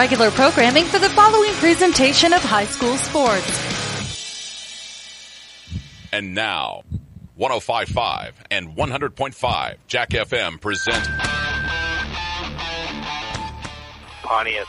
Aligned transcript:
Regular 0.00 0.30
programming 0.30 0.84
for 0.84 1.00
the 1.00 1.08
following 1.08 1.50
presentation 1.54 2.32
of 2.32 2.40
high 2.40 2.66
school 2.66 2.96
sports. 2.98 3.50
And 6.12 6.36
now, 6.36 6.84
1055 7.34 8.44
and 8.48 8.76
100.5 8.76 9.76
Jack 9.88 10.10
FM 10.10 10.60
present 10.60 11.04
Pontius 14.22 14.68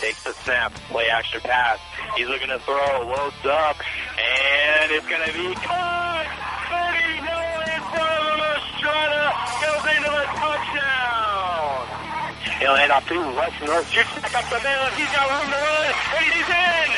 takes 0.00 0.22
the 0.22 0.32
snap, 0.44 0.72
play 0.88 1.08
action 1.08 1.40
pass. 1.40 1.80
He's 2.16 2.28
looking 2.28 2.46
to 2.46 2.60
throw, 2.60 3.08
loads 3.08 3.34
up, 3.46 3.76
and 3.76 4.92
it's 4.92 5.08
going 5.08 5.26
to 5.26 5.32
be 5.32 5.52
caught. 5.56 6.26
30 6.70 7.26
no 7.26 7.74
in 7.74 7.82
front 7.90 8.22
of 8.22 8.38
him. 8.38 8.54
Estrada 8.70 9.34
goes 9.66 9.96
into 9.96 10.10
the 10.10 10.26
touchdown. 10.38 11.29
He'll 12.60 12.76
hand 12.76 12.92
off 12.92 13.08
to 13.08 13.16
West 13.16 13.56
North. 13.64 13.88
Shoots 13.88 14.12
back 14.20 14.36
up 14.36 14.44
the 14.52 14.60
middle. 14.60 14.84
He's 14.92 15.08
got 15.16 15.24
room 15.32 15.48
to 15.48 15.56
run, 15.56 15.88
and 16.12 16.24
he's 16.28 16.44
in. 16.44 16.88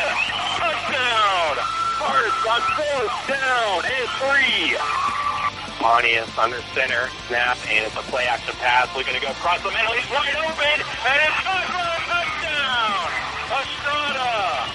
Touchdown. 0.58 1.54
First 2.02 2.42
on 2.50 2.62
fourth 2.74 3.14
down 3.30 3.78
and 3.86 4.06
three. 4.18 4.74
Pontius 5.78 6.26
under 6.36 6.60
center, 6.74 7.06
snap, 7.28 7.56
and 7.70 7.86
it's 7.86 7.94
a 7.94 8.02
play 8.10 8.26
action 8.26 8.54
pass. 8.58 8.90
We're 8.96 9.06
going 9.06 9.14
to 9.14 9.22
go 9.22 9.30
across 9.30 9.62
the 9.62 9.70
middle. 9.70 9.94
He's 9.94 10.10
wide 10.10 10.34
open, 10.34 10.78
and 10.82 11.18
it's 11.30 11.42
a 11.46 11.58
touchdown. 12.10 13.06
Estrada, 13.54 14.66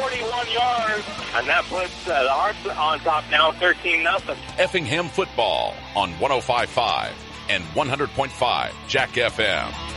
41 0.00 0.48
yards, 0.48 1.04
and 1.36 1.44
that 1.46 1.64
puts 1.68 2.08
uh, 2.08 2.22
the 2.22 2.30
Hearts 2.32 2.66
on 2.66 3.00
top 3.00 3.24
now, 3.30 3.52
13 3.52 4.02
nothing. 4.02 4.36
Effingham 4.58 5.08
Football 5.08 5.74
on 5.94 6.12
1055 6.20 7.12
and 7.50 7.64
100.5 7.64 8.72
Jack 8.88 9.10
FM. 9.10 9.91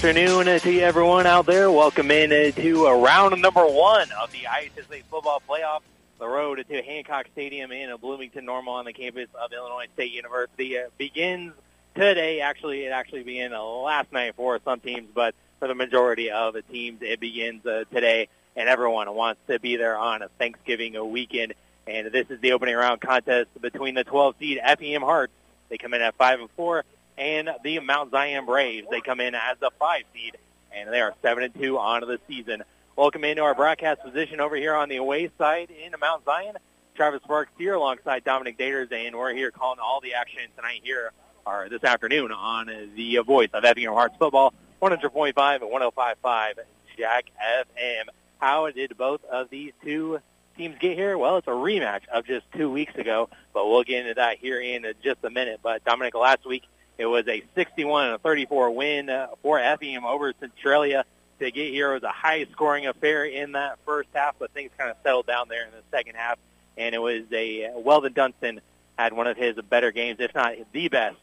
Afternoon 0.00 0.48
uh, 0.48 0.58
to 0.58 0.80
everyone 0.80 1.26
out 1.26 1.44
there. 1.44 1.70
Welcome 1.70 2.10
in 2.10 2.32
uh, 2.32 2.58
to 2.58 2.88
uh, 2.88 2.94
round 2.94 3.42
number 3.42 3.66
one 3.66 4.08
of 4.12 4.32
the 4.32 4.38
IHSA 4.38 5.02
football 5.10 5.42
playoff. 5.46 5.80
The 6.18 6.26
road 6.26 6.64
to 6.66 6.82
Hancock 6.82 7.26
Stadium 7.34 7.70
in 7.70 7.94
Bloomington 7.98 8.46
Normal 8.46 8.72
on 8.72 8.86
the 8.86 8.94
campus 8.94 9.28
of 9.38 9.52
Illinois 9.52 9.88
State 9.92 10.10
University 10.12 10.78
begins 10.96 11.52
today. 11.94 12.40
Actually, 12.40 12.86
it 12.86 12.92
actually 12.92 13.24
began 13.24 13.52
last 13.52 14.10
night 14.10 14.36
for 14.36 14.58
some 14.64 14.80
teams, 14.80 15.06
but 15.14 15.34
for 15.58 15.68
the 15.68 15.74
majority 15.74 16.30
of 16.30 16.54
the 16.54 16.62
teams, 16.62 17.02
it 17.02 17.20
begins 17.20 17.62
today. 17.62 18.28
And 18.56 18.70
everyone 18.70 19.14
wants 19.14 19.42
to 19.48 19.60
be 19.60 19.76
there 19.76 19.98
on 19.98 20.22
a 20.22 20.28
Thanksgiving 20.38 20.96
weekend. 21.10 21.52
And 21.86 22.10
this 22.10 22.24
is 22.30 22.40
the 22.40 22.52
opening 22.52 22.74
round 22.74 23.02
contest 23.02 23.50
between 23.60 23.96
the 23.96 24.04
12 24.04 24.36
seed 24.38 24.60
Effingham 24.62 25.02
Hearts. 25.02 25.34
They 25.68 25.76
come 25.76 25.92
in 25.92 26.00
at 26.00 26.14
five 26.14 26.40
and 26.40 26.48
four 26.56 26.84
and 27.18 27.50
the 27.62 27.80
Mount 27.80 28.10
Zion 28.10 28.46
Braves. 28.46 28.86
They 28.90 29.00
come 29.00 29.20
in 29.20 29.34
as 29.34 29.56
a 29.62 29.70
five 29.78 30.04
seed, 30.14 30.36
and 30.72 30.92
they 30.92 31.00
are 31.00 31.14
seven 31.22 31.44
and 31.44 31.54
two 31.54 31.78
on 31.78 32.00
the 32.02 32.18
season. 32.28 32.62
Welcome 32.96 33.24
into 33.24 33.42
our 33.42 33.54
broadcast 33.54 34.02
position 34.02 34.40
over 34.40 34.56
here 34.56 34.74
on 34.74 34.88
the 34.88 34.96
away 34.96 35.30
side 35.38 35.70
in 35.70 35.94
Mount 36.00 36.24
Zion. 36.24 36.56
Travis 36.94 37.22
Sparks 37.22 37.52
here 37.56 37.74
alongside 37.74 38.24
Dominic 38.24 38.58
Daters, 38.58 38.92
and 38.92 39.16
we're 39.16 39.32
here 39.32 39.50
calling 39.50 39.78
all 39.80 40.00
the 40.00 40.14
action 40.14 40.42
tonight 40.56 40.80
here 40.82 41.12
or 41.46 41.68
this 41.70 41.82
afternoon 41.82 42.32
on 42.32 42.66
the 42.94 43.18
voice 43.18 43.48
of 43.54 43.64
Effingham 43.64 43.94
Hearts 43.94 44.16
football, 44.18 44.52
100.5 44.82 45.62
and 45.62 45.62
105.5 45.62 46.52
Jack 46.98 47.30
FM. 47.42 48.04
How 48.38 48.70
did 48.70 48.96
both 48.98 49.24
of 49.24 49.50
these 49.50 49.72
two 49.82 50.20
teams 50.56 50.76
get 50.78 50.96
here? 50.96 51.16
Well, 51.16 51.38
it's 51.38 51.46
a 51.46 51.52
rematch 51.52 52.06
of 52.12 52.26
just 52.26 52.44
two 52.52 52.70
weeks 52.70 52.94
ago, 52.96 53.30
but 53.54 53.66
we'll 53.66 53.84
get 53.84 54.00
into 54.00 54.14
that 54.14 54.38
here 54.38 54.60
in 54.60 54.84
just 55.02 55.24
a 55.24 55.30
minute. 55.30 55.60
But 55.62 55.84
Dominic, 55.84 56.14
last 56.14 56.44
week 56.46 56.64
it 57.00 57.06
was 57.06 57.26
a 57.28 57.42
61 57.54 58.04
and 58.04 58.14
a 58.16 58.18
34 58.18 58.72
win 58.72 59.08
uh, 59.08 59.28
for 59.42 59.58
Effingham 59.58 60.04
over 60.04 60.34
Centralia. 60.38 61.06
To 61.38 61.50
get 61.50 61.72
here 61.72 61.92
it 61.92 61.94
was 61.94 62.02
a 62.02 62.12
high-scoring 62.12 62.86
affair 62.86 63.24
in 63.24 63.52
that 63.52 63.78
first 63.86 64.10
half, 64.12 64.34
but 64.38 64.50
things 64.50 64.70
kind 64.76 64.90
of 64.90 64.98
settled 65.02 65.26
down 65.26 65.48
there 65.48 65.64
in 65.64 65.70
the 65.70 65.82
second 65.90 66.16
half. 66.16 66.38
And 66.76 66.94
it 66.94 66.98
was 66.98 67.22
a 67.32 67.72
Weldon 67.74 68.12
Dunston 68.12 68.60
had 68.98 69.14
one 69.14 69.26
of 69.26 69.38
his 69.38 69.56
better 69.70 69.92
games, 69.92 70.18
if 70.20 70.34
not 70.34 70.52
the 70.72 70.88
best 70.88 71.16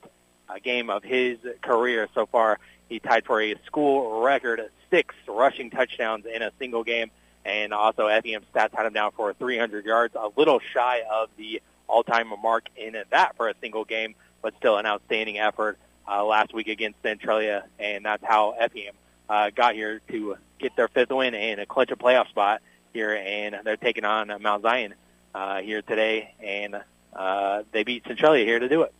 uh, 0.49 0.55
game 0.63 0.89
of 0.89 1.03
his 1.03 1.37
career 1.61 2.09
so 2.15 2.25
far. 2.25 2.57
He 2.89 2.99
tied 2.99 3.25
for 3.25 3.39
a 3.39 3.53
school 3.67 4.23
record 4.23 4.59
six 4.89 5.13
rushing 5.27 5.69
touchdowns 5.69 6.25
in 6.25 6.41
a 6.41 6.51
single 6.57 6.83
game, 6.83 7.11
and 7.45 7.71
also 7.71 8.07
Effingham 8.07 8.41
stats 8.51 8.73
had 8.73 8.87
him 8.87 8.93
down 8.93 9.11
for 9.11 9.31
300 9.35 9.85
yards, 9.85 10.15
a 10.15 10.29
little 10.35 10.59
shy 10.73 11.03
of 11.11 11.29
the 11.37 11.61
all-time 11.87 12.33
mark 12.41 12.67
in 12.75 12.95
that 13.11 13.37
for 13.37 13.47
a 13.47 13.53
single 13.61 13.85
game, 13.85 14.15
but 14.41 14.55
still 14.57 14.77
an 14.77 14.85
outstanding 14.85 15.37
effort 15.39 15.77
uh, 16.07 16.23
last 16.23 16.53
week 16.53 16.67
against 16.67 17.01
Centralia, 17.01 17.65
and 17.79 18.05
that's 18.05 18.23
how 18.23 18.51
Effingham 18.51 18.95
uh, 19.29 19.49
got 19.49 19.75
here 19.75 20.01
to 20.09 20.37
get 20.59 20.75
their 20.75 20.87
fifth 20.87 21.11
win 21.11 21.35
and 21.35 21.59
a 21.59 21.65
clinch 21.65 21.91
a 21.91 21.95
playoff 21.95 22.29
spot 22.29 22.61
here, 22.93 23.13
and 23.13 23.57
they're 23.63 23.77
taking 23.77 24.05
on 24.05 24.31
Mount 24.41 24.63
Zion 24.63 24.95
uh, 25.35 25.61
here 25.61 25.81
today, 25.81 26.33
and 26.41 26.81
uh, 27.13 27.63
they 27.71 27.83
beat 27.83 28.03
Centralia 28.05 28.45
here 28.45 28.59
to 28.59 28.69
do 28.69 28.83
it. 28.83 28.93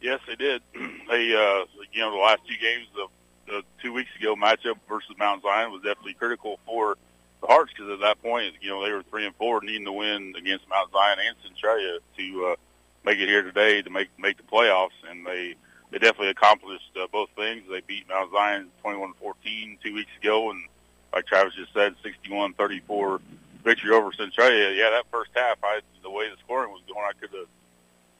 Yes, 0.00 0.20
they 0.26 0.34
did. 0.34 0.62
they, 0.74 1.34
uh, 1.34 1.64
you 1.92 2.00
know, 2.00 2.10
the 2.10 2.18
last 2.18 2.40
two 2.46 2.56
games 2.60 2.88
of 3.00 3.10
the 3.46 3.62
two 3.82 3.92
weeks 3.92 4.10
ago 4.18 4.34
matchup 4.34 4.76
versus 4.88 5.14
Mount 5.18 5.42
Zion 5.42 5.72
was 5.72 5.82
definitely 5.82 6.14
critical 6.14 6.58
for 6.66 6.96
the 7.40 7.46
Hearts 7.46 7.72
because 7.76 7.92
at 7.92 8.00
that 8.00 8.22
point, 8.22 8.54
you 8.60 8.70
know, 8.70 8.84
they 8.84 8.92
were 8.92 9.02
three 9.04 9.26
and 9.26 9.34
four, 9.36 9.60
needing 9.62 9.84
to 9.84 9.92
win 9.92 10.34
against 10.36 10.68
Mount 10.68 10.90
Zion 10.92 11.18
and 11.26 11.36
Centralia 11.44 11.98
to 12.18 12.46
uh, 12.46 12.56
make 13.04 13.18
it 13.18 13.28
here 13.28 13.42
today 13.42 13.82
to 13.82 13.90
make 13.90 14.08
make 14.18 14.36
the 14.36 14.42
playoffs, 14.44 14.90
and 15.08 15.26
they 15.26 15.54
they 15.90 15.98
definitely 15.98 16.28
accomplished 16.30 16.90
uh, 17.00 17.06
both 17.12 17.28
things. 17.36 17.62
They 17.70 17.80
beat 17.86 18.08
Mount 18.08 18.32
Zion 18.32 18.68
21-14 18.84 19.78
two 19.84 19.94
weeks 19.94 20.10
ago, 20.20 20.50
and 20.50 20.64
like 21.12 21.26
Travis 21.26 21.54
just 21.54 21.74
said, 21.74 21.94
61-34 22.02 23.20
victory 23.62 23.94
over 23.94 24.10
Centralia. 24.12 24.70
Yeah, 24.70 24.88
that 24.90 25.04
first 25.10 25.30
half, 25.34 25.58
I 25.62 25.80
the 26.02 26.10
way 26.10 26.30
the 26.30 26.36
scoring 26.44 26.70
was 26.72 26.80
going, 26.88 27.04
I 27.08 27.12
could 27.20 27.30
have 27.38 27.48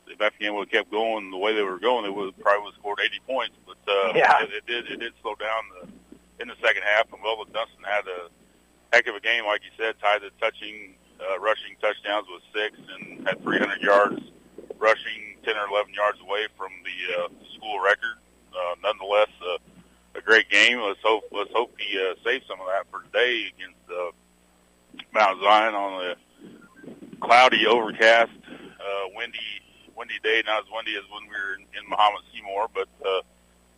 if 0.09 0.21
Effingham 0.21 0.55
would 0.57 0.69
have 0.69 0.73
kept 0.85 0.91
going 0.91 1.31
the 1.31 1.39
way 1.39 1.55
they 1.55 1.63
were 1.63 1.79
going, 1.79 2.05
they 2.05 2.11
would 2.11 2.37
probably 2.41 2.65
would 2.65 2.75
have 2.75 2.81
scored 2.81 2.99
80 3.03 3.21
points. 3.27 3.55
But 3.67 3.79
uh, 3.91 4.13
Yeah. 4.15 4.43
it, 4.43 4.51
it 4.53 4.67
did 4.67 4.87
it 4.91 5.01
did 5.01 5.13
slow 5.23 5.35
down 5.37 5.63
the, 5.81 6.43
in 6.43 6.49
the 6.49 6.55
second 6.63 6.83
half. 6.83 7.11
And 7.13 7.23
Weldon 7.23 7.53
Dunston 7.55 7.83
had 7.85 8.05
a 8.07 8.29
heck 8.95 9.07
of 9.07 9.15
a 9.15 9.21
game, 9.21 9.47
like 9.47 9.63
you 9.65 9.71
said, 9.79 9.95
tied 10.01 10.21
the 10.21 10.31
touching, 10.41 10.95
uh, 11.21 11.39
rushing 11.41 11.77
touchdowns 11.81 12.27
with 12.31 12.43
six 12.53 12.77
and 12.99 13.27
had 13.27 13.43
300 13.43 13.81
yards 13.81 14.21
rushing, 14.83 15.37
10 15.45 15.57
or 15.57 15.69
11 15.71 15.95
yards 15.95 16.19
away 16.21 16.47
from 16.59 16.71
the 16.85 17.23
uh, 17.25 17.29
school 17.57 17.79
record. 17.81 18.19
Uh, 18.53 18.75
nonetheless, 18.83 19.31
uh, 19.41 19.57
a 20.15 20.21
great 20.21 20.51
game. 20.51 20.79
Let's 20.81 21.01
hope 21.03 21.25
let's 21.33 21.51
hope 21.55 21.73
he 21.79 21.97
uh, 21.99 22.15
saves 22.25 22.45
some 22.47 22.61
of 22.61 22.67
that 22.67 22.85
for 22.91 23.01
today 23.07 23.47
against 23.55 23.81
uh, 23.89 24.11
Mount 25.15 25.41
Zion 25.41 25.75
on 25.75 26.05
a 26.11 26.15
cloudy, 27.25 27.67
overcast, 27.67 28.31
uh, 28.51 29.05
windy, 29.15 29.39
windy 29.97 30.19
day. 30.23 30.43
Not 30.45 30.65
as 30.65 30.69
windy 30.71 30.97
as 30.97 31.05
when 31.11 31.23
we 31.23 31.31
were 31.31 31.55
in, 31.55 31.63
in 31.83 31.89
Muhammad 31.89 32.21
Seymour, 32.35 32.69
but 32.75 32.89
uh, 33.07 33.23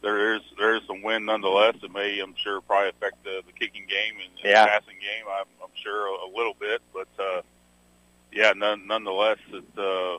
there 0.03 0.35
is 0.35 0.41
there 0.59 0.75
is 0.75 0.83
some 0.89 1.03
wind 1.03 1.27
nonetheless. 1.27 1.77
It 1.83 1.93
may, 1.93 2.19
I'm 2.19 2.35
sure, 2.43 2.61
probably 2.63 2.89
affect 2.89 3.23
the, 3.23 3.43
the 3.47 3.53
kicking 3.53 3.87
game 3.89 4.15
and, 4.19 4.33
and 4.43 4.51
Yeah. 4.51 4.65
the 4.65 4.71
passing 4.71 4.99
game. 4.99 5.27
I'm, 5.31 5.47
I'm 5.63 5.71
sure 5.83 6.09
a, 6.09 6.27
a 6.27 6.31
little 6.35 6.55
bit, 6.59 6.83
but 6.93 7.09
uh, 7.23 7.43
yeah, 8.33 8.53
none, 8.57 8.89
nonetheless, 8.89 9.39
it 9.53 9.65
uh, 9.79 10.19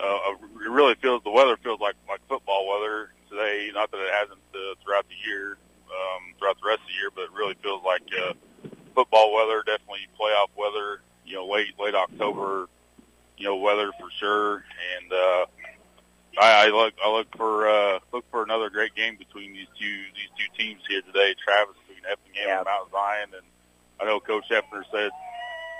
uh, 0.00 0.32
it 0.60 0.68
really 0.70 0.94
feels 0.96 1.22
the 1.24 1.30
weather 1.30 1.56
feels 1.62 1.80
like 1.80 1.94
like 2.08 2.20
football 2.28 2.68
weather 2.68 3.10
today. 3.30 3.70
Not 3.72 3.90
that 3.90 3.98
it 3.98 4.12
hasn't 4.12 4.40
uh, 4.54 4.74
throughout 4.84 5.06
the 5.08 5.16
year, 5.28 5.56
um, 5.88 6.34
throughout 6.38 6.60
the 6.60 6.68
rest 6.68 6.80
of 6.82 6.86
the 6.88 6.94
year, 6.94 7.10
but 7.14 7.22
it 7.24 7.32
really 7.32 7.54
feels 7.62 7.82
like 7.84 8.02
uh, 8.20 8.34
football 8.94 9.34
weather. 9.34 9.62
Definitely 9.64 10.08
playoff 10.20 10.48
weather. 10.56 11.00
You 11.24 11.36
know, 11.36 11.46
late 11.48 11.78
late 11.78 11.94
October. 11.94 12.68
You 13.38 13.46
know, 13.46 13.56
weather 13.56 13.90
for 14.00 14.08
sure. 14.18 14.64
And 14.96 15.12
uh, 15.12 15.46
I, 16.40 16.66
I 16.66 16.68
look 16.68 16.94
I 17.04 17.10
look 17.10 17.26
for 17.36 17.68
uh, 17.68 17.98
look 18.12 18.24
for 18.30 18.42
another 18.42 18.70
great 18.70 18.94
game 18.94 19.16
between 19.16 19.52
these 19.52 19.68
two 19.78 19.96
these 20.14 20.30
two 20.38 20.48
teams 20.62 20.80
here 20.88 21.02
today. 21.02 21.34
Travis 21.44 21.74
between 21.86 22.04
Effingham 22.04 22.48
Yeah. 22.48 22.56
and 22.58 22.64
Mount 22.66 22.90
Zion, 22.90 23.28
and 23.34 23.46
I 24.00 24.04
know 24.04 24.20
Coach 24.20 24.44
Hefner 24.50 24.82
said 24.92 25.10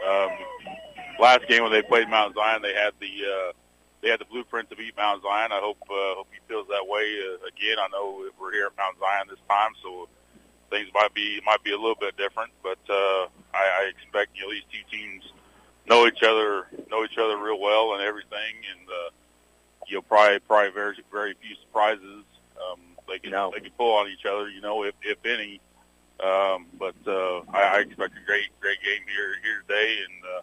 um, 0.08 0.30
last 1.18 1.46
game 1.48 1.62
when 1.62 1.72
they 1.72 1.82
played 1.82 2.08
Mount 2.08 2.34
Zion, 2.34 2.60
they 2.62 2.74
had 2.74 2.92
the 3.00 3.06
uh, 3.24 3.52
they 4.02 4.08
had 4.10 4.20
the 4.20 4.24
blueprint 4.26 4.70
to 4.70 4.76
beat 4.76 4.96
Mount 4.96 5.22
Zion. 5.22 5.52
I 5.52 5.60
hope 5.60 5.78
uh, 5.84 6.14
hope 6.20 6.28
he 6.32 6.38
feels 6.48 6.66
that 6.68 6.86
way 6.86 7.18
uh, 7.20 7.46
again. 7.46 7.76
I 7.80 7.88
know 7.88 8.24
we're 8.40 8.52
here 8.52 8.66
at 8.66 8.76
Mount 8.76 8.98
Zion 8.98 9.26
this 9.28 9.38
time, 9.48 9.72
so 9.82 10.08
things 10.70 10.88
might 10.94 11.14
be 11.14 11.40
might 11.44 11.62
be 11.64 11.72
a 11.72 11.76
little 11.76 11.96
bit 11.98 12.16
different. 12.16 12.52
But 12.62 12.78
uh, 12.88 13.26
I, 13.54 13.64
I 13.86 13.90
expect 13.90 14.36
you 14.36 14.42
know 14.46 14.52
these 14.52 14.66
two 14.72 14.96
teams 14.96 15.24
know 15.88 16.06
each 16.06 16.22
other 16.22 16.66
know 16.90 17.04
each 17.04 17.18
other 17.18 17.36
real 17.38 17.60
well 17.60 17.94
and 17.94 18.02
everything, 18.02 18.54
and 18.76 18.88
uh, 18.88 19.10
you 19.86 19.96
know 19.96 20.02
probably 20.02 20.38
probably 20.40 20.70
very 20.72 20.96
very 21.10 21.34
few 21.40 21.54
surprises. 21.62 22.24
Um, 22.56 22.80
they 23.08 23.18
can 23.18 23.30
No. 23.30 23.50
they 23.54 23.60
can 23.60 23.70
pull 23.78 23.94
on 23.94 24.08
each 24.08 24.26
other, 24.26 24.48
you 24.48 24.60
know, 24.60 24.84
if 24.84 24.94
if 25.02 25.18
any. 25.24 25.60
Um, 26.18 26.66
but 26.78 26.96
uh, 27.06 27.40
I, 27.52 27.76
I 27.76 27.78
expect 27.80 28.14
a 28.16 28.24
great 28.26 28.48
great 28.60 28.78
game 28.82 29.02
here 29.06 29.34
here 29.42 29.62
today, 29.68 29.98
and 30.08 30.24
uh, 30.24 30.40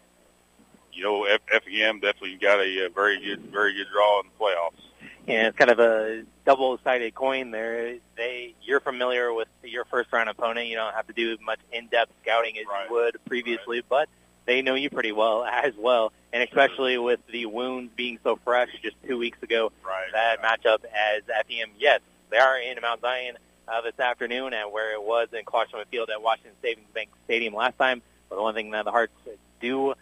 you 0.94 1.02
know 1.04 1.24
F- 1.24 1.40
Effingham 1.52 2.00
definitely 2.00 2.36
got 2.36 2.60
a, 2.60 2.86
uh 2.86 2.88
very 2.90 3.18
good 3.20 3.40
very 3.52 3.74
good 3.74 3.86
draw 3.92 4.20
in 4.20 4.26
the 4.26 4.44
playoffs. 4.44 4.80
And 5.26 5.46
it's 5.46 5.56
kind 5.56 5.70
of 5.70 5.78
a 5.78 6.22
double-sided 6.44 7.14
coin 7.14 7.50
there. 7.50 7.96
They, 8.14 8.54
you're 8.62 8.80
familiar 8.80 9.32
with 9.32 9.48
your 9.62 9.86
first-round 9.86 10.28
opponent. 10.28 10.66
You 10.68 10.76
don't 10.76 10.92
have 10.92 11.06
to 11.06 11.14
do 11.14 11.38
much 11.42 11.60
in-depth 11.72 12.12
scouting 12.22 12.58
as 12.58 12.66
Right. 12.66 12.86
you 12.90 12.94
would 12.94 13.16
previously, 13.24 13.82
but 13.88 14.10
they 14.44 14.60
know 14.60 14.74
you 14.74 14.90
pretty 14.90 15.12
well 15.12 15.42
as 15.50 15.72
well. 15.78 16.12
And 16.34 16.42
especially 16.42 16.98
with 16.98 17.20
the 17.32 17.46
wounds 17.46 17.90
being 17.96 18.18
so 18.22 18.36
fresh 18.44 18.68
just 18.82 18.96
two 19.08 19.16
weeks 19.16 19.42
ago, 19.42 19.72
Right. 19.82 20.08
that 20.12 20.42
matchup 20.42 20.84
as 20.84 21.22
Effingham, 21.34 21.70
yes, 21.78 22.00
they 22.28 22.36
are 22.36 22.58
in 22.58 22.76
Mount 22.82 23.00
Zion 23.00 23.38
uh, 23.66 23.80
this 23.80 23.98
afternoon, 23.98 24.52
and 24.52 24.70
where 24.72 24.92
it 24.92 25.02
was 25.02 25.28
in 25.32 25.46
Clarkson 25.46 25.78
Field 25.90 26.10
at 26.10 26.20
Washington 26.20 26.52
Savings 26.60 26.86
Bank 26.92 27.08
Stadium 27.24 27.54
last 27.54 27.78
time. 27.78 28.02
But 28.28 28.36
the 28.36 28.42
one 28.42 28.54
thing 28.54 28.72
that 28.72 28.84
the 28.84 28.90
Hearts 28.90 29.14
do 29.62 29.94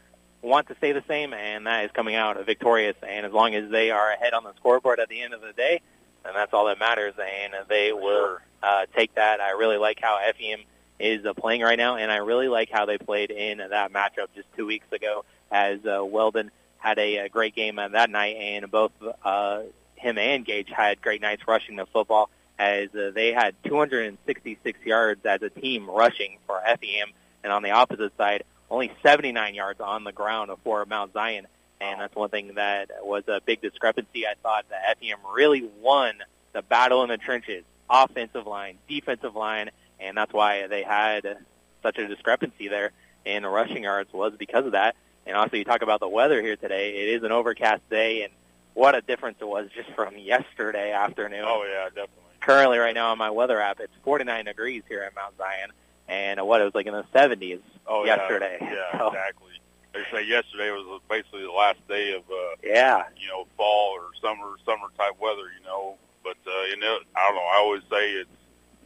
want 0.42 0.68
to 0.68 0.74
stay 0.76 0.92
the 0.92 1.04
same, 1.08 1.32
and 1.32 1.66
that 1.66 1.84
is 1.84 1.90
coming 1.92 2.14
out 2.14 2.44
victorious. 2.44 2.96
And 3.06 3.24
as 3.24 3.32
long 3.32 3.54
as 3.54 3.70
they 3.70 3.90
are 3.90 4.12
ahead 4.12 4.34
on 4.34 4.44
the 4.44 4.52
scoreboard 4.56 5.00
at 5.00 5.08
the 5.08 5.22
end 5.22 5.34
of 5.34 5.40
the 5.40 5.52
day, 5.52 5.80
then 6.24 6.34
that's 6.34 6.52
all 6.52 6.66
that 6.66 6.78
matters, 6.78 7.14
and 7.18 7.54
they 7.68 7.92
will 7.92 8.38
uh, 8.62 8.86
take 8.94 9.14
that. 9.14 9.40
I 9.40 9.50
really 9.50 9.78
like 9.78 9.98
how 10.00 10.18
Effingham 10.18 10.60
is 10.98 11.24
uh, 11.24 11.34
playing 11.34 11.62
right 11.62 11.78
now, 11.78 11.96
and 11.96 12.10
I 12.10 12.18
really 12.18 12.48
like 12.48 12.70
how 12.70 12.86
they 12.86 12.98
played 12.98 13.30
in 13.30 13.58
that 13.58 13.92
matchup 13.92 14.28
just 14.34 14.46
two 14.56 14.66
weeks 14.66 14.86
ago 14.92 15.24
as 15.50 15.80
uh, 15.86 16.04
Weldon 16.04 16.50
had 16.78 16.98
a, 16.98 17.18
a 17.18 17.28
great 17.28 17.54
game 17.54 17.78
uh, 17.78 17.88
that 17.88 18.10
night, 18.10 18.36
and 18.36 18.70
both 18.70 18.92
uh, 19.24 19.62
him 19.96 20.18
and 20.18 20.44
Gage 20.44 20.68
had 20.68 21.00
great 21.00 21.20
nights 21.20 21.42
rushing 21.46 21.76
the 21.76 21.86
football 21.86 22.30
as 22.58 22.94
uh, 22.94 23.10
they 23.14 23.32
had 23.32 23.54
266 23.64 24.78
yards 24.84 25.24
as 25.24 25.42
a 25.42 25.50
team 25.50 25.88
rushing 25.88 26.38
for 26.46 26.60
Effingham, 26.64 27.10
and 27.42 27.52
on 27.52 27.62
the 27.62 27.70
opposite 27.70 28.16
side, 28.16 28.44
only 28.72 28.90
79 29.02 29.54
yards 29.54 29.80
on 29.80 30.02
the 30.02 30.12
ground 30.12 30.50
for 30.64 30.84
Mount 30.86 31.12
Zion. 31.12 31.46
And 31.80 32.00
that's 32.00 32.14
one 32.14 32.30
thing 32.30 32.54
that 32.54 32.90
was 33.02 33.24
a 33.28 33.40
big 33.44 33.60
discrepancy. 33.60 34.26
I 34.26 34.34
thought 34.42 34.64
that 34.70 34.82
Effingham 34.88 35.19
really 35.34 35.69
won 35.80 36.14
the 36.52 36.62
battle 36.62 37.02
in 37.02 37.10
the 37.10 37.19
trenches, 37.19 37.64
offensive 37.90 38.46
line, 38.46 38.78
defensive 38.88 39.34
line, 39.36 39.70
and 40.00 40.16
that's 40.16 40.32
why 40.32 40.69
they 40.69 40.82
had 40.82 41.38
such 41.82 41.98
a 41.98 42.08
discrepancy 42.08 42.69
there 42.69 42.92
in 43.24 43.44
rushing 43.44 43.82
yards 43.82 44.12
was 44.12 44.32
because 44.38 44.64
of 44.64 44.72
that. 44.72 44.96
And 45.26 45.36
also, 45.36 45.56
you 45.56 45.64
talk 45.64 45.82
about 45.82 46.00
the 46.00 46.08
weather 46.08 46.40
here 46.40 46.56
today. 46.56 46.96
It 46.96 47.16
is 47.16 47.22
an 47.24 47.32
overcast 47.32 47.88
day, 47.90 48.22
and 48.22 48.32
what 48.74 48.94
a 48.94 49.00
difference 49.02 49.38
it 49.40 49.46
was 49.46 49.69
just 49.74 49.90
from 49.90 50.16
yesterday 50.16 50.92
afternoon. 50.92 51.44
Oh 51.46 51.64
yeah, 51.69 51.84
definitely. 51.86 52.22
Currently, 52.40 52.78
right 52.78 52.94
now 52.94 53.12
on 53.12 53.19
my 53.19 53.30
weather 53.30 53.60
app, 53.60 53.80
it's 53.80 53.92
49 54.02 54.46
degrees 54.46 54.82
here 54.88 55.02
at 55.02 55.14
Mount 55.14 55.36
Zion, 55.36 55.70
and 56.12 56.46
what 56.46 56.60
it 56.60 56.64
was 56.64 56.74
like 56.74 56.86
in 56.86 56.92
the 56.92 57.04
70s 57.14 57.60
Oh 57.86 58.04
yesterday. 58.04 58.58
Yeah, 58.60 58.74
yeah 58.92 58.98
So, 58.98 59.08
exactly. 59.08 59.52
They 59.92 60.04
say 60.10 60.24
yesterday 60.24 60.70
was 60.70 61.00
basically 61.08 61.42
the 61.42 61.52
last 61.52 61.76
day 61.88 62.14
of 62.14 62.22
uh, 62.24 62.56
yeah, 62.64 63.04
you 63.16 63.28
know 63.28 63.44
fall 63.58 63.92
or 63.92 64.08
summer 64.22 64.56
summer 64.64 64.88
type 64.96 65.20
weather. 65.20 65.52
You 65.52 65.64
know, 65.66 65.96
but 66.24 66.38
uh, 66.46 66.64
you 66.70 66.78
know 66.78 66.96
I 67.14 67.28
don't 67.28 67.36
know. 67.36 67.44
I 67.44 67.56
always 67.60 67.82
say 67.90 68.12
it's 68.12 68.30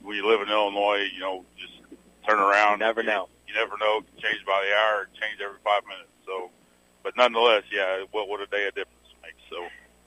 when 0.02 0.16
you 0.16 0.26
live 0.26 0.40
in 0.40 0.48
Illinois, 0.48 1.06
you 1.14 1.20
know, 1.20 1.44
just 1.56 1.78
turn 2.26 2.40
around. 2.40 2.80
You 2.80 2.86
never 2.86 3.04
know. 3.04 3.28
You 3.46 3.54
never 3.54 3.78
know. 3.78 4.02
It 4.02 4.10
can 4.10 4.30
change 4.30 4.44
by 4.44 4.58
the 4.66 4.74
hour. 4.74 5.02
It 5.06 5.14
change 5.14 5.38
every 5.38 5.62
five 5.62 5.86
minutes. 5.86 6.10
So, 6.26 6.50
but 7.04 7.16
nonetheless, 7.16 7.62
yeah, 7.70 8.02
what 8.10 8.26
what 8.26 8.40
a 8.40 8.46
day 8.46 8.66
of 8.66 8.74
difference 8.74 9.06
it 9.06 9.22
makes. 9.22 9.42
So. 9.48 9.62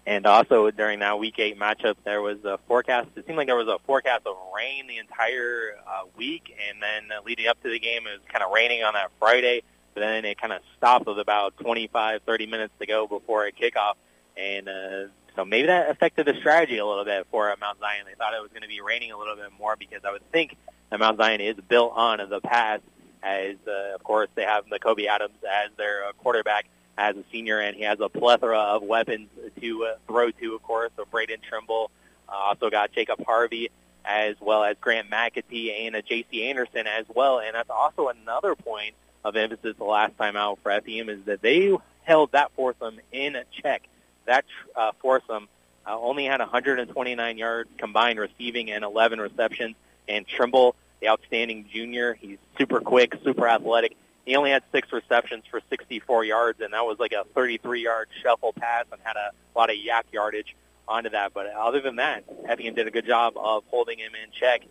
And 0.10 0.26
also 0.26 0.72
during 0.72 1.00
that 1.00 1.20
Week 1.20 1.38
Eight 1.38 1.60
matchup, 1.60 1.94
there 2.04 2.20
was 2.20 2.44
a 2.44 2.58
forecast. 2.68 3.10
It 3.16 3.28
seemed 3.28 3.38
like 3.38 3.46
there 3.46 3.56
was 3.56 3.68
a 3.68 3.78
forecast 3.86 4.26
of 4.26 4.38
rain 4.56 4.88
the 4.88 4.98
entire 4.98 5.76
uh, 5.88 6.06
week, 6.18 6.52
and 6.68 6.82
then 6.82 7.16
uh, 7.16 7.22
leading 7.24 7.46
up 7.46 7.62
to 7.62 7.70
the 7.70 7.78
game, 7.78 8.08
it 8.08 8.14
was 8.14 8.22
kind 8.28 8.44
of 8.44 8.52
raining 8.52 8.84
on 8.84 8.96
that 8.96 9.12
Friday. 9.20 9.62
But 9.94 10.02
then 10.02 10.26
it 10.26 10.42
kind 10.42 10.52
of 10.52 10.62
stopped 10.76 11.06
with 11.06 11.20
about 11.20 11.58
25, 11.58 12.24
30 12.26 12.48
minutes 12.48 12.74
to 12.80 12.88
go 12.88 13.06
before 13.06 13.46
a 13.46 13.52
kickoff, 13.52 13.94
and 14.36 14.68
uh, 14.68 15.12
so 15.36 15.46
maybe 15.46 15.68
that 15.68 15.92
affected 15.92 16.26
the 16.26 16.34
strategy 16.40 16.80
a 16.80 16.86
little 16.88 17.06
bit 17.06 17.28
for 17.30 17.52
uh, 17.52 17.56
Mount 17.62 17.78
Zion. 17.78 18.06
They 18.08 18.16
thought 18.16 18.34
it 18.34 18.42
was 18.42 18.50
going 18.50 18.64
to 18.64 18.68
be 18.68 18.82
raining 18.82 19.12
a 19.12 19.18
little 19.18 19.36
bit 19.36 19.52
more 19.60 19.76
because 19.76 20.02
I 20.04 20.12
would 20.12 20.28
think 20.32 20.58
that 20.90 21.00
Mount 21.00 21.18
Zion 21.18 21.40
is 21.40 21.56
built 21.68 21.94
on 21.96 22.18
the 22.18 22.42
pass. 22.42 22.80
As 23.22 23.58
uh, 23.68 23.94
of 23.94 24.04
course 24.04 24.30
they 24.34 24.44
have 24.44 24.68
the 24.72 24.80
Kobe 24.80 25.06
Adams 25.06 25.38
as 25.48 25.70
their 25.78 26.06
uh, 26.06 26.14
quarterback 26.14 26.66
as 27.00 27.16
a 27.16 27.24
senior, 27.32 27.60
and 27.60 27.78
he 27.78 27.84
has 27.84 28.00
a 28.02 28.10
plethora 28.10 28.60
of 28.60 28.84
weapons 28.84 29.30
to 29.62 29.86
uh, 29.86 29.96
throw 30.06 30.32
to, 30.32 30.56
of 30.56 30.62
course. 30.62 30.92
So 30.98 31.06
Braden 31.06 31.40
Trimble, 31.48 31.90
uh, 32.28 32.34
also 32.34 32.70
got 32.70 32.92
Jacob 32.92 33.24
Harvey, 33.26 33.72
as 34.04 34.36
well 34.42 34.64
as 34.66 34.76
Grant 34.82 35.10
McAtee 35.10 35.88
and 35.88 35.96
uh, 35.96 36.02
J.C. 36.02 36.44
Anderson 36.44 36.88
as 36.88 37.06
well. 37.08 37.40
And 37.40 37.56
that's 37.56 37.70
also 37.70 38.10
another 38.10 38.54
point 38.54 38.96
of 39.24 39.38
emphasis 39.38 39.76
the 39.78 39.86
last 39.86 40.18
time 40.18 40.36
out 40.36 40.60
for 40.62 40.72
FEM 40.72 41.10
is 41.10 41.24
that 41.26 41.42
they 41.42 41.76
held 42.04 42.34
that 42.34 42.52
foursome 42.58 43.00
in 43.14 43.38
check. 43.64 43.84
That 44.26 44.44
uh, 44.76 44.92
foursome 45.02 45.48
uh, 45.88 45.98
only 45.98 46.26
had 46.26 46.42
129 46.42 47.38
yards 47.38 47.70
combined 47.78 48.20
receiving 48.20 48.72
and 48.72 48.84
11 48.84 49.22
receptions. 49.22 49.76
And 50.10 50.28
Trimble, 50.28 50.76
the 51.00 51.08
outstanding 51.08 51.70
junior, 51.72 52.14
he's 52.14 52.40
super 52.58 52.82
quick, 52.82 53.16
super 53.24 53.48
athletic. 53.48 53.96
He 54.26 54.36
only 54.36 54.52
had 54.52 54.64
six 54.72 54.92
receptions 54.92 55.46
for 55.50 55.62
64 55.70 56.24
yards, 56.26 56.62
and 56.62 56.74
that 56.74 56.86
was 56.86 57.00
like 57.00 57.14
a 57.14 57.26
33-yard 57.36 58.10
shuffle 58.22 58.54
pass 58.54 58.86
and 58.92 59.02
had 59.04 59.16
a 59.16 59.32
lot 59.56 59.70
of 59.70 59.76
YAC 59.76 60.04
yardage 60.12 60.56
onto 60.88 61.10
that. 61.10 61.34
But 61.34 61.48
other 61.48 61.82
than 61.82 61.96
that, 61.98 62.24
Effingham 62.48 62.76
did 62.76 62.88
a 62.88 62.92
good 62.92 63.06
job 63.06 63.34
of 63.38 63.64
holding 63.68 63.98
him 63.98 64.12
in 64.22 64.32
check 64.32 64.62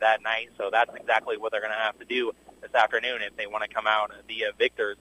that 0.00 0.22
night. 0.22 0.50
So 0.56 0.70
that's 0.70 0.94
exactly 0.94 1.36
what 1.36 1.52
they're 1.52 1.60
going 1.60 1.72
to 1.72 1.78
have 1.78 1.98
to 1.98 2.04
do 2.04 2.32
this 2.60 2.74
afternoon 2.74 3.22
if 3.22 3.36
they 3.36 3.46
want 3.46 3.64
to 3.64 3.74
come 3.74 3.86
out 3.86 4.12
via 4.26 4.52
victors 4.58 4.96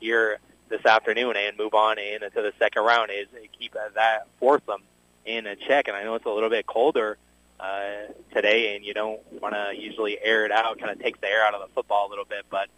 here 0.00 0.38
this 0.68 0.84
afternoon 0.86 1.36
and 1.36 1.56
move 1.56 1.74
on 1.74 1.98
into 1.98 2.30
the 2.34 2.52
second 2.58 2.82
round 2.82 3.10
is 3.10 3.26
keep 3.58 3.74
that 3.74 4.26
foursome 4.40 4.82
in 5.24 5.46
a 5.46 5.54
check. 5.54 5.88
And 5.88 5.96
I 5.96 6.02
know 6.02 6.14
it's 6.14 6.26
a 6.26 6.30
little 6.30 6.50
bit 6.50 6.66
colder 6.66 7.18
uh, 7.60 8.12
today, 8.34 8.74
and 8.74 8.84
you 8.84 8.94
don't 8.94 9.20
want 9.40 9.54
to 9.54 9.72
usually 9.78 10.18
air 10.20 10.44
it 10.44 10.52
out. 10.52 10.78
Kind 10.78 10.90
of 10.90 11.00
takes 11.00 11.20
the 11.20 11.28
air 11.28 11.44
out 11.44 11.54
of 11.54 11.60
the 11.60 11.68
football 11.74 12.08
a 12.08 12.10
little 12.10 12.24
bit, 12.24 12.46
but 12.50 12.68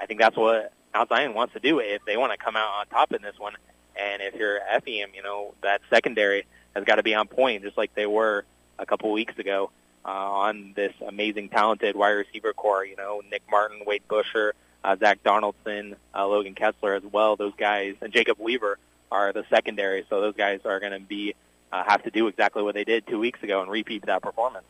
I 0.00 0.06
think 0.06 0.20
that's 0.20 0.36
what 0.36 0.72
Mount 0.92 1.08
Zion 1.08 1.34
wants 1.34 1.54
to 1.54 1.60
do 1.60 1.80
if 1.80 2.04
they 2.04 2.16
want 2.16 2.32
to 2.32 2.38
come 2.38 2.56
out 2.56 2.68
on 2.80 2.86
top 2.86 3.12
in 3.12 3.22
this 3.22 3.38
one. 3.38 3.54
And 3.96 4.22
if 4.22 4.34
you're 4.34 4.60
FEM, 4.70 5.14
you 5.14 5.22
know, 5.22 5.54
that 5.62 5.80
secondary 5.90 6.46
has 6.74 6.84
got 6.84 6.96
to 6.96 7.02
be 7.02 7.14
on 7.14 7.28
point, 7.28 7.62
just 7.62 7.76
like 7.76 7.94
they 7.94 8.06
were 8.06 8.44
a 8.78 8.86
couple 8.86 9.10
weeks 9.12 9.38
ago 9.38 9.70
uh, 10.04 10.08
on 10.08 10.72
this 10.74 10.92
amazing, 11.06 11.48
talented 11.48 11.96
wide 11.96 12.10
receiver 12.10 12.52
corps. 12.52 12.84
You 12.84 12.96
know, 12.96 13.22
Nick 13.30 13.42
Martin, 13.50 13.82
Wade 13.86 14.02
Busher, 14.08 14.54
uh, 14.82 14.96
Zach 14.96 15.22
Donaldson, 15.22 15.96
uh, 16.14 16.26
Logan 16.26 16.54
Kessler 16.54 16.94
as 16.94 17.04
well. 17.04 17.36
Those 17.36 17.54
guys, 17.56 17.94
and 18.00 18.12
Jacob 18.12 18.38
Weaver 18.38 18.78
are 19.10 19.32
the 19.32 19.44
secondary. 19.48 20.04
So 20.10 20.20
those 20.20 20.34
guys 20.34 20.60
are 20.64 20.80
going 20.80 20.92
to 20.92 21.00
be 21.00 21.34
uh, 21.72 21.82
have 21.84 22.02
to 22.04 22.10
do 22.10 22.28
exactly 22.28 22.62
what 22.62 22.74
they 22.74 22.84
did 22.84 23.06
two 23.06 23.18
weeks 23.18 23.42
ago 23.42 23.62
and 23.62 23.70
repeat 23.70 24.06
that 24.06 24.22
performance. 24.22 24.66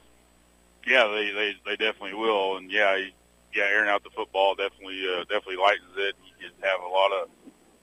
Yeah, 0.86 1.06
they 1.08 1.30
they, 1.32 1.56
they 1.64 1.76
definitely 1.76 2.14
will, 2.14 2.56
and 2.56 2.70
yeah, 2.70 3.06
yeah, 3.54 3.64
airing 3.64 3.88
out 3.88 4.02
the 4.02 4.10
football 4.10 4.54
definitely 4.54 5.00
uh, 5.06 5.24
definitely 5.24 5.56
lightens 5.56 5.94
it. 5.96 6.14
You 6.40 6.48
just 6.48 6.60
have 6.64 6.80
a 6.80 6.88
lot 6.88 7.12
of 7.12 7.28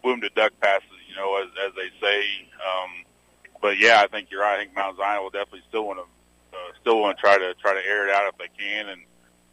wounded 0.03 0.33
duck 0.35 0.51
passes, 0.61 1.01
you 1.09 1.15
know, 1.15 1.41
as 1.41 1.49
as 1.65 1.73
they 1.75 1.89
say. 1.99 2.23
Um, 2.59 3.05
but 3.61 3.77
yeah, 3.77 4.01
I 4.01 4.07
think 4.07 4.29
you're 4.31 4.41
right. 4.41 4.55
I 4.55 4.63
think 4.63 4.75
Mount 4.75 4.97
Zion 4.97 5.21
will 5.23 5.29
definitely 5.29 5.63
still 5.69 5.85
want 5.85 5.99
to 5.99 6.57
uh, 6.57 6.71
still 6.81 6.99
want 6.99 7.17
to 7.17 7.21
try 7.21 7.37
to 7.37 7.53
try 7.55 7.73
to 7.73 7.85
air 7.85 8.07
it 8.07 8.13
out 8.13 8.31
if 8.31 8.37
they 8.37 8.49
can, 8.57 8.89
and 8.89 9.01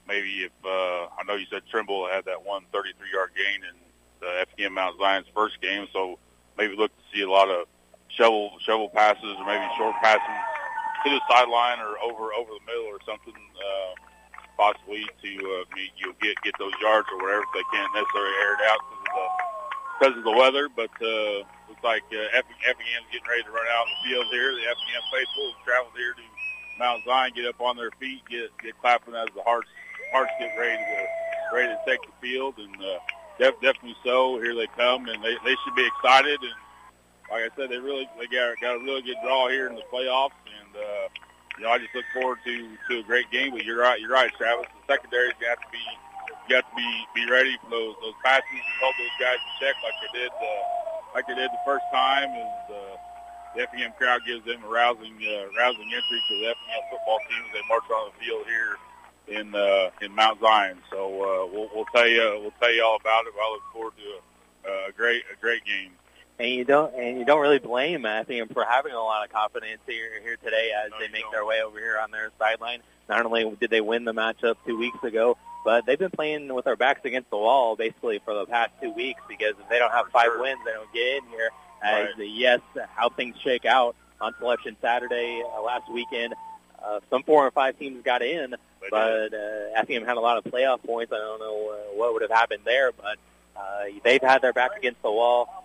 maybe 0.07 0.45
if 0.45 0.53
uh, 0.65 1.07
I 1.15 1.23
know 1.27 1.35
you 1.35 1.47
said 1.51 1.63
Trimble 1.71 2.09
had 2.09 2.25
that 2.25 2.45
one 2.45 2.65
33 2.73 3.13
yard 3.13 3.31
gain 3.37 3.63
in 3.63 3.77
the 4.21 4.47
FEM 4.57 4.75
Mount 4.75 4.99
Zion's 4.99 5.27
first 5.35 5.61
game, 5.61 5.87
so 5.93 6.19
maybe 6.57 6.75
look 6.75 6.91
to 6.97 7.05
see 7.15 7.23
a 7.23 7.31
lot 7.31 7.49
of 7.49 7.67
shovel 8.09 8.53
shovel 8.65 8.89
passes 8.89 9.37
or 9.39 9.47
maybe 9.47 9.65
short 9.77 9.95
passes 10.03 10.23
to 11.05 11.11
the 11.11 11.21
sideline 11.31 11.79
or 11.79 11.99
over 12.03 12.33
over 12.35 12.51
the 12.51 12.65
middle 12.67 12.87
or 12.87 12.99
something, 13.07 13.35
uh, 13.35 13.95
possibly 14.59 15.07
to 15.07 15.31
uh, 15.39 15.65
meet, 15.73 15.95
you 15.97 16.13
get 16.21 16.35
get 16.43 16.53
those 16.59 16.75
yards 16.83 17.09
or 17.15 17.23
whatever 17.23 17.47
if 17.47 17.53
they 17.55 17.67
can't 17.73 17.93
necessarily 17.95 18.37
air 18.43 18.55
it 18.59 18.65
out 18.69 18.81
because 18.83 20.13
of 20.19 20.21
the 20.21 20.21
of 20.21 20.25
the 20.27 20.37
weather. 20.37 20.69
But 20.69 20.93
uh, 21.01 21.47
looks 21.71 21.85
like 21.87 22.05
uh, 22.11 22.29
FEM's 22.35 23.09
getting 23.15 23.31
ready 23.31 23.47
to 23.47 23.53
run 23.55 23.65
out 23.71 23.87
in 23.87 23.93
the 23.95 24.01
field 24.11 24.27
here. 24.35 24.53
The 24.53 24.67
FEM 24.67 25.03
faithful 25.15 25.45
have 25.55 25.63
traveled 25.65 25.97
here 25.97 26.13
to 26.13 26.25
Mount 26.77 27.07
Zion, 27.07 27.33
get 27.35 27.47
up 27.47 27.63
on 27.63 27.79
their 27.79 27.95
feet, 28.03 28.21
get 28.29 28.51
get 28.61 28.75
clapping 28.83 29.15
as 29.15 29.31
the 29.33 29.43
hearts 29.47 29.71
hearts 30.13 30.35
get 30.43 30.53
ready 30.59 30.77
to 30.77 30.99
ready 31.55 31.71
to 31.73 31.81
take 31.87 32.03
the 32.03 32.15
field, 32.21 32.59
and 32.59 32.75
uh, 32.83 32.99
def- 33.39 33.63
definitely 33.63 33.97
so. 34.05 34.37
Here 34.43 34.55
they 34.59 34.69
come, 34.75 35.09
and 35.09 35.23
they 35.23 35.39
they 35.47 35.57
should 35.65 35.77
be 35.79 35.87
excited 35.87 36.43
and 36.43 36.59
like 37.31 37.45
I 37.45 37.57
said, 37.57 37.71
they 37.71 37.79
really 37.79 38.09
they 38.19 38.27
got 38.27 38.59
got 38.61 38.77
a 38.77 38.85
really 38.85 39.03
good 39.03 39.17
draw 39.23 39.49
here 39.49 39.69
in 39.69 39.75
the 39.75 39.85
playoffs, 39.93 40.37
and 40.49 40.77
uh, 40.77 41.09
you 41.59 41.65
know 41.65 41.71
I 41.71 41.79
just 41.79 41.95
look 41.95 42.07
forward 42.15 42.39
to 42.45 42.55
to 42.89 43.01
a 43.01 43.03
great 43.03 43.31
game. 43.31 43.53
But 43.53 43.65
you're 43.65 43.83
right, 43.83 44.01
you're 44.01 44.15
right, 44.15 44.31
Travis. 44.39 44.67
The 44.87 44.95
secondary's 44.95 45.35
got 45.43 45.59
to 45.59 45.69
be 45.75 45.83
got 46.49 46.65
to 46.71 46.75
be 46.77 46.89
be 47.15 47.31
ready 47.31 47.59
for 47.63 47.71
those 47.71 47.95
those 48.01 48.15
passes 48.25 48.47
and 48.55 48.79
hold 48.81 48.95
those 48.99 49.17
guys 49.21 49.37
in 49.37 49.51
check 49.61 49.75
like 49.83 49.97
they 50.01 50.19
did 50.19 50.31
uh, 50.31 50.63
like 51.15 51.27
they 51.27 51.35
did 51.35 51.51
the 51.51 51.65
first 51.67 51.85
time, 51.93 52.31
and 52.31 52.65
uh, 52.71 52.97
the 53.57 53.67
FEM 53.75 53.93
crowd 53.99 54.23
gives 54.25 54.45
them 54.47 54.63
a 54.63 54.69
rousing 54.69 55.19
uh, 55.19 55.51
rousing 55.59 55.91
entry 55.91 56.21
to 56.31 56.35
the 56.39 56.55
FEM 56.55 56.83
football 56.95 57.19
team 57.29 57.43
as 57.43 57.53
they 57.53 57.65
march 57.69 57.85
on 57.91 58.11
the 58.11 58.17
field 58.23 58.47
here 58.47 58.79
in 59.27 59.55
uh, 59.55 59.91
in 60.01 60.15
Mount 60.15 60.41
Zion. 60.41 60.79
So 60.91 61.11
uh, 61.11 61.43
we'll 61.51 61.69
we'll 61.75 61.91
tell 61.95 62.07
you 62.07 62.23
we'll 62.41 62.57
tell 62.63 62.73
you 62.73 62.85
all 62.85 62.97
about 62.97 63.27
it. 63.27 63.35
But 63.35 63.43
I 63.43 63.51
look 63.51 63.67
forward 63.75 63.95
to 63.99 64.09
a, 64.71 64.89
a 64.89 64.93
great 64.93 65.23
a 65.33 65.37
great 65.41 65.65
game 65.65 65.93
and 66.39 66.49
you 66.51 66.65
don't 66.65 66.95
and 66.95 67.19
you 67.19 67.25
don't 67.25 67.41
really 67.41 67.59
blame 67.59 68.05
Effingham 68.07 68.49
for 68.49 68.65
having 68.65 68.93
a 68.93 69.01
lot 69.01 69.25
of 69.25 69.33
confidence 69.33 69.81
here 69.87 70.21
here 70.23 70.37
today 70.37 70.71
as 70.85 70.91
no, 70.91 70.99
they 70.99 71.09
make 71.09 71.23
don't. 71.23 71.33
their 71.33 71.45
way 71.45 71.63
over 71.63 71.79
here 71.79 71.99
on 71.99 72.11
their 72.11 72.31
sideline. 72.39 72.81
Not 73.09 73.25
only 73.25 73.57
did 73.61 73.71
they 73.71 73.81
win 73.81 74.05
the 74.05 74.13
matchup 74.13 74.57
two 74.67 74.79
weeks 74.79 75.03
ago, 75.03 75.37
but 75.65 75.87
they've 75.87 75.99
been 75.99 76.11
playing 76.11 76.53
with 76.55 76.65
their 76.67 76.77
backs 76.77 77.01
against 77.05 77.31
the 77.31 77.37
wall 77.39 77.75
basically 77.77 78.21
for 78.25 78.35
the 78.35 78.47
past 78.47 78.71
two 78.83 78.91
weeks 78.93 79.21
because 79.29 79.55
if 79.61 79.69
they 79.69 79.79
don't 79.79 79.91
have 79.93 80.07
For 80.07 80.13
five 80.13 80.27
sure. 80.27 80.43
wins, 80.43 80.59
they 80.65 80.73
don't 80.73 80.93
get 80.93 81.17
in 81.23 81.29
here. 81.31 81.51
As 81.83 82.09
Right. 82.19 82.29
yes, 82.29 82.61
how 82.95 83.09
things 83.09 83.37
shake 83.43 83.65
out 83.65 83.95
on 84.21 84.35
Selection 84.39 84.77
Saturday 84.83 85.43
uh, 85.57 85.63
last 85.63 85.91
weekend, 85.91 86.35
uh, 86.85 87.01
some 87.09 87.23
four 87.23 87.45
and 87.47 87.55
five 87.55 87.79
teams 87.79 88.03
got 88.05 88.21
in, 88.21 88.51
They 88.51 88.89
but 88.91 89.33
uh, 89.33 89.75
Effingham 89.77 90.05
had 90.05 90.17
a 90.17 90.21
lot 90.21 90.39
of 90.39 90.45
playoff 90.53 90.83
points. 90.85 91.13
I 91.13 91.19
don't 91.19 91.39
know 91.39 91.71
uh, 91.71 91.97
what 91.97 92.13
would 92.15 92.23
have 92.23 92.31
happened 92.33 92.63
there, 92.65 92.91
but 92.93 93.17
uh, 93.57 93.85
they've 94.05 94.21
had 94.23 94.43
their 94.43 94.53
back 94.53 94.73
against 94.77 95.01
the 95.03 95.11
wall 95.11 95.58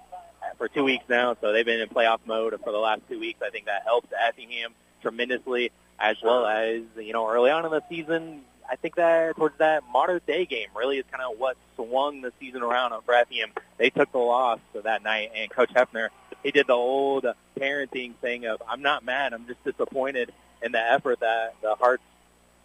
for 0.58 0.68
two 0.68 0.84
weeks 0.84 1.06
now, 1.10 1.36
so 1.42 1.52
they've 1.52 1.66
been 1.66 1.80
in 1.80 1.90
playoff 1.90 2.20
mode 2.26 2.60
for 2.64 2.72
the 2.72 2.78
last 2.78 3.02
two 3.10 3.20
weeks. 3.20 3.42
I 3.42 3.50
think 3.50 3.66
that 3.66 3.84
helps 3.84 4.10
Effingham 4.28 4.74
tremendously, 5.02 5.72
as 6.00 6.18
well 6.24 6.46
as 6.46 6.82
you 6.98 7.14
know 7.14 7.30
early 7.30 7.52
on 7.52 7.66
in 7.66 7.72
the 7.72 7.84
season. 7.90 8.42
I 8.70 8.78
think 8.78 8.96
that 8.96 9.36
towards 9.36 9.58
that 9.58 9.84
modern 9.92 10.22
day 10.26 10.46
game 10.46 10.70
really 10.76 10.98
is 10.98 11.06
kind 11.12 11.24
of 11.24 11.38
what 11.38 11.58
swung 11.76 12.22
the 12.22 12.32
season 12.40 12.62
around 12.62 12.94
for 13.04 13.14
Effingham. 13.14 13.52
They 13.78 13.90
took 13.90 14.12
the 14.12 14.20
loss 14.20 14.60
that 14.74 15.04
night, 15.04 15.32
and 15.36 15.50
Coach 15.50 15.74
Hefner 15.74 16.10
he 16.44 16.52
did 16.52 16.68
the 16.68 16.74
old 16.74 17.26
parenting 17.60 18.16
thing 18.16 18.46
of 18.46 18.62
I'm 18.68 18.82
not 18.82 19.04
mad, 19.04 19.34
I'm 19.34 19.48
just 19.48 19.64
disappointed 19.64 20.32
in 20.62 20.72
the 20.72 20.80
effort 20.80 21.22
that 21.22 21.56
the 21.62 21.76
Hearts 21.76 22.04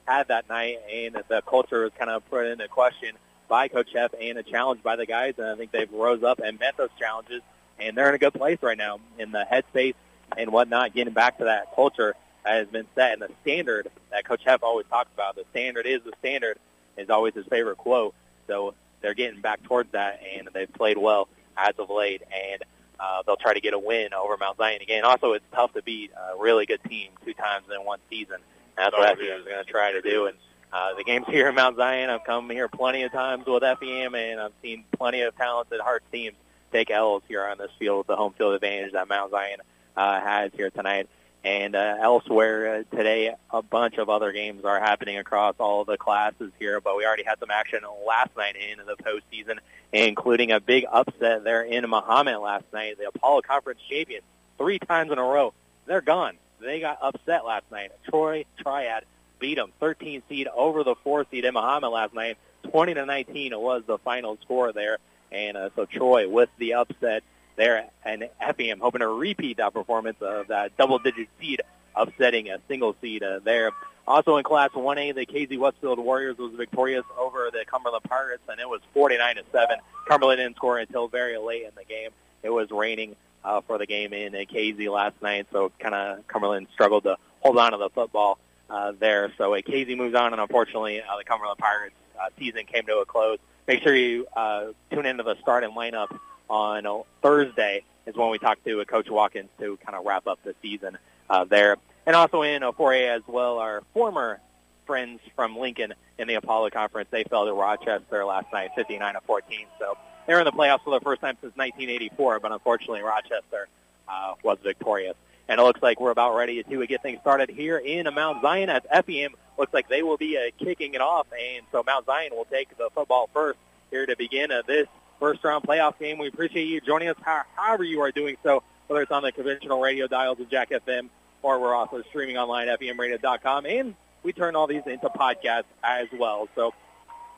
had 0.07 0.29
that 0.29 0.49
night, 0.49 0.79
and 0.93 1.17
the 1.29 1.43
culture 1.43 1.85
was 1.85 1.93
kind 1.99 2.11
of 2.11 2.29
put 2.29 2.47
into 2.47 2.67
question 2.69 3.13
by 3.49 3.69
Coach 3.69 3.89
Heff 3.95 4.11
and 4.21 4.39
a 4.39 4.43
challenge 4.43 4.83
by 4.83 4.97
the 4.97 5.07
guys, 5.07 5.35
and 5.39 5.47
I 5.47 5.57
think 5.57 5.71
they've 5.71 5.91
rose 5.91 6.23
up 6.23 6.41
and 6.41 6.59
met 6.59 6.77
those 6.77 6.91
challenges, 6.99 7.41
and 7.81 7.97
they're 7.97 8.09
in 8.09 8.15
a 8.15 8.19
good 8.19 8.35
place 8.35 8.59
right 8.63 8.79
now 8.79 9.01
in 9.19 9.33
the 9.33 9.47
headspace 9.51 9.95
and 10.37 10.51
whatnot, 10.53 10.95
getting 10.95 11.15
back 11.15 11.39
to 11.39 11.45
that 11.45 11.75
culture 11.75 12.15
that 12.45 12.55
has 12.57 12.69
been 12.69 12.87
set, 12.95 13.13
and 13.15 13.23
the 13.23 13.31
standard 13.43 13.91
that 14.11 14.25
Coach 14.25 14.45
Heff 14.45 14.63
always 14.63 14.87
talks 14.91 15.11
about, 15.15 15.37
the 15.37 15.45
standard 15.51 15.87
is 15.87 16.01
the 16.05 16.13
standard, 16.21 16.59
is 16.97 17.11
always 17.11 17.35
his 17.35 17.47
favorite 17.47 17.79
quote. 17.79 18.15
So 18.47 18.75
they're 19.01 19.15
getting 19.15 19.41
back 19.41 19.63
towards 19.65 19.93
that, 19.93 20.21
and 20.37 20.49
they've 20.53 20.73
played 20.73 20.99
well 20.99 21.29
as 21.57 21.75
of 21.79 21.91
late, 21.91 22.23
and 22.33 22.63
uh, 23.01 23.23
they'll 23.27 23.37
try 23.37 23.55
to 23.55 23.61
get 23.61 23.75
a 23.75 23.79
win 23.79 24.13
over 24.15 24.37
Mount 24.37 24.57
Zion 24.57 24.83
again. 24.83 25.05
Also, 25.05 25.33
it's 25.33 25.45
tough 25.53 25.73
to 25.75 25.83
beat 25.83 26.11
a 26.13 26.37
really 26.41 26.67
good 26.67 26.81
team 26.89 27.11
two 27.25 27.33
times 27.35 27.67
in 27.75 27.85
one 27.85 27.99
season. 28.11 28.37
That's 28.77 28.95
Oh, 28.97 29.01
what 29.01 29.19
FEM 29.19 29.27
is. 29.41 29.45
going 29.45 29.65
to 29.65 29.71
try 29.71 29.93
to 29.93 30.01
do, 30.03 30.27
and 30.27 30.37
uh, 30.73 30.95
the 30.95 31.05
games 31.05 31.27
here 31.29 31.49
in 31.49 31.55
Mount 31.55 31.77
Zion, 31.77 32.11
I've 32.11 32.25
come 32.25 32.49
here 32.51 32.69
plenty 32.69 33.03
of 33.03 33.13
times 33.13 33.45
with 33.47 33.63
FEM, 33.63 34.15
and 34.15 34.41
I've 34.41 34.53
seen 34.63 34.85
plenty 34.97 35.23
of 35.23 35.37
talented 35.37 35.81
Hearts 35.81 36.05
teams 36.13 36.37
take 36.73 36.91
L's 36.91 37.23
here 37.29 37.45
on 37.45 37.59
this 37.59 37.71
field, 37.79 38.07
the 38.07 38.17
home 38.17 38.33
field 38.33 38.55
advantage 38.55 38.93
that 38.93 39.09
Mount 39.09 39.31
Zion 39.31 39.59
uh, 39.97 40.21
has 40.21 40.53
here 40.55 40.71
tonight. 40.71 41.09
And 41.45 41.77
uh, 41.77 41.97
elsewhere 42.01 42.85
uh, 42.93 42.97
today, 42.97 43.35
a 43.51 43.63
bunch 43.63 43.99
of 43.99 44.09
other 44.09 44.33
games 44.33 44.65
are 44.65 44.81
happening 44.81 45.19
across 45.19 45.55
all 45.59 45.85
the 45.85 45.97
classes 45.97 46.51
here, 46.59 46.81
but 46.81 46.97
we 46.97 47.07
already 47.07 47.23
had 47.23 47.39
some 47.39 47.51
action 47.51 47.81
last 48.07 48.37
night 48.37 48.57
in 48.57 48.79
the 48.85 48.97
postseason, 48.97 49.59
including 49.93 50.51
a 50.51 50.61
big 50.61 50.85
upset 50.91 51.45
there 51.45 51.63
in 51.63 51.85
Mahomet 51.85 52.43
last 52.43 52.65
night. 52.73 52.99
The 52.99 53.09
Apollo 53.09 53.43
Conference 53.43 53.81
champions, 53.89 54.25
three 54.59 54.79
times 54.81 55.13
in 55.13 55.19
a 55.19 55.23
row, 55.23 55.55
they're 55.87 56.01
gone. 56.01 56.37
They 56.61 56.81
got 56.81 56.99
upset 57.01 57.45
last 57.47 57.71
night. 57.71 57.93
Troy 58.09 58.45
Triad 58.59 59.05
beat 59.39 59.55
them 59.55 59.73
13 59.79 60.23
seed 60.29 60.49
over 60.49 60.83
the 60.83 60.97
4 60.97 61.27
seed 61.31 61.45
in 61.45 61.55
Mahomet 61.55 61.93
last 61.93 62.15
night. 62.15 62.37
20 62.65 62.95
to 62.95 63.07
19 63.07 63.59
was 63.59 63.85
the 63.87 63.99
final 63.99 64.37
score 64.43 64.73
there. 64.73 64.99
And 65.33 65.57
uh, 65.57 65.71
so 65.77 65.85
Troy 65.85 66.29
with 66.29 66.49
the 66.59 66.75
upset 66.75 67.23
there 67.57 67.89
and 68.05 68.29
FEM 68.41 68.81
hoping 68.81 69.01
to 69.01 69.09
repeat 69.09 69.57
that 69.57 69.75
performance 69.75 70.17
of 70.21 70.49
that 70.49 70.77
double-digit 70.77 71.29
seed 71.41 71.61
upsetting 71.95 72.49
a 72.49 72.59
single 72.69 72.95
seed 73.01 73.23
uh, 73.23 73.41
there. 73.43 73.73
Also 74.07 74.37
in 74.39 74.45
Class 74.45 74.71
1A, 74.71 75.15
the 75.15 75.27
Casey 75.27 75.59
Westfield 75.59 75.99
Warriors 75.99 76.39
was 76.39 76.55
victorious 76.55 77.05
over 77.19 77.51
the 77.53 77.65
Cumberland 77.67 78.05
Pirates, 78.05 78.43
and 78.49 78.59
it 78.59 78.69
was 78.69 78.81
49 78.95 79.37
to 79.37 79.43
7. 79.53 79.77
Cumberland 80.09 80.39
didn't 80.39 80.57
score 80.57 80.79
until 80.79 81.09
very 81.09 81.37
late 81.37 81.65
in 81.65 81.73
the 81.77 81.85
game. 81.85 82.11
It 82.43 82.49
was 82.49 82.71
raining 82.71 83.17
uh, 83.45 83.61
for 83.67 83.77
the 83.77 83.87
game 83.87 84.13
in 84.13 84.35
uh, 84.35 84.45
Casey 84.49 84.89
last 84.89 85.21
night, 85.21 85.47
so 85.53 85.73
kind 85.79 85.95
of 85.95 86.27
Cumberland 86.27 86.69
struggled 86.73 87.05
to 87.05 87.19
hold 87.41 87.59
on 87.59 87.73
to 87.73 87.79
the 87.79 87.91
football 87.91 88.39
uh, 88.71 88.93
there. 88.99 89.33
So 89.37 89.55
uh, 89.55 89.61
Casey 89.61 89.95
moves 89.95 90.15
on, 90.15 90.33
and 90.33 90.41
unfortunately, 90.41 91.03
uh, 91.03 91.17
the 91.19 91.25
Cumberland 91.25 91.59
Pirates 91.59 91.95
uh, 92.19 92.29
season 92.39 92.65
came 92.65 92.87
to 92.87 92.99
a 92.99 93.07
close. 93.07 93.39
Make 93.69 93.83
sure 93.83 93.95
you 93.95 94.27
uh, 94.35 94.69
tune 94.91 95.05
into 95.05 95.23
the 95.23 95.37
starting 95.43 95.73
lineup 95.73 96.19
on 96.49 96.87
uh, 96.87 97.01
Thursday 97.21 97.85
is 98.07 98.17
when 98.17 98.31
we 98.31 98.39
talk 98.39 98.65
to 98.65 98.81
uh, 98.81 98.85
Coach 98.87 99.11
Watkins 99.11 99.51
to 99.61 99.77
kind 99.85 99.95
of 99.95 100.07
wrap 100.07 100.27
up 100.27 100.39
the 100.43 100.55
season 100.63 100.97
uh, 101.29 101.45
there. 101.45 101.77
And 102.07 102.17
also 102.17 102.41
in 102.41 102.63
uh, 102.63 102.73
4A 102.73 103.17
as 103.17 103.23
well, 103.27 103.59
our 103.59 103.83
former 103.93 104.41
friends 104.87 105.21
from 105.37 105.59
Lincoln 105.59 105.93
in 106.19 106.27
the 106.29 106.35
Apollo 106.37 106.71
Conference, 106.71 107.11
they 107.11 107.25
fell 107.25 107.45
to 107.45 107.53
Rochester 107.53 108.25
last 108.25 108.51
night, 108.55 108.71
59 108.75 109.13
to 109.13 109.21
14. 109.21 109.67
So 109.79 109.99
they're 110.27 110.39
in 110.39 110.47
the 110.47 110.53
playoffs 110.53 110.83
for 110.83 110.99
the 110.99 111.05
first 111.05 111.21
time 111.21 111.37
since 111.43 111.55
1984, 111.55 112.41
but 112.41 112.53
unfortunately 112.53 113.03
Rochester 113.03 113.69
uh, 114.09 114.33
was 114.43 114.57
victorious. 114.63 115.15
And 115.49 115.61
it 115.61 115.63
looks 115.63 115.81
like 115.83 115.99
we're 116.01 116.11
about 116.11 116.37
ready 116.37 116.63
to 116.63 116.87
get 116.87 117.03
things 117.03 117.21
started 117.21 117.49
here 117.49 117.79
in 117.79 118.07
Mount 118.15 118.43
Zion 118.43 118.69
as 118.69 118.83
FEM 118.91 119.31
looks 119.59 119.73
like 119.73 119.89
they 119.89 120.03
will 120.03 120.19
be 120.19 120.37
uh, 120.37 120.51
kicking 120.63 120.95
it 120.95 121.01
off. 121.01 121.27
And 121.33 121.65
so 121.73 121.83
Mount 121.87 122.07
Zion 122.07 122.33
will 122.35 122.45
take 122.45 122.77
the 122.77 122.91
football 122.95 123.31
first 123.33 123.59
here 123.91 124.05
to 124.05 124.17
begin 124.17 124.53
uh, 124.53 124.63
this 124.67 124.87
first 125.19 125.43
round 125.43 125.65
playoff 125.65 125.99
game. 125.99 126.19
We 126.19 126.29
appreciate 126.29 126.65
you 126.65 126.81
joining 126.81 127.09
us 127.09 127.17
how- 127.23 127.45
however 127.57 127.83
you 127.85 128.01
are 128.03 128.13
doing 128.13 128.37
so, 128.43 128.63
whether 128.87 129.03
it's 129.03 129.11
on 129.13 129.23
the 129.23 129.33
conventional 129.33 129.81
radio 129.81 130.07
dials 130.07 130.39
of 130.39 130.51
Jack 130.51 130.71
FM 130.71 131.09
or 131.43 131.59
we're 131.59 131.75
also 131.75 132.03
streaming 132.11 132.37
online 132.37 132.69
at. 132.69 132.81
And 132.81 133.95
we 134.23 134.33
turn 134.33 134.57
all 134.57 134.67
these 134.67 134.83
into 134.87 135.09
podcasts 135.09 135.65
as 135.83 136.09
well. 136.19 136.49
So 136.55 136.75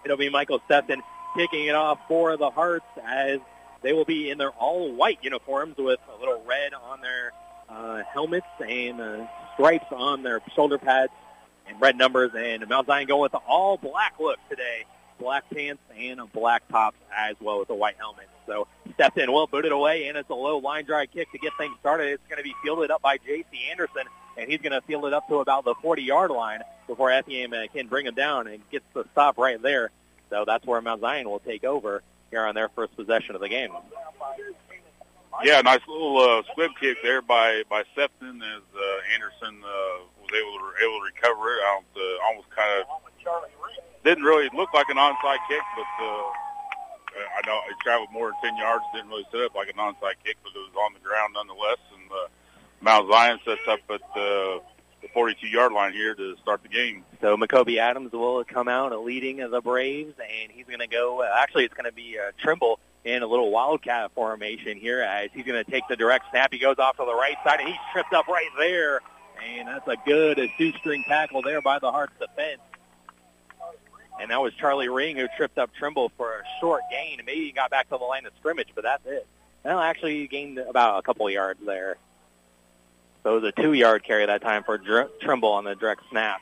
it'll 0.05 0.17
be 0.17 0.31
Michael 0.31 0.61
Stepton 0.65 1.03
kicking 1.37 1.67
it 1.67 1.75
off 1.75 1.99
for 2.09 2.37
the 2.37 2.51
Hearts 2.51 2.87
as 3.05 3.39
They 3.83 3.93
will 3.93 4.05
be 4.05 4.31
in 4.31 4.39
their 4.39 4.51
all-white 4.51 5.19
uniforms 5.23 5.77
with 5.79 6.01
a 6.15 6.19
little 6.19 6.43
red 6.47 6.75
on 6.75 7.01
their 7.01 7.33
uh, 7.71 8.03
helmets 8.13 8.47
and 8.67 9.01
uh, 9.01 9.27
stripes 9.55 9.87
on 9.91 10.23
their 10.23 10.41
shoulder 10.55 10.79
pads 10.79 11.13
and 11.69 11.81
red 11.81 11.97
numbers. 11.97 12.33
And 12.37 12.69
Mount 12.69 12.87
Zion 12.87 13.07
going 13.07 13.23
with 13.23 13.33
the 13.33 13.39
all-black 13.39 14.15
look 14.19 14.39
today. 14.49 14.85
Black 15.19 15.45
pants 15.51 15.83
and 15.97 16.19
a 16.19 16.27
black 16.27 16.67
tops 16.69 16.97
as 17.15 17.37
well 17.41 17.59
with 17.59 17.69
a 17.69 17.75
white 17.75 17.97
helmet. 17.99 18.29
So 18.47 18.67
stepped 18.95 19.19
in 19.19 19.31
well, 19.31 19.47
booted 19.47 19.71
away, 19.71 20.09
and 20.09 20.17
it's 20.17 20.31
a 20.31 20.35
low 20.35 20.59
line 20.59 20.85
drive 20.87 21.11
kick 21.13 21.31
to 21.33 21.39
get 21.39 21.53
things 21.59 21.77
started. 21.81 22.09
It's 22.09 22.27
going 22.29 22.39
to 22.39 22.43
be 22.43 22.55
fielded 22.63 22.91
up 22.91 23.03
by 23.03 23.19
J.C. 23.19 23.71
Anderson, 23.71 24.05
and 24.39 24.51
he's 24.51 24.61
going 24.61 24.73
to 24.73 24.81
field 24.81 25.05
it 25.05 25.13
up 25.13 25.29
to 25.29 25.37
about 25.37 25.65
the 25.65 25.75
40-yard 25.75 26.31
line 26.31 26.63
before 26.87 27.11
Effingham 27.11 27.53
uh, 27.53 27.67
can 27.73 27.87
bring 27.87 28.07
him 28.07 28.15
down 28.15 28.47
and 28.47 28.63
gets 28.71 28.85
the 28.95 29.05
stop 29.13 29.37
right 29.39 29.61
there. 29.61 29.91
So 30.31 30.45
that's 30.47 30.67
where 30.67 30.81
Mount 30.81 31.03
Zion 31.03 31.29
will 31.29 31.41
take 31.41 31.65
over 31.65 32.03
here 32.31 32.45
on 32.45 32.55
their 32.55 32.69
first 32.71 32.97
possession 32.97 33.35
of 33.35 33.41
the 33.41 33.49
game. 33.49 33.71
Yeah, 35.45 35.61
nice 35.63 35.81
little 35.89 36.19
uh, 36.19 36.43
squib 36.51 36.73
kick 36.81 36.99
there 37.03 37.23
by 37.23 37.63
by 37.69 37.85
Sefton 37.95 38.43
as 38.43 38.63
uh, 38.75 39.15
Anderson 39.15 39.63
uh, 39.65 40.05
was 40.21 40.31
able 40.35 40.59
to 40.59 40.85
able 40.85 40.99
to 40.99 41.07
recover 41.07 41.55
it. 41.55 41.61
Uh, 41.65 42.27
almost 42.27 42.51
kind 42.51 42.83
of 42.83 42.87
didn't 44.05 44.25
really 44.25 44.49
look 44.55 44.73
like 44.75 44.89
an 44.89 44.97
onside 44.97 45.39
kick, 45.49 45.63
but 45.77 46.05
uh, 46.05 46.31
I 47.37 47.47
know 47.47 47.61
it 47.69 47.77
traveled 47.83 48.11
more 48.13 48.31
than 48.31 48.51
ten 48.51 48.57
yards. 48.59 48.85
Didn't 48.95 49.09
really 49.09 49.27
set 49.31 49.41
up 49.43 49.55
like 49.55 49.69
an 49.69 49.77
onside 49.77 50.19
kick, 50.25 50.37
but 50.43 50.53
it 50.55 50.59
was 50.59 50.73
on 50.79 50.95
the 50.95 51.01
ground 51.01 51.35
nonetheless. 51.35 51.79
And 51.95 52.11
uh, 52.11 52.29
Mount 52.81 53.11
Zion 53.11 53.39
sets 53.45 53.61
up 53.69 53.81
at 53.89 54.03
uh, 54.19 54.61
the 55.03 55.09
42-yard 55.15 55.73
line 55.73 55.93
here 55.93 56.15
to 56.15 56.37
start 56.39 56.63
the 56.63 56.69
game. 56.69 57.05
So 57.21 57.37
McCoby 57.37 57.79
Adams 57.79 58.13
will 58.13 58.45
come 58.45 58.69
out 58.69 58.99
leading 59.05 59.37
the 59.39 59.61
Braves, 59.61 60.15
and 60.19 60.51
he's 60.51 60.67
going 60.67 60.81
to 60.81 60.87
go. 60.87 61.23
Uh, 61.23 61.31
actually, 61.39 61.65
it's 61.65 61.75
going 61.75 61.85
to 61.87 61.93
be 61.93 62.19
uh, 62.19 62.33
Trimble 62.39 62.81
in 63.05 63.23
a 63.23 63.27
little 63.27 63.51
wildcat 63.51 64.13
formation 64.15 64.77
here 64.77 65.01
as 65.01 65.31
he's 65.33 65.45
going 65.45 65.63
to 65.65 65.71
take 65.71 65.85
the 65.89 65.97
direct 65.97 66.27
snap. 66.31 66.53
He 66.53 66.59
goes 66.59 66.79
off 66.79 66.97
to 66.97 67.05
the 67.05 67.15
right 67.15 67.37
side, 67.45 67.61
and 67.61 67.69
he's 67.69 67.79
tripped 67.93 68.13
up 68.13 68.29
right 68.29 68.51
there. 68.59 69.01
And 69.43 69.69
that's 69.69 69.89
a 69.89 69.97
good 70.05 70.39
two-string 70.59 71.05
tackle 71.09 71.41
there 71.43 71.63
by 71.63 71.79
the 71.79 71.91
Hearts 71.91 72.13
defense. 72.21 72.61
And 74.21 74.31
that 74.31 74.41
was 74.41 74.53
Charlie 74.53 74.91
Ring 74.91 75.17
who 75.17 75.29
tripped 75.35 75.57
up 75.57 75.71
Trimble 75.79 76.13
for 76.19 76.41
a 76.41 76.43
short 76.61 76.83
gain. 76.91 77.23
Maybe 77.25 77.47
he 77.47 77.53
got 77.53 77.71
back 77.71 77.89
to 77.89 77.97
the 77.97 78.05
line 78.05 78.27
of 78.27 78.33
scrimmage, 78.39 78.69
but 78.75 78.85
that's 78.85 79.07
it. 79.07 79.27
Well, 79.65 79.79
actually, 79.79 80.21
he 80.21 80.27
gained 80.27 80.59
about 80.59 80.99
a 80.99 81.03
couple 81.03 81.29
yards 81.31 81.61
there. 81.65 81.97
So 83.23 83.37
it 83.37 83.43
was 83.43 83.53
a 83.57 83.63
two-yard 83.63 84.05
carry 84.05 84.27
that 84.27 84.43
time 84.43 84.63
for 84.63 84.77
Dr- 84.77 85.11
Trimble 85.23 85.53
on 85.53 85.65
the 85.65 85.75
direct 85.75 86.03
snap. 86.11 86.41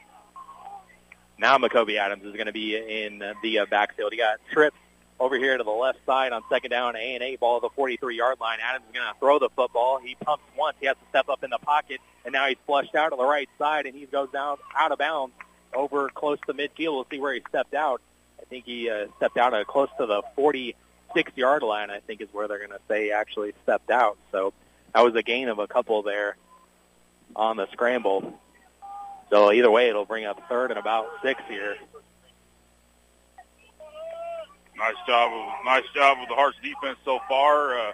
Now 1.39 1.57
McCoby 1.57 1.99
Adams 1.99 2.25
is 2.25 2.33
going 2.33 2.47
to 2.47 2.53
be 2.53 2.77
in 2.77 3.21
the 3.21 3.67
backfield. 3.71 4.13
He 4.13 4.19
got 4.19 4.41
tripped 4.51 4.77
over 5.21 5.37
here 5.37 5.57
to 5.57 5.65
the 5.65 5.71
left 5.71 5.99
side 6.07 6.33
on 6.33 6.43
second 6.49 6.71
down, 6.71 6.97
A 6.97 7.15
and 7.15 7.23
A 7.23 7.37
ball 7.37 7.57
at 7.57 7.63
the 7.63 7.71
43-yard 7.71 8.39
line. 8.41 8.59
Adams 8.63 8.85
is 8.89 8.95
going 8.95 9.13
to 9.13 9.19
throw 9.19 9.39
the 9.39 9.49
football. 9.51 9.99
He 9.99 10.15
pumps 10.15 10.45
once. 10.57 10.77
He 10.81 10.87
has 10.87 10.97
to 10.97 11.09
step 11.11 11.29
up 11.29 11.43
in 11.43 11.51
the 11.51 11.59
pocket, 11.59 12.01
and 12.25 12.33
now 12.33 12.47
he's 12.47 12.57
flushed 12.67 12.95
out 12.95 13.11
to 13.11 13.17
the 13.17 13.25
right 13.25 13.49
side, 13.59 13.87
and 13.87 13.97
he 13.97 14.07
goes 14.07 14.31
down 14.31 14.59
out 14.77 14.93
of 14.93 14.99
bounds 14.99 15.35
over 15.75 16.09
close 16.09 16.39
to 16.47 16.55
midfield. 16.55 16.95
We'll 16.95 17.07
see 17.11 17.19
where 17.19 17.35
he 17.35 17.43
stepped 17.49 17.75
out. 17.75 18.01
I 18.41 18.45
think 18.45 18.65
he 18.65 18.89
uh, 18.89 19.07
stepped 19.17 19.37
out 19.37 19.55
uh, 19.55 19.65
close 19.65 19.89
to 19.99 20.07
the 20.07 20.23
46-yard 20.37 21.63
line. 21.63 21.91
I 21.91 22.01
think 22.01 22.21
is 22.21 22.29
where 22.33 22.49
they're 22.49 22.59
going 22.59 22.71
to 22.71 22.81
say 22.89 23.11
actually 23.11 23.55
stepped 23.65 23.91
out. 23.91 24.19
So 24.33 24.53
that 24.95 25.03
was 25.03 25.15
a 25.17 25.23
gain 25.23 25.49
of 25.49 25.59
a 25.59 25.67
couple 25.67 26.03
there 26.03 26.37
on 27.35 27.57
the 27.57 27.67
scramble. 27.73 28.39
So 29.31 29.53
either 29.53 29.71
way, 29.71 29.89
it'll 29.89 30.07
bring 30.07 30.25
up 30.25 30.41
third 30.49 30.71
and 30.71 30.79
about 30.79 31.09
six 31.23 31.43
here. 31.49 31.77
Nice 34.79 34.95
job, 35.07 35.33
of, 35.33 35.65
nice 35.65 35.85
job 35.93 36.19
with 36.21 36.29
the 36.29 36.37
Hearts 36.37 36.57
defense 36.63 36.99
so 37.05 37.19
far, 37.29 37.77
uh, 37.79 37.93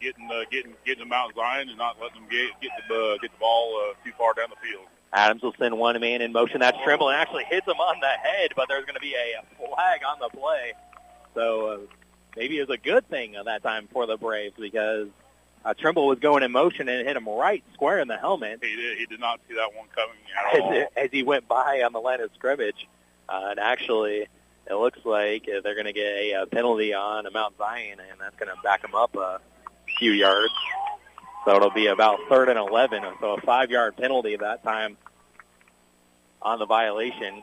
getting 0.00 0.28
uh, 0.30 0.42
getting 0.50 0.74
getting 0.84 1.04
them 1.04 1.12
out 1.12 1.32
Zion 1.36 1.68
and 1.68 1.78
not 1.78 1.96
letting 2.00 2.22
them 2.22 2.30
get 2.30 2.50
get 2.60 2.72
the 2.88 2.94
uh, 2.94 3.18
get 3.22 3.30
the 3.30 3.38
ball 3.38 3.80
uh, 3.80 3.94
too 4.04 4.12
far 4.18 4.34
down 4.34 4.48
the 4.50 4.56
field. 4.56 4.84
Adams 5.12 5.42
will 5.42 5.54
send 5.58 5.78
one 5.78 5.98
man 6.00 6.22
in 6.22 6.32
motion. 6.32 6.60
That's 6.60 6.76
Trimble 6.84 7.10
and 7.10 7.20
actually 7.20 7.44
hits 7.44 7.66
him 7.68 7.78
on 7.78 8.00
the 8.00 8.08
head, 8.08 8.50
but 8.56 8.66
there's 8.68 8.84
going 8.84 8.94
to 8.94 9.00
be 9.00 9.14
a 9.14 9.42
flag 9.58 10.00
on 10.08 10.18
the 10.18 10.28
play. 10.30 10.72
So 11.34 11.66
uh, 11.66 11.78
maybe 12.36 12.58
it 12.58 12.68
was 12.68 12.74
a 12.74 12.80
good 12.80 13.08
thing 13.08 13.36
at 13.36 13.44
that 13.44 13.62
time 13.62 13.88
for 13.92 14.06
the 14.06 14.16
Braves 14.16 14.54
because 14.58 15.08
uh, 15.64 15.74
Trimble 15.74 16.06
was 16.06 16.18
going 16.18 16.42
in 16.42 16.50
motion 16.50 16.88
and 16.88 17.06
hit 17.06 17.16
him 17.16 17.28
right 17.28 17.62
square 17.74 18.00
in 18.00 18.08
the 18.08 18.16
helmet. 18.16 18.60
He 18.62 18.74
did. 18.74 18.98
He 18.98 19.06
did 19.06 19.20
not 19.20 19.40
see 19.48 19.54
that 19.54 19.74
one 19.76 19.86
coming 19.94 20.16
at 20.36 20.60
all. 20.60 20.72
As, 20.72 20.86
as 20.96 21.10
he 21.12 21.22
went 21.22 21.46
by 21.46 21.82
on 21.82 21.92
the 21.92 22.00
line 22.00 22.20
of 22.20 22.30
scrimmage, 22.34 22.88
uh, 23.28 23.48
and 23.50 23.60
actually, 23.60 24.28
it 24.70 24.74
looks 24.74 25.00
like 25.04 25.48
uh, 25.48 25.60
they're 25.62 25.74
going 25.74 25.86
to 25.86 25.92
get 25.92 26.06
a, 26.06 26.42
a 26.42 26.46
penalty 26.46 26.94
on 26.94 27.26
Mount 27.32 27.56
Zion, 27.58 27.98
and 27.98 28.20
that's 28.20 28.36
going 28.36 28.54
to 28.54 28.62
back 28.62 28.84
him 28.84 28.94
up 28.94 29.14
a 29.16 29.40
few 29.98 30.12
yards. 30.12 30.52
So 31.44 31.56
it'll 31.56 31.70
be 31.70 31.88
about 31.88 32.20
third 32.28 32.48
and 32.48 32.58
11. 32.58 33.02
So 33.20 33.34
a 33.34 33.40
five-yard 33.40 33.96
penalty 33.96 34.36
that 34.36 34.62
time 34.62 34.96
on 36.40 36.58
the 36.58 36.66
violation. 36.66 37.42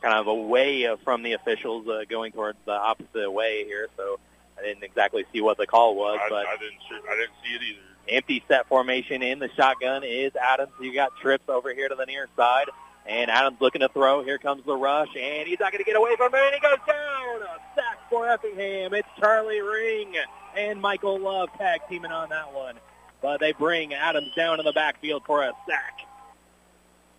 Kind 0.00 0.14
of 0.14 0.28
away 0.28 0.88
from 1.04 1.22
the 1.24 1.32
officials 1.32 1.86
uh, 1.88 2.04
going 2.08 2.32
towards 2.32 2.56
the 2.64 2.72
opposite 2.72 3.30
way 3.30 3.64
here. 3.64 3.88
So 3.96 4.20
I 4.56 4.62
didn't 4.62 4.84
exactly 4.84 5.24
see 5.32 5.40
what 5.40 5.58
the 5.58 5.66
call 5.66 5.96
was, 5.96 6.20
I, 6.22 6.28
but 6.28 6.46
I 6.46 6.56
didn't. 6.56 6.78
I 7.10 7.16
didn't 7.16 7.32
see 7.44 7.54
it 7.54 7.62
either. 7.62 8.16
empty 8.16 8.44
set 8.48 8.68
formation 8.68 9.22
in 9.22 9.40
the 9.40 9.50
shotgun 9.56 10.04
is 10.04 10.32
Adams. 10.36 10.72
You 10.80 10.94
got 10.94 11.10
trips 11.20 11.48
over 11.48 11.74
here 11.74 11.88
to 11.88 11.94
the 11.96 12.06
near 12.06 12.28
side. 12.36 12.68
And 13.08 13.30
Adams 13.30 13.56
looking 13.60 13.80
to 13.80 13.88
throw. 13.88 14.22
Here 14.22 14.36
comes 14.36 14.64
the 14.66 14.76
rush, 14.76 15.08
and 15.18 15.48
he's 15.48 15.58
not 15.58 15.72
going 15.72 15.82
to 15.82 15.88
get 15.88 15.96
away 15.96 16.14
from 16.16 16.34
it. 16.34 16.40
And 16.40 16.54
he 16.54 16.60
goes 16.60 16.78
down. 16.86 17.42
A 17.42 17.58
sack 17.74 17.98
for 18.10 18.28
Effingham. 18.28 18.92
It's 18.92 19.08
Charlie 19.18 19.62
Ring 19.62 20.14
and 20.54 20.80
Michael 20.80 21.18
Love 21.18 21.48
tag 21.56 21.80
teaming 21.88 22.12
on 22.12 22.28
that 22.28 22.52
one. 22.52 22.76
But 23.22 23.40
they 23.40 23.52
bring 23.52 23.94
Adams 23.94 24.34
down 24.36 24.60
in 24.60 24.66
the 24.66 24.72
backfield 24.72 25.22
for 25.26 25.42
a 25.42 25.52
sack. 25.66 26.00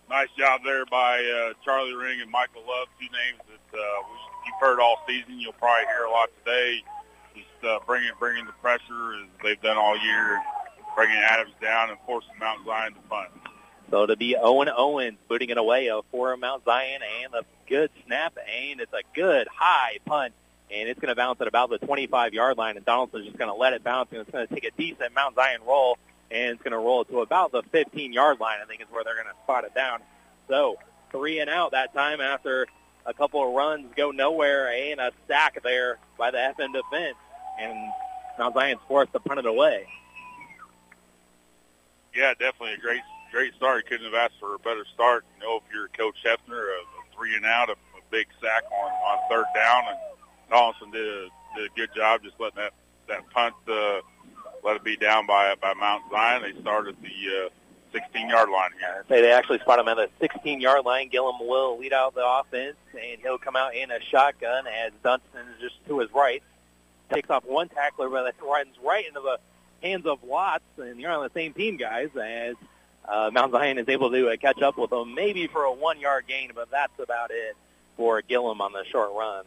Nice 0.08 0.28
job 0.36 0.62
there 0.64 0.86
by 0.86 1.18
uh, 1.18 1.54
Charlie 1.64 1.94
Ring 1.94 2.20
and 2.20 2.30
Michael 2.30 2.62
Love, 2.66 2.88
two 2.98 3.06
names 3.06 3.40
that 3.48 3.78
uh, 3.78 4.02
you've 4.46 4.60
heard 4.60 4.80
all 4.80 5.02
season. 5.06 5.38
You'll 5.38 5.52
probably 5.52 5.86
hear 5.86 6.04
a 6.04 6.10
lot 6.10 6.30
today. 6.44 6.82
Just 7.34 7.64
uh, 7.64 7.78
bringing 7.86 8.10
bringing 8.18 8.46
the 8.46 8.52
pressure 8.54 9.14
as 9.22 9.28
they've 9.42 9.60
done 9.60 9.76
all 9.76 9.96
year, 9.98 10.40
bringing 10.96 11.16
Adams 11.16 11.52
down 11.60 11.90
and 11.90 11.98
forcing 12.06 12.30
Mount 12.40 12.64
Zion 12.64 12.94
to 12.94 13.00
punt. 13.08 13.30
So 13.90 14.06
to 14.06 14.16
be 14.16 14.36
Owen 14.36 14.68
Owens 14.74 15.18
booting 15.28 15.50
it 15.50 15.58
away 15.58 15.90
for 16.12 16.36
Mount 16.36 16.64
Zion 16.64 17.00
and 17.24 17.34
a 17.34 17.42
good 17.68 17.90
snap 18.06 18.36
and 18.38 18.80
it's 18.80 18.92
a 18.92 19.02
good 19.14 19.48
high 19.52 19.98
punt 20.04 20.32
and 20.70 20.88
it's 20.88 21.00
going 21.00 21.08
to 21.08 21.16
bounce 21.16 21.40
at 21.40 21.48
about 21.48 21.70
the 21.70 21.78
25-yard 21.80 22.56
line 22.56 22.76
and 22.76 22.86
Donaldson's 22.86 23.26
just 23.26 23.36
going 23.36 23.50
to 23.50 23.56
let 23.56 23.72
it 23.72 23.82
bounce 23.82 24.08
and 24.12 24.20
it's 24.20 24.30
going 24.30 24.46
to 24.46 24.54
take 24.54 24.64
a 24.64 24.70
decent 24.76 25.12
Mount 25.14 25.34
Zion 25.34 25.60
roll 25.66 25.98
and 26.30 26.52
it's 26.52 26.62
going 26.62 26.72
to 26.72 26.78
roll 26.78 27.04
to 27.06 27.20
about 27.20 27.50
the 27.50 27.62
15-yard 27.64 28.38
line 28.38 28.58
I 28.62 28.66
think 28.66 28.80
is 28.80 28.86
where 28.90 29.02
they're 29.02 29.14
going 29.14 29.26
to 29.26 29.42
spot 29.42 29.64
it 29.64 29.74
down. 29.74 30.00
So 30.48 30.76
three 31.10 31.40
and 31.40 31.50
out 31.50 31.72
that 31.72 31.92
time 31.92 32.20
after 32.20 32.68
a 33.06 33.14
couple 33.14 33.44
of 33.46 33.52
runs 33.52 33.86
go 33.96 34.12
nowhere 34.12 34.72
and 34.72 35.00
a 35.00 35.10
sack 35.26 35.60
there 35.64 35.98
by 36.16 36.30
the 36.30 36.38
FM 36.38 36.72
defense 36.72 37.16
and 37.58 37.76
Mount 38.38 38.54
Zion's 38.54 38.80
forced 38.86 39.12
to 39.14 39.20
punt 39.20 39.40
it 39.40 39.46
away. 39.46 39.88
Yeah, 42.14 42.34
definitely 42.38 42.74
a 42.74 42.78
great 42.78 43.02
great 43.30 43.54
start. 43.54 43.86
Couldn't 43.86 44.06
have 44.06 44.14
asked 44.14 44.40
for 44.40 44.54
a 44.54 44.58
better 44.58 44.84
start. 44.94 45.24
You 45.36 45.46
know, 45.46 45.56
if 45.56 45.62
you're 45.72 45.88
Coach 45.88 46.16
Hefner, 46.24 46.60
a, 46.60 46.80
a 46.82 47.16
three 47.16 47.34
and 47.36 47.44
out, 47.44 47.68
a, 47.68 47.72
a 47.72 48.02
big 48.10 48.26
sack 48.40 48.62
on 48.70 48.90
on 48.90 49.18
third 49.30 49.46
down, 49.54 49.84
and 49.88 49.98
Donaldson 50.50 50.90
did 50.90 51.06
a 51.06 51.28
did 51.56 51.70
a 51.70 51.74
good 51.76 51.90
job 51.94 52.22
just 52.22 52.38
letting 52.38 52.56
that 52.56 52.72
that 53.08 53.28
punt 53.30 53.54
uh, 53.68 54.00
let 54.64 54.76
it 54.76 54.84
be 54.84 54.96
down 54.96 55.26
by 55.26 55.54
by 55.60 55.74
Mount 55.74 56.04
Zion. 56.10 56.42
They 56.42 56.60
started 56.60 56.96
the 57.02 57.46
uh, 57.46 57.48
16 57.92 58.28
yard 58.28 58.48
line 58.50 58.70
here. 58.78 59.04
Say 59.08 59.20
they 59.22 59.32
actually 59.32 59.58
spot 59.60 59.78
him 59.78 59.88
at 59.88 59.96
the 59.96 60.08
16 60.20 60.60
yard 60.60 60.84
line. 60.84 61.08
Gillum 61.08 61.36
will 61.40 61.78
lead 61.78 61.92
out 61.92 62.14
the 62.14 62.26
offense, 62.26 62.76
and 62.92 63.20
he'll 63.20 63.38
come 63.38 63.56
out 63.56 63.74
in 63.74 63.90
a 63.90 64.00
shotgun 64.00 64.66
as 64.66 64.92
Dunston 65.02 65.40
is 65.54 65.60
just 65.60 65.86
to 65.86 65.98
his 65.98 66.12
right. 66.12 66.42
Takes 67.12 67.30
off 67.30 67.44
one 67.44 67.68
tackler, 67.68 68.08
but 68.08 68.26
it 68.26 68.36
runs 68.42 68.76
right 68.84 69.06
into 69.06 69.20
the 69.20 69.38
hands 69.82 70.06
of 70.06 70.22
Watts, 70.22 70.64
and 70.78 71.00
you're 71.00 71.10
on 71.10 71.24
the 71.24 71.30
same 71.34 71.52
team, 71.52 71.76
guys, 71.76 72.10
as 72.16 72.54
uh, 73.10 73.30
Mount 73.32 73.52
Zion 73.52 73.78
is 73.78 73.88
able 73.88 74.10
to 74.10 74.28
uh, 74.28 74.36
catch 74.36 74.62
up 74.62 74.78
with 74.78 74.90
them, 74.90 75.14
maybe 75.14 75.46
for 75.46 75.64
a 75.64 75.72
one-yard 75.72 76.24
gain, 76.28 76.52
but 76.54 76.70
that's 76.70 76.98
about 76.98 77.30
it 77.30 77.56
for 77.96 78.22
Gillum 78.22 78.60
on 78.60 78.72
the 78.72 78.84
short 78.90 79.10
run. 79.12 79.44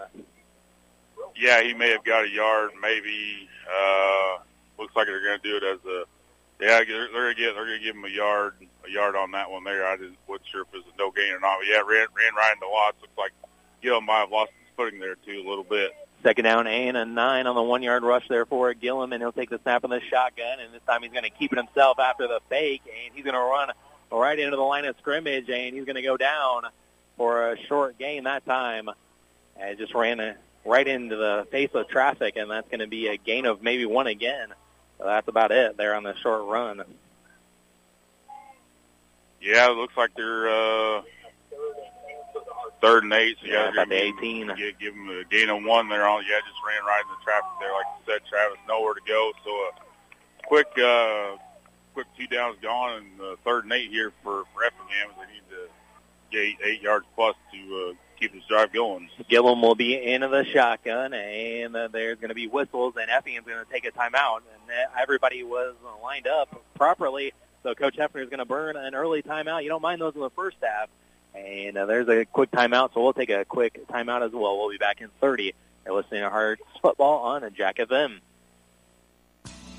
Yeah, 1.37 1.63
he 1.63 1.73
may 1.73 1.89
have 1.91 2.03
got 2.03 2.25
a 2.25 2.29
yard, 2.29 2.71
maybe. 2.81 3.47
Uh, 3.67 4.37
looks 4.77 4.95
like 4.95 5.07
they're 5.07 5.23
going 5.23 5.39
to 5.39 5.49
do 5.49 5.57
it 5.57 5.63
as 5.63 5.79
a. 5.85 6.03
Yeah, 6.59 6.83
they're, 6.83 7.07
they're 7.11 7.33
going 7.33 7.35
to 7.35 7.41
get 7.41 7.55
they're 7.55 7.65
going 7.65 7.79
to 7.79 7.83
give 7.83 7.95
him 7.95 8.05
a 8.05 8.09
yard 8.09 8.53
a 8.85 8.91
yard 8.91 9.15
on 9.15 9.31
that 9.31 9.49
one 9.49 9.63
there. 9.63 9.85
I 9.85 9.95
didn't 9.95 10.17
wasn't 10.27 10.47
sure 10.51 10.61
if 10.61 10.67
it 10.73 10.77
was 10.77 10.85
a 10.93 10.97
no 10.97 11.11
gain 11.11 11.33
or 11.33 11.39
not. 11.39 11.57
But 11.59 11.67
yeah, 11.67 11.77
ran 11.77 12.07
ran 12.15 12.35
right 12.35 12.53
into 12.53 12.67
Watts. 12.69 13.01
Looks 13.01 13.17
like 13.17 13.31
Gillum 13.81 14.05
might 14.05 14.19
have 14.19 14.31
lost 14.31 14.51
his 14.59 14.69
footing 14.77 14.99
there 14.99 15.15
too 15.15 15.43
a 15.45 15.49
little 15.49 15.63
bit. 15.63 15.91
Second 16.23 16.45
down 16.45 16.67
and 16.67 16.95
a 16.95 17.03
nine 17.03 17.47
on 17.47 17.55
the 17.55 17.61
one-yard 17.61 18.01
rush 18.01 18.27
there 18.29 18.45
for 18.45 18.73
Gillum, 18.73 19.11
and 19.11 19.21
he'll 19.21 19.33
take 19.33 19.49
the 19.49 19.59
snap 19.63 19.83
in 19.83 19.89
the 19.89 19.99
shotgun, 20.09 20.61
and 20.61 20.73
this 20.73 20.81
time 20.87 21.03
he's 21.03 21.11
going 21.11 21.25
to 21.25 21.29
keep 21.29 21.51
it 21.51 21.57
himself 21.57 21.99
after 21.99 22.27
the 22.27 22.39
fake, 22.49 22.81
and 22.85 23.13
he's 23.13 23.25
going 23.25 23.35
to 23.35 23.39
run 23.39 23.71
right 24.09 24.39
into 24.39 24.55
the 24.55 24.63
line 24.63 24.85
of 24.85 24.95
scrimmage, 24.99 25.49
and 25.49 25.75
he's 25.75 25.83
going 25.83 25.97
to 25.97 26.01
go 26.01 26.15
down 26.15 26.63
for 27.17 27.51
a 27.51 27.57
short 27.67 27.99
gain 27.99 28.23
that 28.23 28.45
time. 28.45 28.89
And 29.59 29.77
just 29.77 29.93
ran 29.93 30.19
a, 30.19 30.35
right 30.65 30.87
into 30.87 31.15
the 31.15 31.45
face 31.51 31.69
of 31.73 31.89
traffic, 31.89 32.37
and 32.37 32.49
that's 32.49 32.69
going 32.69 32.79
to 32.79 32.87
be 32.87 33.07
a 33.07 33.17
gain 33.17 33.45
of 33.45 33.61
maybe 33.61 33.85
one 33.85 34.07
again. 34.07 34.47
So 34.97 35.05
that's 35.05 35.27
about 35.27 35.51
it 35.51 35.75
there 35.75 35.93
on 35.93 36.03
the 36.03 36.15
short 36.15 36.45
run. 36.45 36.83
Yeah, 39.41 39.69
it 39.71 39.75
looks 39.75 39.97
like 39.97 40.15
they're 40.15 40.47
uh, 40.47 41.01
third 42.83 43.03
and 43.03 43.13
eight. 43.13 43.37
So 43.41 43.47
Yeah, 43.47 43.69
about 43.69 43.89
the 43.89 43.95
18. 43.95 44.47
Give, 44.47 44.77
give 44.79 44.93
them 44.93 45.09
a 45.09 45.23
gain 45.23 45.49
of 45.49 45.63
one 45.63 45.89
there. 45.89 46.05
On 46.05 46.21
yeah, 46.23 46.39
just 46.45 46.59
ran 46.67 46.85
right 46.85 47.01
into 47.01 47.23
traffic 47.23 47.49
there, 47.59 47.71
like 47.71 47.85
you 47.97 48.13
said, 48.13 48.21
Travis. 48.29 48.59
Nowhere 48.67 48.93
to 48.93 49.01
go. 49.07 49.31
So 49.43 49.49
a 49.49 49.71
quick, 50.45 50.67
uh, 50.77 51.37
quick 51.93 52.07
two 52.17 52.27
downs 52.27 52.57
gone, 52.61 52.97
and 52.97 53.21
uh, 53.21 53.35
third 53.45 53.63
and 53.63 53.73
eight 53.73 53.89
here 53.89 54.11
for 54.21 54.43
for 54.53 54.65
Effingham. 54.65 55.15
They 55.17 55.33
need 55.33 55.49
to 55.49 55.69
get 56.31 56.39
eight, 56.39 56.57
eight 56.63 56.81
yards 56.81 57.05
plus 57.15 57.35
to 57.53 57.89
uh, 57.89 57.93
keep 58.19 58.33
this 58.33 58.43
drive 58.49 58.73
going. 58.73 59.09
Gillum 59.29 59.61
will 59.61 59.75
be 59.75 59.95
into 59.95 60.27
the 60.27 60.43
shotgun, 60.43 61.13
and 61.13 61.75
uh, 61.75 61.87
there's 61.87 62.17
going 62.17 62.29
to 62.29 62.35
be 62.35 62.47
whistles, 62.47 62.95
and 62.99 63.09
Effingham's 63.09 63.47
going 63.47 63.65
to 63.65 63.71
take 63.71 63.85
a 63.85 63.91
timeout. 63.91 64.37
And 64.37 64.69
uh, 64.69 65.01
everybody 65.01 65.43
was 65.43 65.75
lined 66.03 66.27
up 66.27 66.63
properly, 66.75 67.33
so 67.63 67.73
Coach 67.75 67.95
Hefner 67.95 68.21
is 68.21 68.29
going 68.29 68.39
to 68.39 68.45
burn 68.45 68.75
an 68.75 68.93
early 68.93 69.21
timeout. 69.21 69.63
You 69.63 69.69
don't 69.69 69.81
mind 69.81 70.01
those 70.01 70.15
in 70.15 70.21
the 70.21 70.29
first 70.31 70.57
half. 70.61 70.89
And 71.35 71.77
uh, 71.77 71.85
there's 71.85 72.07
a 72.09 72.25
quick 72.25 72.51
timeout, 72.51 72.93
so 72.93 73.01
we'll 73.01 73.13
take 73.13 73.29
a 73.29 73.45
quick 73.45 73.87
timeout 73.87 74.25
as 74.25 74.31
well. 74.31 74.57
We'll 74.57 74.69
be 74.69 74.77
back 74.77 75.01
in 75.01 75.09
30. 75.19 75.53
You're 75.85 75.95
listening 75.95 76.21
to 76.21 76.29
Hearts 76.29 76.61
Football 76.81 77.23
on 77.23 77.43
a 77.43 77.49
Jack 77.49 77.77
FM. 77.77 78.19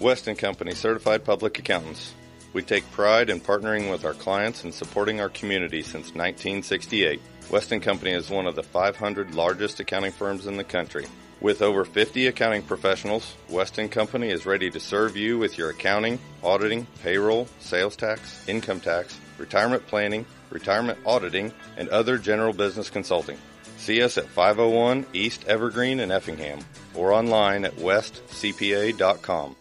Weston 0.01 0.37
Company 0.37 0.75
certified 0.75 1.25
public 1.25 1.59
accountants. 1.59 2.13
We 2.53 2.63
take 2.63 2.91
pride 2.93 3.31
in 3.31 3.41
partnering 3.41 3.91
with 3.91 4.05
our 4.05 4.15
clients 4.15 4.65
and 4.65 4.75
supporting 4.75 5.21
our 5.21 5.29
community 5.29 5.83
since 5.83 6.15
1968. 6.15 7.21
Weston 7.51 7.81
Company 7.81 8.13
is 8.13 8.31
one 8.31 8.47
of 8.47 8.55
the 8.55 8.63
500 8.63 9.35
largest 9.35 9.81
accounting 9.81 10.13
firms 10.13 10.47
in 10.47 10.57
the 10.57 10.65
country. 10.65 11.07
With 11.41 11.63
over 11.63 11.85
50 11.85 12.29
accounting 12.29 12.63
professionals, 12.63 13.35
Weston 13.49 13.89
Company 13.89 14.31
is 14.31 14.47
ready 14.47 14.71
to 14.71 14.81
serve 14.81 15.17
you 15.17 15.39
with 15.39 15.59
your 15.59 15.71
accounting, 15.71 16.19
auditing, 16.43 16.87
payroll, 17.03 17.49
sales 17.59 17.97
tax, 17.97 18.49
income 18.49 18.81
tax, 18.81 19.19
retirement 19.39 19.87
planning, 19.87 20.27
retirement 20.51 20.99
auditing, 21.05 21.53
and 21.77 21.89
other 21.89 22.19
general 22.19 22.53
business 22.53 22.91
consulting. 22.91 23.39
See 23.77 24.03
us 24.03 24.19
at 24.19 24.27
501 24.27 25.07
East 25.13 25.45
Evergreen 25.47 26.01
in 26.01 26.11
Effingham 26.11 26.61
or 26.95 27.13
online 27.13 27.65
at 27.65 27.77
westcpa.com. 27.77 29.57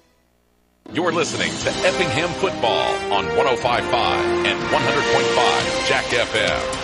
You're 0.92 1.14
listening 1.14 1.50
to 1.50 1.70
Effingham 1.88 2.30
Football 2.40 2.94
on 3.12 3.26
105.5 3.26 4.46
and 4.46 4.60
100.5 4.60 5.88
Jack 5.88 6.06
FM. 6.06 6.84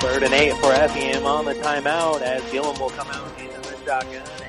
Third 0.00 0.22
and 0.22 0.34
eight 0.34 0.54
for 0.58 0.72
Effingham 0.72 1.24
on 1.24 1.46
the 1.46 1.54
timeout 1.54 2.20
as 2.20 2.42
Gillum 2.52 2.78
will 2.78 2.90
come 2.90 3.08
out 3.08 3.40
into 3.40 3.60
the 3.60 3.76
shotgun 3.84 4.22
and 4.22 4.44
he's 4.44 4.45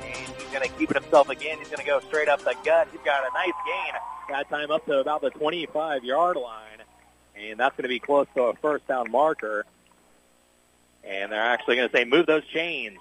going 0.57 0.69
to 0.69 0.77
keep 0.77 0.91
it 0.91 1.01
himself 1.01 1.29
again. 1.29 1.57
He's 1.59 1.67
going 1.67 1.79
to 1.79 1.85
go 1.85 1.99
straight 2.01 2.27
up 2.27 2.39
the 2.39 2.55
gut. 2.63 2.87
He's 2.91 3.01
got 3.01 3.23
a 3.29 3.33
nice 3.33 3.53
gain. 3.65 3.93
Got 4.29 4.49
time 4.49 4.71
up 4.71 4.85
to 4.85 4.99
about 4.99 5.21
the 5.21 5.31
25-yard 5.31 6.35
line, 6.35 6.79
and 7.35 7.59
that's 7.59 7.75
going 7.75 7.83
to 7.83 7.89
be 7.89 7.99
close 7.99 8.27
to 8.35 8.43
a 8.43 8.53
first 8.55 8.87
down 8.87 9.11
marker. 9.11 9.65
And 11.03 11.31
they're 11.31 11.41
actually 11.41 11.77
going 11.77 11.89
to 11.89 11.95
say, 11.95 12.05
move 12.05 12.25
those 12.25 12.45
chains. 12.47 12.97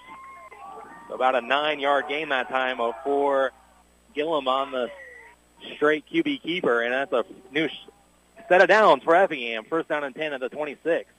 So 1.08 1.14
about 1.14 1.34
a 1.34 1.40
nine-yard 1.40 2.06
gain 2.08 2.28
that 2.28 2.48
time 2.48 2.78
for 3.02 3.52
Gillum 4.14 4.48
on 4.48 4.70
the 4.70 4.90
straight 5.74 6.04
QB 6.12 6.42
keeper, 6.42 6.82
and 6.82 6.92
that's 6.92 7.12
a 7.12 7.24
new 7.52 7.68
set 8.48 8.60
of 8.60 8.68
downs 8.68 9.02
for 9.02 9.14
Effingham. 9.16 9.64
First 9.64 9.88
down 9.88 10.04
and 10.04 10.14
10 10.14 10.32
at 10.32 10.40
the 10.40 10.48
26. 10.48 11.10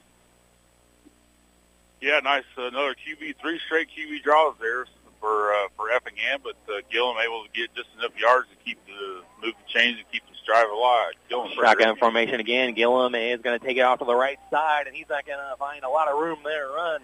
Yeah, 2.00 2.20
nice. 2.20 2.44
Another 2.56 2.96
QB, 2.96 3.36
three 3.42 3.60
straight 3.66 3.88
QB 3.90 4.24
draws 4.24 4.56
there 4.62 4.86
for 5.28 5.54
uh, 5.54 5.68
for 5.76 5.92
Effingham, 5.92 6.40
but 6.44 6.56
uh, 6.74 6.80
Gillum 6.90 7.18
able 7.24 7.44
to 7.44 7.50
get 7.54 7.74
just 7.76 7.90
enough 7.98 8.18
yards 8.18 8.48
to 8.50 8.56
keep 8.64 8.80
the 8.86 9.22
move 9.46 9.54
the 9.56 9.80
chains 9.80 9.98
and 9.98 10.12
keep 10.12 10.24
this 10.30 10.40
drive 10.46 10.70
alive. 10.70 11.14
Gillum 11.28 11.52
Shotgun 11.54 11.98
formation 11.98 12.40
again. 12.40 12.74
Gillum 12.74 13.14
is 13.16 13.42
going 13.42 13.60
to 13.60 13.66
take 13.66 13.78
it 13.78 13.82
off 13.82 14.00
to 14.00 14.06
the 14.06 14.16
right 14.16 14.40
side, 14.50 14.88
and 14.88 14.96
he's 14.96 15.10
not 15.10 15.26
going 15.26 15.40
to 15.40 15.56
find 15.58 15.84
a 15.84 15.90
lot 15.90 16.08
of 16.08 16.18
room 16.18 16.40
there 16.44 16.68
to 16.68 16.74
run. 16.74 17.02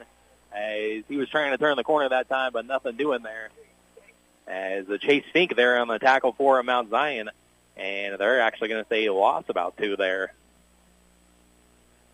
As 0.53 1.03
he 1.09 1.17
was 1.17 1.29
trying 1.29 1.51
to 1.51 1.57
turn 1.57 1.75
the 1.75 1.83
corner 1.83 2.07
that 2.09 2.29
time, 2.29 2.51
but 2.53 2.65
nothing 2.65 2.95
doing 2.95 3.23
there. 3.23 3.49
As 4.47 4.85
the 4.85 4.99
Chase 4.99 5.25
Fink 5.33 5.55
there 5.55 5.79
on 5.79 5.87
the 5.87 5.99
tackle 5.99 6.33
for 6.33 6.61
Mount 6.63 6.89
Zion, 6.89 7.29
and 7.75 8.19
they're 8.19 8.41
actually 8.41 8.69
going 8.69 8.83
to 8.83 8.87
say 8.87 9.01
he 9.01 9.09
lost 9.09 9.49
about 9.49 9.77
two 9.77 9.97
there. 9.97 10.33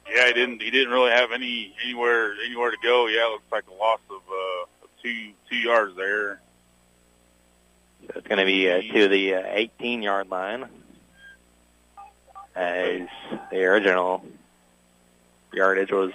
Yeah, 0.10 0.28
he 0.28 0.34
didn't. 0.34 0.62
He 0.62 0.72
didn't 0.72 0.92
really 0.92 1.12
have 1.12 1.32
any 1.32 1.76
anywhere 1.84 2.34
anywhere 2.44 2.72
to 2.72 2.78
go. 2.82 3.08
Yeah, 3.08 3.28
it 3.28 3.32
looks 3.32 3.52
like 3.52 3.66
a 3.68 3.74
loss 3.74 4.00
of, 4.10 4.16
uh, 4.16 4.59
of 4.59 4.59
two 5.02 5.32
two 5.50 5.56
yards 5.56 5.96
there. 5.96 6.42
So 8.08 8.14
it's 8.16 8.28
going 8.28 8.40
to 8.40 8.46
be 8.46 8.70
uh, 8.70 8.82
to 8.94 9.08
the 9.08 9.36
uh, 9.36 9.44
18-yard 9.44 10.30
line 10.30 10.68
as 12.56 13.02
the 13.52 13.64
original 13.64 14.24
yardage 15.54 15.92
was 15.92 16.12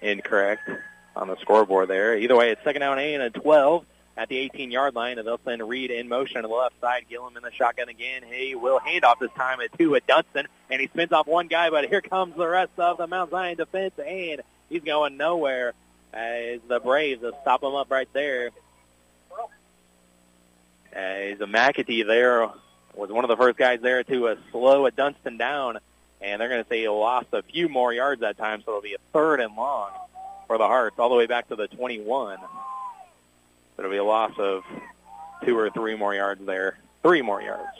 incorrect 0.00 0.68
on 1.16 1.28
the 1.28 1.36
scoreboard 1.40 1.88
there. 1.88 2.16
Either 2.16 2.36
way, 2.36 2.50
it's 2.50 2.62
second 2.62 2.80
down 2.80 2.98
eight 2.98 3.14
and 3.14 3.22
a 3.22 3.30
12 3.30 3.84
at 4.16 4.28
the 4.28 4.48
18-yard 4.48 4.94
line, 4.94 5.18
and 5.18 5.26
they'll 5.26 5.40
send 5.44 5.66
Reed 5.66 5.90
in 5.90 6.08
motion 6.08 6.42
to 6.42 6.48
the 6.48 6.54
left 6.54 6.80
side. 6.80 7.06
Gillum 7.08 7.36
in 7.36 7.42
the 7.42 7.50
shotgun 7.52 7.88
again. 7.88 8.22
He 8.30 8.54
will 8.54 8.78
hand 8.78 9.04
off 9.04 9.18
this 9.18 9.30
time 9.36 9.60
at 9.60 9.76
two 9.76 9.96
at 9.96 10.06
Dunston, 10.06 10.46
and 10.70 10.80
he 10.80 10.86
spins 10.88 11.12
off 11.12 11.26
one 11.26 11.48
guy, 11.48 11.70
but 11.70 11.88
here 11.88 12.00
comes 12.00 12.36
the 12.36 12.46
rest 12.46 12.72
of 12.78 12.98
the 12.98 13.06
Mount 13.06 13.30
Zion 13.30 13.56
defense, 13.56 13.94
and 13.98 14.42
he's 14.68 14.82
going 14.82 15.16
nowhere 15.16 15.74
as 16.14 16.60
the 16.68 16.80
Braves 16.80 17.22
will 17.22 17.36
stop 17.42 17.62
him 17.62 17.74
up 17.74 17.90
right 17.90 18.08
there. 18.12 18.50
As 20.92 21.40
a 21.40 21.46
McAtee 21.46 22.06
there 22.06 22.48
was 22.94 23.10
one 23.10 23.24
of 23.24 23.28
the 23.28 23.36
first 23.36 23.58
guys 23.58 23.80
there 23.80 24.04
to 24.04 24.28
uh, 24.28 24.36
slow 24.52 24.86
a 24.86 24.92
Dunston 24.92 25.36
down, 25.36 25.78
and 26.20 26.40
they're 26.40 26.48
going 26.48 26.62
to 26.62 26.68
say 26.68 26.82
he 26.82 26.88
lost 26.88 27.26
a 27.32 27.42
few 27.42 27.68
more 27.68 27.92
yards 27.92 28.20
that 28.20 28.38
time, 28.38 28.62
so 28.64 28.70
it'll 28.70 28.82
be 28.82 28.94
a 28.94 28.98
third 29.12 29.40
and 29.40 29.56
long 29.56 29.90
for 30.46 30.56
the 30.56 30.66
Hearts, 30.66 30.96
all 30.98 31.08
the 31.08 31.16
way 31.16 31.26
back 31.26 31.48
to 31.48 31.56
the 31.56 31.66
21. 31.66 32.38
So 32.38 32.46
It'll 33.78 33.90
be 33.90 33.96
a 33.96 34.04
loss 34.04 34.32
of 34.38 34.62
two 35.44 35.58
or 35.58 35.70
three 35.70 35.96
more 35.96 36.14
yards 36.14 36.44
there. 36.46 36.78
Three 37.02 37.22
more 37.22 37.42
yards. 37.42 37.76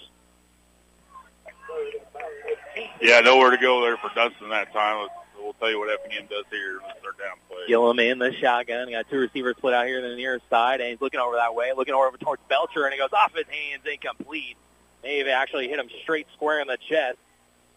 Yeah, 3.01 3.21
nowhere 3.21 3.51
to 3.51 3.59
go 3.59 3.83
there 3.83 3.97
for 3.97 4.11
Dunston 4.15 4.49
that 4.49 4.73
time. 4.73 5.07
We'll 5.45 5.53
tell 5.53 5.71
you 5.71 5.79
what 5.79 5.91
Effingham 5.93 6.27
does 6.31 6.47
here 6.51 6.77
in 6.77 6.81
third 7.03 7.19
down 7.19 7.37
play. 7.51 7.59
Gillum 7.69 7.99
in 7.99 8.19
the 8.19 8.33
shotgun. 8.33 8.91
Got 8.91 9.11
two 9.11 9.19
receivers 9.19 9.57
split 9.59 9.75
out 9.75 9.87
here 9.87 10.01
to 10.01 10.09
the 10.09 10.17
near 10.17 10.41
side, 10.49 10.81
and 10.81 10.89
he's 10.89 11.01
looking 11.03 11.21
over 11.21 11.37
that 11.37 11.55
way, 11.55 11.71
looking 11.77 11.93
over 11.93 12.17
towards 12.17 12.41
Belcher, 12.49 12.85
and 12.85 12.95
he 12.95 12.99
goes 12.99 13.13
off 13.13 13.35
his 13.35 13.45
hands, 13.47 13.83
incomplete. 13.85 14.57
They've 15.03 15.27
actually 15.29 15.69
hit 15.69 15.79
him 15.79 15.91
straight 16.03 16.27
square 16.33 16.61
in 16.63 16.67
the 16.67 16.79
chest. 16.89 17.19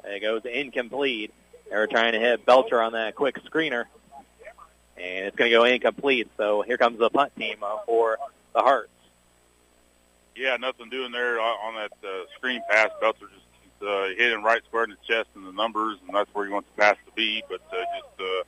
It 0.06 0.22
goes 0.22 0.44
incomplete. 0.46 1.34
They 1.70 1.76
were 1.76 1.88
trying 1.88 2.14
to 2.14 2.20
hit 2.20 2.46
Belcher 2.46 2.82
on 2.82 2.94
that 2.94 3.16
quick 3.16 3.44
screener, 3.44 3.84
and 4.96 5.26
it's 5.26 5.36
going 5.36 5.52
to 5.52 5.58
go 5.58 5.66
incomplete. 5.66 6.30
So 6.38 6.62
here 6.62 6.78
comes 6.78 7.00
the 7.00 7.10
punt 7.10 7.36
team 7.36 7.58
uh, 7.62 7.80
for 7.86 8.18
the 8.56 8.62
Hearts. 8.62 8.90
Yeah, 10.38 10.56
nothing 10.56 10.90
doing 10.90 11.12
there 11.12 11.42
on 11.42 11.58
on 11.66 11.76
that 11.76 11.92
uh, 12.08 12.24
screen 12.38 12.62
pass. 12.70 12.92
Belcher 13.02 13.28
just 13.34 13.47
uh, 13.82 14.08
hit 14.18 14.32
him 14.32 14.44
right 14.44 14.64
square 14.66 14.86
in 14.86 14.92
the 14.92 14.98
chest 15.08 15.30
and 15.36 15.46
the 15.46 15.52
numbers, 15.52 15.98
and 16.06 16.16
that's 16.16 16.34
where 16.34 16.46
he 16.46 16.52
wants 16.52 16.70
the 16.76 16.82
pass 16.82 16.96
to 17.06 17.12
be, 17.14 17.44
but 17.50 17.62
uh, 17.72 17.84
just 17.98 18.22
uh, 18.22 18.44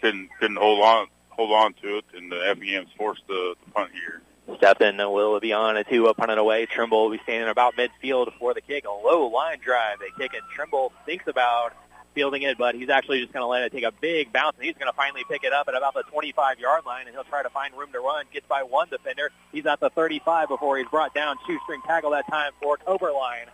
couldn't 0.00 0.28
couldn't 0.38 0.56
hold 0.56 0.82
on 0.82 1.06
hold 1.38 1.52
on 1.52 1.72
to 1.74 1.98
it, 1.98 2.04
and 2.16 2.30
the 2.32 2.36
Effingham's 2.36 2.90
forced 2.96 3.22
the, 3.28 3.54
the 3.64 3.70
punt 3.70 3.90
here. 3.92 4.20
Stephen 4.56 4.96
will 4.96 5.38
be 5.40 5.52
on 5.52 5.76
a 5.76 5.84
two 5.84 6.08
up 6.08 6.16
punted 6.16 6.38
away. 6.38 6.66
Trimble 6.66 7.04
will 7.04 7.16
be 7.16 7.22
standing 7.22 7.48
about 7.48 7.76
midfield 7.76 8.32
for 8.38 8.54
the 8.54 8.60
kick. 8.60 8.86
A 8.86 8.90
low 8.90 9.28
line 9.28 9.58
drive. 9.62 9.98
They 10.00 10.10
kick 10.18 10.34
it. 10.34 10.42
Trimble 10.54 10.92
thinks 11.06 11.26
about 11.28 11.74
fielding 12.14 12.42
it, 12.42 12.58
but 12.58 12.74
he's 12.74 12.88
actually 12.88 13.20
just 13.20 13.32
going 13.32 13.42
to 13.42 13.46
let 13.46 13.62
it 13.62 13.70
take 13.70 13.84
a 13.84 13.92
big 13.92 14.32
bounce, 14.32 14.56
and 14.56 14.64
he's 14.64 14.74
going 14.74 14.90
to 14.90 14.96
finally 14.96 15.22
pick 15.30 15.44
it 15.44 15.52
up 15.52 15.68
at 15.68 15.76
about 15.76 15.94
the 15.94 16.02
25-yard 16.12 16.84
line, 16.84 17.06
and 17.06 17.14
he'll 17.14 17.24
try 17.24 17.42
to 17.42 17.50
find 17.50 17.72
room 17.76 17.92
to 17.92 18.00
run. 18.00 18.24
Gets 18.32 18.46
by 18.48 18.62
one 18.62 18.88
defender. 18.88 19.30
He's 19.52 19.66
at 19.66 19.78
the 19.78 19.90
35 19.90 20.48
before 20.48 20.78
he's 20.78 20.88
brought 20.88 21.14
down. 21.14 21.36
Shoestring 21.46 21.82
tackle 21.86 22.10
that 22.10 22.26
time 22.28 22.52
for 22.60 22.78
Coberline 22.78 23.46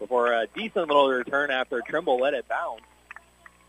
before 0.00 0.32
a 0.32 0.48
decent 0.48 0.88
little 0.88 1.08
return 1.08 1.52
after 1.52 1.80
Trimble 1.82 2.18
let 2.18 2.34
it 2.34 2.48
bounce. 2.48 2.80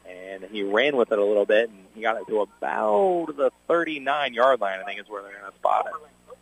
And 0.09 0.43
he 0.45 0.63
ran 0.63 0.97
with 0.97 1.11
it 1.11 1.19
a 1.19 1.23
little 1.23 1.45
bit, 1.45 1.69
and 1.69 1.85
he 1.93 2.01
got 2.01 2.19
it 2.19 2.25
to 2.27 2.41
about 2.41 3.27
the 3.37 3.51
39-yard 3.69 4.59
line, 4.59 4.79
I 4.79 4.83
think 4.83 4.99
is 4.99 5.07
where 5.07 5.21
they're 5.21 5.39
going 5.39 5.51
to 5.51 5.57
spot 5.57 5.85
it. 5.85 6.37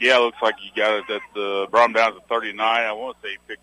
Yeah, 0.00 0.16
it 0.16 0.20
looks 0.20 0.38
like 0.42 0.56
you 0.64 0.70
got 0.74 0.94
it 0.94 1.10
at 1.10 1.20
the 1.34 1.68
brought 1.70 1.90
him 1.90 1.92
down 1.92 2.14
to 2.14 2.20
39. 2.28 2.58
I 2.58 2.90
want 2.92 3.20
to 3.20 3.22
say 3.22 3.32
he 3.32 3.38
picked, 3.46 3.62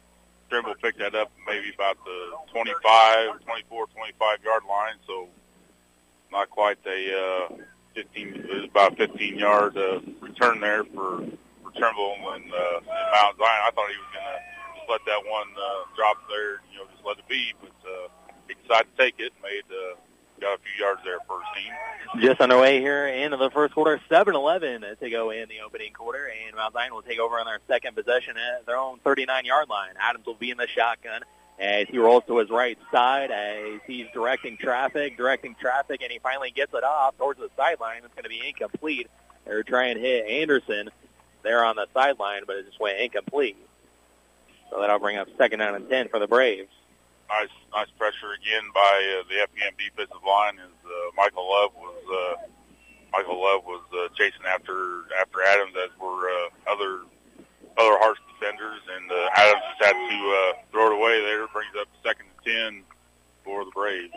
Trimble 0.49 0.75
picked 0.81 0.99
that 0.99 1.15
up 1.15 1.31
maybe 1.45 1.73
about 1.73 1.97
the 2.05 2.31
25, 2.53 3.43
24, 3.43 3.87
25 3.87 4.43
yard 4.43 4.63
line. 4.69 4.93
So 5.05 5.27
not 6.31 6.49
quite 6.49 6.77
a 6.85 7.47
uh, 7.49 7.55
15. 7.95 8.27
It 8.27 8.55
was 8.55 8.69
about 8.69 8.97
15 8.97 9.37
yard 9.37 9.77
uh, 9.77 9.99
return 10.21 10.59
there 10.59 10.83
for 10.83 11.25
for 11.63 11.71
Trimble 11.75 12.15
and, 12.33 12.53
uh, 12.53 12.79
Mount 12.85 13.37
Zion. 13.37 13.61
I 13.65 13.71
thought 13.73 13.89
he 13.89 13.97
was 13.97 14.07
gonna 14.13 14.39
just 14.53 14.56
let 14.89 15.01
that 15.05 15.21
one 15.25 15.47
uh, 15.55 15.83
drop 15.95 16.17
there. 16.29 16.61
You 16.71 16.79
know, 16.79 16.85
just 16.91 17.05
let 17.05 17.17
it 17.17 17.27
be. 17.27 17.53
But 17.59 17.75
uh, 17.87 18.07
he 18.47 18.55
decided 18.61 18.87
to 18.95 19.03
take 19.03 19.15
it. 19.19 19.33
Made 19.43 19.63
uh, 19.69 19.95
got 20.39 20.59
a 20.59 20.61
few 20.61 20.85
yards 20.85 21.01
there 21.03 21.17
first 21.27 21.47
team. 21.55 22.21
Just 22.21 22.41
underway 22.41 22.79
here 22.79 23.07
into 23.07 23.37
the 23.37 23.49
first 23.51 23.73
quarter, 23.73 23.99
7-11 24.09 24.99
to 24.99 25.09
go 25.09 25.31
in 25.31 25.49
the 25.49 25.61
opening 25.65 25.93
quarter, 25.93 26.27
and 26.27 26.55
Mount 26.55 26.73
Zion 26.73 26.93
will 26.93 27.01
take 27.01 27.19
over 27.19 27.39
on 27.39 27.45
their 27.45 27.59
second 27.67 27.95
possession 27.95 28.35
at 28.37 28.65
their 28.65 28.77
own 28.77 28.99
39-yard 29.05 29.69
line. 29.69 29.93
Adams 29.99 30.25
will 30.25 30.35
be 30.35 30.51
in 30.51 30.57
the 30.57 30.67
shotgun 30.67 31.21
as 31.59 31.87
he 31.89 31.97
rolls 31.97 32.23
to 32.27 32.37
his 32.37 32.49
right 32.49 32.77
side 32.91 33.31
as 33.31 33.81
he's 33.87 34.05
directing 34.13 34.57
traffic, 34.57 35.17
directing 35.17 35.55
traffic, 35.59 36.01
and 36.01 36.11
he 36.11 36.19
finally 36.19 36.51
gets 36.51 36.73
it 36.73 36.83
off 36.83 37.17
towards 37.17 37.39
the 37.39 37.49
sideline. 37.57 38.01
It's 38.03 38.13
going 38.13 38.23
to 38.23 38.29
be 38.29 38.41
incomplete. 38.47 39.07
They're 39.45 39.63
trying 39.63 39.95
to 39.95 40.01
hit 40.01 40.25
Anderson 40.27 40.89
there 41.43 41.63
on 41.65 41.75
the 41.77 41.87
sideline, 41.93 42.43
but 42.45 42.57
it 42.57 42.67
just 42.67 42.79
went 42.79 42.99
incomplete. 42.99 43.57
So 44.69 44.79
that'll 44.81 44.99
bring 44.99 45.17
up 45.17 45.27
second 45.37 45.59
down 45.59 45.75
and 45.75 45.89
10 45.89 46.09
for 46.09 46.19
the 46.19 46.27
Braves. 46.27 46.71
Nice, 47.29 47.49
nice 47.73 47.89
pressure 47.97 48.33
again 48.39 48.63
by 48.73 49.19
uh, 49.19 49.23
the 49.27 49.47
FEM 49.51 49.73
defensive 49.77 50.23
line. 50.25 50.55
As 50.59 50.71
uh, 50.85 51.11
Michael 51.15 51.49
Love 51.49 51.71
was 51.75 52.03
uh, 52.07 52.47
Michael 53.11 53.41
Love 53.41 53.65
was 53.65 53.83
uh, 53.93 54.07
chasing 54.15 54.45
after 54.47 55.03
after 55.19 55.43
Adams, 55.43 55.73
as 55.75 55.89
were 55.99 56.29
uh, 56.29 56.71
other 56.71 57.01
other 57.77 57.97
Harts 57.99 58.21
defenders, 58.31 58.81
and 58.95 59.11
uh, 59.11 59.29
Adams 59.35 59.61
just 59.71 59.91
had 59.91 59.93
to 59.93 60.17
uh, 60.31 60.53
throw 60.71 60.87
it 60.87 60.93
away 60.93 61.21
there. 61.21 61.47
Brings 61.47 61.75
up 61.79 61.87
second 62.03 62.27
and 62.31 62.45
ten 62.45 62.83
for 63.43 63.65
the 63.65 63.71
Braves. 63.71 64.13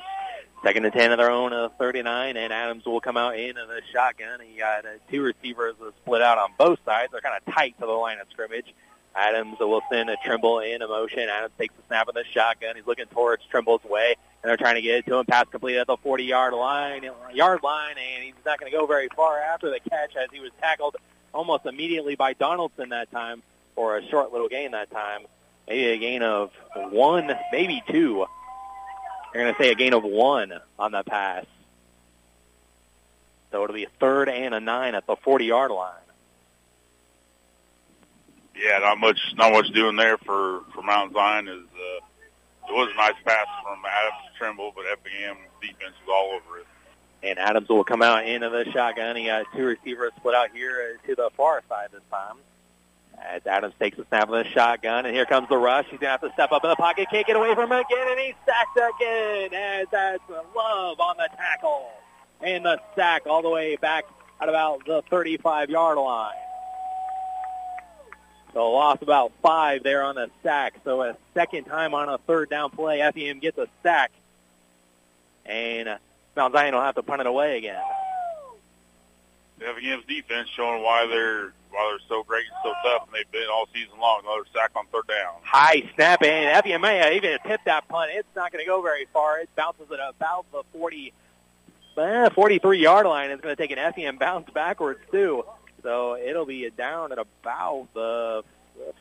Second 0.62 0.84
and 0.84 0.92
10 0.92 1.12
of 1.12 1.16
their 1.16 1.30
own 1.30 1.54
uh, 1.54 1.70
39, 1.78 2.36
and 2.36 2.52
Adams 2.52 2.84
will 2.84 3.00
come 3.00 3.16
out 3.16 3.38
in 3.38 3.54
the 3.54 3.80
shotgun. 3.94 4.40
He 4.46 4.58
got 4.58 4.84
uh, 4.84 4.90
two 5.10 5.22
receivers 5.22 5.74
that 5.80 5.94
split 6.02 6.20
out 6.20 6.36
on 6.36 6.50
both 6.58 6.78
sides. 6.84 7.12
They're 7.12 7.22
kind 7.22 7.34
of 7.34 7.54
tight 7.54 7.80
to 7.80 7.86
the 7.86 7.92
line 7.92 8.18
of 8.20 8.26
scrimmage. 8.30 8.74
Adams 9.14 9.59
will 9.59 9.83
send 9.90 10.09
a 10.09 10.16
Trimble 10.25 10.61
in 10.61 10.83
a 10.83 10.88
motion. 10.88 11.29
Adams 11.29 11.53
takes 11.59 11.75
the 11.75 11.83
snap 11.88 12.09
of 12.09 12.14
the 12.14 12.25
shotgun. 12.33 12.77
He's 12.77 12.87
looking 12.87 13.07
towards 13.07 13.44
Trimble's 13.44 13.85
way, 13.85 14.16
and 14.42 14.49
they're 14.49 14.57
trying 14.57 14.77
to 14.77 14.83
get 14.83 14.99
it 14.99 15.07
to 15.07 15.16
him. 15.16 15.27
Pass 15.27 15.46
complete 15.51 15.77
at 15.77 15.87
the 15.87 15.96
40-yard 15.96 16.55
line, 16.55 17.09
yard 17.35 17.62
line, 17.62 17.96
and 17.99 18.25
he's 18.25 18.35
not 18.46 18.61
going 18.61 18.70
to 18.70 18.77
go 18.77 18.87
very 18.87 19.09
far 19.14 19.38
after 19.38 19.68
the 19.70 19.81
catch 19.90 20.16
as 20.16 20.29
he 20.33 20.40
was 20.40 20.51
tackled 20.61 20.96
almost 21.33 21.66
immediately 21.66 22.14
by 22.14 22.33
Donaldson 22.35 22.90
that 22.90 23.11
time 23.11 23.42
for 23.75 23.96
a 23.96 24.07
short 24.09 24.33
little 24.33 24.49
gain 24.49 24.73
that 24.73 24.90
time. 24.90 25.23
Maybe 25.68 25.87
a 25.87 25.99
gain 25.99 26.23
of 26.23 26.51
one, 26.75 27.31
maybe 27.53 27.83
two. 27.88 28.27
They're 29.33 29.42
going 29.42 29.55
to 29.55 29.62
say 29.62 29.70
a 29.70 29.77
gain 29.77 29.92
of 29.92 30.03
one 30.03 30.53
on 30.79 30.92
the 30.92 31.05
pass. 31.05 31.46
So 33.53 33.62
it'll 33.62 33.75
be 33.75 33.85
a 33.85 33.90
third 34.01 34.29
and 34.29 34.55
a 34.55 34.61
nine 34.61 34.94
at 34.94 35.07
the 35.07 35.16
40-yard 35.16 35.70
line. 35.70 35.94
Yeah, 38.61 38.79
not 38.79 38.99
much, 38.99 39.18
not 39.37 39.53
much 39.53 39.70
doing 39.70 39.96
there 39.96 40.18
for 40.18 40.62
for 40.75 40.83
Mount 40.83 41.14
Zion. 41.14 41.49
Is 41.49 41.64
uh, 41.75 42.68
it 42.68 42.73
was 42.73 42.90
a 42.92 42.96
nice 42.96 43.14
pass 43.25 43.46
from 43.62 43.79
Adams 43.87 44.20
to 44.31 44.38
Trimble, 44.38 44.73
but 44.77 44.85
FBM 44.85 45.37
defense 45.62 45.94
was 46.07 46.09
all 46.12 46.33
over 46.35 46.59
it. 46.61 46.66
And 47.23 47.38
Adams 47.38 47.68
will 47.68 47.85
come 47.85 48.03
out 48.03 48.27
into 48.27 48.51
the 48.51 48.70
shotgun. 48.70 49.16
He 49.16 49.27
got 49.27 49.46
two 49.57 49.64
receivers 49.64 50.12
split 50.16 50.35
out 50.35 50.51
here 50.53 50.99
to 51.07 51.14
the 51.14 51.31
far 51.37 51.62
side 51.68 51.88
this 51.92 52.03
time. 52.11 52.37
As 53.18 53.46
Adams 53.46 53.75
takes 53.79 53.99
a 53.99 54.07
snap 54.07 54.31
of 54.31 54.44
the 54.44 54.51
shotgun, 54.51 55.05
and 55.05 55.14
here 55.14 55.27
comes 55.27 55.49
the 55.49 55.59
rush. 55.59 55.85
He's 55.90 56.01
going 56.01 56.07
to 56.07 56.11
have 56.12 56.20
to 56.23 56.33
step 56.33 56.53
up 56.53 56.64
in 56.64 56.70
the 56.70 56.77
pocket, 56.77 57.09
can't 57.11 57.27
get 57.27 57.37
away 57.37 57.55
from 57.55 57.70
him 57.70 57.79
again, 57.79 58.09
and 58.11 58.20
he's 58.20 58.35
sacked 58.46 58.79
again 58.79 59.53
as 59.53 59.87
that's 59.90 60.23
Love 60.57 61.01
on 61.01 61.16
the 61.18 61.29
tackle. 61.37 61.90
And 62.40 62.64
the 62.64 62.81
sack 62.96 63.27
all 63.27 63.42
the 63.42 63.51
way 63.51 63.77
back 63.77 64.07
at 64.40 64.49
about 64.49 64.87
the 64.87 65.03
35-yard 65.11 65.99
line. 65.99 66.33
So 68.52 68.72
lost 68.72 69.02
about 69.02 69.32
five 69.42 69.82
there 69.82 70.02
on 70.02 70.16
the 70.16 70.30
sack. 70.42 70.74
So 70.84 71.02
a 71.02 71.16
second 71.34 71.64
time 71.64 71.94
on 71.94 72.08
a 72.08 72.18
third 72.18 72.50
down 72.50 72.70
play, 72.70 73.00
FEM 73.00 73.38
gets 73.38 73.58
a 73.58 73.68
sack. 73.82 74.10
And 75.46 75.98
Mount 76.36 76.52
Zion 76.52 76.74
will 76.74 76.82
have 76.82 76.94
to 76.96 77.02
punt 77.02 77.20
it 77.20 77.26
away 77.26 77.58
again. 77.58 77.82
FEM's 79.58 80.06
defense 80.06 80.48
showing 80.56 80.82
why 80.82 81.06
they're 81.06 81.52
why 81.70 81.88
they're 81.90 82.08
so 82.08 82.24
great 82.24 82.46
and 82.46 82.56
so 82.64 82.74
tough, 82.82 83.06
and 83.06 83.14
they've 83.14 83.30
been 83.30 83.48
all 83.52 83.68
season 83.72 83.98
long. 84.00 84.22
Another 84.24 84.44
sack 84.52 84.72
on 84.74 84.86
third 84.86 85.06
down. 85.06 85.34
High 85.42 85.88
snap, 85.94 86.22
and 86.22 86.64
FEM 86.64 86.80
may 86.80 87.16
even 87.16 87.38
tipped 87.46 87.66
that 87.66 87.86
punt. 87.88 88.10
It's 88.14 88.28
not 88.34 88.52
going 88.52 88.64
to 88.64 88.68
go 88.68 88.82
very 88.82 89.06
far. 89.12 89.38
It 89.38 89.48
bounces 89.54 89.90
at 89.92 90.00
about 90.00 90.46
the 90.50 90.62
40, 90.72 91.12
eh, 91.96 92.28
43-yard 92.30 93.06
line. 93.06 93.30
It's 93.30 93.40
going 93.40 93.54
to 93.54 93.62
take 93.62 93.70
an 93.70 93.92
FEM 93.92 94.18
bounce 94.18 94.50
backwards, 94.50 95.00
too. 95.12 95.44
So 95.83 96.16
it'll 96.16 96.47
be 96.47 96.69
down 96.71 97.12
at 97.12 97.19
about 97.19 97.88
the 97.95 98.45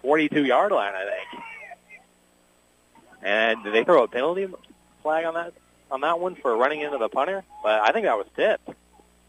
42-yard 0.04 0.72
line, 0.72 0.94
I 0.96 1.06
think. 1.06 1.44
And 3.22 3.64
did 3.64 3.74
they 3.74 3.84
throw 3.84 4.04
a 4.04 4.08
penalty 4.08 4.48
flag 5.04 5.26
on 5.26 5.34
that 5.34 5.54
on 5.92 6.02
that 6.02 6.20
one 6.20 6.36
for 6.36 6.56
running 6.56 6.82
into 6.82 6.98
the 6.98 7.10
punter? 7.10 7.44
But 7.64 7.82
I 7.82 7.92
think 7.92 8.06
that 8.06 8.18
was 8.18 8.28
tipped. 8.36 8.70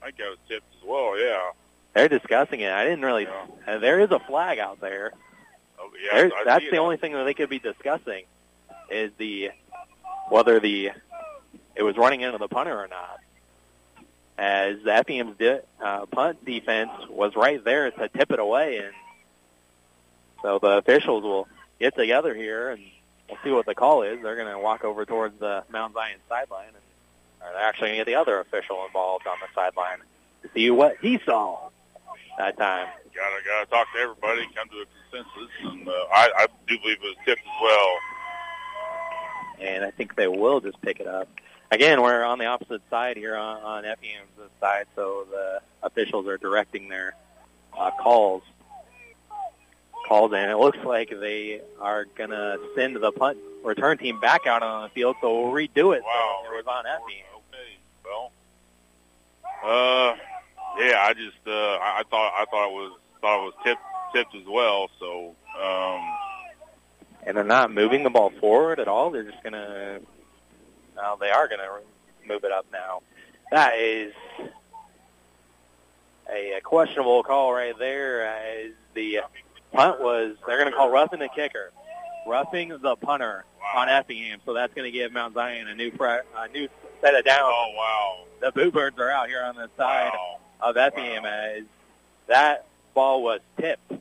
I 0.01 0.07
think 0.07 0.19
that 0.19 0.29
was 0.31 0.39
tipped 0.49 0.67
as 0.81 0.87
well. 0.87 1.19
Yeah. 1.19 1.51
They're 1.95 2.09
discussing 2.09 2.61
it. 2.61 2.71
I 2.71 2.85
didn't 2.85 3.05
really. 3.05 3.25
Yeah. 3.25 3.47
Uh, 3.67 3.79
there 3.79 3.99
is 4.01 4.11
a 4.11 4.21
flag 4.21 4.59
out 4.59 4.81
there. 4.81 5.13
Oh, 5.79 5.91
yeah 6.01 6.19
There's, 6.21 6.33
I 6.37 6.45
that's 6.45 6.65
the 6.71 6.77
it. 6.77 6.79
only 6.79 6.99
thing 6.99 7.13
that 7.15 7.25
they 7.25 7.35
could 7.35 7.51
be 7.51 7.59
discussing 7.59 8.25
is 8.91 9.11
the 9.19 9.51
whether 10.29 10.61
the 10.61 10.91
it 11.75 11.83
was 11.83 11.97
running 11.97 12.21
into 12.21 12.39
the 12.39 12.49
punter 12.49 12.79
or 12.79 12.87
not. 12.87 13.19
As 14.41 14.77
the 14.83 15.05
FEM's 15.07 15.37
di- 15.39 15.61
uh, 15.85 16.07
punt 16.07 16.43
defense 16.47 16.91
was 17.11 17.37
right 17.37 17.63
there 17.63 17.91
to 17.91 18.09
tip 18.09 18.33
it 18.33 18.39
away, 18.39 18.79
and 18.79 18.95
so 20.41 20.59
the 20.59 20.79
officials 20.79 21.23
will 21.23 21.47
get 21.79 21.95
together 21.95 22.35
here 22.35 22.71
and 22.71 22.81
we'll 23.29 23.37
see 23.45 23.51
what 23.51 23.67
the 23.67 23.75
call 23.75 24.03
is. 24.03 24.19
They're 24.23 24.37
going 24.37 24.51
to 24.51 24.59
walk 24.59 24.83
over 24.83 25.05
towards 25.05 25.39
the 25.39 25.63
Mount 25.71 25.93
Zion 25.93 26.17
sideline, 26.27 26.69
and 26.69 26.77
or 27.43 27.53
they're 27.53 27.63
actually 27.63 27.89
going 27.89 27.99
to 27.99 28.05
get 28.05 28.07
the 28.07 28.15
other 28.15 28.41
official 28.41 28.87
involved 28.87 29.27
on 29.27 29.37
the 29.43 29.49
sideline 29.55 29.99
to 30.43 30.49
see 30.55 30.71
what 30.71 30.97
he 31.03 31.21
saw 31.27 31.69
that 32.39 32.57
time. 32.57 32.87
Gotta 33.15 33.43
gotta 33.45 33.67
talk 33.67 33.89
to 33.95 34.01
everybody, 34.01 34.49
come 34.55 34.69
to 34.71 34.77
a 34.77 34.87
consensus, 35.21 35.51
and 35.65 35.87
uh, 35.87 35.93
I, 36.15 36.31
I 36.35 36.47
do 36.67 36.79
believe 36.79 36.97
it 37.03 37.03
was 37.03 37.17
tipped 37.27 37.43
as 37.43 37.63
well. 37.63 37.97
and 39.61 39.85
I 39.85 39.91
think 39.91 40.17
they 40.17 40.29
will 40.29 40.61
just 40.61 40.81
pick 40.81 40.99
it 41.01 41.07
up. 41.07 41.29
Again, 41.71 42.03
we're 42.03 42.25
on 42.25 42.39
the 42.39 42.47
opposite 42.47 42.83
side 42.91 43.17
here 43.17 43.37
on, 43.37 43.63
on 43.63 43.85
FEM's 43.85 44.51
side, 44.61 44.87
so 44.97 45.27
the 45.31 45.61
officials 45.83 46.27
are 46.27 46.37
directing 46.37 46.89
their 46.89 47.15
uh, 47.79 47.91
calls. 47.93 48.43
Calls, 50.09 50.33
and 50.33 50.51
it 50.51 50.57
looks 50.57 50.79
like 50.85 51.11
they 51.11 51.61
are 51.81 52.07
going 52.17 52.31
to 52.31 52.59
send 52.75 52.97
the 52.97 53.13
punt 53.13 53.39
return 53.63 53.99
team 53.99 54.19
back 54.19 54.47
out 54.47 54.63
on 54.63 54.83
the 54.83 54.89
field, 54.89 55.15
so 55.21 55.43
we'll 55.45 55.53
redo 55.53 55.95
it. 55.97 56.03
Wow. 56.03 56.43
So 56.45 56.53
it 56.53 56.65
was 56.65 56.67
on 56.67 56.85
FEM. 56.85 57.25
Okay, 57.37 57.79
well, 58.05 58.33
uh, 59.63 60.17
yeah, 60.79 61.05
I 61.07 61.15
just 61.15 61.37
uh, 61.47 61.51
I, 61.53 62.01
I 62.01 62.03
thought 62.11 62.33
I 62.37 62.45
thought 62.51 62.69
it 62.69 62.73
was 62.73 62.99
thought 63.21 63.41
it 63.43 63.45
was 63.45 63.55
tipped 63.63 63.83
tipped 64.13 64.35
as 64.35 64.47
well. 64.49 64.91
So 64.99 65.37
um, 65.63 66.03
And 67.27 67.37
they're 67.37 67.45
not 67.45 67.71
moving 67.73 68.03
the 68.03 68.11
ball 68.11 68.31
forward 68.41 68.81
at 68.81 68.89
all. 68.89 69.11
They're 69.11 69.23
just 69.25 69.43
going 69.43 69.53
to, 69.53 70.01
well, 71.01 71.17
they 71.17 71.31
are 71.31 71.49
going 71.49 71.61
to 71.61 72.29
move 72.29 72.45
it 72.45 72.53
up 72.53 72.67
now. 72.73 73.03
That 73.51 73.79
is 73.79 74.13
a, 76.31 76.59
a 76.59 76.61
questionable 76.61 77.23
call 77.23 77.53
right 77.53 77.77
there 77.79 78.27
as 78.27 78.73
the 78.95 79.21
punt 79.73 80.01
was, 80.01 80.37
they're 80.47 80.59
going 80.59 80.71
to 80.71 80.77
call 80.77 80.91
roughing 80.91 81.21
the 81.21 81.29
kicker. 81.29 81.73
Roughing 82.27 82.69
the 82.69 82.97
punter 82.97 83.45
on 83.77 83.89
Effingham. 83.89 84.41
So 84.45 84.53
that's 84.53 84.75
going 84.75 84.91
to 84.91 84.97
give 84.97 85.13
Mount 85.13 85.35
Zion 85.35 85.69
a 85.69 85.75
new, 85.75 85.91
a 85.99 86.49
new 86.49 86.69
set 87.01 87.15
of 87.15 87.25
downs. 87.25 87.41
oh 87.43 87.73
wow, 87.77 88.25
The 88.41 88.53
Boo 88.53 88.71
Birds 88.71 88.99
are 88.99 89.11
out 89.11 89.29
here 89.29 89.43
on 89.43 89.57
the 89.57 89.71
side 89.77 90.11
wow, 90.13 90.39
of 90.61 90.77
Effingham 90.77 91.25
as 91.25 91.65
that 92.27 92.67
ball 92.95 93.23
was 93.23 93.41
tipped. 93.59 93.93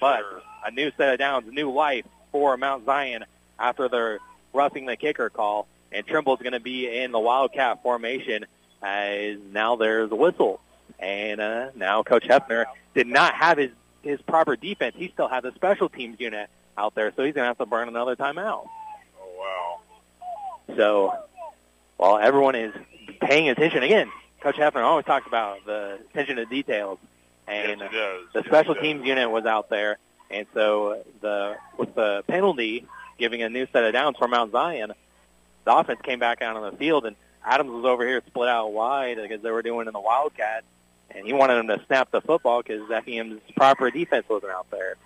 But 0.00 0.22
a 0.64 0.70
new 0.70 0.92
set 0.96 1.12
of 1.12 1.18
downs, 1.18 1.52
new 1.52 1.70
life 1.70 2.04
for 2.30 2.56
Mount 2.56 2.84
Zion 2.84 3.24
after 3.58 3.88
their 3.88 4.18
roughing 4.52 4.86
the 4.86 4.96
kicker 4.96 5.30
call. 5.30 5.66
And 5.94 6.06
Trimble's 6.06 6.40
going 6.40 6.52
to 6.52 6.60
be 6.60 6.88
in 6.88 7.12
the 7.12 7.20
Wildcat 7.20 7.82
formation 7.82 8.46
as 8.82 9.38
now 9.52 9.76
there's 9.76 10.10
a 10.10 10.16
whistle. 10.16 10.60
And 10.98 11.40
uh, 11.40 11.70
now 11.74 12.02
Coach 12.02 12.24
Hefner 12.24 12.64
did 12.94 13.06
not 13.06 13.34
have 13.34 13.58
his, 13.58 13.70
his 14.02 14.20
proper 14.22 14.56
defense. 14.56 14.94
He 14.98 15.08
still 15.08 15.28
had 15.28 15.42
the 15.44 15.52
special 15.54 15.88
teams 15.88 16.18
unit 16.20 16.50
out 16.76 16.94
there, 16.94 17.12
so 17.14 17.24
he's 17.24 17.34
going 17.34 17.44
to 17.44 17.48
have 17.48 17.58
to 17.58 17.66
burn 17.66 17.88
another 17.88 18.16
timeout. 18.16 18.68
oh 19.20 19.78
wow. 20.68 20.74
So 20.76 21.14
while 21.96 22.18
everyone 22.18 22.54
is 22.56 22.74
paying 23.20 23.48
attention, 23.48 23.82
again, 23.82 24.10
Coach 24.40 24.56
Hefner 24.56 24.82
always 24.84 25.06
talks 25.06 25.26
about 25.26 25.64
the 25.64 25.98
attention 26.10 26.36
to 26.36 26.44
details. 26.44 26.98
And 27.46 27.80
yes, 27.80 27.90
the 28.32 28.40
Yes, 28.40 28.46
special 28.46 28.74
teams 28.74 29.06
unit 29.06 29.30
was 29.30 29.44
out 29.44 29.68
there, 29.68 29.98
and 30.30 30.46
so 30.54 31.02
the 31.20 31.56
with 31.78 31.94
the 31.94 32.24
penalty 32.26 32.86
giving 33.18 33.42
a 33.42 33.48
new 33.48 33.66
set 33.72 33.84
of 33.84 33.92
downs 33.92 34.16
for 34.18 34.26
Mount 34.26 34.50
Zion, 34.52 34.92
the 35.64 35.74
offense 35.74 36.00
came 36.02 36.18
back 36.18 36.42
out 36.42 36.56
on 36.56 36.70
the 36.70 36.76
field, 36.76 37.06
and 37.06 37.16
Adams 37.44 37.70
was 37.70 37.84
over 37.84 38.06
here 38.06 38.22
split 38.26 38.48
out 38.48 38.72
wide 38.72 39.16
because 39.16 39.42
they 39.42 39.50
were 39.50 39.62
doing 39.62 39.86
in 39.86 39.92
the 39.92 40.00
Wildcat, 40.00 40.64
and 41.10 41.26
he 41.26 41.32
wanted 41.32 41.58
him 41.58 41.68
to 41.68 41.84
snap 41.86 42.10
the 42.10 42.20
football 42.20 42.62
because 42.62 42.88
FEM's 42.88 43.40
proper 43.56 43.90
defense 43.90 44.26
wasn't 44.28 44.52
out 44.52 44.70
there. 44.70 44.96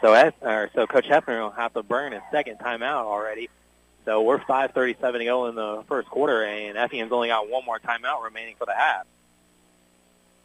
So, 0.00 0.32
or, 0.42 0.70
so 0.74 0.86
Coach 0.86 1.06
Hefner 1.06 1.42
will 1.42 1.50
have 1.50 1.74
to 1.74 1.82
burn 1.82 2.12
his 2.12 2.22
second 2.30 2.58
timeout 2.58 3.04
already. 3.04 3.48
So 4.04 4.22
we're 4.22 4.38
5:37 4.38 5.18
to 5.18 5.24
go 5.24 5.46
in 5.46 5.54
the 5.54 5.84
first 5.88 6.08
quarter, 6.08 6.44
and 6.44 6.78
Effingham's 6.78 7.12
only 7.12 7.28
got 7.28 7.50
one 7.50 7.64
more 7.64 7.78
timeout 7.78 8.22
remaining 8.22 8.54
for 8.56 8.64
the 8.64 8.74
half. 8.74 9.06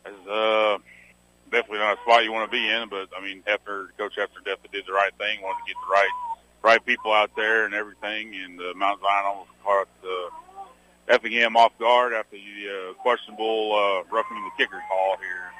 It's 0.05 0.27
uh, 0.27 0.79
definitely 1.49 1.79
not 1.79 1.97
a 1.97 2.01
spot 2.01 2.25
you 2.25 2.31
want 2.33 2.49
to 2.49 2.51
be 2.51 2.67
in, 2.67 2.89
but 2.89 3.09
I 3.15 3.21
mean, 3.23 3.43
Hefner, 3.47 3.87
Coach 3.97 4.17
Hefner 4.17 4.43
definitely 4.43 4.79
did 4.79 4.85
the 4.85 4.91
right 4.91 5.13
thing, 5.17 5.41
wanted 5.41 5.63
to 5.65 5.67
get 5.67 5.77
the 5.87 5.93
right 5.93 6.09
right 6.63 6.83
people 6.83 7.11
out 7.11 7.31
there 7.35 7.65
and 7.65 7.73
everything, 7.73 8.33
and 8.33 8.59
uh, 8.59 8.73
Mount 8.75 9.01
Zion 9.01 9.25
almost 9.25 9.49
caught 9.63 9.87
uh, 10.03 10.29
Effingham 11.09 11.57
off 11.57 11.77
guard 11.77 12.13
after 12.13 12.37
the 12.37 12.91
uh, 12.91 12.93
questionable 12.93 13.73
uh, 13.75 14.15
roughing 14.15 14.37
the 14.43 14.63
kicker 14.63 14.81
call 14.89 15.17
here. 15.17 15.51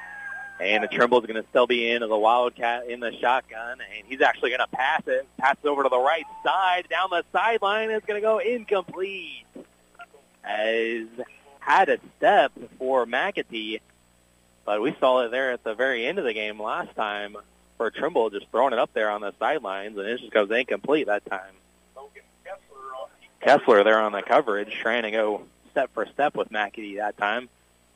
And 0.60 0.84
the 0.84 0.88
Trimble's 0.88 1.26
going 1.26 1.42
to 1.42 1.48
still 1.50 1.66
be 1.66 1.90
in 1.90 2.02
as 2.02 2.10
a 2.10 2.16
Wildcat 2.16 2.88
in 2.88 3.00
the 3.00 3.12
shotgun, 3.20 3.78
and 3.80 4.06
he's 4.06 4.20
actually 4.20 4.50
going 4.50 4.60
to 4.60 4.68
pass 4.68 5.02
it. 5.06 5.26
Pass 5.36 5.56
it 5.62 5.68
over 5.68 5.82
to 5.82 5.88
the 5.88 5.98
right 5.98 6.24
side, 6.44 6.86
down 6.88 7.10
the 7.10 7.24
sideline. 7.32 7.90
It's 7.90 8.06
going 8.06 8.20
to 8.20 8.26
go 8.26 8.38
incomplete. 8.38 9.44
As 10.44 11.06
had 11.58 11.88
a 11.88 11.98
step 12.18 12.52
for 12.78 13.04
McAtee, 13.04 13.80
but 14.64 14.80
we 14.80 14.94
saw 15.00 15.20
it 15.20 15.30
there 15.30 15.52
at 15.52 15.64
the 15.64 15.74
very 15.74 16.06
end 16.06 16.18
of 16.18 16.24
the 16.24 16.34
game 16.34 16.60
last 16.60 16.94
time 16.94 17.36
for 17.84 17.90
Trimble 17.90 18.30
just 18.30 18.46
throwing 18.50 18.72
it 18.72 18.78
up 18.78 18.94
there 18.94 19.10
on 19.10 19.20
the 19.20 19.34
sidelines, 19.38 19.98
and 19.98 20.08
it 20.08 20.18
just 20.18 20.32
goes 20.32 20.50
incomplete 20.50 21.06
that 21.06 21.26
time. 21.26 21.52
Kessler 23.42 23.84
there 23.84 24.00
on 24.00 24.12
the 24.12 24.22
coverage, 24.22 24.72
trying 24.80 25.02
to 25.02 25.10
go 25.10 25.42
step 25.70 25.90
for 25.92 26.06
step 26.06 26.34
with 26.34 26.48
McAtee 26.48 26.96
that 26.96 27.18
time, 27.18 27.50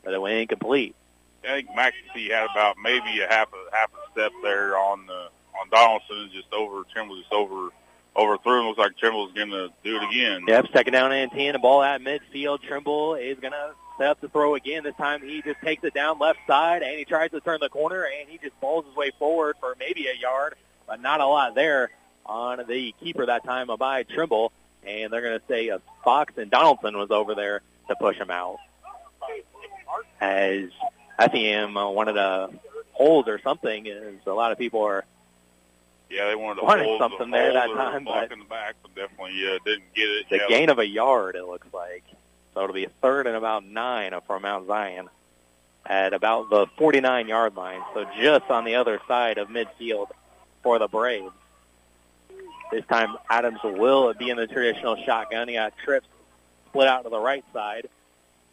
but 0.05 0.12
it 0.12 0.20
went 0.20 0.37
incomplete. 0.37 0.94
I 1.42 1.62
think 1.62 1.70
McAtee 1.70 2.31
had 2.31 2.48
about 2.51 2.77
maybe 2.83 3.20
a 3.20 3.29
half 3.29 3.48
a 3.48 3.74
half 3.74 3.88
a 3.94 4.12
step 4.12 4.31
there 4.42 4.77
on 4.77 5.07
the 5.07 5.29
on 5.59 5.70
Donaldson, 5.70 6.29
just 6.35 6.53
over 6.53 6.83
Trimble, 6.92 7.18
just 7.18 7.33
over 7.33 7.70
overthrew 8.14 8.61
him. 8.61 8.66
Looks 8.66 8.79
like 8.79 8.98
Trimble's 8.98 9.33
going 9.33 9.51
to 9.51 9.70
do 9.83 9.96
it 9.96 10.03
again. 10.11 10.44
Yep, 10.46 10.66
second 10.74 10.92
down 10.92 11.12
and 11.12 11.33
ten. 11.33 11.55
The 11.55 11.61
ball 11.61 11.83
at 11.83 12.03
midfield. 12.03 12.61
Trimble 12.61 13.14
is 13.14 13.38
going 13.40 13.53
to 13.53 13.72
set 13.98 14.06
up 14.06 14.20
to 14.20 14.28
throw 14.28 14.54
again. 14.54 14.84
This 14.84 14.94
time 14.96 15.22
he 15.22 15.42
just 15.42 15.61
takes 15.61 15.84
it 15.84 15.94
down 15.94 16.18
left 16.18 16.38
side 16.46 16.82
and 16.82 16.98
he 16.98 17.04
tries 17.04 17.30
to 17.32 17.40
turn 17.40 17.58
the 17.61 17.68
corner 17.68 18.04
and 18.04 18.28
he 18.28 18.38
just 18.38 18.58
balls 18.61 18.87
his 18.87 18.96
way 18.96 19.11
forward 19.18 19.56
for 19.61 19.76
maybe 19.78 20.06
a 20.06 20.14
yard, 20.14 20.54
but 20.87 21.00
not 21.00 21.20
a 21.20 21.26
lot 21.26 21.54
there 21.54 21.90
on 22.24 22.64
the 22.68 22.94
keeper 23.00 23.26
that 23.26 23.44
time 23.44 23.68
by 23.78 24.04
Trimble. 24.04 24.52
And 24.87 25.12
they're 25.12 25.22
going 25.22 25.38
to 25.38 25.46
say 25.48 25.70
uh, 25.70 25.78
Fox 26.04 26.34
and 26.38 26.50
Donaldson 26.50 26.96
was 26.96 27.11
over 27.11 27.34
there 27.34 27.61
to 27.88 27.96
push 27.96 28.16
him 28.16 28.30
out. 28.30 28.58
As 30.20 30.70
Effingham 31.18 31.76
uh, 31.76 31.90
wanted 31.90 32.14
to 32.14 32.50
hold 32.92 33.28
or 33.28 33.40
something, 33.40 33.88
as 33.88 34.14
a 34.26 34.32
lot 34.32 34.52
of 34.52 34.58
people 34.58 34.82
are 34.84 35.04
yeah, 36.11 36.28
they 36.28 36.37
wanted 36.37 36.61
to 36.61 36.66
wanted 36.66 36.87
hold 36.87 37.00
something 37.00 37.30
the 37.30 37.37
there 37.37 37.52
that 37.52 37.66
time, 37.66 38.04
but- 38.04 38.32
in 38.32 38.38
the 38.38 38.44
back, 38.46 38.76
but 38.82 38.94
definitely 38.94 39.46
uh, 39.46 39.58
didn't 39.64 39.92
get 39.94 40.08
it. 40.08 40.26
the 40.30 40.37
yeah, 40.37 40.48
gain 40.48 40.70
of 40.70 40.78
a 40.78 40.87
yard, 40.87 41.37
it 41.37 41.44
looks 41.44 41.66
like. 41.72 42.04
So 42.59 42.64
it'll 42.64 42.75
be 42.75 42.87
a 42.87 42.90
third 43.01 43.29
and 43.29 43.37
about 43.37 43.64
nine 43.64 44.12
for 44.27 44.40
Mount 44.40 44.66
Zion 44.66 45.09
at 45.87 46.12
about 46.12 46.51
the 46.51 46.66
49-yard 46.77 47.55
line. 47.55 47.81
So 47.94 48.05
just 48.21 48.51
on 48.51 48.64
the 48.64 48.75
other 48.75 49.01
side 49.07 49.38
of 49.38 49.47
midfield 49.47 50.09
for 50.64 50.81
the 50.81 50.88
Braves. 50.88 51.31
This 52.73 52.85
time 52.87 53.16
Adams 53.31 53.61
will 53.62 54.12
be 54.14 54.31
in 54.31 54.37
the 54.37 54.49
traditional 54.49 54.97
shotgun. 55.05 55.47
He 55.47 55.55
got 55.55 55.73
trips 55.85 56.09
split 56.66 56.88
out 56.88 57.05
to 57.05 57.11
the 57.11 57.21
right 57.21 57.44
side 57.53 57.88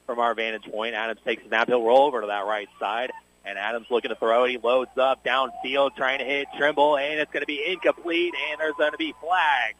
from 0.06 0.20
our 0.20 0.36
vantage 0.36 0.72
point. 0.72 0.94
Adams 0.94 1.20
takes 1.26 1.44
a 1.44 1.48
snap. 1.48 1.68
He'll 1.68 1.82
roll 1.82 2.06
over 2.06 2.22
to 2.22 2.28
that 2.28 2.46
right 2.46 2.70
side. 2.80 3.12
And 3.44 3.58
Adams 3.58 3.88
looking 3.90 4.10
to 4.10 4.16
throw 4.16 4.44
it. 4.44 4.52
He 4.52 4.58
loads 4.60 4.96
up 5.00 5.26
downfield 5.26 5.96
trying 5.96 6.20
to 6.20 6.26
hit 6.26 6.48
Trimble, 6.60 6.98
and 6.98 7.20
it's 7.20 7.32
going 7.32 7.42
to 7.42 7.48
be 7.48 7.66
incomplete, 7.66 8.36
and 8.52 8.60
there's 8.60 8.76
going 8.76 8.92
to 8.92 9.00
be 9.00 9.16
flags. 9.20 9.78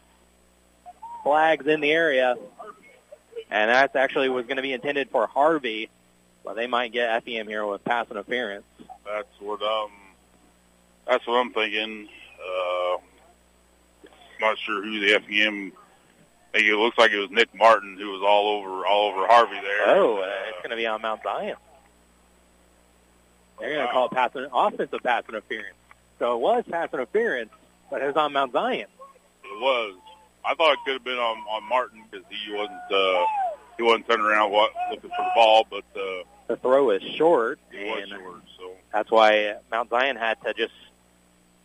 Flags 1.22 1.68
in 1.68 1.80
the 1.80 1.92
area. 1.92 2.36
And 3.50 3.70
that 3.70 3.94
actually 3.94 4.28
was 4.28 4.46
going 4.46 4.56
to 4.56 4.62
be 4.62 4.72
intended 4.72 5.10
for 5.10 5.26
Harvey, 5.26 5.88
but 6.44 6.56
they 6.56 6.66
might 6.66 6.92
get 6.92 7.10
Effingham 7.10 7.46
here 7.46 7.64
with 7.66 7.84
pass 7.84 8.06
interference. 8.10 8.64
That's 9.04 9.28
what 9.40 9.62
um, 9.62 9.90
that's 11.06 11.26
what 11.26 11.34
I'm 11.34 11.52
thinking. 11.52 12.08
Uh, 12.34 12.98
not 14.40 14.58
sure 14.58 14.82
who 14.82 15.00
the 15.00 15.20
FEM. 15.20 15.72
It 16.54 16.74
looks 16.76 16.96
like 16.96 17.12
it 17.12 17.18
was 17.18 17.30
Nick 17.30 17.54
Martin 17.54 17.98
who 17.98 18.10
was 18.10 18.22
all 18.24 18.48
over 18.48 18.86
all 18.86 19.10
over 19.10 19.26
Harvey 19.26 19.60
there. 19.60 19.96
Oh, 19.96 20.18
uh, 20.18 20.26
it's 20.48 20.58
going 20.58 20.70
to 20.70 20.76
be 20.76 20.86
on 20.86 21.02
Mount 21.02 21.22
Zion. 21.22 21.56
They're 23.60 23.74
going 23.74 23.86
to 23.86 23.92
call 23.92 24.06
it 24.06 24.12
pass 24.12 24.30
offensive 24.34 25.02
pass 25.02 25.24
interference. 25.28 25.76
So 26.18 26.34
it 26.34 26.40
was 26.40 26.64
pass 26.70 26.88
interference, 26.92 27.50
but 27.90 28.02
it 28.02 28.06
was 28.06 28.16
on 28.16 28.32
Mount 28.32 28.52
Zion. 28.52 28.86
It 29.44 29.60
was. 29.60 29.94
I 30.46 30.54
thought 30.54 30.72
it 30.74 30.78
could 30.84 30.94
have 30.94 31.04
been 31.04 31.18
on 31.18 31.38
on 31.48 31.68
Martin 31.68 32.02
because 32.10 32.24
he 32.30 32.52
wasn't 32.52 32.92
uh, 32.92 33.24
he 33.76 33.82
wasn't 33.82 34.08
turning 34.08 34.26
around 34.26 34.52
what, 34.52 34.72
looking 34.90 35.10
for 35.10 35.24
the 35.24 35.32
ball, 35.34 35.66
but 35.68 35.84
uh, 35.96 36.22
The 36.46 36.56
throw 36.56 36.90
is 36.90 37.02
short, 37.02 37.58
he 37.70 37.84
was 37.84 38.08
and 38.10 38.20
short. 38.20 38.42
So 38.58 38.72
that's 38.92 39.10
why 39.10 39.56
Mount 39.70 39.90
Zion 39.90 40.16
had 40.16 40.40
to 40.42 40.54
just 40.54 40.74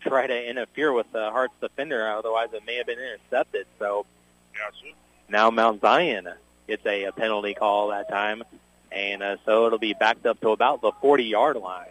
try 0.02 0.28
to 0.28 0.50
interfere 0.50 0.92
with 0.92 1.12
the 1.12 1.30
Hearts 1.30 1.54
defender. 1.62 2.10
Otherwise, 2.10 2.50
it 2.54 2.64
may 2.66 2.76
have 2.76 2.88
been 2.88 3.00
intercepted. 3.00 3.68
So 3.80 4.06
gotcha. 4.54 4.96
now 5.30 5.52
Mount 5.52 5.82
Zion 5.82 6.28
gets 6.68 6.86
a, 6.86 7.06
a 7.06 7.12
penalty 7.12 7.54
call 7.54 7.90
that 7.90 8.10
time, 8.10 8.44
and 8.92 9.22
uh, 9.22 9.38
so 9.46 9.68
it'll 9.68 9.80
be 9.80 9.94
backed 9.94 10.26
up 10.26 10.40
to 10.42 10.50
about 10.50 10.82
the 10.82 10.92
40-yard 10.92 11.58
line 11.58 11.86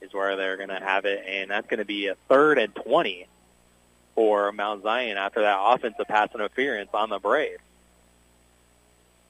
is 0.00 0.12
where 0.12 0.36
they're 0.36 0.56
going 0.56 0.68
to 0.68 0.80
have 0.80 1.04
it, 1.04 1.24
and 1.26 1.50
that's 1.50 1.68
going 1.68 1.78
to 1.78 1.84
be 1.84 2.08
a 2.08 2.16
third 2.28 2.58
and 2.58 2.74
20 2.74 3.26
for 4.14 4.52
Mount 4.52 4.82
Zion 4.82 5.16
after 5.16 5.40
that 5.42 5.58
offensive 5.60 6.06
pass 6.06 6.28
interference 6.34 6.90
on 6.92 7.10
the 7.10 7.18
Braves. 7.18 7.60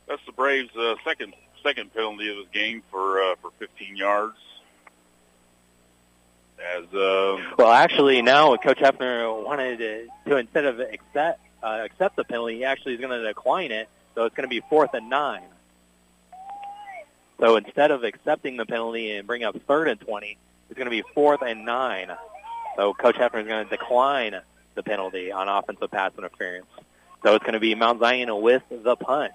That's 0.08 0.24
the 0.26 0.32
Braves' 0.32 0.74
uh, 0.76 0.96
second 1.04 1.34
second 1.62 1.94
penalty 1.94 2.28
of 2.28 2.36
this 2.36 2.48
game 2.52 2.82
for 2.90 3.22
uh, 3.22 3.34
for 3.40 3.50
15 3.58 3.96
yards. 3.96 4.36
As 6.58 6.84
uh, 6.94 7.38
Well, 7.58 7.72
actually, 7.72 8.22
now 8.22 8.54
Coach 8.56 8.78
Hefner 8.78 9.44
wanted 9.44 9.78
to, 9.78 10.06
to 10.30 10.36
instead 10.36 10.64
of 10.64 10.80
accept 10.80 11.40
uh, 11.62 11.80
accept 11.84 12.16
the 12.16 12.24
penalty, 12.24 12.56
he 12.56 12.64
actually 12.64 12.94
is 12.94 13.00
going 13.00 13.18
to 13.18 13.26
decline 13.26 13.72
it, 13.72 13.88
so 14.14 14.24
it's 14.24 14.34
going 14.34 14.48
to 14.48 14.54
be 14.54 14.60
fourth 14.68 14.94
and 14.94 15.08
nine. 15.08 15.42
So 17.40 17.56
instead 17.56 17.90
of 17.90 18.04
accepting 18.04 18.56
the 18.56 18.66
penalty 18.66 19.16
and 19.16 19.26
bring 19.26 19.42
up 19.42 19.56
third 19.66 19.88
and 19.88 20.00
20, 20.00 20.36
it's 20.68 20.78
going 20.78 20.86
to 20.86 20.90
be 20.90 21.02
fourth 21.14 21.42
and 21.42 21.64
nine. 21.64 22.12
So 22.76 22.94
Coach 22.94 23.16
Hefner 23.16 23.40
is 23.40 23.48
going 23.48 23.64
to 23.64 23.70
decline 23.70 24.40
the 24.74 24.82
penalty 24.82 25.32
on 25.32 25.48
offensive 25.48 25.90
pass 25.90 26.12
interference. 26.16 26.66
So 27.22 27.34
it's 27.34 27.44
going 27.44 27.54
to 27.54 27.60
be 27.60 27.74
Mount 27.74 28.00
Zion 28.00 28.42
with 28.42 28.62
the 28.70 28.96
punt 28.96 29.32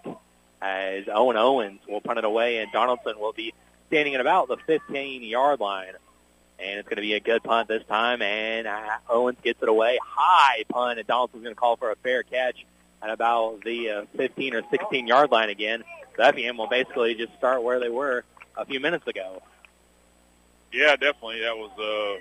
as 0.62 1.06
Owen 1.14 1.38
Owens 1.38 1.80
will 1.88 2.02
punt 2.02 2.20
it 2.20 2.26
away 2.26 2.58
and 2.58 2.72
Donaldson 2.72 3.20
will 3.20 3.34
be 3.34 3.54
standing 3.88 4.16
at 4.16 4.22
about 4.22 4.48
the 4.48 4.58
15-yard 4.58 5.60
line. 5.60 5.94
And 6.60 6.80
it's 6.80 6.90
going 6.90 6.96
to 6.98 7.04
be 7.04 7.14
a 7.14 7.20
good 7.20 7.44
punt 7.44 7.68
this 7.68 7.84
time, 7.88 8.24
and 8.24 8.66
uh, 8.66 8.98
Owens 9.08 9.38
gets 9.44 9.62
it 9.62 9.70
away. 9.70 10.00
High 10.04 10.64
punt, 10.68 10.98
and 10.98 11.08
Donaldson's 11.08 11.44
going 11.44 11.54
to 11.54 11.60
call 11.60 11.78
for 11.78 11.92
a 11.92 11.96
fair 11.98 12.24
catch 12.24 12.66
at 13.02 13.12
about 13.12 13.64
the 13.64 13.92
uh, 13.92 14.06
15 14.16 14.56
or 14.56 14.62
16-yard 14.64 15.30
line 15.30 15.50
again. 15.50 15.84
So 16.16 16.24
Effingham 16.24 16.58
will 16.58 16.68
basically 16.68 17.14
just 17.14 17.36
start 17.38 17.62
where 17.62 17.80
they 17.80 17.90
were 17.90 18.24
a 18.56 18.66
few 18.66 18.80
minutes 18.80 19.06
ago. 19.06 19.44
yeah, 20.74 20.96
definitely 20.96 21.42
that 21.42 21.56
was 21.56 21.70
uh, 21.78 22.20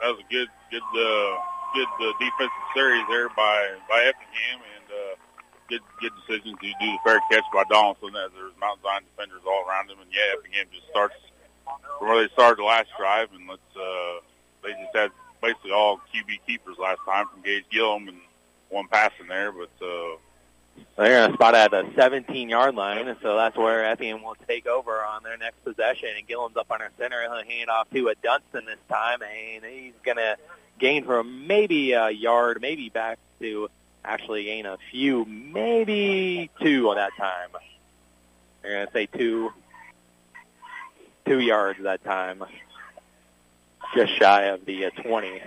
that 0.00 0.12
was 0.12 0.20
a 0.20 0.32
good 0.32 0.48
good 0.70 0.82
uh, 0.96 1.36
good 1.74 1.88
uh, 2.00 2.12
defensive 2.18 2.66
series 2.74 3.04
there 3.08 3.28
by 3.30 3.74
by 3.88 3.98
Effingham 4.10 4.60
and 4.76 4.86
uh, 4.90 5.14
good 5.68 5.82
good 6.00 6.12
decision 6.26 6.56
to 6.56 6.66
do 6.66 6.72
the 6.80 6.98
fair 7.04 7.20
catch 7.30 7.44
by 7.52 7.64
Donaldson 7.70 8.14
as 8.16 8.30
there's 8.34 8.54
Mount 8.60 8.80
Zion 8.82 9.02
defenders 9.14 9.42
all 9.46 9.64
around 9.68 9.90
him 9.90 9.98
and 10.00 10.10
yeah, 10.12 10.36
Effingham 10.38 10.66
just 10.72 10.88
starts 10.88 11.14
from 11.64 12.08
where 12.08 12.22
they 12.22 12.32
started 12.32 12.58
the 12.58 12.64
last 12.64 12.88
drive 12.98 13.28
and 13.34 13.48
let's 13.48 13.72
uh, 13.76 14.20
they 14.62 14.72
just 14.72 14.94
had 14.94 15.10
basically 15.42 15.72
all 15.72 16.00
QB 16.12 16.40
keepers 16.46 16.76
last 16.78 17.00
time 17.04 17.26
from 17.28 17.42
Gage 17.42 17.64
Gillum 17.70 18.08
and 18.08 18.18
one 18.68 18.88
pass 18.88 19.12
in 19.20 19.28
there, 19.28 19.52
but 19.52 19.70
uh, 19.80 20.16
They're 20.96 21.20
going 21.20 21.30
to 21.30 21.34
spot 21.34 21.54
at 21.54 21.70
the 21.70 21.84
17-yard 21.94 22.74
line, 22.74 23.08
and 23.08 23.16
so 23.22 23.36
that's 23.36 23.56
where 23.56 23.84
Effingham 23.84 24.22
will 24.22 24.36
take 24.48 24.66
over 24.66 25.04
on 25.04 25.22
their 25.22 25.36
next 25.36 25.62
possession. 25.64 26.08
And 26.16 26.26
Gillum's 26.26 26.56
up 26.56 26.70
on 26.70 26.82
our 26.82 26.90
center. 26.98 27.22
He'll 27.22 27.44
hand 27.44 27.70
off 27.70 27.88
to 27.90 28.08
a 28.08 28.14
Dunston 28.16 28.66
this 28.66 28.78
time, 28.88 29.20
and 29.22 29.64
he's 29.64 29.94
going 30.04 30.16
to 30.16 30.36
gain 30.78 31.04
for 31.04 31.22
maybe 31.24 31.92
a 31.92 32.10
yard, 32.10 32.58
maybe 32.60 32.88
back 32.88 33.18
to 33.40 33.68
actually 34.04 34.44
gain 34.44 34.66
a 34.66 34.78
few, 34.90 35.24
maybe 35.24 36.50
two 36.62 36.88
on 36.90 36.96
that 36.96 37.12
time. 37.18 37.50
They're 38.62 38.72
going 38.72 38.86
to 38.86 38.92
say 38.92 39.06
two, 39.06 39.52
two 41.26 41.40
yards 41.40 41.82
that 41.82 42.04
time, 42.04 42.44
just 43.94 44.16
shy 44.16 44.44
of 44.44 44.64
the 44.64 44.86
uh, 44.86 44.90
20. 44.90 45.42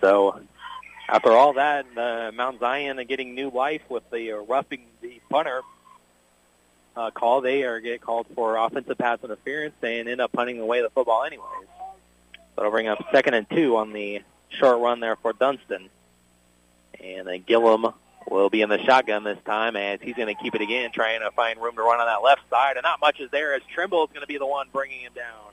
So 0.00 0.40
after 1.08 1.32
all 1.32 1.54
that, 1.54 1.86
uh, 1.96 2.32
Mount 2.34 2.60
Zion 2.60 3.04
getting 3.06 3.34
new 3.34 3.50
life 3.50 3.82
with 3.88 4.08
the 4.10 4.32
uh, 4.32 4.36
roughing 4.36 4.86
the 5.00 5.20
punter 5.30 5.62
uh, 6.96 7.10
call. 7.10 7.40
They 7.40 7.62
are 7.62 7.80
get 7.80 8.00
called 8.00 8.26
for 8.34 8.56
offensive 8.56 8.98
pass 8.98 9.18
interference 9.22 9.74
and 9.82 10.08
end 10.08 10.20
up 10.20 10.32
punting 10.32 10.60
away 10.60 10.82
the 10.82 10.90
football 10.90 11.24
anyways. 11.24 11.68
So 12.56 12.62
it'll 12.62 12.70
bring 12.72 12.88
up 12.88 13.06
second 13.12 13.34
and 13.34 13.48
two 13.50 13.76
on 13.76 13.92
the 13.92 14.22
short 14.48 14.80
run 14.80 15.00
there 15.00 15.16
for 15.16 15.32
Dunston. 15.34 15.90
And 16.98 17.26
then 17.26 17.44
Gillum 17.46 17.92
will 18.28 18.50
be 18.50 18.62
in 18.62 18.68
the 18.68 18.82
shotgun 18.82 19.24
this 19.24 19.38
time 19.44 19.76
as 19.76 20.00
he's 20.00 20.14
going 20.14 20.34
to 20.34 20.42
keep 20.42 20.54
it 20.54 20.62
again, 20.62 20.90
trying 20.90 21.20
to 21.20 21.30
find 21.32 21.60
room 21.60 21.76
to 21.76 21.82
run 21.82 22.00
on 22.00 22.06
that 22.06 22.22
left 22.22 22.48
side, 22.50 22.76
and 22.76 22.82
not 22.82 23.00
much 23.00 23.20
is 23.20 23.30
there 23.30 23.54
as 23.54 23.62
Trimble 23.72 24.04
is 24.04 24.10
going 24.10 24.22
to 24.22 24.26
be 24.26 24.38
the 24.38 24.46
one 24.46 24.68
bringing 24.72 25.00
him 25.00 25.12
down. 25.14 25.52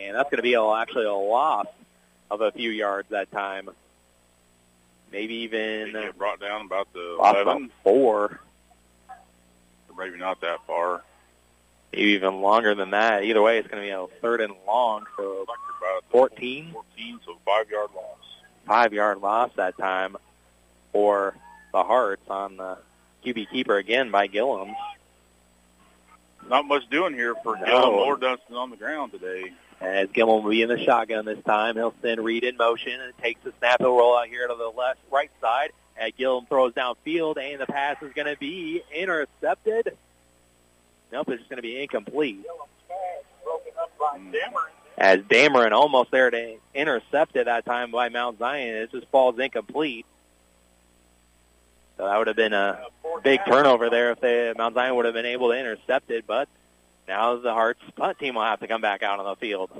And 0.00 0.16
that's 0.16 0.30
going 0.30 0.36
to 0.38 0.42
be 0.42 0.54
a, 0.54 0.64
actually 0.70 1.06
a 1.06 1.12
loss 1.12 1.66
of 2.30 2.40
a 2.40 2.52
few 2.52 2.70
yards 2.70 3.08
that 3.10 3.30
time. 3.32 3.68
Maybe 5.10 5.34
even 5.36 6.12
brought 6.16 6.40
down 6.40 6.66
about 6.66 6.92
the 6.92 7.16
lost 7.18 7.40
about 7.40 7.56
11, 7.56 7.70
four, 7.82 8.40
maybe 9.96 10.18
not 10.18 10.40
that 10.42 10.64
far. 10.66 11.02
Maybe 11.92 12.10
even 12.12 12.40
longer 12.40 12.74
than 12.74 12.90
that. 12.90 13.24
Either 13.24 13.42
way, 13.42 13.58
it's 13.58 13.68
going 13.68 13.82
to 13.82 13.86
be 13.86 13.92
a 13.92 14.06
third 14.20 14.40
and 14.40 14.54
long 14.66 15.04
for 15.16 15.44
14, 16.10 16.72
14, 16.72 17.20
so 17.24 17.36
five 17.44 17.68
yard 17.70 17.90
loss. 17.94 18.18
five-yard 18.66 19.18
loss 19.20 19.50
that 19.56 19.76
time 19.78 20.16
for 20.92 21.34
the 21.72 21.82
Hearts 21.82 22.22
on 22.28 22.56
the 22.56 22.78
QB 23.24 23.50
keeper 23.50 23.76
again 23.76 24.10
by 24.10 24.26
Gillum. 24.26 24.74
Not 26.48 26.66
much 26.66 26.88
doing 26.90 27.12
here 27.14 27.34
for 27.42 27.56
No. 27.58 27.64
Gillum 27.66 27.94
or 27.94 28.16
Dunston 28.16 28.56
on 28.56 28.70
the 28.70 28.76
ground 28.76 29.12
today. 29.12 29.52
As 29.80 30.08
Gillum 30.12 30.42
will 30.42 30.50
be 30.50 30.62
in 30.62 30.68
the 30.68 30.82
shotgun 30.82 31.24
this 31.24 31.42
time, 31.44 31.76
he'll 31.76 31.94
send 32.02 32.24
Reed 32.24 32.42
in 32.42 32.56
motion 32.56 33.00
and 33.00 33.16
takes 33.18 33.40
the 33.44 33.52
snap. 33.58 33.76
He'll 33.80 33.96
roll 33.96 34.16
out 34.16 34.26
here 34.28 34.48
to 34.48 34.54
the 34.54 34.68
left, 34.76 34.98
right 35.10 35.30
side. 35.40 35.70
And 35.96 36.14
Gillum 36.16 36.46
throws 36.46 36.72
downfield, 36.72 37.38
and 37.38 37.60
the 37.60 37.66
pass 37.66 37.96
is 38.02 38.12
going 38.12 38.26
to 38.32 38.36
be 38.38 38.82
intercepted. 38.94 39.96
Nope, 41.12 41.30
it's 41.30 41.42
going 41.48 41.56
to 41.56 41.62
be 41.62 41.80
incomplete. 41.80 42.44
As 44.96 45.20
Dameron 45.20 45.72
almost 45.72 46.10
there 46.10 46.30
to 46.30 46.56
intercept 46.74 47.36
it 47.36 47.44
that 47.44 47.64
time 47.64 47.90
by 47.90 48.08
Mount 48.08 48.38
Zion, 48.38 48.74
it 48.74 48.90
just 48.90 49.06
falls 49.08 49.38
incomplete. 49.38 50.06
So 51.96 52.04
that 52.04 52.16
would 52.16 52.26
have 52.26 52.36
been 52.36 52.52
a 52.52 52.80
big 53.22 53.40
turnover 53.46 53.90
there 53.90 54.12
if 54.12 54.20
they, 54.20 54.52
Mount 54.56 54.74
Zion 54.74 54.94
would 54.96 55.04
have 55.04 55.14
been 55.14 55.26
able 55.26 55.50
to 55.50 55.58
intercept 55.58 56.10
it, 56.10 56.26
but 56.26 56.48
now 57.06 57.36
the 57.36 57.52
Hearts 57.52 57.80
punt 57.96 58.18
team 58.18 58.34
will 58.34 58.42
have 58.42 58.60
to 58.60 58.68
come 58.68 58.80
back 58.80 59.02
out 59.02 59.18
on 59.18 59.24
the 59.24 59.36
field. 59.36 59.70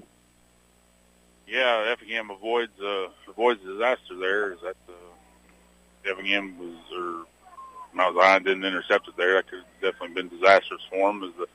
Yeah, 1.47 1.93
Effingham 1.93 2.31
avoids 2.31 2.79
uh, 2.81 3.09
avoids 3.29 3.63
disaster 3.63 4.17
there. 4.19 4.53
Is 4.53 4.61
that 4.63 4.77
uh, 4.89 6.11
Effingham 6.11 6.59
was 6.59 6.77
or 6.95 7.27
Mount 7.93 8.17
Zion 8.17 8.43
didn't 8.43 8.65
intercept 8.65 9.09
it 9.09 9.17
there? 9.17 9.35
That 9.35 9.49
could 9.49 9.61
have 9.61 9.93
definitely 9.93 10.23
been 10.23 10.29
disastrous 10.29 10.83
for 10.91 11.11
him 11.11 11.23
as 11.25 11.31
the 11.39 11.47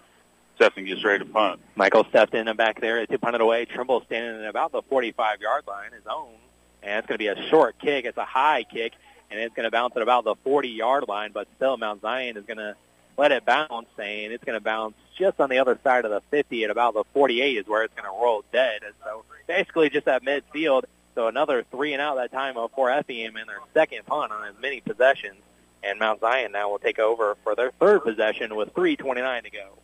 Sefton 0.58 0.86
gets 0.86 1.04
ready 1.04 1.24
to 1.24 1.30
punt. 1.30 1.60
Michael 1.76 2.06
stepped 2.10 2.34
in 2.34 2.48
and 2.48 2.58
back 2.58 2.80
there 2.80 3.06
to 3.06 3.20
punt 3.20 3.36
it 3.36 3.42
away. 3.42 3.66
Trimble 3.66 4.04
standing 4.06 4.44
at 4.44 4.50
about 4.50 4.72
the 4.72 4.84
45-yard 4.84 5.64
line, 5.68 5.92
his 5.94 6.06
own. 6.10 6.36
And 6.82 7.00
it's 7.00 7.08
going 7.08 7.16
to 7.16 7.20
be 7.20 7.28
a 7.28 7.50
short 7.50 7.80
kick. 7.80 8.06
It's 8.06 8.18
a 8.18 8.26
high 8.26 8.64
kick, 8.64 8.94
and 9.32 9.40
it's 9.40 9.56
going 9.56 9.64
to 9.64 9.72
bounce 9.72 9.96
at 9.96 10.02
about 10.02 10.26
the 10.26 10.36
40-yard 10.46 11.06
line. 11.08 11.32
But 11.32 11.48
still, 11.56 11.78
Mount 11.78 12.02
Zion 12.02 12.38
is 12.38 12.46
going 12.46 12.58
to 12.58 12.76
let 13.18 13.32
it 13.32 13.46
bounce, 13.46 13.88
and 13.98 14.34
it's 14.34 14.44
going 14.44 14.58
to 14.58 14.64
bounce 14.64 14.96
just 15.18 15.40
on 15.40 15.50
the 15.50 15.60
other 15.60 15.80
side 15.84 16.06
of 16.06 16.12
the 16.12 16.22
50 16.32 16.64
at 16.64 16.72
about 16.72 16.94
the 16.94 17.04
48 17.14 17.58
is 17.58 17.68
where 17.68 17.84
it's 17.84 17.94
going 17.94 18.10
to 18.12 18.24
roll 18.24 18.44
dead. 18.52 18.82
And 18.84 18.94
so 19.04 19.24
basically 19.48 19.90
just 19.90 20.08
at 20.08 20.24
midfield. 20.24 20.84
So 21.16 21.28
another 21.28 21.64
three 21.70 21.94
and 21.94 22.02
out 22.02 22.16
that 22.16 22.32
time 22.32 22.56
for 22.76 22.90
Effingham 22.90 23.38
in 23.38 23.48
their 23.48 23.60
second 23.74 24.06
punt 24.06 24.32
on 24.32 24.48
as 24.48 24.56
many 24.60 24.82
possessions. 24.82 25.36
And 25.84 26.00
Mount 26.00 26.22
Zion 26.22 26.52
now 26.54 26.70
will 26.70 26.80
take 26.80 27.00
over 27.00 27.36
for 27.44 27.56
their 27.56 27.72
third 27.72 28.04
possession 28.04 28.56
with 28.56 28.74
3.29 28.74 29.44
to 29.44 29.50
go 29.50 29.78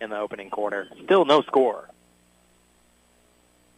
in 0.00 0.10
the 0.10 0.18
opening 0.18 0.50
quarter. 0.50 0.88
Still 1.04 1.24
no 1.24 1.42
score. 1.42 1.88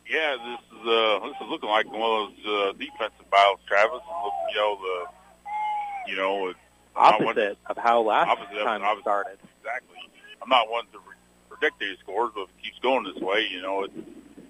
Yeah, 0.08 0.36
this 0.36 0.80
is 0.80 0.86
uh, 0.88 1.20
this 1.26 1.36
is 1.40 1.48
looking 1.48 1.68
like 1.68 1.86
one 1.90 2.00
of 2.02 2.28
those 2.44 2.46
uh, 2.46 2.72
defensive 2.72 3.30
battles, 3.30 3.60
Travis. 3.66 4.00
And 4.08 4.24
look, 4.24 4.32
you 4.50 4.56
know 4.56 4.78
the, 4.80 6.10
you 6.10 6.16
know, 6.16 6.48
it- 6.48 6.56
I'm 6.94 7.12
not 7.12 7.20
one- 7.22 7.28
Opposite 7.38 7.58
of 7.66 7.76
how 7.78 8.02
last 8.02 8.28
Opposite 8.28 8.58
of- 8.58 8.64
time 8.64 8.82
it 8.82 8.84
opposite. 8.84 9.02
started. 9.02 9.38
exactly. 9.60 9.96
I'm 10.42 10.48
not 10.50 10.68
one 10.68 10.84
to 10.92 10.98
re- 10.98 11.14
predict 11.48 11.78
these 11.78 11.96
scores, 12.00 12.32
but 12.34 12.42
if 12.42 12.48
it 12.50 12.62
keeps 12.64 12.78
going 12.80 13.04
this 13.04 13.16
way, 13.22 13.46
you 13.50 13.62
know, 13.62 13.84
it, 13.84 13.92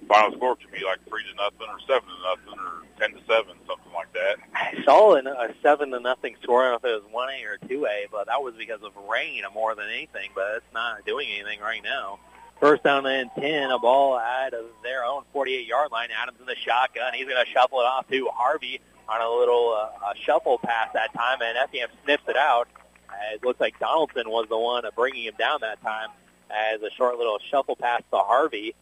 final 0.07 0.33
score 0.37 0.57
could 0.57 0.71
be 0.73 0.85
like 0.85 0.99
three 1.09 1.23
to 1.23 1.35
nothing, 1.37 1.69
or 1.69 1.81
seven 1.87 2.09
to 2.09 2.23
nothing, 2.23 2.61
or 2.61 2.83
ten 2.99 3.13
to 3.13 3.21
seven, 3.27 3.57
something 3.67 3.93
like 3.95 4.13
that. 4.13 4.37
I 4.55 4.83
saw 4.85 5.15
an, 5.15 5.27
a 5.27 5.55
seven 5.63 5.91
to 5.91 6.01
nothing 6.01 6.37
score. 6.43 6.63
I 6.63 6.71
don't 6.71 6.83
know 6.83 6.89
if 6.91 6.97
it 6.97 7.05
was 7.05 7.13
one 7.13 7.29
A 7.31 7.45
or 7.45 7.59
two 7.69 7.87
A, 7.87 8.07
but 8.11 8.27
that 8.27 8.43
was 8.43 8.55
because 8.57 8.83
of 8.83 8.93
rain 9.09 9.43
more 9.55 9.75
than 9.75 9.89
anything. 9.89 10.31
But 10.35 10.57
it's 10.57 10.75
not 10.75 11.05
doing 11.07 11.29
anything 11.31 11.61
right 11.61 11.83
now. 11.83 12.19
First 12.61 12.85
down 12.85 13.07
and 13.07 13.31
ten, 13.39 13.71
a 13.71 13.79
ball 13.79 14.17
out 14.17 14.55
of 14.55 14.67
their 14.85 15.05
own 15.05 15.25
48-yard 15.35 15.91
line. 15.91 16.11
Adams 16.17 16.39
in 16.39 16.47
the 16.47 16.55
shotgun. 16.55 17.13
He's 17.15 17.27
going 17.27 17.45
to 17.45 17.51
shuffle 17.51 17.81
it 17.81 17.85
off 17.85 18.09
to 18.09 18.29
Harvey 18.33 18.81
on 19.09 19.21
a 19.21 19.29
little 19.29 19.77
uh, 19.77 20.13
a 20.13 20.17
shuffle 20.25 20.59
pass 20.59 20.91
that 20.95 21.13
time, 21.13 21.43
and 21.43 21.59
Effingham 21.59 21.89
sniffs 22.05 22.23
it 22.29 22.37
out. 22.37 22.69
It 23.33 23.45
looks 23.45 23.61
like 23.61 23.79
Donaldson 23.79 24.29
was 24.29 24.47
the 24.49 24.59
one 24.59 24.85
bringing 24.97 25.25
him 25.25 25.35
down 25.39 25.61
that 25.63 25.83
time 25.83 26.11
as 26.51 26.83
a 26.83 26.91
short 26.91 27.19
little 27.19 27.39
shuffle 27.51 27.77
pass 27.77 28.03
to 28.13 28.19
Harvey. 28.19 28.75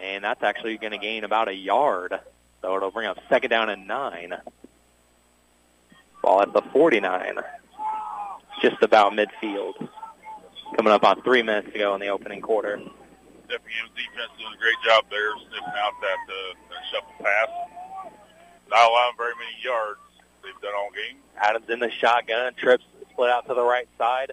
And 0.00 0.24
that's 0.24 0.42
actually 0.42 0.76
going 0.78 0.92
to 0.92 0.98
gain 0.98 1.24
about 1.24 1.48
a 1.48 1.54
yard. 1.54 2.18
So 2.62 2.76
it'll 2.76 2.90
bring 2.90 3.06
up 3.06 3.18
second 3.28 3.50
down 3.50 3.70
and 3.70 3.86
nine. 3.86 4.34
Ball 6.22 6.42
at 6.42 6.52
the 6.52 6.62
49. 6.72 7.36
Just 8.60 8.82
about 8.82 9.12
midfield. 9.12 9.88
Coming 10.76 10.92
up 10.92 11.04
on 11.04 11.22
three 11.22 11.42
minutes 11.42 11.72
to 11.72 11.78
go 11.78 11.94
in 11.94 12.00
the 12.00 12.08
opening 12.08 12.40
quarter. 12.40 12.74
Effingham's 12.74 13.90
defense 13.96 14.30
doing 14.38 14.54
a 14.54 14.58
great 14.58 14.76
job 14.84 15.04
there, 15.10 15.32
sniffing 15.48 15.74
out 15.76 15.92
that, 16.00 16.18
uh, 16.28 16.54
that 16.70 16.82
shuffle 16.92 17.24
pass. 17.24 17.48
Not 18.70 18.90
allowing 18.90 19.16
very 19.16 19.34
many 19.34 19.56
yards. 19.62 19.98
They've 20.42 20.60
done 20.62 20.72
all 20.76 20.90
game. 20.90 21.18
Adams 21.36 21.68
in 21.68 21.80
the 21.80 21.90
shotgun. 21.90 22.54
Trips 22.54 22.84
split 23.10 23.30
out 23.30 23.46
to 23.48 23.54
the 23.54 23.64
right 23.64 23.88
side. 23.98 24.32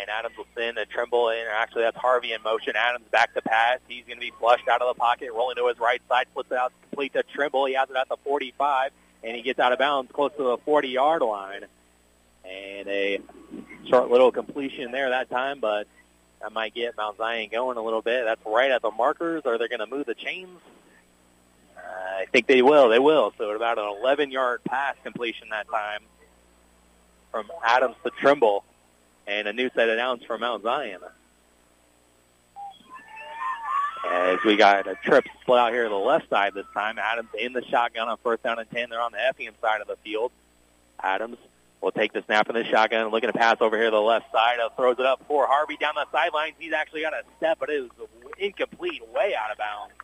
And 0.00 0.08
Adams 0.08 0.36
will 0.36 0.46
send 0.56 0.78
a 0.78 0.86
Trimble 0.86 1.28
in. 1.28 1.44
Actually, 1.52 1.82
that's 1.82 1.96
Harvey 1.96 2.32
in 2.32 2.42
motion. 2.42 2.74
Adams 2.76 3.04
back 3.10 3.34
to 3.34 3.42
pass. 3.42 3.78
He's 3.88 4.04
going 4.04 4.16
to 4.16 4.20
be 4.20 4.32
flushed 4.38 4.66
out 4.66 4.80
of 4.80 4.88
the 4.88 4.98
pocket, 4.98 5.32
rolling 5.32 5.56
to 5.56 5.68
his 5.68 5.78
right 5.78 6.00
side, 6.08 6.26
flips 6.32 6.50
it 6.50 6.56
out 6.56 6.72
complete 6.90 7.12
to 7.12 7.22
Trimble. 7.22 7.66
He 7.66 7.74
has 7.74 7.90
it 7.90 7.96
at 7.96 8.08
the 8.08 8.16
45, 8.24 8.90
and 9.22 9.36
he 9.36 9.42
gets 9.42 9.58
out 9.58 9.72
of 9.72 9.78
bounds 9.78 10.10
close 10.12 10.32
to 10.36 10.42
the 10.42 10.58
40-yard 10.58 11.22
line. 11.22 11.64
And 12.44 12.88
a 12.88 13.20
short 13.88 14.10
little 14.10 14.32
completion 14.32 14.92
there 14.92 15.10
that 15.10 15.30
time, 15.30 15.60
but 15.60 15.86
that 16.40 16.52
might 16.52 16.74
get 16.74 16.96
Mount 16.96 17.18
Zion 17.18 17.48
going 17.50 17.76
a 17.76 17.82
little 17.82 18.02
bit. 18.02 18.24
That's 18.24 18.40
right 18.44 18.70
at 18.70 18.82
the 18.82 18.90
markers. 18.90 19.42
Are 19.46 19.58
they 19.58 19.68
going 19.68 19.80
to 19.80 19.86
move 19.86 20.06
the 20.06 20.14
chains? 20.14 20.58
Uh, 21.76 21.80
I 21.80 22.26
think 22.32 22.46
they 22.46 22.62
will. 22.62 22.88
They 22.88 22.98
will. 22.98 23.32
So 23.38 23.50
about 23.50 23.78
an 23.78 23.84
11-yard 23.84 24.64
pass 24.64 24.96
completion 25.04 25.50
that 25.50 25.68
time 25.70 26.02
from 27.30 27.50
Adams 27.64 27.96
to 28.04 28.10
Trimble, 28.10 28.64
and 29.26 29.48
a 29.48 29.52
new 29.52 29.70
set 29.74 29.88
of 29.88 29.96
downs 29.96 30.22
for 30.24 30.38
Mount 30.38 30.62
Zion. 30.62 31.00
As 34.10 34.38
we 34.44 34.56
got 34.56 34.86
a 34.86 34.96
trip 34.96 35.24
split 35.40 35.58
out 35.58 35.72
here 35.72 35.84
to 35.84 35.88
the 35.88 35.94
left 35.94 36.28
side 36.28 36.54
this 36.54 36.66
time. 36.74 36.98
Adams 36.98 37.28
in 37.38 37.52
the 37.52 37.64
shotgun 37.64 38.08
on 38.08 38.18
first 38.22 38.42
down 38.42 38.58
and 38.58 38.70
10. 38.70 38.90
They're 38.90 39.00
on 39.00 39.12
the 39.12 39.24
Effingham 39.24 39.54
side 39.60 39.80
of 39.80 39.86
the 39.86 39.96
field. 39.96 40.32
Adams 41.00 41.38
will 41.80 41.92
take 41.92 42.12
the 42.12 42.22
snap 42.26 42.48
in 42.48 42.54
the 42.54 42.64
shotgun, 42.64 43.10
looking 43.10 43.30
to 43.30 43.38
pass 43.38 43.56
over 43.60 43.76
here 43.76 43.86
to 43.86 43.90
the 43.90 44.00
left 44.00 44.30
side. 44.32 44.58
Uh, 44.60 44.70
throws 44.70 44.96
it 44.98 45.06
up 45.06 45.22
for 45.26 45.46
Harvey 45.46 45.76
down 45.76 45.94
the 45.94 46.06
sidelines. 46.10 46.54
He's 46.58 46.72
actually 46.72 47.02
got 47.02 47.12
a 47.12 47.22
step, 47.36 47.58
but 47.60 47.70
it 47.70 47.84
is 47.84 47.90
incomplete, 48.38 49.02
way 49.14 49.34
out 49.34 49.50
of 49.50 49.58
bounds. 49.58 49.94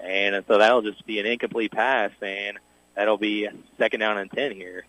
And 0.00 0.44
so 0.46 0.58
that'll 0.58 0.82
just 0.82 1.06
be 1.06 1.20
an 1.20 1.26
incomplete 1.26 1.72
pass, 1.72 2.10
and 2.20 2.58
that'll 2.94 3.16
be 3.16 3.48
second 3.78 4.00
down 4.00 4.18
and 4.18 4.30
10 4.30 4.52
here. 4.52 4.84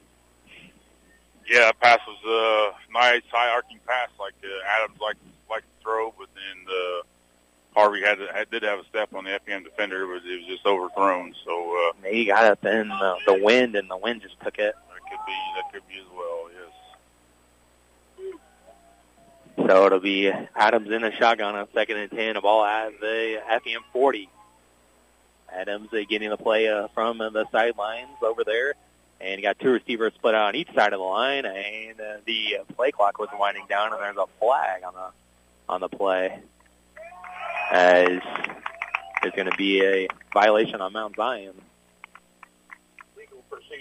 Yeah, 1.48 1.60
that 1.60 1.80
pass 1.80 2.00
was 2.08 2.18
a 2.26 2.72
uh, 2.72 2.78
nice 2.92 3.22
high 3.32 3.50
arcing 3.50 3.80
pass 3.86 4.10
like 4.20 4.34
uh, 4.44 4.48
Adams 4.82 5.00
like 5.00 5.18
like 5.50 5.62
to 5.62 5.84
throw, 5.84 6.14
but 6.18 6.28
then 6.34 6.66
uh, 6.68 7.02
Harvey 7.80 8.02
had, 8.02 8.18
had 8.34 8.50
did 8.50 8.64
have 8.64 8.80
a 8.80 8.86
step 8.86 9.14
on 9.14 9.26
the 9.26 9.32
FPM 9.32 9.64
defender, 9.64 10.08
but 10.08 10.26
it 10.28 10.38
was 10.40 10.48
just 10.48 10.66
overthrown. 10.66 11.36
So 11.46 11.92
uh, 12.04 12.08
He 12.10 12.26
got 12.26 12.46
up 12.46 12.66
in 12.66 12.88
the, 12.88 13.16
the 13.28 13.40
wind, 13.44 13.76
and 13.76 13.90
the 13.90 13.98
wind 13.98 14.22
just 14.22 14.40
took 14.42 14.58
it. 14.58 14.74
that 14.90 15.02
could 15.10 15.26
be 15.28 15.34
that 15.56 15.72
could 15.74 15.88
be 15.88 16.00
as 16.00 16.08
well. 16.16 16.50
Yes. 19.60 19.68
So 19.68 19.86
it'll 19.86 20.00
be 20.00 20.32
Adams 20.56 20.90
in 20.90 21.02
the 21.02 21.12
shotgun 21.12 21.56
on 21.56 21.68
second 21.74 21.98
and 21.98 22.12
10, 22.12 22.38
a 22.38 22.42
ball 22.42 22.64
at 22.66 23.00
the 23.00 23.42
FEM 23.64 23.84
40. 23.94 24.30
Adams 25.54 25.90
uh, 25.94 25.98
getting 26.10 26.30
the 26.30 26.38
play 26.38 26.68
uh, 26.68 26.88
from 26.94 27.20
the 27.20 27.46
sidelines 27.52 28.18
over 28.22 28.44
there. 28.44 28.74
And 29.22 29.40
you 29.40 29.42
got 29.42 29.58
two 29.60 29.72
receivers 29.72 30.14
split 30.14 30.36
out 30.36 30.50
on 30.50 30.56
each 30.56 30.74
side 30.74 30.94
of 30.94 31.00
the 31.00 31.06
line, 31.06 31.46
and 31.46 32.00
uh, 32.00 32.18
the 32.26 32.58
play 32.76 32.92
clock 32.92 33.18
was 33.18 33.30
winding 33.38 33.66
down, 33.70 33.94
and 33.94 34.02
there's 34.02 34.18
a 34.18 34.28
flag 34.40 34.84
on 34.84 34.94
the 34.94 35.10
on 35.68 35.82
the 35.82 35.90
play, 35.90 36.40
as 37.72 38.20
there's 39.22 39.34
going 39.36 39.50
to 39.50 39.58
be 39.58 39.84
a 39.84 40.08
violation 40.34 40.82
on 40.82 40.94
Mount 40.94 41.16
Zion. 41.16 41.54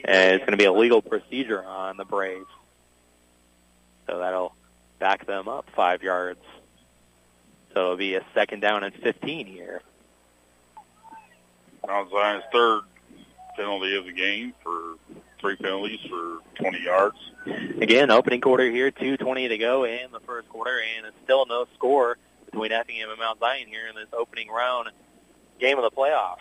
And 0.04 0.34
it's 0.34 0.42
going 0.42 0.52
to 0.52 0.56
be 0.56 0.64
a 0.64 0.72
legal 0.72 1.02
procedure 1.02 1.64
on 1.64 1.96
the 1.96 2.04
Braves. 2.04 2.46
So 4.06 4.18
that'll 4.18 4.54
back 4.98 5.26
them 5.26 5.48
up 5.48 5.66
five 5.74 6.02
yards. 6.02 6.40
So 7.72 7.80
it'll 7.80 7.96
be 7.96 8.14
a 8.14 8.24
second 8.34 8.60
down 8.60 8.84
and 8.84 8.94
15 8.94 9.46
here. 9.46 9.82
Mount 11.86 12.10
Zion's 12.10 12.44
third 12.52 12.82
penalty 13.56 13.96
of 13.96 14.04
the 14.04 14.12
game 14.12 14.54
for 14.62 14.96
three 15.40 15.56
penalties 15.56 16.00
for 16.08 16.38
20 16.60 16.82
yards. 16.82 17.16
Again, 17.80 18.10
opening 18.10 18.40
quarter 18.40 18.70
here, 18.70 18.90
2.20 18.90 19.48
to 19.48 19.58
go 19.58 19.84
in 19.84 20.10
the 20.12 20.20
first 20.20 20.48
quarter, 20.48 20.80
and 20.96 21.06
it's 21.06 21.16
still 21.24 21.46
no 21.46 21.66
score 21.74 22.16
between 22.46 22.72
Effingham 22.72 23.10
and 23.10 23.18
Mount 23.18 23.40
Zion 23.40 23.66
here 23.66 23.86
in 23.88 23.94
this 23.94 24.08
opening 24.12 24.48
round 24.48 24.88
game 25.60 25.78
of 25.78 25.84
the 25.84 25.90
playoffs. 25.90 26.38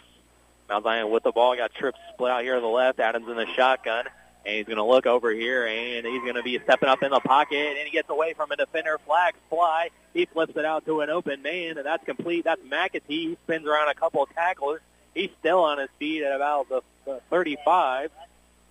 Mount 0.69 0.83
Zion 0.83 1.09
with 1.09 1.23
the 1.23 1.31
ball, 1.31 1.55
got 1.55 1.73
trips 1.73 1.99
split 2.13 2.31
out 2.31 2.43
here 2.43 2.55
to 2.55 2.61
the 2.61 2.67
left. 2.67 2.99
Adams 2.99 3.27
in 3.27 3.35
the 3.35 3.47
shotgun, 3.55 4.05
and 4.45 4.55
he's 4.55 4.65
going 4.65 4.77
to 4.77 4.83
look 4.83 5.05
over 5.05 5.31
here, 5.31 5.65
and 5.65 6.05
he's 6.05 6.21
going 6.21 6.35
to 6.35 6.43
be 6.43 6.59
stepping 6.63 6.89
up 6.89 7.03
in 7.03 7.11
the 7.11 7.19
pocket, 7.19 7.75
and 7.77 7.85
he 7.85 7.91
gets 7.91 8.09
away 8.09 8.33
from 8.33 8.51
a 8.51 8.55
defender. 8.55 8.99
Flags 9.05 9.37
fly. 9.49 9.89
He 10.13 10.25
flips 10.25 10.55
it 10.55 10.65
out 10.65 10.85
to 10.85 11.01
an 11.01 11.09
open 11.09 11.41
man, 11.41 11.77
and 11.77 11.85
that's 11.85 12.03
complete. 12.05 12.45
That's 12.45 12.61
McAtee. 12.61 13.01
He 13.07 13.37
spins 13.43 13.67
around 13.67 13.89
a 13.89 13.95
couple 13.95 14.23
of 14.23 14.29
tacklers. 14.33 14.81
He's 15.13 15.29
still 15.39 15.59
on 15.59 15.79
his 15.79 15.89
feet 15.99 16.23
at 16.23 16.35
about 16.35 16.69
the, 16.69 16.77
the 16.77 16.83
35, 17.29 18.11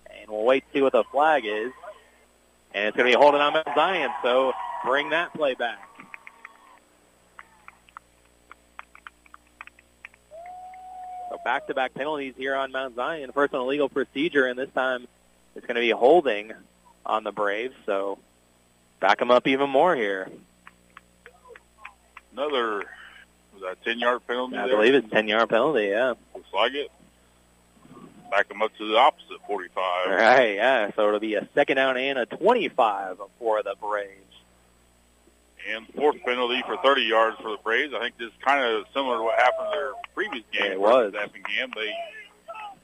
and 0.09 0.29
we'll 0.29 0.43
wait 0.43 0.63
to 0.67 0.77
see 0.77 0.81
what 0.81 0.93
the 0.93 1.03
flag 1.05 1.45
is. 1.45 1.71
And 2.73 2.87
it's 2.87 2.97
going 2.97 3.11
to 3.11 3.15
be 3.17 3.21
holding 3.21 3.41
on 3.41 3.53
Mount 3.53 3.67
Zion, 3.75 4.09
so 4.23 4.53
bring 4.83 5.11
that 5.11 5.33
play 5.33 5.53
back. 5.53 5.87
So 11.29 11.37
back-to-back 11.43 11.93
penalties 11.93 12.33
here 12.37 12.55
on 12.55 12.71
Mount 12.71 12.95
Zion. 12.95 13.31
First 13.31 13.53
on 13.53 13.61
illegal 13.61 13.89
procedure, 13.89 14.47
and 14.47 14.57
this 14.57 14.69
time 14.73 15.07
it's 15.55 15.65
going 15.65 15.75
to 15.75 15.81
be 15.81 15.91
holding 15.91 16.51
on 17.05 17.23
the 17.23 17.31
Braves. 17.31 17.75
So 17.85 18.17
back 18.99 19.19
them 19.19 19.29
up 19.31 19.47
even 19.47 19.69
more 19.69 19.95
here. 19.95 20.29
Another 22.31 22.83
was 23.53 23.61
that 23.61 23.83
10 23.83 23.99
yard 23.99 24.25
penalty? 24.27 24.57
I 24.57 24.67
there? 24.67 24.77
believe 24.77 24.95
it's 24.95 25.09
10 25.11 25.27
yard 25.27 25.49
penalty, 25.49 25.87
yeah. 25.87 26.13
Looks 26.33 26.51
like 26.53 26.73
it. 26.73 26.89
Back 28.33 28.49
them 28.49 28.63
up 28.63 28.75
to 28.79 28.87
the 28.87 28.97
opposite 28.97 29.45
45. 29.45 29.77
All 29.77 30.15
right, 30.15 30.55
yeah. 30.55 30.89
So 30.95 31.07
it'll 31.07 31.19
be 31.19 31.35
a 31.35 31.47
second 31.53 31.75
down 31.75 31.97
and 31.97 32.17
a 32.17 32.25
25 32.25 33.17
for 33.37 33.61
the 33.61 33.75
Braves. 33.79 34.09
And 35.69 35.85
fourth 35.95 36.15
penalty 36.25 36.63
for 36.65 36.75
30 36.77 37.03
yards 37.03 37.37
for 37.37 37.51
the 37.51 37.59
Braves. 37.63 37.93
I 37.95 37.99
think 37.99 38.17
this 38.17 38.29
is 38.29 38.33
kind 38.43 38.65
of 38.65 38.85
similar 38.91 39.17
to 39.17 39.23
what 39.23 39.35
happened 39.35 39.67
in 39.67 39.79
their 39.79 39.91
previous 40.15 40.43
game. 40.51 40.71
It 40.71 40.81
was. 40.81 41.13
Effingham. 41.13 41.73
They 41.75 41.93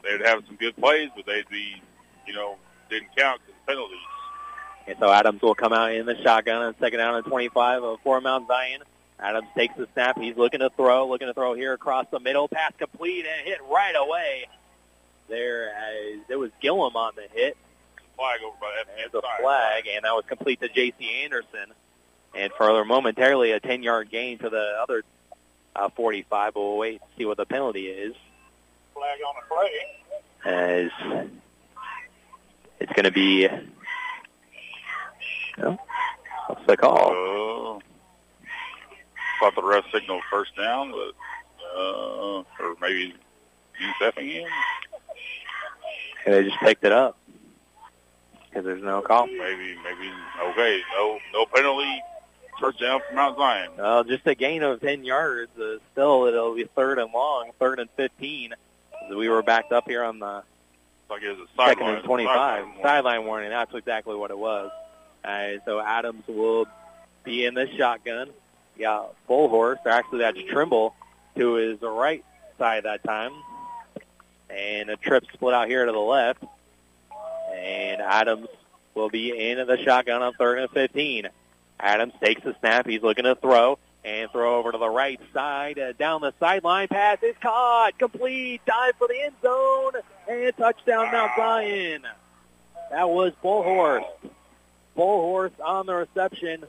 they'd 0.03 0.23
have 0.23 0.43
some 0.45 0.55
good 0.55 0.77
plays, 0.77 1.09
but 1.15 1.25
they'd 1.25 1.49
be, 1.49 1.81
you 2.27 2.33
know, 2.33 2.57
didn't 2.91 3.09
count 3.17 3.41
because 3.43 3.59
penalties. 3.65 3.97
And 4.85 4.97
so 4.99 5.11
Adams 5.11 5.41
will 5.41 5.55
come 5.55 5.73
out 5.73 5.93
in 5.93 6.05
the 6.05 6.15
shotgun 6.21 6.61
on 6.61 6.75
second 6.79 6.99
down 6.99 7.15
and 7.15 7.25
25 7.25 7.81
for 8.03 8.21
Mount 8.21 8.47
Zion. 8.47 8.81
Adams 9.19 9.47
takes 9.55 9.75
the 9.75 9.87
snap. 9.93 10.19
He's 10.19 10.37
looking 10.37 10.59
to 10.59 10.69
throw, 10.69 11.07
looking 11.07 11.27
to 11.27 11.33
throw 11.33 11.55
here 11.55 11.73
across 11.73 12.05
the 12.11 12.19
middle. 12.19 12.47
Pass 12.47 12.73
complete 12.77 13.25
and 13.25 13.47
hit 13.47 13.57
right 13.67 13.95
away. 13.97 14.47
There, 15.29 15.69
as 15.69 16.19
it 16.29 16.35
was 16.35 16.51
Gillum 16.61 16.95
on 16.95 17.13
the 17.15 17.27
hit. 17.31 17.57
Flag 18.15 18.41
over 18.45 18.57
by 18.59 18.75
Effingham 18.81 19.09
There's 19.11 19.23
a 19.23 19.41
flag, 19.41 19.87
and 19.87 20.03
that 20.03 20.13
was 20.13 20.25
complete 20.27 20.59
to 20.61 20.67
J.C. 20.67 21.23
Anderson. 21.23 21.73
And 22.35 22.51
for 22.53 22.83
momentarily 22.83 23.51
a 23.51 23.59
10-yard 23.59 24.09
gain 24.09 24.37
to 24.39 24.49
the 24.49 24.77
other 24.81 25.03
uh, 25.75 25.89
45, 25.89 26.53
but 26.53 26.59
we'll 26.59 26.77
wait 26.77 27.01
and 27.01 27.09
see 27.17 27.25
what 27.25 27.37
the 27.37 27.45
penalty 27.45 27.87
is. 27.87 28.15
Flag 28.93 29.19
on 29.25 29.35
the 29.39 29.55
play. 29.55 29.71
As 30.45 31.29
it's 32.79 32.91
going 32.93 33.05
to 33.05 33.11
be, 33.11 33.47
oh, 35.63 35.77
what's 36.47 36.65
the 36.65 36.77
call? 36.77 37.11
Uh, 37.11 37.79
thought 39.39 39.55
the 39.55 39.63
ref 39.63 39.85
signaled 39.93 40.23
first 40.29 40.55
down, 40.55 40.91
but 40.91 41.13
uh, 41.77 42.43
or 42.59 42.75
maybe 42.81 43.13
East 43.79 44.01
Effingham. 44.01 44.49
And 46.25 46.33
they 46.35 46.43
just 46.43 46.59
picked 46.59 46.83
it 46.83 46.91
up 46.91 47.17
because 48.49 48.65
there's 48.65 48.83
no 48.83 49.01
call. 49.01 49.27
Maybe, 49.27 49.75
maybe 49.83 50.11
okay. 50.49 50.81
No, 50.97 51.19
no 51.33 51.45
penalty. 51.45 52.01
First 52.59 52.79
down 52.81 52.99
for 53.07 53.15
Mount 53.15 53.37
Zion. 53.37 53.71
Well, 53.77 54.03
just 54.03 54.27
a 54.27 54.35
gain 54.35 54.63
of 54.63 54.81
10 54.81 55.05
yards. 55.05 55.49
Uh, 55.57 55.77
still, 55.93 56.25
it'll 56.25 56.55
be 56.55 56.65
third 56.75 56.99
and 56.99 57.11
long, 57.13 57.51
third 57.57 57.79
and 57.79 57.89
15. 57.91 58.53
We 59.15 59.29
were 59.29 59.41
backed 59.41 59.71
up 59.71 59.87
here 59.87 60.03
on 60.03 60.19
the 60.19 60.43
Like 61.09 61.23
it 61.23 61.29
was 61.29 61.39
a 61.39 61.47
second 61.61 61.77
sideline. 61.79 61.95
and 61.95 62.03
25. 62.03 62.35
sideline 62.35 62.81
Sideline 62.83 63.25
warning. 63.25 63.49
That's 63.51 63.73
exactly 63.73 64.15
what 64.15 64.29
it 64.29 64.37
was. 64.37 64.71
Uh, 65.23 65.51
so 65.65 65.79
Adams 65.79 66.23
will 66.27 66.65
be 67.23 67.45
in 67.45 67.53
the 67.53 67.67
shotgun. 67.77 68.29
Yeah, 68.77 69.03
full 69.25 69.47
horse. 69.47 69.79
Or 69.85 69.91
actually, 69.91 70.19
that's 70.19 70.37
Trimble 70.49 70.95
to 71.37 71.53
his 71.53 71.81
right 71.81 72.25
side 72.57 72.83
that 72.83 73.03
time. 73.05 73.31
And 74.49 74.89
a 74.89 74.97
trip 74.97 75.25
split 75.33 75.53
out 75.53 75.67
here 75.67 75.85
to 75.85 75.91
the 75.91 75.97
left. 75.97 76.43
And 77.53 78.01
Adams 78.01 78.47
will 78.95 79.09
be 79.09 79.51
in 79.51 79.65
the 79.65 79.77
shotgun 79.83 80.21
on 80.21 80.33
third 80.33 80.59
and 80.59 80.69
15. 80.71 81.27
Adams 81.79 82.13
takes 82.21 82.43
the 82.43 82.55
snap. 82.59 82.87
He's 82.87 83.01
looking 83.01 83.23
to 83.25 83.35
throw 83.35 83.77
and 84.03 84.29
throw 84.31 84.57
over 84.57 84.71
to 84.71 84.77
the 84.77 84.89
right 84.89 85.19
side. 85.33 85.79
Uh, 85.79 85.93
down 85.93 86.21
the 86.21 86.33
sideline. 86.39 86.87
Pass 86.87 87.19
is 87.21 87.35
caught. 87.41 87.97
Complete. 87.97 88.61
Dive 88.65 88.93
for 88.97 89.07
the 89.07 89.21
end 89.21 89.35
zone. 89.41 89.93
And 90.27 90.57
touchdown 90.57 91.11
Mount 91.11 91.31
Zion. 91.37 92.01
That 92.91 93.09
was 93.09 93.33
Bullhorse. 93.43 94.05
Bullhorse 94.97 95.59
on 95.63 95.85
the 95.85 95.93
reception. 95.93 96.65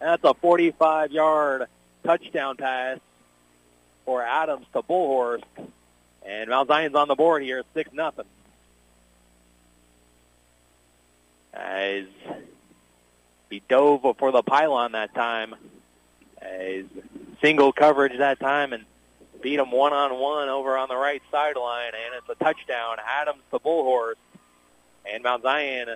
That's 0.00 0.22
a 0.24 0.34
45-yard 0.34 1.66
touchdown 2.04 2.56
pass 2.56 2.98
for 4.04 4.22
Adams 4.22 4.66
to 4.74 4.82
Bullhorse. 4.82 5.42
And 6.24 6.48
Mount 6.48 6.68
Zion's 6.68 6.94
on 6.94 7.08
the 7.08 7.14
board 7.14 7.42
here, 7.42 7.62
6 7.74 7.92
nothing. 7.92 8.24
As 11.52 12.04
he 13.50 13.62
dove 13.68 14.16
for 14.18 14.32
the 14.32 14.42
pylon 14.42 14.92
that 14.92 15.14
time. 15.14 15.54
As 16.40 16.84
single 17.40 17.72
coverage 17.72 18.18
that 18.18 18.40
time 18.40 18.72
and 18.72 18.84
beat 19.42 19.58
him 19.58 19.70
one-on-one 19.70 20.48
over 20.48 20.76
on 20.76 20.88
the 20.88 20.96
right 20.96 21.22
sideline. 21.30 21.92
And 21.94 22.14
it's 22.16 22.28
a 22.28 22.42
touchdown. 22.42 22.96
Adams 23.06 23.42
to 23.50 23.58
Bullhorse. 23.58 24.14
And 25.06 25.22
Mount 25.22 25.42
Zion 25.42 25.88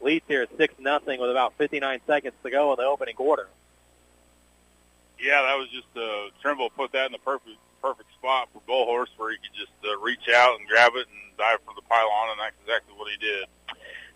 leads 0.00 0.24
here 0.26 0.46
6 0.56 0.74
nothing 0.80 1.20
with 1.20 1.30
about 1.30 1.54
59 1.56 2.00
seconds 2.06 2.34
to 2.42 2.50
go 2.50 2.72
in 2.72 2.76
the 2.76 2.84
opening 2.84 3.14
quarter. 3.14 3.48
Yeah, 5.20 5.42
that 5.42 5.54
was 5.54 5.68
just 5.68 5.86
uh, 5.96 6.30
Trimble 6.42 6.70
put 6.70 6.92
that 6.92 7.06
in 7.06 7.12
the 7.12 7.18
perfect 7.18 7.56
perfect 7.84 8.10
spot 8.14 8.48
for 8.54 8.62
Bullhorse 8.66 9.08
where 9.18 9.32
he 9.32 9.36
could 9.36 9.54
just 9.54 9.72
uh, 9.84 9.98
reach 10.00 10.30
out 10.34 10.58
and 10.58 10.66
grab 10.66 10.92
it 10.94 11.06
and 11.06 11.36
dive 11.36 11.58
for 11.66 11.74
the 11.74 11.82
pylon, 11.82 12.30
and 12.30 12.40
that's 12.40 12.56
exactly 12.62 12.94
what 12.96 13.10
he 13.12 13.18
did. 13.18 13.44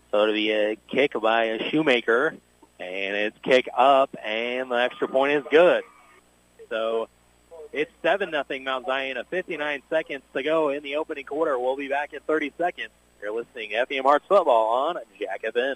So 0.09 0.23
it'll 0.23 0.33
be 0.33 0.51
a 0.51 0.75
kick 0.87 1.13
by 1.21 1.43
a 1.43 1.69
Shoemaker, 1.69 2.35
and 2.79 3.15
it's 3.15 3.37
kick 3.43 3.69
up, 3.77 4.15
and 4.25 4.71
the 4.71 4.75
extra 4.75 5.07
point 5.07 5.33
is 5.33 5.43
good. 5.51 5.83
So 6.69 7.09
it's 7.71 7.91
7 8.01 8.31
nothing 8.31 8.63
Mount 8.63 8.87
Zion, 8.87 9.17
a 9.17 9.23
59 9.23 9.83
seconds 9.87 10.23
to 10.33 10.41
go 10.41 10.69
in 10.69 10.81
the 10.81 10.95
opening 10.95 11.25
quarter. 11.25 11.59
We'll 11.59 11.77
be 11.77 11.89
back 11.89 12.13
in 12.13 12.21
30 12.21 12.53
seconds. 12.57 12.89
You're 13.21 13.35
listening 13.35 13.69
to 13.69 13.75
Effingham 13.75 14.05
Hearts 14.05 14.25
Football 14.27 14.87
on 14.87 14.97
Jack 15.19 15.43
FM. 15.43 15.75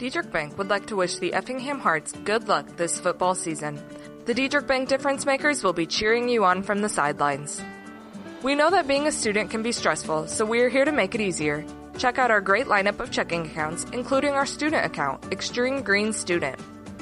Dieterich 0.00 0.32
Bank 0.32 0.56
would 0.56 0.70
like 0.70 0.86
to 0.86 0.96
wish 0.96 1.18
the 1.18 1.34
Effingham 1.34 1.78
Hearts 1.78 2.12
good 2.24 2.48
luck 2.48 2.66
this 2.78 2.98
football 2.98 3.34
season. 3.34 3.78
The 4.24 4.32
Dieterich 4.32 4.66
Bank 4.66 4.88
Difference 4.88 5.26
Makers 5.26 5.62
will 5.62 5.74
be 5.74 5.84
cheering 5.84 6.26
you 6.26 6.42
on 6.42 6.62
from 6.62 6.80
the 6.80 6.88
sidelines. 6.88 7.62
We 8.42 8.54
know 8.54 8.70
that 8.70 8.88
being 8.88 9.06
a 9.06 9.12
student 9.12 9.50
can 9.50 9.62
be 9.62 9.72
stressful, 9.72 10.28
so 10.28 10.46
we 10.46 10.62
are 10.62 10.70
here 10.70 10.86
to 10.86 10.90
make 10.90 11.14
it 11.14 11.20
easier. 11.20 11.66
Check 11.98 12.18
out 12.18 12.30
our 12.30 12.40
great 12.40 12.64
lineup 12.64 12.98
of 12.98 13.10
checking 13.10 13.44
accounts, 13.44 13.84
including 13.92 14.32
our 14.32 14.46
student 14.46 14.86
account, 14.86 15.30
Extreme 15.32 15.82
Green 15.82 16.14
Student. 16.14 16.58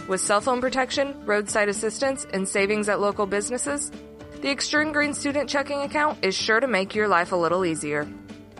With 0.08 0.20
cell 0.20 0.40
phone 0.40 0.60
protection, 0.60 1.24
roadside 1.24 1.68
assistance, 1.68 2.26
and 2.32 2.48
savings 2.48 2.88
at 2.88 2.98
local 2.98 3.26
businesses, 3.26 3.92
the 4.42 4.50
Extreme 4.50 4.90
Green 4.90 5.14
Student 5.14 5.48
checking 5.48 5.82
account 5.82 6.18
is 6.24 6.34
sure 6.34 6.58
to 6.58 6.66
make 6.66 6.96
your 6.96 7.06
life 7.06 7.30
a 7.30 7.36
little 7.36 7.64
easier. 7.64 8.08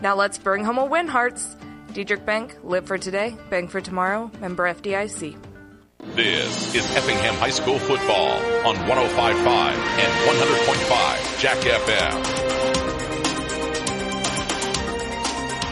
Now 0.01 0.15
let's 0.15 0.37
bring 0.37 0.63
home 0.63 0.77
a 0.77 0.85
win, 0.85 1.09
Hearts! 1.09 1.57
Dieterich 1.93 2.23
Bank, 2.23 2.55
live 2.63 2.85
for 2.85 2.99
today, 2.99 3.35
bank 3.49 3.71
for 3.71 3.81
tomorrow, 3.81 4.29
member 4.39 4.71
FDIC. 4.71 5.35
This 6.13 6.75
is 6.75 6.85
Effingham 6.95 7.33
High 7.35 7.49
School 7.49 7.79
football 7.79 8.33
on 8.63 8.75
105.5 8.75 8.87
and 8.87 10.13
100.5 10.29 11.39
Jack 11.39 11.57
FM. 11.57 12.13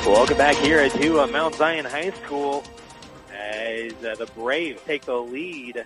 Welcome 0.08 0.38
back 0.38 0.56
here 0.56 0.90
to 0.90 1.20
uh, 1.20 1.28
Mount 1.28 1.54
Zion 1.54 1.86
High 1.86 2.10
School 2.10 2.64
as 3.32 3.94
uh, 4.04 4.16
the 4.16 4.26
Braves 4.34 4.82
take 4.88 5.06
the 5.06 5.18
lead. 5.18 5.86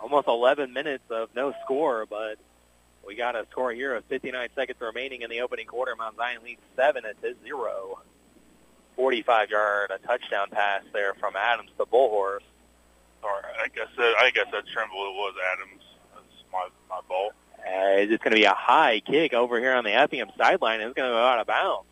Almost 0.00 0.28
11 0.28 0.72
minutes 0.72 1.10
of 1.10 1.28
no 1.34 1.52
score, 1.64 2.06
but 2.06 2.38
we 3.04 3.16
got 3.16 3.34
a 3.34 3.46
score 3.50 3.72
here 3.72 3.96
of 3.96 4.04
59 4.04 4.48
seconds 4.54 4.80
remaining 4.80 5.22
in 5.22 5.30
the 5.30 5.40
opening 5.40 5.66
quarter. 5.66 5.96
Mount 5.96 6.14
Zion 6.16 6.44
leads 6.44 6.60
7 6.76 7.04
at 7.04 7.16
0. 7.44 7.98
45-yard 8.98 9.90
a 9.90 9.98
touchdown 10.06 10.48
pass 10.50 10.82
there 10.92 11.14
from 11.14 11.34
Adams 11.36 11.70
to 11.78 11.84
Bullhorse. 11.84 12.40
Sorry, 13.20 13.42
I 13.44 13.62
I 13.62 13.64
I 13.64 13.66
think 13.66 14.46
I 14.46 14.50
said 14.50 14.64
Trimble. 14.72 14.96
It 14.96 15.14
was 15.14 15.34
Adams. 15.52 15.82
That's 16.14 16.44
my 16.52 16.68
my 16.88 17.00
fault. 17.06 17.32
Uh, 17.58 18.02
it's 18.02 18.22
going 18.22 18.32
to 18.32 18.36
be 18.36 18.44
a 18.44 18.54
high 18.54 19.00
kick 19.00 19.32
over 19.32 19.60
here 19.60 19.74
on 19.74 19.84
the 19.84 19.92
Effingham 19.92 20.30
sideline. 20.36 20.80
It's 20.80 20.94
going 20.94 21.08
to 21.08 21.14
go 21.14 21.24
out 21.24 21.38
of 21.38 21.46
bounds. 21.46 21.86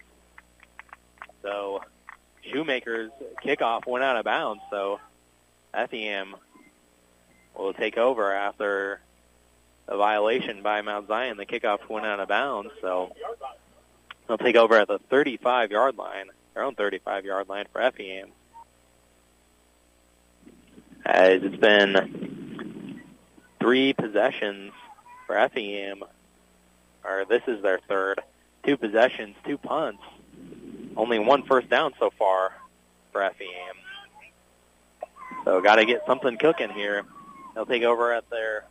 So 1.42 1.82
Shoemaker's 2.42 3.10
kickoff 3.44 3.86
went 3.86 4.04
out 4.04 4.16
of 4.16 4.24
bounds. 4.24 4.62
So 4.70 4.98
Effingham 5.72 6.34
will 7.56 7.72
take 7.72 7.96
over 7.96 8.32
after 8.32 9.00
a 9.86 9.96
violation 9.96 10.62
by 10.62 10.82
Mount 10.82 11.08
Zion. 11.08 11.36
The 11.36 11.46
kickoff 11.46 11.88
went 11.88 12.06
out 12.06 12.20
of 12.20 12.28
bounds. 12.28 12.70
So 12.80 13.12
they'll 14.26 14.38
take 14.38 14.56
over 14.56 14.76
at 14.76 14.88
the 14.88 14.98
35-yard 15.10 15.96
line, 15.96 16.30
their 16.54 16.64
own 16.64 16.74
35-yard 16.74 17.48
line 17.48 17.66
for 17.72 17.80
Effingham. 17.80 18.30
As 21.04 21.42
it's 21.42 21.56
been 21.56 23.00
three 23.60 23.92
possessions 23.92 24.72
for 25.26 25.36
Effingham, 25.36 26.02
or 27.04 27.24
this 27.28 27.42
is 27.46 27.62
their 27.62 27.80
third. 27.88 28.20
Two 28.64 28.76
possessions, 28.76 29.36
two 29.46 29.56
punts. 29.56 30.02
Only 30.96 31.18
one 31.18 31.44
first 31.44 31.70
down 31.70 31.94
so 31.98 32.10
far 32.18 32.52
for 33.12 33.22
Effingham. 33.22 33.76
So 35.44 35.60
got 35.62 35.76
to 35.76 35.86
get 35.86 36.02
something 36.06 36.36
cooking 36.36 36.70
here. 36.70 37.04
They'll 37.54 37.66
take 37.66 37.82
over 37.82 38.12
at 38.12 38.28
their 38.28 38.64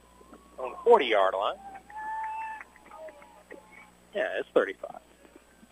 own 0.59 0.75
40-yard 0.85 1.33
line. 1.33 1.55
Yeah, 4.13 4.27
it's 4.39 4.49
35. 4.53 4.97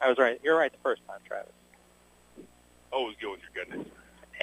I 0.02 0.10
was 0.10 0.18
right. 0.18 0.40
You're 0.44 0.58
right 0.58 0.72
the 0.72 0.78
first 0.84 1.02
time, 1.08 1.20
Travis. 1.28 1.52
Always 2.98 3.16
go 3.22 3.32
with 3.32 3.42
your 3.42 3.64
goodness. 3.64 3.88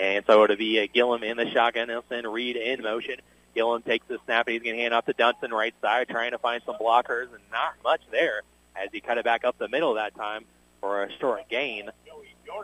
And 0.00 0.24
so 0.26 0.44
it'll 0.44 0.54
be 0.54 0.78
a 0.78 0.86
Gillum 0.86 1.24
in 1.24 1.36
the 1.36 1.50
shotgun. 1.50 1.88
They'll 1.88 2.30
Reed 2.30 2.54
in 2.54 2.82
motion. 2.82 3.16
Gillum 3.52 3.82
takes 3.82 4.06
the 4.06 4.18
snap, 4.24 4.46
and 4.46 4.54
he's 4.54 4.62
going 4.62 4.76
to 4.76 4.80
hand 4.82 4.94
off 4.94 5.06
to 5.06 5.12
Dunston 5.12 5.50
right 5.52 5.74
side, 5.80 6.08
trying 6.08 6.30
to 6.30 6.38
find 6.38 6.62
some 6.64 6.76
blockers, 6.76 7.32
and 7.32 7.42
not 7.50 7.74
much 7.82 8.00
there 8.12 8.42
as 8.76 8.90
he 8.92 9.00
cut 9.00 9.18
it 9.18 9.24
back 9.24 9.44
up 9.44 9.58
the 9.58 9.68
middle 9.68 9.94
that 9.94 10.14
time 10.14 10.44
for 10.80 11.02
a 11.02 11.12
short 11.18 11.48
gain. 11.48 11.90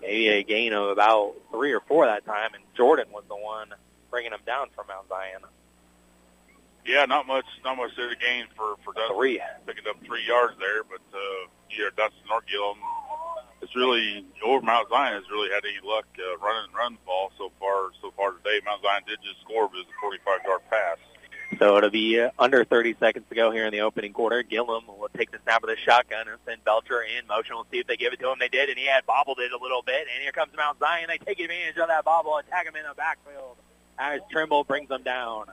Maybe 0.00 0.28
a 0.28 0.44
gain 0.44 0.72
of 0.72 0.90
about 0.90 1.34
three 1.50 1.72
or 1.72 1.80
four 1.80 2.06
that 2.06 2.24
time, 2.24 2.54
and 2.54 2.62
Jordan 2.76 3.06
was 3.12 3.24
the 3.28 3.36
one 3.36 3.68
bringing 4.12 4.30
him 4.32 4.40
down 4.46 4.68
from 4.76 4.86
Mount 4.86 5.08
Zion. 5.08 5.40
Yeah, 6.86 7.04
not 7.06 7.26
much, 7.26 7.46
not 7.64 7.76
much 7.76 7.90
there 7.96 8.10
to 8.10 8.16
gain 8.16 8.46
for 8.56 8.76
for 8.84 8.94
Dustin. 8.94 9.16
Three. 9.16 9.42
Picking 9.66 9.84
up 9.88 9.96
three 10.04 10.24
yards 10.26 10.54
there, 10.58 10.84
but 10.84 11.02
uh, 11.12 11.48
either 11.70 11.90
Dustin 11.96 12.30
or 12.30 12.42
Gillum, 12.50 12.78
it's 13.70 13.76
really 13.76 14.26
over 14.44 14.66
Mount 14.66 14.88
Zion 14.88 15.14
has 15.14 15.30
really 15.30 15.48
had 15.48 15.62
any 15.64 15.78
luck 15.86 16.04
uh, 16.18 16.36
running 16.38 16.64
and 16.66 16.74
run 16.74 16.94
the 16.94 17.06
ball 17.06 17.30
so 17.38 17.52
far 17.60 17.90
so 18.02 18.12
far 18.16 18.32
today. 18.32 18.60
Mount 18.64 18.82
Zion 18.82 19.02
did 19.06 19.18
just 19.22 19.40
score, 19.42 19.68
but 19.68 19.78
it 19.78 19.86
was 19.86 19.94
a 19.94 20.00
45 20.00 20.40
yard 20.44 20.60
pass. 20.68 20.98
So 21.58 21.76
it'll 21.76 21.90
be 21.90 22.20
uh, 22.20 22.30
under 22.36 22.64
30 22.64 22.96
seconds 22.98 23.26
to 23.28 23.34
go 23.36 23.52
here 23.52 23.66
in 23.66 23.72
the 23.72 23.82
opening 23.82 24.12
quarter. 24.12 24.42
Gillum 24.42 24.86
will 24.88 25.08
take 25.16 25.30
the 25.30 25.38
snap 25.44 25.62
of 25.62 25.68
the 25.68 25.76
shotgun 25.76 26.26
and 26.26 26.38
send 26.44 26.64
Belcher 26.64 27.02
in 27.02 27.26
motion. 27.28 27.54
We'll 27.54 27.66
see 27.70 27.78
if 27.78 27.86
they 27.86 27.96
give 27.96 28.12
it 28.12 28.18
to 28.20 28.30
him. 28.30 28.38
They 28.40 28.48
did, 28.48 28.70
and 28.70 28.78
he 28.78 28.86
had 28.86 29.06
bobbled 29.06 29.38
it 29.38 29.52
a 29.52 29.58
little 29.58 29.82
bit. 29.82 30.06
And 30.12 30.22
here 30.22 30.32
comes 30.32 30.52
Mount 30.56 30.80
Zion. 30.80 31.06
They 31.06 31.18
take 31.18 31.38
advantage 31.38 31.76
of 31.76 31.88
that 31.88 32.04
bobble, 32.04 32.38
attack 32.38 32.66
him 32.66 32.74
in 32.74 32.82
the 32.82 32.94
backfield 32.94 33.56
as 33.98 34.20
Trimble 34.30 34.64
brings 34.64 34.88
them 34.88 35.02
down. 35.02 35.46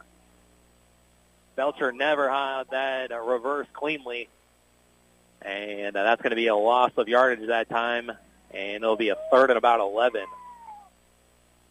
Belcher 1.55 1.91
never 1.91 2.30
had 2.30 2.70
that 2.72 3.11
uh, 3.11 3.20
reverse 3.20 3.68
cleanly. 3.74 4.30
And 5.47 5.95
uh, 5.95 6.03
that's 6.03 6.21
going 6.21 6.31
to 6.31 6.35
be 6.35 6.47
a 6.47 6.55
loss 6.55 6.91
of 6.97 7.07
yardage 7.07 7.47
that 7.47 7.69
time. 7.69 8.11
And 8.51 8.83
it'll 8.83 8.97
be 8.97 9.09
a 9.09 9.17
third 9.31 9.49
and 9.49 9.57
about 9.57 9.79
11. 9.79 10.23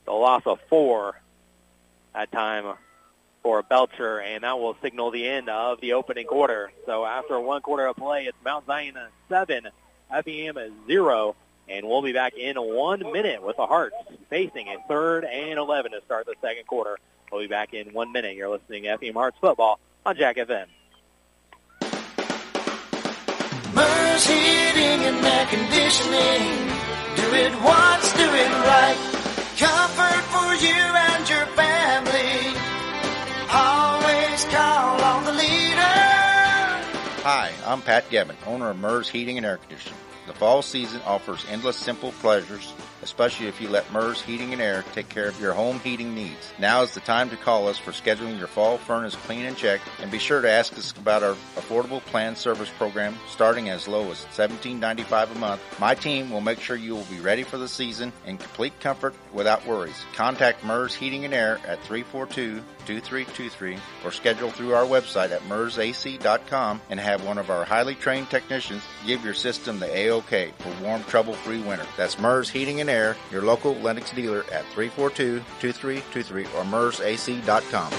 The 0.06 0.12
loss 0.12 0.42
of 0.46 0.58
four 0.68 1.20
that 2.14 2.32
time 2.32 2.74
for 3.42 3.62
Belcher, 3.62 4.20
and 4.20 4.42
that 4.42 4.58
will 4.58 4.76
signal 4.82 5.10
the 5.10 5.28
end 5.28 5.48
of 5.48 5.80
the 5.80 5.92
opening 5.92 6.26
quarter. 6.26 6.72
So 6.86 7.04
after 7.04 7.38
one 7.38 7.62
quarter 7.62 7.86
of 7.86 7.96
play, 7.96 8.24
it's 8.24 8.36
Mount 8.44 8.66
Zion 8.66 8.96
7, 9.28 9.68
Effingham 10.10 10.58
0, 10.86 11.36
and 11.68 11.86
we'll 11.86 12.02
be 12.02 12.12
back 12.12 12.34
in 12.36 12.56
one 12.56 13.00
minute 13.12 13.42
with 13.42 13.56
the 13.56 13.66
Hearts 13.66 13.94
facing 14.30 14.68
a 14.68 14.78
third 14.88 15.24
and 15.24 15.58
11 15.58 15.92
to 15.92 16.00
start 16.04 16.26
the 16.26 16.34
second 16.40 16.66
quarter. 16.66 16.98
We'll 17.30 17.42
be 17.42 17.46
back 17.46 17.74
in 17.74 17.92
one 17.92 18.12
minute. 18.12 18.34
You're 18.34 18.48
listening 18.48 18.84
to 18.84 18.88
Effingham 18.88 19.14
Hearts 19.14 19.36
Football 19.40 19.78
on 20.04 20.16
Jack 20.16 20.36
FM. 20.36 20.66
Mers 23.76 24.26
Heating 24.26 25.00
and 25.04 25.22
Air 25.22 25.46
Conditioning. 25.52 26.48
Do 27.14 27.26
it 27.34 27.52
once, 27.60 28.12
do 28.14 28.24
it 28.24 28.52
right. 28.64 28.96
Comfort 29.58 30.22
for 30.32 30.54
you 30.64 30.72
and 30.72 31.28
your 31.28 31.44
family. 31.52 32.56
Always 33.52 34.44
call 34.46 35.00
on 35.02 35.24
the 35.26 35.32
leader. 35.32 35.96
Hi, 37.22 37.52
I'm 37.66 37.82
Pat 37.82 38.08
Gavin, 38.08 38.36
owner 38.46 38.70
of 38.70 38.78
Mers 38.78 39.10
Heating 39.10 39.36
and 39.36 39.44
Air 39.44 39.58
Conditioning. 39.58 39.98
The 40.26 40.32
fall 40.32 40.62
season 40.62 41.02
offers 41.04 41.44
endless 41.50 41.76
simple 41.76 42.12
pleasures, 42.12 42.72
especially 43.02 43.46
if 43.46 43.60
you 43.60 43.68
let 43.68 43.92
Mers 43.92 44.20
Heating 44.20 44.52
and 44.52 44.62
Air 44.62 44.84
take 44.92 45.08
care 45.08 45.28
of 45.28 45.40
your 45.40 45.52
home 45.52 45.80
heating 45.80 46.14
needs. 46.14 46.52
Now 46.58 46.82
is 46.82 46.94
the 46.94 47.00
time 47.00 47.30
to 47.30 47.36
call 47.36 47.68
us 47.68 47.78
for 47.78 47.92
scheduling 47.92 48.38
your 48.38 48.48
fall 48.48 48.78
furnace 48.78 49.14
clean 49.14 49.44
and 49.44 49.56
check, 49.56 49.80
and 50.00 50.10
be 50.10 50.18
sure 50.18 50.40
to 50.40 50.50
ask 50.50 50.76
us 50.78 50.92
about 50.92 51.22
our 51.22 51.34
affordable 51.56 52.00
plan 52.00 52.36
service 52.36 52.70
program 52.78 53.16
starting 53.28 53.68
as 53.68 53.88
low 53.88 54.10
as 54.10 54.26
$17.95 54.34 55.30
a 55.30 55.38
month. 55.38 55.60
My 55.80 55.94
team 55.94 56.30
will 56.30 56.40
make 56.40 56.60
sure 56.60 56.76
you 56.76 56.94
will 56.94 57.04
be 57.04 57.20
ready 57.20 57.42
for 57.42 57.58
the 57.58 57.68
season 57.68 58.12
in 58.26 58.38
complete 58.38 58.78
comfort 58.80 59.14
without 59.32 59.66
worries. 59.66 60.00
Contact 60.14 60.64
Mers 60.64 60.94
Heating 60.94 61.24
and 61.24 61.34
Air 61.34 61.60
at 61.66 61.82
342 61.82 62.62
2323 62.86 63.78
or 64.04 64.12
schedule 64.12 64.50
through 64.50 64.74
our 64.74 64.84
website 64.84 65.30
at 65.30 65.42
mersac.com 65.42 66.80
and 66.88 67.00
have 67.00 67.24
one 67.24 67.38
of 67.38 67.50
our 67.50 67.64
highly 67.64 67.94
trained 67.94 68.30
technicians 68.30 68.82
give 69.06 69.24
your 69.24 69.34
system 69.34 69.78
the 69.78 69.96
A-OK 69.96 70.52
for 70.58 70.72
warm, 70.82 71.02
trouble-free 71.04 71.62
winter. 71.62 71.86
That's 71.96 72.18
Mers 72.18 72.48
Heating 72.48 72.80
and 72.80 72.88
Air, 72.88 73.16
your 73.30 73.42
local 73.42 73.74
Lennox 73.74 74.12
dealer 74.12 74.44
at 74.52 74.64
342-2323 74.74 76.44
or 76.54 76.64
mersac.com. 76.64 77.92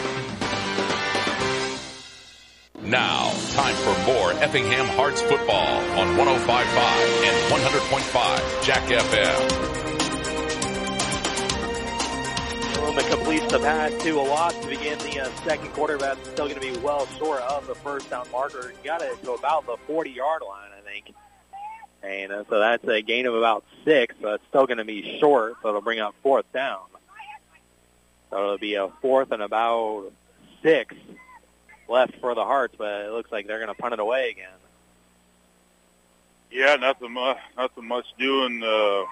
Now, 2.87 3.33
time 3.51 3.75
for 3.75 4.05
more 4.05 4.31
Effingham 4.41 4.85
Hearts 4.85 5.21
football 5.21 5.77
on 5.99 6.15
105.5 6.15 6.47
and 7.25 7.53
100.5 7.53 8.63
Jack 8.63 8.83
FM. 8.83 9.76
Wilma 12.87 13.03
completes 13.09 13.51
the 13.51 13.59
pass 13.59 13.91
to 14.01 14.11
a 14.11 14.21
loss 14.21 14.57
to 14.59 14.67
begin 14.69 14.97
the 14.99 15.19
uh, 15.19 15.29
second 15.43 15.73
quarter. 15.73 15.97
That's 15.97 16.21
still 16.29 16.47
going 16.47 16.55
to 16.55 16.61
be 16.61 16.77
well 16.77 17.05
short 17.17 17.41
of 17.41 17.67
the 17.67 17.75
first 17.75 18.09
down 18.09 18.25
marker. 18.31 18.71
Got 18.81 19.01
it 19.01 19.21
to 19.23 19.33
about 19.33 19.65
the 19.65 19.75
40-yard 19.89 20.41
line, 20.47 20.69
I 20.71 20.89
think. 20.89 21.13
And 22.01 22.31
uh, 22.31 22.45
so 22.49 22.59
that's 22.59 22.87
a 22.87 23.01
gain 23.01 23.25
of 23.25 23.33
about 23.35 23.65
six. 23.83 24.15
So 24.21 24.35
it's 24.35 24.43
still 24.47 24.67
going 24.67 24.77
to 24.77 24.85
be 24.85 25.19
short, 25.19 25.55
so 25.61 25.67
it'll 25.67 25.81
bring 25.81 25.99
up 25.99 26.15
fourth 26.23 26.49
down. 26.53 26.79
So 28.29 28.37
it'll 28.37 28.57
be 28.57 28.75
a 28.75 28.87
fourth 29.01 29.33
and 29.33 29.43
about 29.43 30.13
six 30.63 30.95
left 31.89 32.15
for 32.21 32.35
the 32.35 32.45
Hearts, 32.45 32.75
but 32.77 33.01
it 33.01 33.11
looks 33.11 33.33
like 33.33 33.47
they're 33.47 33.59
going 33.59 33.67
to 33.67 33.81
punt 33.81 33.95
it 33.95 33.99
away 33.99 34.29
again. 34.29 34.47
Yeah, 36.51 36.77
nothing 36.77 37.11
much, 37.11 37.37
nothing 37.57 37.85
much 37.85 38.05
doing 38.17 38.63
uh, 38.63 39.03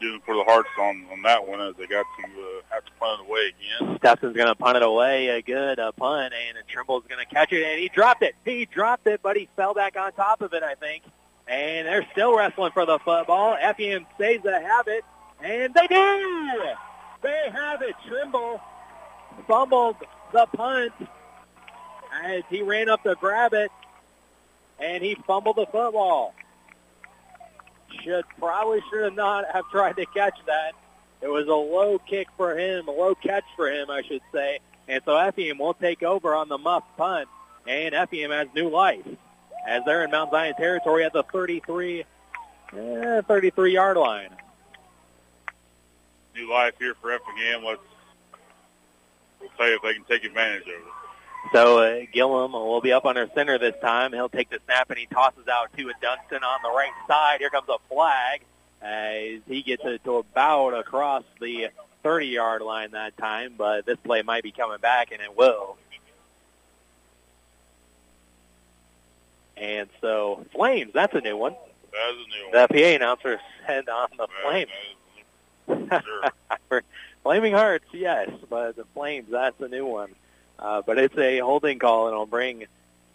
doing 0.00 0.20
for 0.24 0.34
the 0.34 0.44
Hearts 0.44 0.68
on 0.78 1.06
on 1.12 1.22
that 1.22 1.46
one 1.46 1.60
as 1.60 1.74
they 1.76 1.86
got 1.86 2.04
to 2.18 2.24
uh, 2.24 2.60
have 2.70 2.84
to 2.84 2.92
punt 2.98 3.20
it 3.20 3.28
away 3.28 3.52
again. 3.52 3.98
Steffen's 3.98 4.36
going 4.36 4.48
to 4.48 4.54
punt 4.54 4.76
it 4.76 4.82
away. 4.82 5.28
A 5.28 5.42
good 5.42 5.78
uh, 5.78 5.92
punt, 5.92 6.34
and 6.34 6.58
Trimble's 6.68 7.04
going 7.08 7.24
to 7.24 7.34
catch 7.34 7.52
it, 7.52 7.64
and 7.64 7.80
he 7.80 7.88
dropped 7.88 8.22
it. 8.22 8.34
He 8.44 8.66
dropped 8.66 9.06
it, 9.06 9.20
but 9.22 9.36
he 9.36 9.48
fell 9.56 9.74
back 9.74 9.96
on 9.96 10.12
top 10.12 10.42
of 10.42 10.52
it, 10.52 10.62
I 10.62 10.74
think. 10.74 11.04
And 11.46 11.86
they're 11.86 12.06
still 12.12 12.36
wrestling 12.36 12.72
for 12.72 12.86
the 12.86 12.98
football. 12.98 13.56
Effingham 13.60 14.06
says 14.18 14.40
they 14.42 14.62
have 14.62 14.88
it, 14.88 15.04
and 15.42 15.74
they 15.74 15.86
do! 15.86 16.62
They 17.22 17.50
have 17.52 17.82
it. 17.82 17.94
Trimble 18.06 18.60
fumbled 19.46 19.96
the 20.32 20.46
punt 20.54 20.92
as 22.22 22.42
he 22.48 22.62
ran 22.62 22.88
up 22.88 23.02
to 23.02 23.14
grab 23.14 23.52
it, 23.54 23.70
and 24.78 25.02
he 25.02 25.16
fumbled 25.26 25.56
the 25.56 25.66
football. 25.66 26.34
Should 28.02 28.24
probably 28.38 28.82
should 28.90 29.04
have 29.04 29.14
not 29.14 29.44
have 29.52 29.64
tried 29.70 29.96
to 29.96 30.06
catch 30.06 30.38
that. 30.46 30.72
It 31.20 31.28
was 31.28 31.46
a 31.46 31.54
low 31.54 31.98
kick 31.98 32.28
for 32.36 32.58
him, 32.58 32.88
a 32.88 32.90
low 32.90 33.14
catch 33.14 33.44
for 33.56 33.70
him, 33.70 33.90
I 33.90 34.02
should 34.02 34.20
say. 34.32 34.58
And 34.88 35.02
so 35.04 35.16
Effingham 35.16 35.58
will 35.58 35.74
take 35.74 36.02
over 36.02 36.34
on 36.34 36.48
the 36.48 36.58
muff 36.58 36.84
punt, 36.96 37.28
and 37.66 37.94
Effingham 37.94 38.30
has 38.30 38.48
new 38.54 38.68
life 38.68 39.06
as 39.66 39.82
they're 39.84 40.04
in 40.04 40.10
Mount 40.10 40.30
Zion 40.30 40.54
territory 40.56 41.04
at 41.04 41.12
the 41.12 41.22
33, 41.22 42.04
eh, 42.76 43.22
33 43.22 43.72
yard 43.72 43.96
line. 43.96 44.30
New 46.34 46.50
life 46.50 46.74
here 46.78 46.94
for 47.00 47.12
Effingham. 47.12 47.64
Let's 47.64 47.80
we'll 49.40 49.50
see 49.50 49.72
if 49.72 49.82
they 49.82 49.94
can 49.94 50.04
take 50.04 50.24
advantage 50.24 50.62
of 50.62 50.68
it. 50.68 51.03
So 51.52 51.78
uh, 51.78 52.06
Gillum 52.12 52.52
will 52.52 52.80
be 52.80 52.92
up 52.92 53.04
on 53.04 53.16
under 53.16 53.32
center 53.34 53.58
this 53.58 53.74
time. 53.80 54.12
He'll 54.12 54.28
take 54.28 54.50
the 54.50 54.58
snap 54.64 54.90
and 54.90 54.98
he 54.98 55.06
tosses 55.06 55.46
out 55.48 55.72
to 55.76 55.88
a 55.88 55.92
Dunston 56.00 56.42
on 56.42 56.60
the 56.62 56.70
right 56.70 56.92
side. 57.06 57.36
Here 57.38 57.50
comes 57.50 57.68
a 57.68 57.78
flag 57.88 58.42
as 58.82 59.40
he 59.46 59.62
gets 59.62 59.84
it 59.84 60.02
to 60.04 60.16
about 60.16 60.70
across 60.74 61.24
the 61.40 61.68
30-yard 62.04 62.62
line 62.62 62.90
that 62.92 63.16
time, 63.16 63.54
but 63.56 63.86
this 63.86 63.96
play 64.04 64.22
might 64.22 64.42
be 64.42 64.52
coming 64.52 64.78
back, 64.78 65.10
and 65.12 65.22
it 65.22 65.36
will. 65.36 65.76
And 69.56 69.88
so 70.00 70.44
Flames, 70.52 70.92
that's 70.92 71.14
a 71.14 71.20
new 71.20 71.36
one. 71.36 71.54
That 71.92 72.10
is 72.10 72.16
a 72.16 72.28
new 72.28 72.58
one. 72.58 72.68
The 72.68 72.74
PA 72.74 73.04
announcer 73.04 73.40
said 73.66 73.88
on 73.88 74.08
the 74.18 74.28
Flames. 74.42 76.02
Sure. 76.68 76.82
Flaming 77.22 77.54
Hearts, 77.54 77.86
yes, 77.92 78.28
but 78.50 78.76
the 78.76 78.84
Flames, 78.92 79.28
that's 79.30 79.58
a 79.60 79.68
new 79.68 79.86
one. 79.86 80.10
Uh, 80.64 80.80
but 80.80 80.96
it's 80.96 81.16
a 81.18 81.40
holding 81.40 81.78
call, 81.78 82.06
and 82.06 82.14
it'll 82.14 82.24
bring 82.24 82.64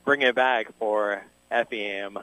bring 0.06 0.22
it 0.22 0.36
back 0.36 0.68
for 0.78 1.24
Effingham. 1.50 2.20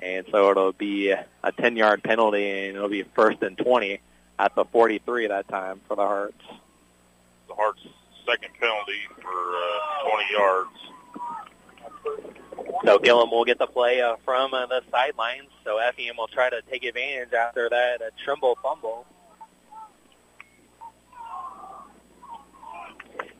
And 0.00 0.26
so 0.32 0.50
it'll 0.50 0.72
be 0.72 1.10
a 1.10 1.26
10-yard 1.44 2.02
penalty, 2.02 2.66
and 2.66 2.76
it'll 2.76 2.88
be 2.88 3.04
first 3.04 3.40
and 3.42 3.56
20 3.56 4.00
at 4.38 4.54
the 4.56 4.64
43 4.64 5.28
that 5.28 5.46
time 5.46 5.80
for 5.86 5.94
the 5.94 6.02
Hearts. 6.02 6.44
The 7.46 7.54
Hearts' 7.54 7.86
second 8.26 8.50
penalty 8.58 8.98
for 9.14 9.28
uh, 9.28 10.10
20 10.10 10.32
yards. 10.32 10.70
So 12.84 12.98
Gillum 12.98 13.30
will 13.30 13.44
get 13.44 13.58
the 13.58 13.66
play 13.66 14.00
uh, 14.00 14.16
from 14.24 14.54
uh, 14.54 14.66
the 14.66 14.82
sidelines. 14.90 15.50
So 15.64 15.78
Effingham 15.78 16.16
will 16.16 16.26
try 16.26 16.50
to 16.50 16.62
take 16.68 16.82
advantage 16.82 17.32
after 17.32 17.68
that 17.68 18.02
uh, 18.02 18.10
Trimble 18.24 18.58
fumble. 18.60 19.06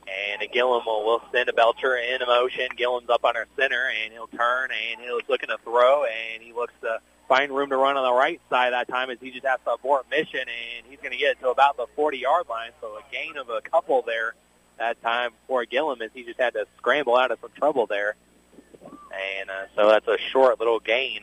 And 0.09 0.51
Gillum 0.51 0.83
will, 0.85 1.05
will 1.05 1.21
send 1.31 1.49
a 1.49 1.53
Belcher 1.53 1.95
in 1.97 2.19
motion. 2.25 2.67
Gillum's 2.75 3.09
up 3.09 3.23
on 3.23 3.35
our 3.35 3.47
center, 3.57 3.89
and 4.03 4.11
he'll 4.11 4.27
turn, 4.27 4.69
and 4.71 5.01
he's 5.01 5.29
looking 5.29 5.49
to 5.49 5.57
throw, 5.63 6.05
and 6.05 6.41
he 6.41 6.53
looks 6.53 6.73
to 6.81 6.99
find 7.27 7.51
room 7.51 7.69
to 7.69 7.77
run 7.77 7.95
on 7.95 8.03
the 8.03 8.13
right 8.13 8.41
side 8.49 8.73
that 8.73 8.87
time 8.87 9.11
as 9.11 9.17
he 9.21 9.29
just 9.29 9.45
has 9.45 9.59
to 9.65 9.73
abort 9.73 10.09
mission, 10.09 10.39
and 10.39 10.87
he's 10.89 10.99
going 10.99 11.11
to 11.11 11.17
get 11.17 11.39
to 11.41 11.49
about 11.49 11.77
the 11.77 11.85
40-yard 11.97 12.47
line. 12.49 12.71
So 12.81 12.87
a 12.87 13.01
gain 13.11 13.37
of 13.37 13.49
a 13.49 13.61
couple 13.61 14.01
there 14.01 14.33
that 14.79 15.01
time 15.03 15.31
for 15.47 15.65
Gillum 15.65 16.01
as 16.01 16.09
he 16.13 16.23
just 16.23 16.39
had 16.39 16.53
to 16.53 16.65
scramble 16.77 17.15
out 17.15 17.31
of 17.31 17.39
some 17.41 17.51
trouble 17.55 17.85
there. 17.85 18.15
And 18.81 19.49
uh, 19.49 19.65
so 19.75 19.89
that's 19.89 20.07
a 20.07 20.17
short 20.31 20.59
little 20.59 20.79
gain. 20.79 21.21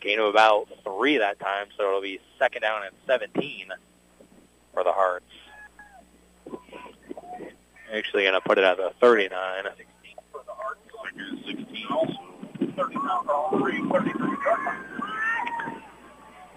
Gain 0.00 0.18
of 0.20 0.26
about 0.26 0.68
three 0.84 1.18
that 1.18 1.38
time, 1.40 1.66
so 1.76 1.88
it'll 1.88 2.02
be 2.02 2.20
second 2.38 2.62
down 2.62 2.84
and 2.84 2.94
17 3.06 3.68
for 4.72 4.84
the 4.84 4.92
Hearts. 4.92 5.24
Actually 7.92 8.24
going 8.24 8.34
to 8.34 8.40
put 8.40 8.58
it 8.58 8.64
at 8.64 8.76
the 8.76 8.92
39. 9.00 9.64
Second 9.64 11.20
and 11.20 11.44
16. 11.44 11.86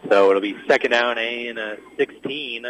So 0.09 0.29
it'll 0.29 0.41
be 0.41 0.57
second 0.67 0.91
down 0.91 1.17
and 1.19 1.59
uh, 1.59 1.75
16 1.97 2.65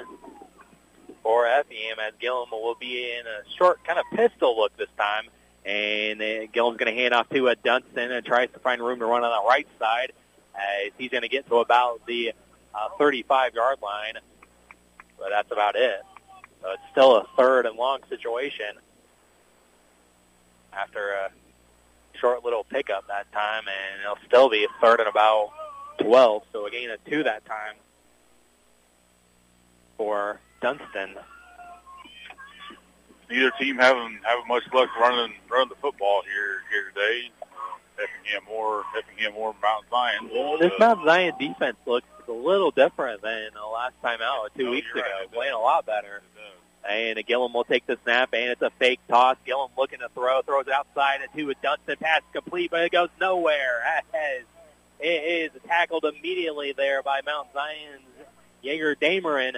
for 1.24 1.48
Effingham 1.48 1.98
as 2.00 2.14
Gillum 2.20 2.50
will 2.52 2.76
be 2.76 3.12
in 3.12 3.26
a 3.26 3.44
short 3.58 3.84
kind 3.86 3.98
of 3.98 4.06
pistol 4.14 4.58
look 4.58 4.76
this 4.78 4.90
time. 4.98 5.26
And 5.66 6.22
uh, 6.22 6.48
Gillum's 6.54 6.78
going 6.78 6.94
to 6.94 7.00
hand 7.00 7.14
off 7.14 7.30
to 7.30 7.50
uh, 7.50 7.56
Dunston 7.64 8.12
and 8.12 8.26
tries 8.26 8.50
to 8.52 8.60
find 8.60 8.82
room 8.82 9.00
to 9.00 9.06
run 9.06 9.24
on 9.24 9.44
the 9.44 9.48
right 9.48 9.68
side 9.78 10.12
as 10.56 10.92
he's 10.98 11.12
going 11.12 11.22
to 11.22 11.30
get 11.30 11.48
to 11.48 11.58
about 11.58 12.06
the 12.08 12.34
uh, 12.74 12.90
35-yard 13.00 13.78
line. 13.82 14.16
But 15.18 15.30
that's 15.30 15.52
about 15.52 15.76
it. 15.76 16.02
So 16.62 16.72
it's 16.72 16.82
still 16.92 17.16
a 17.18 17.26
third 17.38 17.66
and 17.66 17.78
long 17.78 18.00
situation 18.10 18.76
after 20.74 21.12
a 21.12 21.30
short 22.20 22.44
little 22.44 22.64
pickup 22.64 23.08
that 23.08 23.32
time, 23.32 23.64
and 23.68 24.02
it'll 24.02 24.18
still 24.28 24.50
be 24.50 24.66
a 24.66 24.68
third 24.82 25.00
and 25.00 25.10
about 25.10 25.52
12, 26.02 26.44
so 26.52 26.66
again 26.66 26.80
a 26.80 26.82
gain 26.82 26.92
of 26.92 27.06
two 27.06 27.24
that 27.24 27.46
time 27.46 27.76
for 29.98 30.40
Dunston. 30.62 31.16
Neither 33.30 33.52
team 33.60 33.78
having 33.78 34.20
having 34.24 34.48
much 34.48 34.64
luck 34.74 34.90
running 35.00 35.34
running 35.50 35.70
the 35.70 35.76
football 35.76 36.24
here 36.24 36.64
here 36.72 36.92
today. 36.94 37.32
Uh, 37.42 38.04
Effingham 38.04 38.44
more 38.48 38.84
Effingham 38.98 39.34
more 39.34 39.54
Mount 39.62 39.86
Zion. 39.92 40.30
Well, 40.34 40.58
this 40.58 40.72
Mount 40.80 41.06
Zion 41.06 41.34
defense 41.40 41.78
looks 41.86 42.08
a 42.30 42.34
little 42.34 42.72
different 42.72 43.22
than 43.22 43.50
the 43.54 43.66
last 43.66 43.94
time 44.02 44.20
out 44.22 44.52
two 44.56 44.66
No, 44.66 44.72
weeks 44.72 44.88
ago, 44.92 45.02
right, 45.02 45.32
playing 45.32 45.54
a 45.54 45.60
lot 45.60 45.86
better. 45.86 46.22
And 46.90 47.24
Gillum 47.28 47.54
will 47.54 47.66
take 47.66 47.86
the 47.86 47.98
snap, 48.04 48.30
and 48.34 48.52
it's 48.52 48.62
a 48.62 48.70
fake 48.80 49.02
toss. 49.10 49.36
Gillum 49.46 49.70
looking 49.78 50.00
to 50.00 50.08
throw, 50.10 50.42
throws 50.42 50.66
it 50.68 50.74
outside 50.74 51.20
to 51.36 51.50
a 51.50 51.54
Dunston 51.62 51.98
pass 51.98 52.22
complete, 52.32 52.72
but 52.72 52.82
it 52.84 52.92
goes 52.92 53.10
nowhere. 53.20 53.84
As 54.14 54.44
it 55.02 55.54
is 55.56 55.62
tackled 55.68 56.06
immediately 56.06 56.72
there 56.74 57.04
by 57.04 57.20
Mount 57.26 57.50
Zion's 57.54 58.02
Jaeger 58.62 58.96
Dameron, 58.96 59.58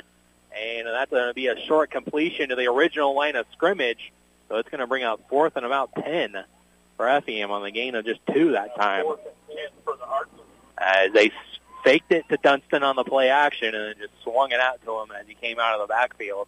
and 0.59 0.87
that's 0.87 1.11
going 1.11 1.27
to 1.27 1.33
be 1.33 1.47
a 1.47 1.59
short 1.67 1.91
completion 1.91 2.49
to 2.49 2.55
the 2.55 2.65
original 2.67 3.15
line 3.15 3.35
of 3.35 3.45
scrimmage. 3.53 4.11
So 4.49 4.57
it's 4.57 4.69
going 4.69 4.81
to 4.81 4.87
bring 4.87 5.03
up 5.03 5.21
fourth 5.29 5.55
and 5.55 5.65
about 5.65 5.91
10 5.95 6.35
for 6.97 7.07
Effingham 7.07 7.51
on 7.51 7.63
the 7.63 7.71
gain 7.71 7.95
of 7.95 8.03
just 8.03 8.19
two 8.33 8.51
that 8.53 8.75
time. 8.75 9.05
As 10.77 11.11
they 11.13 11.27
s- 11.27 11.50
faked 11.83 12.11
it 12.11 12.27
to 12.29 12.37
Dunston 12.37 12.83
on 12.83 12.95
the 12.95 13.03
play 13.03 13.29
action 13.29 13.73
and 13.73 13.85
then 13.85 13.95
just 13.99 14.23
swung 14.23 14.51
it 14.51 14.59
out 14.59 14.83
to 14.85 14.99
him 14.99 15.11
as 15.19 15.27
he 15.27 15.35
came 15.35 15.59
out 15.59 15.79
of 15.79 15.87
the 15.87 15.91
backfield 15.91 16.47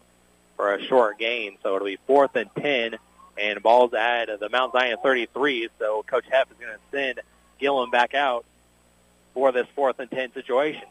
for 0.56 0.74
a 0.74 0.82
short 0.84 1.18
gain. 1.18 1.56
So 1.62 1.76
it'll 1.76 1.86
be 1.86 1.98
fourth 2.06 2.36
and 2.36 2.50
10 2.56 2.96
and 3.36 3.62
ball's 3.62 3.94
at 3.94 4.26
the 4.38 4.48
Mount 4.48 4.72
Zion 4.72 4.96
33. 5.02 5.68
So 5.78 6.04
Coach 6.06 6.24
Heff 6.32 6.50
is 6.50 6.56
going 6.58 6.72
to 6.72 6.80
send 6.90 7.20
Gillum 7.58 7.90
back 7.90 8.14
out 8.14 8.44
for 9.32 9.52
this 9.52 9.66
fourth 9.74 9.98
and 9.98 10.10
10 10.10 10.32
situation. 10.32 10.82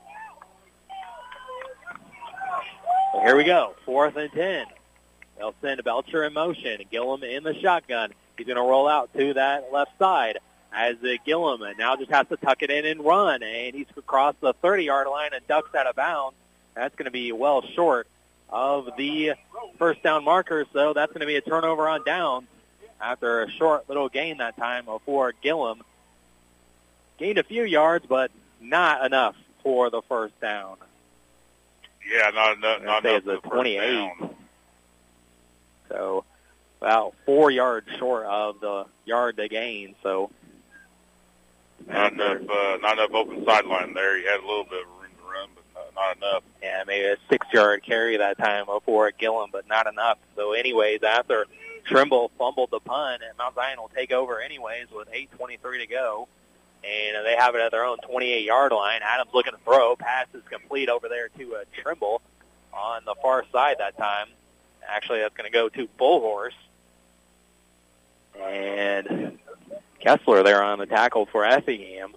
Here 3.21 3.37
we 3.37 3.43
go, 3.43 3.75
fourth 3.85 4.15
and 4.17 4.31
10. 4.31 4.65
They'll 5.37 5.55
send 5.61 5.83
Belcher 5.83 6.23
in 6.23 6.33
motion. 6.33 6.81
Gillum 6.91 7.23
in 7.23 7.43
the 7.43 7.53
shotgun. 7.59 8.11
He's 8.37 8.47
going 8.47 8.57
to 8.57 8.63
roll 8.63 8.87
out 8.87 9.13
to 9.13 9.33
that 9.35 9.71
left 9.71 9.97
side 9.99 10.39
as 10.73 10.97
uh, 11.03 11.15
Gillum 11.25 11.61
now 11.77 11.95
just 11.95 12.11
has 12.11 12.27
to 12.29 12.37
tuck 12.37 12.63
it 12.63 12.69
in 12.69 12.85
and 12.85 13.03
run. 13.05 13.43
And 13.43 13.75
he's 13.75 13.85
across 13.95 14.35
the 14.41 14.53
30-yard 14.55 15.07
line 15.07 15.31
and 15.33 15.45
ducks 15.47 15.73
out 15.75 15.87
of 15.87 15.95
bounds. 15.95 16.35
That's 16.75 16.95
going 16.95 17.05
to 17.05 17.11
be 17.11 17.31
well 17.31 17.61
short 17.61 18.07
of 18.49 18.89
the 18.97 19.33
first 19.77 20.01
down 20.03 20.23
marker. 20.23 20.65
So 20.73 20.93
that's 20.93 21.11
going 21.11 21.21
to 21.21 21.27
be 21.27 21.35
a 21.35 21.41
turnover 21.41 21.87
on 21.87 22.03
downs 22.03 22.47
after 22.99 23.43
a 23.43 23.51
short 23.51 23.87
little 23.87 24.09
gain 24.09 24.37
that 24.37 24.57
time 24.57 24.87
for 25.05 25.33
Gillum. 25.41 25.81
Gained 27.17 27.37
a 27.37 27.43
few 27.43 27.63
yards, 27.63 28.05
but 28.07 28.31
not 28.59 29.05
enough 29.05 29.35
for 29.61 29.89
the 29.89 30.01
first 30.01 30.39
down. 30.41 30.77
Yeah, 32.11 32.31
not 32.31 32.57
enough. 32.57 32.83
Not 32.83 33.03
say 33.03 33.15
enough 33.15 33.23
it's 33.23 33.27
a 33.27 33.29
for 33.29 33.35
the 33.35 33.41
first 33.41 33.53
28. 33.53 33.93
down. 33.95 34.35
So 35.89 36.25
about 36.81 37.13
four 37.25 37.51
yards 37.51 37.87
short 37.97 38.25
of 38.25 38.59
the 38.59 38.85
yard 39.05 39.37
to 39.37 39.47
gain. 39.47 39.95
So 40.01 40.31
Not 41.87 42.13
enough. 42.13 42.41
Uh, 42.49 42.77
not 42.81 42.97
enough 42.97 43.13
open 43.13 43.45
sideline 43.45 43.93
there. 43.93 44.17
He 44.17 44.25
had 44.25 44.39
a 44.39 44.47
little 44.47 44.63
bit 44.63 44.81
of 44.81 44.87
room 44.87 45.11
to 45.17 45.31
run, 45.31 45.49
but 45.55 45.63
not, 45.95 45.95
not 45.95 46.17
enough. 46.17 46.43
yeah, 46.61 46.83
maybe 46.85 47.05
a 47.05 47.17
six-yard 47.29 47.83
carry 47.83 48.17
that 48.17 48.37
time 48.37 48.65
for 48.85 49.11
Gillum, 49.11 49.49
but 49.51 49.67
not 49.67 49.87
enough. 49.87 50.17
So 50.35 50.53
anyways, 50.53 51.03
after 51.03 51.45
Trimble 51.85 52.31
fumbled 52.37 52.71
the 52.71 52.79
punt, 52.79 53.21
and 53.27 53.37
Mount 53.37 53.55
Zion 53.55 53.79
will 53.79 53.91
take 53.93 54.11
over 54.11 54.39
anyways 54.39 54.87
with 54.91 55.09
8.23 55.11 55.79
to 55.79 55.87
go. 55.87 56.27
And 56.83 57.25
they 57.25 57.35
have 57.37 57.55
it 57.55 57.61
at 57.61 57.71
their 57.71 57.85
own 57.85 57.97
28-yard 57.99 58.73
line. 58.73 59.01
Adams 59.03 59.31
looking 59.33 59.53
to 59.53 59.59
throw. 59.59 59.95
Pass 59.95 60.27
is 60.33 60.43
complete 60.49 60.89
over 60.89 61.07
there 61.07 61.29
to 61.29 61.55
uh, 61.55 61.63
Trimble 61.81 62.21
on 62.73 63.05
the 63.05 63.15
far 63.21 63.45
side 63.51 63.77
that 63.79 63.97
time. 63.97 64.27
Actually, 64.85 65.19
that's 65.19 65.35
going 65.35 65.49
to 65.49 65.53
go 65.53 65.69
to 65.69 65.87
Bullhorse. 65.97 66.51
And 68.37 69.39
Kessler 70.03 70.43
there 70.43 70.61
on 70.61 70.79
the 70.79 70.85
tackle 70.85 71.25
for 71.25 71.45
Effingham. 71.45 72.13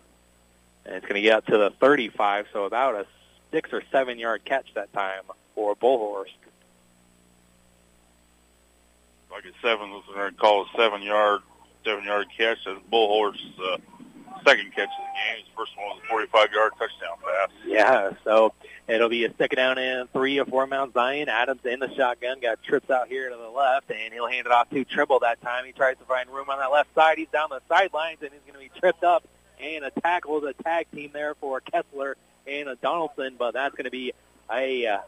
And 0.84 0.96
it's 0.96 1.04
going 1.04 1.14
to 1.16 1.22
get 1.22 1.34
up 1.34 1.46
to 1.46 1.56
the 1.56 1.70
35, 1.80 2.46
so 2.52 2.64
about 2.64 2.94
a 2.94 3.06
six 3.50 3.72
or 3.72 3.82
seven 3.90 4.18
yard 4.18 4.44
catch 4.44 4.66
that 4.74 4.92
time 4.92 5.22
for 5.54 5.74
Bullhorse. 5.76 6.26
Like 9.30 9.44
a 9.44 9.52
seven, 9.62 9.90
was 9.90 10.04
going 10.12 10.30
to 10.30 10.36
call 10.36 10.62
a 10.62 10.66
seven 10.76 11.02
yard, 11.02 11.42
seven 11.84 12.04
yard 12.04 12.26
catch. 12.36 12.58
That's 12.64 12.78
Bullhorse 12.92 13.40
uh, 13.58 13.78
second 14.46 14.72
catch 14.74 14.88
of 14.88 15.04
the 15.04 15.34
game. 15.34 15.44
His 15.44 15.54
first 15.56 15.76
one 15.76 15.86
was 15.88 16.00
a 16.04 16.08
45 16.08 16.52
yard 16.52 16.72
touchdown 16.78 17.16
pass. 17.24 17.50
Yeah, 17.66 18.10
so 18.24 18.52
it'll 18.88 19.08
be 19.08 19.24
a 19.24 19.34
second 19.34 19.56
down 19.56 19.78
and 19.78 20.12
three 20.12 20.42
for 20.44 20.66
Mount 20.66 20.94
Zion. 20.94 21.28
Adams 21.28 21.64
in 21.64 21.80
the 21.80 21.92
shotgun, 21.94 22.40
got 22.40 22.62
trips 22.62 22.90
out 22.90 23.08
here 23.08 23.28
to 23.28 23.36
the 23.36 23.48
left, 23.48 23.90
and 23.90 24.12
he'll 24.12 24.28
hand 24.28 24.46
it 24.46 24.52
off 24.52 24.70
to 24.70 24.84
Trimble 24.84 25.20
that 25.20 25.40
time. 25.42 25.64
He 25.64 25.72
tries 25.72 25.98
to 25.98 26.04
find 26.04 26.30
room 26.30 26.48
on 26.48 26.58
that 26.58 26.70
left 26.70 26.94
side. 26.94 27.18
He's 27.18 27.28
down 27.28 27.50
the 27.50 27.60
sidelines, 27.68 28.18
and 28.22 28.30
he's 28.30 28.40
going 28.46 28.54
to 28.54 28.72
be 28.74 28.80
tripped 28.80 29.04
up 29.04 29.24
and 29.60 29.84
a 29.84 29.90
tackle 29.90 30.40
the 30.40 30.52
tag 30.52 30.86
team 30.92 31.10
there 31.12 31.34
for 31.34 31.60
Kessler 31.60 32.16
and 32.46 32.68
a 32.68 32.76
Donaldson, 32.76 33.36
but 33.38 33.54
that's 33.54 33.74
going 33.74 33.84
to 33.84 33.90
be 33.90 34.12
a 34.50 34.86
uh, 34.86 34.98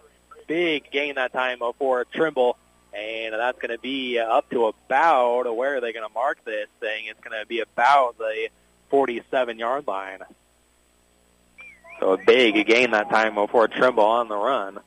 big 0.47 0.91
gain 0.91 1.17
that 1.17 1.33
time 1.33 1.61
for 1.79 2.05
Trimble. 2.05 2.57
And 2.93 3.35
that's 3.35 3.59
going 3.61 3.71
to 3.71 3.79
be 3.79 4.19
up 4.19 4.49
to 4.51 4.67
about, 4.67 5.55
where 5.55 5.77
are 5.77 5.81
they 5.81 5.93
going 5.93 6.09
to 6.09 6.15
mark 6.15 6.43
this 6.45 6.69
thing? 6.81 7.05
It's 7.07 7.21
going 7.21 7.39
to 7.39 7.47
be 7.47 7.61
about 7.61 8.17
the 8.17 8.49
47-yard 8.91 9.87
line. 9.87 10.21
So 12.01 12.13
a 12.13 12.19
big 12.19 12.67
gain 12.67 12.93
that 12.93 13.11
time 13.11 13.35
before 13.35 13.69
Trimble 13.69 14.05
on 14.05 14.29
the 14.29 14.37
run. 14.37 14.79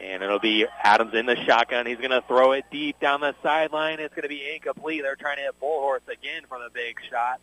And 0.00 0.22
it'll 0.22 0.38
be 0.38 0.66
Adams 0.82 1.14
in 1.14 1.26
the 1.26 1.36
shotgun. 1.44 1.86
He's 1.86 1.98
going 1.98 2.10
to 2.10 2.22
throw 2.22 2.52
it 2.52 2.64
deep 2.70 2.98
down 3.00 3.20
the 3.20 3.34
sideline. 3.42 4.00
It's 4.00 4.14
going 4.14 4.22
to 4.22 4.28
be 4.28 4.54
incomplete. 4.54 5.02
They're 5.02 5.16
trying 5.16 5.36
to 5.36 5.42
hit 5.42 5.60
Bullhorse 5.60 6.08
again 6.08 6.42
from 6.48 6.62
the 6.62 6.70
big 6.70 6.96
shot. 7.10 7.40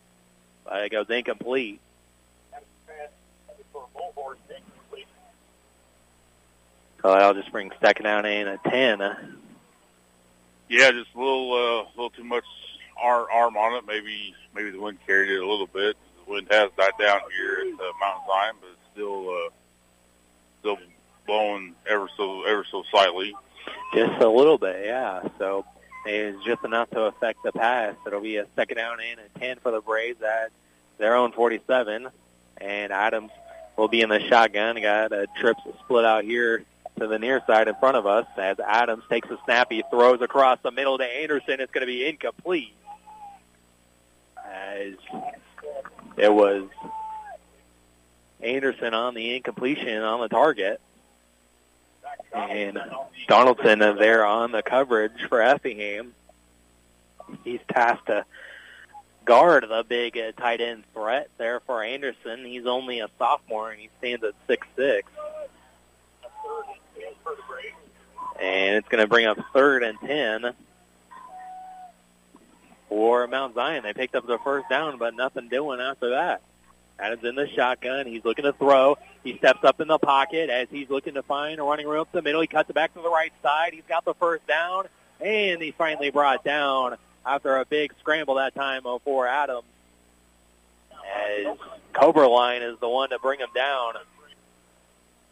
But 0.64 0.84
it 0.84 0.90
goes 0.90 1.08
incomplete. 1.08 1.80
So 7.00 7.12
that'll 7.12 7.34
just 7.34 7.52
bring 7.52 7.70
second 7.80 8.04
down 8.04 8.26
in 8.26 8.48
at 8.48 8.64
10. 8.64 8.98
Yeah, 10.68 10.90
just 10.90 11.14
a 11.14 11.18
little, 11.18 11.52
uh, 11.52 11.90
little 11.96 12.10
too 12.10 12.24
much 12.24 12.44
arm, 13.00 13.56
on 13.56 13.76
it. 13.76 13.84
Maybe, 13.86 14.34
maybe 14.54 14.70
the 14.70 14.80
wind 14.80 14.98
carried 15.06 15.30
it 15.30 15.42
a 15.42 15.48
little 15.48 15.66
bit. 15.66 15.96
The 16.24 16.32
wind 16.32 16.48
has 16.50 16.70
died 16.76 16.92
down 16.98 17.20
here 17.34 17.60
at 17.60 17.80
uh, 17.80 17.92
Mount 18.00 18.22
Zion, 18.26 18.54
but 18.60 18.70
it's 18.70 18.92
still, 18.92 19.30
uh, 19.30 19.48
still 20.60 20.78
blowing 21.26 21.74
ever 21.88 22.08
so, 22.16 22.42
ever 22.44 22.64
so 22.70 22.82
slightly. 22.90 23.34
Just 23.94 24.20
a 24.20 24.28
little 24.28 24.58
bit, 24.58 24.84
yeah. 24.84 25.22
So 25.38 25.64
it's 26.04 26.42
just 26.44 26.64
enough 26.64 26.90
to 26.90 27.02
affect 27.02 27.42
the 27.42 27.52
pass. 27.52 27.94
It'll 28.06 28.20
be 28.20 28.36
a 28.36 28.46
second 28.56 28.76
down 28.76 28.98
and 29.00 29.20
10 29.40 29.58
for 29.60 29.72
the 29.72 29.80
Braves 29.80 30.20
at 30.22 30.50
their 30.98 31.14
own 31.14 31.32
47. 31.32 32.08
And 32.60 32.92
Adams 32.92 33.30
will 33.76 33.88
be 33.88 34.00
in 34.02 34.08
the 34.08 34.20
shotgun. 34.20 34.80
Got 34.82 35.12
a 35.12 35.26
trips 35.38 35.62
split 35.84 36.04
out 36.04 36.24
here 36.24 36.64
to 36.98 37.06
the 37.06 37.18
near 37.18 37.42
side 37.46 37.68
in 37.68 37.74
front 37.76 37.96
of 37.96 38.06
us 38.06 38.26
as 38.36 38.58
Adams 38.60 39.04
takes 39.08 39.28
a 39.30 39.38
snap. 39.44 39.70
He 39.70 39.82
throws 39.90 40.20
across 40.20 40.58
the 40.62 40.70
middle 40.70 40.98
to 40.98 41.04
Anderson. 41.04 41.60
It's 41.60 41.72
going 41.72 41.82
to 41.82 41.86
be 41.86 42.06
incomplete. 42.06 42.74
As 44.44 44.94
it 46.16 46.32
was 46.32 46.64
Anderson 48.40 48.94
on 48.94 49.14
the 49.14 49.36
incompletion 49.36 50.02
on 50.02 50.20
the 50.20 50.28
target. 50.28 50.80
And 52.32 52.78
Donaldson 53.28 53.78
there 53.78 54.24
on 54.24 54.52
the 54.52 54.62
coverage 54.62 55.12
for 55.28 55.40
Effingham. 55.40 56.14
He's 57.44 57.60
tasked 57.68 58.06
to 58.06 58.24
guard 59.24 59.66
the 59.68 59.84
big 59.86 60.16
uh, 60.16 60.32
tight 60.32 60.60
end 60.60 60.84
threat 60.94 61.28
there 61.36 61.60
for 61.60 61.82
Anderson. 61.82 62.44
He's 62.44 62.66
only 62.66 63.00
a 63.00 63.08
sophomore 63.18 63.70
and 63.70 63.80
he 63.80 63.90
stands 63.98 64.24
at 64.24 64.34
six 64.46 64.66
six. 64.76 65.10
And 68.40 68.76
it's 68.76 68.88
going 68.88 69.02
to 69.02 69.08
bring 69.08 69.26
up 69.26 69.38
third 69.52 69.82
and 69.82 69.98
10 70.00 70.52
for 72.88 73.26
Mount 73.26 73.54
Zion. 73.54 73.82
They 73.82 73.92
picked 73.92 74.14
up 74.14 74.26
the 74.26 74.38
first 74.38 74.68
down, 74.68 74.98
but 74.98 75.14
nothing 75.14 75.48
doing 75.48 75.80
after 75.80 76.10
that. 76.10 76.42
Adams 76.98 77.24
in 77.24 77.34
the 77.34 77.48
shotgun. 77.48 78.06
He's 78.06 78.24
looking 78.24 78.44
to 78.44 78.52
throw. 78.52 78.96
He 79.22 79.36
steps 79.38 79.64
up 79.64 79.80
in 79.80 79.88
the 79.88 79.98
pocket 79.98 80.50
as 80.50 80.68
he's 80.70 80.90
looking 80.90 81.14
to 81.14 81.22
find 81.22 81.60
a 81.60 81.62
running 81.62 81.86
room 81.86 82.00
up 82.00 82.12
the 82.12 82.22
middle. 82.22 82.40
He 82.40 82.46
cuts 82.46 82.70
it 82.70 82.74
back 82.74 82.94
to 82.94 83.00
the 83.00 83.10
right 83.10 83.32
side. 83.42 83.72
He's 83.72 83.84
got 83.88 84.04
the 84.04 84.14
first 84.14 84.46
down, 84.46 84.86
and 85.20 85.60
he 85.60 85.70
finally 85.72 86.10
brought 86.10 86.44
down 86.44 86.96
after 87.24 87.56
a 87.56 87.64
big 87.64 87.92
scramble 88.00 88.36
that 88.36 88.54
time 88.54 88.82
for 89.04 89.26
Adams. 89.26 89.62
As 91.14 91.56
Cobra 91.92 92.28
Line 92.28 92.62
is 92.62 92.78
the 92.80 92.88
one 92.88 93.10
to 93.10 93.18
bring 93.18 93.40
him 93.40 93.48
down. 93.54 93.94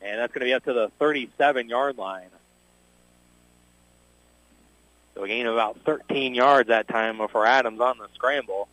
And 0.03 0.21
that's 0.21 0.33
going 0.33 0.41
to 0.41 0.47
be 0.47 0.55
up 0.55 0.65
to 0.65 0.73
the 0.73 0.91
37-yard 1.01 1.99
line. 1.99 2.29
So 5.17 5.25
a 5.25 5.29
gain 5.29 5.47
of 5.47 5.55
about 5.55 5.79
13 5.87 6.35
yards 6.35 6.69
that 6.69 6.89
time 6.89 7.27
for 7.29 7.47
Adams 7.47 7.81
on 7.81 7.97
the 7.97 8.07
scramble. 8.15 8.69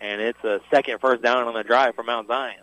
And 0.00 0.20
it's 0.20 0.42
a 0.42 0.60
second 0.70 0.98
first 1.00 1.22
down 1.22 1.46
on 1.46 1.52
the 1.52 1.62
drive 1.62 1.94
for 1.94 2.02
Mount 2.02 2.26
Zion. 2.26 2.56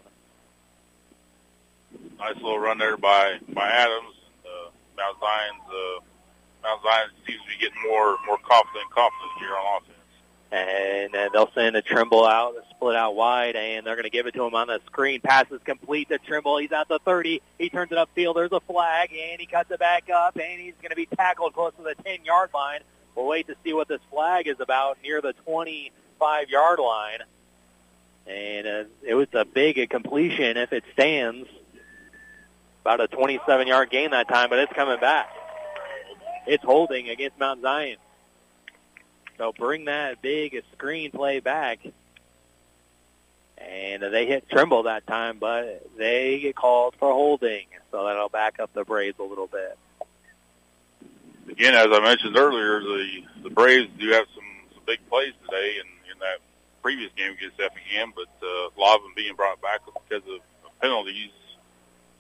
Nice 2.18 2.36
little 2.36 2.60
run 2.60 2.78
there 2.78 2.98
by 2.98 3.40
by 3.50 3.68
Adams. 3.70 4.16
Uh, 4.46 4.70
Mount 4.98 5.18
Zion's 5.20 5.70
uh, 5.70 6.00
Mount 6.64 6.82
Zion 6.84 7.10
seems 7.28 7.42
to 7.42 7.48
be 7.48 7.58
getting 7.60 7.82
more 7.88 8.18
more 8.26 8.38
confident 8.38 8.90
confident 8.92 9.32
here 9.40 9.50
on 9.56 9.82
offense. 9.82 9.98
And 10.52 11.16
uh, 11.16 11.30
they'll 11.32 11.52
send 11.54 11.76
a 11.76 11.82
Trimble 11.82 12.26
out, 12.26 12.56
split 12.72 12.96
out 12.96 13.16
wide, 13.16 13.56
and 13.56 13.86
they're 13.86 13.96
going 13.96 14.04
to 14.04 14.10
give 14.10 14.28
it 14.28 14.34
to 14.34 14.44
him 14.44 14.54
on 14.54 14.68
the 14.68 14.82
screen. 14.86 15.22
Pass 15.22 15.46
is 15.52 15.62
complete 15.64 16.10
to 16.10 16.18
Trimble. 16.18 16.58
He's 16.58 16.72
at 16.72 16.90
the 16.90 17.00
30. 17.00 17.42
He 17.58 17.70
turns 17.70 17.92
it 17.92 17.98
upfield. 17.98 18.36
There's 18.36 18.52
a 18.52 18.60
flag, 18.60 19.12
and 19.14 19.40
he 19.40 19.46
cuts 19.46 19.72
it 19.72 19.80
back 19.80 20.10
up, 20.10 20.38
and 20.38 20.60
he's 20.60 20.74
going 20.82 20.90
to 20.90 20.96
be 20.96 21.06
tackled 21.06 21.54
close 21.54 21.72
to 21.78 21.84
the 21.84 21.96
10-yard 22.04 22.50
line. 22.54 22.82
We'll 23.16 23.28
wait 23.28 23.47
to 23.47 23.55
see 23.64 23.74
what 23.74 23.88
this 23.88 24.01
flag 24.09 24.47
is 24.47 24.59
about 24.59 24.97
near 25.03 25.22
the 25.22 25.34
25-yard 25.47 26.80
line. 26.80 27.20
And 28.28 28.68
uh, 28.68 28.84
it 29.03 29.16
was 29.16 29.28
a 29.34 29.45
big 29.45 29.89
completion 29.89 30.57
if 30.57 30.72
it 30.74 30.84
stands. 30.93 31.47
About 32.82 32.99
a 32.99 33.07
27-yard 33.07 33.91
gain 33.91 34.12
that 34.12 34.28
time, 34.28 34.49
but 34.49 34.57
it's 34.57 34.74
coming 34.74 34.99
back. 34.99 35.30
It's 36.47 36.64
holding 36.64 37.09
against 37.09 37.39
Mount 37.39 37.62
Zion. 37.62 37.97
So 39.38 39.51
bring 39.51 39.86
that 39.86 40.22
big 40.22 40.62
screen 40.74 41.12
play 41.12 41.39
back. 41.39 41.80
And 43.57 44.01
they 44.01 44.26
hit 44.26 44.49
Trimble 44.49 44.84
that 44.84 45.05
time, 45.05 45.38
but 45.39 45.88
they 45.97 46.39
get 46.39 46.55
called 46.55 46.95
for 46.97 47.14
holding. 47.14 47.66
So 47.91 48.05
that'll 48.05 48.30
back 48.30 48.59
up 48.59 48.74
the 48.74 48.84
Braves 48.84 49.20
a 49.20 49.24
little 49.24 49.47
bit. 49.47 49.78
Again, 51.50 51.74
as 51.76 51.88
I 51.92 52.00
mentioned 52.00 52.38
earlier, 52.38 52.80
the 52.80 53.24
the 53.44 53.50
Braves 53.50 53.89
do 54.00 54.10
have 54.12 54.26
some, 54.34 54.44
some 54.74 54.84
big 54.86 55.00
plays 55.10 55.34
today 55.46 55.76
in, 55.80 55.88
in 56.12 56.20
that 56.20 56.39
previous 56.82 57.12
game 57.16 57.34
against 57.34 57.60
Effingham, 57.60 58.14
but 58.16 58.28
uh, 58.46 58.70
a 58.76 58.80
lot 58.80 58.96
of 58.98 59.04
them 59.04 59.14
being 59.16 59.36
brought 59.36 59.62
back 59.62 59.82
because 59.86 60.24
of 60.30 60.39
penalties 60.82 61.30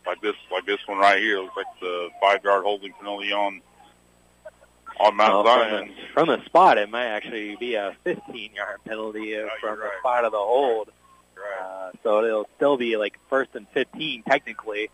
like 0.05 0.21
this 0.21 0.35
like 0.51 0.65
this 0.65 0.79
one 0.87 0.97
right 0.97 1.19
here. 1.21 1.37
It 1.37 1.41
looks 1.43 1.57
like 1.57 1.79
the 1.79 2.09
five 2.21 2.43
yard 2.43 2.63
holding 2.63 2.93
penalty 2.93 3.31
on 3.31 3.61
on 4.99 5.15
Mount 5.15 5.33
Well, 5.33 5.45
Zion. 5.45 5.85
from, 5.85 5.87
the, 5.87 5.93
from 6.13 6.27
the 6.27 6.45
spot, 6.45 6.77
it 6.77 6.89
might 6.89 7.07
actually 7.07 7.55
be 7.55 7.75
a 7.75 7.95
15-yard 8.05 8.79
penalty 8.85 9.35
uh, 9.35 9.39
you're 9.39 9.49
from 9.59 9.79
the 9.79 9.89
spot 9.99 10.25
of 10.25 10.31
the 10.31 10.37
hold. 10.37 10.89
Right. 11.35 11.65
Uh, 11.65 11.91
so 12.03 12.23
it'll 12.23 12.49
still 12.57 12.77
be 12.77 12.97
like 12.97 13.17
first 13.29 13.51
and 13.55 13.67
15 13.69 14.23
technically 14.23 14.89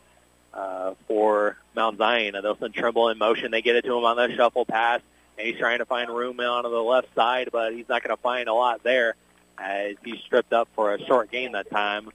uh, 0.54 0.94
for 1.08 1.58
Mount 1.76 1.98
Zion. 1.98 2.36
And 2.36 2.44
they'll 2.44 2.58
send 2.58 2.74
Trimble 2.74 3.10
in 3.10 3.18
motion. 3.18 3.52
They 3.52 3.62
get 3.62 3.76
it 3.76 3.86
to 3.86 3.98
him 3.98 4.04
on 4.04 4.18
the 4.18 4.36
shuffle 4.36 4.66
pass, 4.66 5.02
and 5.38 5.48
he's 5.48 5.58
trying 5.58 5.80
to 5.80 5.86
find 5.86 6.10
room 6.10 6.40
on 6.40 6.64
the 6.64 6.70
left 6.70 7.14
side, 7.16 7.50
but 7.52 7.74
he's 7.74 7.88
not 7.88 8.04
going 8.04 8.16
to 8.16 8.22
find 8.22 8.50
a 8.50 8.54
lot 8.54 8.84
there 8.84 9.16
as 9.58 9.96
he's 10.04 10.20
stripped 10.20 10.54
up 10.54 10.68
for 10.76 10.94
a 10.94 11.04
short 11.06 11.32
gain 11.32 11.54
that 11.54 11.70
time 11.70 12.10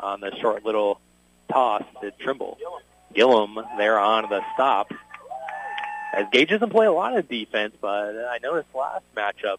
on 0.00 0.20
the 0.20 0.34
short 0.36 0.64
little 0.64 1.00
toss 1.50 1.82
to 2.00 2.10
Trimble. 2.12 2.58
Gillum 3.14 3.58
there 3.78 3.98
on 3.98 4.28
the 4.28 4.42
stop. 4.54 4.92
As 6.12 6.26
Gage 6.32 6.48
doesn't 6.48 6.70
play 6.70 6.86
a 6.86 6.92
lot 6.92 7.16
of 7.16 7.28
defense, 7.28 7.74
but 7.80 8.16
I 8.16 8.38
noticed 8.42 8.68
last 8.74 9.04
matchup 9.16 9.58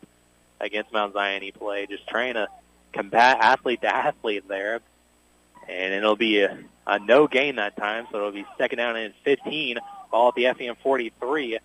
against 0.60 0.92
Mount 0.92 1.14
Zion 1.14 1.42
he 1.42 1.52
played, 1.52 1.90
just 1.90 2.08
trying 2.08 2.34
to 2.34 2.48
combat 2.94 3.38
athlete 3.40 3.82
to 3.82 3.96
athlete 3.96 4.48
there. 4.48 4.82
And 5.68 5.94
it'll 5.94 6.16
be 6.16 6.42
a, 6.42 6.58
a 6.88 7.00
no 7.00 7.28
gain 7.28 7.58
that 7.58 7.76
time, 7.76 8.08
so 8.10 8.18
it'll 8.18 8.32
be 8.32 8.46
second 8.58 8.78
down 8.78 8.96
and 8.96 9.14
15, 9.24 9.78
ball 10.10 10.30
at 10.30 10.36
the 10.36 10.46
FEM 10.46 10.76
43 10.82 11.60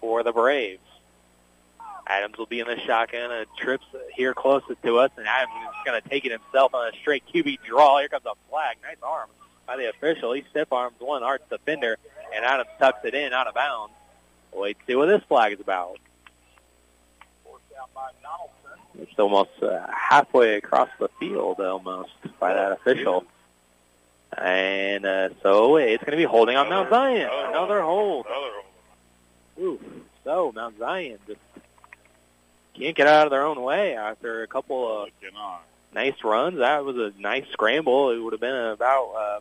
for 0.00 0.22
the 0.22 0.32
Braves. 0.32 0.80
Adams 2.06 2.36
will 2.38 2.46
be 2.46 2.60
in 2.60 2.66
the 2.66 2.78
shotgun. 2.80 3.30
A 3.30 3.44
trips 3.58 3.84
here 4.14 4.34
closest 4.34 4.82
to 4.82 4.98
us, 4.98 5.10
and 5.16 5.26
Adams 5.26 5.52
is 5.68 5.84
going 5.84 6.00
to 6.00 6.08
take 6.08 6.24
it 6.24 6.32
himself 6.32 6.74
on 6.74 6.88
a 6.88 6.96
straight 6.98 7.24
QB 7.32 7.58
draw. 7.62 7.98
Here 7.98 8.08
comes 8.08 8.24
a 8.26 8.34
flag. 8.50 8.76
Nice 8.82 8.96
arm 9.02 9.28
by 9.66 9.76
the 9.76 9.88
official. 9.90 10.32
He 10.32 10.44
stiff 10.50 10.72
arms 10.72 10.96
one 10.98 11.22
arch 11.22 11.42
defender, 11.50 11.98
and 12.34 12.44
Adams 12.44 12.70
tucks 12.78 13.04
it 13.04 13.14
in 13.14 13.32
out 13.32 13.46
of 13.46 13.54
bounds. 13.54 13.94
Wait 14.52 14.78
to 14.78 14.86
see 14.86 14.94
what 14.94 15.06
this 15.06 15.22
flag 15.28 15.52
is 15.52 15.60
about. 15.60 15.98
It's 18.96 19.18
almost 19.18 19.50
uh, 19.62 19.86
halfway 19.92 20.56
across 20.56 20.88
the 21.00 21.08
field, 21.18 21.60
almost 21.60 22.12
by 22.38 22.54
that 22.54 22.72
official. 22.72 23.24
And 24.36 25.04
uh, 25.04 25.28
so 25.42 25.76
it's 25.76 26.02
going 26.02 26.12
to 26.12 26.16
be 26.16 26.24
holding 26.24 26.56
on 26.56 26.68
Mount 26.68 26.90
Zion. 26.90 27.28
Another 27.48 27.82
hold. 27.82 28.26
Another 28.26 28.50
hold. 28.52 28.64
Ooh. 29.60 29.80
So 30.24 30.52
Mount 30.52 30.78
Zion 30.78 31.18
just 31.26 31.40
can't 32.74 32.96
get 32.96 33.06
out 33.06 33.26
of 33.26 33.30
their 33.30 33.44
own 33.44 33.62
way 33.62 33.94
after 33.96 34.42
a 34.42 34.46
couple 34.46 35.04
of 35.04 35.08
nice 35.94 36.24
runs. 36.24 36.58
That 36.58 36.84
was 36.84 36.96
a 36.96 37.12
nice 37.18 37.46
scramble. 37.52 38.10
It 38.10 38.18
would 38.18 38.32
have 38.32 38.40
been 38.40 38.54
about 38.54 39.14
uh, 39.16 39.40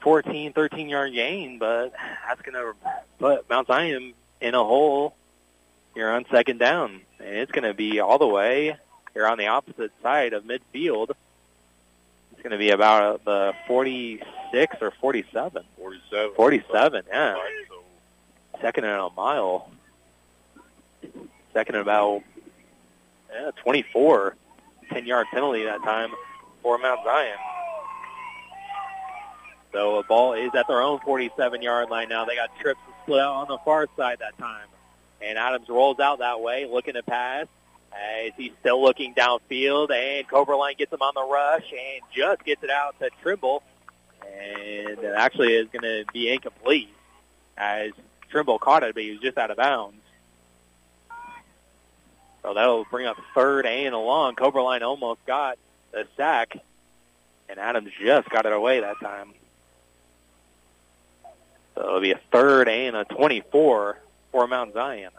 14, 0.00 0.52
13 0.52 0.88
yard 0.88 1.12
gain, 1.12 1.58
but 1.58 1.92
that's 2.26 2.42
going 2.42 2.54
to 2.54 2.74
put 3.18 3.48
Mount 3.48 3.68
Zion 3.68 4.12
in 4.40 4.54
a 4.54 4.64
hole 4.64 5.14
here 5.94 6.10
on 6.10 6.24
second 6.30 6.58
down. 6.58 7.00
And 7.18 7.36
it's 7.36 7.52
going 7.52 7.64
to 7.64 7.74
be 7.74 8.00
all 8.00 8.18
the 8.18 8.26
way 8.26 8.76
here 9.14 9.26
on 9.26 9.38
the 9.38 9.48
opposite 9.48 9.92
side 10.02 10.32
of 10.32 10.44
midfield. 10.44 11.10
It's 12.40 12.48
going 12.48 12.58
to 12.58 12.64
be 12.64 12.70
about 12.70 13.22
the 13.26 13.52
46 13.66 14.76
or 14.80 14.92
47. 14.98 15.62
47. 15.76 16.34
47, 16.34 17.04
yeah. 17.06 17.36
Second 18.62 18.84
and 18.84 18.98
a 18.98 19.10
mile. 19.10 19.68
Second 21.52 21.74
and 21.74 21.82
about 21.82 22.22
yeah, 23.30 23.50
24. 23.62 24.36
10-yard 24.90 25.26
penalty 25.30 25.64
that 25.64 25.82
time 25.82 26.12
for 26.62 26.78
Mount 26.78 27.00
Zion. 27.04 27.36
So 29.74 29.98
a 29.98 30.02
ball 30.04 30.32
is 30.32 30.50
at 30.54 30.66
their 30.66 30.80
own 30.80 30.98
47-yard 31.00 31.90
line 31.90 32.08
now. 32.08 32.24
They 32.24 32.36
got 32.36 32.58
trips 32.58 32.80
split 33.02 33.20
out 33.20 33.34
on 33.34 33.48
the 33.48 33.58
far 33.66 33.86
side 33.98 34.20
that 34.20 34.38
time. 34.38 34.66
And 35.20 35.36
Adams 35.36 35.68
rolls 35.68 36.00
out 36.00 36.20
that 36.20 36.40
way, 36.40 36.64
looking 36.64 36.94
to 36.94 37.02
pass. 37.02 37.48
As 37.92 38.32
he's 38.36 38.52
still 38.60 38.80
looking 38.82 39.14
downfield, 39.14 39.90
and 39.90 40.28
Cobra 40.28 40.56
Line 40.56 40.74
gets 40.78 40.92
him 40.92 41.02
on 41.02 41.12
the 41.14 41.24
rush 41.24 41.72
and 41.72 42.02
just 42.14 42.44
gets 42.44 42.62
it 42.62 42.70
out 42.70 42.98
to 43.00 43.10
Trimble. 43.22 43.62
And 44.22 44.98
it 44.98 45.14
actually 45.16 45.54
is 45.54 45.68
going 45.68 45.82
to 45.82 46.04
be 46.12 46.32
incomplete 46.32 46.94
as 47.56 47.92
Trimble 48.30 48.58
caught 48.58 48.82
it, 48.84 48.94
but 48.94 49.02
he 49.02 49.10
was 49.10 49.20
just 49.20 49.36
out 49.36 49.50
of 49.50 49.56
bounds. 49.56 49.96
So 52.42 52.54
that'll 52.54 52.84
bring 52.84 53.06
up 53.06 53.18
third 53.34 53.66
and 53.66 53.94
along. 53.94 54.36
Cobra 54.36 54.62
Line 54.62 54.82
almost 54.82 55.24
got 55.26 55.58
the 55.92 56.06
sack, 56.16 56.56
and 57.48 57.58
Adams 57.58 57.90
just 58.00 58.30
got 58.30 58.46
it 58.46 58.52
away 58.52 58.80
that 58.80 59.00
time. 59.00 59.34
So 61.74 61.82
it'll 61.82 62.00
be 62.00 62.12
a 62.12 62.20
third 62.30 62.68
and 62.68 62.96
a 62.96 63.04
24 63.04 63.98
for 64.32 64.46
Mount 64.46 64.74
Zion. 64.74 65.10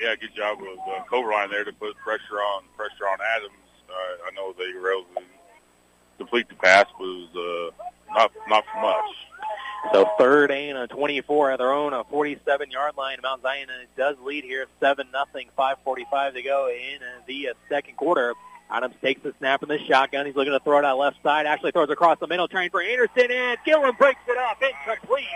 Yeah, 0.00 0.14
good 0.16 0.34
job 0.34 0.60
with 0.60 0.78
uh, 0.88 1.04
Cobra 1.10 1.34
Line 1.34 1.50
there 1.50 1.64
to 1.64 1.72
put 1.74 1.94
pressure 1.98 2.38
on 2.38 2.62
pressure 2.74 3.06
on 3.06 3.18
Adams. 3.36 3.52
Uh, 3.86 3.92
I 4.26 4.34
know 4.34 4.54
they 4.56 4.72
were 4.72 4.92
able 4.92 5.04
to 5.16 5.22
complete 6.16 6.48
the 6.48 6.54
pass, 6.54 6.86
but 6.98 7.04
it 7.04 7.28
was 7.34 7.72
uh, 7.76 8.14
not 8.14 8.32
not 8.48 8.64
for 8.72 8.80
much. 8.80 9.92
So 9.92 10.08
third 10.18 10.50
and 10.50 10.78
a 10.78 10.86
24 10.86 11.52
at 11.52 11.58
their 11.58 11.72
own, 11.72 11.92
a 11.92 12.04
47-yard 12.04 12.96
line. 12.96 13.18
Mount 13.22 13.42
Zion 13.42 13.68
does 13.96 14.16
lead 14.22 14.44
here, 14.44 14.66
seven 14.78 15.08
nothing, 15.12 15.48
5:45 15.58 16.32
to 16.32 16.42
go 16.42 16.70
in 16.70 17.00
the 17.26 17.50
second 17.68 17.96
quarter. 17.98 18.32
Adams 18.70 18.94
takes 19.02 19.22
the 19.22 19.34
snap 19.38 19.62
in 19.62 19.68
the 19.68 19.78
shotgun. 19.86 20.24
He's 20.24 20.36
looking 20.36 20.52
to 20.54 20.60
throw 20.60 20.78
it 20.78 20.84
out 20.86 20.96
left 20.96 21.22
side. 21.22 21.44
Actually 21.44 21.72
throws 21.72 21.90
across 21.90 22.18
the 22.20 22.26
middle, 22.26 22.48
trying 22.48 22.70
for 22.70 22.80
Anderson, 22.80 23.30
and 23.30 23.58
Gillum 23.66 23.94
breaks 23.96 24.20
it 24.26 24.38
up. 24.38 24.62
Incomplete. 24.62 25.26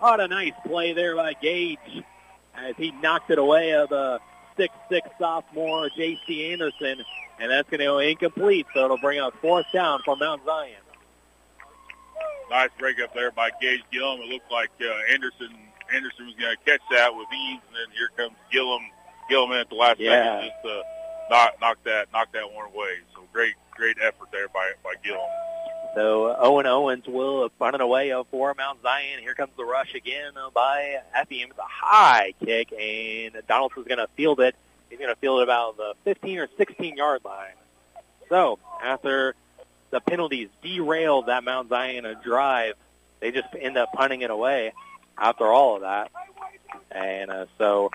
What 0.00 0.18
a 0.18 0.26
nice 0.26 0.54
play 0.66 0.94
there 0.94 1.14
by 1.14 1.34
Gage 1.34 2.02
as 2.64 2.74
he 2.76 2.90
knocked 3.02 3.30
it 3.30 3.38
away 3.38 3.72
of 3.74 3.90
a 3.92 4.20
6'6 4.58 4.68
sophomore 5.18 5.88
J.C. 5.90 6.52
Anderson, 6.52 7.02
and 7.40 7.50
that's 7.50 7.68
going 7.70 7.78
to 7.80 7.84
go 7.86 7.98
incomplete, 7.98 8.66
so 8.74 8.84
it'll 8.84 8.98
bring 8.98 9.20
up 9.20 9.34
fourth 9.40 9.66
down 9.72 10.00
for 10.04 10.16
Mount 10.16 10.44
Zion. 10.44 10.74
Nice 12.50 12.70
break 12.78 12.98
up 13.00 13.12
there 13.14 13.30
by 13.30 13.50
Gage 13.60 13.82
Gillum. 13.92 14.20
It 14.20 14.28
looked 14.28 14.50
like 14.50 14.70
uh, 14.80 15.12
Anderson 15.12 15.50
Anderson 15.94 16.26
was 16.26 16.34
going 16.34 16.56
to 16.56 16.64
catch 16.70 16.80
that 16.90 17.14
with 17.14 17.26
ease, 17.32 17.60
and 17.66 17.76
then 17.76 17.96
here 17.96 18.08
comes 18.16 18.36
Gillum 18.50 18.80
Gillum 19.28 19.52
in 19.52 19.58
at 19.58 19.68
the 19.68 19.74
last 19.74 20.00
Yeah. 20.00 20.40
second 20.40 20.50
just 20.50 20.62
to 20.64 20.82
knock 21.30 21.60
knock 21.60 21.78
that 21.84 22.08
knock 22.12 22.32
that 22.32 22.50
one 22.52 22.66
away. 22.74 22.94
So 23.14 23.20
great 23.32 23.54
great 23.74 23.96
effort 24.02 24.28
there 24.32 24.48
by 24.48 24.72
by 24.82 24.94
Gillum. 25.04 25.20
So 25.94 26.34
Owen 26.38 26.66
Owens 26.66 27.06
will 27.06 27.50
run 27.58 27.74
it 27.74 27.80
away 27.80 28.12
for 28.30 28.54
Mount 28.56 28.82
Zion. 28.82 29.20
Here 29.20 29.34
comes 29.34 29.52
the 29.56 29.64
rush 29.64 29.94
again 29.94 30.32
by 30.54 30.98
Effium. 31.16 31.50
It's 31.50 31.58
a 31.58 31.62
high 31.66 32.34
kick, 32.44 32.72
and 32.72 33.34
Donaldson's 33.48 33.88
going 33.88 33.98
to 33.98 34.08
field 34.16 34.40
it. 34.40 34.54
He's 34.90 34.98
going 34.98 35.10
to 35.10 35.16
field 35.16 35.40
it 35.40 35.44
about 35.44 35.76
the 35.76 35.94
15 36.04 36.38
or 36.38 36.48
16 36.56 36.96
yard 36.96 37.22
line. 37.24 37.54
So 38.28 38.58
after 38.82 39.34
the 39.90 40.00
penalties 40.00 40.48
derailed 40.62 41.26
that 41.26 41.44
Mount 41.44 41.68
Zion 41.68 42.06
drive, 42.22 42.74
they 43.20 43.30
just 43.30 43.48
end 43.58 43.76
up 43.76 43.92
punting 43.92 44.22
it 44.22 44.30
away 44.30 44.72
after 45.16 45.46
all 45.46 45.76
of 45.76 45.82
that. 45.82 46.10
And 46.90 47.30
uh, 47.30 47.46
so 47.56 47.90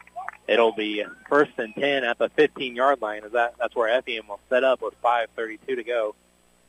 it'll 0.47 0.73
be 0.73 1.03
first 1.29 1.51
and 1.57 1.73
10 1.75 2.03
at 2.03 2.17
the 2.17 2.29
15 2.29 2.75
yard 2.75 3.01
line. 3.01 3.23
Is 3.23 3.31
that 3.33 3.55
that's 3.59 3.75
where 3.75 4.01
Effium 4.01 4.27
will 4.27 4.39
set 4.49 4.63
up 4.63 4.81
with 4.81 4.99
5:32 5.01 5.75
to 5.75 5.83
go 5.83 6.15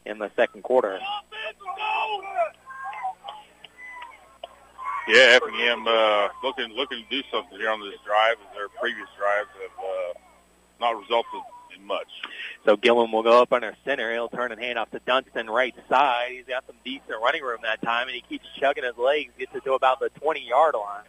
in 0.07 0.19
the 0.19 0.31
second 0.37 0.63
quarter. 0.63 0.99
Yeah, 5.07 5.39
Effingham 5.43 5.87
uh, 5.87 6.29
looking 6.43 6.73
looking 6.75 7.05
to 7.05 7.11
do 7.11 7.23
something 7.31 7.59
here 7.59 7.71
on 7.71 7.81
this 7.81 7.99
drive, 8.07 8.37
as 8.41 8.57
their 8.57 8.69
previous 8.69 9.09
drives 9.19 9.49
have 9.61 9.85
uh, 9.85 10.19
not 10.81 10.99
resulted 10.99 11.41
in 11.77 11.85
much. 11.87 12.09
So 12.65 12.77
Gillum 12.77 13.13
will 13.13 13.23
go 13.23 13.43
up 13.43 13.53
on 13.53 13.63
under 13.63 13.77
center. 13.85 14.13
He'll 14.13 14.31
turn 14.31 14.51
and 14.53 14.61
hand 14.61 14.79
off 14.79 14.91
to 14.93 15.01
Dunston 15.01 15.49
right 15.49 15.75
side. 15.91 16.29
He's 16.31 16.47
got 16.47 16.67
some 16.67 16.77
decent 16.85 17.21
running 17.23 17.43
room 17.43 17.59
that 17.63 17.83
time, 17.83 18.09
and 18.09 18.15
he 18.15 18.23
keeps 18.23 18.47
chugging 18.59 18.85
his 18.85 18.97
legs, 18.97 19.33
gets 19.39 19.55
it 19.55 19.65
to 19.65 19.75
about 19.75 20.01
the 20.01 20.11
20-yard 20.23 20.75
line. 20.75 21.05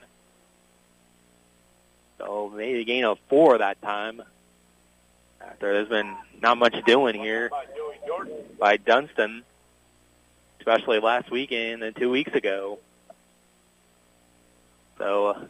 So 2.17 2.51
maybe 2.53 2.81
a 2.81 2.83
gain 2.83 3.05
of 3.05 3.17
four 3.29 3.57
that 3.57 3.81
time. 3.81 4.21
There's 5.59 5.87
been 5.87 6.15
not 6.41 6.57
much 6.57 6.75
doing 6.85 7.15
here 7.15 7.49
by 8.59 8.77
Dunston, 8.77 9.43
especially 10.59 10.99
last 10.99 11.31
weekend 11.31 11.83
and 11.83 11.95
two 11.95 12.09
weeks 12.09 12.33
ago. 12.33 12.79
So 14.97 15.27
uh, 15.27 15.45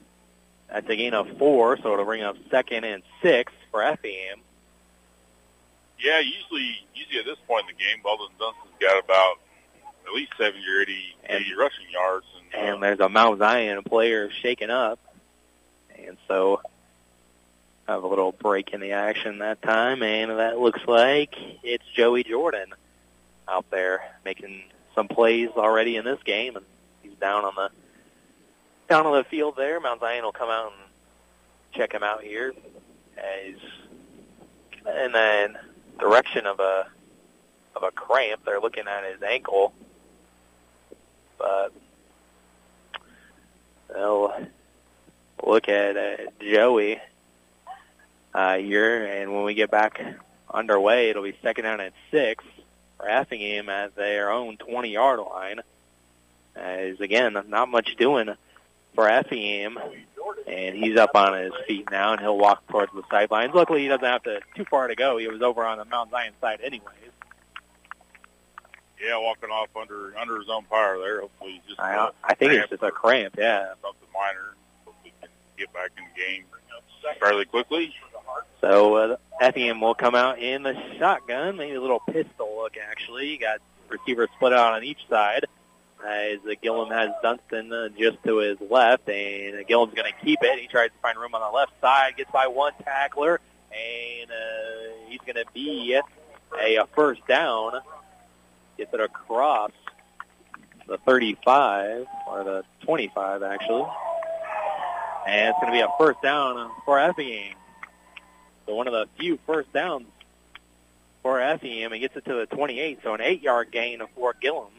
that's 0.70 0.90
a 0.90 0.96
gain 0.96 1.14
of 1.14 1.38
four, 1.38 1.78
so 1.78 1.94
it'll 1.94 2.06
bring 2.06 2.24
up 2.24 2.38
second 2.50 2.84
and 2.84 3.04
six 3.22 3.54
for 3.72 3.82
FEM. 3.82 4.40
Yeah, 6.00 6.20
usually 6.20 6.86
usually 6.94 7.20
at 7.20 7.26
this 7.26 7.38
point 7.48 7.66
in 7.70 7.76
the 7.76 7.84
game, 7.84 8.02
Weldon 8.04 8.28
Dunston's 8.40 8.74
got 8.80 9.04
about 9.04 9.40
at 10.08 10.14
least 10.14 10.34
70 10.38 10.60
or 10.68 10.82
80, 10.82 11.16
80 11.30 11.56
rushing 11.56 11.90
yards. 11.92 12.26
And, 12.54 12.70
uh, 12.70 12.74
and 12.74 12.84
there's 12.84 13.00
a 13.00 13.10
Mount 13.10 13.40
Zion 13.40 13.84
player 13.84 14.30
shaken 14.30 14.70
up, 14.70 15.00
and 15.98 16.18
so 16.28 16.62
have 17.88 18.04
a 18.04 18.08
little 18.08 18.32
break 18.32 18.74
in 18.74 18.80
the 18.80 18.94
action 18.94 19.40
that 19.40 19.62
time, 19.62 20.02
and 20.02 20.32
that 20.32 20.60
looks 20.60 20.82
like 20.88 21.36
it's 21.64 21.84
Joey 21.96 22.24
Jordan 22.24 22.74
out 23.48 23.70
there 23.70 24.02
making 24.24 24.64
some 24.96 25.08
plays 25.08 25.50
already 25.56 25.98
in 25.98 26.06
this 26.06 26.22
game, 26.24 26.56
and 26.56 26.66
he's 27.04 27.14
down 27.14 27.46
on 27.46 27.54
the 27.56 27.70
down 28.90 29.06
on 29.06 29.16
the 29.16 29.24
field 29.24 29.56
there. 29.58 29.80
Mount 29.80 30.00
Zion 30.00 30.24
will 30.24 30.32
come 30.32 30.50
out 30.50 30.72
and 30.72 30.92
check 31.74 31.94
him 31.94 32.04
out 32.04 32.24
here, 32.24 32.54
as 33.18 33.56
and 34.88 35.14
then 35.14 35.58
direction 36.00 36.46
of 36.48 36.60
a 36.60 36.88
of 37.76 37.84
a 37.84 37.92
cramp. 37.92 38.42
They're 38.46 38.60
looking 38.60 38.88
at 38.88 39.04
his 39.12 39.22
ankle, 39.22 39.74
but 41.38 41.72
they'll 43.94 44.34
look 45.46 45.70
at 45.70 45.98
uh, 45.98 46.18
Joey 46.40 47.00
uh, 48.36 48.58
here, 48.58 49.06
and 49.06 49.34
when 49.34 49.46
we 49.46 49.54
get 49.54 49.72
back 49.72 50.02
underway, 50.54 51.10
it'll 51.10 51.24
be 51.24 51.38
second 51.42 51.64
down 51.64 51.80
at 51.80 51.94
six 52.12 52.44
for 52.98 53.08
Effingham 53.08 53.70
at 53.70 53.96
their 53.96 54.30
own 54.30 54.58
20-yard 54.58 55.22
line. 55.22 55.62
As 56.54 57.00
again, 57.00 57.38
not 57.48 57.70
much 57.70 57.96
doing 57.96 58.30
for 58.94 59.10
Effingham, 59.10 59.78
and 60.48 60.76
he's 60.76 60.98
up 60.98 61.12
on 61.16 61.42
his 61.42 61.54
feet 61.66 61.90
now, 61.90 62.12
and 62.12 62.22
he'll 62.22 62.38
walk 62.38 62.68
towards 62.68 62.92
the 62.94 63.04
sidelines. 63.10 63.54
Luckily, 63.54 63.84
he 63.84 63.88
doesn't 63.88 64.06
have 64.06 64.24
to 64.24 64.42
too 64.56 64.66
far 64.66 64.88
to 64.88 64.96
go. 64.96 65.18
He 65.18 65.28
was 65.30 65.42
over 65.42 65.66
on 65.66 65.78
the 65.78 65.86
Mount 65.86 66.12
Zion 66.12 66.34
side 66.42 66.60
anyways. 66.62 66.94
yeah, 69.02 69.18
walking 69.18 69.50
off 69.50 69.70
under 69.76 70.14
under 70.18 70.40
his 70.40 70.50
umpire 70.50 70.98
there. 71.00 71.22
Hopefully, 71.22 71.62
just 71.68 71.80
I, 71.80 71.96
uh, 71.96 72.12
I 72.24 72.36
think 72.36 72.52
it's 72.52 72.70
just 72.70 72.84
a 72.84 72.92
cramp, 72.92 73.36
yeah. 73.38 73.74
something 73.82 74.08
minor. 74.14 74.56
Hopefully, 74.86 75.14
can 75.22 75.30
get 75.58 75.74
back 75.74 75.92
in 75.98 76.04
the 76.04 76.22
game 76.22 76.46
fairly 77.20 77.46
quickly. 77.46 77.94
So 78.62 78.96
uh, 78.96 79.18
Effingham 79.40 79.82
will 79.82 79.94
come 79.94 80.16
out 80.16 80.40
in 80.40 80.64
the 80.64 80.76
shotgun, 80.98 81.58
maybe 81.58 81.76
a 81.76 81.82
little 81.82 82.00
pistol 82.00 82.56
look 82.58 82.78
actually. 82.78 83.30
You 83.30 83.40
got 83.40 83.60
receivers 83.90 84.30
split 84.36 84.54
out 84.54 84.74
on 84.74 84.84
each 84.84 85.08
side. 85.10 85.46
As 86.06 86.40
uh, 86.46 86.54
Gillum 86.62 86.90
has 86.90 87.10
Dunston 87.24 87.72
uh, 87.72 87.90
just 87.98 88.22
to 88.26 88.38
his 88.38 88.58
left, 88.70 89.10
and 89.10 89.56
uh, 89.56 89.64
Gillum's 89.68 89.94
going 89.96 90.12
to 90.12 90.26
keep 90.26 90.40
it. 90.44 90.60
He 90.60 90.68
tries 90.68 90.90
to 90.90 90.98
find 91.02 91.18
room 91.18 91.34
on 91.34 91.42
the 91.42 91.56
left 91.56 91.72
side, 91.82 92.18
gets 92.18 92.30
by 92.32 92.48
one 92.48 92.74
tackler, 92.84 93.40
and 93.72 94.30
uh, 94.30 95.08
he's 95.08 95.20
going 95.22 95.36
to 95.36 95.46
be 95.54 95.94
a, 95.94 96.78
a 96.78 96.86
first 96.96 97.26
down. 97.28 97.74
Gets 98.78 98.94
it 98.94 99.00
across 99.00 99.72
the 100.88 100.98
35 101.00 102.06
or 102.28 102.44
the 102.44 102.64
25 102.82 103.42
actually, 103.42 103.86
and 105.28 105.50
it's 105.50 105.60
going 105.60 105.72
to 105.74 105.78
be 105.78 105.80
a 105.80 105.90
first 105.98 106.22
down 106.22 106.70
for 106.84 107.00
Effingham. 107.00 107.56
So 108.66 108.76
one 108.76 108.88
of 108.88 108.94
the 108.94 109.08
few 109.18 109.38
first 109.46 109.72
downs 109.74 110.08
for 111.22 111.40
Effingham 111.40 111.92
and 111.92 112.02
gets 112.02 112.16
it 112.16 112.26
to 112.26 112.34
the 112.34 112.46
28. 112.46 113.00
So 113.04 113.14
an 113.14 113.22
eight-yard 113.22 113.72
gain 113.72 114.02
for 114.16 114.34
Gillum. 114.40 114.72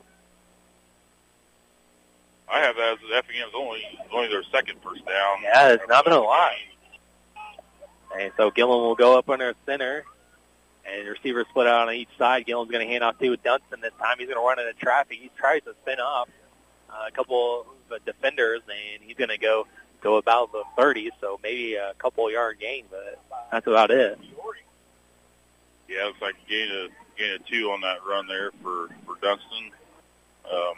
I 2.48 2.60
have 2.60 2.76
that 2.76 2.92
as 2.92 2.98
Effingham's 3.12 3.52
only 3.54 3.82
only 4.12 4.28
their 4.28 4.44
second 4.44 4.80
first 4.82 5.04
down. 5.04 5.42
Yeah, 5.42 5.72
it's 5.72 5.88
not 5.88 6.04
been 6.04 6.14
a 6.14 6.20
lot. 6.20 6.52
And 8.16 8.32
so 8.36 8.50
Gillum 8.50 8.80
will 8.80 8.94
go 8.94 9.18
up 9.18 9.28
under 9.28 9.54
center, 9.66 10.04
and 10.84 11.06
the 11.06 11.10
receivers 11.10 11.46
split 11.50 11.66
out 11.66 11.88
on 11.88 11.94
each 11.94 12.08
side. 12.16 12.46
Gillum's 12.46 12.70
going 12.70 12.86
to 12.86 12.90
hand 12.90 13.02
off 13.02 13.18
to 13.18 13.36
Dunston 13.36 13.80
this 13.80 13.92
time. 14.00 14.16
He's 14.18 14.28
going 14.28 14.40
to 14.40 14.46
run 14.46 14.60
into 14.60 14.72
traffic. 14.74 15.18
He 15.20 15.30
tries 15.36 15.62
to 15.64 15.74
spin 15.82 15.98
off 15.98 16.28
uh, 16.88 17.06
a 17.08 17.10
couple 17.10 17.66
of 17.90 18.04
defenders, 18.04 18.62
and 18.68 19.02
he's 19.02 19.16
going 19.16 19.30
to 19.30 19.38
go 19.38 19.66
go 20.06 20.16
about 20.16 20.52
the 20.52 20.62
30, 20.78 21.10
so 21.20 21.40
maybe 21.42 21.74
a 21.74 21.92
couple 21.98 22.30
yard 22.30 22.58
gain, 22.60 22.84
but 22.90 23.18
that's 23.50 23.66
about 23.66 23.90
it. 23.90 24.18
Yeah, 25.88 26.02
it 26.02 26.06
looks 26.06 26.22
like 26.22 26.34
gain 26.48 26.68
a 26.70 26.88
gain 27.18 27.32
a 27.34 27.38
two 27.50 27.70
on 27.70 27.80
that 27.80 27.98
run 28.08 28.26
there 28.28 28.50
for 28.62 28.88
for 29.04 29.16
Dunston. 29.20 29.70
Um, 30.46 30.74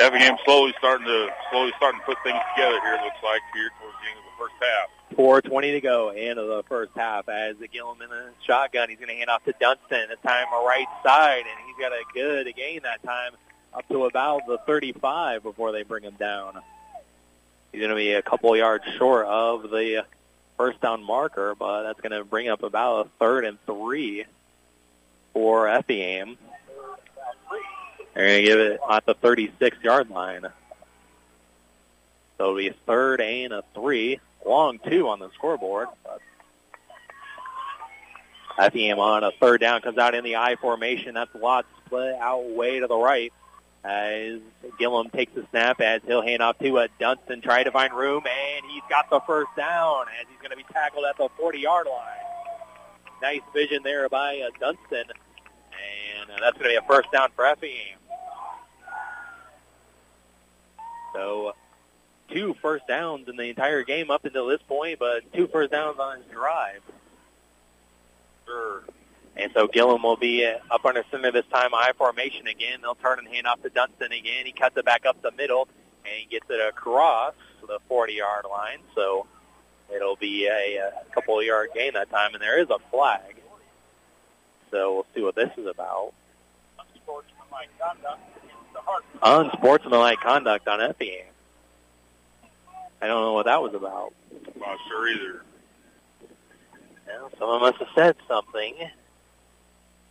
Effingham 0.00 0.36
slowly 0.44 0.74
starting 0.78 1.06
to 1.06 1.28
slowly 1.50 1.72
starting 1.76 2.00
to 2.00 2.06
put 2.06 2.18
things 2.22 2.40
together 2.54 2.80
here. 2.80 2.94
It 2.94 3.04
looks 3.04 3.22
like 3.22 3.40
here 3.54 3.70
towards 3.80 3.96
the 4.00 4.08
end 4.08 4.18
of 4.18 4.24
the 4.24 4.36
first 4.38 4.54
half. 4.60 5.50
4.20 5.50 5.72
to 5.72 5.80
go, 5.80 6.08
end 6.10 6.38
of 6.38 6.48
the 6.48 6.62
first 6.68 6.92
half. 6.96 7.28
As 7.28 7.56
the 7.56 7.68
the 7.68 8.30
shotgun, 8.46 8.88
he's 8.88 8.98
going 8.98 9.08
to 9.08 9.16
hand 9.16 9.28
off 9.28 9.44
to 9.44 9.54
Dunston. 9.60 10.08
This 10.08 10.18
time 10.24 10.46
a 10.52 10.64
right 10.64 10.86
side, 11.04 11.40
and 11.40 11.66
he's 11.66 11.76
got 11.78 11.92
a 11.92 12.02
good 12.14 12.54
gain 12.56 12.80
that 12.84 13.02
time 13.02 13.32
up 13.74 13.86
to 13.88 14.04
about 14.04 14.46
the 14.46 14.58
35 14.66 15.42
before 15.42 15.72
they 15.72 15.82
bring 15.82 16.04
him 16.04 16.14
down. 16.18 16.60
He's 17.72 17.80
going 17.80 17.90
to 17.90 17.96
be 17.96 18.12
a 18.12 18.22
couple 18.22 18.56
yards 18.56 18.84
short 18.96 19.26
of 19.26 19.70
the 19.70 20.04
first 20.56 20.80
down 20.80 21.02
marker, 21.04 21.54
but 21.54 21.84
that's 21.84 22.00
going 22.00 22.12
to 22.12 22.24
bring 22.24 22.48
up 22.48 22.62
about 22.62 23.06
a 23.06 23.08
third 23.18 23.44
and 23.44 23.58
three 23.64 24.24
for 25.32 25.68
Effingham. 25.68 26.36
They're 28.14 28.26
going 28.26 28.40
to 28.40 28.44
give 28.44 28.58
it 28.58 28.80
at 28.90 29.06
the 29.06 29.14
36-yard 29.14 30.10
line. 30.10 30.46
So 32.36 32.44
it'll 32.44 32.56
be 32.56 32.70
third 32.86 33.20
and 33.20 33.52
a 33.52 33.62
three 33.74 34.18
long 34.44 34.78
two 34.78 35.08
on 35.08 35.18
the 35.18 35.30
scoreboard. 35.34 35.88
Effingham 38.58 38.98
on 38.98 39.24
a 39.24 39.30
third 39.32 39.60
down 39.60 39.80
comes 39.80 39.98
out 39.98 40.14
in 40.14 40.24
the 40.24 40.36
I 40.36 40.56
formation. 40.56 41.14
That's 41.14 41.34
lot 41.34 41.66
split 41.86 42.14
out 42.16 42.50
way 42.50 42.80
to 42.80 42.86
the 42.86 42.96
right 42.96 43.32
as 43.84 44.40
Gillum 44.78 45.08
takes 45.10 45.34
the 45.34 45.46
snap 45.50 45.80
as 45.80 46.02
he'll 46.06 46.22
hand 46.22 46.42
off 46.42 46.58
to 46.58 46.78
a 46.78 46.88
Dunston, 46.98 47.40
try 47.40 47.62
to 47.62 47.70
find 47.70 47.94
room, 47.94 48.24
and 48.26 48.66
he's 48.70 48.82
got 48.90 49.08
the 49.08 49.20
first 49.20 49.50
down 49.56 50.06
as 50.20 50.26
he's 50.28 50.38
going 50.38 50.50
to 50.50 50.56
be 50.56 50.70
tackled 50.72 51.04
at 51.08 51.16
the 51.16 51.28
40-yard 51.40 51.86
line. 51.86 52.06
Nice 53.22 53.40
vision 53.54 53.82
there 53.82 54.08
by 54.08 54.40
uh, 54.40 54.50
Dunston, 54.58 55.04
and 55.04 56.30
uh, 56.30 56.36
that's 56.40 56.58
going 56.58 56.64
to 56.64 56.68
be 56.70 56.76
a 56.76 56.82
first 56.82 57.10
down 57.12 57.30
for 57.34 57.46
Effingham. 57.46 57.98
So 61.14 61.54
two 62.30 62.54
first 62.62 62.86
downs 62.86 63.28
in 63.28 63.36
the 63.36 63.44
entire 63.44 63.82
game 63.82 64.10
up 64.10 64.24
until 64.24 64.46
this 64.46 64.62
point, 64.62 64.98
but 64.98 65.32
two 65.32 65.46
first 65.48 65.72
downs 65.72 65.98
on 65.98 66.18
his 66.18 66.26
drive. 66.26 66.82
Sure. 68.46 68.82
And 69.40 69.50
so 69.54 69.66
Gillum 69.66 70.02
will 70.02 70.18
be 70.18 70.44
uh, 70.44 70.58
up 70.70 70.84
under 70.84 71.02
center 71.10 71.32
this 71.32 71.46
time, 71.46 71.70
I 71.72 71.92
formation 71.96 72.46
again. 72.46 72.80
They'll 72.82 72.94
turn 72.94 73.18
and 73.18 73.26
hand 73.26 73.46
off 73.46 73.62
to 73.62 73.70
Dunston 73.70 74.12
again. 74.12 74.44
He 74.44 74.52
cuts 74.52 74.76
it 74.76 74.84
back 74.84 75.06
up 75.06 75.22
the 75.22 75.32
middle, 75.32 75.66
and 76.04 76.14
he 76.14 76.26
gets 76.26 76.44
it 76.50 76.60
across 76.60 77.32
the 77.66 77.78
40-yard 77.90 78.44
line. 78.50 78.80
So 78.94 79.26
it'll 79.94 80.16
be 80.16 80.46
a, 80.46 80.76
a 80.76 81.14
couple 81.14 81.38
of 81.38 81.46
yard 81.46 81.70
gain 81.74 81.94
that 81.94 82.10
time, 82.10 82.34
and 82.34 82.42
there 82.42 82.60
is 82.60 82.68
a 82.68 82.78
flag. 82.90 83.36
So 84.70 84.94
we'll 84.94 85.06
see 85.14 85.22
what 85.22 85.36
this 85.36 85.50
is 85.56 85.66
about. 85.66 86.12
Unsportsmanlike 86.78 87.70
conduct. 87.80 88.20
Unsportsmanlike 89.22 90.20
conduct 90.20 90.68
on 90.68 90.82
Effingham. 90.82 91.26
I 93.00 93.06
don't 93.06 93.22
know 93.22 93.32
what 93.32 93.46
that 93.46 93.62
was 93.62 93.72
about. 93.72 94.12
I'm 94.32 94.60
not 94.60 94.76
sure 94.86 95.08
either. 95.08 95.42
Well, 97.06 97.30
someone 97.38 97.60
must 97.60 97.78
have 97.78 97.88
said 97.94 98.16
something. 98.28 98.74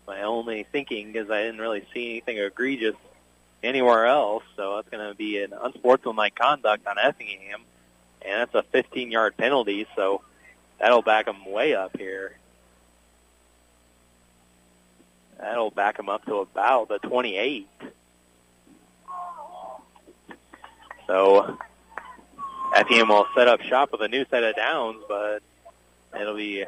My 0.10 0.24
only 0.24 0.64
thinking 0.64 1.14
is 1.16 1.30
I 1.30 1.43
didn't 1.43 1.62
really 1.62 1.86
see 1.93 2.10
anything 2.10 2.39
egregious 2.39 2.95
anywhere 3.62 4.07
else, 4.07 4.43
so 4.55 4.78
that's 4.78 4.89
going 4.89 5.07
to 5.07 5.14
be 5.14 5.43
an 5.43 5.53
unsportsmanlike 5.53 6.34
conduct 6.34 6.88
on 6.88 6.97
Effingham, 6.97 7.62
and 8.24 8.41
that's 8.41 8.55
a 8.55 8.64
15-yard 8.76 9.38
penalty, 9.38 9.86
so 9.95 10.22
that'll 10.80 11.03
back 11.03 11.28
them 11.28 11.45
way 11.45 11.76
up 11.76 11.95
here. 11.95 12.36
That'll 15.38 15.70
back 15.70 15.97
them 15.97 16.10
up 16.10 16.26
to 16.26 16.38
about 16.38 16.88
the 16.88 16.97
28. 16.97 17.68
So 21.05 21.55
Effingham 22.76 23.10
will 23.10 23.28
set 23.36 23.47
up 23.47 23.62
shop 23.62 23.91
with 23.91 24.01
a 24.01 24.07
new 24.07 24.26
set 24.32 24.43
of 24.43 24.55
downs, 24.55 25.03
but 25.07 25.43
it'll 26.20 26.36
be 26.36 26.66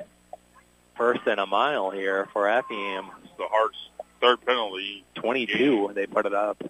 first 0.95 1.21
and 1.25 1.39
a 1.39 1.47
mile 1.47 1.89
here 1.89 2.29
for 2.33 2.47
Effingham. 2.47 3.09
The 3.37 3.47
Hearts' 3.47 3.89
third 4.19 4.45
penalty. 4.45 5.03
22, 5.15 5.91
they 5.93 6.05
put 6.07 6.25
it 6.25 6.33
up. 6.33 6.63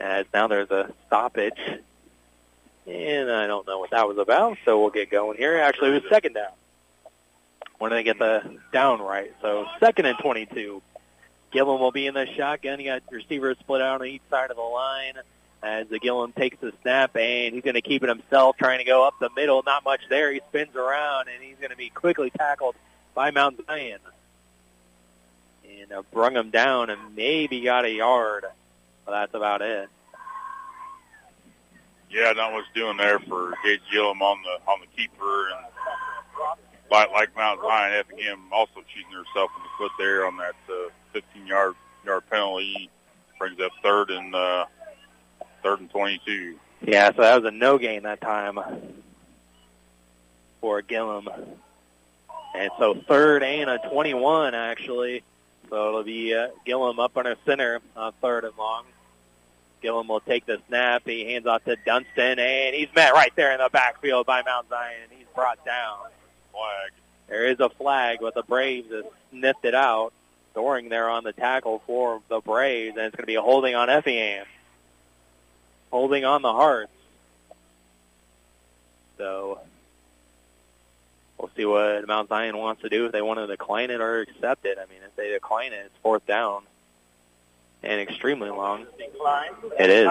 As 0.00 0.26
now 0.34 0.48
there's 0.48 0.70
a 0.70 0.92
stoppage. 1.06 1.58
And 2.86 3.30
I 3.30 3.46
don't 3.46 3.66
know 3.66 3.78
what 3.78 3.90
that 3.90 4.08
was 4.08 4.18
about, 4.18 4.58
so 4.64 4.80
we'll 4.80 4.90
get 4.90 5.10
going 5.10 5.38
here. 5.38 5.58
Actually, 5.58 5.90
it 5.90 6.02
was 6.02 6.10
second 6.10 6.34
down. 6.34 6.50
When 7.78 7.90
they 7.90 8.02
get 8.02 8.18
the 8.18 8.58
down 8.72 9.00
right. 9.00 9.32
So 9.40 9.66
second 9.80 10.06
and 10.06 10.18
22. 10.18 10.82
Gillum 11.52 11.80
will 11.80 11.92
be 11.92 12.06
in 12.06 12.14
the 12.14 12.26
shotgun. 12.34 12.80
You 12.80 12.86
got 12.86 13.02
receivers 13.10 13.58
split 13.58 13.82
out 13.82 14.00
on 14.00 14.06
each 14.06 14.22
side 14.30 14.50
of 14.50 14.56
the 14.56 14.62
line 14.62 15.14
as 15.62 15.86
the 15.88 15.98
Gillum 15.98 16.32
takes 16.32 16.58
the 16.60 16.72
snap, 16.82 17.16
and 17.16 17.54
he's 17.54 17.62
going 17.62 17.74
to 17.74 17.82
keep 17.82 18.02
it 18.02 18.08
himself, 18.08 18.56
trying 18.56 18.78
to 18.78 18.84
go 18.84 19.06
up 19.06 19.14
the 19.20 19.30
middle. 19.36 19.62
Not 19.64 19.84
much 19.84 20.00
there. 20.08 20.32
He 20.32 20.40
spins 20.48 20.74
around, 20.74 21.28
and 21.28 21.42
he's 21.42 21.56
going 21.58 21.70
to 21.70 21.76
be 21.76 21.90
quickly 21.90 22.30
tackled 22.30 22.74
by 23.14 23.30
Mount 23.30 23.60
Zion. 23.66 24.00
And 25.80 25.92
uh, 25.92 26.02
brung 26.12 26.36
him 26.36 26.50
down 26.50 26.90
and 26.90 27.16
maybe 27.16 27.60
got 27.62 27.84
a 27.84 27.90
yard. 27.90 28.44
But 29.04 29.12
that's 29.12 29.34
about 29.34 29.62
it. 29.62 29.88
Yeah, 32.10 32.32
not 32.32 32.52
much 32.52 32.64
doing 32.74 32.98
there 32.98 33.18
for 33.20 33.54
Gage 33.64 33.80
Gillum 33.90 34.20
on 34.20 34.42
the 34.42 34.70
on 34.70 34.80
the 34.80 34.86
keeper, 34.94 35.48
and 35.48 35.64
like 36.90 37.10
like 37.10 37.34
Mount 37.34 37.60
Zion, 37.62 37.94
Effingham 37.94 38.40
also 38.52 38.82
shooting 38.94 39.12
herself 39.12 39.50
in 39.56 39.62
the 39.62 39.68
foot 39.78 39.92
there 39.98 40.26
on 40.26 40.36
that 40.36 40.54
uh, 40.68 40.90
15 41.14 41.46
yard 41.46 41.74
yard 42.04 42.22
penalty. 42.28 42.90
Brings 43.38 43.58
up 43.60 43.72
third 43.82 44.10
and 44.10 44.34
uh, 44.34 44.66
third 45.62 45.80
and 45.80 45.90
22. 45.90 46.58
Yeah, 46.82 47.10
so 47.14 47.22
that 47.22 47.42
was 47.42 47.52
a 47.52 47.54
no 47.54 47.78
gain 47.78 48.02
that 48.02 48.20
time 48.20 48.58
for 50.60 50.82
Gillum. 50.82 51.28
And 52.54 52.70
so 52.78 52.94
third 53.08 53.42
and 53.42 53.70
a 53.70 53.78
21, 53.90 54.54
actually. 54.54 55.22
So 55.72 55.88
it'll 55.88 56.04
be 56.04 56.34
uh, 56.34 56.48
Gillum 56.66 56.98
up 57.00 57.16
under 57.16 57.34
center 57.46 57.80
on 57.96 58.12
third 58.20 58.44
and 58.44 58.52
long. 58.58 58.84
Gillum 59.80 60.06
will 60.06 60.20
take 60.20 60.44
the 60.44 60.60
snap. 60.68 61.00
He 61.06 61.24
hands 61.32 61.46
off 61.46 61.64
to 61.64 61.76
Dunston, 61.86 62.38
and 62.38 62.76
he's 62.76 62.94
met 62.94 63.14
right 63.14 63.32
there 63.36 63.52
in 63.52 63.58
the 63.58 63.70
backfield 63.72 64.26
by 64.26 64.42
Mount 64.42 64.68
Zion. 64.68 64.98
And 65.04 65.18
he's 65.18 65.26
brought 65.34 65.64
down. 65.64 65.96
Flag. 66.52 66.92
There 67.26 67.46
is 67.46 67.58
a 67.58 67.70
flag, 67.70 68.18
but 68.20 68.34
the 68.34 68.42
Braves 68.42 68.92
have 68.92 69.06
sniffed 69.30 69.64
it 69.64 69.74
out. 69.74 70.12
Doring 70.54 70.90
there 70.90 71.08
on 71.08 71.24
the 71.24 71.32
tackle 71.32 71.82
for 71.86 72.20
the 72.28 72.40
Braves, 72.40 72.94
and 72.98 73.06
it's 73.06 73.16
going 73.16 73.22
to 73.22 73.26
be 73.26 73.36
a 73.36 73.40
holding 73.40 73.74
on 73.74 73.88
Effingham 73.88 74.44
holding 75.90 76.24
on 76.24 76.42
the 76.42 76.52
Hearts. 76.52 76.90
So 79.16 79.60
we'll 81.42 81.50
see 81.56 81.64
what 81.66 82.06
Mount 82.06 82.28
Zion 82.28 82.56
wants 82.56 82.82
to 82.82 82.88
do 82.88 83.06
if 83.06 83.12
they 83.12 83.20
want 83.20 83.40
to 83.40 83.46
decline 83.48 83.90
it 83.90 84.00
or 84.00 84.20
accept 84.20 84.64
it. 84.64 84.78
I 84.78 84.86
mean, 84.90 85.02
if 85.04 85.14
they 85.16 85.30
decline 85.30 85.72
it, 85.72 85.82
it's 85.86 85.96
fourth 86.02 86.24
down 86.24 86.62
and 87.82 88.00
extremely 88.00 88.48
long. 88.48 88.86
It 89.78 89.90
is. 89.90 90.08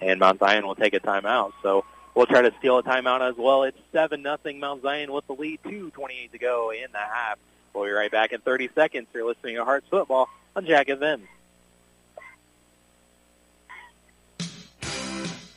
And 0.00 0.20
Mount 0.20 0.38
Zion 0.38 0.66
will 0.66 0.74
take 0.74 0.92
a 0.92 1.00
timeout. 1.00 1.52
So 1.62 1.86
we'll 2.14 2.26
try 2.26 2.42
to 2.42 2.52
steal 2.58 2.78
a 2.78 2.82
timeout 2.82 3.28
as 3.28 3.36
well. 3.38 3.62
It's 3.62 3.78
7 3.92 4.20
nothing 4.20 4.60
Mount 4.60 4.82
Zion 4.82 5.10
with 5.10 5.26
the 5.26 5.32
lead, 5.32 5.60
2.28 5.64 6.32
to 6.32 6.38
go 6.38 6.70
in 6.70 6.92
the 6.92 6.98
half. 6.98 7.38
We'll 7.72 7.86
be 7.86 7.90
right 7.90 8.10
back 8.10 8.32
in 8.32 8.40
30 8.40 8.68
seconds. 8.74 9.08
You're 9.14 9.26
listening 9.26 9.56
to 9.56 9.64
Hearts 9.64 9.86
Football 9.88 10.28
on 10.54 10.66
Jack 10.66 10.88
FM. 10.88 11.22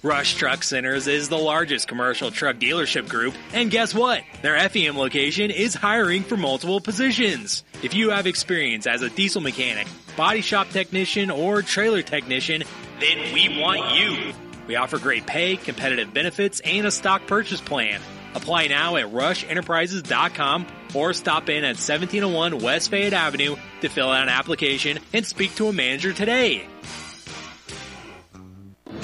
Rush 0.07 0.35
Truck 0.35 0.63
Centers 0.63 1.05
is 1.07 1.27
the 1.27 1.37
largest 1.37 1.89
commercial 1.89 2.31
truck 2.31 2.55
dealership 2.55 3.09
group, 3.09 3.35
and 3.51 3.69
guess 3.69 3.93
what? 3.93 4.23
Their 4.41 4.57
FEM 4.69 4.97
location 4.97 5.51
is 5.51 5.73
hiring 5.73 6.23
for 6.23 6.37
multiple 6.37 6.79
positions. 6.79 7.65
If 7.83 7.93
you 7.93 8.11
have 8.11 8.25
experience 8.25 8.87
as 8.87 9.01
a 9.01 9.09
diesel 9.09 9.41
mechanic, 9.41 9.85
body 10.15 10.39
shop 10.39 10.69
technician, 10.69 11.29
or 11.29 11.61
trailer 11.61 12.03
technician, 12.03 12.63
then 13.01 13.33
we 13.33 13.59
want 13.59 13.95
you. 13.95 14.33
We 14.65 14.77
offer 14.77 14.97
great 14.97 15.27
pay, 15.27 15.57
competitive 15.57 16.13
benefits, 16.13 16.61
and 16.61 16.87
a 16.87 16.91
stock 16.91 17.27
purchase 17.27 17.59
plan. 17.59 17.99
Apply 18.33 18.67
now 18.67 18.95
at 18.95 19.07
rushenterprises.com 19.07 20.67
or 20.95 21.11
stop 21.11 21.49
in 21.49 21.65
at 21.65 21.75
1701 21.75 22.59
West 22.59 22.89
Fayette 22.91 23.11
Avenue 23.11 23.57
to 23.81 23.89
fill 23.89 24.09
out 24.09 24.23
an 24.23 24.29
application 24.29 24.99
and 25.11 25.25
speak 25.25 25.53
to 25.55 25.67
a 25.67 25.73
manager 25.73 26.13
today. 26.13 26.65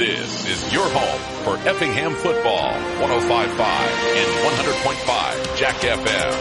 This 0.04 0.46
is 0.46 0.74
your 0.74 0.84
home 0.90 1.22
for 1.46 1.56
Effingham 1.66 2.14
football, 2.16 2.74
1055 3.00 3.56
and 3.56 4.30
100.5 4.44 5.58
Jack 5.58 5.76
FM. 5.76 6.34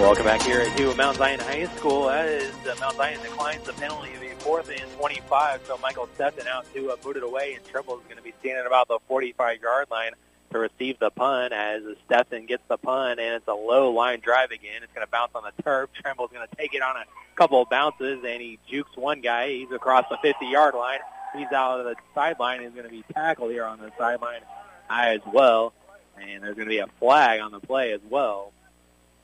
Welcome 0.00 0.24
back 0.24 0.40
here 0.40 0.64
to 0.64 0.94
Mount 0.94 1.18
Zion 1.18 1.40
High 1.40 1.66
School. 1.76 2.08
As 2.08 2.50
uh, 2.66 2.74
Mount 2.80 2.96
Zion 2.96 3.20
declines 3.20 3.64
the 3.64 3.74
penalty 3.74 4.14
of 4.14 4.20
the 4.20 4.30
fourth 4.38 4.70
and 4.70 4.90
25, 4.92 5.60
so 5.66 5.76
Michael 5.82 6.08
Stepton 6.14 6.46
out 6.46 6.64
to 6.72 6.92
uh, 6.92 6.96
boot 6.96 7.18
it 7.18 7.22
away, 7.22 7.52
and 7.52 7.62
Trimble 7.66 7.98
is 7.98 8.04
going 8.04 8.16
to 8.16 8.22
be 8.22 8.32
standing 8.40 8.66
about 8.66 8.88
the 8.88 8.98
45-yard 9.10 9.88
line. 9.90 10.12
to 10.52 10.58
receive 10.58 10.98
the 10.98 11.10
punt 11.10 11.52
as 11.52 11.82
Stetson 12.06 12.46
gets 12.46 12.62
the 12.68 12.78
punt, 12.78 13.20
and 13.20 13.34
it's 13.34 13.46
a 13.46 13.52
low 13.52 13.90
line 13.90 14.20
drive 14.20 14.52
again. 14.52 14.82
It's 14.82 14.92
going 14.94 15.06
to 15.06 15.10
bounce 15.10 15.32
on 15.34 15.42
the 15.42 15.62
turf. 15.62 15.90
Trimble's 15.92 16.30
going 16.32 16.48
to 16.48 16.56
take 16.56 16.72
it 16.72 16.80
on 16.80 16.96
a 16.96 17.04
couple 17.34 17.60
of 17.60 17.68
bounces, 17.68 18.24
and 18.26 18.40
he 18.40 18.58
jukes 18.66 18.96
one 18.96 19.20
guy. 19.20 19.50
He's 19.50 19.70
across 19.70 20.06
the 20.08 20.16
50-yard 20.16 20.74
line. 20.74 21.00
He's 21.36 21.52
out 21.52 21.80
of 21.80 21.86
the 21.86 21.96
sideline. 22.14 22.62
He's 22.62 22.70
going 22.70 22.84
to 22.84 22.90
be 22.90 23.04
tackled 23.12 23.50
here 23.50 23.64
on 23.64 23.78
the 23.78 23.92
sideline 23.98 24.40
as 24.88 25.20
well, 25.32 25.72
and 26.20 26.42
there's 26.42 26.54
going 26.54 26.68
to 26.68 26.70
be 26.70 26.78
a 26.78 26.86
flag 26.98 27.40
on 27.40 27.52
the 27.52 27.60
play 27.60 27.92
as 27.92 28.00
well. 28.08 28.52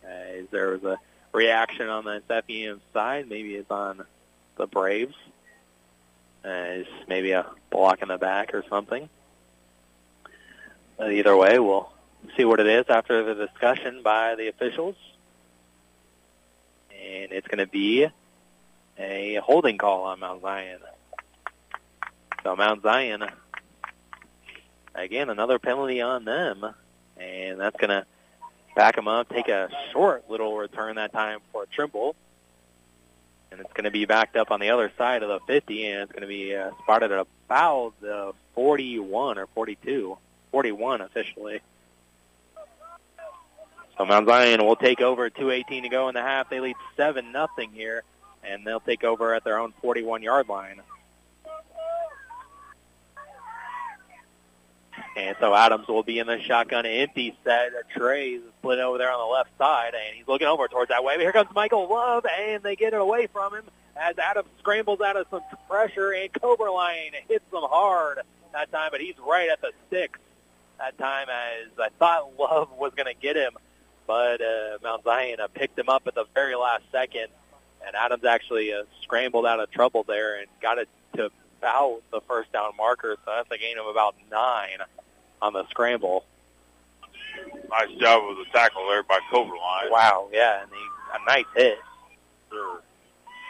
As 0.05 0.47
there 0.51 0.71
was 0.71 0.83
a 0.83 0.99
reaction 1.33 1.89
on 1.89 2.05
the 2.05 2.23
FEM 2.29 2.81
side. 2.93 3.29
Maybe 3.29 3.55
it's 3.55 3.71
on 3.71 4.05
the 4.57 4.67
Braves. 4.67 5.15
As 6.45 6.87
maybe 7.09 7.33
a 7.33 7.47
block 7.71 8.03
in 8.03 8.09
the 8.09 8.19
back 8.19 8.55
or 8.55 8.65
something. 8.69 9.09
Uh, 11.01 11.09
either 11.09 11.37
way, 11.37 11.59
we'll 11.59 11.91
see 12.37 12.45
what 12.45 12.61
it 12.61 12.67
is 12.67 12.85
after 12.89 13.23
the 13.25 13.47
discussion 13.47 14.03
by 14.03 14.35
the 14.35 14.49
officials. 14.49 14.97
And 16.91 17.33
it's 17.33 17.47
going 17.47 17.59
to 17.59 17.67
be 17.67 18.09
a 18.99 19.37
holding 19.37 19.79
call 19.79 20.05
on 20.05 20.21
Mount 20.21 20.43
Zion. 20.43 20.81
So 22.43 22.57
Mount 22.57 22.83
Zion, 22.83 23.25
again, 24.95 25.31
another 25.31 25.59
penalty 25.59 26.01
on 26.01 26.25
them. 26.25 26.75
And 27.17 27.61
that's 27.61 27.77
going 27.77 27.91
to 27.91 28.07
back 28.75 28.97
them 28.97 29.07
up, 29.07 29.29
take 29.29 29.49
a 29.49 29.69
short 29.93 30.29
little 30.29 30.57
return 30.57 30.97
that 30.97 31.13
time 31.13 31.41
for 31.53 31.67
Trimble. 31.67 32.17
And 33.51 33.61
it's 33.61 33.73
going 33.75 33.85
to 33.85 33.91
be 33.91 34.07
backed 34.07 34.37
up 34.37 34.51
on 34.51 34.61
the 34.61 34.71
other 34.71 34.91
side 34.97 35.23
of 35.23 35.29
the 35.29 35.41
50, 35.47 35.87
and 35.87 36.03
it's 36.03 36.13
going 36.13 36.23
to 36.23 36.29
be 36.29 36.57
uh, 36.57 36.71
spotted 36.83 37.13
at 37.13 37.27
about 37.47 37.93
the 38.01 38.33
41 38.55 39.39
or 39.39 39.47
42. 39.55 40.17
41 40.53 41.01
officially. 41.01 41.61
So 43.99 44.07
Mount 44.07 44.27
Zion 44.27 44.65
will 44.65 44.77
take 44.77 45.01
over 45.01 45.29
2.18 45.29 45.83
to 45.83 45.89
go 45.89 46.09
in 46.09 46.15
the 46.15 46.23
half. 46.23 46.49
They 46.49 46.61
lead 46.61 46.77
7 46.97 47.31
nothing 47.31 47.71
here, 47.73 48.03
and 48.43 48.67
they'll 48.67 48.81
take 48.81 49.05
over 49.05 49.35
at 49.35 49.45
their 49.45 49.59
own 49.59 49.75
41-yard 49.83 50.49
line. 50.49 50.81
And 55.15 55.37
so 55.41 55.55
Adams 55.55 55.89
will 55.89 56.03
be 56.03 56.19
in 56.19 56.27
the 56.27 56.41
shotgun 56.41 56.87
empty 56.87 57.37
set. 57.45 57.71
Trey 57.95 58.31
is 58.31 58.43
split 58.59 58.79
over 58.79 58.97
there 58.97 59.13
on 59.13 59.19
the 59.19 59.33
left 59.33 59.51
side, 59.59 59.93
and 59.95 60.17
he's 60.17 60.27
looking 60.27 60.47
over 60.47 60.69
towards 60.69 60.89
that 60.89 61.05
way. 61.05 61.17
But 61.17 61.23
here 61.23 61.33
comes 61.33 61.51
Michael 61.55 61.89
Love, 61.89 62.25
and 62.25 62.63
they 62.63 62.77
get 62.77 62.95
it 62.95 63.01
away 63.01 63.27
from 63.27 63.55
him 63.55 63.65
as 63.97 64.19
Adams 64.19 64.49
scrambles 64.59 65.01
out 65.01 65.17
of 65.17 65.27
some 65.31 65.43
pressure, 65.69 66.13
and 66.13 66.33
Coberline 66.33 67.13
hits 67.29 67.45
him 67.53 67.61
hard 67.63 68.21
that 68.53 68.71
time, 68.71 68.91
but 68.91 69.01
he's 69.01 69.15
right 69.27 69.49
at 69.49 69.61
the 69.61 69.73
six 69.91 70.19
that 70.79 70.97
time 70.99 71.29
as 71.29 71.69
I 71.79 71.89
thought 71.99 72.33
Love 72.39 72.71
was 72.79 72.93
going 72.95 73.13
to 73.13 73.21
get 73.21 73.37
him, 73.37 73.53
but 74.07 74.41
uh, 74.41 74.79
Mount 74.83 75.05
Zion 75.05 75.41
uh, 75.41 75.49
picked 75.49 75.79
him 75.79 75.89
up 75.89 76.07
at 76.07 76.15
the 76.15 76.25
very 76.35 76.55
last 76.55 76.85
second, 76.91 77.29
and 77.85 77.97
Adams 77.97 78.25
actually 78.25 78.73
uh, 78.73 78.85
scrambled 79.03 79.47
out 79.47 79.61
of 79.61 79.71
trouble 79.71 80.05
there 80.05 80.39
and 80.39 80.47
got 80.61 80.79
it 80.79 80.89
to 81.17 81.31
about 81.63 82.03
the 82.11 82.21
first 82.23 82.53
down 82.53 82.73
marker, 82.77 83.17
so 83.25 83.33
that's 83.37 83.51
a 83.53 83.59
gain 83.59 83.79
of 83.79 83.87
about 83.87 84.17
nine 84.31 84.79
on 85.41 85.53
the 85.53 85.65
scramble. 85.71 86.25
Nice 87.71 87.97
job 87.99 88.25
with 88.29 88.45
the 88.45 88.53
tackle 88.53 88.87
there 88.89 89.03
by 89.05 89.21
Coberline. 89.33 89.91
Wow, 89.91 90.29
yeah, 90.33 90.63
and 90.63 90.71
he, 90.71 90.77
a 91.15 91.25
nice 91.25 91.47
hit. 91.55 91.79
Sure. 92.51 92.81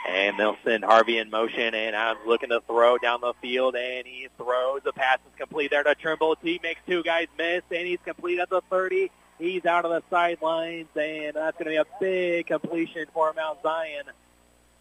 And 0.08 0.38
they'll 0.38 0.56
send 0.64 0.84
Harvey 0.84 1.18
in 1.18 1.30
motion, 1.30 1.74
and 1.74 1.96
Adams 1.96 2.26
looking 2.26 2.50
to 2.50 2.60
throw 2.66 2.98
down 2.98 3.20
the 3.20 3.32
field, 3.40 3.76
and 3.76 4.06
he 4.06 4.28
throws. 4.36 4.82
The 4.84 4.92
pass 4.92 5.18
is 5.18 5.36
complete 5.38 5.70
there 5.70 5.82
to 5.82 5.94
Trimble. 5.94 6.36
He 6.42 6.60
makes 6.62 6.80
two 6.86 7.02
guys 7.02 7.28
miss, 7.38 7.62
and 7.70 7.86
he's 7.86 8.00
complete 8.04 8.40
at 8.40 8.50
the 8.50 8.60
30. 8.68 9.10
He's 9.38 9.64
out 9.64 9.84
of 9.84 9.90
the 9.90 10.02
sidelines, 10.10 10.88
and 10.96 11.34
that's 11.34 11.56
going 11.56 11.64
to 11.64 11.70
be 11.70 11.76
a 11.76 11.86
big 11.98 12.46
completion 12.46 13.06
for 13.14 13.32
Mount 13.32 13.62
Zion 13.62 14.04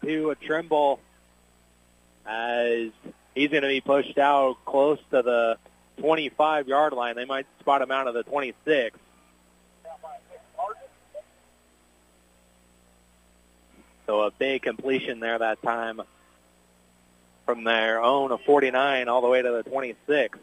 to 0.02 0.30
a 0.30 0.34
Trimble 0.34 1.00
as 2.26 2.90
he's 3.34 3.50
going 3.50 3.62
to 3.62 3.68
be 3.68 3.80
pushed 3.80 4.18
out 4.18 4.56
close 4.64 4.98
to 5.10 5.22
the 5.22 5.58
25-yard 5.98 6.92
line. 6.92 7.16
They 7.16 7.24
might 7.24 7.46
spot 7.60 7.82
him 7.82 7.90
out 7.90 8.06
of 8.08 8.14
the 8.14 8.22
26. 8.24 8.98
So 14.06 14.22
a 14.22 14.30
big 14.30 14.62
completion 14.62 15.20
there 15.20 15.38
that 15.38 15.62
time 15.62 16.02
from 17.46 17.64
their 17.64 18.02
own 18.02 18.36
49 18.44 19.08
all 19.08 19.20
the 19.20 19.28
way 19.28 19.42
to 19.42 19.50
the 19.50 19.62
26. 19.62 20.38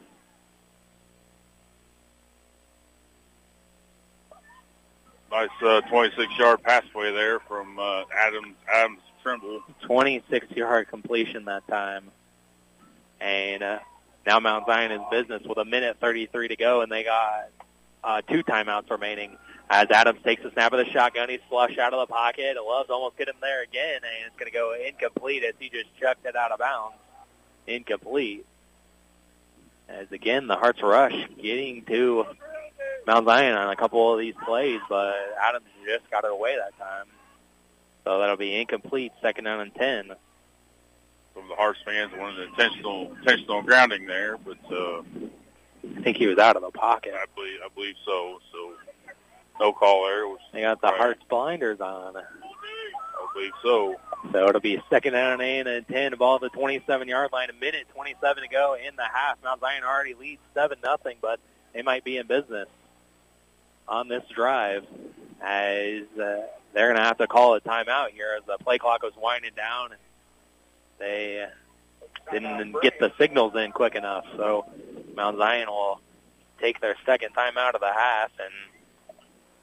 Nice 5.31 5.49
uh, 5.61 5.81
26-yard 5.91 6.63
passway 6.63 7.11
there 7.13 7.39
from 7.41 7.77
uh, 7.77 8.03
Adams 8.15 8.55
Adams 8.73 9.01
Trimble. 9.21 9.61
26-yard 9.83 10.87
completion 10.87 11.45
that 11.45 11.67
time. 11.67 12.09
And 13.21 13.63
uh, 13.63 13.79
now 14.25 14.39
Mount 14.39 14.65
Zion 14.65 14.91
is 14.91 15.01
business 15.11 15.43
with 15.43 15.57
a 15.57 15.65
minute 15.65 15.97
33 15.99 16.49
to 16.49 16.55
go, 16.55 16.81
and 16.81 16.91
they 16.91 17.03
got 17.03 17.49
uh, 18.03 18.21
two 18.21 18.43
timeouts 18.43 18.89
remaining. 18.89 19.37
As 19.69 19.87
Adams 19.91 20.19
takes 20.23 20.41
the 20.41 20.51
snap 20.51 20.73
of 20.73 20.83
the 20.83 20.91
shotgun, 20.91 21.29
he's 21.29 21.41
flush 21.47 21.77
out 21.77 21.93
of 21.93 21.99
the 21.99 22.11
pocket. 22.11 22.57
Loves 22.65 22.89
almost 22.89 23.17
get 23.17 23.27
him 23.27 23.35
there 23.41 23.61
again, 23.61 23.97
and 23.97 24.25
it's 24.25 24.35
going 24.37 24.51
to 24.51 24.57
go 24.57 24.73
incomplete 24.73 25.43
as 25.43 25.53
he 25.59 25.69
just 25.69 25.95
chucked 25.99 26.25
it 26.25 26.35
out 26.35 26.51
of 26.51 26.59
bounds. 26.59 26.95
Incomplete. 27.67 28.45
As 29.87 30.11
again, 30.11 30.47
the 30.47 30.55
Hearts 30.55 30.81
rush 30.81 31.13
getting 31.41 31.83
to 31.85 32.25
Mount 33.05 33.25
Zion 33.25 33.55
on 33.55 33.69
a 33.69 33.75
couple 33.75 34.13
of 34.13 34.19
these 34.19 34.35
plays, 34.43 34.79
but 34.89 35.15
Adams 35.41 35.65
just 35.85 36.09
got 36.09 36.23
it 36.23 36.31
away 36.31 36.55
that 36.55 36.77
time. 36.77 37.05
So 38.05 38.19
that'll 38.19 38.37
be 38.37 38.55
incomplete, 38.55 39.11
second 39.21 39.43
down 39.43 39.61
and 39.61 39.75
10 39.75 40.15
from 41.39 41.49
the 41.49 41.55
Hearts 41.55 41.79
fans 41.85 42.11
wanted 42.17 42.49
intentional 42.49 43.13
intentional 43.19 43.61
grounding 43.61 44.05
there, 44.05 44.37
but 44.37 44.57
uh, 44.71 45.01
I 45.97 46.01
think 46.01 46.17
he 46.17 46.27
was 46.27 46.37
out 46.37 46.55
of 46.55 46.61
the 46.61 46.71
pocket. 46.71 47.13
I 47.15 47.25
believe 47.33 47.59
I 47.63 47.69
believe 47.73 47.95
so. 48.05 48.39
So 48.51 48.73
no 49.59 49.71
call 49.71 50.05
there. 50.07 50.27
Was 50.27 50.39
they 50.51 50.61
got 50.61 50.81
the 50.81 50.87
right. 50.87 50.97
Hearts 50.97 51.21
blinders 51.29 51.79
on. 51.79 52.17
I 52.17 52.23
believe 53.33 53.51
so. 53.63 53.95
So 54.31 54.49
it'll 54.49 54.61
be 54.61 54.81
second 54.89 55.13
down 55.13 55.39
and 55.39 55.67
and 55.67 55.87
ten, 55.87 56.13
ball 56.17 56.35
at 56.35 56.41
the 56.41 56.49
27-yard 56.49 57.31
line. 57.31 57.49
A 57.49 57.53
minute 57.53 57.87
27 57.93 58.43
to 58.43 58.49
go 58.49 58.75
in 58.75 58.95
the 58.95 59.03
half. 59.03 59.37
Mount 59.43 59.61
Zion 59.61 59.83
already 59.83 60.13
leads 60.13 60.41
seven 60.53 60.77
nothing, 60.83 61.17
but 61.21 61.39
they 61.73 61.81
might 61.81 62.03
be 62.03 62.17
in 62.17 62.27
business 62.27 62.67
on 63.87 64.07
this 64.07 64.23
drive 64.35 64.85
as 65.41 66.03
uh, 66.21 66.41
they're 66.73 66.87
going 66.87 66.97
to 66.97 67.03
have 67.03 67.17
to 67.17 67.27
call 67.27 67.55
a 67.55 67.61
timeout 67.61 68.09
here 68.09 68.37
as 68.37 68.43
the 68.45 68.61
play 68.63 68.77
clock 68.77 69.03
was 69.03 69.13
winding 69.17 69.53
down 69.55 69.91
and 69.91 69.99
they 70.99 71.47
didn't 72.31 72.76
get 72.81 72.99
the 72.99 73.11
signals 73.17 73.55
in 73.55 73.71
quick 73.71 73.95
enough. 73.95 74.26
So 74.35 74.65
Mount 75.15 75.38
Zion 75.38 75.67
will 75.67 76.01
take 76.61 76.81
their 76.81 76.95
second 77.05 77.34
time 77.34 77.57
out 77.57 77.76
of 77.76 77.81
the 77.81 77.91
half, 77.91 78.31
and 78.39 78.53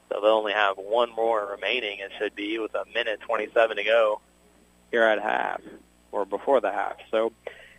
so 0.08 0.20
they'll 0.20 0.32
only 0.32 0.52
have 0.52 0.76
one 0.76 1.14
more 1.14 1.46
remaining. 1.46 2.00
It 2.00 2.12
should 2.18 2.34
be 2.34 2.58
with 2.58 2.74
a 2.74 2.84
minute 2.94 3.20
27 3.20 3.76
to 3.76 3.84
go 3.84 4.20
here 4.90 5.02
at 5.02 5.20
half 5.20 5.60
or 6.12 6.24
before 6.24 6.60
the 6.60 6.72
half. 6.72 6.96
So 7.10 7.32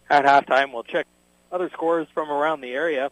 at 0.10 0.26
halftime, 0.26 0.74
we'll 0.74 0.84
check 0.84 1.08
other 1.52 1.70
scores 1.74 2.08
from 2.14 2.30
around 2.30 2.62
the 2.62 2.72
area. 2.72 3.12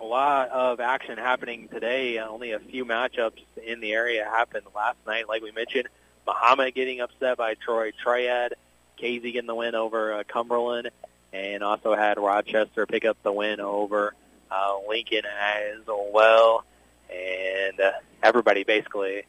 A 0.00 0.04
lot 0.04 0.50
of 0.50 0.80
action 0.80 1.16
happening 1.16 1.68
today. 1.68 2.18
Only 2.18 2.52
a 2.52 2.58
few 2.58 2.84
matchups 2.84 3.42
in 3.64 3.80
the 3.80 3.92
area 3.92 4.24
happened 4.24 4.66
last 4.74 4.98
night, 5.06 5.28
like 5.28 5.42
we 5.42 5.52
mentioned. 5.52 5.88
Mahomet 6.26 6.74
getting 6.74 7.00
upset 7.00 7.38
by 7.38 7.54
Troy 7.54 7.92
Triad. 7.92 8.54
Casey 8.96 9.32
getting 9.32 9.46
the 9.46 9.54
win 9.54 9.74
over 9.74 10.12
uh, 10.14 10.24
Cumberland, 10.26 10.90
and 11.32 11.62
also 11.62 11.94
had 11.94 12.18
Rochester 12.18 12.86
pick 12.86 13.04
up 13.04 13.16
the 13.22 13.32
win 13.32 13.60
over 13.60 14.14
uh, 14.50 14.74
Lincoln 14.88 15.24
as 15.24 15.80
well. 15.86 16.64
And 17.10 17.78
uh, 17.80 17.92
everybody 18.22 18.64
basically 18.64 19.24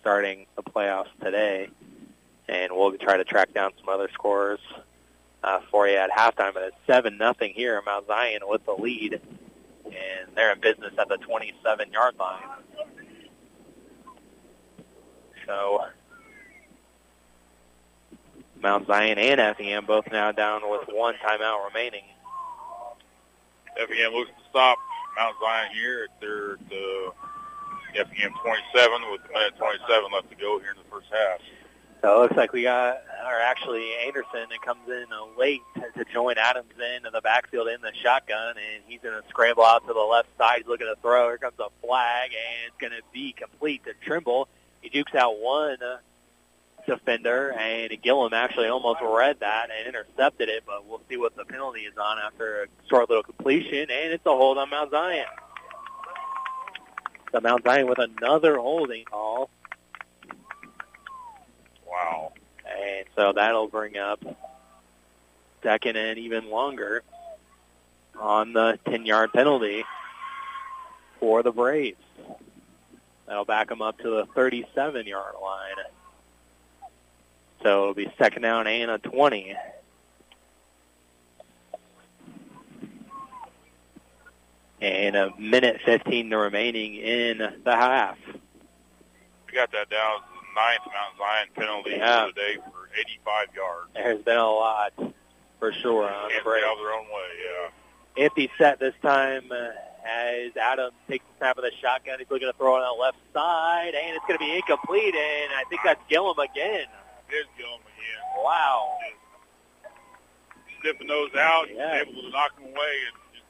starting 0.00 0.46
the 0.56 0.62
playoffs 0.62 1.10
today. 1.22 1.68
And 2.48 2.72
we'll 2.72 2.92
try 2.92 3.16
to 3.16 3.24
track 3.24 3.54
down 3.54 3.72
some 3.78 3.88
other 3.88 4.08
scores 4.12 4.58
uh, 5.44 5.60
for 5.70 5.86
you 5.86 5.96
at 5.96 6.10
halftime. 6.10 6.54
But 6.54 6.64
it's 6.64 6.76
seven 6.86 7.16
nothing 7.18 7.52
here. 7.54 7.80
Mount 7.84 8.06
Zion 8.06 8.40
with 8.46 8.64
the 8.64 8.72
lead, 8.72 9.20
and 9.84 10.34
they're 10.34 10.52
in 10.52 10.60
business 10.60 10.92
at 10.98 11.08
the 11.08 11.18
27 11.18 11.92
yard 11.92 12.14
line. 12.18 12.42
So 15.46 15.84
Mount 18.62 18.86
Zion 18.86 19.18
and 19.18 19.40
Effingham 19.40 19.86
both 19.86 20.10
now 20.10 20.32
down 20.32 20.68
with 20.70 20.82
one 20.88 21.14
timeout 21.24 21.66
remaining. 21.68 22.04
Effingham 23.78 24.12
looks 24.12 24.30
to 24.30 24.44
stop 24.50 24.78
Mount 25.16 25.36
Zion 25.42 25.70
here 25.74 26.08
at 26.08 26.20
their 26.20 26.56
the 26.68 27.12
Effingham 27.96 28.32
27 28.42 29.10
with 29.10 29.20
a 29.28 29.32
minute 29.32 29.56
27 29.58 30.12
left 30.12 30.30
to 30.30 30.36
go 30.36 30.58
here 30.60 30.70
in 30.70 30.76
the 30.76 30.90
first 30.90 31.08
half. 31.10 31.40
So 32.02 32.16
it 32.16 32.22
looks 32.22 32.36
like 32.36 32.52
we 32.52 32.62
got, 32.62 33.02
or 33.26 33.40
actually 33.40 33.90
Anderson, 34.06 34.50
it 34.50 34.62
comes 34.62 34.88
in 34.88 35.04
uh, 35.12 35.38
late 35.38 35.60
to 35.96 36.04
join 36.10 36.38
Adams 36.38 36.72
in 36.78 37.04
in 37.04 37.12
the 37.12 37.20
backfield 37.20 37.68
in 37.68 37.82
the 37.82 37.92
shotgun, 37.92 38.56
and 38.56 38.82
he's 38.86 39.00
going 39.02 39.20
to 39.20 39.28
scramble 39.28 39.64
out 39.64 39.86
to 39.86 39.92
the 39.92 40.00
left 40.00 40.28
side. 40.38 40.58
He's 40.58 40.66
looking 40.66 40.86
to 40.86 40.96
throw. 41.02 41.28
Here 41.28 41.36
comes 41.36 41.58
a 41.58 41.68
flag, 41.86 42.30
and 42.30 42.68
it's 42.68 42.76
going 42.80 42.92
to 42.92 43.06
be 43.12 43.32
complete 43.32 43.84
to 43.84 43.92
Trimble. 44.06 44.48
He 44.80 44.88
jukes 44.88 45.14
out 45.14 45.40
one 45.40 45.76
uh, 45.82 45.98
defender, 46.86 47.52
and 47.52 47.90
Gillum 48.02 48.32
actually 48.32 48.68
almost 48.68 49.00
read 49.02 49.40
that 49.40 49.68
and 49.76 49.88
intercepted 49.88 50.48
it, 50.48 50.64
but 50.66 50.86
we'll 50.86 51.02
see 51.08 51.16
what 51.16 51.36
the 51.36 51.44
penalty 51.44 51.80
is 51.80 51.96
on 51.96 52.18
after 52.18 52.64
a 52.64 52.66
short 52.88 53.08
little 53.08 53.22
completion, 53.22 53.90
and 53.90 54.12
it's 54.12 54.24
a 54.26 54.30
hold 54.30 54.58
on 54.58 54.70
Mount 54.70 54.90
Zion. 54.90 55.26
So 57.32 57.40
Mount 57.40 57.62
Zion 57.64 57.88
with 57.88 57.98
another 57.98 58.58
holding 58.58 59.04
call. 59.04 59.50
Wow. 61.88 62.32
And 62.64 63.06
so 63.16 63.32
that'll 63.32 63.68
bring 63.68 63.96
up 63.96 64.22
second 65.62 65.96
and 65.96 66.18
even 66.18 66.50
longer 66.50 67.02
on 68.18 68.52
the 68.52 68.78
10-yard 68.86 69.32
penalty 69.32 69.84
for 71.18 71.42
the 71.42 71.52
Braves. 71.52 71.98
That'll 73.26 73.44
back 73.44 73.68
them 73.68 73.82
up 73.82 73.98
to 73.98 74.10
the 74.10 74.26
37-yard 74.26 75.34
line. 75.40 75.74
So 77.62 77.82
it'll 77.82 77.94
be 77.94 78.12
second 78.18 78.42
down 78.42 78.66
and 78.66 78.90
a 78.90 78.98
20. 78.98 79.54
And 84.80 85.14
a 85.14 85.30
minute 85.38 85.80
15 85.84 86.30
the 86.30 86.38
remaining 86.38 86.94
in 86.96 87.38
the 87.38 87.76
half. 87.76 88.16
We 88.26 89.52
got 89.52 89.70
that 89.72 89.90
down 89.90 90.20
the 90.32 90.60
ninth 90.60 90.80
Mount 90.86 91.18
Zion 91.18 91.48
penalty 91.54 91.90
Yeah. 91.98 92.26
of 92.28 92.34
the 92.34 92.40
day 92.40 92.54
for 92.56 92.88
85 92.98 93.48
yards. 93.54 93.90
There's 93.94 94.22
been 94.22 94.38
a 94.38 94.50
lot 94.50 94.92
for 95.58 95.72
sure 95.72 96.04
on 96.10 96.28
the 96.28 96.34
Can't 96.34 96.46
out 96.46 96.72
of 96.72 96.78
their 96.78 96.92
own 96.94 97.04
way, 97.06 97.28
yeah. 97.44 98.24
Empty 98.24 98.50
set 98.56 98.78
this 98.78 98.94
time 99.02 99.52
uh, 99.52 99.68
as 100.06 100.56
Adams 100.56 100.94
takes 101.08 101.24
the 101.26 101.38
snap 101.44 101.58
of 101.58 101.64
the 101.64 101.72
shotgun. 101.82 102.18
He's 102.18 102.30
looking 102.30 102.48
to 102.48 102.54
throw 102.56 102.76
it 102.76 102.80
on 102.82 102.96
the 102.96 103.02
left 103.02 103.18
side, 103.34 103.94
and 103.94 104.16
it's 104.16 104.24
going 104.26 104.38
to 104.38 104.44
be 104.44 104.56
incomplete, 104.56 105.14
and 105.14 105.52
I 105.52 105.64
think 105.68 105.82
that's 105.84 106.00
Gillum 106.08 106.38
again. 106.38 106.86
There's 107.30 107.46
Gillum 107.56 107.80
again. 107.80 108.22
Wow. 108.44 108.98
Sniffing 110.82 111.06
those 111.08 111.34
out, 111.34 111.68
Yeah. 111.70 112.00
able 112.00 112.22
to 112.22 112.30
knock 112.30 112.54
them 112.56 112.64
away, 112.66 112.94
and 113.06 113.16
just 113.34 113.44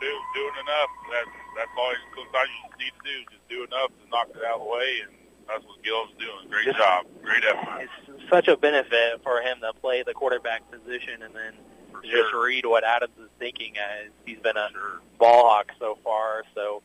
do, 0.00 0.20
doing 0.34 0.54
enough. 0.62 0.90
That's 1.10 1.28
that's 1.56 1.70
all 1.76 1.90
you, 1.92 1.98
sometimes 2.16 2.48
you 2.50 2.68
just 2.70 2.78
need 2.78 2.92
to 2.94 3.02
do. 3.04 3.24
Just 3.36 3.48
do 3.48 3.64
enough 3.64 3.90
to 4.02 4.08
knock 4.10 4.28
it 4.30 4.44
out 4.44 4.60
of 4.60 4.66
the 4.66 4.70
way, 4.70 5.00
and 5.02 5.12
that's 5.48 5.64
what 5.64 5.82
Gillum's 5.82 6.12
doing. 6.18 6.48
Great 6.48 6.64
Just- 6.66 6.78
job. 6.78 7.06
Great 7.22 7.44
effort. 7.44 7.88
It's 8.08 8.28
such 8.30 8.48
a 8.48 8.56
benefit 8.56 9.22
for 9.22 9.40
him 9.42 9.60
to 9.60 9.72
play 9.80 10.02
the 10.02 10.14
quarterback 10.14 10.62
position 10.70 11.22
and 11.22 11.34
then 11.34 11.54
For 11.90 12.02
just 12.02 12.30
sure. 12.30 12.44
read 12.44 12.64
what 12.66 12.84
Adams 12.84 13.18
is 13.18 13.28
thinking 13.38 13.76
as 13.78 14.10
he's 14.24 14.38
been 14.38 14.56
a 14.56 14.68
ball 15.18 15.48
hawk 15.48 15.72
so 15.78 15.98
far. 16.04 16.44
So 16.54 16.82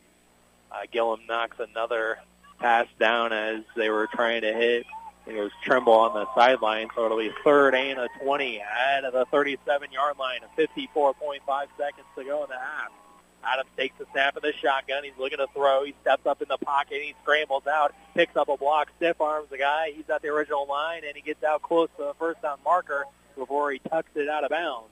uh, 0.72 0.80
Gillum 0.90 1.20
knocks 1.28 1.58
another 1.60 2.18
pass 2.58 2.86
down 2.98 3.32
as 3.32 3.62
they 3.76 3.90
were 3.90 4.08
trying 4.08 4.40
to 4.42 4.52
hit. 4.52 4.86
Was 5.26 5.52
Trimble 5.62 5.94
on 5.94 6.14
the 6.14 6.26
sideline, 6.34 6.88
so 6.94 7.06
it'll 7.06 7.18
be 7.18 7.32
third 7.42 7.74
and 7.74 7.98
a 7.98 8.08
20 8.22 8.60
at 8.60 9.00
the 9.10 9.26
37-yard 9.32 10.18
line. 10.18 10.40
54.5 10.56 11.38
seconds 11.78 12.06
to 12.16 12.24
go 12.24 12.44
in 12.44 12.50
the 12.50 12.58
half. 12.58 12.92
Adams 13.42 13.68
takes 13.76 13.98
the 13.98 14.06
snap 14.12 14.36
of 14.36 14.42
the 14.42 14.52
shotgun. 14.52 15.02
He's 15.02 15.16
looking 15.18 15.38
to 15.38 15.46
throw. 15.54 15.84
He 15.84 15.94
steps 16.02 16.26
up 16.26 16.42
in 16.42 16.48
the 16.48 16.58
pocket. 16.58 17.00
He 17.02 17.14
scrambles 17.22 17.66
out, 17.66 17.94
picks 18.14 18.36
up 18.36 18.48
a 18.48 18.56
block, 18.56 18.90
stiff 18.96 19.20
arms 19.20 19.48
the 19.50 19.58
guy. 19.58 19.92
He's 19.94 20.08
at 20.08 20.22
the 20.22 20.28
original 20.28 20.66
line, 20.66 21.02
and 21.06 21.16
he 21.16 21.22
gets 21.22 21.42
out 21.42 21.62
close 21.62 21.88
to 21.96 22.04
the 22.04 22.14
first 22.18 22.42
down 22.42 22.58
marker 22.64 23.04
before 23.36 23.72
he 23.72 23.80
tucks 23.80 24.10
it 24.14 24.28
out 24.28 24.44
of 24.44 24.50
bounds. 24.50 24.88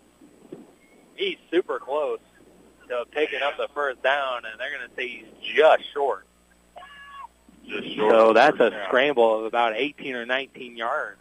He's 1.15 1.39
super 1.51 1.79
close 1.79 2.21
to 2.89 3.05
picking 3.11 3.43
up 3.43 3.57
the 3.59 3.69
first 3.75 4.03
down, 4.03 4.43
and 4.51 4.59
they're 4.59 4.77
going 4.77 4.89
to 4.89 4.95
say 4.97 5.09
he's 5.09 5.55
just 5.57 5.85
short. 5.93 6.27
So 7.69 8.33
that's 8.33 8.59
a 8.61 8.85
scramble 8.87 9.41
of 9.41 9.45
about 9.45 9.75
18 9.77 10.15
or 10.15 10.27
19 10.27 10.77
yards. 10.77 11.19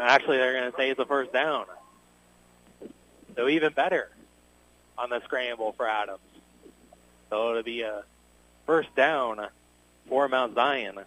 Actually, 0.00 0.38
they're 0.38 0.52
going 0.52 0.70
to 0.70 0.76
say 0.76 0.90
it's 0.90 1.00
a 1.00 1.06
first 1.06 1.32
down. 1.32 1.66
So 3.36 3.48
even 3.48 3.72
better 3.72 4.10
on 4.98 5.10
the 5.10 5.20
scramble 5.24 5.72
for 5.72 5.88
Adams. 5.88 6.18
So 7.30 7.50
it'll 7.50 7.62
be 7.62 7.82
a 7.82 8.04
first 8.66 8.94
down 8.94 9.46
for 10.08 10.28
Mount 10.28 10.54
Zion 10.54 10.98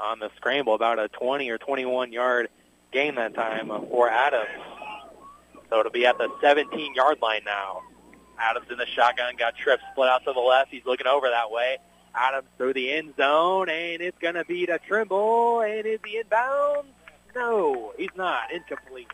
on 0.00 0.18
the 0.18 0.30
scramble, 0.36 0.74
about 0.74 0.98
a 0.98 1.08
20 1.08 1.48
or 1.50 1.58
21 1.58 2.12
yard 2.12 2.48
gain 2.92 3.14
that 3.16 3.34
time 3.34 3.68
for 3.68 4.08
Adams. 4.08 4.48
So 5.70 5.80
it'll 5.80 5.92
be 5.92 6.06
at 6.06 6.18
the 6.18 6.28
17 6.40 6.94
yard 6.94 7.18
line 7.20 7.42
now. 7.44 7.82
Adams 8.38 8.66
in 8.70 8.78
the 8.78 8.86
shotgun, 8.86 9.36
got 9.36 9.56
tripped, 9.56 9.82
split 9.92 10.08
out 10.08 10.24
to 10.24 10.32
the 10.32 10.40
left. 10.40 10.70
He's 10.70 10.84
looking 10.84 11.06
over 11.06 11.28
that 11.28 11.50
way. 11.50 11.78
Adams 12.14 12.48
through 12.56 12.74
the 12.74 12.92
end 12.92 13.14
zone, 13.16 13.68
and 13.68 14.00
it's 14.00 14.18
going 14.18 14.34
to 14.34 14.44
be 14.44 14.66
to 14.66 14.78
Trimble. 14.78 15.60
And 15.60 15.86
is 15.86 16.00
he 16.06 16.22
inbounds? 16.22 16.84
No, 17.34 17.92
he's 17.98 18.14
not. 18.16 18.52
Incomplete. 18.52 19.10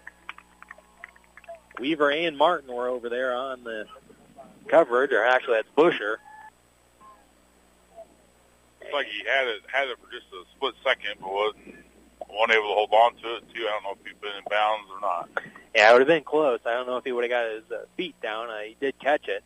Weaver 1.79 2.11
and 2.11 2.37
Martin 2.37 2.73
were 2.73 2.89
over 2.89 3.09
there 3.09 3.35
on 3.35 3.65
the 3.65 3.87
coverage, 4.69 5.13
or 5.13 5.25
actually 5.25 5.55
that's 5.55 5.69
Busher. 5.75 6.19
Looks 8.81 8.93
like 8.93 9.07
he 9.07 9.23
had 9.27 9.47
it 9.47 9.63
had 9.73 9.89
it 9.89 9.97
for 9.99 10.11
just 10.11 10.27
a 10.33 10.45
split 10.57 10.75
second, 10.85 11.15
but 11.21 11.33
wasn't 11.33 11.75
wasn't 12.29 12.53
able 12.53 12.69
to 12.69 12.75
hold 12.75 12.93
on 12.93 13.15
to 13.17 13.37
it 13.37 13.45
too. 13.55 13.67
I 13.67 13.71
don't 13.71 13.83
know 13.85 13.93
if 13.93 14.07
he'd 14.07 14.21
been 14.21 14.37
in 14.37 14.45
bounds 14.51 14.89
or 14.93 15.01
not. 15.01 15.31
Yeah, 15.75 15.91
it 15.91 15.93
would 15.93 16.01
have 16.03 16.09
been 16.09 16.25
close. 16.25 16.61
I 16.67 16.73
don't 16.73 16.87
know 16.87 16.97
if 16.97 17.05
he 17.05 17.13
would 17.13 17.25
have 17.25 17.31
got 17.31 17.51
his 17.51 17.71
uh, 17.71 17.85
feet 17.97 18.21
down. 18.21 18.51
Uh, 18.51 18.59
he 18.61 18.77
did 18.81 18.99
catch 18.99 19.29
it. 19.29 19.43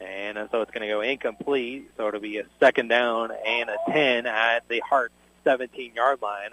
And 0.00 0.38
uh, 0.38 0.48
so 0.50 0.62
it's 0.62 0.70
going 0.70 0.82
to 0.82 0.88
go 0.88 1.00
incomplete. 1.00 1.90
So 1.96 2.08
it'll 2.08 2.20
be 2.20 2.38
a 2.38 2.44
second 2.60 2.88
down 2.88 3.30
and 3.46 3.68
a 3.70 3.76
10 3.90 4.26
at 4.26 4.68
the 4.68 4.80
Hart 4.80 5.12
17-yard 5.44 6.22
line. 6.22 6.50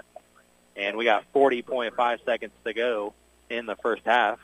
And 0.75 0.97
we 0.97 1.05
got 1.05 1.23
40.5 1.33 2.25
seconds 2.25 2.51
to 2.65 2.73
go 2.73 3.13
in 3.49 3.65
the 3.65 3.75
first 3.75 4.03
half. 4.05 4.39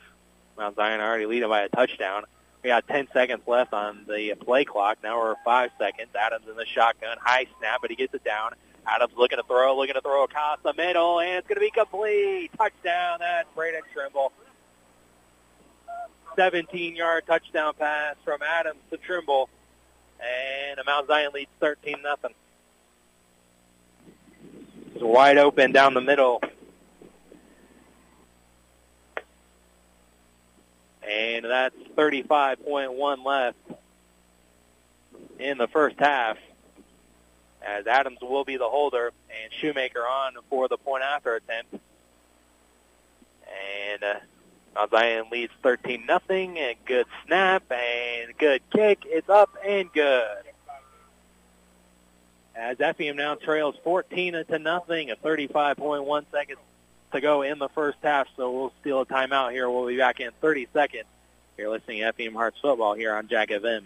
Mount 0.58 0.76
Zion 0.76 1.02
already 1.02 1.26
leading 1.26 1.50
by 1.50 1.62
a 1.62 1.70
touchdown. 1.70 2.24
We 2.64 2.70
got 2.70 2.88
10 2.88 3.08
seconds 3.12 3.42
left 3.48 3.74
on 3.74 4.06
the 4.08 4.36
play 4.36 4.66
clock. 4.66 5.00
Now 5.02 5.20
we're 5.20 5.36
five 5.44 5.72
seconds. 5.80 6.10
Adams 6.16 6.46
in 6.48 6.56
the 6.56 6.66
shotgun. 6.66 7.18
High 7.20 7.48
snap, 7.58 7.80
but 7.82 7.90
he 7.90 7.96
gets 7.96 8.14
it 8.14 8.24
down. 8.24 8.54
Adams 8.86 9.14
looking 9.18 9.38
to 9.38 9.44
throw, 9.44 9.76
looking 9.78 9.96
to 9.96 10.02
throw 10.02 10.24
across 10.24 10.60
the 10.64 10.74
middle, 10.74 11.20
and 11.20 11.38
it's 11.38 11.48
going 11.48 11.56
to 11.56 11.62
be 11.62 11.72
complete. 11.72 12.52
Touchdown. 12.58 13.20
That's 13.20 13.48
Braden 13.56 13.82
Trimble. 13.94 14.32
17-yard 16.38 17.24
touchdown 17.28 17.74
pass 17.78 18.16
from 18.24 18.42
Adams 18.42 18.80
to 18.90 18.98
Trimble, 18.98 19.50
and 20.20 20.80
Mount 20.86 21.08
Zion 21.08 21.32
leads 21.34 21.50
13 21.60 21.98
nothing. 22.02 22.34
It's 24.94 25.04
wide 25.04 25.38
open 25.38 25.72
down 25.72 25.94
the 25.94 26.02
middle, 26.02 26.42
and 31.08 31.46
that's 31.46 31.76
35.1 31.98 33.26
left 33.26 33.58
in 35.40 35.58
the 35.58 35.68
first 35.68 35.98
half. 36.00 36.38
As 37.64 37.86
Adams 37.86 38.18
will 38.22 38.44
be 38.44 38.58
the 38.58 38.68
holder, 38.68 39.12
and 39.30 39.54
Shoemaker 39.60 40.00
on 40.02 40.34
for 40.50 40.68
the 40.68 40.78
point 40.78 41.04
after 41.04 41.36
attempt, 41.36 41.76
and. 43.94 44.04
Uh, 44.04 44.16
Zion 44.90 45.26
leads 45.32 45.54
13 45.64 46.06
nothing, 46.06 46.58
and 46.58 46.76
good 46.86 47.06
snap 47.26 47.64
and 47.72 48.38
good 48.38 48.62
kick. 48.72 49.04
It's 49.06 49.30
up 49.30 49.50
and 49.66 49.92
good. 49.92 50.28
As 52.56 52.80
Effingham 52.80 53.16
now 53.16 53.36
trails 53.36 53.76
14 53.84 54.46
to 54.50 54.60
nothing, 54.60 55.10
at 55.10 55.22
35.1 55.22 56.26
seconds 56.32 56.60
to 57.12 57.22
go 57.22 57.42
in 57.42 57.60
the 57.60 57.70
first 57.70 57.98
half. 58.04 58.28
So 58.36 58.52
we'll 58.52 58.74
steal 58.82 59.02
a 59.02 59.06
timeout 59.06 59.52
here. 59.52 59.70
We'll 59.70 59.88
be 59.88 59.98
back 59.98 60.20
in 60.20 60.32
30 60.42 60.68
seconds. 60.74 61.06
You're 61.58 61.70
listening 61.70 62.00
to 62.00 62.06
Effingham 62.06 62.34
Hearts 62.34 62.58
football 62.62 62.94
here 62.94 63.14
on 63.14 63.28
Jack 63.28 63.50
FM. 63.50 63.84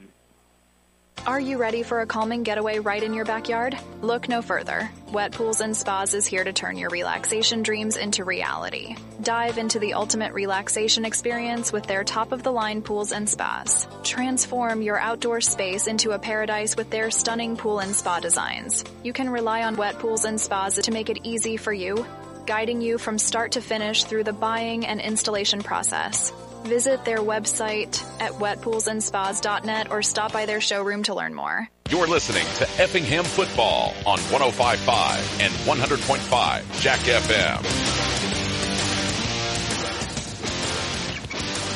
Are 1.28 1.40
you 1.40 1.58
ready 1.58 1.82
for 1.82 2.02
a 2.02 2.06
calming 2.06 2.44
getaway 2.44 2.78
right 2.78 3.02
in 3.02 3.16
your 3.16 3.26
backyard? 3.26 3.76
Look 4.02 4.30
no 4.30 4.44
further. 4.44 4.92
Wet 5.12 5.32
Pools 5.32 5.60
and 5.60 5.76
Spas 5.76 6.14
is 6.14 6.28
here 6.28 6.44
to 6.44 6.54
turn 6.54 6.78
your 6.78 6.92
relaxation 6.92 7.64
dreams 7.64 7.98
into 7.98 8.24
reality. 8.24 8.96
Dive 9.24 9.58
into 9.58 9.80
the 9.80 9.96
ultimate 9.96 10.34
relaxation 10.34 11.04
experience 11.04 11.74
with 11.74 11.88
their 11.88 12.04
top 12.04 12.32
of 12.32 12.44
the 12.44 12.52
line 12.52 12.84
pools 12.84 13.12
and 13.12 13.28
spas. 13.28 13.88
Transform 14.04 14.84
your 14.84 15.00
outdoor 15.00 15.42
space 15.42 15.88
into 15.88 16.12
a 16.12 16.20
paradise 16.20 16.78
with 16.78 16.92
their 16.92 17.10
stunning 17.10 17.58
pool 17.58 17.80
and 17.80 17.96
spa 17.96 18.20
designs. 18.20 18.84
You 19.02 19.12
can 19.12 19.32
rely 19.32 19.64
on 19.64 19.78
Wet 19.78 19.98
Pools 19.98 20.26
and 20.26 20.40
Spas 20.40 20.76
to 20.76 20.92
make 20.92 21.10
it 21.10 21.22
easy 21.24 21.58
for 21.58 21.74
you, 21.74 22.06
guiding 22.46 22.82
you 22.82 23.00
from 23.00 23.18
start 23.18 23.54
to 23.54 23.62
finish 23.62 24.04
through 24.04 24.26
the 24.26 24.34
buying 24.34 24.86
and 24.86 25.02
installation 25.02 25.64
process. 25.64 26.32
Visit 26.66 27.06
their 27.06 27.20
website 27.20 28.04
at 28.20 28.32
wetpoolsandspas.net 28.32 29.92
or 29.92 30.02
stop 30.02 30.34
by 30.34 30.48
their 30.48 30.60
showroom 30.60 31.04
to 31.04 31.14
learn 31.14 31.34
more. 31.36 31.70
You're 31.92 32.08
listening 32.08 32.46
to 32.56 32.64
Effingham 32.82 33.24
Football 33.24 33.94
on 34.08 34.18
105.5 34.18 35.42
and 35.42 35.54
100.5 35.54 36.82
Jack 36.82 37.00
FM. 37.02 38.16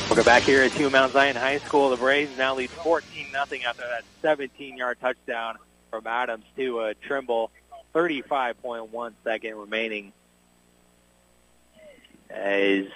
Welcome 0.08 0.24
back 0.24 0.42
here 0.42 0.64
at 0.64 0.72
Two 0.72 0.90
Mount 0.90 1.12
Zion 1.12 1.36
High 1.36 1.58
School. 1.58 1.90
The 1.90 1.96
Braves 1.96 2.36
now 2.36 2.56
lead 2.56 2.70
14 2.70 3.26
nothing 3.32 3.62
after 3.62 3.82
that 3.82 4.02
17-yard 4.24 4.98
touchdown 5.00 5.56
from 5.88 6.08
Adams 6.08 6.44
to 6.56 6.80
uh, 6.80 6.94
Trimble. 7.00 7.52
35.1 7.94 9.12
second 9.24 9.56
remaining 9.56 10.12
as 12.28 12.86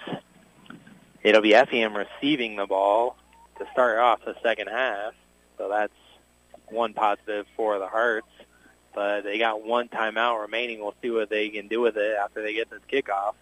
it'll 1.24 1.42
be 1.42 1.54
Effingham 1.54 1.96
receiving 1.96 2.54
the 2.54 2.66
ball 2.66 3.16
to 3.58 3.66
start 3.72 3.98
off 3.98 4.24
the 4.24 4.36
second 4.42 4.68
half. 4.68 5.14
So 5.58 5.68
that's 5.68 5.92
one 6.68 6.94
positive 6.94 7.46
for 7.56 7.80
the 7.80 7.88
Hearts. 7.88 8.28
But 8.94 9.22
they 9.22 9.38
got 9.38 9.64
one 9.64 9.88
timeout 9.88 10.40
remaining. 10.40 10.78
We'll 10.78 10.94
see 11.02 11.10
what 11.10 11.28
they 11.28 11.48
can 11.48 11.66
do 11.66 11.80
with 11.80 11.96
it 11.96 12.16
after 12.16 12.42
they 12.42 12.54
get 12.54 12.70
this 12.70 12.82
kickoff. 12.88 13.34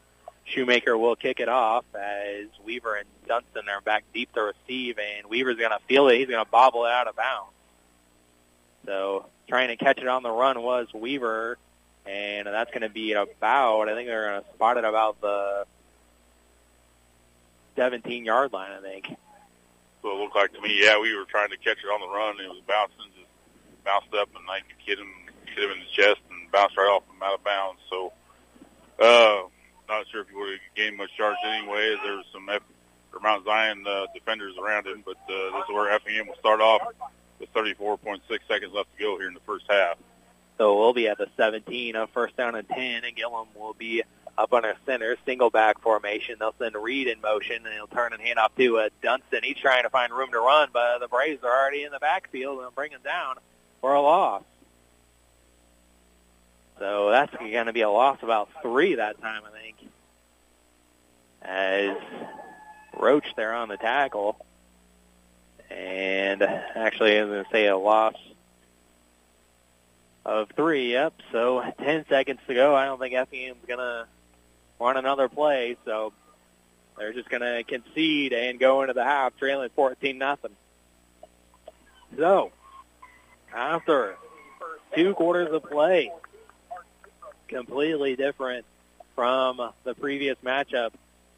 Shoemaker 0.44 0.96
will 0.96 1.14
kick 1.14 1.40
it 1.40 1.48
off 1.48 1.84
as 1.94 2.46
Weaver 2.64 2.96
and 2.96 3.08
Dunston 3.28 3.68
are 3.68 3.80
back 3.80 4.04
deep 4.14 4.32
to 4.32 4.42
receive, 4.42 4.98
and 4.98 5.28
Weaver's 5.28 5.56
going 5.56 5.70
to 5.70 5.78
feel 5.86 6.08
it. 6.08 6.18
He's 6.18 6.28
going 6.28 6.44
to 6.44 6.50
bobble 6.50 6.84
it 6.86 6.90
out 6.90 7.06
of 7.06 7.16
bounds. 7.16 7.52
So 8.86 9.26
trying 9.46 9.68
to 9.68 9.76
catch 9.76 9.98
it 9.98 10.08
on 10.08 10.22
the 10.22 10.30
run 10.30 10.62
was 10.62 10.88
Weaver, 10.92 11.58
and 12.06 12.46
that's 12.46 12.70
going 12.70 12.82
to 12.82 12.88
be 12.88 13.12
about, 13.12 13.88
I 13.88 13.94
think 13.94 14.08
they're 14.08 14.30
going 14.30 14.42
to 14.42 14.48
spot 14.54 14.78
it 14.78 14.84
about 14.84 15.20
the 15.20 15.66
17-yard 17.76 18.52
line, 18.52 18.72
I 18.72 18.80
think. 18.80 19.16
So 20.02 20.10
it 20.10 20.20
looked 20.20 20.36
like 20.36 20.52
to 20.54 20.60
me, 20.60 20.82
yeah, 20.82 20.98
we 20.98 21.16
were 21.16 21.24
trying 21.24 21.50
to 21.50 21.56
catch 21.56 21.78
it 21.78 21.86
on 21.86 22.00
the 22.00 22.08
run. 22.08 22.40
It 22.40 22.48
was 22.48 22.62
bouncing, 22.66 23.12
just 23.16 23.28
bounced 23.84 24.12
up, 24.14 24.28
and 24.34 24.44
I 24.50 24.60
hit 24.84 24.98
him, 24.98 25.12
hit 25.46 25.64
him 25.64 25.70
in 25.70 25.78
the 25.78 25.90
chest, 25.92 26.20
and 26.30 26.50
bounced 26.50 26.76
right 26.76 26.90
off 26.90 27.04
him 27.06 27.22
out 27.22 27.34
of 27.34 27.44
bounds. 27.44 27.80
So, 27.88 28.12
uh, 28.98 29.48
not 29.88 30.06
sure 30.10 30.22
if 30.22 30.28
he 30.28 30.34
would 30.34 30.50
have 30.52 30.60
gained 30.74 30.96
much 30.96 31.10
yards 31.18 31.38
anyway. 31.44 31.96
There 32.02 32.16
was 32.16 32.26
some 32.32 32.48
F- 32.48 32.62
or 33.12 33.20
Mount 33.20 33.44
Zion 33.44 33.84
uh, 33.86 34.06
defenders 34.14 34.54
around 34.58 34.86
him, 34.86 35.02
but 35.04 35.18
uh, 35.28 35.58
this 35.58 35.64
is 35.68 35.74
where 35.74 35.90
Effingham 35.90 36.28
will 36.28 36.36
start 36.36 36.60
off 36.60 36.82
with 37.38 37.52
34.6 37.52 38.20
seconds 38.48 38.72
left 38.72 38.88
to 38.96 39.02
go 39.02 39.18
here 39.18 39.28
in 39.28 39.34
the 39.34 39.40
first 39.40 39.66
half. 39.68 39.98
So 40.58 40.78
we'll 40.78 40.92
be 40.92 41.08
at 41.08 41.18
the 41.18 41.28
17, 41.36 41.96
a 41.96 42.06
first 42.08 42.36
down 42.36 42.54
and 42.54 42.68
10, 42.68 43.04
and 43.04 43.16
Gillum 43.16 43.48
will 43.54 43.74
be 43.74 44.02
up 44.36 44.52
on 44.52 44.64
our 44.64 44.74
center, 44.86 45.16
single 45.26 45.50
back 45.50 45.80
formation. 45.80 46.36
They'll 46.38 46.54
send 46.58 46.74
Reed 46.74 47.06
in 47.06 47.20
motion, 47.20 47.64
and 47.64 47.74
he'll 47.74 47.86
turn 47.86 48.12
and 48.12 48.22
hand 48.22 48.38
off 48.38 48.54
to 48.56 48.78
uh, 48.78 48.88
Dunston. 49.02 49.40
He's 49.42 49.56
trying 49.56 49.82
to 49.82 49.90
find 49.90 50.12
room 50.12 50.30
to 50.32 50.38
run, 50.38 50.68
but 50.72 50.98
the 50.98 51.08
Braves 51.08 51.42
are 51.44 51.50
already 51.50 51.84
in 51.84 51.92
the 51.92 51.98
backfield 51.98 52.60
and 52.60 52.74
bring 52.74 52.90
him 52.90 53.02
down 53.04 53.36
for 53.80 53.94
a 53.94 54.00
loss. 54.00 54.42
So 56.78 57.10
that's 57.10 57.34
going 57.36 57.66
to 57.66 57.72
be 57.72 57.82
a 57.82 57.90
loss 57.90 58.18
about 58.22 58.48
three 58.62 58.96
that 58.96 59.20
time, 59.20 59.42
I 59.46 59.60
think. 59.60 59.76
As 61.42 61.96
Roach 62.98 63.26
there 63.36 63.54
on 63.54 63.68
the 63.68 63.76
tackle. 63.76 64.44
And 65.70 66.42
actually, 66.42 67.18
I'm 67.18 67.28
going 67.28 67.44
to 67.44 67.50
say 67.50 67.66
a 67.66 67.76
loss 67.76 68.14
of 70.24 70.50
three. 70.56 70.92
Yep. 70.92 71.14
So 71.30 71.62
10 71.78 72.06
seconds 72.08 72.40
to 72.46 72.54
go. 72.54 72.74
I 72.74 72.86
don't 72.86 72.98
think 72.98 73.14
Effingham's 73.14 73.64
going 73.66 73.78
to 73.78 74.06
run 74.82 74.96
another 74.96 75.28
play. 75.28 75.76
So 75.84 76.12
they're 76.98 77.12
just 77.12 77.30
going 77.30 77.42
to 77.42 77.62
concede 77.64 78.32
and 78.32 78.58
go 78.58 78.82
into 78.82 78.94
the 78.94 79.04
half, 79.04 79.36
trailing 79.38 79.70
14 79.74 80.18
nothing. 80.18 80.52
So 82.16 82.52
after 83.54 84.16
two 84.94 85.14
quarters 85.14 85.52
of 85.52 85.64
play, 85.64 86.10
completely 87.48 88.16
different 88.16 88.66
from 89.14 89.60
the 89.84 89.94
previous 89.94 90.36
matchup. 90.44 90.90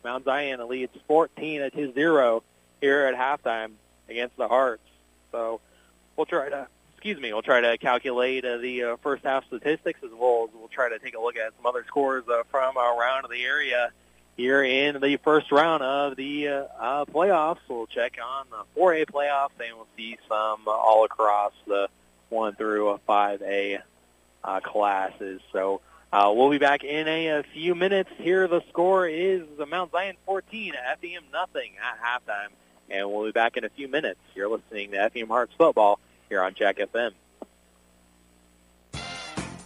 Mount 0.02 0.24
Zion 0.24 0.66
leads 0.68 0.92
14 1.06 1.70
to 1.70 1.92
0 1.92 2.42
here 2.80 3.06
at 3.06 3.14
halftime 3.14 3.72
against 4.08 4.36
the 4.36 4.48
Hearts. 4.48 4.82
So 5.32 5.60
we'll 6.16 6.26
try 6.26 6.50
to, 6.50 6.66
excuse 7.04 7.20
me, 7.20 7.34
we'll 7.34 7.42
try 7.42 7.60
to 7.60 7.76
calculate 7.76 8.46
uh, 8.46 8.56
the 8.56 8.82
uh, 8.82 8.96
first 9.02 9.22
half 9.24 9.46
statistics 9.48 10.00
as 10.02 10.10
well 10.18 10.48
as 10.48 10.54
we'll 10.58 10.68
try 10.68 10.88
to 10.88 10.98
take 10.98 11.14
a 11.14 11.20
look 11.20 11.36
at 11.36 11.52
some 11.54 11.66
other 11.66 11.84
scores 11.86 12.24
uh, 12.30 12.42
from 12.50 12.78
around 12.78 13.26
the 13.30 13.44
area 13.44 13.90
here 14.38 14.64
in 14.64 14.98
the 15.02 15.18
first 15.18 15.52
round 15.52 15.82
of 15.82 16.16
the 16.16 16.48
uh, 16.48 16.64
uh, 16.80 17.04
playoffs. 17.04 17.58
We'll 17.68 17.88
check 17.88 18.16
on 18.24 18.46
the 18.48 18.80
4A 18.80 19.04
playoffs 19.04 19.50
and 19.62 19.76
we'll 19.76 19.86
see 19.98 20.16
some 20.30 20.66
uh, 20.66 20.70
all 20.70 21.04
across 21.04 21.52
the 21.66 21.90
1 22.30 22.54
through 22.54 22.98
5A 23.06 23.80
uh, 24.42 24.60
classes. 24.60 25.42
So 25.52 25.82
uh, 26.10 26.32
we'll 26.34 26.48
be 26.48 26.56
back 26.56 26.84
in 26.84 27.06
a, 27.06 27.26
a, 27.26 27.42
few 27.52 27.74
minutes. 27.74 28.08
Here, 28.16 28.48
the 28.48 28.62
score 28.70 29.06
is 29.06 29.42
Mount 29.68 29.92
Zion 29.92 30.16
14, 30.24 30.72
Effingham 30.90 31.24
nothing 31.30 31.72
at 31.82 32.00
halftime, 32.02 32.48
and 32.88 33.12
we'll 33.12 33.26
be 33.26 33.32
back 33.32 33.58
in 33.58 33.64
a 33.64 33.68
few 33.68 33.88
minutes. 33.88 34.20
You're 34.34 34.48
listening 34.48 34.92
to 34.92 35.02
Effingham 35.02 35.28
Hearts 35.28 35.52
football 35.58 36.00
here 36.28 36.42
on 36.42 36.54
Jack 36.54 36.78
FM. 36.78 37.12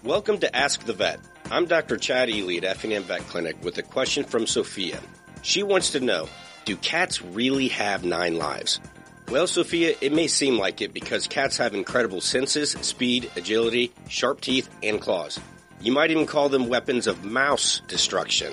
Welcome 0.04 0.38
to 0.38 0.56
Ask 0.56 0.84
the 0.84 0.92
Vet. 0.92 1.20
I'm 1.50 1.66
Dr. 1.66 1.96
Chad 1.96 2.30
Ely 2.30 2.56
at 2.56 2.64
Effingham 2.64 3.02
Vet 3.02 3.20
Clinic 3.22 3.56
with 3.64 3.78
a 3.78 3.82
question 3.82 4.24
from 4.24 4.46
Sophia. 4.46 5.00
She 5.42 5.62
wants 5.62 5.90
to 5.92 6.00
know, 6.00 6.28
do 6.64 6.76
cats 6.76 7.22
really 7.22 7.68
have 7.68 8.04
nine 8.04 8.36
lives? 8.36 8.80
Well, 9.28 9.46
Sophia, 9.46 9.94
it 10.00 10.12
may 10.12 10.26
seem 10.26 10.58
like 10.58 10.80
it 10.80 10.94
because 10.94 11.26
cats 11.26 11.58
have 11.58 11.74
incredible 11.74 12.20
senses, 12.20 12.70
speed, 12.72 13.30
agility, 13.36 13.92
sharp 14.08 14.40
teeth, 14.40 14.68
and 14.82 15.00
claws. 15.00 15.38
You 15.80 15.92
might 15.92 16.10
even 16.10 16.26
call 16.26 16.48
them 16.48 16.68
weapons 16.68 17.06
of 17.06 17.24
mouse 17.24 17.82
destruction. 17.88 18.52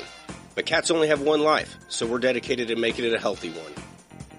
But 0.53 0.65
cats 0.65 0.91
only 0.91 1.09
have 1.09 1.21
one 1.21 1.41
life, 1.41 1.77
so 1.89 2.05
we're 2.05 2.19
dedicated 2.19 2.69
to 2.69 2.75
making 2.75 3.05
it 3.05 3.13
a 3.13 3.19
healthy 3.19 3.49
one. 3.49 3.84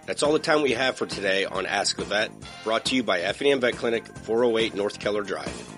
That's 0.06 0.22
all 0.22 0.32
the 0.32 0.38
time 0.38 0.62
we 0.62 0.72
have 0.72 0.96
for 0.96 1.06
today 1.06 1.44
on 1.44 1.66
Ask 1.66 1.96
the 1.96 2.04
Vet, 2.04 2.30
brought 2.62 2.84
to 2.86 2.94
you 2.94 3.02
by 3.02 3.20
Effingham 3.20 3.60
Vet 3.60 3.74
Clinic, 3.76 4.06
408 4.06 4.74
North 4.76 5.00
Keller 5.00 5.24
Drive. 5.24 5.72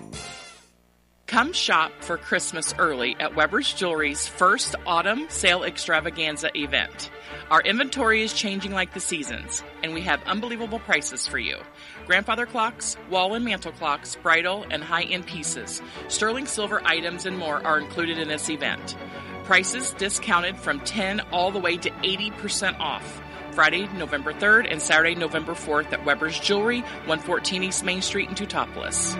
Come 1.25 1.51
shop 1.51 1.91
for 2.01 2.17
Christmas 2.17 2.73
early 2.77 3.15
at 3.19 3.35
Weber's 3.35 3.73
Jewelry's 3.73 4.27
first 4.27 4.75
autumn 4.85 5.27
sale 5.29 5.63
extravaganza 5.63 6.49
event. 6.55 7.09
Our 7.49 7.61
inventory 7.61 8.21
is 8.21 8.33
changing 8.33 8.71
like 8.71 8.93
the 8.93 8.99
seasons, 8.99 9.63
and 9.83 9.95
we 9.95 10.01
have 10.01 10.21
unbelievable 10.23 10.79
prices 10.79 11.27
for 11.27 11.39
you. 11.39 11.57
Grandfather 12.05 12.45
clocks, 12.45 12.97
wall 13.09 13.33
and 13.33 13.45
mantel 13.45 13.71
clocks, 13.71 14.15
bridal 14.15 14.65
and 14.69 14.83
high 14.83 15.03
end 15.03 15.25
pieces, 15.25 15.81
sterling 16.07 16.45
silver 16.45 16.81
items, 16.85 17.25
and 17.25 17.37
more 17.37 17.65
are 17.65 17.79
included 17.79 18.19
in 18.19 18.27
this 18.27 18.49
event. 18.49 18.95
Prices 19.43 19.93
discounted 19.93 20.57
from 20.57 20.79
10 20.81 21.19
all 21.31 21.49
the 21.49 21.59
way 21.59 21.77
to 21.77 21.89
80% 21.89 22.79
off. 22.79 23.21
Friday, 23.59 23.89
November 23.97 24.31
3rd 24.31 24.71
and 24.71 24.81
Saturday, 24.81 25.15
November 25.15 25.51
4th 25.51 25.91
at 25.91 26.05
Weber's 26.05 26.39
Jewelry, 26.39 26.79
114 26.79 27.61
East 27.61 27.83
Main 27.83 28.01
Street 28.01 28.29
in 28.29 28.35
Teutopolis. 28.35 29.17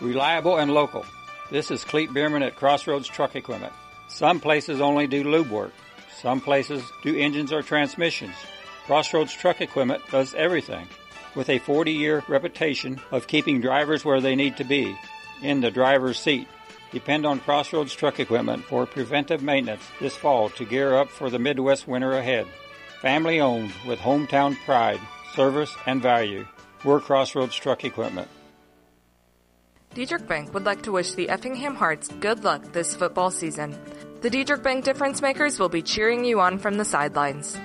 Reliable 0.00 0.58
and 0.58 0.72
local. 0.72 1.04
This 1.50 1.72
is 1.72 1.84
Cleet 1.84 2.14
Bierman 2.14 2.44
at 2.44 2.54
Crossroads 2.54 3.08
Truck 3.08 3.34
Equipment. 3.34 3.72
Some 4.06 4.38
places 4.38 4.80
only 4.80 5.08
do 5.08 5.24
lube 5.24 5.50
work. 5.50 5.72
Some 6.22 6.40
places 6.40 6.84
do 7.02 7.16
engines 7.16 7.52
or 7.52 7.60
transmissions. 7.60 8.36
Crossroads 8.86 9.32
Truck 9.32 9.60
Equipment 9.60 10.04
does 10.12 10.36
everything. 10.36 10.86
With 11.34 11.50
a 11.50 11.58
40 11.58 11.90
year 11.90 12.22
reputation 12.28 13.00
of 13.10 13.26
keeping 13.26 13.60
drivers 13.60 14.04
where 14.04 14.20
they 14.20 14.36
need 14.36 14.58
to 14.58 14.64
be, 14.64 14.96
in 15.42 15.60
the 15.60 15.70
driver's 15.72 16.18
seat. 16.18 16.46
Depend 16.92 17.24
on 17.24 17.38
Crossroads 17.38 17.94
Truck 17.94 18.18
Equipment 18.18 18.64
for 18.64 18.84
preventive 18.84 19.42
maintenance 19.42 19.82
this 20.00 20.16
fall 20.16 20.48
to 20.50 20.64
gear 20.64 20.96
up 20.96 21.08
for 21.08 21.30
the 21.30 21.38
Midwest 21.38 21.86
winter 21.86 22.12
ahead. 22.12 22.46
Family 23.00 23.40
owned 23.40 23.72
with 23.86 24.00
hometown 24.00 24.56
pride, 24.64 25.00
service, 25.34 25.72
and 25.86 26.02
value. 26.02 26.44
We're 26.84 27.00
Crossroads 27.00 27.54
Truck 27.54 27.84
Equipment. 27.84 28.28
Dieterich 29.94 30.26
Bank 30.26 30.52
would 30.52 30.64
like 30.64 30.82
to 30.82 30.92
wish 30.92 31.12
the 31.12 31.28
Effingham 31.28 31.74
Hearts 31.74 32.08
good 32.20 32.42
luck 32.44 32.72
this 32.72 32.94
football 32.94 33.30
season. 33.30 33.76
The 34.20 34.30
Dieterich 34.30 34.62
Bank 34.62 34.84
difference 34.84 35.22
makers 35.22 35.58
will 35.58 35.68
be 35.68 35.82
cheering 35.82 36.24
you 36.24 36.40
on 36.40 36.58
from 36.58 36.76
the 36.76 36.84
sidelines. 36.84 37.58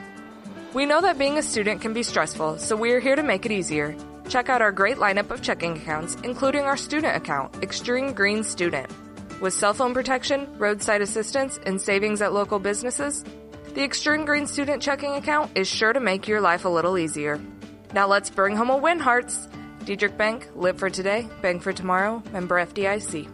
We 0.74 0.86
know 0.86 1.02
that 1.02 1.18
being 1.18 1.38
a 1.38 1.44
student 1.44 1.82
can 1.82 1.94
be 1.94 2.04
stressful, 2.04 2.60
so 2.60 2.76
we 2.76 2.92
are 2.92 3.00
here 3.00 3.16
to 3.16 3.24
make 3.24 3.46
it 3.46 3.52
easier. 3.52 3.96
Check 4.30 4.50
out 4.50 4.62
our 4.62 4.72
great 4.72 4.98
lineup 4.98 5.32
of 5.32 5.42
checking 5.42 5.78
accounts, 5.78 6.16
including 6.24 6.64
our 6.64 6.78
student 6.78 7.16
account, 7.16 7.64
Extreme 7.64 8.14
Green 8.14 8.44
Student. 8.44 8.92
With 9.42 9.54
cell 9.54 9.74
phone 9.74 9.94
protection, 9.94 10.48
roadside 10.58 11.02
assistance, 11.02 11.60
and 11.66 11.82
savings 11.82 12.22
at 12.22 12.34
local 12.34 12.58
businesses, 12.58 13.24
the 13.74 13.84
Extreme 13.84 14.26
Green 14.26 14.48
Student 14.48 14.82
checking 14.82 15.12
account 15.16 15.58
is 15.58 15.68
sure 15.68 15.92
to 15.92 16.00
make 16.00 16.28
your 16.28 16.40
life 16.40 16.64
a 16.64 16.70
little 16.70 16.98
easier. 16.98 17.42
Now 17.94 18.08
let's 18.08 18.30
bring 18.30 18.56
home 18.56 18.70
a 18.70 18.78
win, 18.78 19.00
Hearts! 19.00 19.48
Dieterich 19.82 20.18
Bank, 20.18 20.48
live 20.56 20.80
for 20.80 20.90
today, 20.90 21.28
bank 21.42 21.62
for 21.62 21.74
tomorrow, 21.74 22.24
member 22.32 22.56
FDIC. 22.56 23.28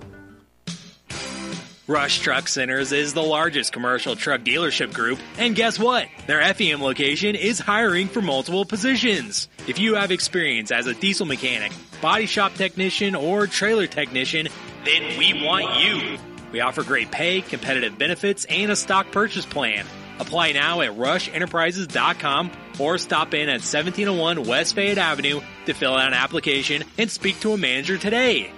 Rush 1.88 2.19
Truck 2.19 2.48
Centers 2.48 2.91
is 2.91 3.14
the 3.14 3.22
largest 3.22 3.72
commercial 3.72 4.15
truck 4.15 4.41
dealership 4.41 4.94
group, 4.94 5.19
and 5.38 5.56
guess 5.56 5.78
what? 5.78 6.07
Their 6.26 6.41
FEM 6.53 6.82
location 6.82 7.36
is 7.36 7.60
hiring 7.60 8.07
for 8.07 8.22
multiple 8.22 8.65
positions. 8.65 9.49
If 9.68 9.78
you 9.78 9.95
have 9.95 10.11
experience 10.11 10.72
as 10.72 10.88
a 10.88 10.94
diesel 10.94 11.26
mechanic, 11.26 11.72
body 12.02 12.26
shop 12.26 12.53
technician, 12.56 13.15
or 13.15 13.48
trailer 13.48 13.88
technician, 13.88 14.48
then 14.86 15.18
we 15.18 15.44
want 15.44 15.80
you. 15.80 16.18
We 16.52 16.60
offer 16.60 16.84
great 16.84 17.11
pay, 17.11 17.41
competitive 17.41 17.98
benefits, 17.98 18.45
and 18.45 18.72
a 18.72 18.76
stock 18.76 19.11
purchase 19.11 19.45
plan. 19.45 19.86
Apply 20.19 20.52
now 20.52 20.82
at 20.82 20.91
rushenterprises.com 20.91 22.52
or 22.80 22.98
stop 22.98 23.34
in 23.34 23.49
at 23.49 23.61
1701 23.61 24.44
West 24.44 24.76
Fayette 24.76 24.98
Avenue 24.98 25.41
to 25.65 25.73
fill 25.73 25.95
out 25.95 26.07
an 26.07 26.14
application 26.14 26.84
and 26.98 27.10
speak 27.10 27.40
to 27.40 27.53
a 27.53 27.57
manager 27.57 27.98
today. 27.98 28.52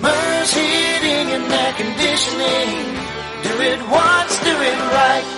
Mers 0.00 0.52
Heating 0.52 1.32
and 1.32 1.52
Air 1.52 1.72
Conditioning. 1.74 2.96
Do 3.42 3.60
it 3.62 3.88
once, 3.88 4.38
do 4.40 4.50
it 4.50 4.78
right. 4.92 5.35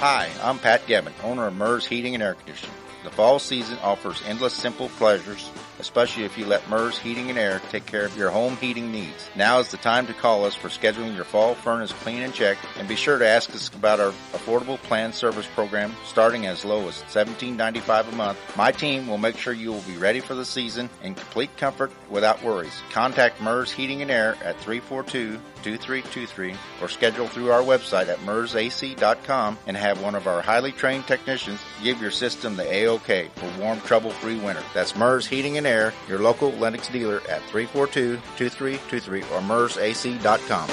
Hi, 0.00 0.30
I'm 0.42 0.58
Pat 0.58 0.86
Gavin, 0.86 1.14
owner 1.22 1.46
of 1.46 1.56
Mers 1.56 1.86
Heating 1.86 2.12
and 2.12 2.22
Air 2.22 2.34
Conditioning. 2.34 2.76
The 3.02 3.10
fall 3.10 3.38
season 3.38 3.78
offers 3.82 4.20
endless 4.26 4.52
simple 4.52 4.90
pleasures, 4.90 5.50
especially 5.78 6.24
if 6.24 6.38
you 6.38 6.46
let 6.46 6.68
Mers 6.68 6.98
Heating 6.98 7.30
and 7.30 7.38
Air 7.38 7.60
take 7.70 7.86
care 7.86 8.04
of 8.04 8.16
your 8.16 8.30
home 8.30 8.56
heating 8.56 8.92
needs. 8.92 9.28
Now 9.34 9.58
is 9.58 9.70
the 9.70 9.76
time 9.76 10.06
to 10.06 10.14
call 10.14 10.44
us 10.44 10.54
for 10.54 10.68
scheduling 10.68 11.14
your 11.14 11.24
fall 11.24 11.54
furnace 11.54 11.92
clean 11.92 12.22
and 12.22 12.34
check, 12.34 12.58
and 12.78 12.88
be 12.88 12.96
sure 12.96 13.18
to 13.18 13.26
ask 13.26 13.54
us 13.54 13.68
about 13.68 14.00
our 14.00 14.12
affordable 14.32 14.78
plan 14.78 15.12
service 15.12 15.46
program 15.54 15.94
starting 16.04 16.46
as 16.46 16.64
low 16.64 16.88
as 16.88 17.02
$17.95 17.04 18.12
a 18.12 18.16
month. 18.16 18.38
My 18.56 18.72
team 18.72 19.06
will 19.06 19.18
make 19.18 19.36
sure 19.36 19.52
you 19.52 19.72
will 19.72 19.82
be 19.82 19.96
ready 19.96 20.20
for 20.20 20.34
the 20.34 20.44
season 20.44 20.88
in 21.02 21.14
complete 21.14 21.56
comfort 21.56 21.90
without 22.10 22.42
worries. 22.42 22.82
Contact 22.90 23.40
Mers 23.40 23.70
Heating 23.70 24.02
and 24.02 24.10
Air 24.10 24.36
at 24.44 24.58
342 24.60 25.40
2323 25.66 26.54
or 26.80 26.88
schedule 26.88 27.26
through 27.26 27.50
our 27.50 27.62
website 27.62 28.08
at 28.08 28.18
mersac.com 28.20 29.58
and 29.66 29.76
have 29.76 30.00
one 30.00 30.14
of 30.14 30.28
our 30.28 30.40
highly 30.40 30.70
trained 30.70 31.06
technicians 31.06 31.60
give 31.82 32.00
your 32.00 32.10
system 32.10 32.56
the 32.56 32.62
AOK 32.62 33.30
for 33.30 33.60
warm, 33.60 33.80
trouble-free 33.80 34.38
winter. 34.38 34.62
That's 34.74 34.94
Mers 34.94 35.26
Heating 35.26 35.58
and 35.58 35.65
Air, 35.66 35.92
your 36.08 36.18
local 36.20 36.50
Lennox 36.52 36.88
dealer 36.88 37.20
at 37.28 37.42
342-2323 37.42 39.22
or 39.32 39.40
mersac.com. 39.40 40.68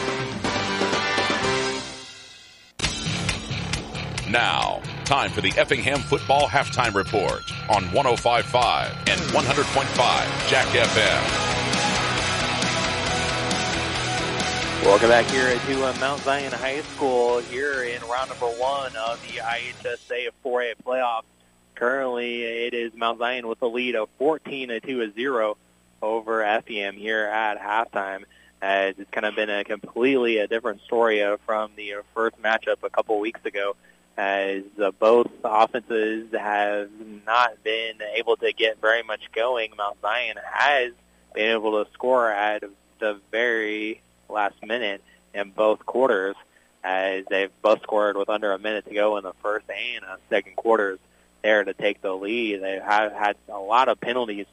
Now, 4.32 4.82
time 5.06 5.30
for 5.32 5.42
the 5.42 5.54
Effingham 5.58 6.00
Football 6.00 6.48
Halftime 6.48 6.96
Report 6.96 7.44
on 7.70 7.84
105.5 7.90 8.90
and 9.10 9.20
100.5 9.20 10.50
Jack 10.50 10.68
FM. 10.68 11.44
Welcome 14.86 15.10
back 15.10 15.26
here 15.28 15.58
to 15.58 15.86
uh, 15.86 15.96
Mount 16.00 16.22
Zion 16.22 16.52
High 16.52 16.82
School 16.82 17.40
here 17.40 17.84
in 17.84 18.02
round 18.10 18.30
number 18.30 18.48
one 18.48 18.92
of 18.96 19.22
the 19.22 19.40
IHSA 19.40 20.30
4A 20.44 20.74
playoffs. 20.84 21.24
Currently, 21.84 22.44
it 22.44 22.74
is 22.74 22.94
Mount 22.96 23.20
Zion 23.20 23.46
with 23.46 23.62
a 23.62 23.68
lead 23.68 23.98
of 23.98 24.08
14 24.18 24.70
to 24.70 25.12
0 25.12 25.58
over 26.02 26.42
Effingham 26.42 26.96
here 26.96 27.26
at 27.26 27.60
halftime. 27.60 28.24
As 28.62 28.96
it's 28.98 29.12
kind 29.12 29.26
of 29.26 29.36
been 29.36 29.50
a 29.50 29.66
completely 29.66 30.38
a 30.38 30.48
different 30.48 30.80
story 30.84 31.22
uh, 31.22 31.36
from 31.46 31.72
the 31.76 31.96
uh, 31.96 32.02
first 32.16 32.42
matchup 32.42 32.84
a 32.84 32.90
couple 32.90 33.20
weeks 33.20 33.42
ago, 33.44 33.76
as 34.16 34.64
uh, 34.82 34.92
both 34.92 35.28
offenses 35.44 36.32
have 36.32 36.90
not 37.26 37.62
been 37.66 37.96
able 38.16 38.38
to 38.38 38.54
get 38.54 38.80
very 38.80 39.04
much 39.04 39.30
going. 39.34 39.72
Mount 39.78 40.00
Zion 40.02 40.38
has 40.54 40.94
been 41.34 41.50
able 41.50 41.84
to 41.84 41.92
score 41.92 42.32
at 42.32 42.64
the 43.00 43.20
very 43.30 44.02
last 44.30 44.56
minute 44.66 45.04
in 45.34 45.50
both 45.50 45.86
quarters 45.86 46.38
as 46.82 47.26
they've 47.30 47.52
both 47.62 47.82
scored 47.82 48.16
with 48.16 48.30
under 48.30 48.54
a 48.54 48.58
minute 48.58 48.86
to 48.88 48.94
go 48.94 49.18
in 49.18 49.26
the 49.26 49.34
first 49.42 49.66
and 49.70 50.06
uh, 50.06 50.16
second 50.30 50.56
quarters 50.56 50.98
there 51.44 51.64
to 51.64 51.74
take 51.74 52.02
the 52.02 52.14
lead. 52.14 52.64
They 52.64 52.80
have 52.80 53.12
had 53.12 53.36
a 53.50 53.60
lot 53.60 53.90
of 53.90 54.00
penalties 54.00 54.48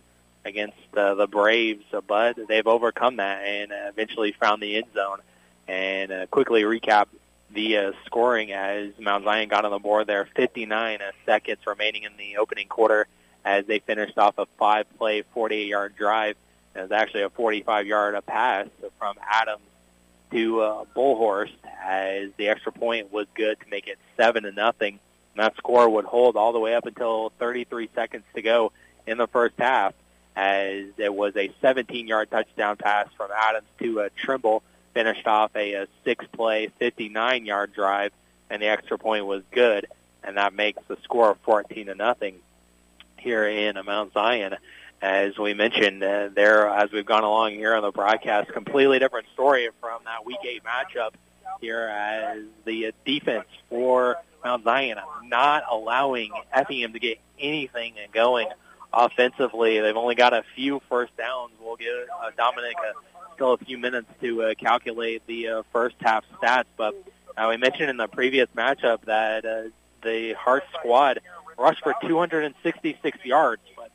against 0.45 0.77
uh, 0.97 1.15
the 1.15 1.27
Braves, 1.27 1.85
but 2.07 2.37
they've 2.49 2.67
overcome 2.67 3.17
that 3.17 3.45
and 3.45 3.73
eventually 3.73 4.33
found 4.33 4.63
the 4.63 4.77
end 4.77 4.87
zone. 4.95 5.19
And 5.69 6.11
uh, 6.11 6.27
quickly 6.27 6.63
recap 6.63 7.07
the 7.53 7.77
uh, 7.77 7.93
scoring 8.07 8.53
as 8.53 8.93
Mount 8.99 9.25
Zion 9.25 9.49
got 9.49 9.65
on 9.65 9.71
the 9.71 9.79
board 9.79 10.07
there, 10.07 10.29
59 10.37 11.01
uh, 11.01 11.11
seconds 11.27 11.61
remaining 11.67 12.05
in 12.05 12.13
the 12.17 12.39
opening 12.39 12.69
quarter 12.69 13.07
as 13.45 13.67
they 13.67 13.79
finished 13.79 14.19
off 14.19 14.35
a 14.39 14.47
five-play, 14.59 15.25
48-yard 15.35 15.95
drive. 15.97 16.37
It 16.75 16.83
was 16.83 16.93
actually 16.93 17.23
a 17.23 17.31
45-yard 17.31 18.25
pass 18.27 18.69
from 18.99 19.17
Adams 19.29 19.63
to 20.31 20.61
uh, 20.61 20.85
Bullhorst 20.95 21.53
as 21.83 22.31
the 22.37 22.49
extra 22.49 22.73
point 22.73 23.13
was 23.13 23.27
good 23.35 23.59
to 23.61 23.67
make 23.69 23.89
it 23.89 23.99
seven 24.17 24.45
to 24.45 24.53
nothing. 24.53 25.01
That 25.37 25.57
score 25.57 25.89
would 25.89 26.05
hold 26.05 26.37
all 26.37 26.53
the 26.53 26.59
way 26.59 26.75
up 26.75 26.87
until 26.87 27.33
33 27.39 27.89
seconds 27.95 28.25
to 28.35 28.43
go 28.43 28.73
in 29.07 29.19
the 29.19 29.29
first 29.29 29.55
half, 29.59 29.95
as 30.37 30.87
it 30.97 31.13
was 31.13 31.35
a 31.37 31.49
17-yard 31.63 32.31
touchdown 32.31 32.77
pass 32.77 33.09
from 33.17 33.31
Adams 33.35 33.67
to 33.79 34.03
uh, 34.03 34.09
Trimble, 34.17 34.63
finished 34.93 35.27
off 35.27 35.55
a, 35.55 35.75
a 35.75 35.87
six-play, 36.05 36.71
59-yard 36.81 37.73
drive, 37.73 38.13
and 38.51 38.61
the 38.61 38.67
extra 38.67 38.99
point 38.99 39.27
was 39.27 39.43
good, 39.51 39.87
and 40.25 40.37
that 40.37 40.53
makes 40.53 40.83
the 40.89 40.97
score 41.05 41.37
14 41.45 41.87
to 41.87 41.95
nothing 41.95 42.37
here 43.17 43.47
in 43.47 43.79
Mount 43.85 44.13
Zion. 44.13 44.57
As 45.03 45.39
we 45.39 45.55
mentioned, 45.55 46.03
uh, 46.03 46.29
there 46.35 46.69
as 46.69 46.93
we've 46.93 47.07
gone 47.07 47.25
along 47.25 47.53
here 47.53 47.75
on 47.75 47.83
the 47.83 47.91
broadcast, 47.91 48.53
completely 48.53 48.99
different 48.99 49.29
story 49.33 49.69
from 49.81 50.03
that 50.05 50.27
Week 50.27 50.39
Eight 50.45 50.63
matchup 50.63 51.13
here 51.61 51.89
as 51.89 52.43
the 52.65 52.93
defense 53.07 53.47
for 53.71 54.17
Mount 54.45 54.65
Zion 54.65 54.99
not 55.25 55.65
allowing 55.71 56.31
Effingham 56.53 56.93
to 56.93 56.99
get 56.99 57.19
anything 57.39 57.95
going 58.13 58.49
offensively. 58.93 59.81
They've 59.81 59.97
only 59.97 60.15
got 60.15 60.33
a 60.33 60.45
few 60.55 60.81
first 60.89 61.17
downs. 61.17 61.53
We'll 61.61 61.77
give 61.77 62.09
uh, 62.23 62.31
Dominic 62.37 62.77
a, 62.77 63.35
still 63.35 63.53
a 63.53 63.59
few 63.59 63.79
minutes 63.79 64.09
to 64.21 64.43
uh, 64.43 64.55
calculate 64.55 65.27
the 65.27 65.49
uh, 65.49 65.63
first 65.73 65.97
half 66.01 66.25
stats, 66.41 66.65
but 66.77 66.95
uh, 67.37 67.47
we 67.49 67.57
mentioned 67.57 67.91
in 67.91 67.97
the 67.97 68.09
previous 68.09 68.49
matchup 68.57 69.03
that 69.03 69.45
uh, 69.45 69.63
the 70.03 70.35
Hart 70.35 70.65
squad 70.79 71.21
rushed 71.59 71.83
for 71.83 71.95
266 72.03 73.25
yards, 73.25 73.63
but 73.77 73.91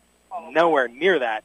nowhere 0.52 0.88
near 0.88 1.20
that 1.20 1.44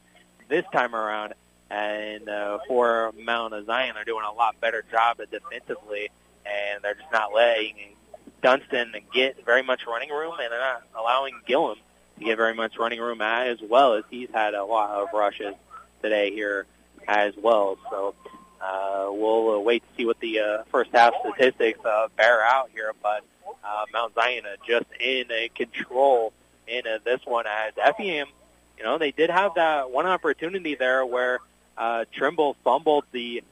this 0.48 0.64
time 0.72 0.94
around. 0.94 1.34
And 1.70 2.28
uh, 2.28 2.58
for 2.66 3.12
Mount 3.16 3.54
Zion, 3.66 3.94
they're 3.94 4.04
doing 4.04 4.24
a 4.24 4.32
lot 4.32 4.60
better 4.60 4.84
job 4.90 5.18
defensively, 5.30 6.10
and 6.44 6.82
they're 6.82 6.94
just 6.94 7.12
not 7.12 7.32
letting 7.32 7.74
Dunston 8.42 8.94
get 9.12 9.44
very 9.44 9.62
much 9.62 9.82
running 9.86 10.10
room, 10.10 10.34
and 10.40 10.52
they're 10.52 10.60
not 10.60 10.82
allowing 10.94 11.40
Gillum 11.46 11.78
to 12.18 12.24
get 12.24 12.36
very 12.36 12.54
much 12.54 12.78
running 12.78 13.00
room 13.00 13.20
as 13.20 13.58
well 13.62 13.94
as 13.94 14.04
he's 14.10 14.28
had 14.32 14.54
a 14.54 14.64
lot 14.64 14.90
of 14.90 15.08
rushes 15.12 15.54
today 16.02 16.32
here 16.32 16.66
as 17.08 17.34
well. 17.36 17.78
So 17.90 18.14
uh, 18.60 19.08
we'll 19.10 19.56
uh, 19.56 19.58
wait 19.58 19.82
to 19.82 19.88
see 19.96 20.06
what 20.06 20.20
the 20.20 20.40
uh, 20.40 20.62
first 20.70 20.90
half 20.92 21.14
statistics 21.20 21.84
uh, 21.84 22.08
bear 22.16 22.42
out 22.42 22.70
here, 22.72 22.92
but 23.02 23.22
uh, 23.64 23.84
Mount 23.92 24.14
Zion 24.14 24.44
uh, 24.46 24.56
just 24.66 24.86
in 24.98 25.30
a 25.30 25.48
control 25.54 26.32
in 26.66 26.86
uh, 26.86 26.98
this 27.04 27.20
one 27.24 27.46
as 27.46 27.72
Effingham 27.82 28.28
you 28.80 28.86
know, 28.86 28.96
they 28.96 29.10
did 29.10 29.28
have 29.28 29.56
that 29.56 29.90
one 29.90 30.06
opportunity 30.06 30.74
there 30.74 31.04
where 31.04 31.40
uh, 31.76 32.06
Trimble 32.14 32.56
fumbled 32.64 33.04
the 33.12 33.42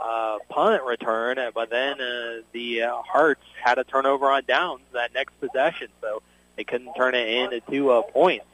uh, 0.00 0.38
punt 0.48 0.82
return, 0.84 1.38
but 1.54 1.70
then 1.70 2.00
uh, 2.00 2.42
the 2.52 2.82
uh, 2.82 3.02
Hearts 3.02 3.42
had 3.62 3.78
a 3.78 3.84
turnover 3.84 4.26
on 4.30 4.42
downs 4.46 4.82
that 4.92 5.12
next 5.14 5.38
possession, 5.40 5.88
so 6.00 6.22
they 6.56 6.64
couldn't 6.64 6.94
turn 6.94 7.14
it 7.14 7.28
into 7.28 7.60
two 7.70 7.90
uh, 7.90 8.02
points 8.02 8.46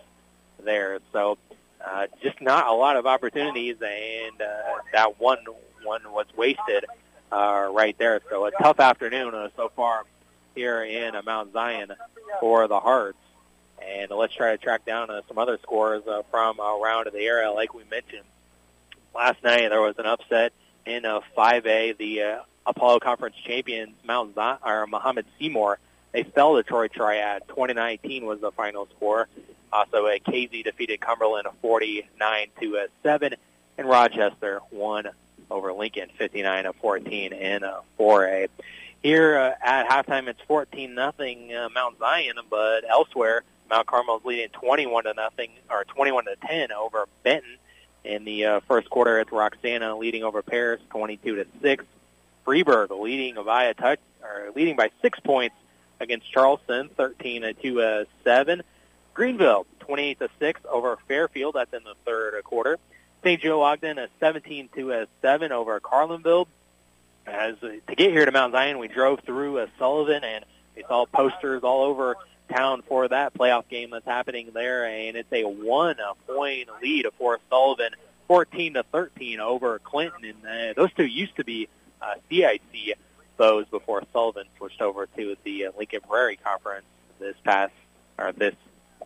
there. 0.63 0.99
So 1.13 1.39
uh, 1.85 2.07
just 2.23 2.41
not 2.41 2.67
a 2.67 2.73
lot 2.73 2.97
of 2.97 3.07
opportunities, 3.07 3.77
and 3.81 4.41
uh, 4.41 4.81
that 4.93 5.21
one 5.21 5.39
one 5.83 6.03
was 6.13 6.27
wasted 6.37 6.87
uh, 7.31 7.69
right 7.73 7.97
there. 7.99 8.21
So 8.31 8.47
a 8.47 8.51
tough 8.51 8.81
afternoon 8.81 9.35
uh, 9.35 9.49
so 9.57 9.71
far 9.77 10.05
here 10.55 10.83
in 10.83 11.15
uh, 11.15 11.23
Mount 11.25 11.53
Zion 11.53 11.93
for 12.41 12.69
the 12.69 12.81
Hearts. 12.81 13.19
And 13.87 14.11
let's 14.11 14.35
try 14.35 14.53
to 14.53 14.59
track 14.59 14.87
down 14.87 15.11
uh, 15.11 15.21
some 15.29 15.37
other 15.37 15.59
scores 15.63 16.07
uh, 16.07 16.23
from 16.31 16.59
around 16.59 17.09
the 17.13 17.21
area. 17.21 17.51
Like 17.53 17.75
we 17.75 17.83
mentioned 17.91 18.25
last 19.15 19.43
night, 19.45 19.69
there 19.69 19.83
was 19.83 19.99
an 19.99 20.07
upset 20.07 20.53
in 20.87 21.05
a 21.05 21.21
5A. 21.37 21.97
The 21.99 22.23
uh, 22.23 22.39
Apollo 22.67 23.01
Conference 23.01 23.37
champions, 23.45 23.95
Mount 24.07 24.35
Zion, 24.35 24.59
or 24.65 24.87
Muhammad 24.87 25.27
Seymour, 25.39 25.79
they 26.13 26.23
fell 26.23 26.57
to 26.57 26.63
Troy 26.63 26.89
Triad. 26.89 27.43
2019 27.49 28.25
was 28.25 28.41
the 28.41 28.53
final 28.53 28.89
score. 28.97 29.29
Also, 29.73 30.07
uh, 30.07 30.19
Casey 30.25 30.63
defeated 30.63 31.01
Cumberland 31.01 31.49
49 31.61 32.47
to 32.61 32.79
uh, 32.79 32.87
7, 33.03 33.35
and 33.77 33.89
Rochester 33.89 34.61
won 34.71 35.09
over 35.51 35.73
Lincoln 35.73 36.09
59 36.17 36.65
to 36.65 36.73
14 36.75 37.33
in 37.33 37.65
a 37.65 37.81
4A. 37.99 38.49
Here 39.03 39.37
uh, 39.37 39.55
at 39.63 39.89
halftime, 39.89 40.29
it's 40.29 40.41
14 40.47 40.95
nothing 40.95 41.55
uh, 41.55 41.69
Mount 41.75 41.99
Zion, 41.99 42.37
but 42.49 42.89
elsewhere, 42.89 43.43
Mount 43.69 43.87
Carmel 43.87 44.19
is 44.19 44.25
leading 44.25 44.49
21 44.51 45.05
to 45.05 45.15
nothing 45.15 45.51
or 45.69 45.85
21 45.85 46.25
to 46.27 46.37
10 46.47 46.73
over 46.73 47.07
Benton. 47.23 47.57
In 48.05 48.25
the 48.25 48.45
uh, 48.45 48.61
first 48.69 48.91
quarter, 48.91 49.19
it's 49.19 49.33
Roxana 49.33 49.97
leading 49.97 50.25
over 50.25 50.43
Paris 50.43 50.81
22 50.91 51.37
to 51.37 51.47
6. 51.63 51.85
Freeburg 52.47 52.91
leading 53.01 53.43
by 53.43 53.65
a 53.65 53.75
touch 53.75 54.01
or 54.23 54.53
leading 54.55 54.77
by 54.77 54.91
six 55.01 55.19
points 55.21 55.57
against 56.01 56.31
Charleston, 56.31 56.91
13 56.97 57.55
to 57.63 57.81
uh, 57.81 58.05
7. 58.23 58.63
Greenville, 59.15 59.67
28 59.81 60.19
to 60.19 60.29
6 60.39 60.61
over 60.69 60.99
Fairfield. 61.09 61.55
That's 61.55 61.73
in 61.73 61.83
the 61.85 61.95
third 62.05 62.43
quarter. 62.45 62.79
St. 63.23 63.41
Joe 63.41 63.63
Ogden, 63.63 63.99
a 63.99 64.09
17 64.21 64.69
to 64.77 65.07
7 65.23 65.53
over 65.53 65.81
Carlinville. 65.81 66.47
As 67.27 67.55
uh, 67.63 67.69
to 67.89 67.95
get 67.95 68.11
here 68.11 68.27
to 68.27 68.33
Mount 68.33 68.53
Zion, 68.53 68.79
we 68.79 68.89
drove 68.89 69.21
through 69.21 69.61
uh, 69.61 69.67
Sullivan 69.79 70.25
and 70.25 70.45
we 70.77 70.83
saw 70.87 71.07
posters 71.07 71.63
all 71.63 71.85
over 71.85 72.17
town 72.49 72.83
for 72.89 73.09
that 73.09 73.35
playoff 73.35 73.69
game 73.69 73.91
that's 73.91 74.07
happening 74.07 74.51
there, 74.53 74.87
and 74.87 75.17
it's 75.17 75.33
a 75.33 75.45
one 75.45 75.97
point 76.27 76.69
lead 76.83 77.07
for 77.19 77.39
Sullivan, 77.51 77.91
14 78.29 78.75
to 78.75 78.83
13 78.93 79.41
over 79.41 79.79
Clinton. 79.79 80.35
And 80.47 80.71
uh, 80.71 80.75
those 80.77 80.93
two 80.95 81.07
used 81.07 81.37
to 81.37 81.45
be 81.45 81.69
uh, 82.01 82.15
CIC 82.29 82.99
foes 83.37 83.67
before 83.71 84.03
Sullivan 84.13 84.47
switched 84.57 84.81
over 84.81 85.07
to 85.17 85.37
the 85.45 85.69
Lincoln 85.77 86.01
Prairie 86.09 86.37
Conference 86.37 86.87
this 87.19 87.37
past 87.45 87.73
or 88.19 88.33
this 88.33 88.55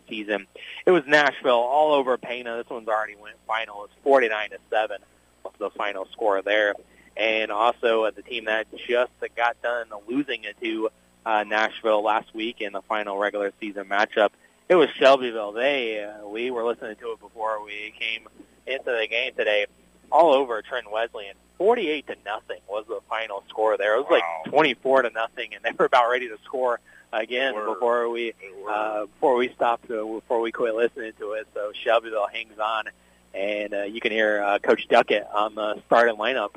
season. 0.07 0.47
It 0.85 0.91
was 0.91 1.03
Nashville 1.07 1.53
all 1.53 1.93
over 1.93 2.17
Pana. 2.17 2.57
This 2.57 2.69
one's 2.69 2.87
already 2.87 3.15
went 3.15 3.35
final. 3.47 3.85
It's 3.85 3.93
49 4.03 4.51
to 4.51 4.57
seven 4.69 4.99
was 5.43 5.53
the 5.57 5.69
final 5.71 6.07
score 6.11 6.41
there. 6.41 6.73
And 7.17 7.51
also 7.51 8.05
uh, 8.05 8.11
the 8.11 8.21
team 8.21 8.45
that 8.45 8.67
just 8.87 9.11
got 9.35 9.61
done 9.61 9.87
losing 10.07 10.43
it 10.43 10.55
to 10.61 10.89
uh, 11.25 11.43
Nashville 11.47 12.03
last 12.03 12.33
week 12.33 12.61
in 12.61 12.73
the 12.73 12.81
final 12.83 13.17
regular 13.17 13.53
season 13.59 13.85
matchup. 13.85 14.29
It 14.67 14.75
was 14.75 14.89
Shelbyville. 14.91 15.53
They 15.53 16.03
uh, 16.03 16.27
we 16.27 16.51
were 16.51 16.63
listening 16.63 16.95
to 16.97 17.13
it 17.13 17.19
before 17.19 17.63
we 17.63 17.93
came 17.99 18.27
into 18.67 18.85
the 18.85 19.07
game 19.07 19.33
today. 19.35 19.65
All 20.11 20.33
over 20.33 20.61
Trent 20.61 20.91
Wesleyan, 20.91 21.35
48 21.57 22.07
to 22.07 22.15
nothing 22.25 22.59
was 22.67 22.85
the 22.87 22.99
final 23.07 23.43
score 23.49 23.77
there. 23.77 23.95
It 23.95 24.07
was 24.09 24.11
like 24.11 24.51
24 24.51 25.03
to 25.03 25.09
nothing, 25.11 25.53
and 25.53 25.63
they 25.63 25.71
were 25.77 25.85
about 25.85 26.09
ready 26.09 26.27
to 26.29 26.37
score 26.45 26.79
again 27.11 27.53
before 27.53 28.09
we 28.09 28.33
uh, 28.69 29.05
before 29.05 29.35
we 29.35 29.49
stopped 29.49 29.89
uh, 29.91 30.03
before 30.03 30.39
we 30.39 30.51
quit 30.51 30.75
listening 30.75 31.13
to 31.19 31.33
it. 31.33 31.47
So 31.53 31.71
Shelbyville 31.83 32.27
hangs 32.27 32.59
on, 32.59 32.85
and 33.33 33.73
uh, 33.73 33.83
you 33.83 33.99
can 33.99 34.11
hear 34.11 34.41
uh, 34.41 34.59
Coach 34.59 34.87
Duckett 34.87 35.27
on 35.33 35.55
the 35.55 35.81
starting 35.85 36.15
lineup, 36.15 36.55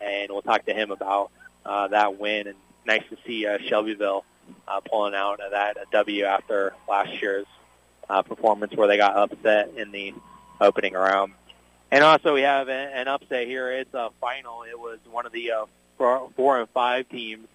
and 0.00 0.30
we'll 0.30 0.42
talk 0.42 0.66
to 0.66 0.74
him 0.74 0.90
about 0.90 1.30
uh, 1.64 1.88
that 1.88 2.18
win. 2.18 2.46
And 2.48 2.56
nice 2.86 3.02
to 3.10 3.16
see 3.26 3.46
uh, 3.46 3.58
Shelbyville 3.58 4.24
uh, 4.68 4.80
pulling 4.80 5.14
out 5.14 5.40
of 5.40 5.52
that 5.52 5.76
W 5.92 6.24
after 6.24 6.74
last 6.88 7.20
year's 7.20 7.46
uh, 8.08 8.22
performance 8.22 8.74
where 8.74 8.88
they 8.88 8.96
got 8.96 9.16
upset 9.16 9.70
in 9.76 9.90
the 9.92 10.14
opening 10.60 10.94
round. 10.94 11.32
And 11.90 12.02
also 12.02 12.34
we 12.34 12.42
have 12.42 12.68
an 12.68 13.08
upset 13.08 13.46
here. 13.46 13.70
It's 13.70 13.94
a 13.94 14.10
final. 14.20 14.62
It 14.62 14.78
was 14.78 14.98
one 15.10 15.26
of 15.26 15.32
the 15.32 15.52
uh, 15.52 15.66
four, 15.96 16.28
four 16.36 16.60
and 16.60 16.68
five 16.70 17.08
teams, 17.08 17.46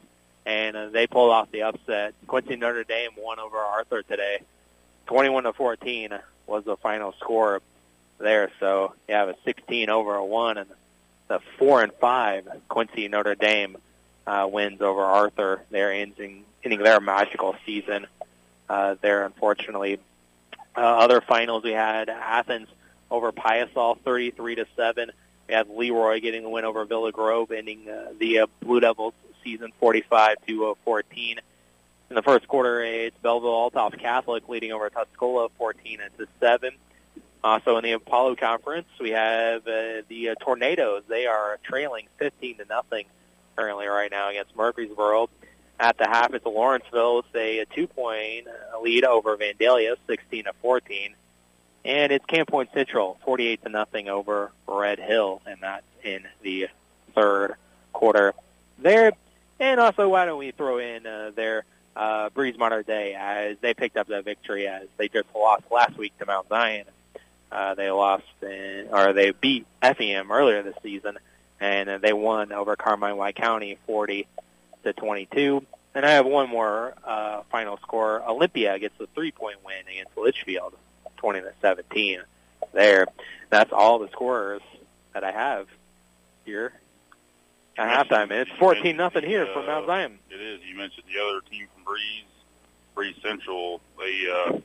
and 0.46 0.76
uh, 0.76 0.90
they 0.90 1.08
pulled 1.08 1.32
off 1.32 1.52
the 1.52 1.64
upset. 1.64 2.14
Quincy 2.28 2.56
Notre 2.56 2.84
Dame 2.84 3.12
won 3.18 3.40
over 3.40 3.58
Arthur 3.58 4.02
today, 4.04 4.40
21 5.08 5.44
to 5.44 5.54
14 5.54 6.20
was 6.48 6.64
the 6.64 6.78
final 6.78 7.14
score 7.20 7.62
there. 8.18 8.52
So 8.60 8.94
you 9.08 9.16
have 9.16 9.30
a 9.30 9.36
16 9.44 9.90
over 9.90 10.16
a 10.16 10.26
one, 10.26 10.58
and 10.58 10.70
the 11.28 11.40
four 11.58 11.84
and 11.84 11.94
five 11.94 12.48
Quincy 12.70 13.08
Notre 13.08 13.36
Dame 13.36 13.78
uh, 14.30 14.48
wins 14.48 14.80
over 14.82 15.02
Arthur. 15.02 15.64
They're 15.72 15.92
ending, 15.92 16.46
ending 16.64 16.84
their 16.84 17.00
magical 17.00 17.56
season 17.66 18.06
uh, 18.70 18.96
there, 19.02 19.26
unfortunately. 19.26 20.00
Uh, 20.78 20.82
other 20.82 21.20
finals 21.20 21.64
we 21.64 21.72
had 21.72 22.10
Athens 22.10 22.68
over 23.10 23.32
Piasol, 23.32 24.00
33 24.02 24.56
to 24.56 24.68
seven. 24.76 25.12
We 25.48 25.56
had 25.56 25.68
Leroy 25.68 26.22
getting 26.22 26.44
the 26.44 26.50
win 26.50 26.64
over 26.64 26.86
Villa 26.86 27.12
Grove, 27.12 27.52
ending 27.52 27.90
uh, 27.90 28.14
the 28.20 28.42
uh, 28.42 28.48
Blue 28.62 28.80
Devils 28.80 29.16
season 29.44 29.72
45 29.80 30.36
to 30.48 30.68
uh, 30.68 30.74
14. 30.86 31.40
In 32.12 32.16
the 32.16 32.22
first 32.22 32.48
quarter, 32.48 32.84
it's 32.84 33.18
Belleville 33.24 33.72
Althoff 33.72 33.98
Catholic 34.00 34.48
leading 34.48 34.72
over 34.72 34.92
Tuscola 34.92 35.50
14 35.58 36.02
to 36.20 36.28
seven. 36.40 36.72
Also 37.44 37.78
in 37.78 37.84
the 37.84 37.94
Apollo 37.94 38.36
Conference, 38.36 38.88
we 39.00 39.12
have 39.12 39.66
uh, 39.66 40.02
the 40.08 40.30
uh, 40.30 40.36
Tornadoes. 40.40 41.04
They 41.08 41.26
are 41.26 41.58
trailing 41.64 42.08
15 42.20 42.58
to 42.58 42.66
nothing 42.66 43.06
currently 43.60 43.88
right 43.88 44.10
now 44.10 44.30
against 44.30 44.56
Murphysboro. 44.56 45.28
At 45.80 45.98
the 45.98 46.08
half, 46.08 46.34
it's 46.34 46.46
Lawrenceville. 46.46 47.20
It's 47.20 47.36
a, 47.36 47.60
a 47.60 47.66
two-point 47.66 48.48
lead 48.82 49.04
over 49.04 49.36
Vandalia, 49.36 49.96
16 50.08 50.46
to 50.46 50.54
14. 50.62 51.14
And 51.86 52.12
it's 52.12 52.26
Camp 52.26 52.50
Point 52.50 52.70
Central, 52.74 53.18
48 53.26 53.64
to 53.64 53.70
nothing 53.70 54.10
over 54.10 54.52
Red 54.68 55.00
Hill, 55.00 55.42
and 55.46 55.60
that's 55.62 55.86
in 56.04 56.26
the 56.42 56.68
third 57.16 57.56
quarter 57.94 58.34
there. 58.78 59.12
And 59.60 59.80
also, 59.80 60.08
why 60.08 60.26
don't 60.26 60.40
we 60.40 60.52
throw 60.52 60.78
in 60.78 61.06
uh, 61.06 61.32
their 61.36 61.64
uh, 61.96 62.30
Breese 62.30 62.58
Mater 62.58 62.84
Dei 62.84 63.16
as 63.18 63.58
they 63.62 63.74
picked 63.74 63.98
up 63.98 64.08
that 64.08 64.26
victory 64.26 64.68
as 64.68 64.88
they 64.98 65.08
just 65.08 65.28
lost 65.36 65.64
last 65.72 65.98
week 65.98 66.18
to 66.20 66.26
Mount 66.26 66.48
Zion. 66.50 66.86
Uh, 67.52 67.74
they 67.76 67.90
lost 67.90 68.24
in, 68.42 68.88
or 68.92 69.14
they 69.14 69.32
beat 69.32 69.66
FEM 69.82 70.32
earlier 70.32 70.62
this 70.62 70.76
season, 70.84 71.18
and 71.60 71.90
uh, 71.90 71.98
they 71.98 72.14
won 72.14 72.52
over 72.52 72.76
Carmi 72.76 73.16
White 73.16 73.36
County 73.36 73.78
40 73.86 74.28
to 74.84 74.94
22. 74.94 75.66
And 75.96 76.06
I 76.06 76.12
have 76.12 76.26
one 76.26 76.50
more 76.50 76.94
uh, 77.04 77.42
final 77.52 77.78
score. 77.78 78.22
Olympia 78.28 78.78
gets 78.80 79.00
a 79.00 79.08
three-point 79.08 79.58
win 79.66 79.82
against 79.92 80.16
Litchfield, 80.18 80.76
20 81.18 81.42
to 81.42 81.54
17. 81.62 82.20
There, 82.74 83.08
that's 83.50 83.72
all 83.74 84.00
the 84.00 84.10
scorers 84.10 84.62
that 85.14 85.24
I 85.24 85.32
have 85.32 85.68
here 86.46 86.74
at 87.78 88.08
halftime. 88.10 88.32
It's 88.32 88.52
14 88.60 88.96
nothing 88.96 89.24
here 89.24 89.48
for 89.48 89.64
Mount 89.64 89.88
Zion. 89.88 90.20
It 90.30 90.40
is. 90.40 90.62
You 90.64 90.78
mentioned 90.78 91.06
the 91.12 91.22
other 91.22 91.42
team 91.50 91.68
from 91.74 91.84
Breese, 91.84 92.26
Breese 92.94 93.16
Central. 93.24 93.82
They 93.98 94.28
uh, 94.32 94.60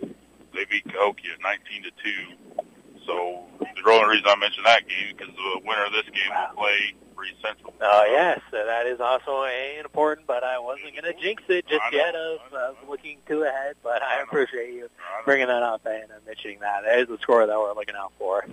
they 0.53 0.65
beat 0.67 0.85
Cahokia 0.85 1.33
19 1.43 1.83
to 1.85 1.91
two. 2.03 2.64
So 3.07 3.45
the 3.59 3.91
only 3.91 4.17
reason 4.17 4.27
I 4.27 4.37
mentioned 4.37 4.67
that 4.67 4.89
game 4.89 5.15
because 5.17 5.35
the 5.35 5.61
winner 5.65 5.87
of 5.87 5.93
this 5.93 6.05
game 6.05 6.31
will 6.31 6.57
play 6.57 6.95
Breese 7.15 7.35
Central. 7.43 7.75
Oh 7.81 8.05
yes, 8.09 8.41
so 8.51 8.65
that 8.65 8.87
is 8.87 9.01
also 9.01 9.45
important. 9.81 10.27
But 10.27 10.45
I 10.45 10.59
wasn't 10.59 10.93
going 10.93 11.05
to 11.05 11.21
jinx 11.21 11.43
it 11.49 11.67
just 11.67 11.83
yet 11.93 12.15
of, 12.15 12.41
of 12.53 12.77
looking 12.89 13.19
too 13.29 13.43
ahead. 13.43 13.77
But 13.83 14.03
I, 14.03 14.23
appreciate 14.23 14.75
you 14.75 14.89
bringing 15.25 15.47
that 15.47 15.63
up 15.63 15.85
and 15.87 16.11
uh, 16.11 16.15
mentioning 16.27 16.61
that. 16.61 16.83
That 16.85 17.01
is 17.01 17.09
the 17.09 17.19
score 17.19 17.47
that 17.47 17.59
we're 17.59 17.75
looking 17.75 17.95
out 17.97 18.13
for. 18.19 18.47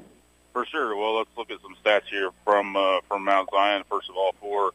For 0.54 0.66
sure. 0.66 0.96
Well, 0.96 1.18
let's 1.18 1.30
look 1.38 1.50
at 1.50 1.62
some 1.62 1.76
stats 1.84 2.08
here 2.10 2.32
from 2.44 2.76
uh, 2.76 3.00
from 3.08 3.24
Mount 3.24 3.50
Zion. 3.52 3.84
First 3.90 4.10
of 4.10 4.18
all, 4.18 4.36
for 4.40 4.72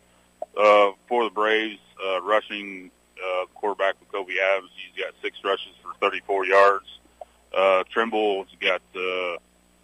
uh, 0.56 0.92
for 1.08 1.24
the 1.24 1.30
Braves, 1.30 1.78
uh, 2.04 2.22
rushing 2.22 2.90
uh, 3.22 3.46
quarterback 3.54 3.94
Kobe 4.12 4.34
Adams, 4.52 4.70
he's 4.74 5.04
got 5.04 5.14
six 5.22 5.38
rushes 5.44 5.72
for 5.82 5.92
34 6.00 6.46
yards. 6.46 6.86
Uh, 7.56 7.84
Trimble's 7.92 8.48
got 8.60 8.82
uh, 8.94 9.36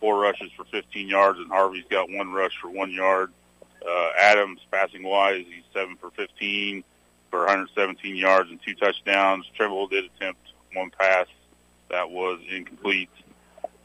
four 0.03 0.19
rushes 0.19 0.51
for 0.57 0.65
15 0.65 1.09
yards, 1.09 1.39
and 1.39 1.49
Harvey's 1.49 1.85
got 1.89 2.11
one 2.11 2.33
rush 2.33 2.59
for 2.61 2.69
one 2.69 2.91
yard. 2.91 3.33
Uh, 3.89 4.11
Adams, 4.21 4.61
passing 4.71 5.05
wise, 5.05 5.45
he's 5.49 5.63
seven 5.73 5.97
for 5.97 6.11
15 6.11 6.83
for 7.31 7.41
117 7.41 8.17
yards 8.17 8.51
and 8.51 8.59
two 8.67 8.75
touchdowns. 8.75 9.49
Trimble 9.57 9.87
did 9.87 10.05
attempt 10.05 10.41
one 10.75 10.91
pass 10.91 11.29
that 11.89 12.11
was 12.11 12.41
incomplete. 12.51 13.11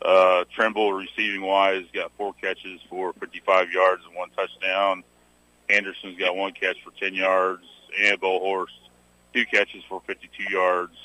Uh, 0.02 0.44
Trimble, 0.56 0.92
receiving 0.92 1.42
wise, 1.42 1.86
got 1.94 2.12
four 2.18 2.34
catches 2.34 2.82
for 2.90 3.14
55 3.14 3.72
yards 3.72 4.04
and 4.08 4.16
one 4.16 4.32
touchdown. 4.32 5.04
Anderson's 5.70 6.18
got 6.18 6.36
one 6.36 6.54
catch 6.54 6.78
for 6.84 6.92
10 7.00 7.14
yards, 7.14 7.64
and 8.02 8.20
Bohorst, 8.20 8.90
two 9.34 9.46
catches 9.46 9.84
for 9.88 10.02
52 10.08 10.52
yards. 10.52 10.96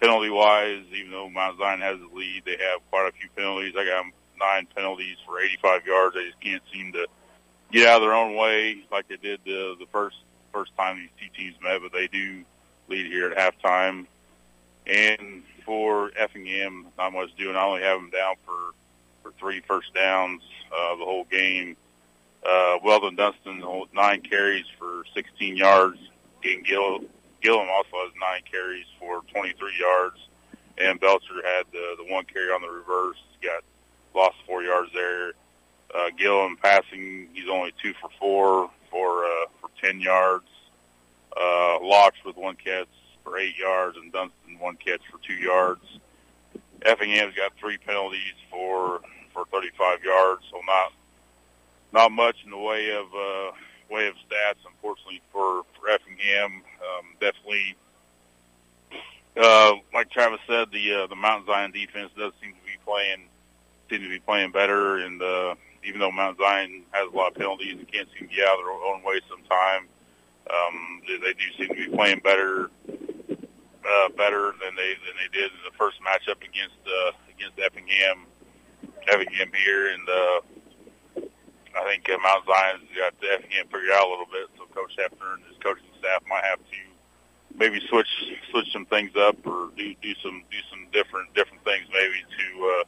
Penalty 0.00 0.30
wise, 0.30 0.82
even 0.92 1.12
though 1.12 1.28
Mount 1.28 1.58
Zion 1.58 1.80
has 1.80 1.98
the 2.00 2.08
lead, 2.12 2.42
they 2.44 2.56
have 2.58 2.80
quite 2.90 3.08
a 3.08 3.12
few 3.12 3.28
penalties. 3.36 3.74
I 3.78 3.84
got 3.84 4.06
nine 4.42 4.66
penalties 4.74 5.16
for 5.26 5.40
85 5.40 5.86
yards. 5.86 6.14
They 6.14 6.26
just 6.26 6.40
can't 6.40 6.62
seem 6.72 6.92
to 6.92 7.06
get 7.70 7.88
out 7.88 7.96
of 7.96 8.02
their 8.02 8.14
own 8.14 8.36
way 8.36 8.84
like 8.90 9.08
they 9.08 9.16
did 9.16 9.40
the, 9.44 9.76
the 9.78 9.86
first 9.92 10.16
first 10.52 10.76
time 10.76 10.98
these 10.98 11.08
two 11.18 11.34
teams 11.34 11.56
met, 11.62 11.80
but 11.80 11.92
they 11.92 12.08
do 12.08 12.42
lead 12.88 13.06
here 13.06 13.30
at 13.30 13.54
halftime. 13.62 14.06
And 14.86 15.42
for 15.64 16.10
Effingham, 16.16 16.88
not 16.98 17.12
much 17.12 17.34
doing. 17.36 17.56
I 17.56 17.64
only 17.64 17.82
have 17.82 17.98
them 17.98 18.10
down 18.10 18.34
for 18.44 18.74
for 19.22 19.32
three 19.38 19.60
first 19.66 19.94
downs 19.94 20.42
uh, 20.76 20.96
the 20.96 21.04
whole 21.04 21.24
game. 21.24 21.76
Uh, 22.44 22.78
Weldon 22.82 23.14
Dunston 23.14 23.62
nine 23.94 24.20
carries 24.22 24.66
for 24.78 25.04
16 25.14 25.56
yards. 25.56 25.98
And 26.44 26.64
Gill, 26.64 27.00
Gillum 27.40 27.68
also 27.70 27.96
has 28.04 28.12
nine 28.20 28.42
carries 28.50 28.86
for 28.98 29.22
23 29.32 29.72
yards, 29.78 30.16
and 30.78 30.98
Belcher 30.98 31.40
had 31.44 31.66
the 31.72 31.94
the 31.98 32.12
one 32.12 32.24
carry 32.24 32.50
on 32.50 32.62
the 32.62 32.68
reverse. 32.68 33.18
Got 33.42 33.62
lost 34.14 34.36
four 34.46 34.62
yards 34.62 34.90
there. 34.94 35.32
Uh, 35.94 36.08
Gillum 36.16 36.56
passing, 36.56 37.28
he's 37.34 37.48
only 37.50 37.72
two 37.82 37.92
for 38.00 38.08
four 38.18 38.70
for 38.90 39.24
uh, 39.24 39.46
for 39.60 39.70
10 39.82 40.00
yards. 40.00 40.46
Uh, 41.36 41.78
Lotz 41.80 42.16
with 42.24 42.36
one 42.36 42.56
catch 42.56 42.88
for 43.24 43.38
eight 43.38 43.58
yards, 43.58 43.96
and 43.96 44.12
Dunston 44.12 44.58
one 44.58 44.76
catch 44.76 45.00
for 45.10 45.18
two 45.26 45.34
yards. 45.34 45.82
Effingham's 46.82 47.34
got 47.34 47.52
three 47.58 47.78
penalties 47.78 48.34
for 48.50 49.00
for 49.32 49.44
35 49.52 50.04
yards, 50.04 50.42
so 50.50 50.60
not 50.66 50.92
not 51.92 52.12
much 52.12 52.36
in 52.44 52.50
the 52.50 52.58
way 52.58 52.90
of 52.90 53.06
uh, 53.06 53.52
way 53.90 54.08
of 54.08 54.14
stats, 54.14 54.60
unfortunately 54.66 55.20
for 55.32 55.62
for 55.78 55.90
Effingham. 55.90 56.62
Um, 56.80 57.06
definitely 57.20 57.76
uh, 59.36 59.72
like 59.94 60.10
Travis 60.10 60.40
said, 60.46 60.68
the 60.72 60.94
uh, 60.94 61.06
the 61.06 61.16
Mount 61.16 61.46
Zion 61.46 61.70
defense 61.70 62.10
does 62.18 62.32
seem 62.42 62.52
to 62.52 62.64
be 62.64 62.76
playing 62.84 63.28
seem 63.92 64.02
to 64.02 64.08
be 64.08 64.18
playing 64.18 64.52
better, 64.52 64.98
and 64.98 65.22
uh, 65.22 65.54
even 65.84 66.00
though 66.00 66.10
Mount 66.10 66.38
Zion 66.38 66.82
has 66.92 67.12
a 67.12 67.16
lot 67.16 67.32
of 67.32 67.34
penalties 67.34 67.76
and 67.76 67.90
can't 67.92 68.08
seem 68.16 68.28
to 68.28 68.34
get 68.34 68.48
out 68.48 68.58
of 68.58 68.64
their 68.64 68.72
own 68.72 69.02
way 69.04 69.20
sometimes, 69.28 69.88
um, 70.48 71.02
they, 71.06 71.18
they 71.20 71.32
do 71.36 71.46
seem 71.58 71.68
to 71.68 71.90
be 71.90 71.94
playing 71.94 72.20
better 72.24 72.70
uh, 72.88 74.08
better 74.16 74.54
than 74.62 74.72
they 74.76 74.96
than 75.04 75.14
they 75.20 75.28
did 75.32 75.52
in 75.52 75.62
the 75.68 75.76
first 75.76 75.98
matchup 76.00 76.40
against 76.40 76.80
uh, 76.88 77.12
against 77.28 77.58
Effingham 77.60 78.24
Effingham 79.08 79.50
here, 79.52 79.92
and 79.92 80.08
uh, 80.08 80.38
I 81.76 81.82
think 81.90 82.08
uh, 82.08 82.16
Mount 82.22 82.46
Zion's 82.46 82.88
got 82.96 83.12
Effingham 83.20 83.66
figured 83.68 83.92
out 83.92 84.08
a 84.08 84.10
little 84.10 84.30
bit. 84.30 84.48
So 84.56 84.64
Coach 84.72 84.96
Hefner 84.96 85.36
and 85.36 85.44
his 85.44 85.58
coaching 85.60 85.92
staff 85.98 86.22
might 86.28 86.44
have 86.44 86.58
to 86.58 86.80
maybe 87.58 87.80
switch 87.88 88.08
switch 88.50 88.72
some 88.72 88.86
things 88.86 89.12
up 89.16 89.36
or 89.46 89.68
do 89.76 89.94
do 90.00 90.14
some 90.22 90.42
do 90.50 90.58
some 90.70 90.86
different 90.92 91.34
different 91.34 91.62
things 91.64 91.84
maybe 91.92 92.24
to 92.24 92.46
uh, 92.80 92.84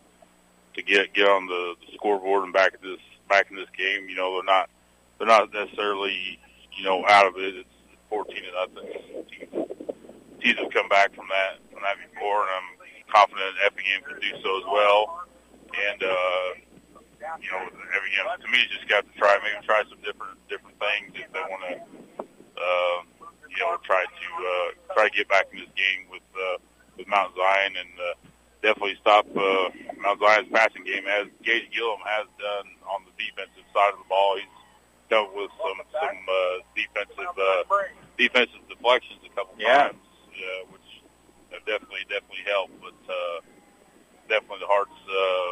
to 0.75 0.83
get 0.83 1.15
get 1.15 1.29
on 1.29 1.47
the, 1.47 1.75
the 1.81 1.93
scoreboard 1.95 2.45
and 2.45 2.53
back 2.53 2.75
at 2.75 2.83
this 2.83 3.01
back 3.29 3.51
in 3.51 3.57
this 3.57 3.71
game. 3.77 4.09
You 4.09 4.17
know 4.17 4.35
they're 4.35 4.45
not 4.45 4.71
they're 5.19 5.29
not 5.29 5.53
necessarily 5.53 6.39
you 6.77 6.85
know 6.85 7.05
out 7.09 7.27
of 7.27 7.37
it. 7.37 7.55
It's 7.57 7.69
fourteen 8.09 8.43
to 8.45 8.53
nothing. 8.53 8.91
Teams, 9.31 9.69
teams 10.43 10.59
have 10.59 10.73
come 10.73 10.89
back 10.89 11.15
from 11.15 11.29
that 11.29 11.59
from 11.73 11.83
that 11.83 11.97
before, 12.13 12.43
and 12.43 12.51
I'm 12.55 12.69
confident 13.13 13.57
Effingham 13.65 14.03
can 14.03 14.21
do 14.21 14.33
so 14.43 14.59
as 14.59 14.67
well. 14.71 15.27
And 15.75 16.03
uh, 16.03 16.47
you 17.41 17.51
know 17.51 17.63
Effingham 17.67 18.41
to 18.41 18.49
me 18.51 18.59
just 18.71 18.89
got 18.89 19.05
to 19.07 19.19
try 19.19 19.39
maybe 19.43 19.65
try 19.67 19.83
some 19.89 19.99
different 20.05 20.39
different 20.49 20.79
things 20.79 21.13
if 21.15 21.33
they 21.33 21.45
want 21.51 21.63
to. 21.71 22.25
Uh, 22.55 23.03
you 23.55 23.63
know, 23.63 23.77
try 23.83 24.05
to 24.05 24.29
uh, 24.35 24.95
try 24.95 25.09
to 25.09 25.15
get 25.15 25.29
back 25.29 25.47
in 25.53 25.59
this 25.59 25.71
game 25.77 26.07
with 26.11 26.27
uh, 26.35 26.59
with 26.99 27.07
Mount 27.09 27.35
Zion 27.37 27.75
and 27.79 27.95
uh, 27.99 28.15
definitely 28.65 28.97
stop 29.05 29.29
uh, 29.37 29.69
Mount 30.01 30.17
Zion's 30.25 30.49
passing 30.49 30.89
game 30.89 31.05
as 31.05 31.29
Gage 31.45 31.69
Gillum 31.69 32.01
has 32.09 32.25
done 32.41 32.67
on 32.89 33.05
the 33.05 33.13
defensive 33.21 33.69
side 33.77 33.93
of 33.93 34.01
the 34.01 34.09
ball. 34.09 34.41
He's 34.41 34.49
dealt 35.13 35.37
with 35.37 35.53
some 35.61 35.77
some 35.93 36.17
uh, 36.25 36.57
defensive 36.73 37.37
uh, 37.37 37.63
defensive 38.17 38.65
deflections 38.73 39.21
a 39.21 39.33
couple 39.37 39.53
Yeah. 39.61 39.93
times, 39.93 40.01
uh, 40.33 40.73
which 40.73 40.89
have 41.53 41.61
definitely 41.69 42.09
definitely 42.09 42.49
helped. 42.49 42.73
But 42.81 42.97
uh, 43.05 43.37
definitely 44.33 44.65
the 44.65 44.73
Hearts 44.73 44.99
uh, 45.13 45.49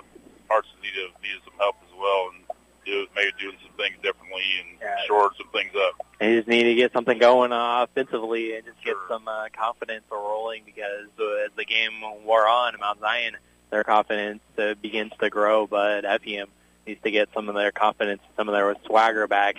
Hearts 0.48 0.72
needed 0.80 1.12
needed 1.20 1.44
some 1.44 1.56
help 1.60 1.76
as 1.84 1.92
well, 1.92 2.32
and 2.32 2.40
do, 2.84 3.06
maybe 3.14 3.30
doing 3.38 3.56
some 3.62 3.76
things 3.76 3.96
differently 4.02 4.42
and 4.60 4.90
shored 5.06 5.32
some 5.36 5.48
things 5.52 5.72
up. 5.76 6.06
They 6.18 6.36
just 6.36 6.48
need 6.48 6.64
to 6.64 6.74
get 6.74 6.92
something 6.92 7.18
going 7.18 7.52
uh, 7.52 7.84
offensively 7.84 8.56
and 8.56 8.64
just 8.64 8.82
get 8.84 8.96
some 9.08 9.26
uh, 9.28 9.46
confidence 9.52 10.04
rolling 10.10 10.62
because 10.64 11.08
uh, 11.18 11.44
as 11.44 11.50
the 11.56 11.64
game 11.64 11.92
wore 12.24 12.46
on, 12.46 12.74
Mount 12.80 13.00
Zion, 13.00 13.36
their 13.70 13.84
confidence 13.84 14.40
uh, 14.58 14.74
begins 14.74 15.12
to 15.20 15.30
grow, 15.30 15.66
but 15.66 16.04
Effingham 16.04 16.48
needs 16.86 17.02
to 17.02 17.10
get 17.10 17.28
some 17.34 17.48
of 17.48 17.54
their 17.54 17.72
confidence, 17.72 18.22
some 18.36 18.48
of 18.48 18.54
their 18.54 18.74
swagger 18.86 19.26
back 19.26 19.56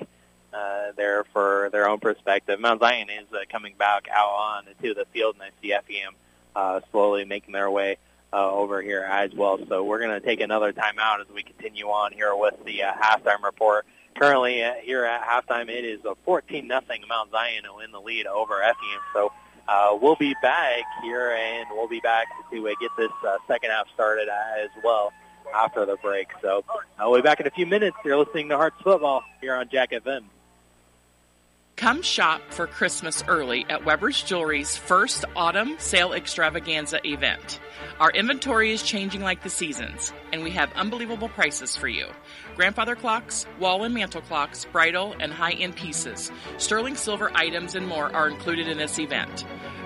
uh, 0.54 0.92
there 0.96 1.24
for 1.34 1.70
their 1.72 1.90
own 1.90 2.00
perspective. 2.00 2.60
Mount 2.60 2.80
Zion 2.80 3.10
is 3.10 3.26
uh, 3.34 3.40
coming 3.50 3.74
back 3.78 4.08
out 4.12 4.30
on 4.30 4.66
to 4.82 4.94
the 4.94 5.06
field, 5.12 5.36
and 5.36 5.44
I 5.44 5.50
see 5.62 5.74
Effingham 5.74 6.14
uh, 6.56 6.82
slowly 6.92 7.26
making 7.26 7.54
their 7.54 7.72
way 7.72 7.98
uh, 8.34 8.52
over 8.52 8.82
here 8.82 9.02
as 9.02 9.32
well. 9.34 9.60
So 9.70 9.84
we're 9.84 10.00
going 10.00 10.20
to 10.20 10.26
take 10.26 10.42
another 10.42 10.74
timeout 10.74 11.22
as 11.22 11.28
we 11.34 11.44
continue 11.44 11.86
on 11.88 12.12
here 12.12 12.36
with 12.36 12.56
the 12.66 12.84
uh, 12.84 12.94
halftime 12.94 13.44
report. 13.44 13.86
Currently 14.16 14.64
uh, 14.64 14.74
here 14.84 15.06
at 15.06 15.22
halftime, 15.22 15.70
it 15.70 15.86
is 15.86 16.04
a 16.06 16.16
14 16.26 16.68
nothing 16.68 17.04
Mount 17.08 17.32
Zion 17.32 17.64
in 17.84 17.92
the 17.92 18.02
lead 18.02 18.26
over 18.26 18.62
Effingham. 18.62 19.02
So 19.14 19.32
uh, 19.68 19.98
we'll 20.02 20.16
be 20.16 20.36
back 20.42 20.84
here, 21.04 21.32
and 21.32 21.68
we'll 21.72 21.88
be 21.88 22.00
back 22.00 22.28
to 22.52 22.68
uh, 22.68 22.72
get 22.80 22.92
this 22.98 23.12
uh, 23.26 23.38
second 23.48 23.70
half 23.70 23.88
started 23.94 24.28
as 24.30 24.70
well 24.84 25.14
after 25.56 25.86
the 25.86 25.96
break. 25.98 26.30
So 26.42 26.64
uh, 26.70 27.10
we'll 27.10 27.22
be 27.22 27.22
back 27.22 27.40
in 27.40 27.48
a 27.48 27.52
few 27.52 27.66
minutes. 27.66 27.98
You're 28.04 28.18
listening 28.18 28.50
to 28.50 28.58
Hearts 28.58 28.82
Football 28.84 29.24
here 29.42 29.56
on 29.56 29.70
Jack 29.70 29.92
FM. 29.92 30.26
Come 31.76 32.04
shop 32.04 32.42
for 32.50 32.68
Christmas 32.68 33.24
early 33.28 33.66
at 33.68 33.84
Weber's 33.84 34.22
Jewelry's 34.22 34.78
first 34.78 35.26
autumn 35.36 35.76
sale 35.80 36.14
extravaganza 36.14 37.00
event. 37.06 37.60
Our 38.00 38.12
inventory 38.12 38.72
is 38.72 38.84
changing 38.84 39.22
like 39.22 39.42
the 39.42 39.50
seasons, 39.50 40.14
and 40.32 40.44
we 40.44 40.52
have 40.52 40.72
unbelievable 40.74 41.30
prices 41.30 41.76
for 41.76 41.88
you. 41.88 42.08
Grandfather 42.56 42.96
clocks, 42.96 43.48
wall 43.60 43.84
and 43.84 43.94
mantel 43.94 44.22
clocks, 44.22 44.66
bridal 44.66 45.16
and 45.20 45.34
high 45.34 45.54
end 45.54 45.76
pieces, 45.76 46.32
sterling 46.58 46.96
silver 46.96 47.32
items, 47.36 47.74
and 47.74 47.88
more 47.88 48.16
are 48.16 48.30
included 48.30 48.68
in 48.68 48.78
this 48.78 49.00
event. 49.00 49.44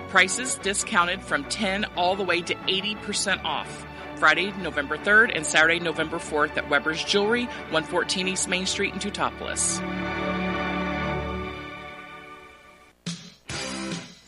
Prices 0.08 0.56
discounted 0.56 1.22
from 1.22 1.44
10 1.44 1.86
all 1.96 2.16
the 2.16 2.22
way 2.22 2.42
to 2.42 2.54
80% 2.54 3.44
off. 3.44 3.86
Friday, 4.16 4.52
November 4.58 4.98
3rd, 4.98 5.34
and 5.34 5.46
Saturday, 5.46 5.78
November 5.80 6.18
4th 6.18 6.56
at 6.56 6.68
Weber's 6.68 7.02
Jewelry, 7.02 7.44
114 7.70 8.28
East 8.28 8.48
Main 8.48 8.66
Street 8.66 8.92
in 8.92 9.00
Teutopolis. 9.00 9.80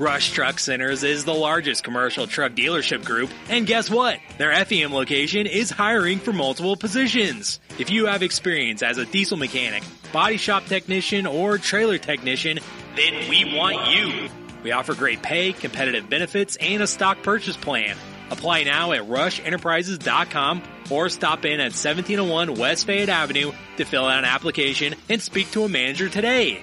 Rush 0.01 0.33
Truck 0.33 0.59
Centers 0.59 1.05
is 1.05 1.27
the 1.27 1.35
largest 1.35 1.85
commercial 1.85 2.27
truck 2.27 2.53
dealership 2.53 3.05
group, 3.05 3.29
and 3.51 3.67
guess 3.67 3.91
what? 3.91 4.19
Their 4.39 4.65
FEM 4.65 4.95
location 4.95 5.47
is 5.47 5.69
hiring 5.69 6.21
for 6.21 6.33
multiple 6.33 6.75
positions. 6.75 7.61
If 7.79 7.91
you 7.91 8.07
have 8.07 8.23
experience 8.23 8.83
as 8.83 8.97
a 8.97 9.05
diesel 9.05 9.37
mechanic, 9.37 9.83
body 10.11 10.39
shop 10.39 10.65
technician, 10.65 11.27
or 11.27 11.59
trailer 11.59 11.99
technician, 11.99 12.61
then 12.97 13.29
we 13.29 13.55
want 13.55 13.91
you. 13.95 14.31
We 14.63 14.73
offer 14.73 14.95
great 14.95 15.21
pay, 15.21 15.53
competitive 15.53 16.09
benefits, 16.09 16.57
and 16.57 16.83
a 16.83 16.87
stock 16.87 17.23
purchase 17.23 17.59
plan. 17.59 17.95
Apply 18.31 18.63
now 18.63 18.93
at 18.93 19.03
rushenterprises.com 19.03 20.63
or 20.91 21.11
stop 21.11 21.45
in 21.45 21.61
at 21.61 21.75
1701 21.75 22.55
West 22.55 22.87
Fayette 22.87 23.11
Avenue 23.11 23.53
to 23.77 23.85
fill 23.85 24.07
out 24.07 24.21
an 24.21 24.25
application 24.25 24.95
and 25.11 25.21
speak 25.21 25.51
to 25.51 25.65
a 25.65 25.69
manager 25.69 26.09
today. 26.09 26.63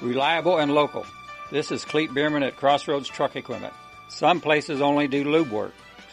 Reliable 0.00 0.58
and 0.58 0.74
local. 0.74 1.06
This 1.50 1.72
is 1.72 1.84
Cleet 1.84 2.12
Bierman 2.12 2.42
at 2.42 2.56
Crossroads 2.56 3.08
Truck 3.08 3.36
Equipment. 3.36 3.72
Some 4.08 4.40
places 4.40 4.80
only 4.80 5.08
do 5.08 5.24
lube 5.24 5.50
work. 5.50 5.72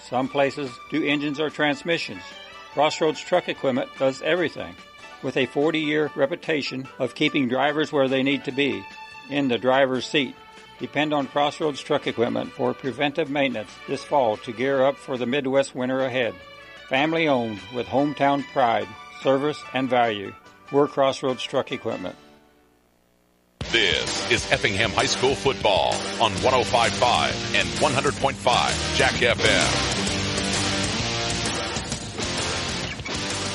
Some 0.10 0.28
places 0.28 0.72
do 0.90 1.04
engines 1.04 1.40
or 1.40 1.50
transmissions. 1.50 2.22
Crossroads 2.74 3.20
Truck 3.20 3.50
Equipment 3.50 3.90
does 4.00 4.22
everything. 4.22 4.76
With 5.22 5.38
a 5.38 5.46
40 5.46 5.80
year 5.80 6.12
reputation 6.16 6.88
of 7.00 7.16
keeping 7.16 7.48
drivers 7.48 7.92
where 7.92 8.08
they 8.08 8.24
need 8.24 8.46
to 8.46 8.52
be, 8.52 8.84
in 9.30 9.48
the 9.48 9.58
driver's 9.58 10.06
seat. 10.06 10.36
Depend 10.80 11.14
on 11.14 11.28
Crossroads 11.28 11.82
Truck 11.82 12.08
Equipment 12.08 12.52
for 12.52 12.74
preventive 12.74 13.30
maintenance 13.30 13.70
this 13.88 14.04
fall 14.04 14.38
to 14.38 14.52
gear 14.52 14.84
up 14.84 14.98
for 14.98 15.18
the 15.18 15.26
Midwest 15.26 15.76
winter 15.76 16.02
ahead. 16.02 16.34
Family 16.90 17.28
owned 17.28 17.60
with 17.74 17.88
hometown 17.88 18.44
pride, 18.52 18.88
service, 19.22 19.62
and 19.74 19.90
value. 19.90 20.34
We're 20.72 20.88
Crossroads 20.88 21.44
Truck 21.44 21.72
Equipment. 21.72 22.16
This 23.72 24.31
is 24.31 24.52
Effingham 24.52 24.91
High 24.91 25.06
School 25.06 25.35
football 25.35 25.94
on 26.22 26.31
105.5 26.34 27.56
and 27.56 27.68
100.5 27.68 28.95
Jack 28.95 29.14
FM. 29.14 29.94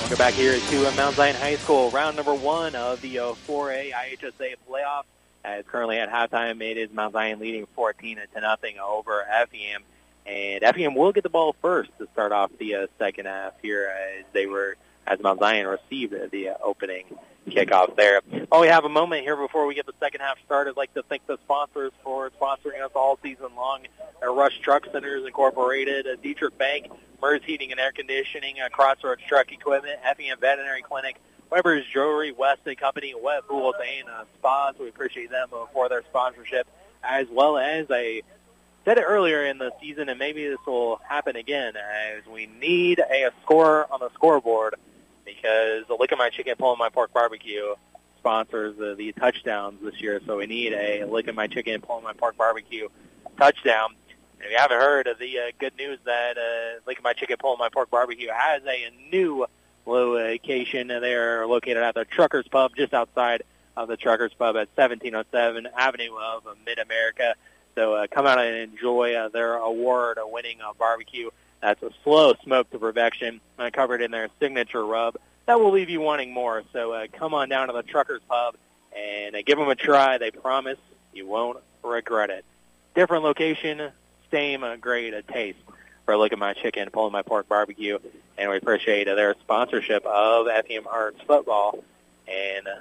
Welcome 0.01 0.19
back 0.19 0.35
here 0.35 0.59
to 0.59 0.89
uh, 0.89 0.93
Mount 0.97 1.17
Zion 1.17 1.37
High 1.37 1.57
School, 1.57 1.91
round 1.91 2.17
number 2.17 2.35
one 2.35 2.75
of 2.75 3.01
the 3.01 3.19
uh, 3.19 3.35
4A 3.47 3.93
IHSA 3.93 4.55
playoff. 4.69 5.05
Uh, 5.45 5.63
currently 5.63 5.99
at 5.99 6.11
halftime, 6.11 6.63
it 6.63 6.77
is 6.77 6.91
Mount 6.93 7.13
Zion 7.13 7.39
leading 7.39 7.67
14 7.75 8.19
to 8.35 8.41
nothing 8.41 8.79
over 8.79 9.23
Effingham, 9.23 9.83
and 10.27 10.65
Effingham 10.65 10.95
will 10.95 11.13
get 11.13 11.23
the 11.23 11.29
ball 11.29 11.55
first 11.61 11.91
to 11.99 12.09
start 12.13 12.33
off 12.33 12.51
the 12.59 12.75
uh, 12.75 12.87
second 12.99 13.27
half 13.27 13.53
here 13.63 13.93
as 14.19 14.25
they 14.33 14.47
were 14.47 14.77
as 15.07 15.21
Mount 15.21 15.41
Zion 15.41 15.67
received 15.67 16.15
the 16.31 16.49
uh, 16.51 16.55
opening 16.63 17.05
kickoff 17.51 17.97
there. 17.97 18.21
Oh, 18.51 18.61
we 18.61 18.69
have 18.69 18.85
a 18.85 18.89
moment 18.89 19.23
here 19.23 19.37
before 19.37 19.67
we 19.67 19.75
get 19.75 19.87
the 19.87 19.95
second 20.01 20.21
half 20.21 20.39
started. 20.45 20.71
I'd 20.71 20.77
like 20.77 20.95
to 20.95 21.03
thank 21.03 21.27
the 21.27 21.39
sponsors 21.45 21.93
for 22.03 22.31
sponsoring 22.31 22.83
us 22.85 22.93
all 22.95 23.19
season 23.23 23.49
long. 23.57 23.87
Uh, 24.23 24.33
Rush 24.33 24.59
Truck 24.61 24.87
Centers 24.93 25.27
Incorporated, 25.27 26.07
uh, 26.07 26.17
Dieterich 26.17 26.57
Bank, 26.57 26.91
MERS 27.21 27.43
Heating 27.45 27.71
and 27.71 27.81
Air 27.81 27.93
Conditioning, 27.93 28.61
uh, 28.61 28.69
Crossroads 28.69 29.23
Truck 29.29 29.53
Equipment, 29.53 29.99
Effingham 30.05 30.39
Veterinary 30.41 30.83
Clinic, 30.83 31.17
Weber's 31.51 31.85
Jewelry, 31.93 32.33
Weston 32.33 32.77
Company, 32.77 33.15
Wet 33.21 33.47
Pools, 33.49 33.75
and 33.81 34.09
uh, 34.09 34.25
Spas. 34.39 34.75
We 34.79 34.89
appreciate 34.89 35.31
them 35.31 35.49
for 35.73 35.89
their 35.89 36.03
sponsorship, 36.03 36.67
as 37.03 37.27
well 37.31 37.59
as 37.59 37.87
a 37.91 38.23
said 38.85 38.99
it 38.99 39.05
earlier 39.07 39.45
in 39.45 39.59
the 39.59 39.71
season, 39.81 40.09
and 40.09 40.19
maybe 40.19 40.49
this 40.49 40.59
will 40.67 41.01
happen 41.07 41.37
again, 41.37 41.75
as 41.77 42.25
we 42.27 42.47
need 42.47 43.01
a 43.01 43.31
score 43.43 43.87
on 43.93 44.01
the 44.01 44.09
scoreboard 44.15 44.77
because 45.35 45.87
the 45.87 45.95
Lick 45.95 46.13
of 46.13 46.19
My 46.19 46.31
Chicken, 46.31 46.55
Pull 46.57 46.77
My 46.77 46.89
Pork 46.89 47.13
Barbecue 47.13 47.75
sponsors 48.19 48.77
the, 48.77 48.95
the 48.95 49.13
touchdowns 49.13 49.81
this 49.83 50.01
year, 50.01 50.21
so 50.27 50.39
we 50.39 50.47
need 50.47 50.73
a 50.73 51.05
Lick 51.05 51.29
of 51.29 51.35
My 51.35 51.47
Chicken, 51.47 51.81
Pull 51.81 52.01
My 52.01 52.13
Pork 52.13 52.37
Barbecue 52.37 52.89
touchdown. 53.37 53.91
If 54.41 54.51
you 54.51 54.57
haven't 54.57 54.79
heard 54.79 55.07
of 55.07 55.19
the 55.19 55.39
uh, 55.39 55.43
good 55.59 55.77
news 55.77 55.99
that 56.05 56.39
uh, 56.39 56.81
Lick 56.87 56.99
of 56.99 57.05
My 57.05 57.13
Chicken, 57.13 57.37
Pull 57.39 57.57
My 57.57 57.69
Pork 57.69 57.91
Barbecue 57.91 58.31
has 58.33 58.63
a 58.67 58.91
new 59.11 59.47
location. 59.87 60.89
They're 60.89 61.47
located 61.47 61.79
at 61.79 61.95
the 61.95 62.05
Truckers 62.05 62.49
Pub 62.49 62.73
just 62.77 62.95
outside 62.95 63.43
of 63.77 63.89
the 63.89 63.97
Truckers 63.97 64.33
Pub 64.35 64.57
at 64.57 64.69
1707 64.77 65.69
Avenue 65.77 66.17
of 66.17 66.45
Mid-America. 66.65 67.35
So 67.75 67.95
uh, 67.95 68.07
come 68.11 68.27
out 68.27 68.39
and 68.39 68.57
enjoy 68.57 69.15
uh, 69.15 69.29
their 69.29 69.55
award-winning 69.55 70.61
uh, 70.61 70.73
barbecue. 70.79 71.31
That's 71.61 71.83
a 71.83 71.91
slow 72.05 72.35
smoke 72.45 72.71
to 72.71 72.79
perfection, 72.79 73.41
uh, 73.59 73.71
covered 73.73 74.01
in 74.01 74.11
their 74.11 74.29
signature 74.41 74.85
rub. 74.85 75.17
That 75.47 75.61
will 75.61 75.73
leave 75.73 75.91
you 75.91 76.01
wanting 76.01 76.33
more. 76.33 76.63
So 76.73 76.93
uh, 76.93 77.07
come 77.13 77.35
on 77.35 77.49
down 77.49 77.69
to 77.69 77.73
the 77.73 77.83
Truckers 77.83 78.21
Pub 78.29 78.57
and 78.97 79.35
uh, 79.35 79.43
give 79.45 79.59
them 79.59 79.69
a 79.69 79.75
try. 79.75 80.19
They 80.19 80.31
promise 80.31 80.79
you 81.13 81.27
won't 81.27 81.59
regret 81.83 82.31
it. 82.31 82.45
Different 82.95 83.25
location, 83.25 83.91
same 84.31 84.63
uh, 84.63 84.77
great 84.77 85.15
uh, 85.15 85.23
taste 85.33 85.59
for 86.05 86.17
Look 86.17 86.33
at 86.33 86.39
My 86.39 86.55
Chicken, 86.55 86.91
Pulling 86.91 87.13
My 87.13 87.23
Pork 87.23 87.49
Barbecue, 87.49 87.99
and 88.37 88.51
we 88.51 88.57
appreciate 88.57 89.09
uh, 89.09 89.15
their 89.15 89.35
sponsorship 89.41 90.07
of 90.07 90.47
Effingham 90.49 90.85
Hearts 90.85 91.21
football 91.27 91.85
and 92.27 92.67
uh, 92.67 92.77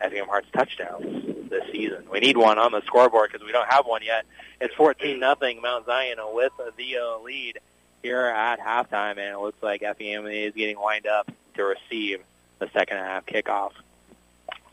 Effingham 0.00 0.28
Hearts 0.28 0.48
touchdowns 0.52 1.50
this 1.50 1.64
season. 1.70 2.04
We 2.10 2.20
need 2.20 2.36
one 2.36 2.58
on 2.58 2.72
the 2.72 2.82
scoreboard 2.86 3.30
because 3.32 3.46
we 3.46 3.52
don't 3.52 3.70
have 3.70 3.86
one 3.86 4.02
yet. 4.02 4.24
It's 4.60 4.74
14 4.74 5.18
nothing 5.20 5.62
Mount 5.62 5.86
Zion 5.86 6.18
with 6.32 6.52
the 6.76 6.96
uh, 6.96 7.18
lead 7.20 7.60
here 8.04 8.26
at 8.26 8.60
halftime, 8.60 9.12
and 9.12 9.34
it 9.34 9.38
looks 9.38 9.60
like 9.62 9.82
Effingham 9.82 10.26
is 10.26 10.52
getting 10.54 10.76
lined 10.76 11.06
up 11.06 11.32
to 11.54 11.64
receive 11.64 12.20
the 12.58 12.68
second 12.74 12.98
half 12.98 13.24
kickoff. 13.24 13.72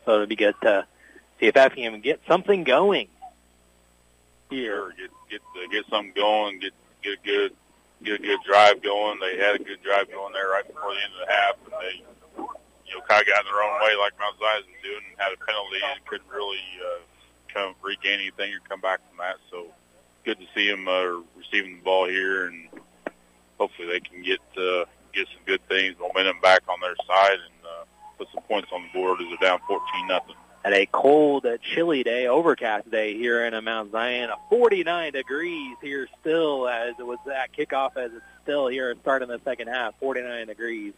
So 0.04 0.14
it'll 0.14 0.26
be 0.26 0.36
good 0.36 0.54
to 0.62 0.86
see 1.40 1.46
if 1.46 1.56
Effingham 1.56 1.98
get 2.02 2.20
something 2.28 2.62
going 2.62 3.08
here. 4.50 4.92
Get 4.98 5.10
get 5.30 5.40
uh, 5.40 5.66
get 5.72 5.86
something 5.86 6.12
going. 6.14 6.60
Get 6.60 6.74
get 7.02 7.14
a 7.14 7.26
good 7.26 7.52
get 8.04 8.20
a 8.20 8.22
good 8.22 8.40
drive 8.46 8.82
going. 8.82 9.18
They 9.18 9.38
had 9.38 9.56
a 9.56 9.64
good 9.64 9.82
drive 9.82 10.10
going 10.10 10.34
there 10.34 10.50
right 10.50 10.66
before 10.66 10.92
the 10.92 11.00
end 11.00 11.12
of 11.18 11.26
the 11.26 11.32
half, 11.32 11.54
and 11.64 11.72
they 11.80 12.04
you 12.86 12.94
know 12.94 13.00
kind 13.08 13.22
of 13.22 13.26
got 13.26 13.40
in 13.40 13.46
their 13.50 13.62
own 13.62 13.80
way 13.80 13.96
like 13.96 14.12
Mount 14.20 14.36
Zion's 14.38 14.66
doing, 14.82 15.00
and 15.08 15.18
had 15.18 15.32
a 15.32 15.40
penalty 15.40 15.80
and 15.80 16.04
couldn't 16.04 16.30
really 16.30 16.60
uh, 16.84 17.00
come 17.48 17.74
regain 17.80 18.20
anything 18.20 18.52
or 18.52 18.60
come 18.68 18.82
back 18.82 19.00
from 19.08 19.16
that. 19.18 19.36
So 19.50 19.68
good 20.26 20.38
to 20.38 20.46
see 20.54 20.70
them 20.70 20.86
uh, 20.86 21.24
receiving 21.38 21.76
the 21.76 21.82
ball 21.82 22.06
here, 22.06 22.46
and 22.46 22.68
hopefully 23.62 23.88
they 23.88 24.00
can 24.00 24.22
get 24.22 24.40
uh, 24.56 24.84
get 25.14 25.28
some 25.28 25.42
good 25.46 25.60
things, 25.68 25.94
momentum 26.00 26.40
back 26.40 26.62
on 26.68 26.80
their 26.80 26.96
side, 27.06 27.34
and 27.34 27.64
uh, 27.64 27.84
put 28.18 28.28
some 28.34 28.42
points 28.44 28.68
on 28.72 28.82
the 28.82 28.88
board 28.98 29.20
as 29.20 29.28
they're 29.28 29.50
down 29.50 29.60
14 29.68 30.06
nothing. 30.08 30.34
At 30.64 30.72
a 30.72 30.86
cold, 30.86 31.46
chilly 31.60 32.02
day, 32.04 32.28
overcast 32.28 32.90
day 32.90 33.16
here 33.16 33.44
in 33.44 33.64
Mount 33.64 33.90
Zion, 33.90 34.30
49 34.48 35.12
degrees 35.12 35.76
here 35.82 36.08
still 36.20 36.68
as 36.68 36.94
it 36.98 37.06
was 37.06 37.18
that 37.26 37.52
kickoff 37.52 37.96
as 37.96 38.12
it's 38.12 38.24
still 38.44 38.68
here 38.68 38.94
starting 39.00 39.28
the 39.28 39.40
second 39.44 39.68
half, 39.68 39.98
49 39.98 40.46
degrees 40.46 40.92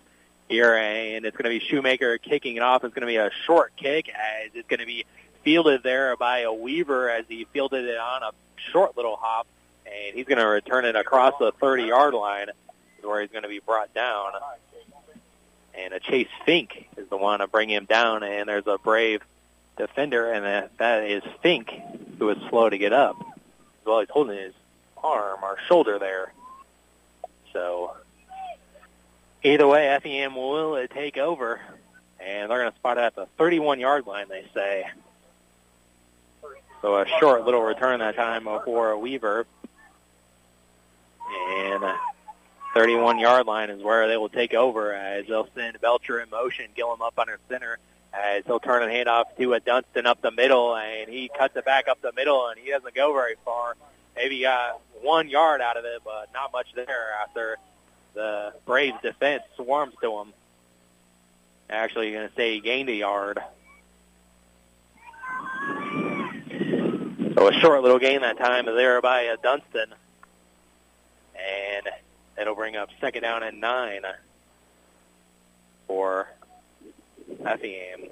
here, 0.48 0.74
and 0.74 1.24
it's 1.24 1.36
going 1.36 1.50
to 1.50 1.58
be 1.58 1.64
Shoemaker 1.66 2.18
kicking 2.18 2.56
it 2.56 2.62
off. 2.62 2.84
It's 2.84 2.94
going 2.94 3.02
to 3.02 3.06
be 3.06 3.16
a 3.16 3.30
short 3.46 3.74
kick 3.76 4.10
as 4.10 4.50
it's 4.54 4.68
going 4.68 4.80
to 4.80 4.86
be 4.86 5.06
fielded 5.44 5.82
there 5.82 6.16
by 6.16 6.40
a 6.40 6.52
Weaver 6.52 7.08
as 7.08 7.24
he 7.28 7.46
fielded 7.52 7.86
it 7.86 7.98
on 7.98 8.22
a 8.22 8.32
short 8.70 8.96
little 8.96 9.16
hop, 9.16 9.46
and 9.94 10.16
he's 10.16 10.26
going 10.26 10.38
to 10.38 10.46
return 10.46 10.84
it 10.84 10.96
across 10.96 11.34
the 11.38 11.52
30-yard 11.52 12.14
line 12.14 12.48
where 13.02 13.20
he's 13.20 13.30
going 13.30 13.42
to 13.42 13.48
be 13.48 13.60
brought 13.60 13.92
down. 13.94 14.32
And 15.74 15.92
a 15.92 16.00
Chase 16.00 16.28
Fink 16.46 16.88
is 16.96 17.08
the 17.08 17.16
one 17.16 17.40
to 17.40 17.46
bring 17.46 17.68
him 17.68 17.84
down, 17.84 18.22
and 18.22 18.48
there's 18.48 18.66
a 18.66 18.78
brave 18.78 19.22
defender, 19.76 20.30
and 20.30 20.70
that, 20.78 21.04
is 21.04 21.22
Fink, 21.42 21.70
who 22.18 22.30
is 22.30 22.38
slow 22.48 22.70
to 22.70 22.78
get 22.78 22.92
up. 22.92 23.16
Well, 23.84 24.00
he's 24.00 24.08
holding 24.08 24.38
his 24.38 24.54
arm 25.02 25.40
or 25.42 25.58
shoulder 25.68 25.98
there. 25.98 26.32
So 27.52 27.94
either 29.42 29.66
way, 29.66 29.88
Effingham 29.88 30.34
will 30.34 30.86
take 30.88 31.18
over, 31.18 31.60
and 32.20 32.50
they're 32.50 32.60
going 32.60 32.70
to 32.72 32.78
spot 32.78 32.96
it 32.96 33.02
at 33.02 33.14
the 33.14 33.26
31-yard 33.38 34.06
line, 34.06 34.28
they 34.28 34.46
say. 34.54 34.86
So 36.80 36.96
a 36.96 37.06
short 37.18 37.44
little 37.44 37.62
return 37.62 38.00
that 38.00 38.14
time 38.14 38.44
for 38.64 38.96
Weaver. 38.96 39.46
And 41.34 41.84
31-yard 42.74 43.46
line 43.46 43.70
is 43.70 43.82
where 43.82 44.08
they 44.08 44.16
will 44.16 44.28
take 44.28 44.54
over 44.54 44.92
as 44.92 45.26
they'll 45.26 45.48
send 45.54 45.80
Belcher 45.80 46.20
in 46.20 46.30
motion, 46.30 46.66
Gillum 46.74 47.02
up 47.02 47.18
under 47.18 47.38
center 47.48 47.78
as 48.14 48.44
he'll 48.46 48.60
turn 48.60 48.82
and 48.82 48.92
hand 48.92 49.08
off 49.08 49.36
to 49.36 49.54
a 49.54 49.60
Dunston 49.60 50.06
up 50.06 50.20
the 50.22 50.30
middle, 50.30 50.76
and 50.76 51.08
he 51.10 51.30
cuts 51.36 51.56
it 51.56 51.64
back 51.64 51.88
up 51.88 52.00
the 52.00 52.12
middle, 52.12 52.48
and 52.48 52.58
he 52.58 52.70
doesn't 52.70 52.94
go 52.94 53.12
very 53.12 53.34
far. 53.44 53.74
Maybe 54.16 54.40
got 54.40 54.80
one 55.02 55.28
yard 55.28 55.60
out 55.60 55.76
of 55.76 55.84
it, 55.84 56.02
but 56.04 56.28
not 56.32 56.52
much 56.52 56.68
there 56.74 57.14
after 57.22 57.56
the 58.14 58.52
Braves 58.66 58.96
defense 59.02 59.42
swarms 59.56 59.94
to 60.02 60.18
him. 60.18 60.32
Actually, 61.68 62.12
going 62.12 62.28
to 62.28 62.34
say 62.34 62.54
he 62.54 62.60
gained 62.60 62.88
a 62.88 62.94
yard. 62.94 63.40
So 67.34 67.48
a 67.48 67.52
short 67.54 67.82
little 67.82 67.98
gain 67.98 68.20
that 68.20 68.38
time 68.38 68.66
there 68.66 69.00
by 69.00 69.26
uh, 69.26 69.36
Dunston. 69.42 69.92
And 71.34 71.88
it'll 72.40 72.54
bring 72.54 72.76
up 72.76 72.88
second 73.00 73.22
down 73.22 73.42
and 73.42 73.60
nine 73.60 74.02
for 75.86 76.28
Effingham. 77.44 78.08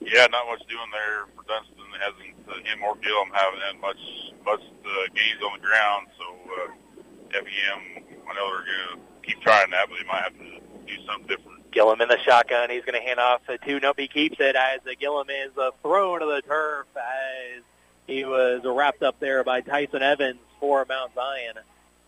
Yeah, 0.00 0.26
not 0.30 0.46
much 0.46 0.62
doing 0.68 0.90
there 0.92 1.26
for 1.34 1.42
Dunston. 1.48 1.74
Hasn't 1.98 2.36
uh, 2.48 2.54
him 2.62 2.82
or 2.84 2.94
Gillum 2.96 3.30
haven't 3.32 3.60
had 3.60 3.80
much 3.80 3.96
much 4.44 4.60
uh, 4.60 5.14
gains 5.14 5.42
on 5.42 5.58
the 5.58 5.66
ground. 5.66 6.06
So 6.18 6.24
uh, 6.24 7.38
Effingham, 7.38 8.04
I 8.28 8.34
know 8.34 8.50
they're 8.52 8.66
going 8.66 9.00
to 9.00 9.26
keep 9.26 9.40
trying 9.40 9.70
that, 9.70 9.88
but 9.88 9.96
they 9.98 10.06
might 10.06 10.22
have 10.22 10.38
to 10.38 10.60
do 10.86 11.06
something 11.06 11.26
different. 11.26 11.70
Gillum 11.72 12.00
in 12.00 12.08
the 12.08 12.18
shotgun. 12.18 12.70
He's 12.70 12.84
going 12.84 13.00
to 13.00 13.06
hand 13.06 13.18
off 13.18 13.42
to 13.46 13.80
Nope. 13.80 13.98
He 13.98 14.08
keeps 14.08 14.36
it 14.38 14.56
as 14.56 14.80
uh, 14.86 14.92
Gillum 14.98 15.28
is 15.28 15.56
uh, 15.58 15.70
thrown 15.82 16.20
to 16.20 16.26
the 16.26 16.42
turf 16.42 16.86
as 16.96 17.62
he 18.06 18.24
was 18.24 18.62
wrapped 18.64 19.02
up 19.02 19.18
there 19.18 19.42
by 19.42 19.60
Tyson 19.60 20.02
Evans 20.02 20.38
for 20.60 20.86
Mount 20.88 21.14
Zion. 21.14 21.54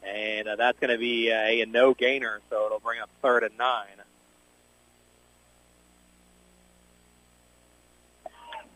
And 0.02 0.48
uh, 0.48 0.56
that's 0.56 0.78
going 0.78 0.90
to 0.90 0.98
be 0.98 1.28
a, 1.30 1.62
a 1.62 1.66
no 1.66 1.92
gainer, 1.94 2.40
so 2.50 2.66
it'll 2.66 2.80
bring 2.80 3.00
up 3.00 3.10
third 3.22 3.42
and 3.42 3.56
nine. 3.58 3.86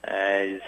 As 0.04 0.60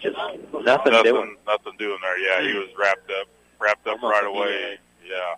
just 0.00 0.16
nothing, 0.16 0.64
nothing 0.64 1.02
doing. 1.02 1.36
Nothing 1.46 1.72
doing 1.78 1.98
there. 2.02 2.18
Yeah, 2.18 2.46
he 2.46 2.58
was 2.58 2.68
wrapped 2.78 3.10
up, 3.10 3.28
wrapped 3.58 3.86
up 3.86 4.02
Almost 4.02 4.12
right 4.12 4.26
away. 4.26 4.78
Yeah. 5.06 5.34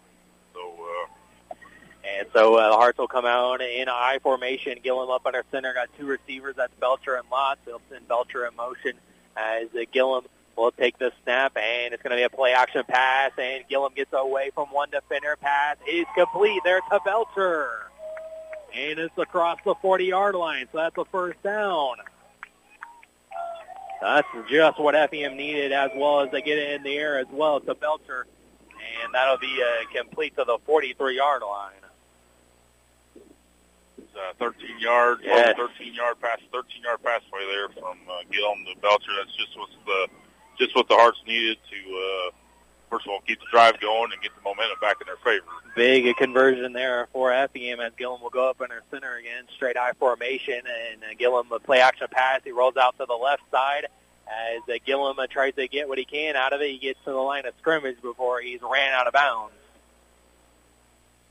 So 0.52 0.60
uh, 0.60 1.54
And 2.18 2.26
so 2.32 2.56
uh, 2.56 2.70
the 2.70 2.76
Hearts 2.76 2.98
will 2.98 3.08
come 3.08 3.26
out 3.26 3.60
in 3.60 3.88
a 3.88 3.92
I 3.92 4.18
formation. 4.22 4.78
Gillum 4.82 5.10
up 5.10 5.26
under 5.26 5.44
center. 5.50 5.72
Got 5.72 5.88
two 5.98 6.06
receivers. 6.06 6.56
That's 6.56 6.74
Belcher 6.80 7.14
and 7.16 7.28
Lotz. 7.30 7.56
They'll 7.64 7.80
send 7.90 8.08
Belcher 8.08 8.46
in 8.46 8.56
motion 8.56 8.92
as 9.36 9.68
uh, 9.74 9.84
Gillum 9.92 10.24
will 10.56 10.72
take 10.72 10.98
the 10.98 11.12
snap, 11.22 11.56
and 11.56 11.94
it's 11.94 12.02
going 12.02 12.10
to 12.10 12.16
be 12.16 12.22
a 12.22 12.30
play 12.30 12.52
action 12.52 12.82
pass. 12.86 13.32
And 13.38 13.64
Gillum 13.68 13.92
gets 13.94 14.12
away 14.12 14.50
from 14.54 14.68
one 14.68 14.90
defender. 14.90 15.36
Pass 15.40 15.76
is 15.88 16.06
complete. 16.16 16.60
There 16.64 16.80
to 16.80 17.00
Belcher. 17.04 17.70
And 18.74 18.98
it's 19.00 19.16
across 19.18 19.58
the 19.64 19.74
40-yard 19.74 20.34
line, 20.36 20.66
so 20.70 20.78
that's 20.78 20.96
a 20.96 21.04
first 21.06 21.42
down. 21.42 21.96
That's 24.00 24.28
just 24.48 24.78
what 24.78 24.94
FEM 24.94 25.36
needed, 25.36 25.72
as 25.72 25.90
well 25.94 26.20
as 26.20 26.30
they 26.30 26.40
get 26.40 26.56
it 26.56 26.72
in 26.74 26.82
the 26.84 26.96
air 26.96 27.18
as 27.18 27.26
well 27.30 27.60
to 27.60 27.74
Belcher. 27.74 28.26
And 29.02 29.12
that'll 29.12 29.38
be 29.38 29.60
uh, 29.62 29.84
complete 30.02 30.36
to 30.36 30.44
the 30.44 30.58
43-yard 30.68 31.42
line. 31.42 31.72
it's 33.98 34.16
uh, 34.16 34.32
13 34.38 34.78
yard, 34.78 35.18
Yes. 35.24 35.56
13 35.56 35.92
yard 35.94 36.20
pass, 36.20 36.38
13 36.52 36.82
yard 36.82 37.02
pass 37.02 37.20
play 37.30 37.44
there 37.50 37.68
from 37.70 37.98
uh, 38.08 38.20
Gillum 38.32 38.64
to 38.72 38.80
Belcher. 38.80 39.12
That's 39.18 39.36
just 39.36 39.58
what 39.58 39.68
the 39.84 40.06
just 40.60 40.76
what 40.76 40.86
the 40.88 40.94
Hearts 40.94 41.18
needed 41.26 41.58
to 41.70 41.76
uh, 41.76 42.30
first 42.90 43.06
of 43.06 43.12
all 43.12 43.20
keep 43.26 43.40
the 43.40 43.46
drive 43.50 43.80
going 43.80 44.12
and 44.12 44.20
get 44.20 44.32
the 44.36 44.42
momentum 44.42 44.76
back 44.80 44.96
in 45.00 45.06
their 45.06 45.16
favor. 45.16 45.46
Big 45.74 46.06
a 46.06 46.14
conversion 46.14 46.72
there 46.72 47.08
for 47.12 47.32
Effingham 47.32 47.80
as 47.80 47.92
Gillum 47.96 48.20
will 48.20 48.30
go 48.30 48.50
up 48.50 48.60
under 48.60 48.82
center 48.90 49.16
again, 49.16 49.44
straight 49.54 49.76
eye 49.76 49.92
formation, 49.98 50.60
and 50.92 51.02
uh, 51.02 51.14
Gillum 51.18 51.48
will 51.48 51.60
play 51.60 51.80
action 51.80 52.08
pass. 52.10 52.40
He 52.44 52.50
rolls 52.50 52.76
out 52.76 52.98
to 52.98 53.06
the 53.06 53.14
left 53.14 53.42
side 53.50 53.86
as 54.26 54.62
uh, 54.68 54.78
Gillum 54.84 55.18
uh, 55.18 55.26
tries 55.28 55.54
to 55.54 55.66
get 55.68 55.88
what 55.88 55.98
he 55.98 56.04
can 56.04 56.36
out 56.36 56.52
of 56.52 56.60
it. 56.60 56.70
He 56.70 56.78
gets 56.78 56.98
to 57.04 57.10
the 57.10 57.16
line 57.16 57.46
of 57.46 57.54
scrimmage 57.58 58.00
before 58.02 58.40
he's 58.40 58.60
ran 58.60 58.92
out 58.92 59.06
of 59.06 59.12
bounds. 59.12 59.54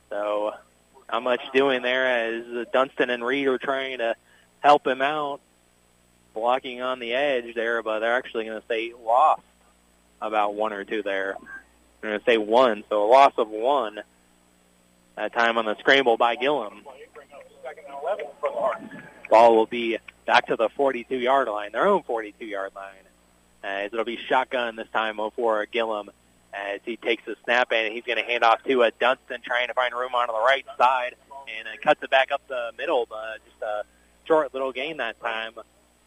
So 0.09 0.53
not 1.11 1.23
much 1.23 1.41
doing 1.53 1.81
there 1.81 2.07
as 2.07 2.67
Dunston 2.73 3.09
and 3.09 3.23
Reed 3.23 3.47
are 3.47 3.57
trying 3.57 3.99
to 3.99 4.15
help 4.61 4.87
him 4.87 5.01
out, 5.01 5.41
blocking 6.39 6.81
on 6.81 6.99
the 6.99 7.13
edge 7.13 7.53
there, 7.53 7.83
but 7.83 7.99
they're 7.99 8.15
actually 8.15 8.45
going 8.45 8.59
to 8.59 8.67
say 8.67 8.93
lost 9.05 9.41
about 10.21 10.55
one 10.55 10.73
or 10.73 10.85
two 10.85 11.03
there. 11.03 11.35
They're 12.01 12.11
going 12.11 12.19
to 12.19 12.25
say 12.25 12.37
one, 12.37 12.83
so 12.89 13.05
a 13.05 13.09
loss 13.09 13.33
of 13.37 13.49
one. 13.49 13.99
That 15.15 15.33
time 15.33 15.57
on 15.57 15.65
the 15.65 15.75
scramble 15.79 16.15
by 16.15 16.37
Gillum. 16.37 16.83
Ball 19.29 19.55
will 19.55 19.65
be 19.65 19.97
back 20.25 20.47
to 20.47 20.55
the 20.55 20.69
42-yard 20.69 21.49
line, 21.49 21.73
their 21.73 21.87
own 21.87 22.03
42-yard 22.03 22.71
line. 22.73 22.93
As 23.61 23.91
it'll 23.91 24.05
be 24.05 24.17
shotgun 24.17 24.77
this 24.77 24.87
time 24.93 25.19
for 25.35 25.65
Gillum 25.65 26.09
as 26.53 26.79
he 26.85 26.95
takes 26.95 27.25
the 27.25 27.35
snap 27.43 27.71
and 27.73 27.93
he's 27.93 28.03
going 28.03 28.17
to 28.17 28.23
hand 28.23 28.43
off 28.45 28.63
to 28.63 28.83
a 28.83 28.91
Dunston 28.91 29.41
trying 29.43 29.67
to 29.67 29.73
find 29.73 29.93
room 29.93 30.15
on 30.15 30.27
the 30.27 30.33
right 30.33 30.65
side 30.77 31.15
and 31.59 31.81
cuts 31.81 32.01
it 32.01 32.09
back 32.09 32.31
up 32.31 32.41
the 32.47 32.71
middle, 32.77 33.05
but 33.09 33.39
just 33.45 33.61
a 33.61 33.83
short 34.25 34.53
little 34.53 34.71
gain 34.71 34.97
that 34.97 35.19
time 35.19 35.51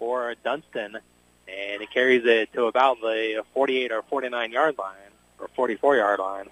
for 0.02 0.34
Dunston 0.42 0.98
and 1.46 1.80
he 1.80 1.86
carries 1.86 2.24
it 2.24 2.52
to 2.54 2.64
about 2.64 3.00
the 3.00 3.44
48 3.54 3.92
or 3.92 4.02
49 4.02 4.50
yard 4.50 4.76
line 4.76 4.96
or 5.38 5.46
44 5.54 5.96
yard 5.96 6.18
line. 6.18 6.46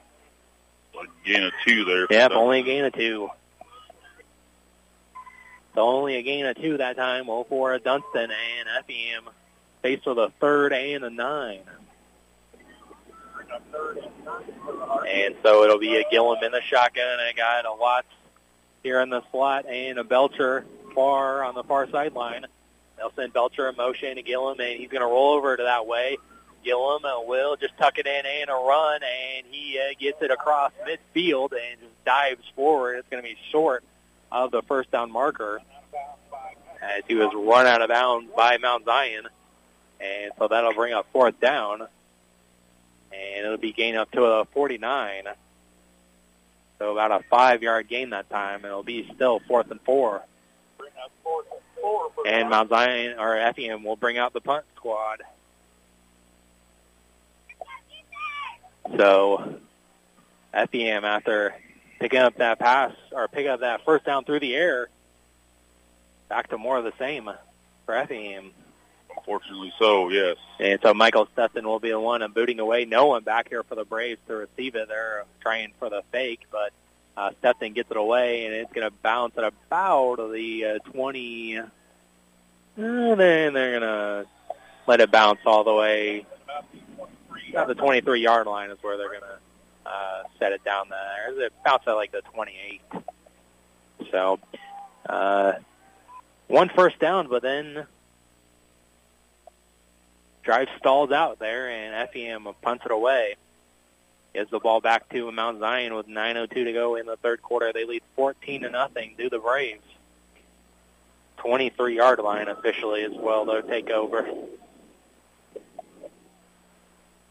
Like 0.94 1.08
gain 1.24 1.42
of 1.42 1.52
two 1.66 1.84
there. 1.84 2.06
Yep, 2.08 2.30
only 2.30 2.60
a 2.60 2.62
gain 2.62 2.84
of 2.84 2.92
two. 2.92 3.28
So 5.74 5.80
only 5.80 6.14
a 6.14 6.22
gain 6.22 6.46
of 6.46 6.56
two 6.58 6.76
that 6.76 6.94
time 6.94 7.26
well, 7.26 7.42
for 7.42 7.76
Dunston 7.80 8.30
and 8.30 8.86
FEM 8.86 9.32
faced 9.82 10.06
with 10.06 10.18
a 10.18 10.32
third 10.40 10.72
and 10.72 11.02
a 11.02 11.10
nine. 11.10 11.62
And 15.08 15.34
so 15.42 15.64
it'll 15.64 15.80
be 15.80 15.96
a 15.96 16.04
Gillum 16.08 16.38
in 16.44 16.52
the 16.52 16.60
shotgun. 16.60 17.18
I 17.18 17.32
got 17.36 17.66
a 17.66 17.74
Watts 17.76 18.06
here 18.84 19.00
in 19.00 19.10
the 19.10 19.24
slot 19.32 19.66
and 19.66 19.98
a 19.98 20.04
Belcher 20.04 20.64
far 20.94 21.42
on 21.42 21.56
the 21.56 21.64
far 21.64 21.90
sideline. 21.90 22.46
They'll 23.00 23.12
send 23.16 23.32
Belcher 23.32 23.66
in 23.66 23.76
motion 23.76 24.16
to 24.16 24.22
Gillum, 24.22 24.60
and 24.60 24.78
he's 24.78 24.90
going 24.90 25.00
to 25.00 25.06
roll 25.06 25.32
over 25.32 25.56
to 25.56 25.62
that 25.62 25.86
way. 25.86 26.18
Gillum 26.62 27.02
uh, 27.02 27.22
will 27.22 27.56
just 27.56 27.76
tuck 27.78 27.96
it 27.96 28.06
in 28.06 28.26
and 28.26 28.50
a 28.50 28.52
run, 28.52 29.00
and 29.02 29.46
he 29.50 29.80
uh, 29.80 29.94
gets 29.98 30.20
it 30.20 30.30
across 30.30 30.70
midfield 30.86 31.52
and 31.52 31.80
just 31.80 32.04
dives 32.04 32.44
forward. 32.54 32.98
It's 32.98 33.08
going 33.08 33.22
to 33.22 33.26
be 33.28 33.38
short 33.50 33.82
of 34.30 34.50
the 34.50 34.60
first 34.62 34.90
down 34.90 35.10
marker 35.10 35.62
as 36.82 37.02
he 37.08 37.14
was 37.14 37.32
run 37.34 37.66
out 37.66 37.80
of 37.80 37.88
bounds 37.88 38.30
by 38.36 38.58
Mount 38.58 38.84
Zion. 38.84 39.26
And 39.98 40.32
so 40.38 40.48
that'll 40.48 40.74
bring 40.74 40.92
up 40.92 41.06
fourth 41.10 41.40
down. 41.40 41.80
And 43.12 43.46
it'll 43.46 43.56
be 43.56 43.72
gain 43.72 43.96
up 43.96 44.10
to 44.12 44.24
a 44.24 44.44
49. 44.44 45.24
So 46.78 46.92
about 46.92 47.12
a 47.12 47.24
five-yard 47.30 47.88
gain 47.88 48.10
that 48.10 48.28
time. 48.28 48.64
It'll 48.66 48.82
be 48.82 49.10
still 49.14 49.40
fourth 49.40 49.70
and 49.70 49.80
four. 49.80 50.22
And 50.78 50.88
Mount 52.48 52.68
Zion 52.68 53.18
or 53.18 53.36
FEM 53.54 53.84
will 53.84 53.96
bring 53.96 54.18
out 54.18 54.32
the 54.32 54.40
punt 54.40 54.64
squad. 54.76 55.22
So 58.96 59.56
FEM 60.52 61.04
after 61.04 61.54
picking 62.00 62.18
up 62.18 62.36
that 62.38 62.58
pass 62.58 62.92
or 63.12 63.28
picking 63.28 63.50
up 63.50 63.60
that 63.60 63.84
first 63.84 64.04
down 64.04 64.24
through 64.24 64.40
the 64.40 64.54
air, 64.54 64.88
back 66.28 66.48
to 66.48 66.58
more 66.58 66.78
of 66.78 66.84
the 66.84 66.92
same 66.98 67.30
for 67.86 68.06
FEM. 68.06 68.50
Fortunately 69.24 69.72
so, 69.78 70.08
yes. 70.08 70.36
And 70.58 70.80
so 70.82 70.94
Michael 70.94 71.28
Stetson 71.32 71.66
will 71.66 71.78
be 71.78 71.90
the 71.90 72.00
one 72.00 72.28
booting 72.32 72.58
away. 72.58 72.84
No 72.84 73.06
one 73.06 73.22
back 73.22 73.48
here 73.48 73.62
for 73.62 73.74
the 73.74 73.84
Braves 73.84 74.20
to 74.28 74.34
receive 74.34 74.74
it. 74.74 74.88
They're 74.88 75.24
trying 75.40 75.72
for 75.78 75.90
the 75.90 76.02
fake, 76.10 76.40
but 76.50 76.72
uh, 77.16 77.30
gets 77.42 77.90
it 77.90 77.96
away, 77.96 78.46
and 78.46 78.54
it's 78.54 78.72
going 78.72 78.88
to 78.88 78.96
bounce 79.02 79.36
at 79.36 79.44
about 79.44 80.16
the 80.32 80.64
uh, 80.64 80.90
20. 80.90 81.56
And 82.76 83.20
then 83.20 83.52
they're 83.52 83.80
going 83.80 83.82
to 83.82 84.26
let 84.86 85.00
it 85.00 85.10
bounce 85.10 85.40
all 85.44 85.64
the 85.64 85.74
way. 85.74 86.26
The 87.52 87.74
23-yard 87.74 88.46
line 88.46 88.70
is 88.70 88.78
where 88.80 88.96
they're 88.96 89.08
going 89.08 89.20
to 89.22 89.90
uh, 89.90 90.22
set 90.38 90.52
it 90.52 90.64
down 90.64 90.88
there. 90.88 91.46
It 91.46 91.52
bounced 91.64 91.88
at 91.88 91.94
like 91.94 92.12
the 92.12 92.22
28. 92.32 92.80
So 94.10 94.38
uh, 95.08 95.52
one 96.46 96.70
first 96.70 96.98
down, 96.98 97.28
but 97.28 97.42
then 97.42 97.86
drive 100.42 100.68
stalls 100.78 101.10
out 101.10 101.38
there, 101.38 101.68
and 101.68 102.08
FEM 102.10 102.48
punts 102.62 102.84
it 102.86 102.92
away. 102.92 103.36
Gives 104.34 104.50
the 104.50 104.60
ball 104.60 104.80
back 104.80 105.08
to 105.10 105.30
Mount 105.32 105.58
Zion 105.58 105.94
with 105.94 106.06
9:02 106.06 106.64
to 106.64 106.72
go 106.72 106.94
in 106.94 107.06
the 107.06 107.16
third 107.16 107.42
quarter. 107.42 107.72
They 107.72 107.84
lead 107.84 108.02
14 108.16 108.62
to 108.62 108.70
nothing 108.70 109.16
to 109.18 109.28
the 109.28 109.38
Braves. 109.38 109.82
23-yard 111.38 112.18
line 112.20 112.48
officially 112.48 113.02
as 113.02 113.12
well. 113.12 113.44
They'll 113.44 113.62
take 113.62 113.90
over. 113.90 114.28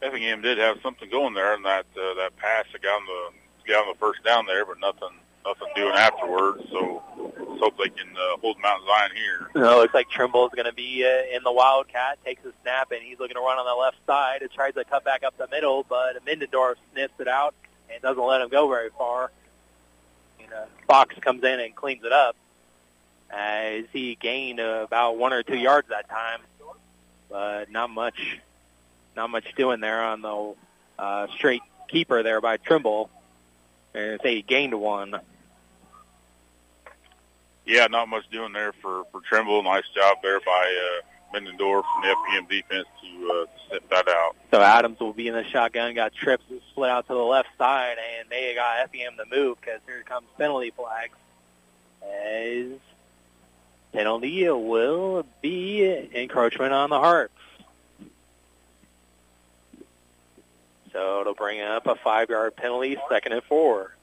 Effingham 0.01 0.41
did 0.41 0.57
have 0.57 0.79
something 0.81 1.09
going 1.09 1.33
there 1.33 1.53
in 1.55 1.63
that 1.63 1.85
uh, 1.95 2.13
that 2.15 2.35
pass 2.37 2.65
that 2.71 2.81
got 2.81 3.01
on 3.01 3.05
the 3.05 3.71
got 3.71 3.87
on 3.87 3.93
the 3.93 3.99
first 3.99 4.23
down 4.23 4.45
there, 4.45 4.65
but 4.65 4.79
nothing 4.79 5.09
nothing 5.45 5.67
doing 5.75 5.93
afterwards. 5.93 6.63
So 6.71 7.01
let's 7.17 7.59
hope 7.61 7.77
they 7.77 7.89
can 7.89 8.09
uh, 8.15 8.37
hold 8.37 8.57
Mount 8.61 8.83
Zion 8.85 9.11
here. 9.15 9.49
No, 9.55 9.79
it 9.79 9.81
looks 9.81 9.93
like 9.93 10.09
Trimble 10.09 10.45
is 10.47 10.53
going 10.53 10.65
to 10.65 10.73
be 10.73 11.03
uh, 11.05 11.35
in 11.35 11.43
the 11.43 11.51
Wildcat. 11.51 12.23
Takes 12.23 12.45
a 12.45 12.53
snap 12.61 12.91
and 12.91 13.01
he's 13.01 13.19
looking 13.19 13.35
to 13.35 13.41
run 13.41 13.57
on 13.57 13.65
the 13.65 13.75
left 13.75 13.97
side. 14.05 14.41
It 14.41 14.51
tries 14.53 14.73
to 14.75 14.83
cut 14.85 15.03
back 15.03 15.23
up 15.23 15.37
the 15.37 15.47
middle, 15.47 15.85
but 15.87 16.23
Mindendorf 16.25 16.75
sniffs 16.93 17.13
it 17.19 17.27
out 17.27 17.53
and 17.91 18.01
doesn't 18.01 18.23
let 18.23 18.41
him 18.41 18.49
go 18.49 18.69
very 18.69 18.89
far. 18.97 19.31
And, 20.41 20.53
uh, 20.53 20.65
Fox 20.87 21.15
comes 21.19 21.43
in 21.43 21.59
and 21.59 21.75
cleans 21.75 22.03
it 22.03 22.11
up. 22.11 22.35
As 23.31 23.85
he 23.93 24.15
gained 24.15 24.59
uh, 24.59 24.81
about 24.83 25.17
one 25.17 25.33
or 25.33 25.43
two 25.43 25.57
yards 25.57 25.89
that 25.89 26.09
time, 26.09 26.39
but 27.29 27.69
not 27.71 27.89
much, 27.91 28.39
not 29.15 29.29
much 29.29 29.53
doing 29.55 29.81
there 29.81 30.03
on 30.03 30.21
the 30.21 30.55
uh, 30.97 31.27
straight 31.35 31.61
keeper 31.87 32.23
there 32.23 32.41
by 32.41 32.57
Trimble. 32.57 33.09
And 33.93 34.19
say 34.21 34.35
he 34.35 34.41
gained 34.41 34.79
one. 34.79 35.19
Yeah, 37.65 37.87
not 37.87 38.07
much 38.07 38.29
doing 38.31 38.53
there 38.53 38.73
for 38.81 39.03
for 39.11 39.21
Trimble. 39.21 39.61
Nice 39.63 39.83
job 39.95 40.17
there 40.23 40.39
by 40.39 41.01
uh, 41.03 41.35
Mendendorf 41.37 41.83
from 41.83 42.01
the 42.01 42.07
FPM 42.07 42.49
defense 42.49 42.87
to 43.01 43.31
uh, 43.31 43.71
set 43.71 43.89
that 43.89 44.07
out. 44.07 44.35
So 44.51 44.61
Adams 44.61 44.99
will 44.99 45.13
be 45.13 45.27
in 45.27 45.33
the 45.33 45.43
shotgun. 45.43 45.93
Got 45.93 46.13
trips 46.13 46.43
split 46.71 46.89
out 46.89 47.07
to 47.07 47.13
the 47.13 47.19
left 47.19 47.49
side, 47.57 47.97
and 48.19 48.29
they 48.29 48.55
got 48.55 48.89
FEM 48.91 49.17
to 49.17 49.35
move 49.35 49.59
because 49.61 49.81
here 49.85 50.03
comes 50.03 50.27
penalty 50.37 50.71
flags. 50.75 51.15
As 52.01 52.79
penalty 53.93 54.49
will 54.49 55.25
be 55.41 56.07
encroachment 56.15 56.73
on 56.73 56.89
the 56.89 56.99
Hearts. 56.99 57.33
So 60.91 61.21
it'll 61.21 61.35
bring 61.35 61.61
up 61.61 61.87
a 61.87 61.95
five-yard 61.95 62.55
penalty, 62.55 62.97
second 63.09 63.33
and 63.33 63.43
four. 63.43 63.95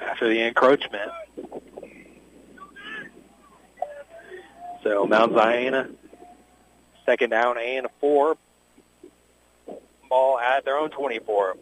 After 0.00 0.28
the 0.28 0.42
encroachment. 0.42 1.10
So 4.82 5.06
Mount 5.06 5.32
Zion, 5.34 5.96
second 7.06 7.30
down 7.30 7.56
and 7.58 7.86
four. 8.00 8.36
Ball 10.08 10.38
at 10.38 10.64
their 10.64 10.76
own 10.76 10.90
24. 10.90 11.56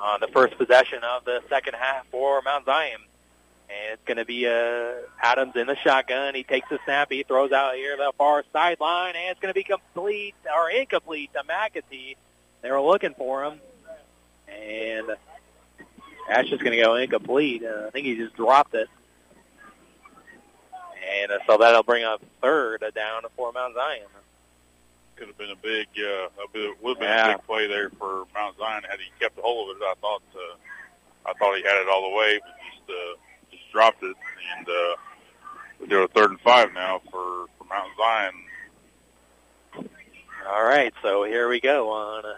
On 0.00 0.20
the 0.20 0.28
first 0.28 0.56
possession 0.56 1.00
of 1.04 1.24
the 1.24 1.42
second 1.48 1.74
half 1.74 2.06
for 2.10 2.40
Mount 2.42 2.64
Zion. 2.64 2.98
And 3.74 3.92
it's 3.94 4.04
going 4.04 4.18
to 4.18 4.24
be 4.26 4.46
uh, 4.46 4.92
Adams 5.22 5.56
in 5.56 5.66
the 5.66 5.76
shotgun. 5.76 6.34
He 6.34 6.42
takes 6.42 6.68
the 6.68 6.78
snap. 6.84 7.10
He 7.10 7.22
throws 7.22 7.52
out 7.52 7.74
here 7.74 7.96
the 7.96 8.12
far 8.18 8.44
sideline, 8.52 9.14
and 9.16 9.30
it's 9.30 9.40
going 9.40 9.52
to 9.52 9.58
be 9.58 9.64
complete 9.64 10.34
or 10.54 10.68
incomplete 10.70 11.30
to 11.32 11.42
McAtee. 11.44 12.16
They 12.60 12.70
were 12.70 12.80
looking 12.82 13.14
for 13.14 13.44
him, 13.44 13.60
and 14.48 15.06
that's 16.28 16.48
just 16.50 16.62
going 16.62 16.76
to 16.76 16.82
go 16.82 16.96
incomplete. 16.96 17.64
Uh, 17.64 17.86
I 17.86 17.90
think 17.90 18.06
he 18.06 18.14
just 18.16 18.36
dropped 18.36 18.74
it. 18.74 18.88
And 21.20 21.32
uh, 21.32 21.38
so 21.46 21.56
that'll 21.58 21.82
bring 21.82 22.04
up 22.04 22.22
third 22.40 22.84
down 22.94 23.22
for 23.36 23.52
Mount 23.52 23.74
Zion. 23.74 24.02
Could 25.16 25.28
have 25.28 25.38
been 25.38 25.50
a 25.50 25.56
big, 25.56 25.88
uh, 25.98 26.26
a 26.44 26.48
bit, 26.52 26.82
would 26.82 26.90
have 26.90 26.98
been 27.00 27.08
Yeah. 27.08 27.32
a 27.34 27.38
big 27.38 27.46
play 27.46 27.66
there 27.68 27.90
for 27.90 28.24
Mount 28.34 28.56
Zion 28.58 28.82
had 28.88 28.98
he 29.00 29.10
kept 29.20 29.38
a 29.38 29.42
hold 29.42 29.70
of 29.70 29.76
it. 29.82 29.84
I 29.84 29.94
thought, 30.00 30.22
uh, 30.34 31.28
I 31.30 31.32
thought 31.34 31.56
he 31.56 31.62
had 31.62 31.80
it 31.80 31.88
all 31.88 32.10
the 32.10 32.16
way, 32.16 32.38
but 32.42 32.54
just, 32.70 32.90
uh, 32.90 33.16
dropped 33.72 34.02
it. 34.02 34.16
And 34.58 34.68
uh, 34.68 34.96
they're 35.88 36.04
a 36.04 36.08
third 36.08 36.30
and 36.30 36.40
five 36.40 36.72
now 36.72 37.00
for, 37.10 37.46
for 37.58 37.64
Mount 37.68 37.90
Zion. 37.96 38.34
All 40.48 40.64
right, 40.64 40.92
so 41.02 41.24
here 41.24 41.48
we 41.48 41.60
go 41.60 41.90
on 41.90 42.26
uh, 42.26 42.34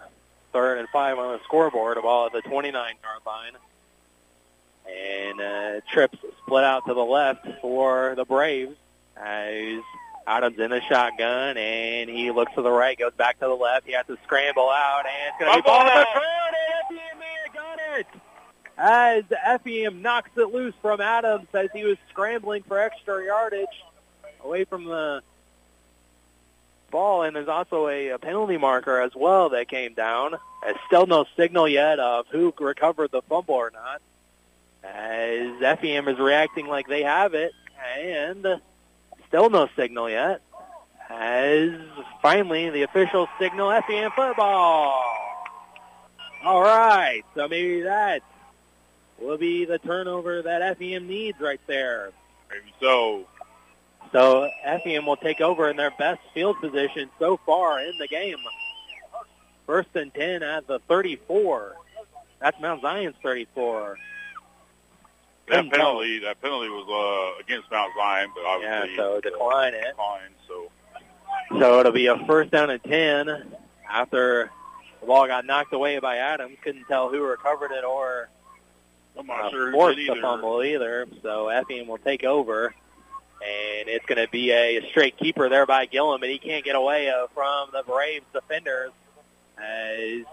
third 0.52 0.78
and 0.78 0.89
five 0.90 1.19
on 1.19 1.32
the 1.32 1.44
scoreboard, 1.44 2.01
ball 2.02 2.27
at 2.27 2.32
the 2.32 2.43
29-yard 2.43 3.20
line. 3.27 3.52
And 4.86 5.40
uh, 5.40 5.81
trips 5.90 6.19
split 6.44 6.65
out 6.65 6.86
to 6.86 6.94
the 6.94 7.05
left 7.05 7.47
for 7.62 8.15
the 8.15 8.27
Braves 8.27 8.77
as 9.16 9.81
Adams 10.27 10.59
in 10.59 10.70
the 10.70 10.81
shotgun, 10.82 11.56
and 11.56 12.11
he 12.11 12.31
looks 12.31 12.55
to 12.55 12.62
the 12.62 12.70
right, 12.70 12.98
goes 12.98 13.12
back 13.15 13.39
to 13.40 13.47
the 13.47 13.55
left. 13.55 13.86
He 13.86 13.93
has 13.93 14.06
to 14.06 14.19
scramble 14.24 14.69
out, 14.69 15.05
and 15.06 15.15
it's 15.28 15.39
going 15.39 15.52
to 15.52 15.62
be 15.62 15.66
ball 15.66 15.85
number 15.85 16.05
two, 16.12 16.20
and 16.20 16.98
FEM 16.98 17.19
may 17.19 17.35
have 17.44 17.55
got 17.55 17.78
it. 17.98 18.06
As 18.76 19.24
FEM 19.62 20.02
knocks 20.02 20.30
it 20.36 20.52
loose 20.52 20.74
from 20.82 21.01
Adams 21.01 21.46
as 21.55 21.68
he 21.72 21.84
was 21.84 21.96
scrambling 22.10 22.64
for 22.64 22.78
extra 22.78 23.24
yardage 23.24 23.66
away 24.42 24.64
from 24.64 24.84
the 24.84 25.22
ball, 26.90 27.22
and 27.22 27.36
there's 27.36 27.48
also 27.48 27.88
a, 27.88 28.10
a 28.10 28.18
penalty 28.18 28.56
marker 28.56 29.01
as 29.01 29.14
well 29.14 29.51
that 29.51 29.68
came 29.68 29.94
down. 29.94 30.36
There's 30.62 30.76
still 30.86 31.06
no 31.06 31.24
signal 31.36 31.68
yet 31.68 31.98
of 31.98 32.26
who 32.28 32.52
recovered 32.59 33.10
the 33.10 33.22
fumble 33.22 33.55
or 33.55 33.70
not. 33.70 34.02
As 34.82 35.78
FEM 35.78 36.09
is 36.09 36.18
reacting 36.18 36.66
like 36.66 36.88
they 36.88 37.05
have 37.05 37.34
it, 37.34 37.52
and 37.96 38.60
still 39.28 39.51
no 39.51 39.68
signal 39.76 40.10
yet. 40.10 40.42
As 41.09 41.70
finally 42.22 42.70
the 42.70 42.82
official 42.82 43.28
signal 43.38 43.70
FEM 43.82 44.10
football. 44.12 45.02
All 46.44 46.60
right, 46.62 47.22
so 47.34 47.48
maybe 47.48 47.82
that 47.82 48.22
will 49.24 49.38
be 49.38 49.64
the 49.64 49.78
turnover 49.78 50.42
that 50.42 50.78
FEM 50.78 51.06
needs 51.09 51.40
right 51.40 51.60
there. 51.66 52.10
Maybe 52.51 52.72
so. 52.80 53.26
So 54.12 54.48
Effingham 54.62 55.06
will 55.06 55.16
take 55.16 55.40
over 55.40 55.68
in 55.70 55.76
their 55.76 55.90
best 55.98 56.20
field 56.34 56.60
position 56.60 57.10
so 57.18 57.38
far 57.44 57.80
in 57.80 57.96
the 57.98 58.06
game. 58.06 58.36
First 59.66 59.88
and 59.94 60.12
10 60.14 60.42
at 60.42 60.66
the 60.66 60.78
34. 60.88 61.74
That's 62.40 62.60
Mount 62.60 62.82
Zion's 62.82 63.16
34. 63.22 63.96
That 65.48 65.70
penalty, 65.70 66.20
that 66.20 66.40
penalty 66.40 66.68
was 66.68 66.86
uh, 66.88 67.42
against 67.42 67.70
Mount 67.70 67.92
Zion, 67.98 68.30
but 68.34 68.44
obviously 68.44 68.90
Yeah, 68.90 68.96
so 68.96 69.20
decline 69.20 69.74
it. 69.74 69.84
declined. 69.88 70.34
So 70.48 70.70
So 71.59 71.80
it'll 71.80 71.92
be 71.92 72.06
a 72.06 72.18
first 72.26 72.51
down 72.51 72.70
and 72.70 72.82
10 72.84 73.55
after 73.90 74.51
the 75.01 75.06
ball 75.06 75.26
got 75.26 75.44
knocked 75.44 75.72
away 75.72 75.98
by 75.98 76.18
Adams. 76.18 76.56
Couldn't 76.62 76.84
tell 76.86 77.09
who 77.10 77.22
recovered 77.22 77.72
it 77.72 77.84
or 77.84 78.28
I'm 79.18 79.26
not 79.26 79.46
uh, 79.46 79.50
sure 79.50 79.72
forced 79.72 79.98
the 79.98 80.18
fumble 80.20 80.62
either. 80.62 81.06
So 81.22 81.48
Effingham 81.48 81.88
will 81.88 81.98
take 81.98 82.24
over. 82.24 82.74
And 83.42 83.88
it's 83.88 84.06
going 84.06 84.24
to 84.24 84.30
be 84.30 84.52
a 84.52 84.88
straight 84.88 85.18
keeper 85.18 85.50
there 85.50 85.66
by 85.66 85.84
Gillum, 85.84 86.22
and 86.22 86.32
he 86.32 86.38
can't 86.38 86.64
get 86.64 86.76
away 86.76 87.10
uh, 87.10 87.26
from 87.34 87.68
the 87.72 87.82
Braves 87.82 88.24
defenders. 88.32 88.90
As 89.58 90.24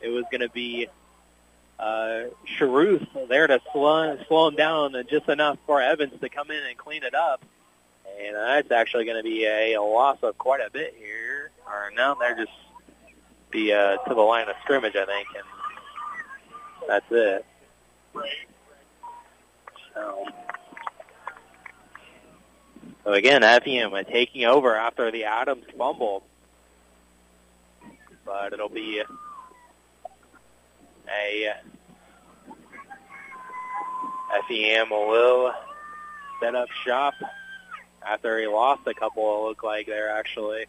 it 0.00 0.08
was 0.08 0.24
going 0.30 0.40
to 0.40 0.48
be 0.48 0.88
uh, 1.78 2.24
Sharuth 2.56 3.28
there 3.28 3.46
to 3.46 3.60
slow, 3.72 4.18
slow 4.26 4.48
him 4.48 4.54
down 4.56 4.94
just 5.10 5.28
enough 5.28 5.58
for 5.66 5.82
Evans 5.82 6.18
to 6.20 6.28
come 6.28 6.50
in 6.50 6.62
and 6.64 6.78
clean 6.78 7.02
it 7.02 7.14
up. 7.14 7.44
And 8.18 8.34
that's 8.34 8.70
actually 8.70 9.04
going 9.04 9.18
to 9.18 9.22
be 9.22 9.44
a, 9.44 9.74
a 9.74 9.82
loss 9.82 10.18
of 10.22 10.38
quite 10.38 10.60
a 10.66 10.70
bit 10.70 10.94
here. 10.98 11.50
Or 11.66 11.92
no, 11.94 12.16
they're 12.18 12.36
just 12.36 12.56
be 13.50 13.72
uh, 13.72 13.96
to 13.96 14.14
the 14.14 14.20
line 14.20 14.48
of 14.48 14.56
scrimmage, 14.62 14.96
I 14.96 15.04
think, 15.04 15.28
and 15.36 15.44
that's 16.88 17.06
it. 17.10 17.44
So, 19.94 20.24
so 23.04 23.12
again, 23.12 23.42
Effingham 23.42 23.92
taking 24.10 24.44
over 24.44 24.76
after 24.76 25.10
the 25.10 25.24
Adams 25.24 25.64
fumble, 25.76 26.22
but 28.24 28.52
it'll 28.52 28.68
be 28.68 29.02
a 31.08 31.54
Effingham 34.36 34.90
will 34.90 35.52
set 36.40 36.54
up 36.54 36.68
shop 36.84 37.14
after 38.04 38.38
he 38.38 38.46
lost 38.46 38.82
a 38.86 38.94
couple. 38.94 39.38
It 39.38 39.48
looked 39.48 39.64
like 39.64 39.86
there 39.86 40.10
actually. 40.10 40.66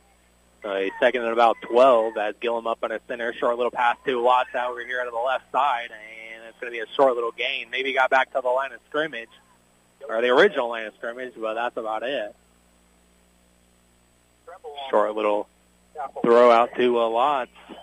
Uh, 0.64 0.78
he's 0.78 0.91
second 0.99 1.24
at 1.24 1.34
about 1.34 1.56
12 1.69 2.18
as 2.18 2.36
Gillum 2.40 2.68
up 2.68 2.80
on 2.84 2.91
a 2.91 2.99
center. 3.07 3.34
Short 3.34 3.57
little 3.57 3.72
pass 3.72 3.98
to 4.06 4.22
Watts 4.22 4.49
over 4.56 4.84
here 4.84 5.03
to 5.03 5.11
the 5.11 5.18
left 5.18 5.52
side, 5.52 5.90
and 5.91 6.16
it's 6.57 6.61
going 6.61 6.73
to 6.73 6.85
be 6.85 6.91
a 6.91 6.95
short 6.95 7.13
little 7.13 7.31
gain. 7.31 7.69
Maybe 7.69 7.93
got 7.93 8.09
back 8.09 8.34
to 8.34 8.41
the 8.41 8.49
line 8.49 8.71
of 8.71 8.79
scrimmage, 8.89 9.29
or 10.09 10.21
the 10.21 10.29
original 10.29 10.69
line 10.69 10.88
of 10.88 10.95
scrimmage, 10.95 11.34
but 11.38 11.53
that's 11.53 11.77
about 11.77 12.01
it. 12.01 12.35
Short 14.89 15.15
little 15.15 15.47
throw 16.23 16.49
out 16.49 16.73
to 16.75 16.99
uh, 16.99 17.09
Watts. 17.09 17.51
And 17.69 17.77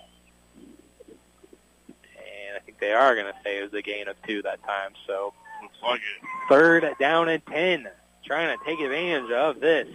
I 2.57 2.61
think 2.65 2.81
they 2.81 2.93
are 2.93 3.15
going 3.15 3.27
to 3.27 3.35
say 3.45 3.59
it 3.59 3.63
was 3.63 3.75
a 3.75 3.83
gain 3.83 4.09
of 4.09 4.17
two 4.27 4.43
that 4.43 4.61
time. 4.65 4.91
So 5.07 5.35
like 5.83 6.01
third 6.49 6.85
down 6.99 7.29
and 7.29 7.47
10, 7.47 7.89
trying 8.25 8.59
to 8.59 8.65
take 8.65 8.81
advantage 8.81 9.31
of 9.31 9.61
this 9.61 9.87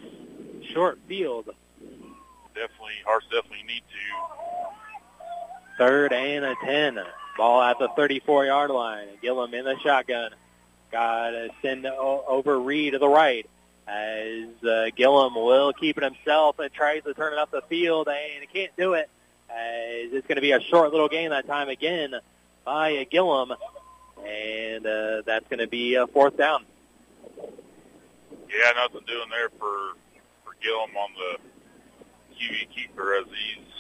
short 0.72 1.00
field. 1.08 1.50
Definitely, 2.56 2.94
Hearts 3.06 3.26
definitely 3.26 3.64
need 3.68 3.82
to. 3.82 3.98
Third 5.78 6.14
and 6.14 6.46
a 6.46 6.56
10. 6.64 7.00
Ball 7.40 7.62
at 7.62 7.80
the 7.80 7.88
34-yard 7.90 8.70
line. 8.70 9.08
Gillum 9.22 9.54
in 9.54 9.64
the 9.64 9.80
shotgun. 9.80 10.32
Got 10.92 11.32
to 11.32 11.50
send 11.62 11.86
over 11.86 12.60
Reed 12.60 12.94
to 12.94 13.00
the 13.00 13.08
right 13.08 13.50
as 13.88 14.64
uh, 14.64 14.90
Gillum 14.96 15.36
will 15.36 15.74
keep 15.74 15.98
it 15.98 16.04
himself 16.04 16.60
and 16.60 16.72
tries 16.72 17.04
to 17.04 17.14
turn 17.14 17.34
it 17.34 17.40
up 17.40 17.50
the 17.50 17.62
field 17.64 18.08
and 18.08 18.48
can't 18.54 18.76
do 18.78 18.94
it. 18.94 19.10
As 19.50 20.14
it's 20.14 20.28
going 20.28 20.36
to 20.36 20.42
be 20.42 20.52
a 20.52 20.60
short 20.60 20.92
little 20.92 21.08
gain 21.08 21.32
that 21.32 21.48
time 21.48 21.70
again 21.70 22.14
by 22.66 23.08
Gillum. 23.10 23.54
And 24.24 24.86
uh, 24.86 25.22
that's 25.26 25.48
going 25.48 25.60
to 25.60 25.68
be 25.68 25.96
a 25.96 26.08
fourth 26.08 26.38
down. 26.38 26.66
Yeah, 27.38 28.72
nothing 28.76 29.02
doing 29.08 29.30
there 29.30 29.50
for 29.58 29.94
for 30.44 30.56
Gillum 30.62 30.96
on 30.98 31.10
the 31.16 32.36
QB 32.36 32.70
keeper 32.76 33.16
as 33.16 33.26
he's 33.26 33.79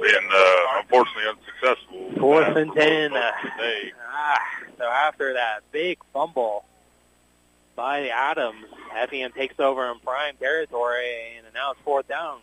been 0.00 0.28
uh, 0.32 0.80
unfortunately 0.80 1.24
unsuccessful. 1.30 2.20
Fourth 2.20 2.56
and 2.56 2.72
10. 2.72 3.10
Today. 3.10 3.92
Ah, 4.10 4.38
so 4.78 4.84
after 4.84 5.34
that 5.34 5.60
big 5.72 5.98
fumble 6.12 6.64
by 7.76 8.02
the 8.02 8.10
Adams, 8.10 8.66
Effingham 8.94 9.32
takes 9.32 9.58
over 9.58 9.90
in 9.90 9.98
prime 10.00 10.36
territory, 10.36 11.36
and 11.36 11.46
now 11.54 11.72
it's 11.72 11.80
fourth 11.80 12.08
down. 12.08 12.38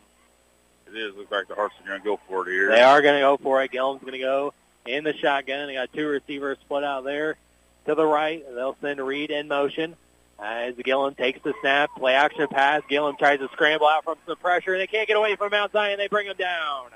It 0.87 0.97
is. 0.97 1.15
Looks 1.15 1.31
like 1.31 1.47
the 1.47 1.55
Hearts 1.55 1.75
are 1.81 1.87
going 1.87 1.99
to 2.01 2.05
go 2.05 2.19
for 2.27 2.47
it 2.47 2.51
here. 2.51 2.69
They 2.69 2.81
are 2.81 3.01
going 3.01 3.15
to 3.15 3.21
go 3.21 3.37
for 3.37 3.63
it. 3.63 3.71
Gillum's 3.71 4.01
going 4.01 4.13
to 4.13 4.19
go 4.19 4.53
in 4.85 5.03
the 5.03 5.13
shotgun. 5.13 5.67
They 5.67 5.75
got 5.75 5.93
two 5.93 6.07
receivers 6.07 6.57
split 6.59 6.83
out 6.83 7.03
there 7.03 7.37
to 7.85 7.95
the 7.95 8.05
right. 8.05 8.43
They'll 8.53 8.75
send 8.81 8.99
Reed 8.99 9.31
in 9.31 9.47
motion. 9.47 9.95
As 10.41 10.73
Gillum 10.83 11.13
takes 11.13 11.39
the 11.43 11.53
snap, 11.61 11.91
play 11.95 12.15
action 12.15 12.47
pass. 12.47 12.81
Gillum 12.89 13.15
tries 13.15 13.39
to 13.39 13.49
scramble 13.53 13.87
out 13.87 14.03
from 14.03 14.15
some 14.25 14.37
pressure, 14.37 14.73
and 14.73 14.81
they 14.81 14.87
can't 14.87 15.07
get 15.07 15.15
away 15.15 15.35
from 15.35 15.51
Mount 15.51 15.71
Zion. 15.71 15.97
They 15.99 16.07
bring 16.07 16.25
him 16.25 16.35
down. 16.35 16.87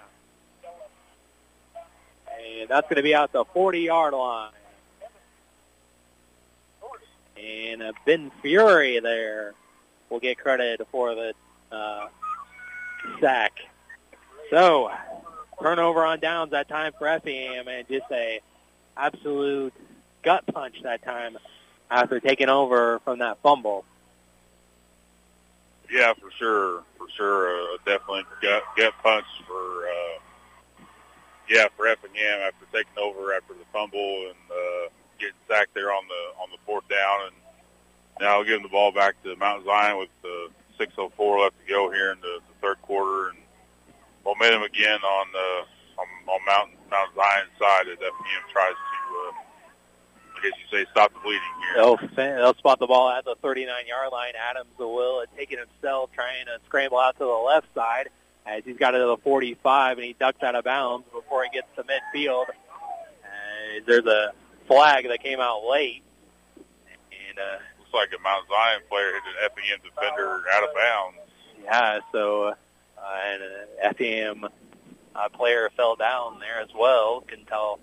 And 2.43 2.67
that's 2.67 2.85
going 2.85 2.97
to 2.97 3.03
be 3.03 3.13
out 3.13 3.31
the 3.31 3.45
40-yard 3.45 4.13
line. 4.15 4.51
And 7.37 7.83
uh, 7.83 7.93
Ben 8.05 8.31
Fury 8.41 8.99
there 8.99 9.53
will 10.09 10.19
get 10.19 10.39
credit 10.39 10.81
for 10.91 11.13
the 11.13 11.33
uh, 11.71 12.07
sack. 13.19 13.53
So, 14.49 14.91
turnover 15.61 16.03
on 16.03 16.19
downs 16.19 16.51
that 16.51 16.67
time 16.67 16.93
for 16.97 17.07
Effingham, 17.07 17.67
and 17.67 17.87
just 17.87 18.05
a 18.11 18.39
absolute 18.97 19.73
gut 20.23 20.45
punch 20.47 20.81
that 20.81 21.03
time 21.03 21.37
after 21.89 22.19
taking 22.19 22.49
over 22.49 22.99
from 22.99 23.19
that 23.19 23.37
fumble. 23.41 23.85
Yeah, 25.89 26.13
for 26.13 26.31
sure, 26.31 26.83
for 26.97 27.07
sure, 27.15 27.47
uh, 27.47 27.77
definitely 27.85 28.23
gut 28.41 28.63
gut 28.75 28.93
punch 29.03 29.25
for 29.47 29.87
uh, 29.87 30.85
yeah 31.47 31.67
for 31.77 31.87
Effingham 31.87 32.39
after 32.41 32.65
taking 32.73 32.97
over 32.97 33.33
after 33.33 33.53
the 33.53 33.65
fumble 33.71 34.27
and 34.27 34.51
uh, 34.51 34.89
getting 35.19 35.35
sacked 35.47 35.73
there 35.73 35.91
on 35.93 36.03
the 36.07 36.41
on 36.41 36.49
the 36.51 36.57
fourth 36.65 36.87
down, 36.89 37.27
and 37.27 37.35
now 38.19 38.41
giving 38.43 38.63
the 38.63 38.69
ball 38.69 38.91
back 38.91 39.21
to 39.23 39.35
Mount 39.35 39.63
Zion 39.65 39.99
with 39.99 40.09
uh, 40.23 40.49
6:04 40.79 41.43
left 41.43 41.55
to 41.59 41.71
go 41.71 41.91
here 41.91 42.11
in 42.11 42.19
the, 42.21 42.39
the 42.47 42.55
third 42.61 42.81
quarter, 42.81 43.29
and 43.29 43.37
momentum 44.25 44.63
again 44.63 44.99
on 45.01 45.27
the 45.31 45.65
on, 46.01 46.07
on 46.27 46.39
Mount 46.45 46.69
Mount 46.89 47.13
Zion's 47.15 47.53
side 47.59 47.87
as 47.87 47.97
Effingham 47.97 48.43
tries 48.51 48.73
to. 48.73 48.94
Guess 50.49 50.59
you 50.59 50.77
say 50.77 50.85
stop 50.91 51.11
the 51.13 51.19
bleeding 51.19 51.41
here. 51.59 51.83
They'll, 51.83 52.37
they'll 52.37 52.53
spot 52.55 52.79
the 52.79 52.87
ball 52.87 53.09
at 53.09 53.25
the 53.25 53.35
39-yard 53.43 54.11
line. 54.11 54.33
Adams 54.49 54.69
will 54.77 55.23
take 55.35 55.51
it 55.51 55.59
himself, 55.59 56.11
trying 56.13 56.45
to 56.45 56.59
scramble 56.65 56.99
out 56.99 57.17
to 57.17 57.23
the 57.23 57.29
left 57.29 57.67
side 57.73 58.09
as 58.45 58.63
he's 58.63 58.77
got 58.77 58.93
it 58.93 58.99
to 58.99 59.05
the 59.05 59.17
45, 59.17 59.97
and 59.97 60.05
he 60.05 60.13
ducks 60.13 60.43
out 60.43 60.55
of 60.55 60.63
bounds 60.63 61.05
before 61.11 61.43
he 61.43 61.49
gets 61.49 61.67
to 61.75 61.83
midfield. 61.83 62.45
Uh, 62.49 63.81
there's 63.87 64.05
a 64.05 64.33
flag 64.67 65.07
that 65.07 65.21
came 65.23 65.39
out 65.39 65.65
late, 65.65 66.03
and 66.57 67.39
uh, 67.39 67.57
Looks 67.79 67.93
like 67.93 68.09
a 68.19 68.21
Mount 68.21 68.47
Zion 68.47 68.81
player 68.89 69.13
hit 69.13 69.23
an 69.25 69.45
Effingham 69.45 69.79
defender 69.83 70.43
out 70.53 70.63
of 70.63 70.75
bounds. 70.75 71.17
yeah, 71.63 71.99
so 72.11 72.43
uh, 72.97 73.17
and 73.25 73.41
uh, 73.43 73.93
FEM 73.93 74.45
uh, 75.15 75.29
player 75.29 75.69
fell 75.75 75.95
down 75.95 76.39
there 76.39 76.59
as 76.61 76.69
well. 76.77 77.21
Couldn't 77.21 77.47
tell 77.47 77.79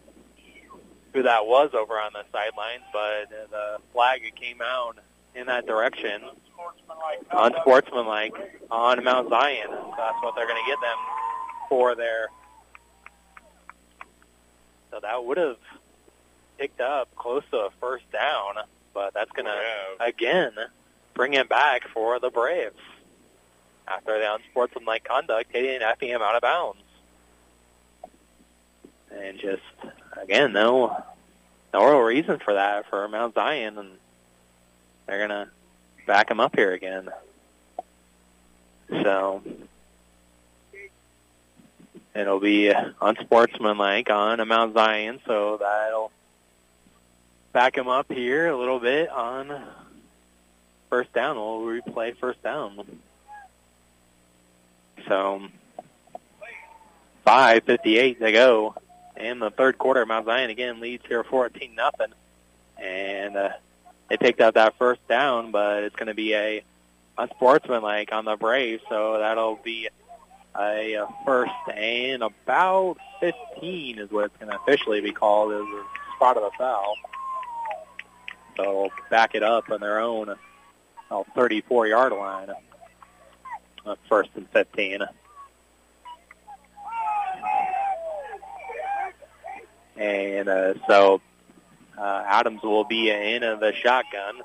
who 1.12 1.22
that 1.22 1.46
was 1.46 1.70
over 1.74 1.94
on 1.94 2.12
the 2.12 2.24
sidelines, 2.32 2.82
but 2.92 3.28
the 3.50 3.78
flag 3.92 4.22
came 4.34 4.60
out 4.62 4.96
in 5.34 5.46
that 5.46 5.66
direction. 5.66 6.22
Unsportsmanlike 6.22 7.26
Unsportsmanlike 7.30 8.34
on 8.70 9.04
Mount 9.04 9.28
Zion. 9.28 9.68
So 9.68 9.94
that's 9.96 10.22
what 10.22 10.34
they're 10.36 10.46
going 10.46 10.62
to 10.62 10.70
get 10.70 10.80
them 10.80 10.98
for 11.68 11.94
there. 11.94 12.28
So 14.90 15.00
that 15.00 15.24
would 15.24 15.38
have 15.38 15.56
picked 16.58 16.80
up 16.80 17.08
close 17.16 17.42
to 17.50 17.56
a 17.58 17.70
first 17.80 18.10
down, 18.12 18.56
but 18.92 19.14
that's 19.14 19.30
going 19.32 19.46
to, 19.46 19.60
again, 20.00 20.52
bring 21.14 21.34
it 21.34 21.48
back 21.48 21.88
for 21.88 22.20
the 22.20 22.30
Braves 22.30 22.76
after 23.88 24.18
the 24.18 24.34
unsportsmanlike 24.34 25.04
conduct 25.04 25.50
hitting 25.52 25.82
Effingham 25.82 26.22
out 26.22 26.36
of 26.36 26.42
bounds. 26.42 26.78
And 29.10 29.38
just, 29.38 29.62
again, 30.20 30.52
no, 30.52 31.02
no 31.72 31.84
real 31.84 32.00
reason 32.00 32.38
for 32.38 32.54
that 32.54 32.86
for 32.86 33.06
Mount 33.08 33.34
Zion, 33.34 33.78
and 33.78 33.90
they're 35.06 35.26
to 35.28 35.48
back 36.06 36.30
him 36.30 36.40
up 36.40 36.54
here 36.56 36.72
again. 36.72 37.08
So 38.88 39.42
it'll 42.14 42.40
be 42.40 42.72
unsportsmanlike 43.00 44.10
on 44.10 44.46
Mount 44.46 44.74
Zion, 44.74 45.20
so 45.26 45.56
that'll 45.58 46.10
back 47.52 47.76
him 47.76 47.88
up 47.88 48.10
here 48.10 48.48
a 48.48 48.56
little 48.56 48.80
bit 48.80 49.08
on 49.10 49.62
first 50.90 51.12
down. 51.12 51.36
We'll 51.36 51.60
replay 51.60 52.16
first 52.16 52.42
down. 52.42 52.84
So 55.08 55.42
5:58 57.26 58.18
to 58.18 58.32
go 58.32 58.74
in 59.22 59.38
the 59.38 59.50
third 59.50 59.78
quarter. 59.78 60.04
Mount 60.04 60.26
Zion 60.26 60.50
again 60.50 60.80
leads 60.80 61.04
here 61.06 61.24
14 61.24 61.74
nothing, 61.74 62.12
and 62.76 63.36
uh, 63.36 63.50
they 64.08 64.16
picked 64.16 64.40
up 64.40 64.54
that 64.54 64.76
first 64.78 65.06
down, 65.08 65.50
but 65.50 65.84
it's 65.84 65.96
going 65.96 66.08
to 66.08 66.14
be 66.14 66.34
a 66.34 66.64
unsportsmanlike 67.18 68.12
on 68.12 68.24
the 68.24 68.36
Braves, 68.36 68.82
so 68.88 69.18
that'll 69.18 69.56
be 69.56 69.88
a, 70.58 70.94
a 70.94 71.08
first 71.24 71.52
and 71.74 72.22
about 72.22 72.96
15 73.20 73.98
is 73.98 74.10
what 74.10 74.26
it's 74.26 74.36
going 74.38 74.50
to 74.50 74.58
officially 74.58 75.00
be 75.00 75.12
called 75.12 75.52
as 75.52 75.60
a 75.60 75.84
spot 76.16 76.36
of 76.36 76.42
the 76.42 76.50
foul. 76.58 76.94
So 78.56 78.90
back 79.10 79.34
it 79.34 79.42
up 79.42 79.70
on 79.70 79.80
their 79.80 80.00
own 80.00 80.34
34-yard 81.10 82.12
line. 82.12 82.50
Uh, 83.84 83.96
first 84.08 84.30
and 84.36 84.48
15. 84.50 85.00
And 90.02 90.48
uh, 90.48 90.74
so 90.88 91.20
uh, 91.96 92.24
Adams 92.26 92.62
will 92.62 92.84
be 92.84 93.08
in 93.10 93.40
the 93.40 93.72
shotgun. 93.82 94.42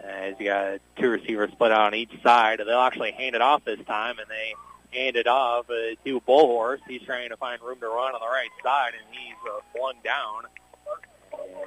As 0.00 0.36
you 0.38 0.46
got 0.46 0.78
two 0.96 1.08
receivers 1.08 1.50
split 1.50 1.72
out 1.72 1.80
on 1.80 1.94
each 1.94 2.22
side. 2.22 2.60
They'll 2.60 2.78
actually 2.78 3.10
hand 3.10 3.34
it 3.34 3.42
off 3.42 3.64
this 3.64 3.80
time, 3.84 4.20
and 4.20 4.28
they 4.30 4.54
hand 4.96 5.16
it 5.16 5.26
off 5.26 5.68
uh, 5.68 5.96
to 6.04 6.20
Bullhorse. 6.20 6.78
He's 6.86 7.02
trying 7.02 7.30
to 7.30 7.36
find 7.36 7.60
room 7.60 7.80
to 7.80 7.88
run 7.88 8.14
on 8.14 8.20
the 8.20 8.26
right 8.26 8.48
side, 8.62 8.92
and 8.94 9.04
he's 9.10 9.34
uh, 9.44 9.60
flung 9.74 9.94
down. 10.04 10.44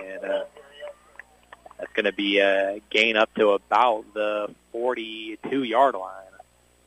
And 0.02 0.24
uh, 0.24 0.44
that's 1.78 1.92
going 1.92 2.06
to 2.06 2.14
be 2.14 2.40
a 2.40 2.80
gain 2.90 3.18
up 3.18 3.34
to 3.36 3.50
about 3.50 4.06
the 4.14 4.56
42-yard 4.74 5.96
line. 5.96 6.24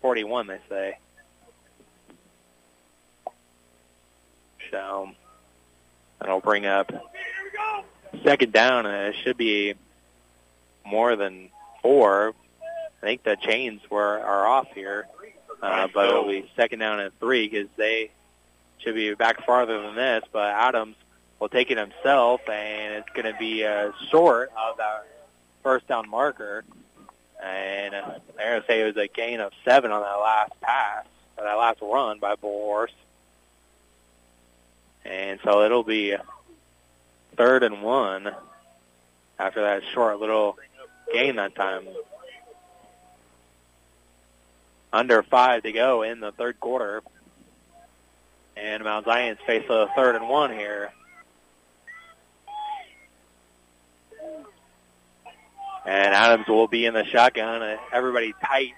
41, 0.01 0.47
they 0.47 0.59
say. 0.71 0.99
So 4.71 5.11
that'll 6.25 6.41
bring 6.41 6.65
up 6.65 6.91
second 8.23 8.53
down. 8.53 8.87
Uh, 8.87 9.11
it 9.11 9.17
should 9.23 9.37
be 9.37 9.75
more 10.87 11.17
than 11.17 11.51
four. 11.83 12.35
I 12.63 13.07
think 13.07 13.23
the 13.23 13.37
chains 13.37 13.83
were 13.91 14.19
are 14.21 14.47
off 14.47 14.69
here, 14.75 15.07
uh, 15.63 15.89
but 15.93 16.09
it'll 16.09 16.27
be 16.27 16.51
second 16.57 16.79
down 16.79 17.01
and 17.01 17.13
three 17.21 17.47
because 17.49 17.69
they 17.77 18.11
should 18.79 18.95
be 18.95 19.13
back 19.15 19.45
farther 19.45 19.83
than 19.83 19.95
this. 19.95 20.25
But 20.33 20.51
Adams 20.55 20.97
will 21.39 21.51
take 21.51 21.71
it 21.71 21.77
himself, 21.77 22.41
and 22.49 22.95
it's 22.95 23.11
going 23.11 23.31
to 23.31 23.39
be 23.39 23.65
uh, 23.65 23.93
short 24.11 24.51
of 24.57 24.79
that 24.79 25.07
first 25.63 25.87
down 25.87 26.09
marker. 26.09 26.65
And 27.45 27.95
uh, 27.95 28.13
they're 28.39 28.53
going 28.53 28.63
to 28.63 28.67
say 28.67 28.81
it 28.81 28.97
was 28.97 28.97
a 28.97 29.09
gain 29.09 29.41
of 29.41 29.53
seven 29.67 29.91
on 29.91 30.01
that 30.01 30.15
last 30.15 30.53
pass, 30.63 31.05
that 31.37 31.53
last 31.53 31.81
run 31.83 32.19
by 32.19 32.37
Bullhorse. 32.37 32.89
And 35.05 35.39
so 35.45 35.63
it'll 35.63 35.85
be 35.85 36.17
third 37.37 37.63
and 37.63 37.83
one 37.83 38.31
after 39.39 39.63
that 39.63 39.83
short 39.93 40.21
little 40.21 40.57
gain 41.13 41.37
that 41.37 41.55
time. 41.55 41.87
Under 44.93 45.23
five 45.23 45.65
to 45.65 45.73
go 45.73 46.03
in 46.03 46.21
the 46.21 46.33
third 46.33 46.61
quarter. 46.61 47.03
And 48.57 48.85
Mount 48.85 49.05
Zion's 49.05 49.41
face 49.47 49.65
a 49.69 49.89
third 49.97 50.15
and 50.15 50.29
one 50.29 50.53
here. 50.53 50.93
And 55.85 56.15
Adams 56.15 56.47
will 56.49 56.69
be 56.69 56.87
in 56.87 56.95
the 56.95 57.05
shotgun. 57.05 57.79
Everybody 57.93 58.33
tight 58.41 58.73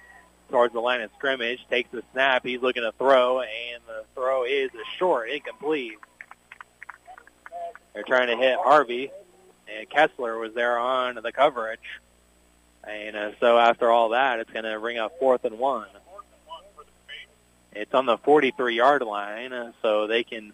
towards 0.49 0.73
the 0.73 0.79
line 0.79 1.01
of 1.01 1.11
scrimmage. 1.17 1.65
Takes 1.69 1.91
the 1.91 2.03
snap. 2.11 2.43
He's 2.43 2.61
looking 2.61 2.83
to 2.83 2.91
throw, 2.97 3.41
and 3.41 3.81
the 3.87 4.03
throw 4.13 4.43
is 4.43 4.71
a 4.73 4.97
short, 4.97 5.29
incomplete. 5.29 5.97
They're 7.97 8.03
trying 8.03 8.27
to 8.27 8.37
hit 8.37 8.59
Harvey, 8.59 9.09
and 9.67 9.89
Kessler 9.89 10.37
was 10.37 10.53
there 10.53 10.77
on 10.77 11.15
the 11.15 11.31
coverage. 11.31 11.79
And 12.83 13.15
uh, 13.15 13.31
so 13.39 13.57
after 13.57 13.89
all 13.89 14.09
that, 14.09 14.39
it's 14.39 14.51
going 14.51 14.65
to 14.65 14.79
bring 14.79 14.99
up 14.99 15.17
fourth 15.17 15.45
and 15.45 15.57
one. 15.57 15.87
It's 17.73 17.91
on 17.95 18.05
the 18.05 18.19
43-yard 18.19 19.01
line, 19.01 19.51
uh, 19.51 19.71
so 19.81 20.05
they 20.05 20.23
can 20.23 20.53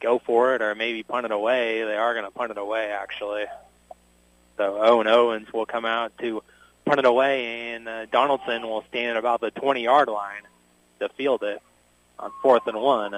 go 0.00 0.18
for 0.18 0.56
it 0.56 0.60
or 0.60 0.74
maybe 0.74 1.04
punt 1.04 1.24
it 1.24 1.30
away. 1.30 1.84
They 1.84 1.94
are 1.94 2.14
going 2.14 2.24
to 2.24 2.32
punt 2.32 2.50
it 2.50 2.58
away, 2.58 2.90
actually. 2.90 3.44
So 4.56 4.82
Owen 4.82 5.06
Owens 5.06 5.52
will 5.52 5.66
come 5.66 5.84
out 5.84 6.18
to 6.18 6.42
punt 6.84 6.98
it 6.98 7.04
away, 7.04 7.74
and 7.74 7.88
uh, 7.88 8.06
Donaldson 8.06 8.62
will 8.62 8.82
stand 8.88 9.10
at 9.10 9.16
about 9.18 9.40
the 9.40 9.52
20-yard 9.52 10.08
line 10.08 10.42
to 10.98 11.10
field 11.10 11.44
it 11.44 11.62
on 12.18 12.32
fourth 12.42 12.66
and 12.66 12.80
one. 12.80 13.14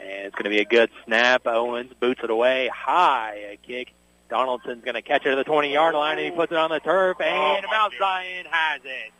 And 0.00 0.26
it's 0.26 0.34
going 0.34 0.44
to 0.44 0.50
be 0.50 0.60
a 0.60 0.64
good 0.64 0.90
snap. 1.04 1.46
Owens 1.46 1.92
boots 2.00 2.20
it 2.22 2.30
away 2.30 2.68
high, 2.68 3.52
a 3.52 3.56
kick. 3.56 3.92
Donaldson's 4.28 4.84
going 4.84 4.94
to 4.94 5.02
catch 5.02 5.26
it 5.26 5.36
at 5.36 5.44
the 5.44 5.50
20-yard 5.50 5.94
line, 5.94 6.18
and 6.18 6.24
he 6.24 6.30
puts 6.30 6.52
it 6.52 6.58
on 6.58 6.70
the 6.70 6.78
turf, 6.78 7.20
and 7.20 7.64
oh, 7.66 7.68
Mount 7.70 7.92
Zion 7.98 8.46
has 8.48 8.80
it. 8.84 9.12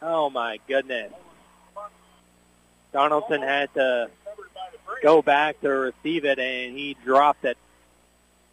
Oh, 0.00 0.30
my 0.30 0.58
goodness. 0.66 1.12
Donaldson 2.92 3.42
had 3.42 3.72
to 3.74 4.10
go 5.02 5.20
back 5.20 5.60
to 5.60 5.68
receive 5.68 6.24
it, 6.24 6.38
and 6.38 6.76
he 6.76 6.96
dropped 7.04 7.44
it 7.44 7.58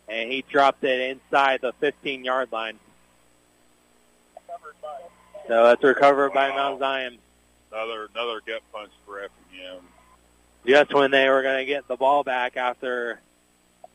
and 0.07 0.31
he 0.31 0.43
dropped 0.49 0.83
it 0.83 1.17
inside 1.17 1.61
the 1.61 1.73
15-yard 1.81 2.51
line. 2.51 2.79
So 5.47 5.63
that's 5.65 5.83
recovered 5.83 6.33
by 6.33 6.49
Mount 6.49 6.79
Zion. 6.79 7.17
Another 7.71 8.07
another 8.13 8.39
gut 8.45 8.61
punch 8.71 8.91
for 9.05 9.19
Effingham. 9.19 9.83
Just 10.65 10.93
when 10.93 11.11
they 11.11 11.27
were 11.29 11.41
going 11.41 11.59
to 11.59 11.65
get 11.65 11.87
the 11.87 11.97
ball 11.97 12.23
back 12.23 12.55
after 12.55 13.19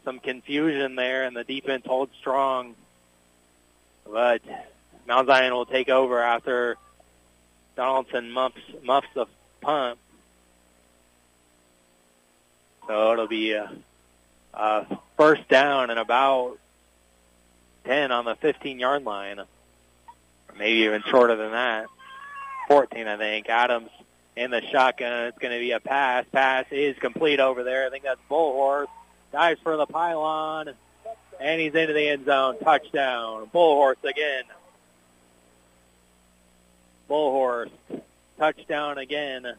some 0.04 0.18
confusion 0.20 0.96
there, 0.96 1.24
and 1.24 1.36
the 1.36 1.44
defense 1.44 1.84
holds 1.86 2.14
strong. 2.16 2.74
But 4.10 4.42
Mount 5.06 5.26
Zion 5.26 5.52
will 5.52 5.66
take 5.66 5.88
over 5.88 6.20
after 6.20 6.76
Donaldson 7.76 8.30
muffs, 8.30 8.60
muffs 8.82 9.08
the 9.14 9.26
punt. 9.60 9.98
So 12.86 13.12
it'll 13.12 13.28
be 13.28 13.52
a, 13.52 13.70
a 14.54 14.98
first 15.16 15.48
down 15.48 15.90
and 15.90 15.98
about 15.98 16.58
10 17.84 18.12
on 18.12 18.24
the 18.24 18.34
15-yard 18.34 19.04
line. 19.04 19.40
Maybe 20.58 20.80
even 20.80 21.02
shorter 21.02 21.36
than 21.36 21.52
that. 21.52 21.86
14, 22.68 23.06
I 23.06 23.16
think. 23.16 23.48
Adams 23.48 23.90
in 24.38 24.52
the 24.52 24.62
shotgun. 24.62 25.26
It's 25.26 25.38
going 25.38 25.52
to 25.52 25.58
be 25.58 25.72
a 25.72 25.80
pass. 25.80 26.24
Pass 26.30 26.66
is 26.70 26.96
complete 26.98 27.40
over 27.40 27.64
there. 27.64 27.86
I 27.86 27.90
think 27.90 28.04
that's 28.04 28.20
Bullhorse. 28.30 28.86
Dives 29.32 29.60
for 29.62 29.76
the 29.76 29.86
pylon. 29.86 30.70
And 31.40 31.60
he's 31.60 31.74
into 31.74 31.92
the 31.92 32.08
end 32.08 32.24
zone. 32.24 32.56
Touchdown. 32.62 33.50
Bullhorse 33.52 34.02
again. 34.04 34.44
Bullhorse. 37.10 37.70
Touchdown 38.38 38.98
again. 38.98 39.54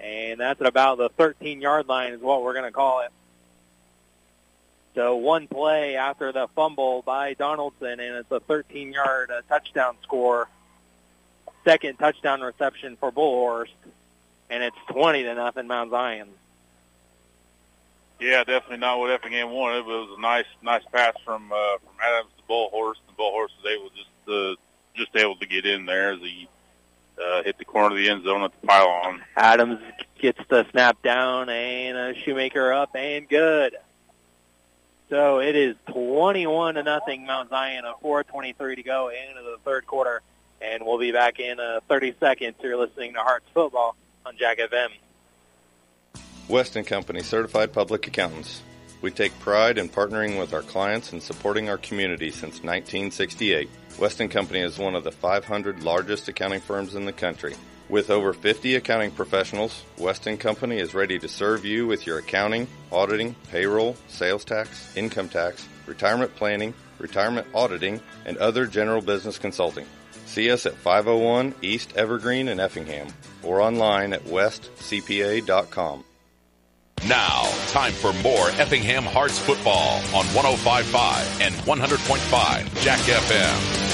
And 0.00 0.40
that's 0.40 0.60
at 0.60 0.66
about 0.66 0.98
the 0.98 1.10
13-yard 1.10 1.86
line 1.86 2.14
is 2.14 2.20
what 2.20 2.42
we're 2.42 2.54
going 2.54 2.64
to 2.64 2.72
call 2.72 3.02
it. 3.02 3.12
So 4.96 5.16
one 5.16 5.46
play 5.46 5.96
after 5.96 6.32
the 6.32 6.48
fumble 6.56 7.02
by 7.02 7.34
Donaldson, 7.34 8.00
and 8.00 8.16
it's 8.16 8.30
a 8.32 8.40
13-yard 8.40 9.30
uh, 9.30 9.42
touchdown 9.48 9.96
score. 10.02 10.48
Second 11.64 11.98
touchdown 11.98 12.40
reception 12.40 12.96
for 12.96 13.12
Bullhorse, 13.12 13.70
and 14.50 14.62
it's 14.62 14.76
20 14.88 15.22
to 15.22 15.34
nothing 15.34 15.66
Mount 15.66 15.90
Zion. 15.90 16.28
Yeah, 18.20 18.44
definitely 18.44 18.78
not 18.78 18.98
what 18.98 19.10
Effingham 19.10 19.50
wanted, 19.50 19.84
but 19.84 19.92
it 19.92 20.08
was 20.08 20.18
a 20.18 20.20
nice, 20.20 20.46
nice 20.62 20.82
pass 20.92 21.14
from 21.24 21.52
uh, 21.52 21.78
from 21.78 21.94
Adams 22.00 22.30
to 22.36 22.42
Bullhorse, 22.48 22.96
and 23.08 23.16
Bullhorse 23.16 23.50
was 23.62 23.66
able 23.68 23.90
just 23.90 24.28
uh, 24.28 24.54
just 24.94 25.16
able 25.16 25.36
to 25.36 25.46
get 25.46 25.66
in 25.66 25.86
there 25.86 26.12
as 26.12 26.20
he 26.20 26.48
uh, 27.22 27.42
hit 27.42 27.58
the 27.58 27.64
corner 27.64 27.94
of 27.94 27.96
the 27.96 28.08
end 28.08 28.24
zone 28.24 28.42
at 28.42 28.52
the 28.60 28.66
pylon. 28.66 29.22
Adams 29.36 29.80
gets 30.20 30.40
the 30.48 30.66
snap 30.70 31.02
down, 31.02 31.48
and 31.48 31.96
a 31.96 32.20
Shoemaker 32.20 32.72
up 32.72 32.94
and 32.94 33.28
good. 33.28 33.76
So 35.10 35.40
it 35.40 35.56
is 35.56 35.76
21 35.88 36.76
to 36.76 36.82
nothing 36.82 37.26
Mount 37.26 37.50
Zion, 37.50 37.84
a 37.84 37.94
4:23 38.02 38.76
to 38.76 38.82
go 38.82 39.08
into 39.08 39.42
the 39.42 39.58
third 39.64 39.86
quarter, 39.86 40.22
and 40.62 40.84
we'll 40.84 40.98
be 40.98 41.12
back 41.12 41.40
in 41.40 41.58
uh, 41.58 41.80
30 41.88 42.14
seconds. 42.20 42.54
You're 42.62 42.76
listening 42.76 43.14
to 43.14 43.20
Hearts 43.20 43.46
Football 43.52 43.96
on 44.24 44.36
Jack 44.36 44.58
FM. 44.58 44.88
Weston 46.48 46.84
Company 46.84 47.22
Certified 47.22 47.72
Public 47.72 48.06
Accountants. 48.06 48.62
We 49.00 49.10
take 49.10 49.36
pride 49.40 49.78
in 49.78 49.88
partnering 49.88 50.38
with 50.38 50.54
our 50.54 50.62
clients 50.62 51.12
and 51.12 51.22
supporting 51.22 51.68
our 51.68 51.78
community 51.78 52.30
since 52.30 52.62
1968. 52.62 53.68
Weston 53.98 54.28
Company 54.28 54.60
is 54.60 54.78
one 54.78 54.94
of 54.94 55.04
the 55.04 55.10
500 55.10 55.82
largest 55.82 56.28
accounting 56.28 56.60
firms 56.60 56.94
in 56.94 57.04
the 57.04 57.12
country. 57.12 57.54
With 57.88 58.10
over 58.10 58.32
50 58.32 58.76
accounting 58.76 59.10
professionals, 59.10 59.82
Weston 59.98 60.38
Company 60.38 60.78
is 60.78 60.94
ready 60.94 61.18
to 61.18 61.28
serve 61.28 61.64
you 61.64 61.86
with 61.86 62.06
your 62.06 62.18
accounting, 62.18 62.68
auditing, 62.92 63.34
payroll, 63.50 63.96
sales 64.08 64.44
tax, 64.44 64.96
income 64.96 65.28
tax, 65.28 65.66
retirement 65.86 66.34
planning, 66.36 66.72
retirement 66.98 67.46
auditing, 67.52 68.00
and 68.24 68.38
other 68.38 68.66
general 68.66 69.02
business 69.02 69.36
consulting. 69.36 69.86
See 70.32 70.50
us 70.50 70.64
at 70.64 70.72
501 70.72 71.54
East 71.60 71.92
Evergreen 71.94 72.48
in 72.48 72.58
Effingham 72.58 73.08
or 73.42 73.60
online 73.60 74.14
at 74.14 74.24
westcpa.com. 74.24 76.04
Now, 77.06 77.52
time 77.68 77.92
for 77.92 78.14
more 78.22 78.48
Effingham 78.52 79.04
Hearts 79.04 79.38
football 79.38 79.96
on 80.14 80.24
105.5 80.24 81.40
and 81.42 81.54
100.5 81.54 82.82
Jack 82.82 83.00
FM. 83.00 83.90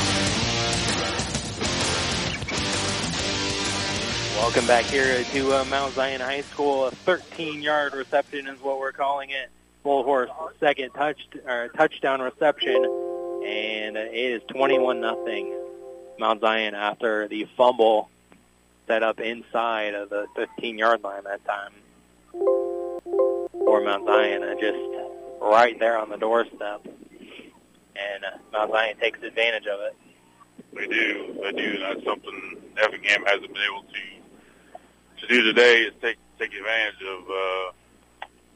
Welcome 4.36 4.66
back 4.68 4.84
here 4.84 5.24
to 5.24 5.54
uh, 5.54 5.64
Mount 5.64 5.94
Zion 5.94 6.20
High 6.20 6.42
School. 6.42 6.86
A 6.86 6.92
13-yard 6.92 7.94
reception 7.94 8.46
is 8.46 8.62
what 8.62 8.78
we're 8.78 8.92
calling 8.92 9.30
it. 9.30 9.50
Bull 9.82 10.04
Horse 10.04 10.30
second 10.60 10.90
touch 10.90 11.18
or 11.44 11.66
touchdown 11.76 12.20
reception, 12.20 12.76
and 13.44 13.96
it 13.96 14.14
is 14.14 14.40
21 14.52 15.00
nothing. 15.00 15.67
Mount 16.18 16.40
Zion 16.40 16.74
after 16.74 17.28
the 17.28 17.46
fumble 17.56 18.10
set 18.86 19.02
up 19.02 19.20
inside 19.20 19.94
of 19.94 20.10
the 20.10 20.26
15-yard 20.36 21.02
line 21.02 21.24
that 21.24 21.44
time 21.44 21.72
for 23.52 23.82
Mount 23.82 24.06
Zion, 24.06 24.42
and 24.42 24.58
just 24.58 24.78
right 25.40 25.78
there 25.78 25.98
on 25.98 26.08
the 26.08 26.16
doorstep. 26.16 26.86
And 26.86 28.24
uh, 28.24 28.38
Mount 28.52 28.72
Zion 28.72 28.96
takes 28.98 29.22
advantage 29.22 29.66
of 29.66 29.80
it. 29.80 29.96
They 30.74 30.86
do. 30.86 31.36
They 31.42 31.52
do. 31.52 31.78
That's 31.78 32.04
something 32.04 32.56
Effingham 32.76 33.24
hasn't 33.26 33.52
been 33.52 33.62
able 33.70 33.82
to 33.82 33.98
to 35.20 35.26
do 35.26 35.42
today 35.42 35.82
is 35.82 35.92
take 36.00 36.16
take 36.38 36.54
advantage 36.54 37.02
of 37.02 37.20
uh, 37.26 37.72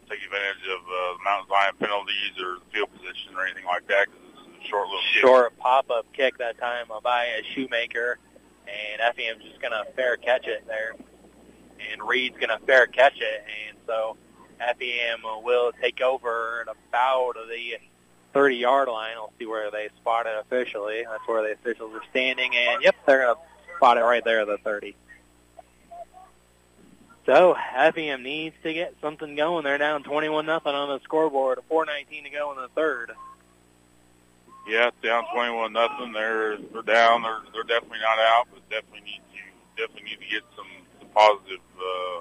take 0.08 0.22
advantage 0.22 0.64
of 0.70 0.80
uh, 0.86 1.18
Mount 1.24 1.48
Zion 1.48 1.74
penalties 1.78 2.34
or 2.40 2.58
field 2.72 2.88
position 2.92 3.34
or 3.36 3.44
anything 3.44 3.64
like 3.66 3.86
that. 3.88 4.06
Cause 4.06 4.31
short 4.68 4.88
little. 4.88 5.00
Short 5.20 5.58
pop-up 5.58 6.06
kick 6.12 6.38
that 6.38 6.58
time 6.58 6.86
by 7.02 7.24
a 7.24 7.42
Shoemaker, 7.54 8.18
and 8.66 9.00
Effingham's 9.00 9.44
just 9.44 9.60
to 9.72 9.84
fair 9.92 10.16
catch 10.16 10.46
it 10.46 10.66
there. 10.66 10.94
And 11.92 12.02
Reed's 12.02 12.38
to 12.50 12.58
fair 12.66 12.86
catch 12.86 13.20
it, 13.20 13.44
and 13.68 13.76
so 13.86 14.16
Effingham 14.60 15.20
will 15.42 15.72
take 15.80 16.00
over 16.00 16.64
at 16.66 16.74
about 16.88 17.34
the 17.48 17.78
30-yard 18.34 18.88
line. 18.88 19.14
I'll 19.16 19.32
see 19.38 19.46
where 19.46 19.70
they 19.70 19.88
spot 20.00 20.26
it 20.26 20.34
officially. 20.40 21.04
That's 21.08 21.26
where 21.26 21.42
the 21.42 21.52
officials 21.52 21.92
are 21.94 22.04
standing, 22.10 22.54
and 22.54 22.82
yep, 22.82 22.94
they're 23.06 23.34
to 23.34 23.36
spot 23.76 23.98
it 23.98 24.02
right 24.02 24.24
there 24.24 24.40
at 24.40 24.46
the 24.46 24.58
30. 24.58 24.94
So 27.26 27.56
Effingham 27.76 28.22
needs 28.22 28.56
to 28.62 28.72
get 28.72 28.94
something 29.00 29.36
going. 29.36 29.62
They're 29.64 29.78
down 29.78 30.02
21 30.02 30.44
nothing 30.44 30.74
on 30.74 30.88
the 30.88 31.00
scoreboard. 31.04 31.60
4:19 31.70 32.24
to 32.24 32.30
go 32.30 32.50
in 32.52 32.58
the 32.58 32.68
third. 32.74 33.12
Yeah, 34.66 34.90
down 35.02 35.24
21 35.34 35.72
nothing. 35.72 36.12
They're 36.12 36.56
they're 36.56 36.82
down. 36.82 37.22
They're 37.22 37.40
they're 37.52 37.64
definitely 37.64 37.98
not 37.98 38.18
out, 38.18 38.46
but 38.52 38.68
definitely 38.70 39.00
need 39.00 39.22
to 39.34 39.82
definitely 39.82 40.10
need 40.10 40.20
to 40.20 40.30
get 40.30 40.42
some 40.56 40.66
some 41.00 41.08
positive 41.08 41.60
uh, 41.78 42.20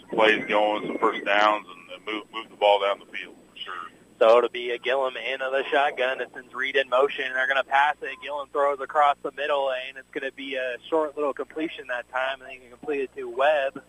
some 0.00 0.08
plays 0.10 0.44
going, 0.46 0.86
some 0.86 0.98
first 0.98 1.24
downs, 1.24 1.66
and, 1.70 1.96
and 1.96 2.04
move 2.06 2.24
move 2.32 2.50
the 2.50 2.56
ball 2.56 2.80
down 2.80 2.98
the 2.98 3.06
field 3.16 3.36
for 3.50 3.56
sure. 3.56 3.92
So 4.18 4.38
it'll 4.38 4.50
be 4.50 4.70
a 4.70 4.78
Gillum 4.78 5.14
in 5.16 5.42
of 5.42 5.52
the 5.52 5.64
shotgun. 5.70 6.20
It 6.20 6.30
sends 6.32 6.54
Reed 6.54 6.76
in 6.76 6.88
motion. 6.88 7.24
They're 7.32 7.48
going 7.48 7.62
to 7.62 7.68
pass 7.68 7.96
it. 8.02 8.16
Gillum 8.22 8.48
throws 8.52 8.78
across 8.80 9.16
the 9.22 9.32
middle, 9.32 9.72
and 9.72 9.98
it's 9.98 10.10
going 10.12 10.28
to 10.28 10.34
be 10.36 10.54
a 10.54 10.76
short 10.88 11.16
little 11.16 11.32
completion 11.32 11.88
that 11.88 12.08
time. 12.12 12.40
And 12.40 12.48
they 12.48 12.56
can 12.56 12.70
complete 12.70 13.00
it 13.00 13.16
to 13.16 13.28
Webb. 13.28 13.82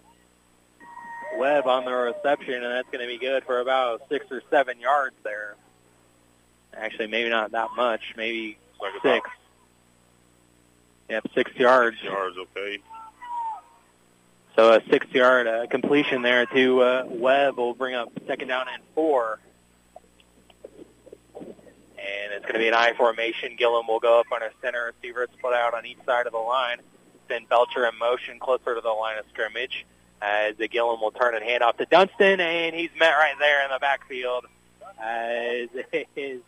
Webb 1.38 1.68
on 1.68 1.86
the 1.86 1.92
reception, 1.92 2.56
and 2.56 2.66
that's 2.66 2.90
going 2.90 3.02
to 3.02 3.08
be 3.08 3.20
good 3.20 3.44
for 3.44 3.60
about 3.60 4.02
six 4.10 4.26
or 4.32 4.42
seven 4.50 4.80
yards 4.80 5.16
there. 5.24 5.56
Actually, 6.76 7.08
maybe 7.08 7.30
not 7.30 7.52
that 7.52 7.70
much. 7.76 8.02
Maybe 8.18 8.58
like 8.82 8.94
six. 9.02 9.30
Yep, 11.10 11.28
six 11.36 11.52
yards. 11.56 11.98
Six 11.98 12.12
yards, 12.12 12.38
okay. 12.38 12.80
So 14.56 14.74
a 14.74 14.82
six-yard 14.90 15.48
uh, 15.48 15.68
completion 15.68 16.22
there 16.22 16.46
to 16.46 16.82
uh, 16.82 17.04
Webb 17.08 17.58
will 17.58 17.74
bring 17.74 17.96
up 17.96 18.12
second 18.28 18.50
down 18.50 18.68
and 18.72 18.84
four. 18.94 19.40
And 21.36 22.34
it's 22.34 22.44
going 22.44 22.54
to 22.54 22.60
be 22.60 22.68
an 22.68 22.76
I 22.76 22.94
formation. 22.94 23.56
Gillum 23.58 23.88
will 23.88 24.00
go 24.00 24.20
up 24.20 24.28
on 24.32 24.44
a 24.44 24.50
center 24.62 24.94
receiver 24.94 25.28
split 25.38 25.54
out 25.54 25.74
on 25.74 25.86
each 25.86 25.98
side 26.06 26.28
of 26.28 26.34
the 26.34 26.38
line. 26.38 26.78
Then 27.30 27.46
Belcher 27.50 27.88
in 27.88 27.98
motion 27.98 28.40
closer 28.40 28.76
to 28.76 28.82
the 28.82 28.90
line 28.90 29.18
of 29.18 29.26
scrimmage 29.32 29.86
as 30.22 30.56
the 30.58 30.68
Gillum 30.68 31.02
will 31.02 31.12
turn 31.12 31.36
and 31.36 31.44
hand 31.44 31.64
off 31.64 31.78
to 31.78 31.86
Dunston, 31.86 32.40
and 32.40 32.76
he's 32.76 32.92
met 32.98 33.12
right 33.12 33.36
there 33.40 33.66
in 33.66 33.72
the 33.72 33.80
backfield. 33.80 34.46
As 35.02 35.70
his, 36.16 36.40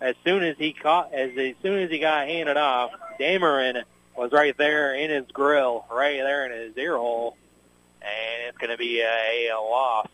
as 0.00 0.14
soon 0.24 0.42
as 0.42 0.56
he 0.58 0.72
caught, 0.72 1.12
as, 1.12 1.30
as 1.38 1.54
soon 1.62 1.78
as 1.82 1.90
he 1.90 1.98
got 1.98 2.28
handed 2.28 2.56
off, 2.56 2.90
Dameron 3.18 3.82
was 4.16 4.32
right 4.32 4.56
there 4.56 4.94
in 4.94 5.10
his 5.10 5.26
grill, 5.32 5.84
right 5.90 6.18
there 6.18 6.46
in 6.46 6.52
his 6.52 6.76
ear 6.76 6.96
hole, 6.96 7.36
and 8.02 8.48
it's 8.48 8.58
going 8.58 8.70
to 8.70 8.76
be 8.76 9.00
a, 9.00 9.48
a 9.48 9.60
loss. 9.60 10.08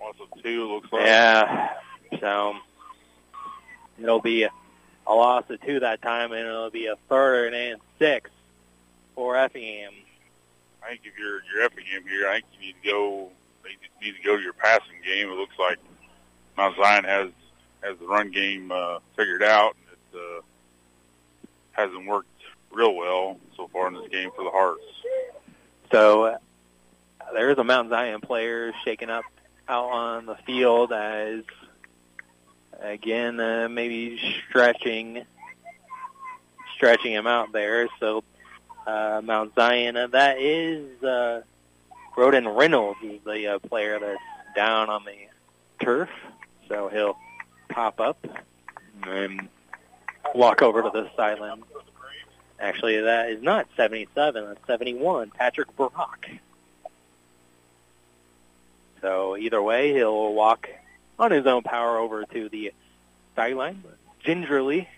Loss 0.00 0.16
of 0.20 0.42
two, 0.42 0.72
looks 0.72 0.92
like. 0.92 1.06
Yeah, 1.06 1.70
so 2.18 2.56
it'll 4.00 4.20
be 4.20 4.42
a, 4.44 4.50
a 5.06 5.14
loss 5.14 5.44
of 5.48 5.60
two 5.62 5.80
that 5.80 6.02
time, 6.02 6.32
and 6.32 6.46
it'll 6.46 6.70
be 6.70 6.86
a 6.86 6.96
third 7.08 7.54
and 7.54 7.80
six 7.98 8.30
for 9.14 9.36
Effingham. 9.36 9.92
I 10.82 10.88
think 10.88 11.02
if 11.04 11.18
you're 11.18 11.40
you're 11.52 11.64
Effingham 11.64 12.02
here, 12.08 12.28
I 12.28 12.34
think 12.34 12.46
you 12.58 12.66
need 12.66 12.76
to 12.82 12.90
go. 12.90 13.28
They 13.62 13.70
need 14.04 14.16
to 14.16 14.22
go 14.24 14.36
to 14.36 14.42
your 14.42 14.54
passing 14.54 14.96
game. 15.04 15.28
It 15.28 15.34
looks 15.34 15.56
like 15.56 15.78
Mount 16.56 16.76
Zion 16.76 17.04
has 17.04 17.28
has 17.82 17.98
the 17.98 18.06
run 18.06 18.30
game 18.30 18.70
uh, 18.70 18.98
figured 19.16 19.42
out. 19.42 19.76
It 20.12 20.18
uh, 20.18 20.40
hasn't 21.72 22.06
worked 22.06 22.28
real 22.70 22.94
well 22.94 23.38
so 23.56 23.68
far 23.68 23.88
in 23.88 23.94
this 23.94 24.08
game 24.08 24.30
for 24.34 24.44
the 24.44 24.50
Hearts. 24.50 24.82
So 25.90 26.24
uh, 26.24 26.38
there's 27.32 27.58
a 27.58 27.64
Mount 27.64 27.90
Zion 27.90 28.20
player 28.20 28.72
shaking 28.84 29.10
up 29.10 29.24
out 29.68 29.90
on 29.90 30.26
the 30.26 30.36
field 30.46 30.92
as 30.92 31.42
again 32.80 33.38
uh, 33.38 33.68
maybe 33.68 34.18
stretching 34.48 35.24
stretching 36.74 37.12
him 37.12 37.26
out 37.26 37.52
there. 37.52 37.88
So 38.00 38.24
uh, 38.86 39.20
Mount 39.22 39.54
Zion. 39.54 39.96
Uh, 39.96 40.06
that 40.08 40.40
is 40.40 41.02
uh, 41.02 41.42
Roden 42.16 42.48
Reynolds, 42.48 42.98
is 43.02 43.20
the 43.24 43.54
uh, 43.54 43.58
player 43.60 43.98
that's 43.98 44.18
down 44.54 44.90
on 44.90 45.04
the 45.04 45.14
turf. 45.84 46.10
So 46.68 46.88
he'll 46.88 47.16
pop 47.72 48.00
up 48.00 48.26
and 49.06 49.48
walk 50.34 50.62
over 50.62 50.82
to 50.82 50.90
the 50.90 51.10
sideline. 51.16 51.62
Actually, 52.60 53.00
that 53.00 53.30
is 53.30 53.42
not 53.42 53.66
77. 53.76 54.44
That's 54.44 54.66
71. 54.66 55.30
Patrick 55.30 55.74
Brock. 55.76 56.26
So 59.00 59.36
either 59.36 59.60
way, 59.60 59.92
he'll 59.92 60.32
walk 60.32 60.68
on 61.18 61.32
his 61.32 61.46
own 61.46 61.62
power 61.62 61.98
over 61.98 62.24
to 62.24 62.48
the 62.48 62.72
sideline. 63.34 63.82
Gingerly, 64.20 64.88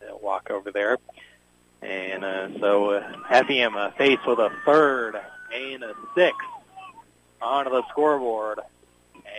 he'll 0.00 0.18
walk 0.18 0.50
over 0.50 0.70
there. 0.70 0.96
And 1.82 2.24
uh, 2.24 2.58
so 2.58 2.90
uh, 2.90 3.12
Effingham 3.28 3.76
uh, 3.76 3.90
faced 3.92 4.26
with 4.26 4.38
a 4.38 4.50
third 4.64 5.20
and 5.54 5.82
a 5.82 5.94
six 6.14 6.36
onto 7.40 7.70
the 7.70 7.82
scoreboard. 7.90 8.60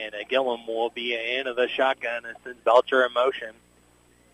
And 0.03 0.15
uh, 0.15 0.19
Gillum 0.29 0.67
will 0.67 0.89
be 0.89 1.13
into 1.13 1.53
the 1.53 1.67
shotgun 1.67 2.25
and 2.25 2.35
sends 2.43 2.59
Belcher 2.63 3.05
in 3.05 3.13
motion. 3.13 3.49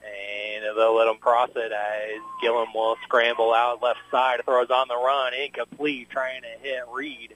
And 0.03 0.63
they'll 0.63 0.95
let 0.95 1.07
him 1.07 1.17
cross 1.17 1.49
it 1.55 1.71
as 1.71 2.21
Gillum 2.41 2.69
will 2.73 2.95
scramble 3.03 3.53
out 3.53 3.81
left 3.81 3.99
side, 4.09 4.41
throws 4.45 4.69
on 4.69 4.87
the 4.87 4.95
run, 4.95 5.33
incomplete, 5.33 6.09
trying 6.09 6.43
to 6.43 6.47
hit 6.61 6.83
Reed 6.93 7.35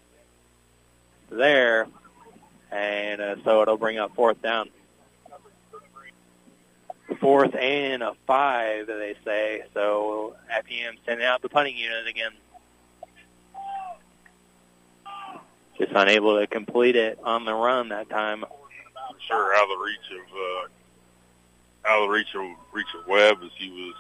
there. 1.30 1.88
And 2.72 3.22
uh, 3.22 3.36
so 3.44 3.62
it'll 3.62 3.78
bring 3.78 4.00
up 4.00 4.16
fourth 4.16 4.42
down 4.42 4.70
fourth 7.22 7.56
and 7.56 8.04
a 8.04 8.14
five, 8.26 8.88
they 8.88 9.16
say. 9.24 9.64
So 9.74 10.36
Effingham 10.50 10.96
sending 11.06 11.26
out 11.26 11.42
the 11.42 11.50
punting 11.50 11.78
unit 11.78 12.08
again. 12.08 12.32
Just 15.82 15.94
unable 15.96 16.40
to 16.40 16.46
complete 16.46 16.96
it 16.96 17.18
on 17.24 17.44
the 17.44 17.56
run 17.56 17.90
that 17.90 18.08
time. 18.08 18.46
Sure 19.28 19.56
how 19.56 19.68
the 19.68 19.84
reach 19.84 20.12
of 20.12 20.38
uh, 20.38 20.68
how 21.82 22.02
the 22.02 22.08
reach 22.08 22.36
of 22.36 22.44
reach 22.72 22.86
of 23.00 23.08
Webb 23.08 23.40
as 23.44 23.50
he 23.58 23.72
was 23.72 23.96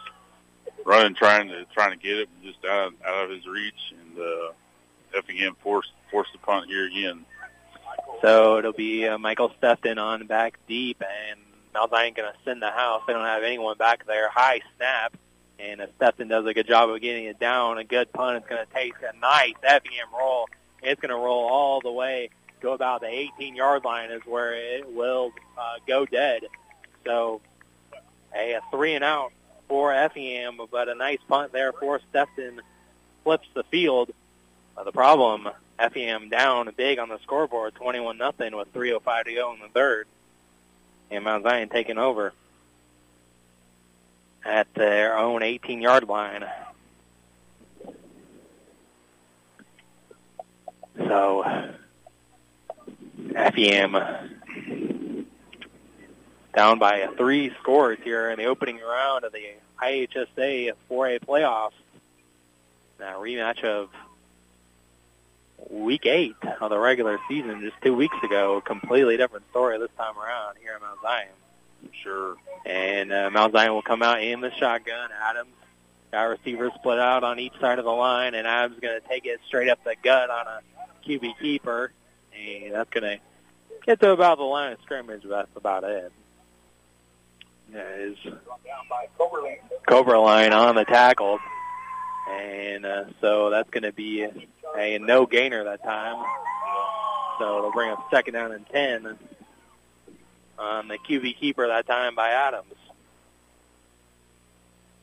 running, 0.85 1.15
trying 1.15 1.47
to 1.47 1.65
trying 1.73 1.97
to 1.97 1.97
get 1.97 2.19
it, 2.19 2.29
just 2.43 2.63
out 2.65 2.93
out 3.03 3.23
of 3.23 3.29
his 3.31 3.47
reach, 3.47 3.93
and 3.99 4.19
uh, 4.19 5.17
Effingham 5.17 5.55
forced 5.63 5.89
forced 6.11 6.31
the 6.33 6.37
punt 6.37 6.67
here 6.67 6.85
again. 6.85 7.25
So 8.21 8.59
it'll 8.59 8.73
be 8.73 9.07
uh, 9.07 9.17
Michael 9.17 9.51
Stefton 9.57 9.97
on 9.97 10.27
back 10.27 10.59
deep, 10.67 11.01
and 11.01 11.39
Mount 11.73 11.89
Zion 11.89 12.13
going 12.13 12.31
to 12.31 12.37
send 12.45 12.61
the 12.61 12.69
house. 12.69 13.01
They 13.07 13.13
don't 13.13 13.25
have 13.25 13.41
anyone 13.41 13.75
back 13.77 14.05
there. 14.05 14.29
High 14.29 14.61
snap, 14.77 15.17
and 15.57 15.81
uh, 15.81 15.87
Stefton 15.95 16.27
does 16.27 16.45
a 16.45 16.53
good 16.53 16.67
job 16.67 16.91
of 16.91 17.01
getting 17.01 17.25
it 17.25 17.39
down. 17.39 17.79
A 17.79 17.83
good 17.83 18.13
punt. 18.13 18.37
It's 18.37 18.47
going 18.47 18.63
to 18.63 18.71
take 18.71 18.93
a 19.01 19.17
nice 19.17 19.55
Effingham 19.63 20.09
roll. 20.15 20.47
It's 20.81 20.99
going 20.99 21.09
to 21.09 21.15
roll 21.15 21.45
all 21.45 21.81
the 21.81 21.91
way, 21.91 22.29
go 22.61 22.73
about 22.73 23.01
the 23.01 23.07
18-yard 23.07 23.83
line 23.83 24.11
is 24.11 24.21
where 24.25 24.53
it 24.53 24.91
will 24.91 25.31
uh, 25.57 25.75
go 25.87 26.05
dead. 26.05 26.43
So 27.05 27.41
a, 28.35 28.53
a 28.53 28.61
three 28.71 28.95
and 28.95 29.03
out 29.03 29.31
for 29.67 29.93
Effingham, 29.93 30.59
but 30.71 30.89
a 30.89 30.95
nice 30.95 31.19
punt 31.27 31.51
there 31.51 31.73
for 31.73 31.99
Stepton 32.09 32.61
flips 33.23 33.47
the 33.53 33.63
field. 33.63 34.11
Uh, 34.77 34.83
the 34.83 34.91
problem, 34.91 35.49
Effingham 35.77 36.29
down 36.29 36.71
big 36.75 36.99
on 36.99 37.09
the 37.09 37.19
scoreboard, 37.19 37.75
21 37.75 38.17
nothing 38.17 38.55
with 38.55 38.71
3:05 38.73 39.25
to 39.25 39.33
go 39.33 39.53
in 39.53 39.59
the 39.59 39.67
third, 39.67 40.07
and 41.09 41.23
Mount 41.23 41.43
Zion 41.43 41.69
taking 41.69 41.97
over 41.97 42.33
at 44.43 44.73
their 44.73 45.17
own 45.17 45.41
18-yard 45.41 46.07
line. 46.07 46.45
So, 50.97 51.43
Effingham 53.35 55.25
down 56.53 56.79
by 56.79 57.07
three 57.17 57.53
scores 57.61 57.97
here 58.03 58.29
in 58.29 58.37
the 58.37 58.45
opening 58.45 58.77
round 58.79 59.23
of 59.23 59.31
the 59.31 59.43
IHSA 59.81 60.73
4A 60.89 61.19
playoffs. 61.25 61.71
Now, 62.99 63.19
rematch 63.19 63.63
of 63.63 63.89
week 65.69 66.05
eight 66.05 66.35
of 66.59 66.69
the 66.69 66.77
regular 66.77 67.19
season 67.27 67.61
just 67.61 67.81
two 67.81 67.95
weeks 67.95 68.17
ago. 68.23 68.61
Completely 68.61 69.17
different 69.17 69.45
story 69.51 69.79
this 69.79 69.89
time 69.97 70.17
around 70.17 70.57
here 70.61 70.75
in 70.75 70.81
Mount 70.81 70.99
Zion. 71.01 71.27
Sure. 72.03 72.35
And 72.65 73.11
uh, 73.11 73.29
Mount 73.31 73.53
Zion 73.53 73.73
will 73.73 73.81
come 73.81 74.03
out 74.03 74.21
in 74.21 74.41
the 74.41 74.51
shotgun. 74.51 75.09
Adams 75.23 75.49
got 76.11 76.23
receivers 76.23 76.71
split 76.75 76.99
out 76.99 77.23
on 77.23 77.39
each 77.39 77.57
side 77.59 77.79
of 77.79 77.85
the 77.85 77.91
line, 77.91 78.35
and 78.35 78.45
Adams 78.45 78.79
going 78.81 78.99
to 78.99 79.07
take 79.07 79.25
it 79.25 79.39
straight 79.47 79.69
up 79.69 79.83
the 79.83 79.95
gut 80.03 80.29
on 80.29 80.45
a 80.47 80.61
QB 81.07 81.39
keeper, 81.39 81.91
and 82.33 82.73
that's 82.73 82.89
going 82.89 83.03
to 83.03 83.19
get 83.85 83.99
to 84.01 84.11
about 84.11 84.37
the 84.37 84.43
line 84.43 84.73
of 84.73 84.79
scrimmage. 84.83 85.23
That's 85.27 85.49
about 85.55 85.83
is 87.73 88.17
Coberline 89.87 90.51
on 90.51 90.75
the 90.75 90.85
tackle, 90.85 91.39
and 92.29 92.85
uh, 92.85 93.03
so 93.21 93.49
that's 93.49 93.69
going 93.69 93.83
to 93.83 93.93
be 93.93 94.23
a, 94.23 94.99
no 94.99 95.25
gainer 95.25 95.63
that 95.63 95.83
time. 95.83 96.23
So 97.39 97.57
it'll 97.57 97.71
bring 97.71 97.91
up 97.91 98.07
second 98.11 98.33
down 98.33 98.51
and 98.51 98.67
ten 98.67 99.17
on 100.59 100.87
the 100.87 100.97
QB 100.97 101.39
keeper 101.39 101.67
that 101.67 101.87
time 101.87 102.15
by 102.15 102.31
Adams. 102.31 102.73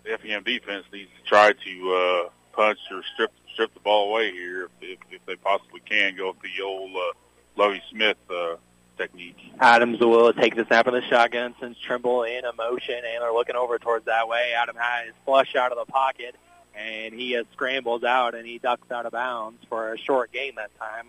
The 0.05 0.13
Effingham 0.13 0.45
defense 0.45 0.85
needs 0.93 1.11
to 1.23 1.29
try 1.29 1.53
to 1.53 1.93
uh, 1.93 2.31
punch 2.53 2.79
or 2.91 3.03
strip 3.15 3.33
strip 3.59 3.75
the 3.75 3.81
ball 3.81 4.11
away 4.11 4.31
here 4.31 4.67
if, 4.67 4.71
if, 4.81 4.99
if 5.11 5.27
they 5.27 5.35
possibly 5.35 5.81
can. 5.81 6.17
Go 6.17 6.29
with 6.29 6.37
the 6.43 6.63
old 6.63 6.95
uh, 6.95 7.13
Lovie 7.57 7.83
Smith 7.91 8.17
uh, 8.31 8.55
technique. 8.97 9.37
Adams 9.59 9.99
will 9.99 10.33
take 10.33 10.55
the 10.55 10.65
snap 10.67 10.87
of 10.87 10.93
the 10.93 11.03
shotgun, 11.03 11.57
sends 11.59 11.77
Trimble 11.81 12.23
in 12.23 12.45
a 12.45 12.53
motion, 12.53 12.95
and 12.95 13.21
they're 13.21 13.33
looking 13.33 13.57
over 13.57 13.81
towards 13.81 14.05
that 14.05 14.29
way. 14.29 14.53
Adam 14.57 14.77
has 14.77 15.13
flush 15.25 15.57
out 15.57 15.73
of 15.73 15.79
the 15.79 15.91
pocket, 15.91 16.37
and 16.77 17.13
he 17.13 17.33
has 17.33 17.47
scrambles 17.53 18.05
out, 18.05 18.37
and 18.37 18.47
he 18.47 18.59
ducks 18.59 18.89
out 18.93 19.07
of 19.07 19.13
bounds 19.13 19.59
for 19.69 19.93
a 19.93 19.99
short 19.99 20.31
gain 20.31 20.55
that 20.55 20.71
time. 20.79 21.07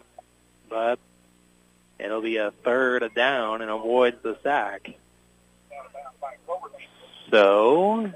But 0.70 0.98
it'll 2.00 2.22
be 2.22 2.38
a 2.38 2.50
third 2.64 3.08
down 3.14 3.62
and 3.62 3.70
avoids 3.70 4.24
the 4.24 4.40
sack. 4.42 4.90
So, 7.30 8.12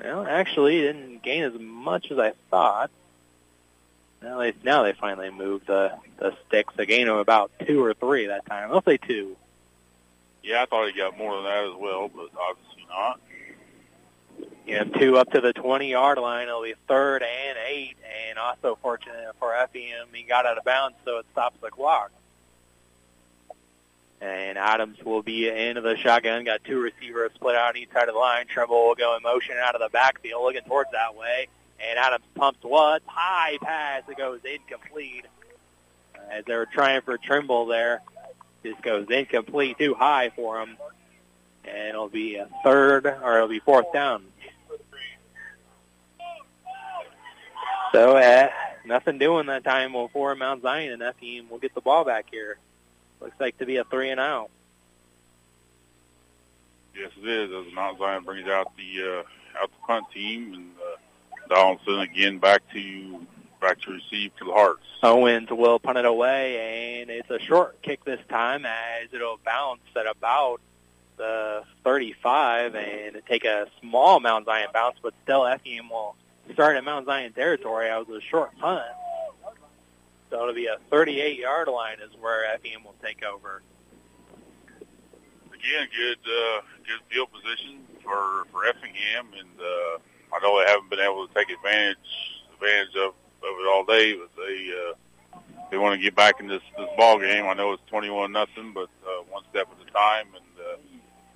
well, 0.00 0.26
actually, 0.28 0.82
didn't 0.82 1.24
gain 1.24 1.42
as 1.42 1.54
much 1.58 2.12
as 2.12 2.20
I 2.20 2.34
thought. 2.52 2.92
Now 4.24 4.38
they 4.38 4.54
now 4.64 4.82
they 4.82 4.94
finally 4.94 5.30
moved 5.30 5.66
the 5.66 5.92
the 6.18 6.34
sticks. 6.46 6.74
A 6.78 6.86
gain 6.86 7.08
of 7.08 7.18
about 7.18 7.50
two 7.66 7.84
or 7.84 7.92
three 7.94 8.26
that 8.26 8.46
time. 8.46 8.72
I'll 8.72 8.82
say 8.82 8.96
two. 8.96 9.36
Yeah, 10.42 10.62
I 10.62 10.66
thought 10.66 10.86
he 10.90 10.96
got 10.96 11.16
more 11.16 11.34
than 11.36 11.44
that 11.44 11.64
as 11.64 11.74
well, 11.78 12.08
but 12.08 12.30
obviously 12.38 12.86
not. 12.88 13.20
You 14.66 14.76
have 14.76 14.92
two 14.94 15.18
up 15.18 15.30
to 15.32 15.40
the 15.40 15.52
20-yard 15.52 16.18
line. 16.18 16.48
It'll 16.48 16.62
be 16.62 16.74
third 16.88 17.22
and 17.22 17.58
eight, 17.66 17.96
and 18.28 18.38
also 18.38 18.78
fortunate 18.80 19.34
for 19.38 19.54
Effingham, 19.54 20.08
he 20.12 20.22
got 20.22 20.46
out 20.46 20.58
of 20.58 20.64
bounds, 20.64 20.96
so 21.04 21.18
it 21.18 21.26
stops 21.32 21.56
the 21.62 21.70
clock. 21.70 22.10
And 24.20 24.56
Adams 24.56 25.02
will 25.04 25.22
be 25.22 25.48
into 25.48 25.82
the 25.82 25.96
shotgun. 25.96 26.44
Got 26.44 26.64
two 26.64 26.80
receivers 26.80 27.32
split 27.34 27.56
out 27.56 27.70
on 27.70 27.76
each 27.76 27.92
side 27.92 28.08
of 28.08 28.14
the 28.14 28.20
line. 28.20 28.46
Trimble 28.46 28.86
will 28.86 28.94
go 28.94 29.16
in 29.16 29.22
motion 29.22 29.56
out 29.58 29.74
of 29.74 29.82
the 29.82 29.90
backfield, 29.90 30.42
looking 30.42 30.62
towards 30.62 30.90
that 30.92 31.14
way. 31.14 31.48
And 31.80 31.98
Adams 31.98 32.24
pumps 32.34 32.60
what? 32.62 33.02
High 33.06 33.58
pass. 33.60 34.02
It 34.08 34.16
goes 34.16 34.40
incomplete. 34.44 35.26
As 36.30 36.44
they 36.46 36.54
were 36.54 36.66
trying 36.66 37.02
for 37.02 37.18
Trimble 37.18 37.66
there, 37.66 38.00
this 38.62 38.74
goes 38.82 39.06
incomplete, 39.10 39.78
too 39.78 39.94
high 39.94 40.30
for 40.34 40.60
him. 40.60 40.76
And 41.64 41.88
it'll 41.88 42.08
be 42.08 42.36
a 42.36 42.48
third, 42.62 43.06
or 43.06 43.36
it'll 43.36 43.48
be 43.48 43.60
fourth 43.60 43.92
down. 43.92 44.24
So 47.92 48.16
uh, 48.16 48.48
nothing 48.84 49.18
doing 49.18 49.46
that 49.46 49.64
time 49.64 49.94
for 50.12 50.34
Mount 50.34 50.62
Zion, 50.62 50.92
and 50.92 51.02
that 51.02 51.18
team 51.20 51.48
will 51.48 51.58
get 51.58 51.74
the 51.74 51.80
ball 51.80 52.04
back 52.04 52.26
here. 52.30 52.58
Looks 53.20 53.38
like 53.38 53.56
to 53.58 53.66
be 53.66 53.76
a 53.76 53.84
three 53.84 54.10
and 54.10 54.18
out. 54.18 54.50
Yes, 56.96 57.10
it 57.22 57.28
is. 57.28 57.50
As 57.52 57.72
Mount 57.72 57.98
Zion 57.98 58.24
brings 58.24 58.48
out 58.48 58.72
the 58.76 59.02
uh, 59.02 59.62
out 59.62 59.70
the 59.70 59.86
punt 59.86 60.06
team, 60.12 60.54
and 60.54 60.70
uh, 60.78 60.96
Donaldson 61.48 62.00
again 62.00 62.38
back 62.38 62.62
to 62.72 63.26
back 63.60 63.80
to 63.82 63.92
receive 63.92 64.34
to 64.36 64.44
the 64.44 64.52
Hearts. 64.52 64.82
Owens 65.02 65.50
will 65.50 65.78
punt 65.78 65.98
it 65.98 66.04
away, 66.04 67.00
and 67.00 67.10
it's 67.10 67.30
a 67.30 67.38
short 67.38 67.80
kick 67.82 68.04
this 68.04 68.20
time 68.28 68.66
as 68.66 69.08
it'll 69.12 69.38
bounce 69.44 69.80
at 69.96 70.06
about 70.06 70.60
the 71.16 71.62
35 71.82 72.74
and 72.74 73.22
take 73.28 73.44
a 73.44 73.66
small 73.80 74.20
Mount 74.20 74.46
Zion 74.46 74.68
bounce, 74.72 74.96
but 75.02 75.14
still 75.22 75.46
Effingham 75.46 75.88
will 75.88 76.16
start 76.52 76.76
at 76.76 76.84
Mount 76.84 77.06
Zion 77.06 77.32
territory. 77.32 77.88
It 77.88 78.08
was 78.08 78.22
a 78.22 78.26
short 78.26 78.56
punt. 78.58 78.84
So 80.30 80.42
it'll 80.42 80.54
be 80.54 80.66
a 80.66 80.78
38-yard 80.90 81.68
line 81.68 81.98
is 82.00 82.10
where 82.20 82.44
Effingham 82.46 82.84
will 82.84 82.96
take 83.02 83.24
over. 83.24 83.62
Again, 85.48 85.88
good 85.96 86.18
uh, 86.26 86.60
good 86.86 87.00
field 87.08 87.28
position 87.32 87.86
for 88.02 88.44
for 88.50 88.66
Effingham, 88.66 89.28
and 89.38 89.60
uh, 89.60 89.98
I 90.34 90.40
know 90.42 90.58
they 90.58 90.70
haven't 90.70 90.90
been 90.90 91.00
able 91.00 91.26
to 91.26 91.34
take 91.34 91.50
advantage 91.50 91.96
advantage 92.54 92.94
of, 92.96 93.08
of 93.08 93.14
it 93.60 93.68
all 93.72 93.84
day, 93.84 94.14
but 94.14 94.30
they 94.36 94.70
uh, 94.72 95.38
they 95.70 95.78
want 95.78 95.94
to 95.98 96.02
get 96.02 96.14
back 96.14 96.40
in 96.40 96.46
this 96.48 96.62
this 96.78 96.88
ball 96.96 97.18
game. 97.18 97.46
I 97.46 97.54
know 97.54 97.72
it's 97.72 97.82
21 97.88 98.32
nothing, 98.32 98.72
but 98.74 98.88
uh, 99.06 99.22
one 99.30 99.42
step 99.50 99.68
at 99.70 99.88
a 99.88 99.90
time, 99.92 100.26
and 100.34 100.66
uh, 100.66 100.76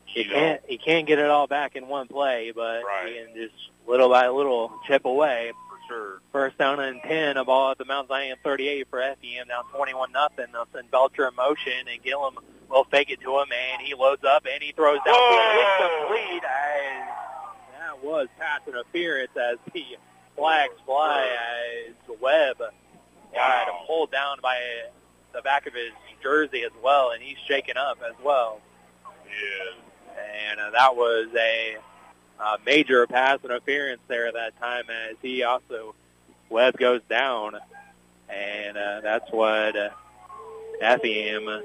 He 0.07 0.23
you 0.25 0.31
can't 0.31 0.61
he 0.67 0.79
can't 0.79 1.07
get 1.07 1.19
it 1.19 1.31
all 1.31 1.47
back 1.47 1.77
in 1.77 1.87
one 1.89 2.09
play, 2.09 2.53
but 2.55 2.83
Right. 2.85 3.09
he 3.09 3.15
can 3.15 3.35
just 3.35 3.55
little 3.87 4.09
by 4.09 4.29
little 4.29 4.73
chip 4.87 5.05
away. 5.05 5.53
for 5.69 5.79
sure. 5.89 6.21
First 6.33 6.59
down 6.59 6.81
and 6.81 7.01
10, 7.03 7.37
a 7.39 7.45
ball 7.45 7.71
at 7.71 7.79
the 7.79 7.85
Mount 7.87 8.09
Zion 8.09 8.37
38 8.45 8.89
for 8.91 9.01
Effingham, 9.01 9.49
down 9.49 9.65
21 9.75 10.13
nothing. 10.13 10.47
They'll 10.53 10.67
send 10.75 10.91
Belcher 10.91 11.27
in 11.29 11.35
motion, 11.37 11.89
and 11.91 12.03
Gillum 12.03 12.37
will 12.69 12.85
fake 12.85 13.09
it 13.11 13.21
to 13.23 13.39
him, 13.39 13.47
and 13.51 13.81
he 13.81 13.95
loads 13.95 14.23
up, 14.25 14.45
and 14.53 14.63
he 14.63 14.73
throws 14.73 14.99
down 15.07 15.15
incomplete. 15.17 16.43
As 16.45 17.09
that 17.89 18.05
was 18.05 18.29
pass 18.39 18.61
interference 18.67 19.31
as 19.35 19.57
the 19.73 19.83
flags 20.37 20.75
fly 20.85 21.27
as 21.27 22.19
Webb 22.21 22.59
got 23.35 23.87
pulled 23.87 24.11
down 24.11 24.39
by 24.43 24.59
the 25.33 25.41
back 25.41 25.67
of 25.67 25.73
his 25.73 25.93
jersey 26.23 26.65
as 26.65 26.73
well, 26.83 27.13
and 27.13 27.23
he's 27.23 27.39
shaken 27.47 27.79
up 27.79 27.99
as 28.07 28.15
well. 28.23 28.61
Yeah. 29.27 30.51
And 30.51 30.61
uh, 30.61 30.71
that 30.71 30.97
was 30.97 31.29
a 31.35 31.77
uh, 32.39 32.57
major 32.67 33.07
pass 33.07 33.39
interference 33.43 34.01
there 34.07 34.27
at 34.27 34.35
that 34.35 34.59
time 34.61 34.85
as 34.91 35.17
he 35.23 35.43
also 35.45 35.95
Webb 36.51 36.77
goes 36.77 37.01
down, 37.09 37.57
and 38.29 38.77
uh, 38.77 39.01
that's 39.01 39.31
what 39.31 39.77
uh, 39.77 39.91
Effingham 40.83 41.63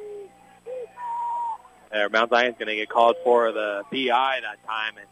or 1.93 2.09
Mount 2.09 2.29
Zion's 2.29 2.55
going 2.57 2.67
to 2.67 2.75
get 2.75 2.89
called 2.89 3.17
for 3.25 3.51
the 3.51 3.83
PI 3.91 4.39
that 4.41 4.65
time, 4.65 4.93
and 4.97 5.07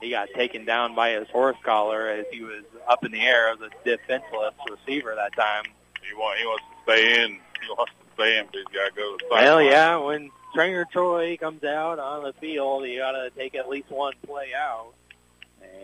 he 0.00 0.10
got 0.10 0.28
taken 0.34 0.64
down 0.64 0.94
by 0.94 1.10
his 1.10 1.28
horse 1.28 1.56
collar 1.64 2.08
as 2.08 2.26
he 2.30 2.42
was 2.42 2.62
up 2.88 3.04
in 3.04 3.12
the 3.12 3.20
air 3.20 3.50
as 3.50 3.58
a 3.60 3.70
defenseless 3.84 4.54
receiver 4.70 5.14
that 5.14 5.34
time. 5.36 5.64
He 6.06 6.14
want 6.14 6.38
he 6.38 6.44
wants 6.46 6.64
to 6.64 6.82
stay 6.92 7.24
in. 7.24 7.30
He 7.32 7.68
wants 7.70 7.92
to 7.92 8.14
stay 8.14 8.38
in, 8.38 8.46
but 8.46 8.54
he's 8.54 8.64
got 8.66 8.88
to 8.88 8.94
go 8.94 9.16
to 9.16 9.24
the 9.24 9.28
Well, 9.30 9.56
sideline. 9.58 9.66
yeah, 9.66 9.96
when 9.96 10.30
Trainer 10.54 10.86
Troy 10.90 11.36
comes 11.36 11.64
out 11.64 11.98
on 11.98 12.22
the 12.24 12.32
field, 12.34 12.86
you 12.86 12.98
got 12.98 13.12
to 13.12 13.30
take 13.30 13.54
at 13.54 13.68
least 13.68 13.90
one 13.90 14.12
play 14.26 14.52
out, 14.54 14.92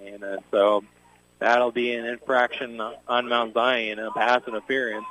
and 0.07 0.23
uh, 0.23 0.37
so 0.51 0.85
that'll 1.41 1.73
be 1.73 1.95
an 1.95 2.05
infraction 2.07 2.81
on 3.09 3.29
Mount 3.29 3.55
Zion, 3.55 3.99
a 3.99 4.11
pass 4.13 4.43
interference, 4.47 5.07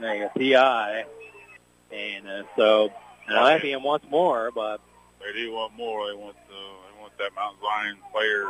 like 0.00 0.20
a 0.20 0.30
PI, 0.38 1.04
and 1.92 2.28
uh, 2.28 2.42
so 2.56 2.90
now 3.28 3.44
Effingham 3.46 3.82
wants 3.82 4.06
more, 4.10 4.50
but 4.54 4.80
They 5.20 5.32
do 5.32 5.52
want 5.52 5.74
more. 5.76 6.08
They 6.08 6.14
want 6.16 6.36
want 6.50 6.87
that 7.18 7.34
Mount 7.34 7.56
Zion 7.60 7.96
player 8.12 8.46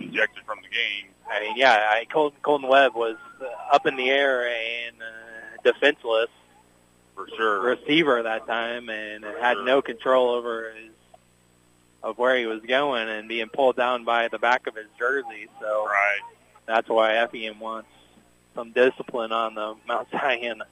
ejected 0.00 0.44
from 0.44 0.58
the 0.62 0.68
game. 0.68 1.10
I 1.30 1.40
mean, 1.40 1.56
yeah, 1.56 1.88
I, 1.90 2.04
Colton, 2.04 2.38
Colton 2.42 2.68
Webb 2.68 2.94
was 2.94 3.16
uh, 3.40 3.74
up 3.74 3.86
in 3.86 3.96
the 3.96 4.08
air 4.08 4.48
and 4.48 4.96
uh, 5.00 5.62
defenseless 5.62 6.30
for 7.14 7.28
sure 7.36 7.62
receiver 7.62 8.22
that 8.22 8.46
time, 8.46 8.88
and 8.88 9.24
had 9.40 9.56
no 9.64 9.82
control 9.82 10.30
over 10.30 10.72
his 10.72 10.92
of 12.02 12.18
where 12.18 12.36
he 12.36 12.46
was 12.46 12.60
going 12.62 13.08
and 13.08 13.28
being 13.28 13.48
pulled 13.48 13.74
down 13.76 14.04
by 14.04 14.28
the 14.28 14.38
back 14.38 14.68
of 14.68 14.76
his 14.76 14.86
jersey. 14.96 15.48
So 15.60 15.86
right. 15.86 16.20
that's 16.64 16.88
why 16.88 17.16
Effingham 17.16 17.58
wants 17.58 17.88
some 18.54 18.70
discipline 18.70 19.32
on 19.32 19.54
the 19.54 19.74
Mount 19.88 20.08
Zion 20.12 20.62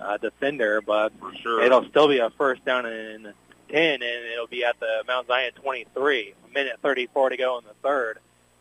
uh, 0.00 0.16
defender, 0.16 0.80
but 0.80 1.12
For 1.20 1.34
sure. 1.36 1.62
it'll 1.62 1.88
still 1.88 2.08
be 2.08 2.18
a 2.18 2.30
first 2.30 2.64
down 2.64 2.86
and 2.86 3.32
10, 3.72 3.94
and 3.94 4.02
it'll 4.02 4.46
be 4.46 4.64
at 4.64 4.78
the 4.78 5.02
Mount 5.06 5.26
Zion 5.26 5.52
23. 5.54 6.34
A 6.48 6.54
minute 6.54 6.78
34 6.82 7.30
to 7.30 7.36
go 7.36 7.58
in 7.58 7.64
the 7.64 7.74
third. 7.82 8.18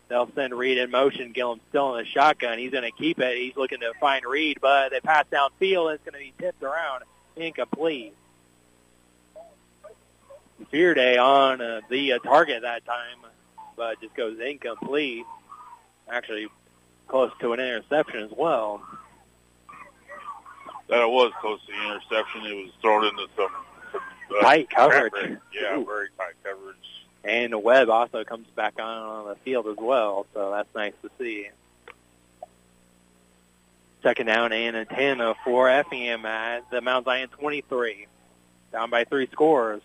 They'll 0.07 0.29
send 0.35 0.53
Reed 0.53 0.77
in 0.77 0.91
motion. 0.91 1.31
Gillum 1.31 1.61
still 1.69 1.95
in 1.95 2.03
the 2.03 2.09
shotgun. 2.09 2.57
He's 2.57 2.71
going 2.71 2.83
to 2.83 2.91
keep 2.91 3.19
it. 3.19 3.37
He's 3.37 3.55
looking 3.55 3.79
to 3.81 3.93
find 3.99 4.25
Reed, 4.25 4.57
but 4.61 4.89
they 4.91 4.99
pass 4.99 5.25
downfield. 5.31 5.93
It's 5.93 6.03
going 6.03 6.13
to 6.13 6.19
be 6.19 6.33
tipped 6.37 6.63
around. 6.63 7.03
Incomplete. 7.35 8.13
Fear 10.69 10.93
Day 10.93 11.17
on 11.17 11.61
uh, 11.61 11.81
the 11.89 12.13
uh, 12.13 12.19
target 12.19 12.61
that 12.63 12.85
time, 12.85 13.17
but 13.75 13.99
just 14.01 14.13
goes 14.15 14.39
incomplete. 14.39 15.25
Actually, 16.09 16.47
close 17.07 17.31
to 17.39 17.53
an 17.53 17.59
interception 17.59 18.21
as 18.23 18.31
well. 18.31 18.81
That 20.89 21.09
was 21.09 21.31
close 21.39 21.59
to 21.65 21.71
the 21.71 21.87
interception. 21.89 22.45
It 22.45 22.65
was 22.65 22.71
thrown 22.81 23.05
into 23.05 23.27
some, 23.37 23.51
Tight 24.41 24.69
coverage. 24.69 25.39
Yeah, 25.53 25.77
Ooh. 25.77 25.85
very 25.85 26.07
tight 26.17 26.35
coverage. 26.43 26.75
And 27.23 27.53
the 27.53 27.59
Webb 27.59 27.89
also 27.89 28.23
comes 28.23 28.47
back 28.55 28.79
on 28.79 28.85
on 28.85 29.27
the 29.27 29.35
field 29.35 29.67
as 29.67 29.77
well, 29.77 30.25
so 30.33 30.51
that's 30.51 30.73
nice 30.73 30.93
to 31.03 31.09
see. 31.19 31.49
Second 34.01 34.25
down 34.25 34.51
and 34.51 34.75
a 34.75 34.85
10 34.85 35.19
for 35.43 35.69
Effingham 35.69 36.25
at 36.25 36.69
the 36.71 36.81
Mount 36.81 37.05
Zion 37.05 37.29
23. 37.29 38.07
Down 38.71 38.89
by 38.89 39.03
three 39.03 39.27
scores. 39.31 39.83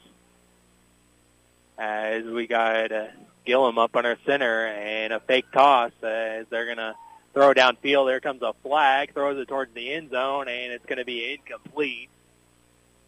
As 1.76 2.24
we 2.24 2.46
got 2.46 2.92
uh, 2.92 3.08
Gillum 3.44 3.78
up 3.78 3.94
on 3.94 4.06
our 4.06 4.16
center 4.26 4.66
and 4.66 5.12
a 5.12 5.20
fake 5.20 5.46
toss 5.52 5.92
as 6.02 6.46
they're 6.48 6.64
going 6.64 6.78
to 6.78 6.94
throw 7.32 7.52
downfield. 7.52 8.06
There 8.06 8.20
comes 8.20 8.42
a 8.42 8.54
flag, 8.62 9.12
throws 9.12 9.38
it 9.38 9.46
towards 9.46 9.72
the 9.74 9.92
end 9.92 10.10
zone, 10.10 10.48
and 10.48 10.72
it's 10.72 10.84
going 10.86 10.98
to 10.98 11.04
be 11.04 11.34
incomplete 11.34 12.08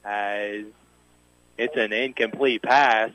as 0.04 0.64
it's 1.58 1.76
an 1.76 1.92
incomplete 1.92 2.62
pass 2.62 3.10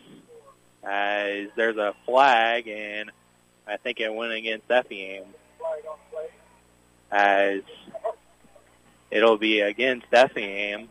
as 0.84 1.48
there's 1.56 1.78
a 1.78 1.95
flag, 2.06 2.68
and 2.68 3.10
I 3.65 3.78
think 3.78 4.02
it 4.02 4.14
went 4.14 4.34
against 4.34 4.70
Effingham. 4.70 5.26
As 7.10 7.61
it'll 9.10 9.38
be 9.38 9.61
against 9.61 10.07
Effingham, 10.11 10.90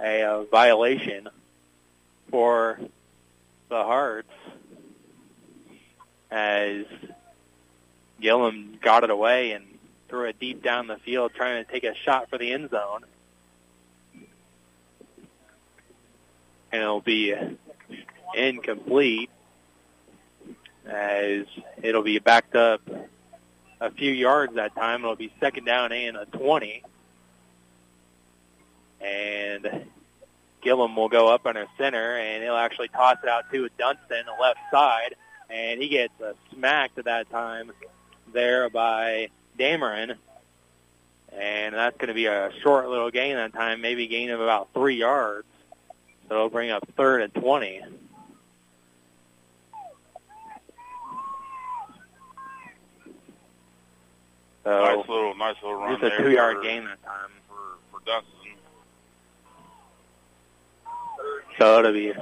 a, 0.00 0.22
uh 0.22 0.44
violation 0.44 1.28
for 2.30 2.80
the 3.68 3.82
Hearts, 3.82 4.32
as 6.30 6.86
Gillum 8.20 8.78
got 8.80 9.04
it 9.04 9.10
away 9.10 9.52
and 9.52 9.66
threw 10.08 10.24
it 10.26 10.40
deep 10.40 10.62
down 10.62 10.86
the 10.86 10.96
field, 10.98 11.32
trying 11.34 11.62
to 11.62 11.70
take 11.70 11.84
a 11.84 11.94
shot 11.94 12.30
for 12.30 12.38
the 12.38 12.52
end 12.52 12.70
zone. 12.70 13.04
And 16.72 16.82
it'll 16.82 17.00
be 17.00 17.34
incomplete 18.34 19.30
as 20.86 21.44
it'll 21.82 22.02
be 22.02 22.18
backed 22.18 22.56
up 22.56 22.80
a 23.80 23.90
few 23.90 24.12
yards 24.12 24.54
that 24.54 24.74
time. 24.74 25.02
It'll 25.02 25.16
be 25.16 25.32
second 25.40 25.64
down 25.64 25.92
and 25.92 26.16
a 26.16 26.24
20. 26.26 26.82
And 29.00 29.86
Gillum 30.62 30.94
will 30.94 31.08
go 31.08 31.28
up 31.28 31.46
under 31.46 31.66
center, 31.76 32.16
and 32.16 32.42
he'll 32.42 32.56
actually 32.56 32.88
toss 32.88 33.16
it 33.22 33.28
out 33.28 33.50
to 33.52 33.68
Dunstan, 33.76 34.24
the 34.26 34.40
left 34.40 34.60
side, 34.70 35.16
and 35.50 35.82
he 35.82 35.88
gets 35.88 36.14
uh, 36.20 36.32
smacked 36.52 36.98
at 36.98 37.06
that 37.06 37.28
time 37.30 37.72
there 38.32 38.70
by 38.70 39.28
Dameron. 39.58 40.16
And 41.32 41.74
that's 41.74 41.96
going 41.96 42.08
to 42.08 42.14
be 42.14 42.26
a 42.26 42.50
short 42.62 42.88
little 42.88 43.10
gain 43.10 43.34
that 43.36 43.52
time, 43.52 43.80
maybe 43.80 44.06
gain 44.06 44.30
of 44.30 44.40
about 44.40 44.68
three 44.72 44.96
yards. 44.96 45.46
So 46.28 46.34
it'll 46.34 46.50
bring 46.50 46.70
up 46.70 46.86
third 46.96 47.22
and 47.22 47.34
20. 47.34 47.82
So 54.64 54.70
nice 54.70 55.08
little, 55.08 55.34
nice 55.34 55.56
little 55.62 55.78
run 55.78 56.00
just 56.00 56.14
a 56.14 56.16
two-yard 56.22 56.56
for- 56.58 56.62
gain 56.62 56.84
that 56.84 57.02
time. 57.02 57.30
for 57.48 57.54
for 57.90 58.04
Dunstan. 58.06 58.56
So 61.58 61.78
it'll 61.80 61.92
be 61.92 62.12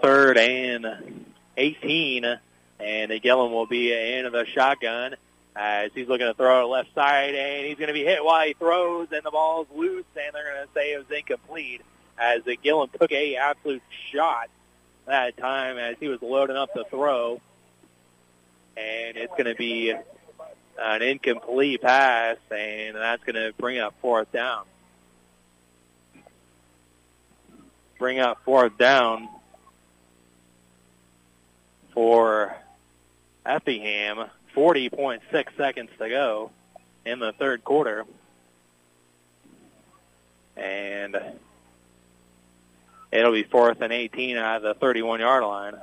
third 0.00 0.38
and 0.38 1.24
18, 1.56 2.38
and 2.80 3.22
Gillum 3.22 3.52
will 3.52 3.66
be 3.66 3.92
in 3.92 4.30
the 4.32 4.46
shotgun 4.46 5.16
as 5.54 5.90
he's 5.94 6.08
looking 6.08 6.26
to 6.26 6.34
throw 6.34 6.60
to 6.60 6.64
the 6.64 6.66
left 6.68 6.94
side, 6.94 7.34
and 7.34 7.66
he's 7.66 7.76
going 7.76 7.88
to 7.88 7.92
be 7.92 8.04
hit 8.04 8.24
while 8.24 8.46
he 8.46 8.54
throws, 8.54 9.08
and 9.12 9.22
the 9.22 9.30
ball's 9.30 9.66
loose, 9.74 10.06
and 10.16 10.34
they're 10.34 10.54
going 10.54 10.66
to 10.66 10.72
say 10.74 10.94
it 10.94 10.98
was 10.98 11.10
incomplete 11.16 11.82
as 12.18 12.42
Gillum 12.62 12.90
took 12.98 13.12
a 13.12 13.36
absolute 13.36 13.82
shot 14.12 14.48
that 15.06 15.36
time 15.36 15.78
as 15.78 15.96
he 15.98 16.08
was 16.08 16.22
loading 16.22 16.56
up 16.56 16.72
the 16.74 16.84
throw, 16.84 17.40
and 18.76 19.16
it's 19.16 19.32
going 19.32 19.46
to 19.46 19.54
be 19.54 19.94
an 20.78 21.02
incomplete 21.02 21.82
pass, 21.82 22.36
and 22.50 22.96
that's 22.96 23.22
going 23.24 23.34
to 23.34 23.52
bring 23.58 23.78
up 23.78 23.94
fourth 24.00 24.30
down. 24.32 24.64
Bring 27.98 28.20
up 28.20 28.38
fourth 28.44 28.76
down 28.78 29.28
for 31.92 32.56
Effingham. 33.44 34.28
40.6 34.54 35.22
seconds 35.56 35.88
to 35.98 36.08
go 36.08 36.50
in 37.06 37.18
the 37.18 37.32
third 37.32 37.64
quarter. 37.64 38.04
And 40.56 41.16
it'll 43.12 43.32
be 43.32 43.44
fourth 43.44 43.80
and 43.82 43.92
18 43.92 44.36
out 44.36 44.64
of 44.64 44.80
the 44.80 44.86
31-yard 44.86 45.44
line. 45.44 45.74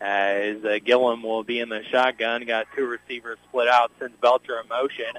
As 0.00 0.64
uh, 0.64 0.78
Gillum 0.84 1.22
will 1.22 1.44
be 1.44 1.60
in 1.60 1.68
the 1.68 1.82
shotgun, 1.84 2.44
got 2.44 2.66
two 2.74 2.86
receivers 2.86 3.38
split 3.48 3.68
out, 3.68 3.92
sends 3.98 4.16
Belcher 4.20 4.58
in 4.60 4.68
motion. 4.68 5.18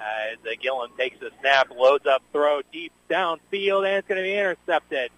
As 0.00 0.38
uh, 0.44 0.54
Gillum 0.60 0.90
takes 0.96 1.20
the 1.20 1.30
snap, 1.40 1.70
loads 1.70 2.06
up, 2.06 2.22
throw 2.32 2.62
deep 2.72 2.92
downfield, 3.08 3.86
and 3.86 3.96
it's 3.98 4.08
going 4.08 4.18
to 4.18 4.24
be 4.24 4.36
intercepted. 4.36 5.10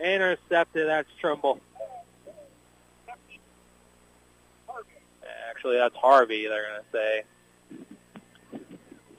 Intercepted. 0.00 0.88
That's 0.88 1.08
Trimble. 1.20 1.60
Actually, 5.50 5.76
that's 5.76 5.94
Harvey. 5.96 6.46
They're 6.46 6.66
going 6.66 6.80
to 6.80 6.86
say. 6.92 7.24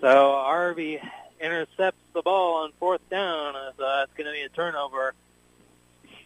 So 0.01 0.31
Harvey 0.31 0.99
intercepts 1.39 1.99
the 2.13 2.21
ball 2.21 2.63
on 2.63 2.71
fourth 2.79 3.07
down. 3.09 3.55
Uh, 3.55 3.71
so 3.77 3.83
that's 3.83 4.13
going 4.13 4.27
to 4.27 4.31
be 4.33 4.41
a 4.41 4.49
turnover 4.49 5.13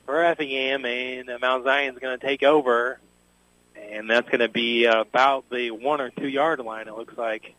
for 0.05 0.23
Effingham, 0.23 0.85
and 0.85 1.29
uh, 1.29 1.37
Mount 1.41 1.63
Zion's 1.63 1.99
going 1.99 2.17
to 2.17 2.25
take 2.25 2.43
over, 2.43 2.99
and 3.75 4.09
that's 4.09 4.27
going 4.27 4.39
to 4.39 4.49
be 4.49 4.85
about 4.85 5.49
the 5.49 5.71
one 5.71 6.01
or 6.01 6.09
two 6.09 6.27
yard 6.27 6.59
line. 6.59 6.87
It 6.87 6.95
looks 6.95 7.17
like. 7.17 7.53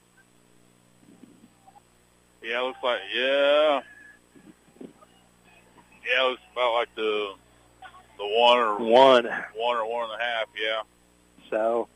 Yeah, 2.42 2.60
it 2.60 2.62
looks 2.62 2.78
like 2.82 3.00
yeah. 3.14 3.80
Yeah, 4.82 6.26
it 6.26 6.30
looks 6.30 6.42
about 6.52 6.74
like 6.74 6.94
the 6.96 7.32
the 8.18 8.26
one 8.26 8.58
or 8.58 8.78
One. 8.78 9.24
one 9.54 9.76
or 9.76 9.86
one 9.86 10.10
and 10.10 10.20
a 10.20 10.24
half. 10.24 10.46
Yeah. 10.60 10.82
So 11.50 11.88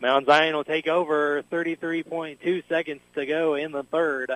Mount 0.00 0.26
Zion 0.26 0.54
will 0.54 0.64
take 0.64 0.86
over. 0.86 1.42
33.2 1.50 2.62
seconds 2.68 3.00
to 3.14 3.26
go 3.26 3.54
in 3.54 3.72
the 3.72 3.82
third. 3.84 4.32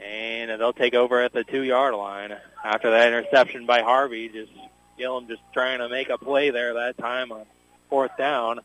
And 0.00 0.50
they'll 0.60 0.72
take 0.72 0.94
over 0.94 1.20
at 1.20 1.32
the 1.32 1.44
two-yard 1.44 1.94
line. 1.94 2.36
After 2.64 2.90
that 2.90 3.08
interception 3.08 3.66
by 3.66 3.82
Harvey, 3.82 4.28
just 4.28 4.52
Gillum 4.96 5.28
just 5.28 5.42
trying 5.52 5.78
to 5.78 5.88
make 5.88 6.08
a 6.08 6.18
play 6.18 6.50
there 6.50 6.74
that 6.74 6.98
time 6.98 7.32
on 7.32 7.44
fourth 7.88 8.16
down. 8.16 8.60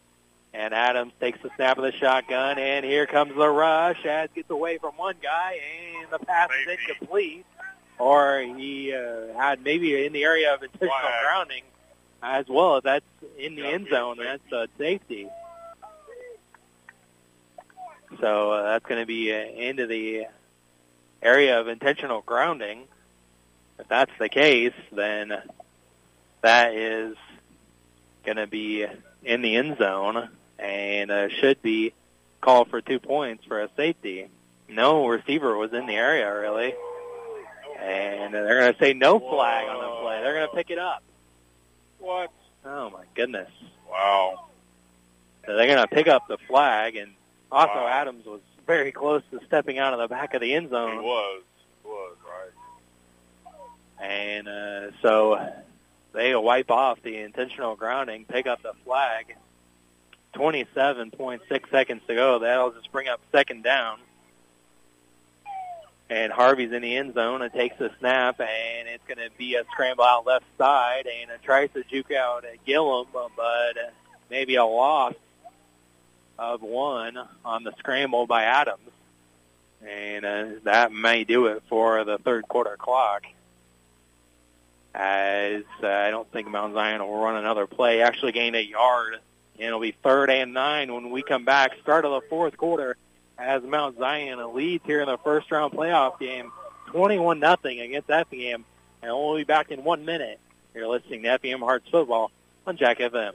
And 0.53 0.73
Adams 0.73 1.14
takes 1.19 1.41
the 1.41 1.49
snap 1.55 1.77
of 1.77 1.84
the 1.84 1.91
shotgun, 1.93 2.60
and 2.60 2.85
here 2.85 3.07
comes 3.07 3.35
the 3.35 3.49
rush. 3.49 4.05
As 4.05 4.30
gets 4.35 4.49
away 4.51 4.77
from 4.77 4.95
one 4.97 5.15
guy, 5.22 5.60
and 5.99 6.11
the 6.11 6.19
pass 6.19 6.49
is 6.51 6.77
incomplete. 6.80 7.45
Or 7.97 8.39
he 8.39 8.93
uh, 8.93 9.34
had 9.35 9.64
maybe 9.64 10.05
in 10.05 10.14
the 10.14 10.23
area 10.23 10.53
of 10.53 10.61
intentional 10.61 10.95
grounding 11.23 11.64
as 12.22 12.45
well. 12.47 12.81
That's 12.81 13.05
in 13.38 13.55
the 13.55 13.65
end 13.65 13.88
zone, 13.89 14.18
that's 14.18 14.51
a 14.51 14.68
safety. 14.77 15.27
So 18.19 18.51
uh, 18.51 18.64
that's 18.64 18.85
going 18.85 19.01
to 19.01 19.07
be 19.07 19.34
uh, 19.34 19.38
into 19.38 19.88
the 19.88 20.26
area 21.24 21.60
of 21.60 21.68
intentional 21.68 22.22
grounding. 22.22 22.84
If 23.80 23.88
that's 23.88 24.12
the 24.20 24.30
case, 24.30 24.74
then 24.91 25.34
that 26.41 26.74
is 26.74 27.16
going 28.26 28.38
to 28.38 28.48
be 28.48 28.86
in 29.24 29.41
the 29.41 29.56
end 29.56 29.78
zone 29.78 30.30
and 30.60 31.12
uh, 31.12 31.30
should 31.30 31.62
be 31.62 31.94
called 32.41 32.70
for 32.70 32.82
two 32.82 33.00
points 33.00 33.45
for 33.45 33.62
a 33.62 33.70
safety. 33.76 34.30
No 34.70 35.08
receiver 35.08 35.56
was 35.58 35.74
in 35.74 35.86
the 35.86 35.95
area 35.95 36.34
really, 36.34 36.74
And 37.80 38.34
they're 38.34 38.60
going 38.60 38.74
to 38.74 38.80
say 38.80 38.94
no 38.94 39.20
flag 39.20 39.68
on 39.68 39.82
the 39.82 40.02
play. 40.02 40.22
They're 40.22 40.34
going 40.34 40.50
to 40.50 40.56
pick 40.56 40.70
it 40.70 40.80
up. 40.80 41.04
What? 42.00 42.32
Oh, 42.66 42.90
my 42.90 43.04
goodness. 43.16 43.50
Wow. 43.90 44.45
So 45.45 45.56
they're 45.56 45.68
going 45.68 45.88
to 45.88 45.88
pick 45.88 46.08
up 46.08 46.28
the 46.28 46.38
flag, 46.48 46.95
and 46.95 47.12
also 47.52 47.88
Adams 47.88 48.26
was 48.26 48.41
very 48.65 48.91
close 48.91 49.22
to 49.31 49.40
stepping 49.48 49.77
out 49.80 49.94
of 49.94 49.99
the 49.99 50.07
back 50.07 50.34
of 50.34 50.41
the 50.41 50.53
end 50.53 50.65
He 50.68 50.69
zone. 50.72 51.03
was. 51.03 51.41
It 51.84 51.88
was, 51.88 52.15
right. 52.26 54.06
And 54.06 54.48
uh, 54.48 54.91
so 55.02 55.49
they 56.14 56.35
wipe 56.35 56.72
off 56.72 57.02
the 57.03 57.18
intentional 57.18 57.76
grounding, 57.76 58.26
pick 58.26 58.48
up 58.48 58.61
the 58.64 58.73
flag. 58.85 59.35
27.6 60.35 61.69
seconds 61.69 62.02
to 62.07 62.15
go. 62.15 62.40
That'll 62.40 62.72
just 62.72 62.91
bring 62.91 63.07
up 63.07 63.22
second 63.31 63.64
down. 63.64 63.99
And 66.10 66.31
Harvey's 66.34 66.72
in 66.72 66.81
the 66.81 66.95
end 66.98 67.14
zone 67.14 67.41
and 67.41 67.52
takes 67.53 67.77
the 67.77 67.91
snap, 67.99 68.40
and 68.40 68.88
it's 68.88 69.03
going 69.07 69.18
to 69.18 69.30
be 69.38 69.56
a 69.56 69.64
scramble 69.72 70.03
out 70.03 70.26
left 70.26 70.45
side, 70.57 71.06
and 71.07 71.31
it 71.31 71.41
tries 71.44 71.69
to 71.73 71.84
juke 71.84 72.11
out 72.11 72.45
at 72.45 72.64
Gillum, 72.65 73.07
but 73.14 73.77
maybe 74.30 74.56
a 74.56 74.65
loss 74.65 75.14
of 76.38 76.61
one 76.61 77.18
on 77.45 77.64
the 77.64 77.73
scramble 77.80 78.27
by 78.27 78.43
Adams. 78.43 78.80
And 79.85 80.26
uh, 80.26 80.45
that 80.64 80.91
may 80.91 81.23
do 81.23 81.47
it 81.47 81.64
for 81.69 82.03
the 82.03 82.18
third 82.18 82.47
quarter 82.47 82.77
clock. 82.77 83.23
As 84.95 85.64
uh, 85.81 85.88
I 85.88 86.11
don't 86.11 86.31
think 86.31 86.47
Mount 86.47 86.73
Zion 86.73 87.01
will 87.01 87.18
run 87.18 87.35
another 87.35 87.68
play. 87.68 88.01
Actually 88.01 88.31
gained 88.31 88.55
a 88.55 88.64
yard, 88.64 89.15
and 89.57 89.68
it'll 89.68 89.80
be 89.80 89.95
third 90.03 90.30
and 90.30 90.53
nine 90.53 90.93
when 90.93 91.10
we 91.10 91.23
come 91.23 91.45
back. 91.45 91.72
Start 91.81 92.05
of 92.05 92.11
the 92.11 92.30
fourth 92.30 92.55
quarter 92.57 92.95
as 93.38 93.64
Mount 93.64 93.97
Zion 93.97 94.53
leads 94.53 94.85
here 94.85 95.01
in 95.01 95.07
the 95.07 95.18
first 95.18 95.51
round 95.51 95.73
playoff 95.73 96.19
game, 96.19 96.51
21 96.88 97.39
nothing 97.39 97.80
against 97.80 98.10
Effingham. 98.10 98.65
And 99.01 99.11
we'll 99.11 99.35
be 99.35 99.43
back 99.43 99.72
in 99.72 99.84
one 99.84 100.05
minute. 100.05 100.39
You're 100.73 100.88
listening 100.88 101.23
to 101.23 101.30
Effingham 101.30 101.61
Hearts 101.61 101.89
football 101.89 102.31
on 102.65 102.77
Jack 102.77 102.99
FM. 102.99 103.34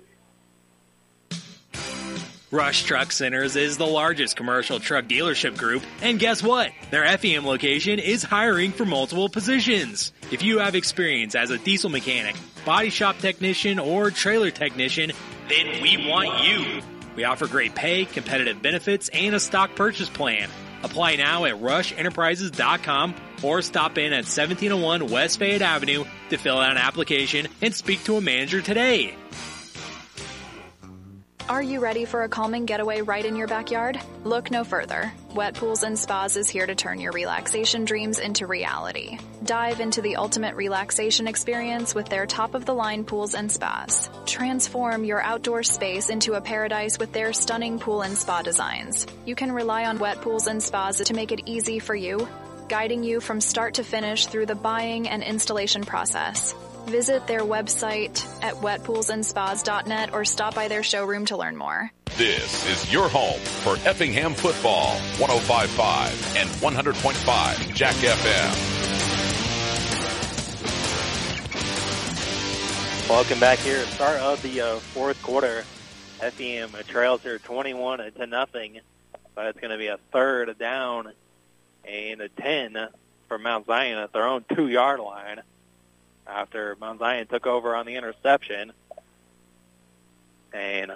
Rush 2.51 2.85
Truck 2.85 3.13
Centers 3.13 3.57
is 3.57 3.77
the 3.77 3.87
largest 3.87 4.35
commercial 4.35 4.81
truck 4.81 5.05
dealership 5.05 5.59
group, 5.59 5.83
and 6.01 6.19
guess 6.19 6.43
what? 6.43 6.73
Their 6.91 7.05
FEM 7.19 7.45
location 7.45 7.99
is 7.99 8.23
hiring 8.23 8.73
for 8.73 8.87
multiple 8.87 9.29
positions. 9.29 10.15
If 10.33 10.43
you 10.43 10.59
have 10.59 10.75
experience 10.75 11.35
as 11.35 11.51
a 11.51 11.59
diesel 11.59 11.91
mechanic, 11.91 12.37
body 12.65 12.89
shop 12.89 13.19
technician, 13.19 13.79
or 13.79 14.11
trailer 14.11 14.51
technician, 14.51 15.13
then 15.51 15.83
we 15.83 16.09
want 16.09 16.43
you. 16.43 16.81
We 17.17 17.25
offer 17.25 17.47
great 17.47 17.75
pay, 17.75 18.07
competitive 18.07 18.63
benefits, 18.63 19.11
and 19.11 19.35
a 19.35 19.41
stock 19.41 19.75
purchase 19.75 20.09
plan. 20.09 20.49
Apply 20.83 21.17
now 21.17 21.45
at 21.45 21.57
rushenterprises.com 21.57 23.15
or 23.43 23.61
stop 23.61 23.99
in 23.99 24.13
at 24.13 24.25
1701 24.25 25.09
West 25.09 25.39
Fayette 25.39 25.61
Avenue 25.61 26.05
to 26.31 26.39
fill 26.39 26.59
out 26.59 26.71
an 26.71 26.79
application 26.79 27.49
and 27.61 27.75
speak 27.75 28.05
to 28.05 28.17
a 28.17 28.21
manager 28.23 28.63
today. 28.63 29.15
Are 31.49 31.63
you 31.63 31.81
ready 31.81 32.05
for 32.05 32.25
a 32.25 32.29
calming 32.29 32.67
getaway 32.67 33.01
right 33.01 33.25
in 33.25 33.35
your 33.35 33.49
backyard? 33.49 33.99
Look 34.23 34.51
no 34.51 34.65
further. 34.65 35.11
Wet 35.35 35.55
Pools 35.55 35.83
and 35.83 35.99
Spas 35.99 36.37
is 36.37 36.47
here 36.47 36.67
to 36.67 36.75
turn 36.75 37.01
your 37.01 37.13
relaxation 37.13 37.87
dreams 37.87 38.19
into 38.19 38.47
reality. 38.47 39.17
Dive 39.45 39.81
into 39.81 40.03
the 40.03 40.17
ultimate 40.17 40.57
relaxation 40.57 41.27
experience 41.27 41.95
with 41.95 42.11
their 42.11 42.27
top 42.27 42.55
of 42.55 42.67
the 42.67 42.75
line 42.75 43.03
pools 43.03 43.35
and 43.35 43.51
spas. 43.51 44.11
Transform 44.27 45.05
your 45.05 45.23
outdoor 45.23 45.63
space 45.63 46.11
into 46.11 46.35
a 46.35 46.41
paradise 46.43 46.99
with 46.99 47.15
their 47.15 47.33
stunning 47.33 47.79
pool 47.79 48.03
and 48.03 48.19
spa 48.19 48.43
designs. 48.43 49.07
You 49.25 49.35
can 49.35 49.51
rely 49.51 49.87
on 49.87 49.99
Wet 49.99 50.21
Pools 50.21 50.49
and 50.49 50.63
Spas 50.63 50.99
to 50.99 51.15
make 51.15 51.33
it 51.33 51.49
easy 51.49 51.79
for 51.79 51.95
you, 51.95 52.29
guiding 52.69 53.05
you 53.05 53.23
from 53.23 53.41
start 53.41 53.75
to 53.75 53.85
finish 53.85 54.27
through 54.27 54.47
the 54.47 54.55
buying 54.55 55.09
and 55.09 55.23
installation 55.23 55.85
process. 55.85 56.55
Visit 56.89 57.27
their 57.27 57.43
website 57.43 58.27
at 58.43 58.55
wetpoolsandspas.net 58.55 60.15
or 60.15 60.25
stop 60.25 60.55
by 60.55 60.69
their 60.69 60.83
showroom 60.83 61.27
to 61.27 61.37
learn 61.37 61.55
more. 61.55 61.91
This 62.17 62.67
is 62.67 62.91
your 62.91 63.11
home 63.11 63.39
for 63.41 63.75
Effingham 63.87 64.33
football, 64.33 64.97
1055 65.19 66.37
and 66.39 66.49
100.5 66.49 67.75
Jack 67.75 67.95
FM. 67.95 68.79
Welcome 73.11 73.39
back 73.39 73.59
here. 73.59 73.85
Start 73.85 74.21
of 74.21 74.43
the 74.43 74.63
uh, 74.63 74.77
fourth 74.77 75.23
quarter. 75.23 75.65
FEM 76.21 76.71
trails 76.89 77.23
here 77.23 77.39
21 77.39 78.13
to 78.13 78.27
nothing, 78.27 78.81
but 79.35 79.47
it's 79.47 79.61
going 79.61 79.73
to 79.73 79.79
be 79.79 79.89
a 79.89 79.99
third 80.11 80.59
down 80.59 81.13
and 81.85 82.23
a 82.23 82.31
10 82.31 82.89
for 83.29 83.39
Mount 83.39 83.67
Zion 83.67 83.99
at 83.99 84.15
their 84.15 84.27
own 84.27 84.45
two-yard 84.55 85.01
line 85.01 85.43
after 86.29 86.77
Mount 86.81 86.99
Zion 86.99 87.27
took 87.27 87.47
over 87.47 87.75
on 87.75 87.87
the 87.87 87.97
interception. 87.97 88.73
And 90.53 90.93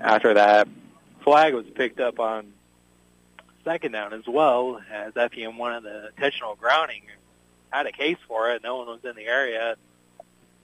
after 0.00 0.34
that, 0.34 0.68
flag 1.22 1.54
was 1.54 1.66
picked 1.74 2.00
up 2.00 2.20
on 2.20 2.52
second 3.64 3.92
down 3.92 4.12
as 4.12 4.26
well 4.26 4.80
as 4.92 5.14
FEM 5.14 5.56
wanted 5.56 5.84
the 5.84 6.08
intentional 6.08 6.54
grounding. 6.54 7.02
Had 7.70 7.86
a 7.86 7.92
case 7.92 8.18
for 8.28 8.52
it. 8.52 8.62
No 8.62 8.76
one 8.76 8.86
was 8.86 9.00
in 9.04 9.16
the 9.16 9.26
area. 9.26 9.76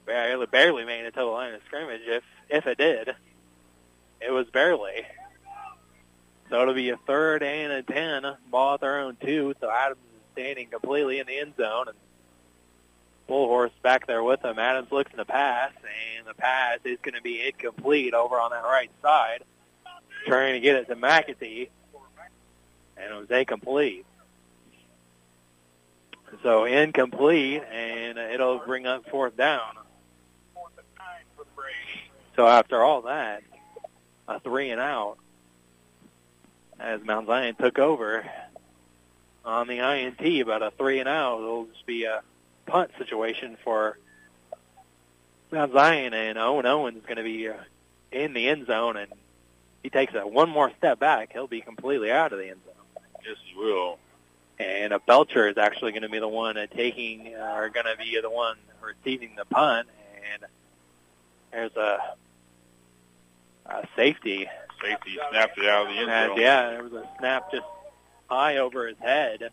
Barely, 0.07 0.47
barely 0.47 0.85
made 0.85 1.05
it 1.05 1.15
to 1.15 1.20
the 1.20 1.27
line 1.27 1.55
of 1.55 1.60
scrimmage. 1.67 2.02
If 2.05 2.25
if 2.49 2.67
it 2.67 2.78
did, 2.78 3.15
it 4.20 4.31
was 4.31 4.47
barely. 4.51 5.07
So 6.49 6.60
it'll 6.62 6.75
be 6.75 6.91
a 6.91 6.97
third 6.97 7.43
and 7.43 7.73
a 7.73 7.83
ten. 7.83 8.25
Ball 8.51 8.75
at 8.75 8.81
their 8.81 9.01
own 9.01 9.17
two. 9.20 9.55
So 9.60 9.70
Adams 9.70 10.01
standing 10.41 10.69
completely 10.69 11.19
in 11.19 11.27
the 11.27 11.39
end 11.39 11.52
zone, 11.57 11.89
and 11.89 11.97
Bullhorse 13.28 13.70
back 13.83 14.07
there 14.07 14.23
with 14.23 14.43
him. 14.43 14.59
Adams 14.59 14.91
looks 14.91 15.12
in 15.12 15.19
the 15.19 15.25
pass, 15.25 15.73
and 16.19 16.27
the 16.27 16.35
pass 16.35 16.78
is 16.85 16.99
going 17.02 17.15
to 17.15 17.23
be 17.23 17.47
incomplete 17.47 18.15
over 18.15 18.41
on 18.41 18.51
that 18.51 18.65
right 18.65 18.91
side, 19.02 19.44
trying 20.27 20.55
to 20.55 20.60
get 20.60 20.77
it 20.77 20.89
to 20.89 20.97
McAtee, 20.97 21.69
and 22.97 23.12
it 23.12 23.19
was 23.19 23.31
incomplete. 23.31 24.07
So 26.43 26.65
incomplete, 26.65 27.62
and 27.70 28.17
it'll 28.17 28.59
bring 28.60 28.86
up 28.86 29.09
fourth 29.10 29.36
down. 29.36 29.75
So 32.36 32.47
after 32.47 32.83
all 32.83 33.02
that, 33.02 33.43
a 34.27 34.41
three 34.41 34.70
and 34.70 34.81
out 34.81 35.19
as 36.78 37.02
Mount 37.02 37.27
Zion 37.27 37.57
took 37.57 37.78
over 37.78 38.25
on 39.44 39.67
the 39.69 39.78
INT, 39.78 40.20
about 40.43 40.62
a 40.62 40.70
three 40.73 41.01
and 41.01 41.09
out. 41.09 41.39
It'll 41.41 41.67
just 41.67 41.86
be 41.86 42.05
a 42.05 42.23
punt 42.67 42.91
situation 42.99 43.57
for 43.65 43.99
Mount 45.51 45.73
Zion, 45.73 46.15
and 46.15 46.39
Owen 46.39 46.67
Owens 46.67 46.99
is 46.99 47.05
going 47.05 47.17
to 47.17 47.23
be 47.23 47.49
uh, 47.49 47.55
in 48.12 48.33
the 48.35 48.49
end 48.49 48.67
zone, 48.67 48.97
and 48.97 49.10
he 49.83 49.91
takes 49.91 50.15
a 50.15 50.27
one 50.27 50.49
more 50.51 50.70
step 50.78 50.99
back, 51.01 51.33
he'll 51.33 51.47
be 51.47 51.60
completely 51.60 52.10
out 52.12 52.33
of 52.33 52.39
the 52.39 52.49
end 52.51 52.60
zone. 52.65 53.02
Yes, 53.27 53.36
he 53.44 53.57
will. 53.59 53.99
And 54.59 54.93
a 54.93 54.99
Belcher 54.99 55.49
is 55.49 55.57
actually 55.57 55.93
going 55.93 56.02
to 56.02 56.09
be 56.10 56.19
the 56.19 56.28
one 56.28 56.57
uh, 56.59 56.67
taking, 56.67 57.35
uh, 57.35 57.55
or 57.55 57.69
going 57.70 57.86
to 57.86 57.97
be 57.97 58.19
the 58.20 58.31
one 58.31 58.57
receiving 58.81 59.35
the 59.36 59.44
punt, 59.47 59.89
and 60.35 60.44
there's 61.51 61.75
a, 61.77 61.99
a 63.67 63.86
safety. 63.97 64.47
Safety 64.83 65.19
snapped 65.31 65.59
it 65.59 65.67
out 65.67 65.86
of 65.86 65.93
the 65.94 65.99
end 66.01 66.10
And, 66.10 66.31
zone. 66.31 66.41
yeah, 66.41 66.70
there 66.70 66.83
was 66.85 66.93
a 66.93 67.09
snap 67.19 67.51
just 67.51 67.67
high 68.31 68.59
over 68.59 68.86
his 68.86 68.99
head, 68.99 69.50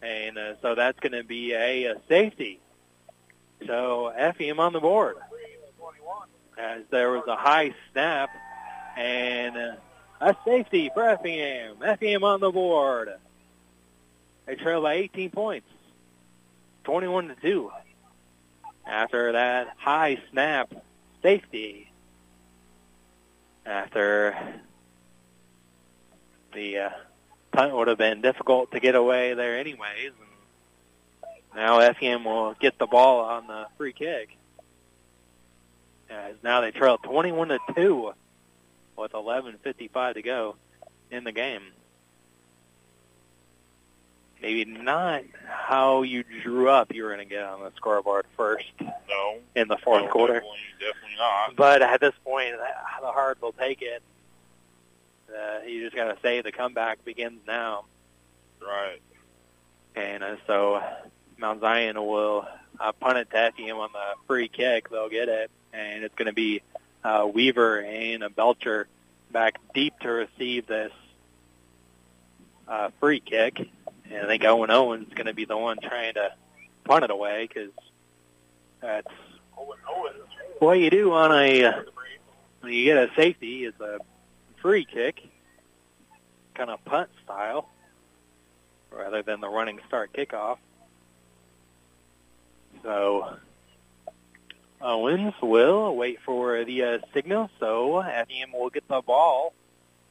and 0.00 0.38
uh, 0.38 0.54
so 0.62 0.74
that's 0.74 0.98
going 1.00 1.12
to 1.12 1.24
be 1.24 1.52
a, 1.52 1.86
a 1.86 1.96
safety. 2.08 2.60
So 3.66 4.12
FEM 4.16 4.60
on 4.60 4.72
the 4.72 4.80
board 4.80 5.16
as 6.58 6.82
there 6.90 7.10
was 7.10 7.24
a 7.26 7.36
high 7.36 7.74
snap 7.92 8.30
and 8.96 9.56
uh, 9.56 9.76
a 10.20 10.36
safety 10.44 10.90
for 10.92 11.08
Effingham. 11.08 11.76
Effingham 11.82 12.24
on 12.24 12.40
the 12.40 12.50
board. 12.50 13.10
They 14.46 14.56
trail 14.56 14.82
by 14.82 14.94
18 14.94 15.30
points, 15.30 15.68
21 16.84 17.28
to 17.28 17.36
two. 17.36 17.70
After 18.86 19.32
that 19.32 19.68
high 19.76 20.20
snap, 20.32 20.72
safety. 21.22 21.92
After 23.66 24.36
the 26.54 26.78
uh, 26.78 26.90
punt 27.58 27.74
would 27.74 27.88
have 27.88 27.98
been 27.98 28.20
difficult 28.20 28.70
to 28.70 28.78
get 28.78 28.94
away 28.94 29.34
there 29.34 29.58
anyways. 29.58 30.12
And 31.24 31.56
now 31.56 31.80
Effingham 31.80 32.24
will 32.24 32.54
get 32.54 32.78
the 32.78 32.86
ball 32.86 33.24
on 33.24 33.48
the 33.48 33.66
free 33.76 33.92
kick. 33.92 34.36
As 36.08 36.36
now 36.44 36.60
they 36.60 36.70
trail 36.70 36.98
21 36.98 37.48
to 37.48 37.58
2 37.74 38.12
with 38.96 39.12
11:55 39.12 40.14
to 40.14 40.22
go 40.22 40.56
in 41.10 41.24
the 41.24 41.32
game. 41.32 41.62
Maybe 44.40 44.64
not 44.64 45.24
how 45.44 46.02
you 46.02 46.22
drew 46.22 46.68
up 46.68 46.94
you 46.94 47.02
were 47.02 47.08
going 47.08 47.28
to 47.28 47.34
get 47.34 47.42
on 47.42 47.60
the 47.60 47.72
scoreboard 47.74 48.24
first 48.36 48.70
No. 49.08 49.38
in 49.56 49.66
the 49.66 49.76
fourth 49.78 50.04
no, 50.04 50.10
quarter. 50.10 50.34
Definitely, 50.34 50.58
definitely 50.78 51.16
not. 51.18 51.56
But 51.56 51.82
at 51.82 52.00
this 52.00 52.14
point, 52.24 52.52
the 52.52 53.00
the 53.00 53.10
hard 53.10 53.42
will 53.42 53.52
take 53.52 53.82
it. 53.82 54.00
Uh, 55.28 55.66
you 55.66 55.84
just 55.84 55.94
got 55.94 56.14
to 56.14 56.20
say 56.22 56.40
the 56.40 56.52
comeback 56.52 57.04
begins 57.04 57.40
now. 57.46 57.84
Right. 58.60 59.00
And 59.94 60.22
uh, 60.22 60.36
so 60.46 60.82
Mount 61.38 61.60
Zion 61.60 61.96
will 61.96 62.46
uh, 62.80 62.92
punt 62.92 63.18
it 63.18 63.30
to 63.30 63.36
Effingham 63.36 63.78
on 63.78 63.90
the 63.92 64.14
free 64.26 64.48
kick. 64.48 64.90
They'll 64.90 65.08
get 65.08 65.28
it, 65.28 65.50
and 65.72 66.04
it's 66.04 66.14
going 66.14 66.26
to 66.26 66.32
be 66.32 66.62
uh, 67.04 67.28
Weaver 67.32 67.80
and 67.80 68.22
a 68.22 68.30
Belcher 68.30 68.88
back 69.30 69.58
deep 69.74 69.98
to 70.00 70.08
receive 70.08 70.66
this 70.66 70.92
uh, 72.66 72.90
free 73.00 73.20
kick. 73.20 73.68
And 74.10 74.24
I 74.24 74.26
think 74.26 74.44
Owen 74.44 74.70
Owens 74.70 75.08
is 75.08 75.14
going 75.14 75.26
to 75.26 75.34
be 75.34 75.44
the 75.44 75.56
one 75.56 75.78
trying 75.80 76.14
to 76.14 76.32
punt 76.84 77.04
it 77.04 77.10
away 77.10 77.46
because 77.46 77.70
that's 78.80 79.08
what 80.58 80.78
you 80.78 80.90
do 80.90 81.12
on 81.12 81.32
a 81.32 81.84
when 82.60 82.72
you 82.72 82.84
get 82.84 82.96
a 82.96 83.14
safety 83.14 83.64
is 83.64 83.74
a 83.80 83.98
free 84.60 84.84
kick, 84.84 85.22
kind 86.54 86.70
of 86.70 86.84
punt 86.84 87.10
style, 87.24 87.68
rather 88.90 89.22
than 89.22 89.40
the 89.40 89.48
running 89.48 89.80
start 89.86 90.12
kickoff. 90.12 90.58
So 92.82 93.36
Owens 94.80 95.34
will 95.42 95.96
wait 95.96 96.20
for 96.24 96.64
the 96.64 96.84
uh, 96.84 96.98
signal, 97.12 97.50
so 97.58 97.98
Effingham 98.00 98.52
will 98.52 98.70
get 98.70 98.86
the 98.88 99.02
ball 99.02 99.52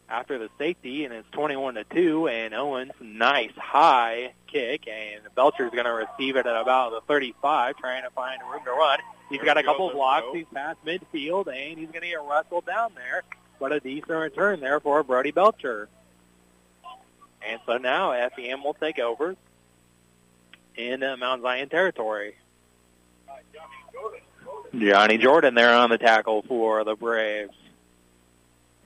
after 0.09 0.38
the 0.38 0.50
safety, 0.58 1.06
and 1.06 1.14
it's 1.14 1.27
21 1.32 1.76
to 1.76 1.84
two. 1.85 2.27
And 2.27 2.53
Owens, 2.53 2.92
nice 3.00 3.51
high 3.56 4.34
kick, 4.48 4.88
and 4.88 5.22
Belcher's 5.35 5.72
going 5.72 5.85
to 5.85 5.93
receive 5.93 6.35
it 6.35 6.45
at 6.45 6.56
about 6.56 6.92
the 6.92 7.01
35, 7.08 7.77
trying 7.77 8.03
to 8.03 8.09
find 8.11 8.42
room 8.50 8.64
to 8.66 8.72
run. 8.72 9.00
He's 9.30 9.42
got 9.42 9.58
a 9.58 9.64
couple 9.64 9.90
blocks. 9.92 10.27
He's 10.34 10.45
past 10.53 10.77
midfield, 10.85 11.48
and 11.48 11.77
he's 11.77 11.90
going 11.90 12.01
to 12.01 12.08
get 12.08 12.22
wrestled 12.30 12.66
down 12.66 12.92
there. 12.95 13.24
But 13.60 13.72
a 13.72 13.80
decent 13.80 14.10
return 14.10 14.60
there 14.60 14.80
for 14.80 15.03
Brody 15.03 15.32
Belcher. 15.32 15.90
And 17.48 17.60
so 17.66 17.77
now 17.77 18.11
FEM 18.36 18.64
will 18.64 18.74
take 18.74 19.00
over 19.00 19.36
in 20.76 21.03
uh, 21.03 21.18
Mount 21.18 21.42
Zion 21.42 21.69
territory. 21.69 22.36
Johnny 24.77 25.18
Jordan 25.18 25.56
there 25.56 25.74
on 25.74 25.90
the 25.90 25.98
tackle 25.98 26.44
for 26.44 26.84
the 26.84 26.95
Braves. 26.95 27.56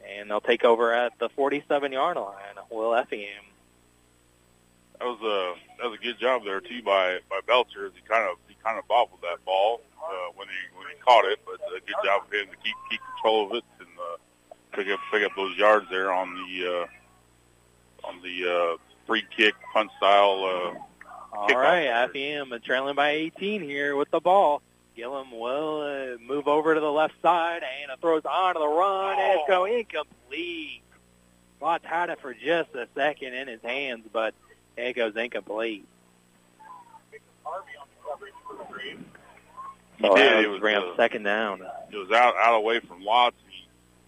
And 0.07 0.29
they'll 0.29 0.41
take 0.41 0.63
over 0.63 0.93
at 0.93 1.17
the 1.19 1.29
47-yard 1.29 2.17
line. 2.17 2.35
Will 2.69 2.95
Effingham. 2.95 3.43
That 4.99 5.07
was 5.07 5.19
a 5.21 5.81
that 5.81 5.89
was 5.89 5.99
a 5.99 6.03
good 6.03 6.19
job 6.19 6.43
there 6.45 6.61
too 6.61 6.83
by 6.83 7.19
by 7.27 7.39
Belcher. 7.47 7.91
He 7.95 8.01
kind 8.07 8.29
of 8.29 8.37
he 8.47 8.55
kind 8.63 8.77
of 8.77 8.87
bobbled 8.87 9.19
that 9.23 9.43
ball 9.45 9.81
uh, 9.97 10.29
when 10.35 10.47
he 10.47 10.77
when 10.77 10.87
he 10.87 11.01
caught 11.01 11.25
it, 11.25 11.39
but 11.43 11.55
a 11.75 11.79
good 11.81 11.95
job 12.05 12.21
of 12.21 12.31
him 12.31 12.45
to 12.51 12.57
keep 12.57 12.75
keep 12.89 12.99
control 13.15 13.47
of 13.47 13.57
it 13.57 13.63
and 13.79 13.89
uh, 13.97 14.17
pick 14.71 14.87
up 14.89 14.99
pick 15.11 15.23
up 15.23 15.31
those 15.35 15.55
yards 15.57 15.87
there 15.89 16.11
on 16.11 16.33
the 16.33 16.67
uh, 18.03 18.07
on 18.07 18.21
the 18.21 18.49
uh, 18.73 18.77
free 19.07 19.23
kick 19.35 19.53
punt 19.73 19.91
style. 19.97 20.43
Uh, 20.43 21.37
All 21.37 21.47
right, 21.57 21.85
Effingham 21.85 22.53
trailing 22.63 22.95
by 22.95 23.11
18 23.11 23.61
here 23.61 23.95
with 23.95 24.11
the 24.11 24.19
ball. 24.19 24.61
Gillum 24.95 25.31
will 25.31 25.81
uh, 25.81 26.17
move 26.21 26.47
over 26.47 26.73
to 26.75 26.79
the 26.81 26.91
left 26.91 27.13
side 27.21 27.61
and 27.63 27.99
throws 28.01 28.23
on 28.25 28.55
to 28.55 28.59
the 28.59 28.67
run. 28.67 29.17
And 29.17 29.39
it's 29.39 29.47
go 29.47 29.65
incomplete. 29.65 30.81
Watts 31.61 31.85
had 31.85 32.09
it 32.09 32.19
for 32.19 32.33
just 32.33 32.73
a 32.75 32.87
second 32.95 33.33
in 33.33 33.47
his 33.47 33.61
hands, 33.61 34.05
but 34.11 34.33
it 34.75 34.93
goes 34.93 35.15
incomplete. 35.15 35.85
He 39.97 40.07
So 40.07 40.15
did. 40.15 40.45
It 40.45 40.47
was 40.47 40.61
uh, 40.63 40.95
second 40.97 41.23
down. 41.23 41.61
it 41.91 41.95
was 41.97 42.11
out 42.11 42.35
out 42.37 42.55
away 42.55 42.79
from 42.79 43.03
Watts. 43.03 43.35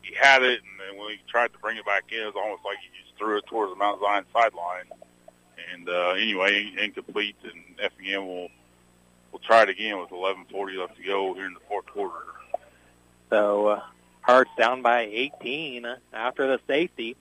He 0.03 0.13
had 0.13 0.43
it, 0.43 0.61
and 0.61 0.79
then 0.79 0.99
when 0.99 1.11
he 1.11 1.19
tried 1.27 1.51
to 1.53 1.59
bring 1.59 1.77
it 1.77 1.85
back 1.85 2.03
in, 2.11 2.21
it 2.21 2.25
was 2.25 2.35
almost 2.35 2.63
like 2.63 2.77
he 2.77 2.89
just 3.01 3.17
threw 3.17 3.37
it 3.37 3.45
towards 3.47 3.71
the 3.71 3.77
Mount 3.77 3.99
Zion 4.01 4.25
sideline. 4.31 4.85
And 5.73 5.89
uh, 5.89 6.11
anyway, 6.11 6.71
incomplete, 6.77 7.35
and 7.43 7.63
Effingham 7.79 8.27
will 8.27 8.49
will 9.31 9.39
try 9.39 9.63
it 9.63 9.69
again 9.69 9.99
with 9.99 10.09
11:40 10.09 10.77
left 10.77 10.97
to 10.97 11.03
go 11.03 11.33
here 11.33 11.45
in 11.45 11.53
the 11.53 11.59
fourth 11.67 11.87
quarter. 11.87 12.25
So 13.29 13.67
uh, 13.67 13.81
Hearts 14.23 14.51
down 14.57 14.81
by 14.81 15.01
18 15.01 15.85
after 16.13 16.47
the 16.47 16.59
safety. 16.65 17.17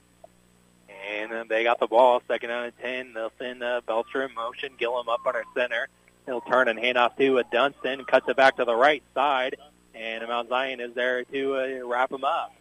And 1.11 1.33
uh, 1.33 1.43
they 1.49 1.65
got 1.65 1.81
the 1.81 1.87
ball, 1.87 2.21
second 2.29 2.49
out 2.49 2.67
of 2.67 2.79
10. 2.79 3.13
They'll 3.13 3.31
send 3.37 3.61
uh, 3.61 3.81
Belcher 3.85 4.23
in 4.23 4.33
motion, 4.33 4.71
Gillum 4.77 5.09
up 5.09 5.19
on 5.25 5.35
our 5.35 5.43
center. 5.53 5.89
He'll 6.25 6.39
turn 6.39 6.69
and 6.69 6.79
hand 6.79 6.97
off 6.97 7.17
to 7.17 7.39
a 7.39 7.43
Dunston, 7.43 8.05
cuts 8.05 8.29
it 8.29 8.37
back 8.37 8.55
to 8.55 8.63
the 8.63 8.75
right 8.75 9.03
side, 9.13 9.57
and 9.93 10.25
Mount 10.25 10.47
Zion 10.47 10.79
is 10.79 10.95
there 10.95 11.25
to 11.25 11.55
uh, 11.57 11.85
wrap 11.85 12.09
him 12.09 12.23
up. 12.23 12.55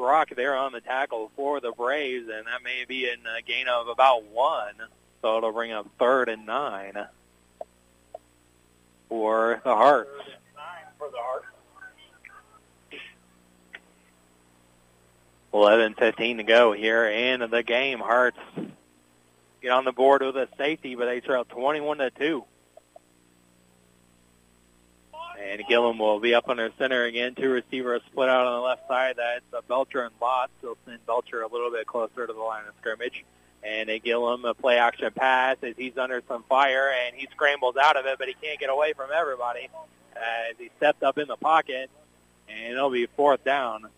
Brock 0.00 0.30
there 0.34 0.56
on 0.56 0.72
the 0.72 0.80
tackle 0.80 1.30
for 1.36 1.60
the 1.60 1.72
Braves, 1.72 2.26
and 2.32 2.46
that 2.46 2.62
may 2.64 2.86
be 2.88 3.04
in 3.04 3.18
a 3.26 3.42
gain 3.42 3.68
of 3.68 3.86
about 3.86 4.24
one. 4.24 4.74
So 5.20 5.36
it'll 5.36 5.52
bring 5.52 5.72
up 5.72 5.86
third 5.98 6.30
and 6.30 6.46
nine 6.46 6.94
for 9.10 9.60
the 9.62 9.74
Hearts. 9.74 10.08
For 10.98 11.10
the 11.10 11.18
Heart. 11.18 11.44
11, 15.52 15.94
15 15.94 16.36
to 16.38 16.42
go 16.44 16.72
here 16.72 17.06
in 17.06 17.50
the 17.50 17.62
game. 17.62 17.98
Hearts 17.98 18.38
get 19.60 19.70
on 19.70 19.84
the 19.84 19.92
board 19.92 20.22
with 20.22 20.36
a 20.36 20.48
safety, 20.56 20.94
but 20.94 21.04
they 21.04 21.20
trail 21.20 21.44
21 21.44 21.98
to 21.98 22.10
2. 22.10 22.44
And 25.42 25.62
Gillum 25.68 25.98
will 25.98 26.20
be 26.20 26.34
up 26.34 26.48
under 26.48 26.70
center 26.78 27.04
again. 27.04 27.34
Two 27.34 27.48
receivers 27.48 28.02
split 28.10 28.28
out 28.28 28.46
on 28.46 28.60
the 28.60 28.66
left 28.66 28.86
side. 28.88 29.14
That's 29.16 29.44
uh, 29.54 29.62
Belcher 29.66 30.02
and 30.02 30.20
Lotz. 30.20 30.48
They'll 30.60 30.76
send 30.86 31.04
Belcher 31.06 31.42
a 31.42 31.48
little 31.48 31.70
bit 31.70 31.86
closer 31.86 32.26
to 32.26 32.32
the 32.32 32.38
line 32.38 32.64
of 32.68 32.74
scrimmage. 32.80 33.24
And 33.62 33.88
a 33.88 33.98
Gillum 33.98 34.44
a 34.44 34.54
play 34.54 34.78
action 34.78 35.10
pass 35.14 35.56
as 35.62 35.74
he's 35.76 35.96
under 35.98 36.22
some 36.28 36.44
fire 36.44 36.90
and 37.06 37.16
he 37.16 37.26
scrambles 37.30 37.76
out 37.76 37.96
of 37.96 38.06
it, 38.06 38.18
but 38.18 38.28
he 38.28 38.34
can't 38.34 38.58
get 38.58 38.70
away 38.70 38.92
from 38.94 39.10
everybody 39.14 39.68
as 40.16 40.56
he 40.58 40.70
stepped 40.76 41.02
up 41.02 41.18
in 41.18 41.28
the 41.28 41.36
pocket. 41.36 41.90
And 42.48 42.72
it'll 42.72 42.90
be 42.90 43.06
fourth 43.06 43.44
down 43.44 43.88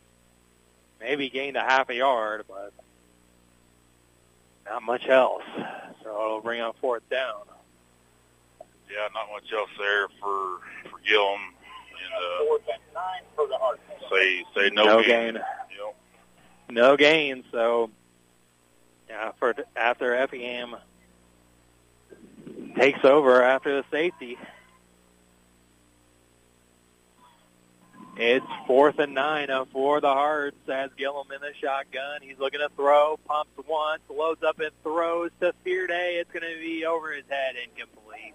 maybe 1.03 1.29
gained 1.29 1.57
a 1.57 1.61
half 1.61 1.91
a 1.91 1.95
yard, 1.95 2.45
but 2.49 2.73
not 4.65 4.83
much 4.83 5.07
else. 5.09 5.43
So 6.03 6.09
it'll 6.09 6.41
bring 6.41 6.61
up 6.61 6.77
fourth 6.81 7.09
down. 7.11 7.43
Yeah, 8.91 9.09
not 9.15 9.29
much 9.33 9.53
else 9.53 9.71
there 9.79 10.09
for 10.21 10.59
for 11.03 11.09
Gillum. 11.09 11.41
And, 11.41 12.13
uh, 12.15 12.45
Fourth 12.47 12.63
and 12.73 12.95
nine 12.95 13.23
for 13.35 13.47
the 13.49 13.57
Heart. 13.59 13.81
Say 14.11 14.45
say 14.55 14.71
no, 14.73 14.85
No 14.85 14.97
gain. 15.03 15.35
gain. 15.35 15.35
Yep. 15.35 15.97
No 16.71 16.97
gain. 16.97 17.45
So 17.53 17.91
yeah, 19.09 19.33
for 19.39 19.55
after 19.77 20.15
Effingham 20.15 20.77
takes 22.77 23.05
over 23.05 23.43
after 23.43 23.77
the 23.81 23.85
safety. 23.91 24.39
It's 28.15 28.45
fourth 28.67 28.99
and 28.99 29.15
nine 29.15 29.49
uh, 29.49 29.65
for 29.73 30.01
the 30.03 30.13
Hearts 30.13 30.57
as 30.69 30.91
Gillum 30.99 31.29
in 31.35 31.41
the 31.41 31.53
shotgun. 31.63 32.21
He's 32.21 32.39
looking 32.39 32.61
to 32.61 32.69
throw, 32.77 33.19
pumps 33.27 33.53
once, 33.67 34.03
loads 34.11 34.43
up 34.43 34.61
and 34.61 34.71
throws 34.83 35.31
to 35.41 35.55
Fear 35.65 35.87
Day. 35.87 36.19
It's 36.21 36.31
going 36.31 36.43
to 36.43 36.61
be 36.61 36.85
over 36.85 37.11
his 37.13 37.25
head, 37.31 37.55
incomplete. 37.57 38.35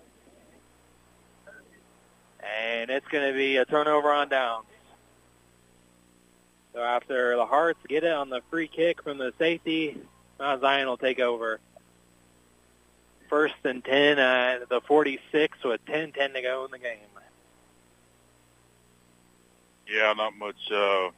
And 2.47 2.89
it's 2.89 3.07
going 3.07 3.31
to 3.31 3.37
be 3.37 3.57
a 3.57 3.65
turnover 3.65 4.11
on 4.11 4.29
downs. 4.29 4.65
So 6.73 6.81
after 6.81 7.35
the 7.35 7.45
Hearts 7.45 7.79
get 7.87 8.03
it 8.03 8.11
on 8.11 8.29
the 8.29 8.41
free 8.49 8.67
kick 8.67 9.03
from 9.03 9.17
the 9.17 9.33
safety, 9.39 9.97
Mount 10.39 10.61
Zion 10.61 10.87
will 10.87 10.97
take 10.97 11.19
over. 11.19 11.59
First 13.29 13.55
and 13.63 13.83
10 13.83 14.19
at 14.19 14.69
the 14.69 14.81
46 14.81 15.57
with 15.63 15.83
10-10 15.85 16.33
to 16.33 16.41
go 16.41 16.65
in 16.65 16.71
the 16.71 16.79
game. 16.79 16.97
Yeah, 19.89 20.13
not 20.13 20.35
much. 20.37 20.69
Uh, 20.71 21.09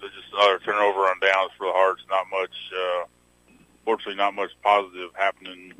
just 0.00 0.32
another 0.34 0.58
turnover 0.58 1.00
on 1.00 1.18
downs 1.20 1.50
for 1.56 1.66
the 1.66 1.72
Hearts. 1.72 2.02
Not 2.10 2.26
much. 2.30 2.50
Uh, 2.74 3.04
fortunately, 3.84 4.16
not 4.16 4.34
much 4.34 4.50
positive 4.62 5.10
happening 5.14 5.72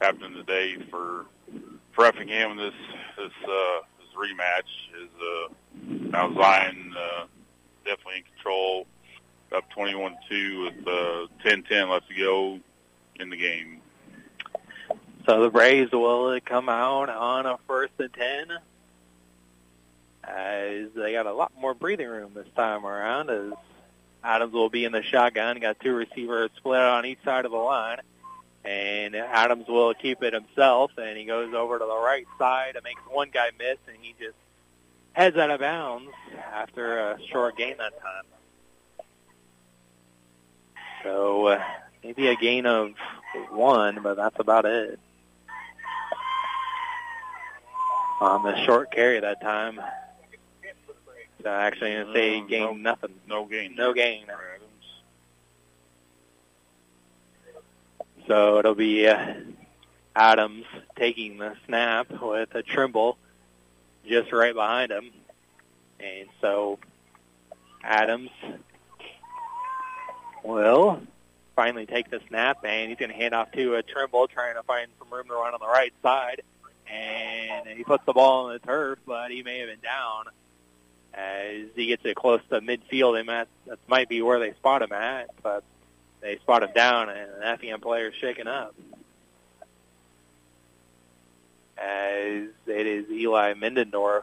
happening 0.00 0.34
today 0.34 0.76
for 0.90 1.26
for 1.92 2.06
Effingham. 2.06 2.56
This 2.56 2.74
this 3.16 3.32
uh, 3.44 3.80
this 3.98 4.08
rematch 4.16 5.02
is 5.02 5.10
uh, 5.20 6.10
Mount 6.10 6.36
Zion 6.36 6.94
uh, 6.96 7.24
definitely 7.84 8.18
in 8.18 8.22
control, 8.34 8.86
up 9.54 9.64
21-2 9.76 10.64
with 10.64 10.86
uh, 10.86 11.26
10-10 11.44 11.90
left 11.90 12.08
to 12.08 12.14
go 12.14 12.58
in 13.16 13.30
the 13.30 13.36
game. 13.36 13.80
So 15.26 15.42
the 15.42 15.50
Braves 15.50 15.92
will 15.92 16.38
come 16.44 16.68
out 16.68 17.08
on 17.08 17.46
a 17.46 17.58
first 17.66 17.92
and 17.98 18.12
10 18.12 18.58
as 20.24 20.88
they 20.94 21.12
got 21.12 21.26
a 21.26 21.32
lot 21.32 21.52
more 21.58 21.74
breathing 21.74 22.08
room 22.08 22.32
this 22.34 22.46
time 22.56 22.86
around 22.86 23.30
as 23.30 23.52
Adams 24.24 24.52
will 24.52 24.70
be 24.70 24.84
in 24.84 24.92
the 24.92 25.02
shotgun. 25.02 25.58
Got 25.58 25.80
two 25.80 25.94
receivers 25.94 26.50
split 26.56 26.80
on 26.80 27.06
each 27.06 27.18
side 27.24 27.44
of 27.44 27.50
the 27.50 27.56
line. 27.56 27.98
And 28.64 29.16
Adams 29.16 29.66
will 29.66 29.92
keep 29.94 30.22
it 30.22 30.32
himself, 30.32 30.92
and 30.96 31.18
he 31.18 31.24
goes 31.24 31.52
over 31.52 31.78
to 31.78 31.84
the 31.84 31.96
right 31.96 32.26
side 32.38 32.76
and 32.76 32.84
makes 32.84 33.02
one 33.08 33.30
guy 33.32 33.50
miss, 33.58 33.78
and 33.88 33.96
he 34.00 34.14
just 34.20 34.36
heads 35.14 35.36
out 35.36 35.50
of 35.50 35.60
bounds 35.60 36.10
after 36.54 37.10
a 37.10 37.18
short 37.30 37.56
gain 37.56 37.76
that 37.78 38.00
time. 38.00 38.24
So 41.02 41.46
uh, 41.46 41.64
maybe 42.04 42.28
a 42.28 42.36
gain 42.36 42.66
of 42.66 42.92
one, 43.50 44.00
but 44.02 44.14
that's 44.16 44.38
about 44.38 44.64
it. 44.64 44.98
On 48.20 48.44
the 48.44 48.64
short 48.64 48.92
carry 48.92 49.18
that 49.18 49.40
time. 49.40 49.80
So 51.42 51.48
actually, 51.48 51.94
going 51.94 52.06
to 52.06 52.12
say 52.12 52.40
gain 52.46 52.62
no- 52.62 52.72
nothing. 52.74 53.14
No 53.26 53.44
gain. 53.44 53.74
No 53.74 53.92
gain 53.92 54.26
Adams. 54.30 54.68
So 58.32 58.58
it'll 58.58 58.74
be 58.74 59.06
uh, 59.06 59.34
Adams 60.16 60.64
taking 60.96 61.36
the 61.36 61.54
snap 61.66 62.10
with 62.10 62.54
a 62.54 62.62
Trimble 62.62 63.18
just 64.06 64.32
right 64.32 64.54
behind 64.54 64.90
him. 64.90 65.10
And 66.00 66.30
so 66.40 66.78
Adams 67.84 68.30
will 70.42 71.02
finally 71.54 71.84
take 71.84 72.08
the 72.08 72.22
snap, 72.28 72.64
and 72.64 72.88
he's 72.88 72.98
going 72.98 73.10
to 73.10 73.14
hand 73.14 73.34
off 73.34 73.52
to 73.52 73.74
a 73.74 73.82
Trimble, 73.82 74.28
trying 74.28 74.54
to 74.54 74.62
find 74.62 74.88
some 74.98 75.12
room 75.12 75.26
to 75.28 75.34
run 75.34 75.52
on 75.52 75.60
the 75.60 75.66
right 75.68 75.92
side. 76.02 76.40
And 76.90 77.68
he 77.68 77.84
puts 77.84 78.06
the 78.06 78.14
ball 78.14 78.46
on 78.46 78.54
the 78.54 78.60
turf, 78.60 78.98
but 79.06 79.30
he 79.30 79.42
may 79.42 79.58
have 79.58 79.68
been 79.68 79.80
down 79.80 80.24
as 81.12 81.66
he 81.76 81.88
gets 81.88 82.06
it 82.06 82.16
close 82.16 82.40
to 82.48 82.62
midfield. 82.62 83.20
And 83.20 83.28
that, 83.28 83.48
that 83.66 83.78
might 83.88 84.08
be 84.08 84.22
where 84.22 84.38
they 84.38 84.52
spot 84.52 84.80
him 84.80 84.92
at, 84.92 85.28
but 85.42 85.64
they 86.22 86.36
spot 86.36 86.62
him 86.62 86.70
down, 86.74 87.08
and 87.08 87.18
an 87.18 87.42
Effingham 87.42 87.80
player 87.80 88.08
is 88.08 88.14
shaken 88.14 88.46
up. 88.46 88.74
As 91.76 92.44
it 92.66 92.86
is 92.86 93.10
Eli 93.10 93.54
Mindendorf. 93.54 94.22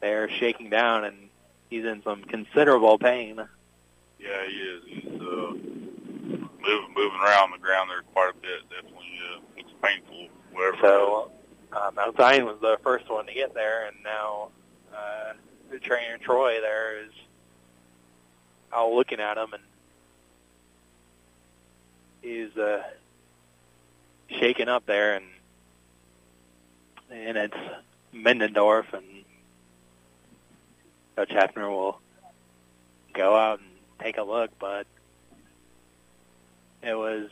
They're 0.00 0.30
shaking 0.30 0.70
down, 0.70 1.04
and 1.04 1.28
he's 1.68 1.84
in 1.84 2.02
some 2.02 2.24
considerable 2.24 2.98
pain. 2.98 3.36
Yeah, 4.18 4.46
he 4.48 4.54
is. 4.54 4.82
He's 4.86 5.20
uh, 5.20 5.52
moving 5.52 6.94
moving 6.96 7.20
around 7.22 7.52
the 7.52 7.58
ground 7.58 7.90
there 7.90 8.02
quite 8.14 8.30
a 8.30 8.40
bit. 8.40 8.68
Definitely, 8.70 9.18
uh, 9.34 9.40
it's 9.58 9.70
painful. 9.82 10.28
Whatever. 10.52 10.76
So 10.80 11.30
uh, 11.72 11.90
Mount 11.94 12.16
Zion 12.16 12.46
was 12.46 12.56
the 12.62 12.78
first 12.82 13.10
one 13.10 13.26
to 13.26 13.34
get 13.34 13.52
there, 13.54 13.86
and 13.86 13.96
now 14.02 14.48
uh, 14.94 15.34
the 15.70 15.78
trainer 15.78 16.16
Troy 16.18 16.60
there 16.62 17.04
is 17.04 17.12
out 18.72 18.92
looking 18.92 19.20
at 19.20 19.36
him, 19.36 19.52
and 19.52 19.62
he's 22.22 22.56
uh, 22.56 22.82
shaking 24.28 24.68
up 24.68 24.86
there, 24.86 25.16
and 25.16 25.26
and 27.10 27.36
it's 27.36 27.56
Mendendorf, 28.14 28.92
and 28.92 29.04
Coach 31.16 31.30
Hefner 31.30 31.68
will 31.68 32.00
go 33.12 33.36
out 33.36 33.58
and 33.60 33.68
take 34.00 34.18
a 34.18 34.22
look, 34.22 34.50
but 34.58 34.86
it 36.82 36.94
was 36.94 37.28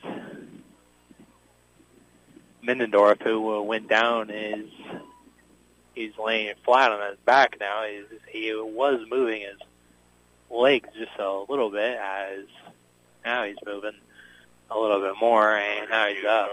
Mindendorf, 2.62 3.22
who 3.22 3.56
uh, 3.56 3.62
went 3.62 3.88
down, 3.88 4.30
is 4.30 4.68
he's 5.94 6.12
laying 6.18 6.54
flat 6.64 6.92
on 6.92 7.10
his 7.10 7.18
back 7.24 7.56
now. 7.58 7.84
He's, 7.84 8.18
he 8.28 8.52
was 8.52 9.00
moving 9.10 9.40
his 9.40 9.58
legs 10.50 10.88
just 10.96 11.18
a 11.18 11.44
little 11.48 11.70
bit, 11.70 11.98
as 11.98 12.44
now 13.24 13.44
he's 13.44 13.56
moving 13.64 13.92
a 14.70 14.78
little 14.78 15.00
bit 15.00 15.14
more, 15.20 15.56
and 15.56 15.90
now 15.90 16.08
he's 16.08 16.24
up. 16.24 16.50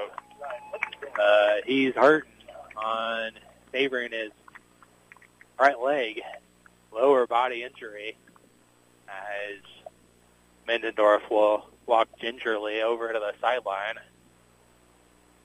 Uh, 1.19 1.55
he's 1.65 1.93
hurt 1.95 2.27
on 2.75 3.31
favoring 3.71 4.11
his 4.11 4.31
right 5.59 5.79
leg, 5.79 6.21
lower 6.93 7.27
body 7.27 7.63
injury, 7.63 8.17
as 9.07 9.59
Mindendorf 10.67 11.29
will 11.29 11.67
walk 11.85 12.07
gingerly 12.19 12.81
over 12.81 13.11
to 13.13 13.19
the 13.19 13.33
sideline 13.39 13.95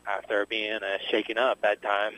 after 0.06 0.46
being 0.46 0.82
uh, 0.82 0.98
shaken 1.10 1.38
up 1.38 1.60
that 1.62 1.82
time. 1.82 2.14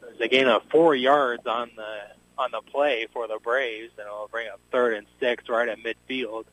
There's 0.00 0.20
a 0.20 0.28
gain 0.28 0.48
of 0.48 0.62
four 0.70 0.94
yards 0.94 1.46
on 1.46 1.70
the 1.76 1.98
on 2.38 2.50
the 2.50 2.62
play 2.62 3.06
for 3.12 3.28
the 3.28 3.38
Braves, 3.38 3.92
and 3.98 4.06
it'll 4.06 4.28
bring 4.28 4.48
up 4.48 4.60
third 4.70 4.94
and 4.94 5.06
six 5.20 5.48
right 5.48 5.68
at 5.68 5.78
midfield. 5.78 6.44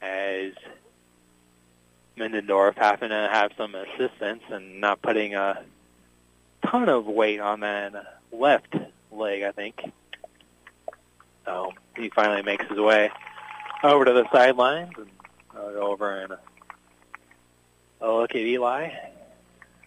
As 0.00 0.52
Mindendorf 2.16 2.76
having 2.76 3.08
to 3.08 3.28
have 3.32 3.52
some 3.56 3.74
assistance 3.74 4.42
and 4.50 4.80
not 4.80 5.02
putting 5.02 5.34
a 5.34 5.64
ton 6.64 6.88
of 6.88 7.06
weight 7.06 7.40
on 7.40 7.60
that 7.60 8.20
left 8.32 8.74
leg, 9.10 9.42
I 9.42 9.52
think. 9.52 9.92
So 11.44 11.72
he 11.96 12.08
finally 12.10 12.42
makes 12.42 12.66
his 12.66 12.78
way 12.78 13.10
over 13.82 14.04
to 14.04 14.12
the 14.12 14.26
sidelines 14.32 14.92
and 14.96 15.10
I'll 15.54 15.72
go 15.72 15.92
over 15.92 16.20
and 16.20 16.32
I'll 18.00 18.20
look 18.20 18.30
at 18.30 18.36
Eli. 18.36 18.90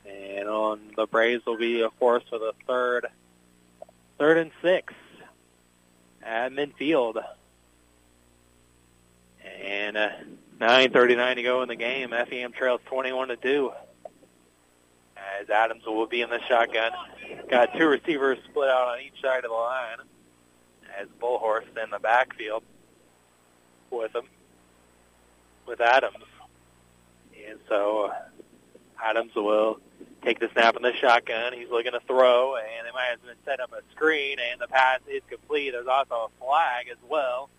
And 0.06 0.48
on 0.48 0.80
the 0.96 1.08
Braves 1.08 1.46
will 1.46 1.58
be 1.58 1.82
a 1.82 1.90
force 1.92 2.24
for 2.30 2.40
the 2.40 2.54
third, 2.66 3.08
third 4.18 4.38
and 4.38 4.52
six 4.62 4.94
at 6.24 6.52
midfield. 6.52 7.24
And 9.64 9.98
uh, 9.98 10.10
9:39 10.60 11.36
to 11.36 11.44
go 11.44 11.62
in 11.62 11.68
the 11.68 11.76
game. 11.76 12.10
FEM 12.10 12.52
trails 12.52 12.82
21 12.86 13.30
to 13.30 13.36
two. 13.38 13.72
As 15.40 15.50
Adams 15.50 15.86
will 15.86 16.08
be 16.08 16.22
in 16.22 16.30
the 16.30 16.40
shotgun, 16.48 16.92
got 17.50 17.78
two 17.78 17.88
receivers 17.88 18.40
split 18.50 18.70
out 18.70 18.88
on 18.88 19.02
each 19.02 19.22
side 19.22 19.44
of 19.46 19.52
the 19.52 19.56
line. 19.56 19.98
As 21.00 21.08
Bullhorse 21.22 21.68
in 21.84 21.90
the 21.92 22.00
backfield 22.00 22.64
with 23.92 24.16
him, 24.16 24.24
with 25.68 25.80
Adams. 25.80 26.24
And 27.48 27.60
so 27.70 28.12
uh, 28.12 28.16
Adams 29.04 29.36
will 29.36 29.80
take 30.24 30.40
the 30.40 30.50
snap 30.54 30.76
in 30.76 30.82
the 30.82 30.94
shotgun. 30.94 31.54
He's 31.54 31.70
looking 31.70 31.92
to 31.92 32.00
throw, 32.08 32.56
and 32.56 32.88
it 32.88 32.94
might 32.94 33.10
have 33.12 33.24
been 33.24 33.36
set 33.46 33.60
up 33.60 33.72
a 33.74 33.82
screen, 33.92 34.38
and 34.52 34.60
the 34.60 34.68
pass 34.68 35.00
is 35.08 35.22
complete. 35.30 35.72
There's 35.72 35.88
also 35.88 36.30
a 36.30 36.44
flag 36.44 36.88
as 36.90 36.98
well, 37.08 37.50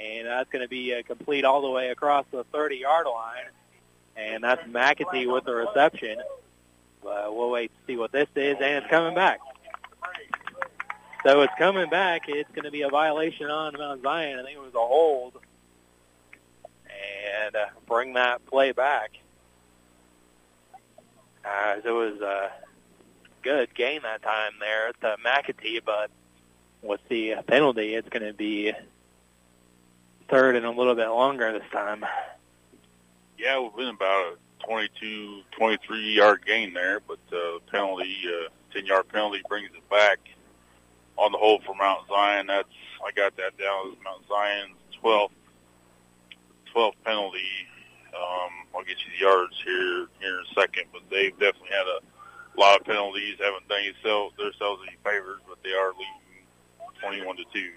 and 0.00 0.26
that's 0.26 0.50
going 0.50 0.62
to 0.62 0.68
be 0.68 0.94
uh, 0.94 1.02
complete 1.02 1.44
all 1.44 1.62
the 1.62 1.70
way 1.70 1.88
across 1.88 2.24
the 2.30 2.44
30-yard 2.44 3.06
line. 3.06 3.50
And 4.16 4.44
that's 4.44 4.62
McAtee 4.68 5.32
with 5.32 5.44
the 5.44 5.54
reception. 5.54 6.18
But 7.02 7.34
we'll 7.34 7.50
wait 7.50 7.70
to 7.70 7.86
see 7.86 7.96
what 7.96 8.12
this 8.12 8.28
is, 8.36 8.56
and 8.56 8.84
it's 8.84 8.86
coming 8.88 9.14
back. 9.14 9.40
So 11.24 11.42
it's 11.42 11.52
coming 11.56 11.88
back. 11.88 12.22
It's 12.28 12.50
going 12.50 12.64
to 12.64 12.70
be 12.70 12.82
a 12.82 12.88
violation 12.88 13.46
on 13.46 13.74
Mount 13.78 14.02
Zion. 14.02 14.38
I 14.38 14.42
think 14.42 14.56
it 14.56 14.60
was 14.60 14.74
a 14.74 14.78
hold. 14.78 15.34
And 16.84 17.56
uh, 17.56 17.66
bring 17.86 18.14
that 18.14 18.44
play 18.46 18.72
back. 18.72 19.12
Uh, 21.44 21.76
it 21.84 21.90
was 21.90 22.20
a 22.20 22.52
good 23.42 23.74
gain 23.74 24.02
that 24.02 24.22
time 24.22 24.52
there 24.60 24.92
to 25.00 25.16
McAtee, 25.24 25.80
but 25.84 26.10
with 26.82 27.00
the 27.08 27.36
penalty, 27.46 27.94
it's 27.94 28.08
going 28.08 28.24
to 28.24 28.32
be 28.32 28.72
third 30.32 30.56
and 30.56 30.64
a 30.64 30.70
little 30.70 30.94
bit 30.94 31.08
longer 31.08 31.52
this 31.52 31.70
time. 31.70 32.04
Yeah, 33.38 33.60
we've 33.60 33.76
been 33.76 33.88
about 33.88 34.32
a 34.32 34.66
22, 34.66 35.42
23 35.50 36.14
yard 36.14 36.46
gain 36.46 36.72
there, 36.72 37.00
but 37.00 37.18
uh, 37.30 37.58
penalty, 37.70 38.16
uh, 38.26 38.48
10 38.72 38.86
yard 38.86 39.08
penalty 39.08 39.42
brings 39.46 39.68
it 39.76 39.88
back 39.90 40.18
on 41.18 41.32
the 41.32 41.38
hold 41.38 41.62
for 41.64 41.74
Mount 41.74 42.08
Zion. 42.08 42.46
That's 42.46 42.68
I 43.06 43.10
got 43.12 43.36
that 43.36 43.58
down 43.58 43.92
as 43.92 43.98
Mount 44.02 44.26
Zion's 44.26 44.76
12th 45.04 45.36
12th 46.74 46.94
penalty. 47.04 47.50
Um, 48.16 48.50
I'll 48.74 48.84
get 48.84 48.96
you 49.04 49.12
the 49.12 49.24
yards 49.24 49.54
here 49.62 50.06
here 50.18 50.38
in 50.38 50.44
a 50.50 50.60
second, 50.60 50.84
but 50.92 51.02
they've 51.10 51.38
definitely 51.38 51.68
had 51.70 51.86
a 51.86 52.58
lot 52.58 52.80
of 52.80 52.86
penalties. 52.86 53.36
Haven't 53.38 53.68
done 53.68 53.84
themselves 53.84 54.34
themselves 54.38 54.80
any 54.88 54.96
favors, 55.04 55.40
but 55.46 55.58
they 55.62 55.74
are 55.74 55.92
leading 55.92 56.46
21 57.02 57.36
to 57.36 57.44
two. 57.52 57.72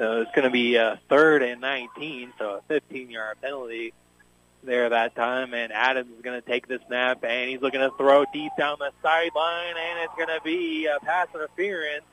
So 0.00 0.22
it's 0.22 0.30
going 0.30 0.44
to 0.44 0.50
be 0.50 0.78
uh, 0.78 0.96
third 1.10 1.42
and 1.42 1.60
19, 1.60 2.32
so 2.38 2.62
a 2.66 2.72
15-yard 2.72 3.36
penalty 3.42 3.92
there 4.64 4.88
that 4.88 5.14
time. 5.14 5.52
And 5.52 5.70
Adams 5.74 6.10
is 6.16 6.22
going 6.22 6.40
to 6.40 6.48
take 6.48 6.66
the 6.66 6.80
snap, 6.86 7.22
and 7.22 7.50
he's 7.50 7.60
looking 7.60 7.80
to 7.80 7.90
throw 7.98 8.24
deep 8.32 8.50
down 8.56 8.78
the 8.78 8.92
sideline, 9.02 9.74
and 9.78 9.98
it's 10.00 10.14
going 10.16 10.28
to 10.28 10.40
be 10.42 10.86
a 10.86 11.00
pass 11.00 11.26
interference 11.34 12.06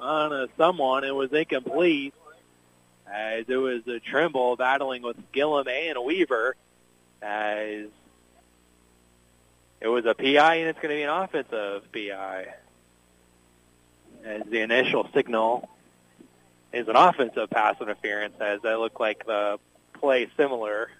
on 0.00 0.32
uh, 0.32 0.46
someone. 0.56 1.04
It 1.04 1.14
was 1.14 1.32
incomplete 1.32 2.14
as 3.06 3.44
it 3.46 3.56
was 3.58 3.86
a 3.86 4.00
Trimble 4.00 4.56
battling 4.56 5.02
with 5.02 5.18
Gillum 5.30 5.68
and 5.68 6.02
Weaver 6.04 6.56
as 7.22 7.86
it 9.80 9.86
was 9.86 10.04
a 10.04 10.14
PI 10.14 10.54
and 10.56 10.68
it's 10.68 10.80
going 10.80 10.90
to 10.90 10.96
be 10.96 11.02
an 11.04 11.10
offensive 11.10 11.84
PI 11.92 12.54
as 14.24 14.42
the 14.50 14.62
initial 14.62 15.08
signal 15.14 15.68
is 16.72 16.88
an 16.88 16.96
offensive 16.96 17.50
pass 17.50 17.76
interference 17.80 18.34
as 18.40 18.60
that 18.62 18.78
looked 18.78 19.00
like 19.00 19.24
the 19.26 19.58
play 19.94 20.28
similar 20.36 20.90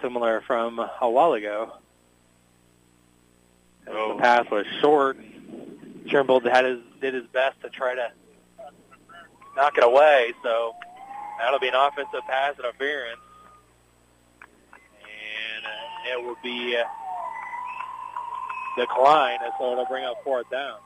similar 0.00 0.40
from 0.40 0.78
a 0.78 1.08
while 1.08 1.34
ago. 1.34 1.72
As 3.86 3.92
The 3.92 4.16
pass 4.18 4.50
was 4.50 4.66
short. 4.80 5.18
Trimble 6.08 6.40
had 6.40 6.64
his 6.64 6.80
did 7.00 7.14
his 7.14 7.26
best 7.26 7.60
to 7.62 7.70
try 7.70 7.94
to 7.94 8.10
knock 9.56 9.76
it 9.78 9.84
away, 9.84 10.32
so 10.42 10.74
that'll 11.38 11.58
be 11.58 11.68
an 11.68 11.74
offensive 11.74 12.20
pass 12.26 12.58
interference. 12.58 13.20
And 15.02 16.12
it 16.12 16.22
will 16.22 16.36
be 16.42 16.76
uh, 16.76 16.84
declined, 18.78 19.40
so 19.58 19.72
it'll 19.72 19.86
bring 19.86 20.04
up 20.04 20.22
fourth 20.24 20.50
down. 20.50 20.76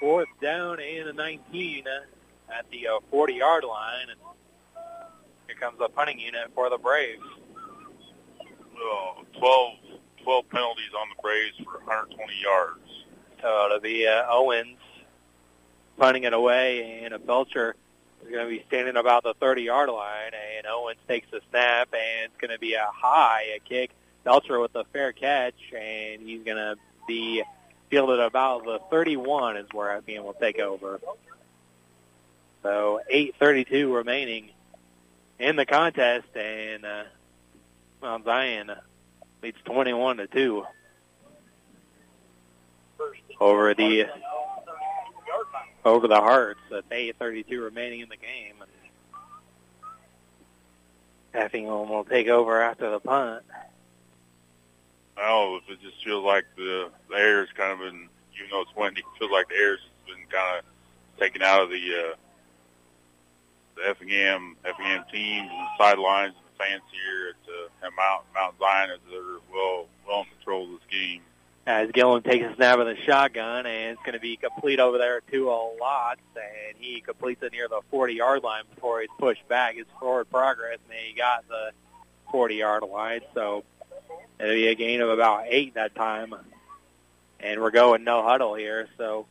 Fourth 0.00 0.28
down 0.40 0.80
and 0.80 1.08
a 1.10 1.12
19 1.12 1.84
at 2.48 2.64
the 2.70 2.86
40-yard 3.12 3.64
line. 3.64 4.06
And 4.10 4.18
here 5.46 5.56
comes 5.60 5.78
the 5.78 5.88
punting 5.88 6.18
unit 6.18 6.50
for 6.54 6.70
the 6.70 6.78
Braves. 6.78 7.22
Uh, 8.40 9.22
12, 9.38 9.72
12 10.24 10.48
penalties 10.48 10.90
on 10.98 11.08
the 11.10 11.22
Braves 11.22 11.56
for 11.58 11.78
120 11.80 12.32
yards. 12.42 12.80
So 13.42 13.66
it'll 13.66 13.80
be 13.80 14.06
uh, 14.06 14.24
Owens 14.28 14.78
punting 15.98 16.24
it 16.24 16.32
away, 16.32 17.02
and 17.04 17.12
a 17.12 17.18
Belcher 17.18 17.76
is 18.22 18.30
going 18.30 18.44
to 18.44 18.50
be 18.50 18.64
standing 18.68 18.96
about 18.96 19.22
the 19.22 19.34
30-yard 19.34 19.90
line, 19.90 20.32
and 20.56 20.66
Owens 20.66 20.98
takes 21.06 21.30
the 21.30 21.40
snap, 21.50 21.88
and 21.92 22.24
it's 22.24 22.40
going 22.40 22.50
to 22.50 22.58
be 22.58 22.74
a 22.74 22.86
high 22.92 23.44
a 23.56 23.60
kick. 23.60 23.90
Belcher 24.24 24.60
with 24.60 24.74
a 24.74 24.84
fair 24.92 25.12
catch, 25.12 25.72
and 25.78 26.22
he's 26.22 26.42
going 26.42 26.56
to 26.56 26.76
be 27.06 27.42
fielded 27.90 28.20
about 28.20 28.64
the 28.64 28.80
31 28.90 29.56
is 29.56 29.66
where 29.72 30.00
FEM 30.02 30.24
will 30.24 30.32
take 30.34 30.58
over. 30.58 31.00
So 32.62 33.00
8:32 33.12 33.94
remaining 33.94 34.50
in 35.38 35.56
the 35.56 35.66
contest, 35.66 36.28
and 36.36 36.84
uh, 36.84 37.04
Mount 38.00 38.24
Zion 38.24 38.70
leads 39.42 39.58
21 39.64 40.18
to 40.18 40.26
two 40.26 40.64
over 43.40 43.74
the 43.74 44.06
over 45.84 46.06
the 46.06 46.20
Hearts 46.20 46.60
at 46.70 46.88
8:32 46.90 47.64
remaining 47.64 48.00
in 48.00 48.08
the 48.08 48.16
game. 48.16 48.54
Effingham 51.32 51.88
will 51.88 52.04
take 52.04 52.28
over 52.28 52.60
after 52.60 52.90
the 52.90 53.00
punt. 53.00 53.44
Oh, 55.22 55.58
if 55.62 55.70
it 55.70 55.82
just 55.82 56.02
feels 56.02 56.24
like 56.24 56.46
the, 56.56 56.90
the 57.10 57.16
air's 57.16 57.48
kind 57.54 57.72
of 57.72 57.78
been, 57.80 58.08
even 58.34 58.50
though 58.50 58.62
it's 58.62 58.74
windy, 58.74 59.00
it 59.00 59.18
feels 59.18 59.30
like 59.30 59.48
the 59.48 59.56
air's 59.56 59.80
been 60.06 60.24
kind 60.30 60.58
of 60.58 60.64
taken 61.20 61.42
out 61.42 61.62
of 61.62 61.70
the 61.70 61.76
uh, 61.76 62.16
the 63.76 63.88
Effingham 63.88 64.56
Effingham 64.64 65.04
teams 65.12 65.48
and 65.50 65.60
the 65.60 65.78
sidelines 65.78 66.34
and 66.36 66.44
the 66.46 66.64
fans 66.64 66.82
here 66.90 67.30
at, 67.30 67.88
uh, 67.88 67.90
Mount 67.96 68.24
Mount 68.34 68.58
Zion 68.58 68.90
as 68.90 68.98
they're 69.10 69.40
well 69.52 69.86
well 70.06 70.20
in 70.20 70.26
control 70.36 70.64
of 70.64 70.70
this 70.70 70.88
game. 70.90 71.22
As 71.66 71.90
Gillum 71.92 72.22
takes 72.22 72.44
a 72.46 72.54
snap 72.56 72.78
of 72.78 72.86
the 72.86 72.96
shotgun, 73.04 73.66
and 73.66 73.92
it's 73.92 74.02
going 74.02 74.14
to 74.14 74.20
be 74.20 74.36
complete 74.36 74.80
over 74.80 74.96
there 74.96 75.20
to 75.30 75.50
a 75.50 75.76
lot, 75.78 76.18
and 76.34 76.76
he 76.78 77.02
completes 77.02 77.42
it 77.42 77.52
near 77.52 77.68
the 77.68 77.80
40-yard 77.92 78.42
line 78.42 78.64
before 78.74 79.02
he's 79.02 79.10
pushed 79.18 79.46
back. 79.46 79.76
His 79.76 79.84
forward 80.00 80.30
progress, 80.30 80.78
and 80.88 80.98
he 80.98 81.14
got 81.14 81.46
the 81.48 81.70
40-yard 82.32 82.82
line, 82.84 83.20
so 83.34 83.62
it'll 84.40 84.54
be 84.54 84.68
a 84.68 84.74
gain 84.74 85.00
of 85.00 85.10
about 85.10 85.44
eight 85.46 85.74
that 85.74 85.94
time. 85.94 86.34
And 87.40 87.60
we're 87.60 87.70
going 87.70 88.04
no 88.04 88.22
huddle 88.22 88.54
here, 88.54 88.88
so 88.98 89.26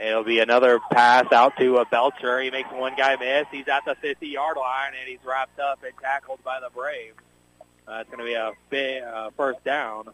it'll 0.00 0.24
be 0.24 0.40
another 0.40 0.80
pass 0.90 1.30
out 1.32 1.56
to 1.58 1.76
a 1.76 1.84
Belcher. 1.84 2.40
He 2.40 2.50
makes 2.50 2.70
one 2.70 2.94
guy 2.96 3.16
miss. 3.16 3.46
He's 3.50 3.68
at 3.68 3.84
the 3.84 3.94
50-yard 3.96 4.56
line, 4.56 4.92
and 4.98 5.08
he's 5.08 5.18
wrapped 5.24 5.58
up 5.60 5.82
and 5.84 5.92
tackled 6.00 6.42
by 6.42 6.60
the 6.60 6.70
Braves. 6.70 7.18
Uh, 7.86 7.98
it's 8.00 8.08
going 8.08 8.20
to 8.20 8.24
be 8.24 8.34
a 8.34 8.52
big, 8.70 9.02
uh, 9.02 9.30
first 9.36 9.62
down 9.62 10.06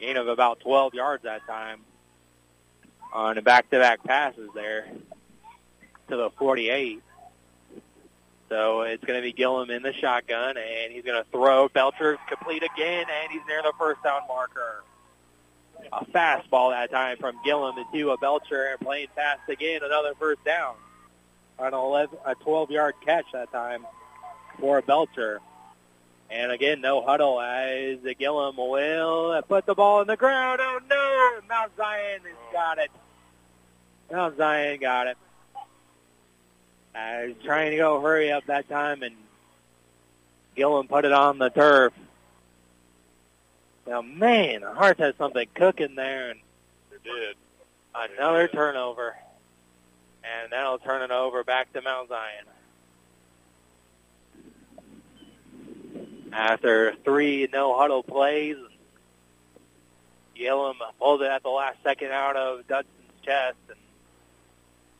gain 0.00 0.16
of 0.16 0.28
about 0.28 0.60
12 0.60 0.94
yards 0.94 1.24
that 1.24 1.46
time 1.46 1.80
on 3.12 3.34
the 3.36 3.42
back-to-back 3.42 4.02
passes 4.04 4.48
there 4.54 4.86
to 6.08 6.16
the 6.16 6.30
48. 6.38 7.02
So 8.48 8.82
it's 8.82 9.04
going 9.04 9.18
to 9.18 9.22
be 9.22 9.32
Gillum 9.32 9.70
in 9.70 9.82
the 9.82 9.92
shotgun, 9.92 10.56
and 10.56 10.92
he's 10.92 11.04
going 11.04 11.22
to 11.22 11.30
throw. 11.30 11.68
Belcher 11.68 12.16
complete 12.28 12.62
again, 12.62 13.04
and 13.22 13.30
he's 13.30 13.42
near 13.46 13.62
the 13.62 13.72
first 13.78 14.02
down 14.02 14.22
marker. 14.26 14.82
A 15.92 16.04
fastball 16.06 16.70
that 16.70 16.90
time 16.90 17.18
from 17.18 17.36
Gillum 17.44 17.76
to 17.92 18.10
a 18.10 18.16
Belcher, 18.16 18.68
and 18.72 18.80
playing 18.80 19.08
fast 19.14 19.48
again, 19.48 19.82
another 19.82 20.14
first 20.18 20.42
down. 20.44 20.74
On 21.58 21.74
11, 21.74 22.18
a 22.24 22.34
12-yard 22.36 22.94
catch 23.04 23.26
that 23.32 23.52
time 23.52 23.84
for 24.60 24.80
Belcher. 24.80 25.40
And 26.30 26.52
again, 26.52 26.80
no 26.80 27.04
huddle 27.04 27.40
as 27.40 27.98
Gillum 28.18 28.56
will 28.56 29.42
put 29.42 29.66
the 29.66 29.74
ball 29.74 30.00
in 30.00 30.06
the 30.06 30.16
ground. 30.16 30.60
Oh 30.62 30.78
no! 30.88 31.48
Mount 31.48 31.72
Zion 31.76 32.20
has 32.22 32.52
got 32.52 32.78
it. 32.78 32.90
Mount 34.10 34.36
Zion 34.36 34.78
got 34.78 35.06
it. 35.06 35.16
I 36.94 37.26
was 37.26 37.36
trying 37.44 37.70
to 37.72 37.76
go 37.76 38.00
hurry 38.00 38.32
up 38.32 38.46
that 38.46 38.68
time, 38.68 39.02
and 39.02 39.14
Gillum 40.56 40.88
put 40.88 41.04
it 41.04 41.12
on 41.12 41.38
the 41.38 41.50
turf. 41.50 41.92
Now, 43.86 44.02
man, 44.02 44.60
the 44.62 44.72
Hearts 44.74 45.00
has 45.00 45.14
something 45.16 45.46
cooking 45.54 45.94
there, 45.94 46.30
and 46.30 46.40
They 46.90 46.98
did. 47.10 47.36
another 47.94 48.48
turnover. 48.48 49.16
And 50.24 50.52
that'll 50.52 50.78
turn 50.78 51.02
it 51.02 51.10
over 51.10 51.42
back 51.44 51.72
to 51.72 51.80
Mount 51.80 52.08
Zion. 52.08 52.44
After 56.32 56.94
three 57.04 57.48
no 57.52 57.78
huddle 57.78 58.02
plays, 58.02 58.56
Gillum 60.34 60.76
pulled 60.98 61.22
it 61.22 61.30
at 61.30 61.42
the 61.42 61.48
last 61.48 61.78
second 61.82 62.10
out 62.10 62.36
of 62.36 62.66
Dudson's 62.68 63.22
chest, 63.24 63.56
and 63.68 63.78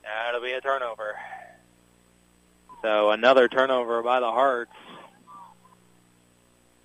that'll 0.03 0.41
be 0.41 0.53
a 0.53 0.61
turnover. 0.61 1.17
So 2.83 3.11
another 3.11 3.49
turnover 3.49 4.03
by 4.03 4.21
the 4.21 4.31
Hearts. 4.31 4.73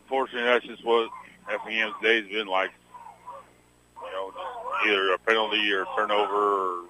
Fortunately, 0.08 0.44
that's 0.48 0.66
just 0.66 0.84
what 0.84 1.10
Effingham's 1.50 1.96
day's 2.02 2.28
been 2.28 2.48
like. 2.48 2.72
You 4.04 4.12
know, 4.12 4.32
just 4.32 4.88
either 4.88 5.14
a 5.14 5.18
penalty 5.20 5.72
or 5.72 5.86
turnover 5.96 6.82
or 6.82 6.84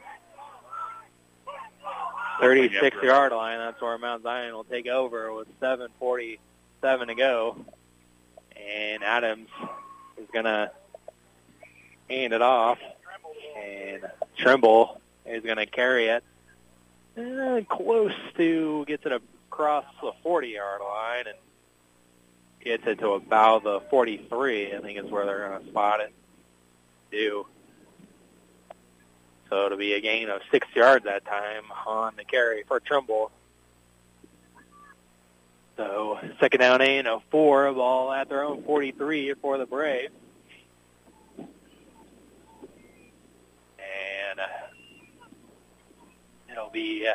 36 2.39 2.97
yard 3.03 3.31
line. 3.31 3.59
That's 3.59 3.81
where 3.81 3.97
Mount 3.97 4.23
Zion 4.23 4.53
will 4.53 4.63
take 4.63 4.87
over 4.87 5.33
with 5.33 5.47
7:47 5.59 7.07
to 7.07 7.15
go, 7.15 7.57
and 8.55 9.03
Adams 9.03 9.49
is 10.17 10.27
gonna 10.33 10.71
hand 12.09 12.33
it 12.33 12.41
off, 12.41 12.79
and 13.55 14.09
Trimble 14.37 14.99
is 15.25 15.43
gonna 15.43 15.65
carry 15.65 16.07
it 16.07 16.23
uh, 17.17 17.61
close 17.69 18.13
to 18.37 18.85
gets 18.85 19.05
it 19.05 19.21
across 19.51 19.85
the 20.01 20.11
40 20.23 20.47
yard 20.49 20.81
line 20.81 21.25
and 21.27 21.37
gets 22.63 22.85
it 22.87 22.99
to 22.99 23.11
about 23.11 23.63
the 23.63 23.81
43. 23.89 24.75
I 24.75 24.81
think 24.81 24.99
is 24.99 25.11
where 25.11 25.25
they're 25.25 25.49
gonna 25.49 25.65
spot 25.67 25.99
it. 25.99 26.13
Do. 27.11 27.45
So 29.49 29.67
it'll 29.67 29.77
be 29.77 29.93
a 29.93 30.01
gain 30.01 30.29
of 30.29 30.41
six 30.49 30.67
yards 30.75 31.05
that 31.05 31.25
time 31.25 31.65
on 31.85 32.13
the 32.17 32.23
carry 32.23 32.63
for 32.63 32.79
Trimble. 32.79 33.31
So 35.77 36.19
second 36.39 36.59
down 36.59 36.81
and 36.81 37.07
a 37.07 37.19
four, 37.31 37.71
ball 37.73 38.11
at 38.11 38.29
their 38.29 38.43
own 38.43 38.63
43 38.63 39.33
for 39.35 39.57
the 39.57 39.65
Braves. 39.65 40.13
And 41.37 41.47
uh, 44.39 44.47
it'll 46.53 46.69
be 46.69 47.07
uh, 47.07 47.13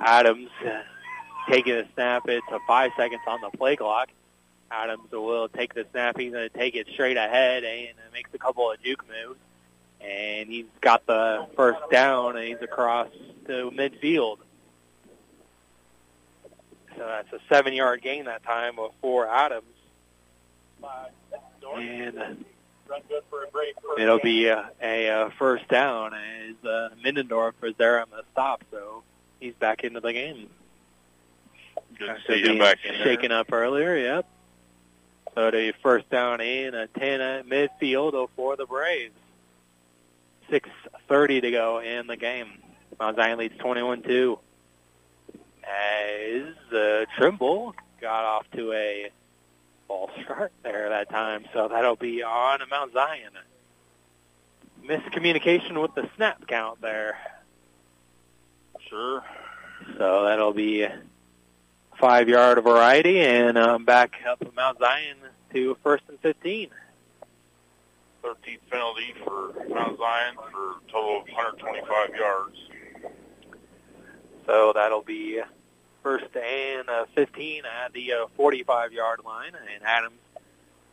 Adams 0.00 0.50
uh, 0.66 0.82
taking 1.48 1.74
the 1.74 1.86
snap. 1.94 2.28
It's 2.28 2.46
a 2.50 2.58
five 2.66 2.90
seconds 2.96 3.22
on 3.28 3.40
the 3.40 3.56
play 3.56 3.76
clock. 3.76 4.08
Adams 4.70 5.12
will 5.12 5.48
take 5.48 5.74
the 5.74 5.86
snap. 5.92 6.18
He's 6.18 6.32
going 6.32 6.48
to 6.48 6.58
take 6.58 6.74
it 6.74 6.88
straight 6.92 7.16
ahead 7.16 7.62
and 7.62 7.94
makes 8.12 8.30
a 8.34 8.38
couple 8.38 8.70
of 8.70 8.82
juke 8.82 9.04
moves 9.06 9.38
and 10.02 10.48
he's 10.48 10.66
got 10.80 11.06
the 11.06 11.46
first 11.56 11.78
down, 11.90 12.36
and 12.36 12.46
he's 12.46 12.60
across 12.60 13.08
to 13.46 13.70
midfield. 13.70 14.38
So 16.96 17.06
that's 17.06 17.32
a 17.32 17.38
seven-yard 17.48 18.02
gain 18.02 18.26
that 18.26 18.42
time 18.42 18.76
for 19.00 19.26
Adams. 19.28 19.64
And 21.74 22.44
it'll 23.98 24.18
be 24.20 24.46
a, 24.46 24.70
a, 24.82 25.06
a 25.08 25.30
first 25.38 25.68
down 25.68 26.14
as 26.14 26.54
uh, 26.64 26.90
Mindendorf 27.04 27.54
is 27.62 27.74
there 27.76 28.00
on 28.00 28.06
the 28.10 28.22
stop, 28.32 28.62
so 28.70 29.02
he's 29.40 29.54
back 29.54 29.84
into 29.84 30.00
the 30.00 30.12
game. 30.12 30.48
good 31.98 32.06
to 32.06 32.32
see 32.32 32.42
him 32.42 32.58
back 32.58 32.78
in 32.84 32.94
there. 32.94 33.04
shaken 33.04 33.32
up 33.32 33.52
earlier, 33.52 33.96
yep. 33.96 34.26
So 35.34 35.50
the 35.50 35.72
first 35.82 36.10
down 36.10 36.40
and 36.40 36.74
a 36.74 36.86
10 36.86 37.20
at 37.20 37.46
midfield 37.46 38.28
for 38.36 38.56
the 38.56 38.66
Braves. 38.66 39.14
6.30 40.50 41.42
to 41.42 41.50
go 41.50 41.80
in 41.80 42.06
the 42.06 42.16
game. 42.16 42.58
Mount 43.00 43.16
Zion 43.16 43.38
leads 43.38 43.56
21-2. 43.56 44.38
As 45.64 46.74
uh, 46.74 47.04
Trimble 47.16 47.74
got 48.00 48.24
off 48.24 48.50
to 48.54 48.72
a 48.72 49.10
false 49.88 50.10
start 50.24 50.52
there 50.62 50.88
that 50.88 51.10
time, 51.10 51.44
so 51.52 51.68
that'll 51.68 51.96
be 51.96 52.22
on 52.22 52.60
Mount 52.70 52.92
Zion. 52.92 53.32
Miscommunication 54.84 55.80
with 55.80 55.94
the 55.94 56.08
snap 56.16 56.46
count 56.46 56.80
there. 56.80 57.16
Sure. 58.88 59.24
So 59.96 60.24
that'll 60.24 60.52
be 60.52 60.86
five-yard 61.98 62.62
variety, 62.62 63.20
and 63.20 63.56
um, 63.56 63.84
back 63.84 64.14
up 64.28 64.42
Mount 64.54 64.78
Zion 64.78 65.16
to 65.52 65.76
first 65.82 66.04
and 66.08 66.18
15. 66.20 66.70
13th 68.22 68.58
penalty 68.70 69.14
for 69.24 69.52
Mount 69.68 69.98
Zion 69.98 70.34
for 70.50 70.72
a 70.72 70.90
total 70.90 71.20
of 71.20 71.28
125 71.28 72.14
yards. 72.14 72.56
So 74.46 74.72
that'll 74.74 75.02
be 75.02 75.40
first 76.02 76.26
and 76.36 76.88
uh, 76.88 77.04
15 77.14 77.62
at 77.64 77.92
the 77.92 78.12
uh, 78.12 78.26
45-yard 78.38 79.20
line, 79.24 79.52
and 79.54 79.84
Adams 79.84 80.14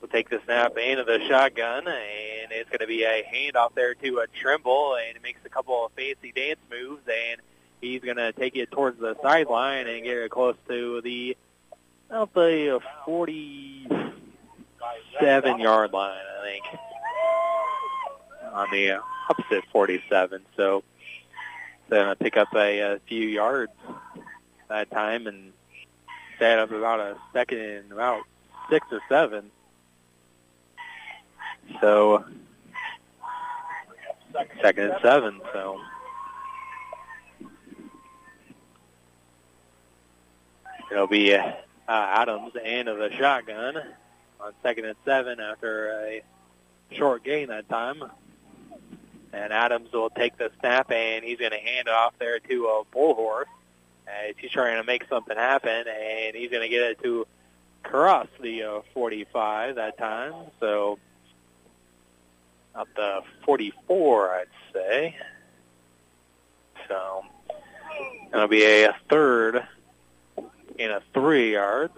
will 0.01 0.07
take 0.07 0.29
the 0.29 0.41
snap 0.45 0.77
into 0.77 1.03
the 1.03 1.19
shotgun, 1.27 1.87
and 1.87 2.51
it's 2.51 2.69
going 2.69 2.79
to 2.79 2.87
be 2.87 3.03
a 3.03 3.23
handoff 3.23 3.75
there 3.75 3.93
to 3.95 4.19
a 4.19 4.27
Trimble, 4.27 4.95
and 4.95 5.17
he 5.17 5.21
makes 5.21 5.41
a 5.45 5.49
couple 5.49 5.85
of 5.85 5.91
fancy 5.93 6.31
dance 6.31 6.59
moves, 6.69 7.01
and 7.07 7.41
he's 7.81 8.01
going 8.01 8.17
to 8.17 8.31
take 8.31 8.55
it 8.55 8.71
towards 8.71 8.99
the 8.99 9.15
sideline 9.21 9.87
and 9.87 10.03
get 10.03 10.17
it 10.17 10.31
close 10.31 10.55
to 10.67 11.01
the, 11.01 11.35
I'll 12.11 12.29
say, 12.35 12.67
a 12.67 12.79
47-yard 13.05 15.93
line, 15.93 16.23
I 16.39 16.45
think, 16.45 16.63
on 18.53 18.67
the 18.71 18.99
opposite 19.29 19.63
47. 19.71 20.41
So 20.55 20.83
going 21.89 22.07
to 22.07 22.15
pick 22.15 22.37
up 22.37 22.53
a, 22.53 22.79
a 22.79 22.99
few 23.07 23.27
yards 23.27 23.71
that 24.69 24.91
time 24.91 25.27
and 25.27 25.51
set 26.37 26.59
up 26.59 26.71
about 26.71 26.99
a 26.99 27.17
second 27.33 27.59
and 27.59 27.91
about 27.91 28.21
six 28.69 28.87
or 28.91 29.01
seven. 29.09 29.51
So 31.81 32.23
second 34.61 34.91
and 34.91 35.01
seven. 35.01 35.41
So 35.53 35.79
it'll 40.91 41.07
be 41.07 41.33
uh, 41.33 41.51
Adams 41.87 42.53
and 42.63 42.87
the 42.87 43.11
shotgun 43.17 43.77
on 44.39 44.53
second 44.63 44.85
and 44.85 44.95
seven 45.03 45.39
after 45.39 45.91
a 46.05 46.21
short 46.91 47.23
gain 47.23 47.49
that 47.49 47.67
time. 47.69 48.03
And 49.31 49.53
Adams 49.53 49.91
will 49.91 50.09
take 50.09 50.37
the 50.37 50.51
snap 50.59 50.91
and 50.91 51.23
he's 51.23 51.37
going 51.37 51.51
to 51.51 51.57
hand 51.57 51.87
it 51.87 51.93
off 51.93 52.13
there 52.17 52.39
to 52.39 52.65
a 52.65 52.83
bullhorse 52.95 53.45
he's 54.37 54.51
trying 54.51 54.77
to 54.77 54.83
make 54.83 55.05
something 55.09 55.37
happen, 55.37 55.85
and 55.87 56.35
he's 56.35 56.49
going 56.49 56.63
to 56.63 56.69
get 56.69 56.81
it 56.83 57.03
to 57.03 57.27
cross 57.83 58.27
the 58.41 58.63
uh, 58.63 58.81
45 58.93 59.75
that 59.75 59.97
time. 59.97 60.33
So 60.59 60.99
up 62.75 62.87
the 62.95 63.21
44, 63.45 64.29
I'd 64.31 64.45
say. 64.73 65.15
So 66.87 67.23
it'll 68.33 68.47
be 68.47 68.63
a 68.63 68.95
third 69.09 69.67
in 70.77 70.91
a 70.91 71.01
three 71.13 71.53
yards. 71.53 71.97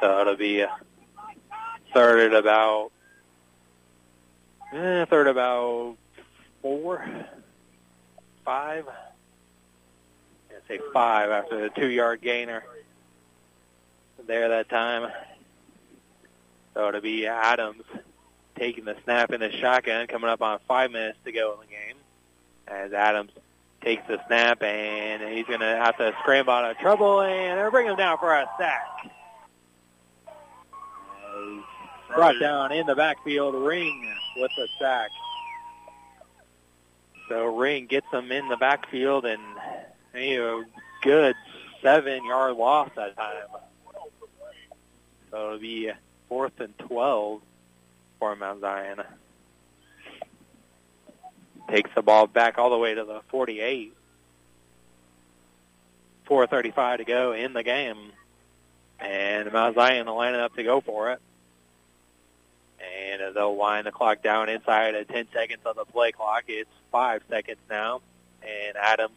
So 0.00 0.20
it'll 0.20 0.36
be 0.36 0.60
a 0.60 0.74
third 1.92 2.32
at 2.32 2.38
about 2.38 2.90
eh, 4.72 5.04
third 5.04 5.26
about 5.26 5.96
four, 6.62 7.04
five. 8.44 8.86
Say 10.70 10.78
five 10.92 11.30
after 11.30 11.60
the 11.62 11.68
two-yard 11.70 12.20
gainer 12.20 12.62
there 14.28 14.50
that 14.50 14.68
time. 14.68 15.10
So 16.74 16.86
it'll 16.88 17.00
be 17.00 17.26
Adams 17.26 17.82
taking 18.56 18.84
the 18.84 18.94
snap 19.02 19.32
in 19.32 19.40
the 19.40 19.50
shotgun, 19.50 20.06
coming 20.06 20.30
up 20.30 20.42
on 20.42 20.60
five 20.68 20.92
minutes 20.92 21.18
to 21.24 21.32
go 21.32 21.54
in 21.54 21.60
the 21.60 21.66
game. 21.66 21.96
As 22.68 22.92
Adams 22.92 23.32
takes 23.80 24.06
the 24.06 24.24
snap, 24.28 24.62
and 24.62 25.36
he's 25.36 25.46
going 25.46 25.58
to 25.58 25.66
have 25.66 25.96
to 25.96 26.14
scramble 26.20 26.52
out 26.52 26.70
of 26.70 26.78
trouble, 26.78 27.20
and 27.20 27.58
they're 27.58 27.72
bringing 27.72 27.90
him 27.90 27.98
down 27.98 28.18
for 28.18 28.32
a 28.32 28.48
sack. 28.56 29.10
Brought 32.14 32.38
down 32.38 32.70
in 32.70 32.86
the 32.86 32.94
backfield, 32.94 33.56
Ring 33.56 34.08
with 34.36 34.52
the 34.56 34.68
sack. 34.78 35.10
So 37.28 37.56
Ring 37.56 37.86
gets 37.86 38.06
him 38.12 38.30
in 38.30 38.48
the 38.48 38.56
backfield, 38.56 39.24
and 39.24 39.42
a 40.14 40.64
good 41.02 41.34
seven-yard 41.82 42.56
loss 42.56 42.90
that 42.96 43.16
time. 43.16 43.34
So 45.30 45.46
it'll 45.46 45.58
be 45.58 45.90
fourth 46.28 46.58
and 46.60 46.76
12 46.78 47.40
for 48.18 48.36
Mount 48.36 48.60
Zion. 48.60 49.00
Takes 51.68 51.90
the 51.94 52.02
ball 52.02 52.26
back 52.26 52.58
all 52.58 52.70
the 52.70 52.78
way 52.78 52.94
to 52.94 53.04
the 53.04 53.20
48. 53.28 53.94
4.35 56.28 56.98
to 56.98 57.04
go 57.04 57.32
in 57.32 57.52
the 57.52 57.62
game. 57.62 58.12
And 58.98 59.52
Mount 59.52 59.74
Zion 59.74 60.06
will 60.06 60.16
line 60.16 60.34
up 60.34 60.54
to 60.56 60.62
go 60.62 60.80
for 60.80 61.12
it. 61.12 61.20
And 62.80 63.34
they'll 63.34 63.54
wind 63.54 63.86
the 63.86 63.92
clock 63.92 64.22
down 64.22 64.48
inside 64.48 64.94
of 64.94 65.08
10 65.08 65.26
seconds 65.32 65.60
of 65.64 65.76
the 65.76 65.84
play 65.84 66.12
clock. 66.12 66.44
It's 66.48 66.70
five 66.90 67.22
seconds 67.28 67.58
now. 67.68 68.00
And 68.42 68.76
Adams 68.76 69.12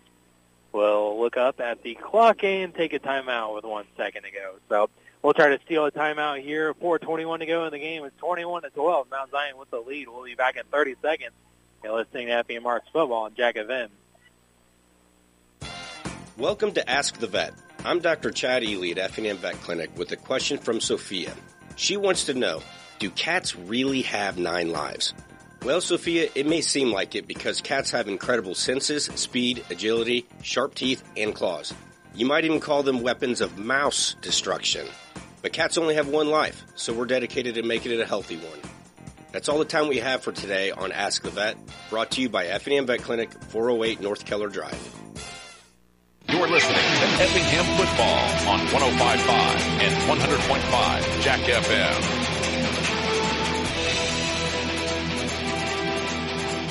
will 0.74 1.22
look 1.22 1.38
up 1.38 1.61
at 1.61 1.84
the 1.84 1.95
clock 1.95 2.43
and 2.43 2.74
take 2.74 2.93
a 2.93 3.00
timeout 3.00 3.56
with 3.56 3.64
one 3.64 3.85
second 3.95 4.24
to 4.24 4.32
go. 4.32 4.56
So 4.68 4.90
we'll 5.22 5.34
try 5.34 5.56
to 5.56 5.64
steal 5.64 5.85
a 5.85 5.92
timeout 5.92 6.42
here. 6.42 6.74
4:21 6.74 7.40
to 7.40 7.45
go 7.45 7.66
in 7.66 7.72
the 7.72 7.80
game. 7.80 8.03
It's 8.03 8.18
21 8.18 8.64
to 8.64 8.69
12. 8.72 9.10
Mount 9.10 9.32
Zion 9.32 9.58
with 9.58 9.69
the 9.69 9.80
lead. 9.80 10.10
We'll 10.10 10.26
be 10.26 10.35
back 10.35 10.58
in 10.58 10.64
30 10.72 10.95
seconds. 11.02 11.32
You're 11.84 11.95
listening 11.95 12.27
to 12.27 12.43
FEM 12.43 12.64
Marks 12.64 12.88
Football 12.92 13.24
on 13.24 13.35
Jack 13.35 13.56
FM. 13.56 13.90
Welcome 16.38 16.72
to 16.74 16.90
Ask 16.90 17.19
the 17.19 17.27
Vet. 17.27 17.53
I'm 17.85 18.00
Dr. 18.00 18.32
Chad 18.32 18.64
Ely 18.64 18.90
at 18.92 18.98
Effingham 18.98 19.38
Vet 19.38 19.56
Clinic 19.61 19.92
with 19.98 20.11
a 20.11 20.16
question 20.16 20.58
from 20.58 20.80
Sophia. 20.80 21.34
She 21.76 21.98
wants 21.98 22.26
to 22.26 22.34
know, 22.34 22.64
do 23.00 23.10
cats 23.10 23.56
really 23.56 24.03
have 24.03 24.38
nine 24.38 24.72
lives? 24.72 25.14
Well, 25.64 25.80
Sophia, 25.80 26.30
it 26.35 26.45
may 26.45 26.59
seem 26.59 26.92
like 26.92 27.16
it 27.16 27.25
because 27.25 27.61
cats 27.61 27.90
have 27.92 28.09
incredible 28.09 28.53
senses, 28.53 29.06
speed, 29.16 29.64
agility, 29.69 30.25
sharp 30.42 30.75
teeth, 30.75 31.01
and 31.16 31.33
claws. 31.33 31.74
You 32.14 32.25
might 32.25 32.43
even 32.43 32.59
call 32.59 32.83
them 32.83 33.01
weapons 33.01 33.40
of 33.40 33.58
mouse 33.58 34.17
destruction. 34.22 34.85
But 35.42 35.53
cats 35.53 35.77
only 35.77 35.95
have 35.95 36.09
one 36.09 36.30
life, 36.30 36.64
so 36.75 36.92
we're 36.92 37.06
dedicated 37.06 37.56
to 37.56 37.64
making 37.64 37.93
it 37.93 38.01
a 38.01 38.06
healthy 38.06 38.35
one. 38.35 38.59
That's 39.32 39.48
all 39.48 39.58
the 39.58 39.64
time 39.64 39.88
we 39.88 40.00
have 40.00 40.22
for 40.22 40.33
today 40.33 40.72
on 40.72 40.92
Ask 40.92 41.24
the 41.24 41.30
Vet, 41.30 41.56
brought 41.90 42.11
to 42.11 42.22
you 42.22 42.27
by 42.27 42.48
Effingham 42.48 42.85
Vet 42.85 43.01
Clinic, 43.01 43.32
408 43.32 44.01
North 44.01 44.25
Keller 44.25 44.50
Drive. 44.50 45.00
You're 46.27 46.50
listening 46.50 46.75
to 46.75 47.24
Effingham 47.24 47.66
Football 47.77 48.51
on 48.51 48.59
105.5 48.67 49.30
and 49.80 50.19
100.5 50.19 51.22
Jack 51.22 51.40
FM. 51.40 52.23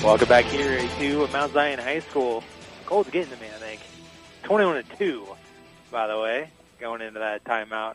Welcome 0.03 0.29
back 0.29 0.47
here 0.47 0.81
to 0.99 1.29
Mount 1.29 1.53
Zion 1.53 1.79
High 1.79 2.01
School. 2.01 2.43
Cold's 2.87 3.09
getting 3.11 3.33
to 3.33 3.41
me, 3.41 3.47
I 3.47 3.59
think. 3.61 3.81
21 4.43 4.83
to 4.83 4.97
2, 4.97 5.29
by 5.93 6.09
the 6.09 6.19
way, 6.19 6.51
going 6.81 7.03
into 7.03 7.21
that 7.21 7.45
timeout 7.45 7.95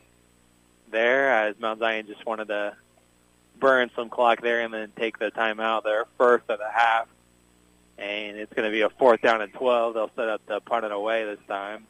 there, 0.90 1.30
as 1.30 1.60
Mount 1.60 1.80
Zion 1.80 2.08
just 2.08 2.26
wanted 2.26 2.48
to 2.48 2.78
burn 3.60 3.92
some 3.94 4.08
clock 4.08 4.40
there 4.40 4.62
and 4.62 4.74
then 4.74 4.94
take 4.96 5.20
the 5.20 5.32
timeout 5.32 5.84
there 5.84 6.06
first 6.18 6.46
of 6.48 6.60
the 6.60 6.72
half. 6.72 7.10
And 7.98 8.38
it's 8.38 8.54
going 8.54 8.70
to 8.70 8.72
be 8.72 8.84
a 8.84 8.90
fourth 8.90 9.22
down 9.22 9.42
and 9.42 9.52
12. 9.52 9.94
They'll 9.94 10.12
set 10.16 10.30
up 10.30 10.46
the 10.46 10.62
punt 10.62 10.86
it 10.86 10.94
away 10.94 11.26
this 11.26 11.46
time. 11.46 11.88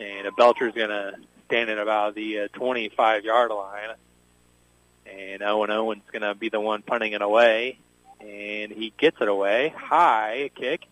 And 0.00 0.26
Belcher's 0.36 0.74
going 0.74 0.90
to 0.90 1.14
stand 1.46 1.70
at 1.70 1.78
about 1.78 2.16
the 2.16 2.40
uh, 2.40 2.48
25-yard 2.48 3.52
line. 3.52 3.90
And 5.06 5.42
oh 5.44 5.60
Owen 5.60 5.70
Owen's 5.70 6.02
oh, 6.08 6.10
going 6.18 6.22
to 6.22 6.34
be 6.34 6.48
the 6.48 6.60
one 6.60 6.82
punting 6.82 7.12
it 7.12 7.22
away 7.22 7.78
and 8.22 8.72
he 8.72 8.92
gets 8.96 9.20
it 9.20 9.28
away. 9.28 9.74
High 9.76 10.50
kick, 10.54 10.86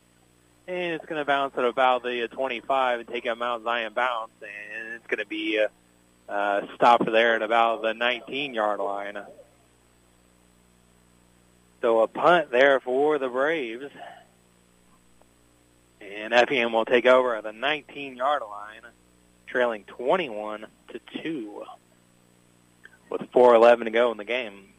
and 0.66 0.94
it's 0.94 1.04
going 1.04 1.20
to 1.20 1.24
bounce 1.24 1.56
at 1.56 1.64
about 1.64 2.02
the 2.02 2.28
25 2.28 3.00
and 3.00 3.08
take 3.08 3.26
a 3.26 3.34
Mount 3.34 3.64
Zion 3.64 3.92
bounce, 3.92 4.32
and 4.42 4.94
it's 4.94 5.06
going 5.06 5.18
to 5.18 5.26
be 5.26 5.60
uh, 5.60 6.32
uh, 6.32 6.66
stopped 6.74 7.10
there 7.10 7.36
at 7.36 7.42
about 7.42 7.82
the 7.82 7.92
19-yard 7.92 8.80
line. 8.80 9.18
So 11.80 12.00
a 12.00 12.08
punt 12.08 12.50
there 12.50 12.80
for 12.80 13.18
the 13.18 13.28
Braves. 13.28 13.90
And 16.00 16.34
Effingham 16.34 16.72
will 16.72 16.84
take 16.84 17.06
over 17.06 17.36
at 17.36 17.44
the 17.44 17.52
19-yard 17.52 18.42
line, 18.42 18.82
trailing 19.46 19.84
21 19.84 20.66
to 20.92 21.00
2 21.22 21.64
with 23.10 23.22
4:11 23.32 23.84
to 23.84 23.90
go 23.90 24.10
in 24.12 24.18
the 24.18 24.24
game. 24.24 24.69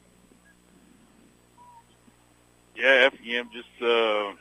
Yeah, 2.82 3.10
FEM 3.10 3.50
just 3.53 3.69
uh, 3.80 4.34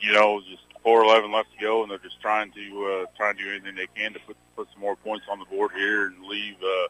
you 0.00 0.12
know 0.12 0.42
just 0.50 0.62
four 0.82 1.02
eleven 1.02 1.32
left 1.32 1.48
to 1.52 1.58
go, 1.58 1.82
and 1.82 1.90
they're 1.90 1.98
just 1.98 2.20
trying 2.20 2.52
to 2.52 2.84
uh, 2.86 3.06
trying 3.16 3.36
to 3.38 3.42
do 3.42 3.50
anything 3.50 3.74
they 3.74 3.86
can 3.98 4.12
to 4.12 4.20
put 4.20 4.36
put 4.54 4.68
some 4.72 4.82
more 4.82 4.96
points 4.96 5.24
on 5.30 5.38
the 5.38 5.46
board 5.46 5.70
here 5.74 6.06
and 6.08 6.22
leave. 6.26 6.56
Uh, 6.62 6.88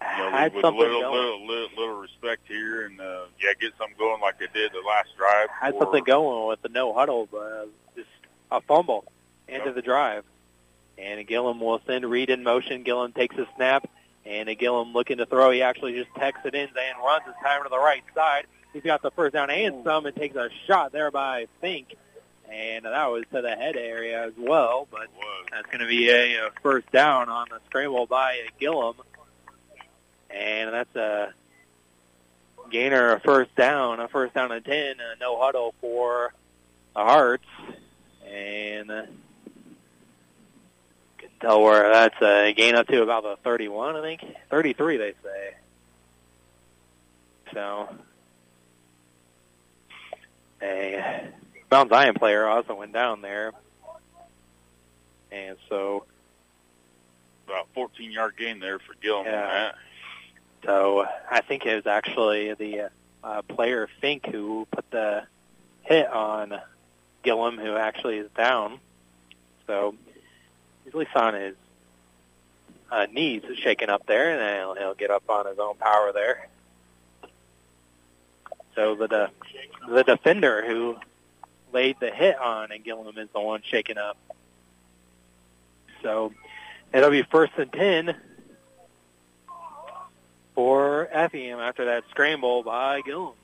you 0.00 0.24
know, 0.24 0.30
Had 0.30 0.52
with 0.52 0.64
a 0.64 0.68
little, 0.68 1.00
little, 1.00 1.46
little, 1.46 1.68
little 1.76 1.94
respect 2.00 2.42
here, 2.48 2.86
and 2.86 3.00
uh, 3.00 3.26
yeah, 3.40 3.52
get 3.60 3.72
something 3.78 3.96
going 3.96 4.20
like 4.20 4.38
they 4.38 4.48
did 4.52 4.72
the 4.72 4.82
last 4.86 5.08
drive. 5.16 5.48
Had 5.48 5.74
for- 5.74 5.84
something 5.84 6.04
going 6.04 6.48
with 6.48 6.60
the 6.62 6.68
no 6.68 6.92
huddle, 6.92 7.28
but 7.30 7.38
uh, 7.38 7.66
just 7.94 8.08
a 8.50 8.60
fumble 8.62 9.04
into 9.46 9.72
the 9.72 9.82
drive. 9.82 10.24
And 10.98 11.24
Gillum 11.26 11.60
will 11.60 11.80
send 11.86 12.04
Reed 12.04 12.30
in 12.30 12.42
motion. 12.42 12.82
Gillum 12.82 13.12
takes 13.12 13.36
a 13.36 13.46
snap, 13.54 13.88
and 14.26 14.58
Gillum 14.58 14.92
looking 14.92 15.18
to 15.18 15.26
throw. 15.26 15.50
He 15.50 15.62
actually 15.62 15.94
just 15.94 16.14
texts 16.16 16.44
it 16.44 16.54
in 16.54 16.68
and 16.68 17.04
runs 17.04 17.24
his 17.24 17.34
timer 17.42 17.64
to 17.64 17.70
the 17.70 17.78
right 17.78 18.02
side. 18.14 18.46
He's 18.72 18.82
got 18.82 19.02
the 19.02 19.10
first 19.12 19.34
down 19.34 19.50
and 19.50 19.84
some, 19.84 20.04
and 20.06 20.14
takes 20.14 20.36
a 20.36 20.50
shot 20.66 20.92
there 20.92 21.10
by 21.10 21.46
Fink. 21.60 21.96
And 22.50 22.84
that 22.84 23.06
was 23.06 23.24
to 23.32 23.42
the 23.42 23.50
head 23.50 23.76
area 23.76 24.26
as 24.26 24.32
well, 24.38 24.86
but 24.90 25.08
that's 25.50 25.66
going 25.66 25.80
to 25.80 25.86
be 25.86 26.08
a, 26.10 26.46
a 26.46 26.50
first 26.62 26.90
down 26.92 27.28
on 27.28 27.46
the 27.50 27.60
scramble 27.66 28.06
by 28.06 28.38
Gillum. 28.60 28.96
And 30.30 30.72
that's 30.72 30.94
a 30.96 31.32
gainer, 32.70 33.12
a 33.12 33.20
first 33.20 33.54
down, 33.56 34.00
a 34.00 34.08
first 34.08 34.34
down 34.34 34.52
and 34.52 34.64
10, 34.64 34.74
a 34.74 35.18
no 35.20 35.40
huddle 35.40 35.74
for 35.80 36.32
the 36.94 37.00
Hearts. 37.02 37.46
And 38.28 38.90
tell 41.46 41.62
where 41.62 41.92
that's 41.92 42.20
a 42.22 42.52
gain 42.54 42.74
up 42.74 42.88
to 42.88 43.02
about 43.02 43.22
the 43.22 43.36
31, 43.44 43.96
I 43.96 44.00
think. 44.02 44.24
33, 44.50 44.96
they 44.96 45.12
say. 45.22 45.54
So, 47.54 47.88
a 50.62 51.28
Mount 51.70 51.90
Zion 51.90 52.14
player 52.14 52.46
also 52.46 52.74
went 52.74 52.92
down 52.92 53.22
there. 53.22 53.52
And 55.30 55.56
so, 55.68 56.04
About 57.46 57.68
14 57.74 58.10
yard 58.10 58.34
gain 58.36 58.58
there 58.58 58.78
for 58.78 58.94
Gillum. 59.00 59.26
on 59.26 59.32
Yeah. 59.32 59.72
so 60.64 61.06
I 61.30 61.40
think 61.42 61.64
it 61.66 61.74
was 61.76 61.86
actually 61.86 62.54
the 62.54 62.90
uh, 63.22 63.42
player 63.42 63.88
Fink 64.00 64.26
who 64.26 64.66
put 64.70 64.90
the 64.90 65.22
hit 65.82 66.08
on 66.08 66.54
Gillum, 67.22 67.58
who 67.58 67.76
actually 67.76 68.18
is 68.18 68.30
down. 68.36 68.80
So 69.66 69.94
he's 70.96 71.06
at 71.06 71.12
least 71.12 71.16
on 71.16 71.34
his 71.34 71.54
uh, 72.90 73.06
knees 73.12 73.42
shaking 73.62 73.88
up 73.88 74.06
there, 74.06 74.38
and 74.38 74.58
he'll, 74.58 74.74
he'll 74.74 74.94
get 74.94 75.10
up 75.10 75.28
on 75.28 75.46
his 75.46 75.58
own 75.58 75.76
power 75.76 76.12
there. 76.12 76.48
So 78.74 78.94
the 78.94 79.08
de- 79.08 79.30
the 79.88 80.04
defender 80.04 80.64
who 80.66 80.96
laid 81.72 81.96
the 82.00 82.10
hit 82.10 82.38
on 82.38 82.70
and 82.72 82.84
Gillum 82.84 83.16
is 83.18 83.28
the 83.32 83.40
one 83.40 83.62
shaking 83.64 83.98
up. 83.98 84.18
So 86.02 86.32
it'll 86.92 87.10
be 87.10 87.22
first 87.22 87.52
and 87.56 87.72
ten 87.72 88.14
for 90.54 91.08
Effingham 91.10 91.58
after 91.58 91.86
that 91.86 92.04
scramble 92.10 92.62
by 92.62 93.00
Gillum. 93.00 93.34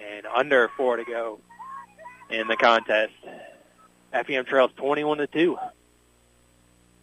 And 0.00 0.26
under 0.26 0.68
four 0.76 0.96
to 0.96 1.04
go 1.04 1.40
in 2.30 2.46
the 2.46 2.56
contest. 2.56 3.12
Effingham 4.12 4.44
trails 4.44 4.70
21 4.76 5.18
to 5.18 5.26
2. 5.26 5.58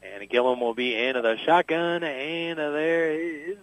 And 0.03 0.29
Gillum 0.29 0.59
will 0.59 0.73
be 0.73 0.95
into 0.95 1.21
the 1.21 1.37
shotgun, 1.37 2.03
and 2.03 2.57
there 2.57 3.11
is 3.11 3.57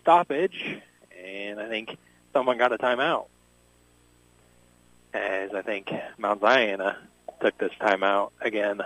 stoppage. 0.00 0.80
And 1.22 1.60
I 1.60 1.68
think 1.68 1.96
someone 2.32 2.58
got 2.58 2.72
a 2.72 2.78
timeout. 2.78 3.26
As 5.12 5.52
I 5.54 5.62
think 5.62 5.92
Mount 6.18 6.40
Zion 6.40 6.80
uh, 6.80 6.94
took 7.40 7.58
this 7.58 7.72
timeout 7.80 8.30
again. 8.40 8.80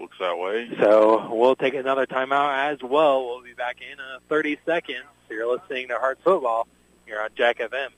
Looks 0.00 0.16
that 0.18 0.38
way. 0.38 0.70
So 0.80 1.28
we'll 1.32 1.56
take 1.56 1.74
another 1.74 2.06
timeout 2.06 2.72
as 2.72 2.82
well. 2.82 3.26
We'll 3.26 3.42
be 3.42 3.54
back 3.54 3.78
in 3.80 4.00
uh, 4.00 4.18
30 4.28 4.58
seconds. 4.64 5.04
You're 5.28 5.52
listening 5.52 5.88
to 5.88 5.94
Hearts 5.94 6.20
Football 6.24 6.66
here 7.06 7.20
on 7.20 7.30
Jack 7.36 7.58
FM. 7.58 7.90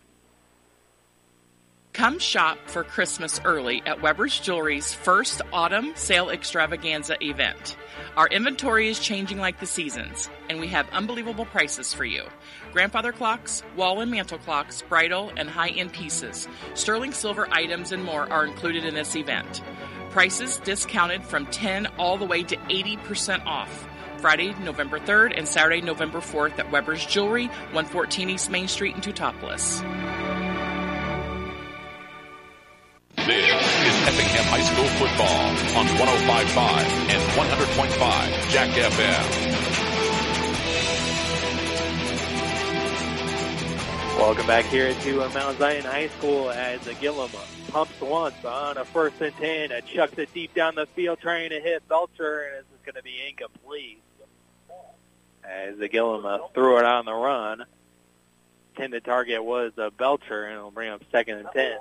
Come 1.94 2.18
shop 2.18 2.58
for 2.66 2.82
Christmas 2.82 3.40
early 3.44 3.80
at 3.86 4.02
Weber's 4.02 4.40
Jewelry's 4.40 4.92
first 4.92 5.40
autumn 5.52 5.92
sale 5.94 6.28
extravaganza 6.28 7.16
event. 7.24 7.76
Our 8.16 8.26
inventory 8.26 8.88
is 8.88 8.98
changing 8.98 9.38
like 9.38 9.60
the 9.60 9.66
seasons, 9.66 10.28
and 10.50 10.58
we 10.58 10.66
have 10.68 10.90
unbelievable 10.90 11.46
prices 11.46 11.94
for 11.94 12.04
you. 12.04 12.24
Grandfather 12.72 13.12
clocks, 13.12 13.62
wall 13.76 14.00
and 14.00 14.10
mantel 14.10 14.38
clocks, 14.38 14.82
bridal 14.82 15.30
and 15.36 15.48
high 15.48 15.68
end 15.68 15.92
pieces, 15.92 16.48
sterling 16.74 17.12
silver 17.12 17.46
items, 17.52 17.92
and 17.92 18.02
more 18.02 18.30
are 18.30 18.44
included 18.44 18.84
in 18.84 18.94
this 18.94 19.14
event. 19.14 19.62
Prices 20.10 20.56
discounted 20.64 21.22
from 21.22 21.46
10 21.46 21.86
all 21.96 22.18
the 22.18 22.24
way 22.24 22.42
to 22.42 22.56
80% 22.56 23.46
off. 23.46 23.88
Friday, 24.18 24.52
November 24.64 24.98
3rd 24.98 25.38
and 25.38 25.46
Saturday, 25.46 25.80
November 25.80 26.18
4th 26.18 26.58
at 26.58 26.72
Weber's 26.72 27.06
Jewelry, 27.06 27.46
114 27.46 28.30
East 28.30 28.50
Main 28.50 28.66
Street 28.66 28.96
in 28.96 29.00
Teutopolis. 29.00 30.43
This 33.26 33.46
is 33.46 33.96
Effingham 34.06 34.44
High 34.44 34.60
School 34.60 34.84
football 35.00 35.48
on 35.78 35.86
105.5 35.86 36.84
and 37.08 37.22
100.5 37.32 38.50
Jack 38.50 38.68
FM. 38.68 39.24
Welcome 44.18 44.46
back 44.46 44.66
here 44.66 44.92
to 44.92 45.22
uh, 45.22 45.30
Mount 45.32 45.58
Zion 45.58 45.84
High 45.84 46.08
School 46.08 46.50
as 46.50 46.82
the 46.82 46.92
Gillum 46.92 47.30
pumps 47.68 47.98
once 47.98 48.44
on 48.44 48.76
a 48.76 48.84
first 48.84 49.18
and 49.22 49.34
10. 49.36 49.72
Uh, 49.72 49.80
chucks 49.80 50.18
it 50.18 50.28
deep 50.34 50.52
down 50.52 50.74
the 50.74 50.84
field 50.84 51.18
trying 51.18 51.48
to 51.48 51.60
hit 51.60 51.88
Belcher, 51.88 52.42
and 52.42 52.56
this 52.58 52.66
is 52.78 52.84
going 52.84 52.96
to 52.96 53.02
be 53.02 53.26
incomplete. 53.26 54.02
As 55.42 55.78
the 55.78 55.88
Gillum 55.88 56.26
uh, 56.26 56.40
threw 56.52 56.76
it 56.78 56.84
on 56.84 57.06
the 57.06 57.14
run. 57.14 57.64
Intended 58.74 59.02
target 59.02 59.42
was 59.42 59.72
uh, 59.78 59.88
Belcher, 59.96 60.44
and 60.44 60.58
it'll 60.58 60.70
bring 60.70 60.90
up 60.90 61.00
second 61.10 61.38
and 61.38 61.48
10. 61.54 61.78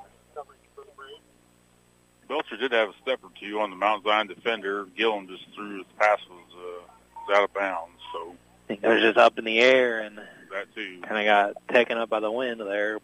Belcher 2.33 2.57
did 2.57 2.71
have 2.71 2.89
a 2.89 2.93
step 3.03 3.19
or 3.23 3.29
two 3.39 3.59
on 3.59 3.69
the 3.69 3.75
Mount 3.75 4.03
Zion 4.03 4.25
defender. 4.25 4.87
Gillum 4.97 5.27
just 5.27 5.45
threw 5.53 5.77
his 5.77 5.85
pass 5.99 6.17
was, 6.27 6.41
uh, 6.57 6.81
was 7.27 7.37
out 7.37 7.43
of 7.43 7.53
bounds. 7.53 7.99
So 8.11 8.31
I 8.31 8.67
think 8.67 8.83
it 8.83 8.87
was 8.87 9.01
just 9.01 9.19
up 9.19 9.37
in 9.37 9.45
the 9.45 9.59
air, 9.59 9.99
and 9.99 10.17
that 10.17 10.73
too. 10.73 10.99
kind 11.03 11.19
of 11.19 11.25
got 11.25 11.67
taken 11.71 11.99
up 11.99 12.09
by 12.09 12.21
the 12.21 12.31
wind 12.31 12.59
there. 12.59 12.97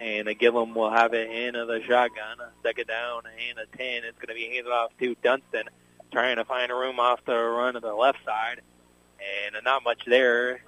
And 0.00 0.28
the 0.28 0.34
Gillum 0.34 0.74
will 0.74 0.90
have 0.90 1.14
it 1.14 1.30
in 1.30 1.54
of 1.56 1.66
the 1.66 1.82
shotgun. 1.88 2.36
Second 2.62 2.88
down 2.88 3.22
and 3.48 3.58
a 3.58 3.64
10. 3.74 4.04
It's 4.04 4.18
going 4.18 4.28
to 4.28 4.34
be 4.34 4.54
handed 4.54 4.70
off 4.70 4.92
to 5.00 5.16
Dunston, 5.22 5.64
trying 6.12 6.36
to 6.36 6.44
find 6.44 6.70
a 6.70 6.74
room 6.74 7.00
off 7.00 7.24
the 7.24 7.32
run 7.32 7.72
to 7.72 7.80
the 7.80 7.94
left 7.94 8.18
side. 8.22 8.60
And 9.46 9.56
not 9.64 9.82
much 9.82 10.02
there. 10.06 10.60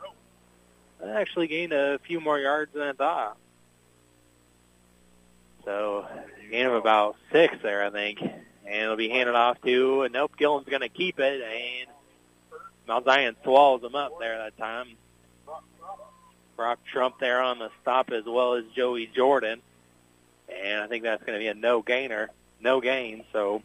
Actually 1.07 1.49
gained 1.49 1.75
a 1.75 1.99
few 1.99 2.19
more 2.19 2.39
yards 2.39 2.73
than 2.73 2.83
I 2.83 2.93
thought. 2.95 3.37
So 5.67 6.07
gain 6.51 6.67
of 6.67 6.75
about 6.75 7.17
six 7.33 7.57
there, 7.63 7.85
I 7.85 7.91
think. 7.91 8.21
And 8.21 8.83
it'll 8.83 8.97
be 8.97 9.09
handed 9.09 9.35
off 9.35 9.61
to, 9.63 10.03
and 10.03 10.13
nope, 10.13 10.33
Gillum's 10.39 10.69
going 10.69 10.83
to 10.83 10.89
keep 10.89 11.19
it. 11.19 11.43
And 11.43 11.91
Mount 12.87 13.05
Zion 13.05 13.37
swallows 13.43 13.81
them 13.81 13.95
up 13.95 14.13
there 14.21 14.39
that 14.39 14.57
time. 14.59 14.97
Brock 16.57 16.79
Trump 16.93 17.19
there 17.19 17.41
on 17.41 17.59
the 17.59 17.71
stop 17.81 18.11
as 18.11 18.25
well 18.27 18.55
as 18.55 18.65
Joey 18.77 19.07
Jordan. 19.07 19.63
And 20.49 20.83
I 20.83 20.89
think 20.89 21.05
that's 21.05 21.23
going 21.25 21.39
to 21.39 21.43
be 21.43 21.49
a 21.49 21.55
no 21.55 21.81
gainer, 21.83 22.29
no 22.61 22.81
gain. 22.81 23.25
So 23.33 23.63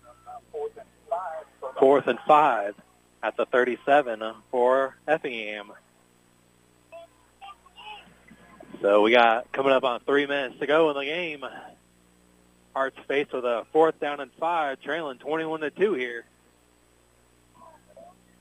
fourth 1.80 2.08
and 2.08 2.20
five 2.28 2.76
at 3.22 3.36
the 3.36 3.46
37 3.46 4.22
for 4.52 4.96
Effingham. 5.08 5.72
So 8.82 9.02
we 9.02 9.12
got 9.12 9.52
coming 9.52 9.72
up 9.72 9.84
on 9.84 10.00
three 10.02 10.28
minutes 10.28 10.60
to 10.60 10.68
go 10.68 10.90
in 10.92 10.98
the 10.98 11.06
game. 11.06 11.44
Hearts 12.76 12.98
faced 13.08 13.32
with 13.32 13.45
a 13.45 13.66
fourth 13.72 14.00
down 14.00 14.20
and 14.20 14.32
five, 14.34 14.82
trailing 14.82 15.18
21 15.18 15.62
to 15.62 15.70
two 15.72 15.94
here. 15.94 16.26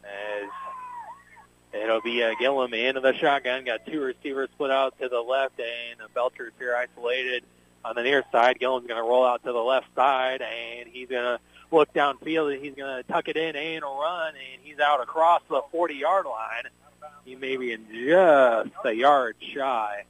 As 0.03 0.51
It'll 1.75 2.01
be 2.01 2.23
uh, 2.23 2.35
Gillum 2.39 2.73
into 2.73 3.01
the 3.01 3.15
shotgun. 3.15 3.65
Got 3.65 3.85
two 3.85 4.01
receivers 4.01 4.49
split 4.55 4.71
out 4.71 4.99
to 5.01 5.09
the 5.09 5.21
left, 5.21 5.59
and 5.59 6.01
Belcher's 6.15 6.53
here 6.59 6.77
isolated 6.77 7.43
on 7.85 7.97
the 7.97 8.03
near 8.05 8.25
side. 8.31 8.61
Gillum's 8.61 8.87
going 8.87 9.03
to 9.03 9.09
roll 9.09 9.25
out 9.25 9.43
to 9.45 9.53
the 9.53 9.59
left 9.59 9.89
side, 9.97 10.41
and 10.41 10.89
he's 10.89 11.09
going 11.09 11.25
to 11.25 11.41
look 11.73 11.93
downfield, 11.93 12.55
and 12.55 12.65
he's 12.65 12.77
going 12.77 12.97
to 12.97 13.13
tuck 13.13 13.29
it 13.29 13.37
in 13.37 13.57
and 13.57 13.83
run, 13.83 14.35
and 14.35 14.63
he's 14.63 14.79
out 14.79 15.03
across 15.03 15.43
the 15.49 15.63
40-yard 15.75 16.27
line. 16.27 16.71
He 17.25 17.35
may 17.35 17.57
be 17.57 17.73
in 17.73 17.87
just 17.93 18.71
a 18.85 18.93
yard 18.93 19.37
shy 19.53 20.05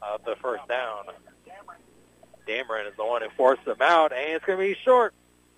of 0.00 0.24
the 0.24 0.36
first 0.36 0.68
down. 0.68 1.06
Dameron 2.46 2.88
is 2.88 2.96
the 2.96 3.04
one 3.04 3.22
who 3.22 3.28
forced 3.36 3.66
him 3.66 3.80
out, 3.80 4.12
and 4.12 4.32
it's 4.32 4.44
going 4.44 4.58
to 4.58 4.64
be 4.64 4.76
short, 4.84 5.14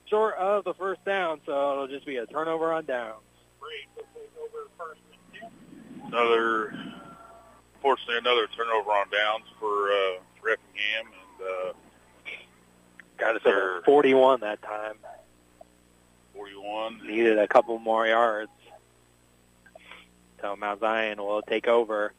short 0.07 0.37
of 0.37 0.65
the 0.65 0.75
first 0.75 1.05
down, 1.05 1.41
so 1.47 1.73
it'll 1.73 1.89
just 1.89 2.07
be 2.07 2.17
a 2.17 2.27
turnover 2.27 2.73
on 2.73 2.85
downs. 2.85 3.21
Another, 6.07 6.75
fortunately, 7.83 8.19
another 8.19 8.47
turnover 8.57 8.91
on 8.91 9.07
downs 9.11 9.45
for 9.59 9.91
uh, 9.91 10.21
for 10.41 10.51
Effingham, 10.51 11.07
and 11.07 11.49
uh, 11.49 11.73
Got 13.17 13.47
over 13.47 13.83
41 13.85 14.41
that 14.41 14.61
time. 14.63 14.97
41. 16.35 17.07
Needed 17.07 17.39
a 17.39 17.47
couple 17.47 17.79
more 17.79 18.07
yards. 18.07 18.51
So 20.41 20.57
Mount 20.57 20.81
Zion 20.81 21.19
will 21.19 21.43
take 21.43 21.69
over 21.69 22.13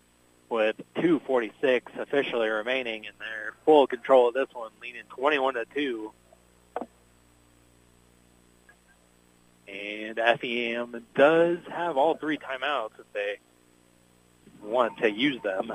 with 0.50 0.76
2:46 0.96 1.98
officially 1.98 2.50
remaining, 2.50 3.06
and 3.08 3.16
they're 3.20 3.54
full 3.66 3.88
control 3.88 4.30
of 4.30 4.34
this 4.34 4.48
one, 4.54 4.72
leading 4.82 5.04
21 5.10 5.56
to 5.56 5.66
two. 5.74 6.12
And 9.68 10.18
FEM 10.18 11.06
does 11.16 11.58
have 11.70 11.98
all 11.98 12.16
three 12.16 12.38
timeouts 12.38 13.00
if 13.00 13.12
they 13.14 13.40
want 14.62 15.00
to 15.00 15.12
use 15.12 15.42
them. 15.42 15.72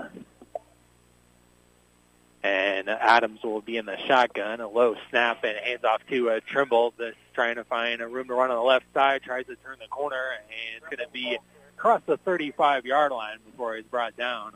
And 2.42 2.89
Adams 2.89 3.42
will 3.42 3.60
be 3.60 3.76
in 3.76 3.84
the 3.84 3.99
shotgun, 4.07 4.60
a 4.60 4.68
low 4.68 4.97
snap, 5.10 5.44
and 5.44 5.58
hands 5.58 5.84
off 5.84 6.00
to 6.08 6.31
uh, 6.31 6.40
Trimble. 6.47 6.94
This 6.97 7.15
trying 7.34 7.57
to 7.57 7.65
find 7.65 8.00
a 8.00 8.08
room 8.08 8.28
to 8.28 8.34
run 8.34 8.50
on 8.50 8.57
the 8.57 8.62
left 8.62 8.86
side, 8.94 9.23
tries 9.23 9.47
to 9.47 9.57
turn 9.57 9.76
the 9.78 9.89
corner, 9.89 10.24
and 10.32 10.76
it's 10.76 10.84
going 10.84 11.07
to 11.07 11.12
be 11.12 11.39
across 11.81 12.02
the 12.05 12.18
35-yard 12.18 13.10
line 13.10 13.39
before 13.50 13.75
he's 13.75 13.86
brought 13.86 14.15
down 14.15 14.52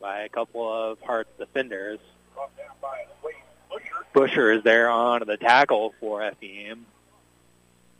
by 0.00 0.20
a 0.20 0.28
couple 0.28 0.72
of 0.72 1.00
Hearts 1.00 1.28
defenders. 1.40 1.98
Busher 4.14 4.52
is 4.52 4.62
there 4.62 4.88
on 4.88 5.24
the 5.26 5.36
tackle 5.36 5.92
for 5.98 6.20
FEM. 6.20 6.86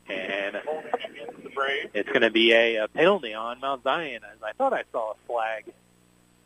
And 0.09 0.61
it's 1.93 2.09
going 2.09 2.21
to 2.21 2.31
be 2.31 2.53
a, 2.53 2.77
a 2.77 2.89
penalty 2.89 3.35
on 3.35 3.59
Mount 3.59 3.83
Zion. 3.83 4.23
As 4.23 4.41
I 4.41 4.53
thought 4.53 4.73
I 4.73 4.85
saw 4.93 5.11
a 5.11 5.15
flag 5.27 5.65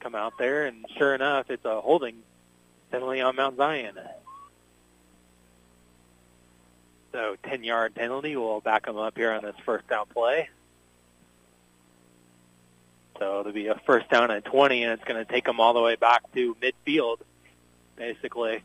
come 0.01 0.15
out 0.15 0.39
there, 0.39 0.65
and 0.65 0.87
sure 0.97 1.15
enough, 1.15 1.51
it's 1.51 1.67
a 1.67 1.83
holding 1.83 2.23
penalty 2.91 3.21
on 3.21 3.37
Mount 3.37 3.59
Zion. 3.59 3.99
So 7.13 7.37
10-yard 7.45 7.95
penalty. 7.95 8.37
We'll 8.37 8.63
back 8.63 8.87
them 8.87 8.97
up 8.97 9.19
here 9.19 9.33
on 9.33 9.43
this 9.45 9.57
first 9.67 9.87
down 9.89 10.07
play. 10.07 10.49
So 13.21 13.41
it'll 13.41 13.53
be 13.53 13.67
a 13.67 13.79
first 13.85 14.09
down 14.09 14.31
at 14.31 14.47
20, 14.47 14.83
and 14.83 14.93
it's 14.95 15.05
going 15.05 15.25
to 15.25 15.31
take 15.31 15.45
them 15.45 15.61
all 15.61 15.75
the 15.75 15.81
way 15.81 15.95
back 15.95 16.23
to 16.33 16.57
midfield, 16.57 17.19
basically. 17.95 18.63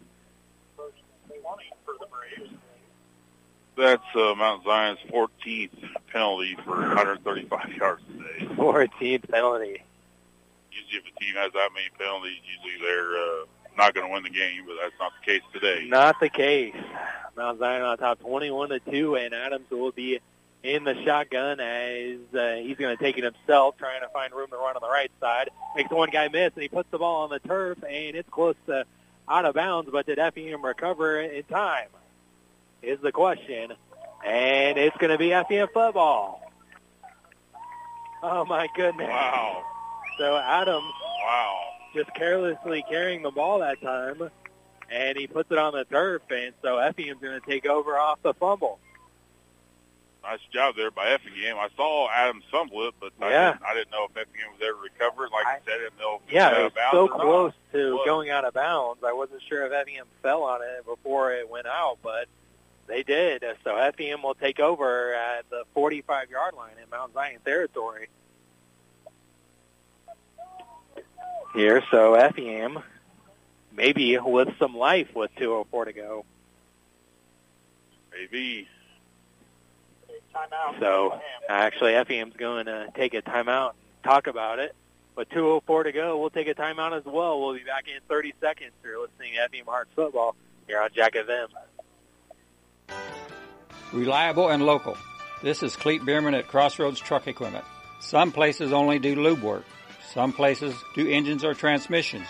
That's 3.78 4.02
uh, 4.16 4.34
Mount 4.36 4.64
Zion's 4.64 5.00
14th 5.12 5.72
penalty 6.08 6.58
for 6.64 6.72
135 6.78 7.74
yards 7.78 8.02
today. 8.08 8.46
14th 8.56 9.30
penalty. 9.30 9.84
Usually, 10.72 11.00
if 11.00 11.04
a 11.04 11.20
team 11.20 11.36
has 11.36 11.52
that 11.52 11.70
many 11.74 11.90
penalties, 12.00 12.40
usually 12.46 12.82
they're 12.82 13.18
uh, 13.18 13.46
not 13.78 13.94
going 13.94 14.08
to 14.08 14.14
win 14.14 14.24
the 14.24 14.30
game, 14.30 14.64
but 14.66 14.76
that's 14.82 14.96
not 15.02 15.12
the 15.20 15.34
case 15.34 15.42
today. 15.52 15.86
Not 15.90 16.18
the 16.22 16.30
case. 16.30 16.76
Mount 17.36 17.60
Zion 17.60 17.82
on 17.82 17.98
top, 17.98 18.20
21 18.22 18.70
to 18.70 18.80
two, 18.80 19.18
and 19.18 19.34
Adams 19.34 19.70
will 19.70 19.92
be 19.92 20.22
in 20.66 20.84
the 20.84 20.96
shotgun 21.04 21.60
as 21.60 22.18
uh, 22.34 22.56
he's 22.56 22.76
going 22.78 22.98
to 22.98 23.02
take 23.02 23.20
it 23.20 23.24
himself, 23.24 23.78
trying 23.78 24.02
to 24.02 24.08
find 24.10 24.34
room 24.34 24.50
to 24.50 24.58
run 24.58 24.76
on 24.76 24.82
the 24.82 24.90
right 24.90 25.12
side. 25.22 25.52
Makes 25.76 25.92
one 25.92 26.10
guy 26.10 26.28
miss, 26.28 26.52
and 26.56 26.64
he 26.64 26.70
puts 26.70 26.90
the 26.90 26.98
ball 26.98 27.24
on 27.24 27.30
the 27.30 27.40
turf, 27.40 27.78
and 27.84 28.16
it's 28.16 28.30
close 28.30 28.56
to 28.66 28.86
out 29.30 29.46
of 29.46 29.54
bounds. 29.54 29.90
But 29.92 30.08
did 30.08 30.18
FEM 30.18 30.66
recover 30.66 31.22
in 31.22 31.44
time? 31.44 31.90
Is 32.82 33.00
the 33.00 33.12
question, 33.12 33.74
and 34.26 34.78
it's 34.78 34.98
going 34.98 35.12
to 35.12 35.20
be 35.20 35.30
FEM 35.30 35.68
football. 35.72 36.42
Oh 38.24 38.44
my 38.46 38.68
goodness! 38.76 39.08
Wow. 39.08 39.64
So 40.18 40.36
Adams, 40.36 40.94
wow, 41.24 41.60
just 41.94 42.14
carelessly 42.16 42.84
carrying 42.90 43.22
the 43.22 43.32
ball 43.32 43.60
that 43.60 43.82
time, 43.82 44.32
and 44.90 45.18
he 45.18 45.28
puts 45.28 45.52
it 45.52 45.60
on 45.60 45.74
the 45.74 45.86
turf, 45.86 46.24
and 46.32 46.54
so 46.64 46.78
FEM's 46.78 47.22
going 47.22 47.40
to 47.40 47.48
take 47.48 47.68
over 47.68 47.98
off 48.00 48.20
the 48.24 48.34
fumble. 48.34 48.80
Nice 50.26 50.40
job 50.52 50.76
there 50.76 50.90
by 50.90 51.10
Effingham. 51.10 51.58
I 51.60 51.70
saw 51.76 52.10
Adam 52.10 52.42
fumble 52.50 52.88
it, 52.88 52.96
but 53.00 53.12
I, 53.22 53.30
didn't, 53.30 53.64
I 53.64 53.74
didn't 53.76 53.92
know 53.92 54.06
if 54.06 54.12
Effingham 54.18 54.54
was 54.54 54.62
ever 54.64 54.82
recovered. 54.82 55.30
Like 55.32 55.46
I, 55.46 55.60
said, 55.66 55.76
I 55.76 55.78
didn't 55.78 56.22
Yeah, 56.32 56.50
it 56.60 56.64
was 56.64 56.74
was 56.74 56.82
out 56.82 56.94
of 56.96 56.98
so 56.98 57.06
or 57.06 57.10
not. 57.10 57.22
close 57.22 57.54
to 57.74 58.02
going 58.06 58.30
out 58.32 58.44
of 58.44 58.54
bounds. 58.56 59.04
I 59.04 59.14
wasn't 59.14 59.44
sure 59.48 59.66
if 59.68 59.72
FEM 59.72 60.06
fell 60.24 60.42
on 60.44 60.62
it 60.64 60.84
before 60.84 61.34
it 61.34 61.48
went 61.48 61.68
out, 61.68 62.00
but 62.02 62.28
they 62.88 63.04
did. 63.04 63.44
So 63.64 63.76
FEM 63.96 64.24
will 64.24 64.34
take 64.34 64.60
over 64.60 65.14
at 65.14 65.48
the 65.52 65.64
45-yard 65.76 66.56
line 66.56 66.74
in 66.82 66.90
Mount 66.90 67.14
Zion 67.14 67.40
territory. 67.46 68.10
Here, 71.54 71.84
so 71.92 72.16
FEM 72.36 72.82
maybe 73.72 74.18
with 74.18 74.50
some 74.58 74.76
life 74.76 75.14
with 75.16 75.34
2.04 75.36 75.86
to 75.86 75.94
go. 75.94 76.26
Maybe. 78.12 78.68
So 80.80 81.20
actually, 81.50 81.94
FEM's 81.94 82.36
going 82.36 82.66
to 82.66 82.88
take 82.96 83.14
a 83.14 83.22
timeout 83.22 83.70
and 83.70 84.04
talk 84.04 84.28
about 84.28 84.60
it. 84.60 84.76
But 85.16 85.30
2.04 85.30 85.86
to 85.86 85.92
go, 85.94 86.18
we'll 86.20 86.30
take 86.30 86.48
a 86.48 86.54
timeout 86.54 86.98
as 86.98 87.06
well. 87.06 87.40
We'll 87.40 87.54
be 87.54 87.64
back 87.64 87.86
in 87.88 88.02
30 88.10 88.34
seconds. 88.42 88.72
You're 88.84 89.00
listening 89.00 89.34
to 89.36 89.50
FEM 89.50 89.66
Hearts 89.66 89.92
Football 89.96 90.36
here 90.68 90.82
on 90.82 90.90
Jack 90.94 91.14
FM. 91.14 91.48
Reliable 93.94 94.50
and 94.50 94.66
local. 94.66 94.98
This 95.42 95.64
is 95.64 95.76
Cleet 95.76 96.06
Bierman 96.06 96.34
at 96.34 96.50
Crossroads 96.50 97.00
Truck 97.00 97.28
Equipment. 97.28 97.64
Some 98.02 98.34
places 98.34 98.74
only 98.74 99.00
do 99.00 99.16
lube 99.16 99.42
work. 99.42 99.64
Some 100.14 100.34
places 100.34 100.76
do 100.96 101.10
engines 101.10 101.46
or 101.46 101.54
transmissions. 101.54 102.28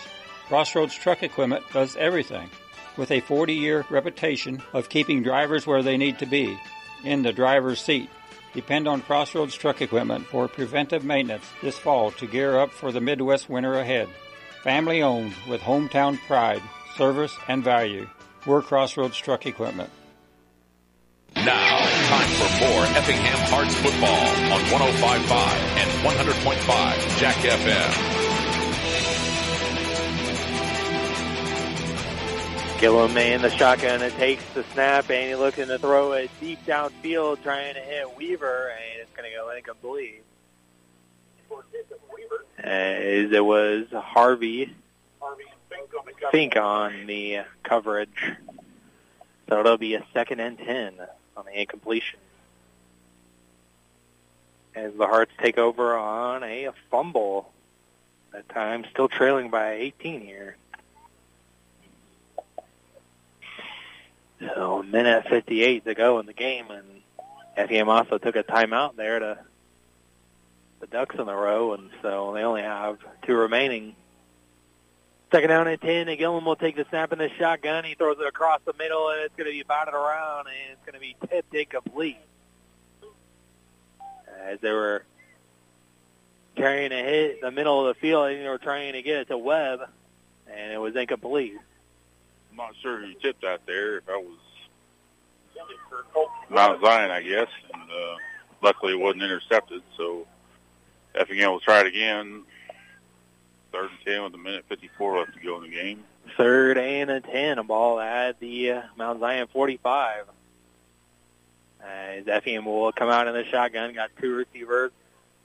Crossroads 0.48 0.94
Truck 0.94 1.24
Equipment 1.24 1.64
does 1.74 1.96
everything. 1.96 2.50
With 2.98 3.10
a 3.10 3.22
40-year 3.22 3.86
reputation 3.90 4.62
of 4.74 4.90
keeping 4.90 5.24
drivers 5.24 5.66
where 5.66 5.82
they 5.82 5.98
need 5.98 6.20
to 6.20 6.26
be, 6.26 6.58
in 7.06 7.24
the 7.24 7.34
driver's 7.34 7.80
seat. 7.80 8.10
Depend 8.54 8.88
on 8.88 9.02
Crossroads 9.02 9.56
Truck 9.56 9.82
Equipment 9.82 10.26
for 10.28 10.48
preventive 10.48 11.04
maintenance 11.04 11.46
this 11.62 11.78
fall 11.78 12.12
to 12.12 12.26
gear 12.26 12.58
up 12.58 12.72
for 12.72 12.92
the 12.92 13.02
Midwest 13.02 13.50
winter 13.50 13.74
ahead. 13.74 14.08
Family 14.64 15.02
owned 15.02 15.34
with 15.48 15.62
hometown 15.62 16.18
pride, 16.26 16.62
service, 16.96 17.36
and 17.48 17.64
value. 17.64 18.08
We're 18.46 18.62
Crossroads 18.62 19.18
Truck 19.18 19.46
Equipment. 19.46 19.90
Now, 21.36 21.80
time 22.08 22.30
for 22.30 22.66
more 22.66 22.84
Effingham 22.98 23.38
Hearts 23.50 23.76
football 23.76 24.26
on 24.54 24.62
105.5 24.62 25.36
and 25.78 25.90
100.5 26.08 27.20
Jack 27.20 27.36
FM. 27.36 28.15
Gillum 32.86 33.18
in 33.18 33.42
the 33.42 33.50
shotgun 33.50 34.04
and 34.04 34.14
takes 34.14 34.44
the 34.54 34.64
snap 34.74 35.10
and 35.10 35.28
he 35.28 35.34
looking 35.34 35.70
to 35.70 35.80
throw 35.80 36.12
it 36.12 36.30
deep 36.40 36.64
downfield 36.68 37.42
trying 37.42 37.74
to 37.74 37.80
hit 37.80 38.16
Weaver 38.16 38.70
and 38.70 39.02
it's 39.02 39.10
going 39.18 39.28
to 39.28 39.36
go 39.36 39.50
incomplete. 39.50 40.22
As 42.60 43.32
it 43.32 43.44
was 43.44 43.88
Harvey 43.92 44.72
Harvey, 45.20 45.46
Fink 46.32 46.58
on 46.58 47.08
the 47.08 47.40
coverage. 47.64 48.34
So 49.50 49.62
it'll 49.62 49.80
be 49.80 49.96
a 49.96 50.06
second 50.14 50.40
and 50.40 50.56
10 50.56 50.94
on 51.36 51.46
the 51.46 51.60
incompletion. 51.60 52.20
As 54.76 54.94
the 54.94 55.08
Hearts 55.08 55.32
take 55.42 55.58
over 55.58 55.98
on 55.98 56.44
a 56.44 56.70
fumble. 56.92 57.52
That 58.32 58.48
time 58.50 58.86
still 58.92 59.08
trailing 59.08 59.50
by 59.50 59.72
18 59.72 60.22
here. 60.22 60.58
So 64.40 64.80
a 64.80 64.84
minute 64.84 65.28
58 65.30 65.86
to 65.86 65.94
go 65.94 66.20
in 66.20 66.26
the 66.26 66.34
game, 66.34 66.66
and 66.70 67.02
FEM 67.56 67.90
also 67.90 68.18
took 68.18 68.36
a 68.36 68.44
timeout 68.44 68.96
there 68.96 69.20
to 69.20 69.40
the 70.80 70.88
Ducks 70.88 71.16
in 71.16 71.28
a 71.28 71.36
row, 71.36 71.74
and 71.74 71.90
so 72.02 72.34
they 72.34 72.44
only 72.44 72.62
have 72.62 72.98
two 73.26 73.36
remaining. 73.36 73.96
Second 75.32 75.50
down 75.50 75.68
and 75.68 75.82
10, 75.82 76.08
and 76.08 76.18
Gillum 76.18 76.46
will 76.46 76.56
take 76.56 76.76
the 76.76 76.86
snap 76.90 77.12
in 77.12 77.20
the 77.20 77.30
shotgun. 77.38 77.84
He 77.84 77.96
throws 77.96 78.18
it 78.20 78.28
across 78.28 78.62
the 78.66 78.74
middle, 78.74 79.10
and 79.10 79.22
it's 79.22 79.36
going 79.36 79.48
to 79.48 79.52
be 79.52 79.64
batted 79.64 79.94
around, 79.94 80.48
and 80.48 80.72
it's 80.72 80.86
going 80.86 80.94
to 80.94 81.00
be 81.00 81.16
tipped 81.30 81.54
incomplete. 81.54 82.20
As 84.44 84.60
they 84.60 84.72
were 84.72 85.04
carrying 86.56 86.92
a 86.92 87.04
hit 87.04 87.36
in 87.36 87.42
the 87.42 87.52
middle 87.52 87.88
of 87.88 87.96
the 87.96 88.00
field, 88.00 88.30
and 88.30 88.42
they 88.42 88.50
were 88.50 88.58
trying 88.58 88.94
to 88.94 89.02
get 89.02 89.22
it 89.22 89.28
to 89.30 89.38
Webb, 89.38 89.80
and 90.48 90.72
it 90.72 90.78
was 90.78 90.96
incomplete. 90.96 91.58
I'm 92.58 92.68
not 92.68 92.76
sure 92.82 93.02
who 93.02 93.14
tipped 93.16 93.42
that 93.42 93.66
there. 93.66 93.98
If 93.98 94.08
I 94.08 94.16
was 94.16 94.38
Mount 96.50 96.82
Zion, 96.82 97.12
I 97.12 97.22
guess. 97.22 97.50
And 97.74 97.84
uh, 97.84 98.16
luckily, 98.62 98.94
it 98.94 99.00
wasn't 99.00 99.24
intercepted. 99.24 99.82
So 99.98 100.26
Effingham 101.14 101.52
will 101.52 101.60
try 101.60 101.82
it 101.82 101.88
again. 101.88 102.44
Third 103.74 103.90
and 103.90 104.06
ten 104.06 104.24
with 104.24 104.34
a 104.36 104.38
minute 104.38 104.64
54 104.70 105.20
left 105.20 105.34
to 105.34 105.40
go 105.42 105.58
in 105.58 105.70
the 105.70 105.76
game. 105.76 106.06
Third 106.38 106.78
and 106.78 107.10
a 107.10 107.20
10, 107.20 107.60
a 107.60 107.64
ball 107.64 108.00
at 108.00 108.40
the 108.40 108.72
uh, 108.72 108.82
Mount 108.98 109.20
Zion 109.20 109.48
45. 109.52 110.26
As 111.86 112.24
FEM 112.26 112.66
will 112.66 112.94
come 112.94 113.10
out 113.10 113.28
in 113.28 113.34
the 113.34 113.44
shotgun, 113.46 113.94
got 113.94 114.12
two 114.20 114.34
receivers 114.34 114.92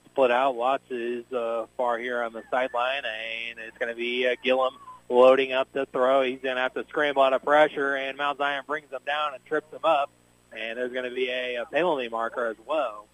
split 0.05 0.31
out. 0.31 0.55
Watts 0.55 0.89
is 0.89 1.25
uh, 1.33 1.65
far 1.75 1.97
here 1.97 2.23
on 2.23 2.31
the 2.31 2.43
sideline, 2.49 3.03
and 3.05 3.59
it's 3.59 3.77
going 3.77 3.89
to 3.89 3.95
be 3.95 4.27
uh, 4.27 4.35
Gillum 4.43 4.73
loading 5.11 5.53
up 5.53 5.71
the 5.73 5.85
throw. 5.85 6.21
He's 6.23 6.39
going 6.39 6.55
to 6.55 6.61
have 6.61 6.73
to 6.75 6.85
scramble 6.89 7.21
out 7.21 7.33
of 7.33 7.43
pressure, 7.43 7.95
and 7.95 8.17
Mount 8.17 8.37
Zion 8.37 8.63
brings 8.65 8.91
him 8.91 9.01
down 9.05 9.33
and 9.33 9.45
trips 9.45 9.71
him 9.71 9.83
up. 9.83 10.09
And 10.51 10.77
there's 10.77 10.91
going 10.91 11.09
to 11.09 11.15
be 11.15 11.29
a, 11.29 11.61
a 11.61 11.65
penalty 11.65 12.09
marker 12.09 12.47
as 12.47 12.57
well. 12.65 13.05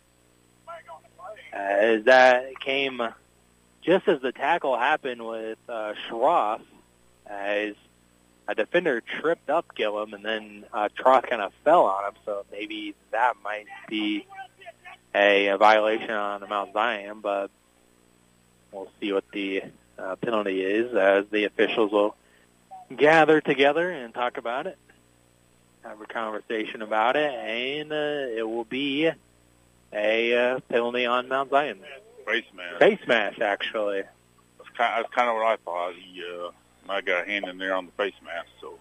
As 1.54 2.06
that 2.06 2.60
came 2.60 3.02
just 3.88 4.08
as 4.08 4.22
the 4.22 4.32
tackle 4.32 4.78
happened 4.78 5.26
with 5.26 5.58
uh, 5.70 5.94
Schroff, 6.08 6.62
as 7.26 7.74
a 8.48 8.56
defender 8.56 9.02
tripped 9.02 9.50
up 9.50 9.76
Gillum, 9.76 10.14
and 10.14 10.24
then 10.24 10.66
uh, 10.74 10.90
Troth 10.96 11.28
kind 11.30 11.42
of 11.42 11.54
fell 11.64 11.86
on 11.86 12.10
him. 12.10 12.14
So 12.26 12.46
maybe 12.52 12.96
that 13.12 13.36
might 13.44 13.66
be 13.88 14.26
a, 15.16 15.48
a 15.48 15.58
violation 15.58 16.12
on 16.12 16.48
Mount 16.50 16.74
Zion, 16.74 17.20
but 17.22 17.50
we'll 18.72 18.90
see 19.00 19.14
what 19.14 19.24
the 19.32 19.64
uh, 19.98 20.16
penalty 20.18 20.62
is 20.62 20.94
as 20.96 21.26
the 21.32 21.46
officials 21.46 21.92
will 21.92 22.16
gather 22.96 23.42
together 23.42 23.90
and 23.90 24.14
talk 24.14 24.38
about 24.38 24.68
it, 24.68 24.78
have 25.84 26.00
a 26.02 26.06
conversation 26.06 26.82
about 26.82 27.16
it, 27.16 27.32
and 27.32 27.92
uh, 27.92 28.38
it 28.38 28.48
will 28.48 28.66
be 28.66 29.10
a 29.94 30.38
uh, 30.38 30.60
penalty 30.70 31.06
on 31.06 31.28
Mount 31.28 31.50
Zion. 31.50 31.80
Face 32.26 32.46
mask. 32.56 32.80
Face 32.80 33.08
mask, 33.08 33.40
actually. 33.40 34.04
That's 34.58 34.70
kind, 34.76 35.04
that's 35.04 35.14
kind 35.14 35.30
of 35.30 35.36
what 35.36 35.46
I 35.46 35.56
thought. 35.64 35.94
He 35.96 36.22
uh, 36.24 36.52
might 36.88 37.06
got 37.06 37.24
a 37.24 37.26
hand 37.26 37.48
in 37.48 37.58
there 37.58 37.74
on 37.74 37.86
the 37.86 37.92
face 37.94 38.14
mask. 38.24 38.48
So 38.60 38.78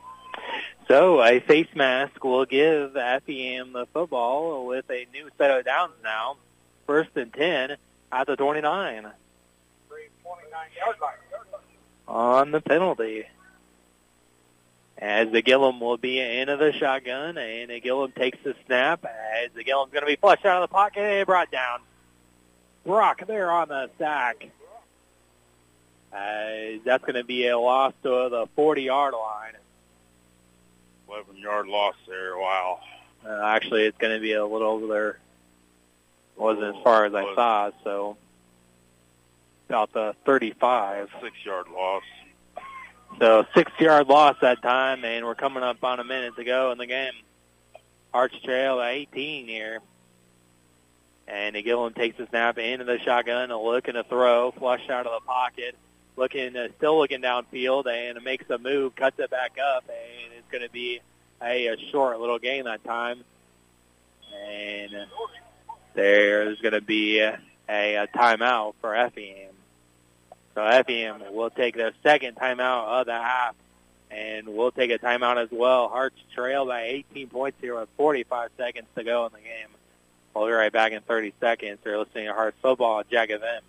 So 0.88 1.22
a 1.22 1.40
face 1.40 1.68
mask 1.74 2.22
will 2.22 2.44
give 2.44 2.96
Effingham 2.96 3.72
the 3.72 3.86
football 3.86 4.66
with 4.66 4.90
a 4.90 5.06
new 5.12 5.28
set 5.38 5.56
of 5.56 5.64
downs 5.64 5.92
now. 6.02 6.36
First 6.86 7.10
and 7.16 7.32
10 7.32 7.76
at 8.12 8.26
the 8.26 8.36
29 8.36 9.10
on 12.08 12.50
the 12.50 12.60
penalty. 12.60 13.24
As 14.98 15.30
the 15.30 15.42
Gillum 15.42 15.78
will 15.80 15.98
be 15.98 16.20
into 16.20 16.56
the 16.56 16.72
shotgun, 16.72 17.36
and 17.36 17.70
the 17.70 17.80
Gillum 17.80 18.12
takes 18.12 18.38
the 18.42 18.54
snap. 18.66 19.04
As 19.04 19.50
the 19.54 19.62
Gillum's 19.62 19.92
going 19.92 20.02
to 20.02 20.06
be 20.06 20.16
flushed 20.16 20.46
out 20.46 20.62
of 20.62 20.70
the 20.70 20.72
pocket 20.72 21.02
and 21.02 21.26
brought 21.26 21.50
down. 21.50 21.80
Brock 22.86 23.26
there 23.26 23.50
on 23.50 23.68
the 23.68 23.90
sack. 23.98 24.48
Uh, 26.12 26.78
that's 26.84 27.04
going 27.04 27.16
to 27.16 27.24
be 27.24 27.46
a 27.48 27.58
loss 27.58 27.92
to 28.04 28.08
the 28.08 28.48
40-yard 28.56 29.12
line. 29.12 29.52
11 31.08 31.36
yard 31.36 31.66
loss 31.66 31.94
there. 32.08 32.36
Wow. 32.38 32.80
Uh, 33.24 33.42
actually, 33.44 33.84
it's 33.84 33.98
going 33.98 34.14
to 34.14 34.20
be 34.20 34.32
a 34.32 34.46
little 34.46 34.68
over 34.68 34.86
there. 34.86 35.18
Wasn't 36.36 36.76
as 36.76 36.82
far 36.82 37.04
as 37.04 37.14
I 37.14 37.34
thought, 37.34 37.74
so 37.84 38.16
about 39.68 39.92
the 39.92 40.14
35. 40.24 41.08
Six 41.20 41.36
yard 41.44 41.66
loss. 41.68 42.02
So 43.18 43.46
six-yard 43.54 44.08
loss 44.08 44.36
that 44.42 44.60
time, 44.60 45.04
and 45.04 45.24
we're 45.24 45.34
coming 45.34 45.62
up 45.62 45.82
on 45.82 46.00
a 46.00 46.04
minute 46.04 46.36
to 46.36 46.44
go 46.44 46.70
in 46.72 46.78
the 46.78 46.86
game. 46.86 47.14
Arch 48.12 48.34
Trail 48.44 48.82
18 48.82 49.46
here. 49.46 49.80
And 51.26 51.56
Gillum 51.64 51.94
takes 51.94 52.18
the 52.18 52.26
snap 52.28 52.58
into 52.58 52.84
the 52.84 52.98
shotgun, 52.98 53.48
looking 53.50 53.94
to 53.94 54.04
throw, 54.04 54.52
flush 54.52 54.88
out 54.90 55.06
of 55.06 55.12
the 55.20 55.26
pocket, 55.26 55.76
looking, 56.16 56.56
uh, 56.56 56.68
still 56.76 56.98
looking 56.98 57.22
downfield, 57.22 57.86
and 57.86 58.22
makes 58.22 58.48
a 58.50 58.58
move, 58.58 58.94
cuts 58.94 59.18
it 59.18 59.30
back 59.30 59.56
up, 59.58 59.84
and 59.88 60.32
it's 60.36 60.50
going 60.52 60.62
to 60.62 60.70
be 60.70 61.00
a, 61.42 61.68
a 61.68 61.76
short 61.90 62.20
little 62.20 62.38
game 62.38 62.66
that 62.66 62.84
time. 62.84 63.24
And 64.46 64.92
there's 65.94 66.60
going 66.60 66.74
to 66.74 66.80
be 66.80 67.20
a, 67.20 67.40
a 67.68 68.06
timeout 68.14 68.74
for 68.80 68.94
Effingham. 68.94 69.55
So 70.56 70.64
Effingham 70.64 71.22
will 71.34 71.50
take 71.50 71.76
their 71.76 71.92
second 72.02 72.36
timeout 72.36 73.00
of 73.00 73.06
the 73.06 73.12
half, 73.12 73.54
and 74.10 74.48
we'll 74.48 74.70
take 74.70 74.90
a 74.90 74.98
timeout 74.98 75.36
as 75.36 75.50
well. 75.52 75.88
Hearts 75.88 76.16
trail 76.34 76.64
by 76.64 76.84
18 76.84 77.28
points 77.28 77.58
here 77.60 77.78
with 77.78 77.90
45 77.98 78.50
seconds 78.56 78.86
to 78.96 79.04
go 79.04 79.26
in 79.26 79.32
the 79.32 79.40
game. 79.40 79.68
We'll 80.34 80.46
be 80.46 80.52
right 80.52 80.72
back 80.72 80.92
in 80.92 81.02
30 81.02 81.34
seconds. 81.40 81.78
You're 81.84 81.98
listening 81.98 82.28
to 82.28 82.32
Hearts 82.32 82.56
Football 82.62 83.00
at 83.00 83.10
Jack 83.10 83.28
FM. 83.28 83.60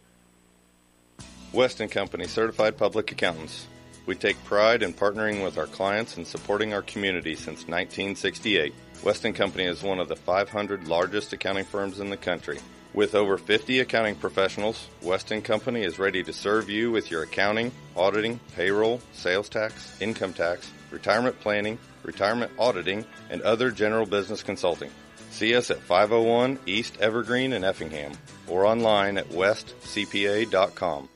West 1.51 1.81
& 1.89 1.91
Company 1.91 2.25
Certified 2.25 2.77
Public 2.77 3.11
Accountants. 3.11 3.67
We 4.05 4.15
take 4.15 4.41
pride 4.45 4.81
in 4.81 4.93
partnering 4.93 5.43
with 5.43 5.57
our 5.57 5.67
clients 5.67 6.15
and 6.15 6.25
supporting 6.25 6.73
our 6.73 6.83
community 6.83 7.35
since 7.35 7.67
1968. 7.67 8.73
West 9.03 9.25
& 9.33 9.35
Company 9.35 9.65
is 9.65 9.83
one 9.83 9.99
of 9.99 10.07
the 10.07 10.15
500 10.15 10.87
largest 10.87 11.33
accounting 11.33 11.65
firms 11.65 11.99
in 11.99 12.09
the 12.09 12.15
country. 12.15 12.59
With 12.93 13.15
over 13.15 13.37
50 13.37 13.79
accounting 13.79 14.15
professionals, 14.15 14.87
West 15.01 15.31
& 15.37 15.43
Company 15.43 15.83
is 15.83 15.99
ready 15.99 16.23
to 16.23 16.33
serve 16.33 16.69
you 16.69 16.91
with 16.91 17.11
your 17.11 17.23
accounting, 17.23 17.71
auditing, 17.95 18.39
payroll, 18.55 19.01
sales 19.13 19.49
tax, 19.49 19.95
income 20.01 20.33
tax, 20.33 20.71
retirement 20.89 21.39
planning, 21.39 21.77
retirement 22.03 22.51
auditing, 22.57 23.05
and 23.29 23.41
other 23.41 23.71
general 23.71 24.05
business 24.05 24.41
consulting. 24.41 24.89
See 25.29 25.55
us 25.55 25.69
at 25.69 25.81
501 25.81 26.59
East 26.65 26.97
Evergreen 26.99 27.53
in 27.53 27.63
Effingham 27.63 28.13
or 28.47 28.65
online 28.65 29.17
at 29.17 29.29
westcpa.com. 29.29 31.09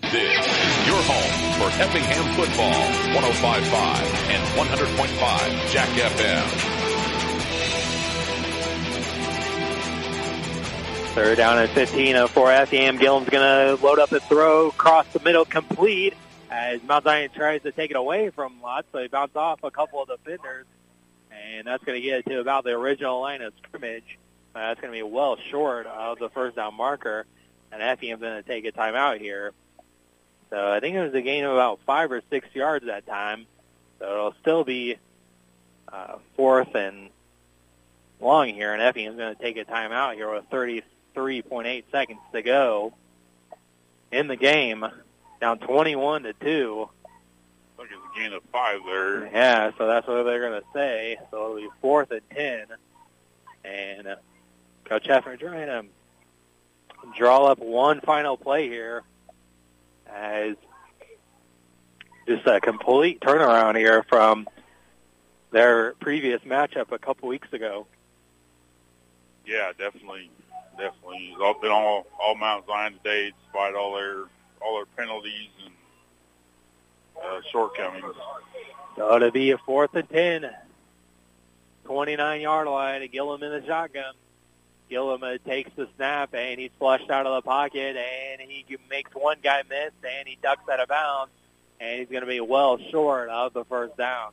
This 0.00 0.12
is 0.12 0.86
your 0.86 1.02
home 1.02 1.60
for 1.60 1.82
Effingham 1.82 2.34
football, 2.34 2.72
105.5 3.20 4.30
and 4.30 4.42
100.5 4.56 5.72
Jack 5.72 5.88
FM. 5.88 6.77
Third 11.18 11.36
down 11.36 11.58
at 11.58 11.70
15 11.70 12.28
for 12.28 12.52
Effingham. 12.52 12.96
Gillum's 12.96 13.28
going 13.28 13.42
to 13.42 13.84
load 13.84 13.98
up 13.98 14.12
and 14.12 14.22
throw 14.22 14.68
across 14.68 15.04
the 15.08 15.18
middle, 15.18 15.44
complete 15.44 16.14
as 16.48 16.80
Mount 16.84 17.02
Zion 17.02 17.30
tries 17.34 17.60
to 17.62 17.72
take 17.72 17.90
it 17.90 17.96
away 17.96 18.30
from 18.30 18.62
Lott, 18.62 18.86
So 18.92 19.00
he 19.00 19.08
bounced 19.08 19.34
off 19.34 19.64
a 19.64 19.70
couple 19.72 20.00
of 20.00 20.08
defenders, 20.08 20.64
and 21.32 21.66
that's 21.66 21.82
going 21.82 22.00
to 22.00 22.06
get 22.06 22.20
it 22.20 22.26
to 22.26 22.38
about 22.38 22.62
the 22.62 22.70
original 22.70 23.20
line 23.20 23.42
of 23.42 23.52
scrimmage. 23.66 24.16
Uh, 24.54 24.60
that's 24.60 24.80
going 24.80 24.92
to 24.92 24.96
be 24.96 25.02
well 25.02 25.36
short 25.50 25.86
of 25.86 26.20
the 26.20 26.28
first 26.28 26.54
down 26.54 26.74
marker, 26.74 27.26
and 27.72 27.82
Effingham's 27.82 28.22
going 28.22 28.40
to 28.40 28.48
take 28.48 28.64
a 28.64 28.70
timeout 28.70 29.20
here. 29.20 29.52
So 30.50 30.70
I 30.70 30.78
think 30.78 30.94
it 30.94 31.02
was 31.02 31.14
a 31.14 31.20
gain 31.20 31.42
of 31.42 31.50
about 31.50 31.80
five 31.84 32.12
or 32.12 32.22
six 32.30 32.46
yards 32.54 32.86
that 32.86 33.08
time. 33.08 33.46
So 33.98 34.04
it'll 34.08 34.34
still 34.40 34.62
be 34.62 34.98
uh, 35.92 36.18
fourth 36.36 36.76
and 36.76 37.10
long 38.20 38.54
here, 38.54 38.72
and 38.72 38.80
Effingham's 38.80 39.18
going 39.18 39.34
to 39.34 39.42
take 39.42 39.56
a 39.56 39.64
timeout 39.64 40.14
here 40.14 40.32
with 40.32 40.44
33.8 41.18 41.84
seconds 41.90 42.20
to 42.32 42.42
go 42.42 42.94
in 44.12 44.28
the 44.28 44.36
game, 44.36 44.84
down 45.40 45.58
21 45.58 46.22
to 46.22 46.32
two. 46.34 46.88
Look, 47.76 47.88
it's 47.90 48.16
a 48.16 48.18
gain 48.18 48.32
of 48.32 48.42
five 48.52 48.80
there. 48.86 49.26
Yeah, 49.26 49.70
so 49.76 49.86
that's 49.86 50.06
what 50.06 50.22
they're 50.24 50.48
going 50.48 50.60
to 50.60 50.66
say. 50.72 51.18
So 51.30 51.44
it'll 51.44 51.56
be 51.56 51.68
fourth 51.80 52.10
and 52.10 52.22
ten, 52.30 52.66
and 53.64 54.16
Coach 54.84 55.04
Hefner 55.04 55.38
trying 55.38 55.66
to 55.66 55.84
draw 57.16 57.46
up 57.46 57.58
one 57.58 58.00
final 58.00 58.36
play 58.36 58.68
here 58.68 59.02
as 60.06 60.56
just 62.26 62.46
a 62.46 62.60
complete 62.60 63.20
turnaround 63.20 63.76
here 63.76 64.04
from 64.08 64.46
their 65.50 65.94
previous 65.94 66.40
matchup 66.42 66.92
a 66.92 66.98
couple 66.98 67.28
weeks 67.28 67.52
ago. 67.52 67.86
Yeah, 69.46 69.72
definitely, 69.78 70.30
definitely. 70.78 71.30
It's 71.32 71.40
all 71.40 71.60
been 71.60 71.70
all 71.70 72.06
all 72.18 72.34
Mount 72.34 72.66
Zion 72.66 72.94
today, 73.02 73.32
despite 73.44 73.74
all 73.74 73.96
their 73.96 74.24
all 74.60 74.76
their 74.76 74.86
penalties 74.96 75.50
and 75.64 75.74
uh, 77.22 77.40
shortcomings. 77.50 78.04
It'll 78.96 79.30
be 79.30 79.50
a 79.50 79.58
fourth 79.58 79.94
and 79.94 80.08
ten. 80.08 80.50
29-yard 81.86 82.68
line. 82.68 83.08
Gillum 83.10 83.42
in 83.42 83.50
the 83.50 83.66
shotgun. 83.66 84.12
Gillum 84.90 85.22
uh, 85.22 85.38
takes 85.46 85.70
the 85.76 85.88
snap, 85.96 86.34
and 86.34 86.60
he's 86.60 86.70
flushed 86.78 87.10
out 87.10 87.26
of 87.26 87.34
the 87.34 87.48
pocket, 87.48 87.96
and 87.96 88.40
he 88.40 88.64
makes 88.90 89.10
one 89.14 89.38
guy 89.42 89.62
miss, 89.68 89.92
and 90.02 90.26
he 90.26 90.38
ducks 90.42 90.68
out 90.70 90.80
of 90.80 90.88
bounds, 90.88 91.32
and 91.80 91.98
he's 91.98 92.08
going 92.08 92.22
to 92.22 92.26
be 92.26 92.40
well 92.40 92.78
short 92.90 93.28
of 93.28 93.52
the 93.52 93.64
first 93.64 93.96
down. 93.96 94.32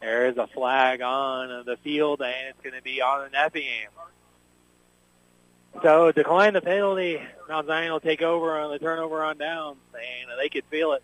There 0.00 0.28
is 0.28 0.36
a 0.36 0.46
flag 0.48 1.00
on 1.00 1.64
the 1.64 1.76
field, 1.78 2.20
and 2.20 2.48
it's 2.48 2.60
going 2.62 2.76
to 2.76 2.82
be 2.82 3.00
on 3.00 3.26
an 3.26 3.34
Effingham. 3.34 3.90
So 5.82 6.12
decline 6.12 6.54
the 6.54 6.62
penalty. 6.62 7.20
Mount 7.48 7.66
Zion 7.66 7.92
will 7.92 8.00
take 8.00 8.22
over 8.22 8.58
on 8.58 8.70
the 8.70 8.78
turnover 8.78 9.22
on 9.22 9.38
downs, 9.38 9.78
and 9.92 10.30
they 10.38 10.48
could 10.48 10.64
feel 10.70 10.92
it. 10.92 11.02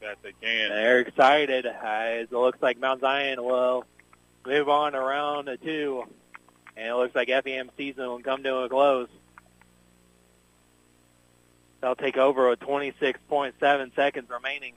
That 0.00 0.18
they 0.22 0.32
can. 0.32 0.68
They're 0.70 1.00
excited 1.00 1.64
as 1.64 2.24
it 2.24 2.32
looks 2.32 2.60
like 2.60 2.78
Mount 2.78 3.00
Zion 3.00 3.42
will 3.42 3.84
move 4.46 4.68
on 4.68 4.94
around 4.94 5.46
round 5.46 5.58
two, 5.62 6.04
and 6.76 6.88
it 6.88 6.94
looks 6.94 7.14
like 7.14 7.30
Effingham 7.30 7.70
season 7.76 8.06
will 8.06 8.20
come 8.20 8.42
to 8.42 8.56
a 8.56 8.68
close. 8.68 9.08
They'll 11.80 11.94
take 11.94 12.16
over 12.16 12.48
with 12.50 12.60
26.7 12.60 13.94
seconds 13.94 14.30
remaining. 14.30 14.74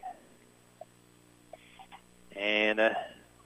And 2.35 2.79
uh, 2.79 2.93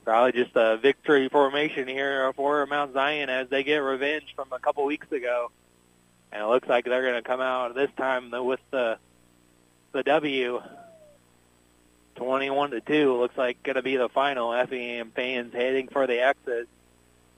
probably 0.04 0.44
just 0.44 0.56
a 0.56 0.78
victory 0.78 1.30
formation 1.30 1.88
here 1.88 2.32
for 2.34 2.66
Mount 2.66 2.94
Zion 2.94 3.30
as 3.30 3.50
they 3.50 3.64
get 3.64 3.78
revenge 3.78 4.34
from 4.36 4.52
a 4.52 4.60
couple 4.60 4.86
weeks 4.86 5.12
ago. 5.12 5.52
And 6.32 6.42
it 6.42 6.46
looks 6.46 6.68
like 6.68 6.86
they're 6.86 7.02
going 7.02 7.22
to 7.22 7.28
come 7.28 7.42
out 7.42 7.76
this 7.76 7.90
time 7.98 8.32
with 8.32 8.60
the 8.72 8.98
the 9.92 10.04
W. 10.04 10.62
21 12.16 12.72
to 12.72 12.82
2 12.82 13.18
looks 13.18 13.38
like 13.38 13.64
going 13.64 13.76
to 13.76 13.82
be 13.82 13.98
the 13.98 14.10
final. 14.10 14.54
Effingham 14.54 15.12
fans 15.16 15.54
heading 15.54 15.88
for 15.88 16.08
the 16.08 16.22
exit. 16.22 16.68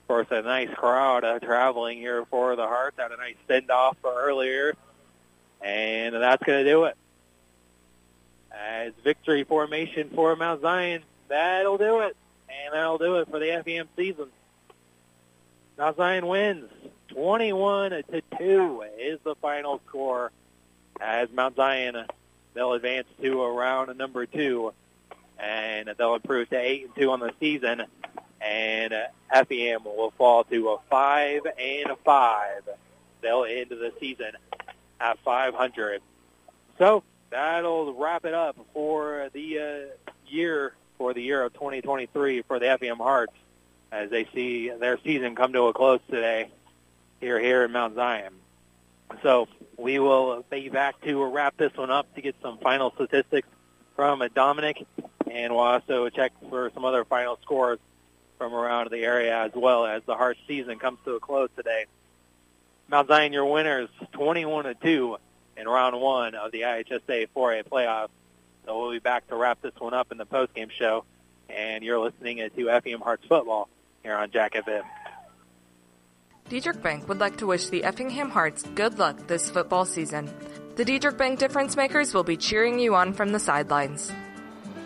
Of 0.03 0.07
course, 0.07 0.27
a 0.31 0.41
nice 0.41 0.69
crowd 0.75 1.23
uh, 1.23 1.39
traveling 1.39 1.97
here 1.99 2.25
for 2.25 2.55
the 2.55 2.67
Hearts. 2.67 2.97
Had 2.99 3.11
a 3.11 3.17
nice 3.17 3.35
send 3.47 3.71
off 3.71 3.97
earlier 4.03 4.75
And 5.61 6.13
that's 6.13 6.43
going 6.43 6.65
to 6.65 6.69
do 6.69 6.83
it. 6.85 6.97
As 8.51 8.93
victory 9.03 9.45
formation 9.45 10.09
for 10.13 10.35
Mount 10.35 10.61
Zion, 10.61 11.03
that'll 11.29 11.77
do 11.77 12.01
it. 12.01 12.15
And 12.65 12.73
that'll 12.73 12.97
do 12.97 13.17
it 13.17 13.29
for 13.29 13.39
the 13.39 13.61
FEM 13.63 13.87
season. 13.95 14.27
Zion 15.97 16.27
wins 16.27 16.69
21 17.09 17.91
to 17.91 18.21
2 18.37 18.83
is 18.99 19.19
the 19.23 19.35
final 19.35 19.81
score 19.87 20.31
as 21.01 21.29
Mount 21.31 21.55
Zion 21.55 22.05
they'll 22.53 22.73
advance 22.73 23.07
to 23.21 23.41
a 23.41 23.51
round 23.51 23.95
number 23.97 24.25
2 24.25 24.71
and 25.39 25.89
they'll 25.97 26.15
improve 26.15 26.49
to 26.49 26.57
8 26.57 26.85
and 26.85 26.95
2 26.95 27.11
on 27.11 27.19
the 27.19 27.33
season 27.39 27.83
and 28.39 28.93
FEM 29.31 29.83
will 29.83 30.11
fall 30.17 30.43
to 30.45 30.69
a 30.69 30.77
5 30.89 31.41
and 31.57 31.91
a 31.91 31.95
5. 31.95 32.61
They'll 33.21 33.45
end 33.45 33.69
the 33.69 33.93
season 33.99 34.31
at 34.99 35.17
500. 35.19 36.01
So 36.77 37.03
that'll 37.29 37.93
wrap 37.93 38.25
it 38.25 38.33
up 38.33 38.57
for 38.73 39.29
the 39.33 39.59
uh, 39.59 40.11
year 40.27 40.73
for 41.03 41.13
the 41.13 41.21
year 41.21 41.43
of 41.43 41.51
2023 41.51 42.43
for 42.43 42.59
the 42.59 42.77
FEM 42.79 42.95
Hearts 42.95 43.33
as 43.91 44.09
they 44.09 44.25
see 44.33 44.69
their 44.69 44.97
season 45.03 45.35
come 45.35 45.51
to 45.51 45.63
a 45.63 45.73
close 45.73 45.99
today 46.09 46.49
here 47.19 47.37
here 47.41 47.65
in 47.65 47.73
Mount 47.73 47.95
Zion. 47.95 48.31
So 49.21 49.49
we 49.75 49.99
will 49.99 50.45
be 50.49 50.69
back 50.69 51.01
to 51.01 51.21
wrap 51.25 51.57
this 51.57 51.75
one 51.75 51.91
up 51.91 52.15
to 52.15 52.21
get 52.21 52.37
some 52.41 52.57
final 52.59 52.93
statistics 52.95 53.49
from 53.97 54.23
Dominic, 54.33 54.87
and 55.29 55.51
we'll 55.51 55.65
also 55.65 56.07
check 56.07 56.31
for 56.49 56.71
some 56.73 56.85
other 56.85 57.03
final 57.03 57.37
scores 57.41 57.79
from 58.37 58.53
around 58.53 58.89
the 58.89 58.99
area 58.99 59.37
as 59.37 59.51
well 59.53 59.85
as 59.85 60.03
the 60.05 60.15
Hearts 60.15 60.39
season 60.47 60.79
comes 60.79 60.99
to 61.03 61.15
a 61.15 61.19
close 61.19 61.49
today. 61.57 61.85
Mount 62.87 63.09
Zion, 63.09 63.33
your 63.33 63.51
winners, 63.51 63.89
21 64.13 64.63
to 64.63 64.73
2 64.75 65.17
in 65.57 65.67
round 65.67 65.99
one 65.99 66.33
of 66.33 66.53
the 66.53 66.61
IHSA 66.61 67.27
4A 67.35 67.65
playoffs. 67.65 68.07
So 68.65 68.79
we'll 68.79 68.91
be 68.91 68.99
back 68.99 69.27
to 69.27 69.35
wrap 69.35 69.61
this 69.61 69.73
one 69.77 69.93
up 69.93 70.11
in 70.11 70.17
the 70.17 70.25
postgame 70.25 70.71
show. 70.71 71.05
And 71.49 71.83
you're 71.83 71.99
listening 71.99 72.37
to 72.37 72.81
FEM 72.81 73.01
Hearts 73.01 73.25
football 73.27 73.69
here 74.01 74.15
on 74.15 74.31
Jack 74.31 74.53
FM. 74.53 74.83
Dieterich 76.49 76.81
Bank 76.81 77.07
would 77.07 77.19
like 77.19 77.37
to 77.37 77.47
wish 77.47 77.67
the 77.67 77.83
Effingham 77.83 78.29
Hearts 78.29 78.63
good 78.75 78.99
luck 78.99 79.27
this 79.27 79.49
football 79.49 79.85
season. 79.85 80.29
The 80.75 80.85
Dieterich 80.85 81.17
Bank 81.17 81.39
difference 81.39 81.75
makers 81.75 82.13
will 82.13 82.23
be 82.23 82.37
cheering 82.37 82.79
you 82.79 82.95
on 82.95 83.13
from 83.13 83.31
the 83.31 83.39
sidelines. 83.39 84.11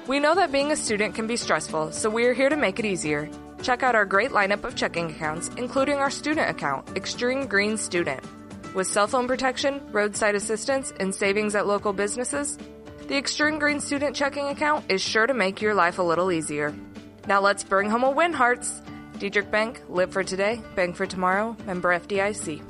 We 0.07 0.19
know 0.19 0.35
that 0.35 0.51
being 0.51 0.71
a 0.71 0.75
student 0.75 1.15
can 1.15 1.27
be 1.27 1.35
stressful, 1.35 1.91
so 1.91 2.09
we 2.09 2.25
are 2.25 2.33
here 2.33 2.49
to 2.49 2.55
make 2.55 2.79
it 2.79 2.85
easier. 2.85 3.29
Check 3.61 3.83
out 3.83 3.95
our 3.95 4.05
great 4.05 4.31
lineup 4.31 4.63
of 4.63 4.75
checking 4.75 5.11
accounts, 5.11 5.49
including 5.57 5.97
our 5.97 6.09
student 6.09 6.49
account, 6.49 6.95
Extreme 6.95 7.47
Green 7.47 7.75
Student. 7.75 8.23
With 8.73 8.87
cell 8.87 9.07
phone 9.07 9.27
protection, 9.27 9.81
roadside 9.91 10.35
assistance, 10.35 10.93
and 10.99 11.13
savings 11.13 11.55
at 11.55 11.67
local 11.67 11.91
businesses, 11.91 12.57
the 13.07 13.17
Extreme 13.17 13.59
Green 13.59 13.79
Student 13.79 14.15
checking 14.15 14.47
account 14.47 14.91
is 14.91 15.01
sure 15.01 15.25
to 15.25 15.33
make 15.33 15.61
your 15.61 15.73
life 15.73 15.97
a 15.97 16.03
little 16.03 16.29
easier. 16.31 16.73
Now 17.25 17.39
let's 17.41 17.63
bring 17.63 17.89
home 17.89 18.03
a 18.03 18.11
win, 18.11 18.33
Hearts! 18.33 18.81
Dieterich 19.13 19.49
Bank, 19.49 19.81
live 19.89 20.11
for 20.11 20.23
today, 20.23 20.61
bank 20.75 20.95
for 20.95 21.05
tomorrow, 21.05 21.55
member 21.65 21.89
FDIC. 21.89 22.61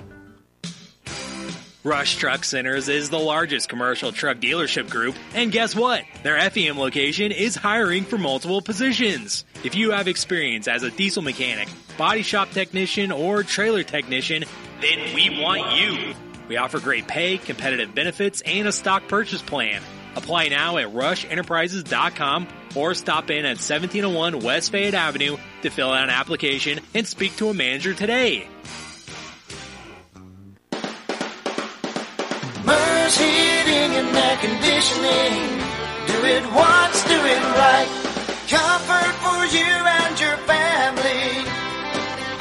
Rush 1.83 2.17
Truck 2.17 2.43
Centers 2.43 2.87
is 2.87 3.09
the 3.09 3.19
largest 3.19 3.67
commercial 3.69 4.11
truck 4.11 4.37
dealership 4.37 4.89
group, 4.89 5.15
and 5.33 5.51
guess 5.51 5.75
what? 5.75 6.03
Their 6.21 6.37
FEM 6.49 6.77
location 6.77 7.31
is 7.31 7.55
hiring 7.55 8.03
for 8.03 8.17
multiple 8.17 8.61
positions. 8.61 9.43
If 9.63 9.75
you 9.75 9.91
have 9.91 10.07
experience 10.07 10.67
as 10.67 10.83
a 10.83 10.91
diesel 10.91 11.23
mechanic, 11.23 11.67
body 11.97 12.21
shop 12.21 12.51
technician, 12.51 13.11
or 13.11 13.41
trailer 13.43 13.83
technician, 13.83 14.43
then 14.81 15.15
we 15.15 15.41
want 15.41 15.79
you. 15.79 16.13
We 16.47 16.57
offer 16.57 16.79
great 16.79 17.07
pay, 17.07 17.37
competitive 17.37 17.95
benefits, 17.95 18.41
and 18.41 18.67
a 18.67 18.71
stock 18.71 19.07
purchase 19.07 19.41
plan. 19.41 19.81
Apply 20.17 20.47
now 20.47 20.77
at 20.77 20.87
rushenterprises.com 20.87 22.47
or 22.75 22.95
stop 22.95 23.29
in 23.29 23.45
at 23.45 23.59
1701 23.61 24.39
West 24.39 24.71
Fayette 24.71 24.95
Avenue 24.95 25.37
to 25.61 25.69
fill 25.69 25.91
out 25.91 26.05
an 26.05 26.09
application 26.09 26.79
and 26.95 27.05
speak 27.05 27.35
to 27.37 27.49
a 27.49 27.53
manager 27.53 27.93
today. 27.93 28.47
Mers 32.65 33.15
Heating 33.15 33.93
and 33.93 34.17
Air 34.17 34.37
Conditioning. 34.37 35.37
Do 36.07 36.25
it 36.25 36.43
once, 36.51 37.03
do 37.05 37.13
it 37.13 37.43
right. 37.53 37.87
Comfort 38.49 39.13
for 39.21 39.45
you 39.55 39.69
and 39.69 40.19
your 40.19 40.37
family. 40.49 41.45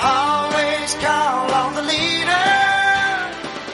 Always 0.03 0.95
call 0.95 1.53
on 1.53 1.75
the 1.75 1.83
leader. 1.83 2.47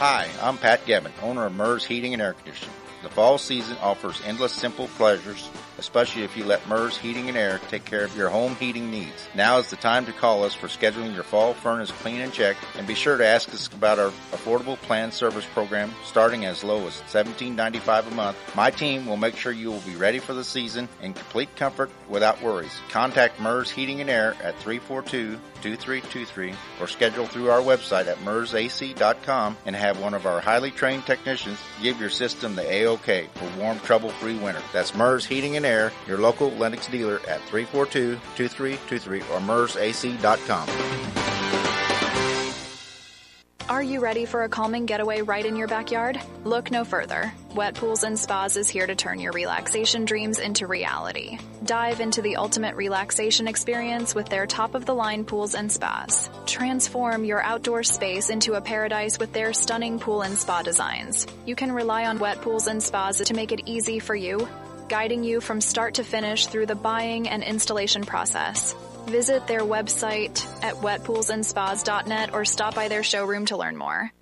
Hi, 0.01 0.29
I'm 0.43 0.59
Pat 0.59 0.85
Gavin, 0.87 1.13
owner 1.23 1.47
of 1.47 1.55
Mers 1.55 1.87
Heating 1.87 2.15
and 2.15 2.21
Air 2.21 2.33
Conditioning. 2.33 2.75
The 3.03 3.09
fall 3.09 3.37
season 3.37 3.77
offers 3.83 4.21
endless 4.25 4.53
simple 4.53 4.87
pleasures, 4.97 5.51
especially 5.83 6.23
if 6.23 6.37
you 6.37 6.45
let 6.45 6.69
Mers 6.69 6.97
Heating 6.97 7.29
and 7.29 7.37
Air 7.37 7.61
take 7.69 7.85
care 7.85 8.05
of 8.05 8.17
your 8.17 8.29
home 8.29 8.55
heating 8.55 8.89
needs. 8.89 9.27
Now 9.35 9.59
is 9.59 9.69
the 9.69 9.75
time 9.75 10.07
to 10.07 10.13
call 10.13 10.45
us 10.45 10.55
for 10.55 10.69
scheduling 10.69 11.13
your 11.13 11.25
fall 11.25 11.55
furnace 11.55 11.91
clean 11.91 12.21
and 12.21 12.33
check, 12.33 12.57
and 12.79 12.87
be 12.87 12.95
sure 12.95 13.17
to 13.17 13.27
ask 13.27 13.53
us 13.53 13.67
about 13.67 13.99
our 13.99 14.11
affordable 14.31 14.77
plan 14.77 15.11
service 15.11 15.45
program 15.53 15.91
starting 16.05 16.45
as 16.45 16.63
low 16.63 16.87
as 16.87 17.03
$17.95 17.09 18.07
a 18.07 18.15
month. 18.15 18.37
My 18.55 18.71
team 18.71 19.07
will 19.07 19.17
make 19.17 19.37
sure 19.37 19.51
you 19.51 19.73
will 19.73 19.81
be 19.81 19.97
ready 19.97 20.21
for 20.21 20.35
the 20.35 20.45
season 20.45 20.89
in 21.03 21.15
complete 21.15 21.55
comfort 21.57 21.91
without 22.09 22.41
worries. 22.43 22.79
Contact 22.89 23.41
Mers 23.41 23.69
Heating 23.69 24.01
and 24.01 24.09
Air 24.09 24.37
at 24.41 24.57
342 24.61 25.41
2323 25.63 26.55
or 26.81 26.89
schedule 26.89 27.27
through 27.27 27.51
our 27.51 27.61
website 27.61 28.07
at 28.07 28.19
mersac.com 28.19 29.57
and 29.65 29.77
have 29.77 30.01
one 30.01 30.15
of 30.15 30.27
our 30.27 30.41
highly 30.41 30.71
trained 30.71 31.07
technicians 31.07 31.59
give 31.81 32.01
your 32.01 32.11
system 32.11 32.55
the 32.57 32.71
A-OK 32.71 33.29
for 33.35 33.49
warm, 33.59 33.79
trouble-free 33.81 34.39
winter. 34.39 34.63
That's 34.73 34.95
MERS 34.95 35.25
Heating 35.25 35.57
and 35.57 35.65
Air, 35.65 35.72
your 36.07 36.19
local 36.19 36.51
Lennox 36.53 36.87
dealer 36.89 37.21
at 37.29 37.41
342-2323 37.43 39.21
or 39.31 39.41
mersac.com. 39.41 40.69
Are 43.69 43.83
you 43.83 44.01
ready 44.01 44.27
for 44.27 44.43
a 44.43 44.49
calming 44.49 44.87
getaway 44.87 45.23
right 45.23 45.47
in 45.47 45.57
your 45.57 45.69
backyard? 45.69 46.21
Look 46.45 46.71
no 46.71 46.85
further. 46.85 47.33
Wet 47.55 47.75
Pools 47.75 48.03
and 48.03 48.19
Spas 48.19 48.57
is 48.57 48.69
here 48.69 48.87
to 48.87 48.95
turn 48.95 49.19
your 49.19 49.33
relaxation 49.33 50.05
dreams 50.05 50.39
into 50.39 50.67
reality. 50.67 51.39
Dive 51.65 52.01
into 52.01 52.21
the 52.23 52.37
ultimate 52.37 52.75
relaxation 52.75 53.49
experience 53.49 54.15
with 54.15 54.29
their 54.29 54.47
top 54.47 54.75
of 54.75 54.85
the 54.85 54.95
line 54.95 55.25
pools 55.25 55.55
and 55.55 55.73
spas. 55.73 56.29
Transform 56.45 57.25
your 57.25 57.43
outdoor 57.43 57.83
space 57.83 58.31
into 58.31 58.55
a 58.55 58.61
paradise 58.61 59.19
with 59.19 59.33
their 59.33 59.53
stunning 59.53 59.99
pool 59.99 60.23
and 60.23 60.37
spa 60.37 60.63
designs. 60.63 61.27
You 61.47 61.55
can 61.55 61.73
rely 61.73 62.05
on 62.05 62.19
Wet 62.19 62.43
Pools 62.43 62.67
and 62.67 62.83
Spas 62.83 63.19
to 63.19 63.35
make 63.35 63.53
it 63.53 63.63
easy 63.65 64.01
for 64.01 64.15
you, 64.15 64.47
guiding 64.93 65.25
you 65.25 65.41
from 65.41 65.63
start 65.63 65.95
to 65.95 66.05
finish 66.05 66.49
through 66.49 66.67
the 66.67 66.75
buying 66.75 67.27
and 67.27 67.43
installation 67.43 68.05
process. 68.05 68.77
Visit 69.07 69.47
their 69.47 69.63
website 69.63 70.45
at 70.63 70.75
wetpoolsandspas.net 70.75 72.35
or 72.35 72.45
stop 72.45 72.75
by 72.75 72.89
their 72.89 73.03
showroom 73.03 73.47
to 73.47 73.57
learn 73.57 73.75
more. 73.75 74.13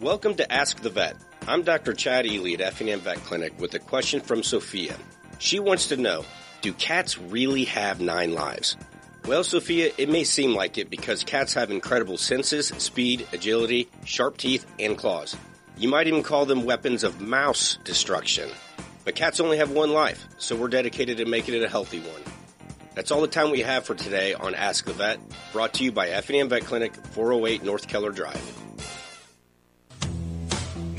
Welcome 0.00 0.34
to 0.34 0.52
Ask 0.52 0.80
the 0.80 0.90
Vet. 0.90 1.16
I'm 1.46 1.62
Dr. 1.62 1.92
Chad 1.92 2.26
Ely 2.26 2.54
at 2.54 2.60
Effingham 2.60 2.98
Vet 2.98 3.18
Clinic 3.18 3.60
with 3.60 3.72
a 3.74 3.78
question 3.78 4.20
from 4.20 4.42
Sophia. 4.42 4.96
She 5.38 5.60
wants 5.60 5.86
to 5.86 5.96
know, 5.96 6.24
do 6.62 6.72
cats 6.72 7.16
really 7.16 7.66
have 7.66 8.00
nine 8.00 8.32
lives? 8.32 8.76
Well, 9.24 9.44
Sophia, 9.44 9.92
it 9.96 10.08
may 10.08 10.24
seem 10.24 10.52
like 10.52 10.78
it 10.78 10.90
because 10.90 11.22
cats 11.22 11.54
have 11.54 11.70
incredible 11.70 12.16
senses, 12.16 12.72
speed, 12.78 13.28
agility, 13.32 13.88
sharp 14.04 14.36
teeth, 14.36 14.66
and 14.80 14.98
claws. 14.98 15.36
You 15.76 15.88
might 15.88 16.08
even 16.08 16.24
call 16.24 16.44
them 16.44 16.64
weapons 16.64 17.04
of 17.04 17.20
mouse 17.20 17.78
destruction. 17.84 18.50
But 19.04 19.14
cats 19.14 19.40
only 19.40 19.56
have 19.58 19.70
one 19.70 19.92
life, 19.92 20.26
so 20.38 20.56
we're 20.56 20.68
dedicated 20.68 21.18
to 21.18 21.24
making 21.24 21.54
it 21.54 21.62
a 21.62 21.68
healthy 21.68 22.00
one. 22.00 22.22
That's 22.94 23.10
all 23.10 23.20
the 23.20 23.28
time 23.28 23.50
we 23.50 23.60
have 23.60 23.84
for 23.84 23.94
today 23.94 24.34
on 24.34 24.54
Ask 24.54 24.84
the 24.84 24.92
Vet, 24.92 25.20
brought 25.52 25.74
to 25.74 25.84
you 25.84 25.92
by 25.92 26.08
Effingham 26.08 26.48
Vet 26.48 26.64
Clinic, 26.64 26.94
408 27.12 27.62
North 27.64 27.88
Keller 27.88 28.10
Drive. 28.10 28.60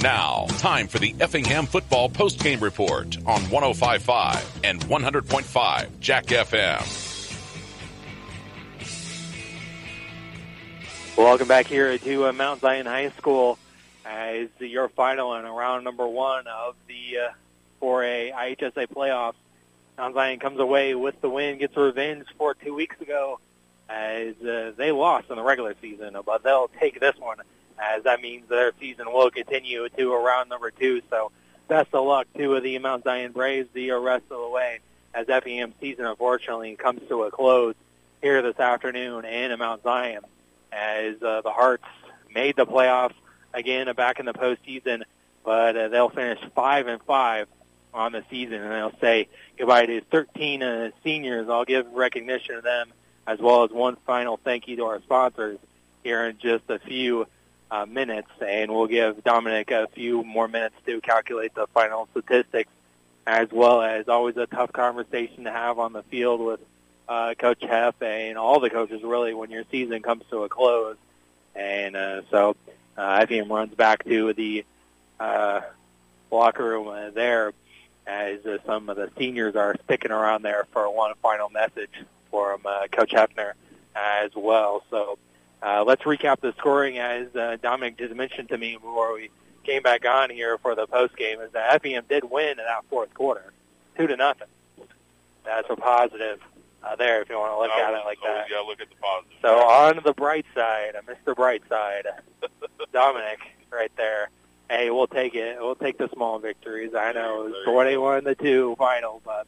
Now, 0.02 0.48
time 0.58 0.88
for 0.88 0.98
the 0.98 1.14
Effingham 1.20 1.68
Football 1.68 2.10
Postgame 2.10 2.60
Report 2.60 3.16
on 3.28 3.42
1055 3.52 4.62
and 4.64 4.82
100.5 4.82 6.00
Jack 6.00 6.26
FM. 6.26 7.08
Welcome 11.16 11.48
back 11.48 11.68
here 11.68 11.96
to 12.00 12.26
uh, 12.26 12.32
Mount 12.32 12.62
Zion 12.62 12.88
High 12.88 13.10
School 13.12 13.60
as 14.04 14.48
your 14.58 14.90
final 14.90 15.36
and 15.36 15.46
round 15.46 15.84
number 15.84 16.08
one 16.08 16.48
of 16.48 16.76
the 16.88 17.28
uh, 17.28 17.34
4A 17.82 18.34
IHSA 18.34 18.88
playoffs. 18.88 19.36
Mount 19.98 20.16
Zion 20.16 20.40
comes 20.40 20.60
away 20.60 20.96
with 20.96 21.20
the 21.22 21.30
win, 21.30 21.58
gets 21.58 21.76
revenge 21.76 22.26
for 22.38 22.54
two 22.54 22.74
weeks 22.74 23.00
ago 23.02 23.40
as 23.90 24.36
uh, 24.42 24.72
they 24.78 24.92
lost 24.92 25.30
in 25.30 25.36
the 25.36 25.44
regular 25.44 25.76
season, 25.82 26.16
but 26.26 26.44
they'll 26.44 26.70
take 26.80 27.00
this 27.00 27.16
one 27.18 27.38
as 27.82 28.04
that 28.04 28.22
means 28.22 28.48
their 28.48 28.72
season 28.80 29.12
will 29.12 29.32
continue 29.32 29.90
to 29.90 30.14
around 30.14 30.50
number 30.50 30.72
two. 30.72 31.02
So 31.10 31.32
best 31.68 31.90
of 31.94 32.06
luck 32.06 32.28
to 32.38 32.60
the 32.60 32.78
Mount 32.80 33.04
Zion 33.04 33.32
Braves 33.32 33.70
the 33.74 33.92
rest 33.92 34.26
of 34.30 34.42
the 34.42 34.50
way 34.50 34.80
as 35.14 35.28
FEM 35.28 35.74
season 35.82 36.06
unfortunately 36.06 36.76
comes 36.76 37.02
to 37.10 37.24
a 37.24 37.32
close 37.32 37.76
here 38.22 38.42
this 38.42 38.60
afternoon 38.60 39.26
in 39.26 39.58
Mount 39.58 39.84
Zion 39.84 40.22
as 40.72 41.22
uh, 41.22 41.42
the 41.42 41.52
Hearts 41.52 41.84
made 42.34 42.56
the 42.56 42.66
playoffs 42.66 43.16
again 43.54 43.94
back 43.96 44.20
in 44.20 44.26
the 44.26 44.34
postseason 44.34 45.04
but 45.44 45.76
uh, 45.76 45.88
they'll 45.90 46.10
finish 46.10 46.40
five 46.56 46.88
and 46.88 47.02
five 47.02 47.48
on 47.94 48.12
the 48.12 48.24
season, 48.30 48.62
and 48.62 48.72
they'll 48.72 49.00
say 49.00 49.28
goodbye 49.58 49.86
to 49.86 50.02
13 50.02 50.64
uh, 50.64 50.92
seniors. 51.04 51.50
I'll 51.50 51.66
give 51.66 51.92
recognition 51.94 52.56
to 52.56 52.62
them 52.62 52.94
as 53.28 53.40
well 53.40 53.64
as 53.64 53.72
one 53.72 53.98
final 54.06 54.38
thank 54.38 54.68
you 54.68 54.78
to 54.78 54.86
our 54.86 55.02
sponsors 55.02 55.60
here 56.04 56.26
in 56.26 56.38
just 56.38 56.64
a 56.70 56.80
few 56.80 57.28
uh, 57.70 57.86
minutes, 57.86 58.30
and 58.46 58.72
we'll 58.72 58.88
give 58.88 59.24
Dominic 59.24 59.72
a 59.72 59.88
few 59.94 60.24
more 60.24 60.48
minutes 60.48 60.76
to 60.86 61.00
calculate 61.02 61.54
the 61.56 61.68
final 61.68 62.08
statistics, 62.12 62.70
as 63.26 63.50
well 63.52 63.82
as 63.82 64.08
always 64.08 64.36
a 64.38 64.48
tough 64.48 64.74
conversation 64.74 65.46
to 65.46 65.52
have 65.52 65.80
on 65.80 65.94
the 65.94 66.04
field 66.04 66.42
with 66.42 66.60
uh, 67.08 67.34
Coach 67.38 67.62
Heff 67.62 67.94
and 68.02 68.38
all 68.38 68.60
the 68.60 68.70
coaches 68.70 69.02
really 69.04 69.34
when 69.34 69.52
your 69.52 69.64
season 69.72 70.02
comes 70.02 70.24
to 70.30 70.44
a 70.44 70.50
close. 70.50 70.98
And 71.56 71.96
uh, 71.96 72.22
so 72.30 72.56
uh, 72.98 73.26
FEM 73.26 73.52
runs 73.52 73.76
back 73.76 74.04
to 74.06 74.34
the 74.34 74.66
uh, 75.20 75.62
locker 76.32 76.64
room 76.64 76.88
uh, 76.88 77.10
there 77.12 77.54
as 78.12 78.46
uh, 78.46 78.58
some 78.66 78.90
of 78.90 78.98
the 78.98 79.10
seniors 79.18 79.56
are 79.56 79.76
sticking 79.86 80.12
around 80.12 80.42
there 80.42 80.68
for 80.74 80.94
one 80.94 81.14
final 81.22 81.50
message 81.50 81.92
for 82.30 82.54
him, 82.54 82.62
uh, 82.66 82.88
Coach 82.92 83.12
Hefner 83.12 83.54
as 83.96 84.32
well. 84.36 84.84
So 84.90 85.18
uh, 85.64 85.84
let's 85.86 86.04
recap 86.04 86.42
the 86.42 86.54
scoring 86.58 86.98
as 86.98 87.34
uh, 87.36 87.58
Dominic 87.62 87.98
just 87.98 88.14
mentioned 88.14 88.50
to 88.50 88.58
me 88.58 88.74
before 88.74 89.14
we 89.14 89.30
came 89.64 89.82
back 89.82 90.06
on 90.06 90.30
here 90.30 90.58
for 90.58 90.76
the 90.76 90.88
post 90.88 91.16
game 91.16 91.40
is 91.40 91.52
that 91.54 91.82
FEM 91.82 92.04
did 92.10 92.30
win 92.30 92.52
in 92.52 92.58
that 92.58 92.84
fourth 92.90 93.14
quarter, 93.14 93.54
two 93.98 94.08
to 94.08 94.18
nothing. 94.18 94.48
That's 95.46 95.70
a 95.70 95.76
positive 95.76 96.42
uh, 96.84 96.96
there 96.98 97.22
if 97.22 97.30
you 97.30 97.38
want 97.38 97.54
to 97.54 97.60
look 97.60 97.72
at 97.72 97.94
it 97.94 98.06
like 98.06 98.20
that. 98.26 98.48
Yeah, 98.52 98.60
look 98.60 98.82
at 98.82 98.90
the 98.90 98.96
positive. 98.96 99.38
So 99.42 99.60
on 99.60 100.02
the 100.04 100.14
bright 100.14 100.46
side, 100.54 100.96
uh, 100.98 101.02
Mr. 101.02 101.34
Brightside, 101.34 102.08
Dominic, 102.94 103.40
right 103.72 103.92
there. 103.96 104.30
Hey, 104.72 104.90
we'll 104.90 105.06
take 105.06 105.36
it. 105.36 105.58
We'll 105.60 105.76
take 105.76 105.98
the 105.98 106.08
small 106.14 106.40
victories. 106.40 106.94
I 106.98 107.12
know 107.12 107.46
it 107.46 107.50
was 107.50 107.66
21 107.66 108.24
to 108.24 108.36
two 108.36 108.78
final, 108.78 109.22
but 109.26 109.46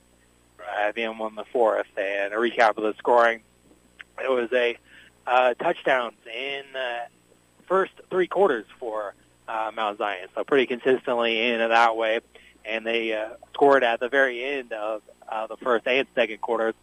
uh, 0.59 0.91
FEM 0.91 1.17
won 1.17 1.35
the 1.35 1.45
fourth. 1.45 1.87
And 1.95 2.33
a 2.33 2.35
recap 2.35 2.75
of 2.75 2.83
the 2.83 2.93
scoring: 2.97 3.39
it 4.21 4.29
was 4.29 4.51
a 4.51 4.77
uh, 5.25 5.53
touchdowns 5.53 6.17
in 6.27 6.63
uh, 6.75 7.05
first 7.67 7.93
three 8.09 8.27
quarters 8.27 8.65
for 8.77 9.15
uh, 9.47 9.71
Mount 9.73 9.99
Zion, 9.99 10.27
so 10.35 10.43
pretty 10.43 10.65
consistently 10.65 11.39
in 11.39 11.59
that 11.59 11.95
way. 11.95 12.19
And 12.65 12.85
they 12.85 13.13
uh, 13.13 13.29
scored 13.53 13.85
at 13.85 14.01
the 14.01 14.09
very 14.09 14.43
end 14.43 14.73
of 14.73 15.03
uh, 15.29 15.47
the 15.47 15.55
first 15.55 15.87
and 15.87 16.05
second 16.15 16.41
quarters. 16.41 16.73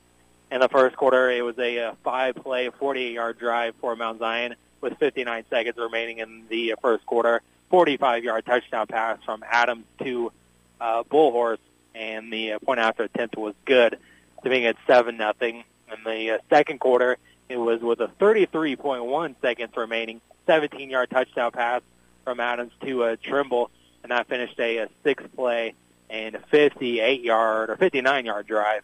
In 0.51 0.61
the 0.61 0.69
first 0.71 0.97
quarter, 0.97 1.31
it 1.31 1.43
was 1.43 1.59
a, 1.59 1.79
uh 1.79 1.95
five-play, 2.03 2.71
48-yard 2.71 3.39
drive 3.39 3.75
for 3.83 3.95
Mount 3.97 4.19
Zion 4.19 4.55
with 4.81 4.97
59 4.97 5.45
seconds 5.51 5.77
remaining 5.77 6.21
in 6.21 6.45
the 6.49 6.73
uh, 6.73 6.77
first 6.81 7.05
quarter. 7.05 7.43
45-yard 7.71 8.45
touchdown 8.47 8.87
pass 8.87 9.19
from 9.25 9.45
Adams 9.49 9.85
to 10.03 10.33
uh, 10.81 11.03
Bullhorst, 11.05 11.59
and 11.95 12.33
the 12.33 12.53
uh, 12.53 12.59
point 12.59 12.81
after 12.81 13.05
attempt 13.05 13.37
was 13.37 13.55
good 13.65 13.99
being 14.43 14.65
at 14.67 14.77
7 14.87 15.17
nothing. 15.17 15.65
In 15.93 16.05
the 16.05 16.33
uh, 16.33 16.39
second 16.49 16.81
quarter, 16.81 17.19
it 17.49 17.57
was 17.57 17.81
with 17.81 18.01
a 18.01 18.09
33.1 18.21 19.35
seconds 19.41 19.77
remaining, 19.77 20.21
17-yard 20.49 21.11
touchdown 21.11 21.51
pass 21.53 21.83
from 22.25 22.41
Adams 22.41 22.73
to 22.83 23.05
uh, 23.05 23.17
Trimble, 23.23 23.71
and 24.03 24.13
that 24.13 24.29
finished 24.29 24.59
a, 24.59 24.79
a 24.79 24.89
six-play 25.05 25.75
and 26.09 26.37
58-yard 26.53 27.71
or 27.71 27.77
59-yard 27.77 28.47
drive, 28.47 28.83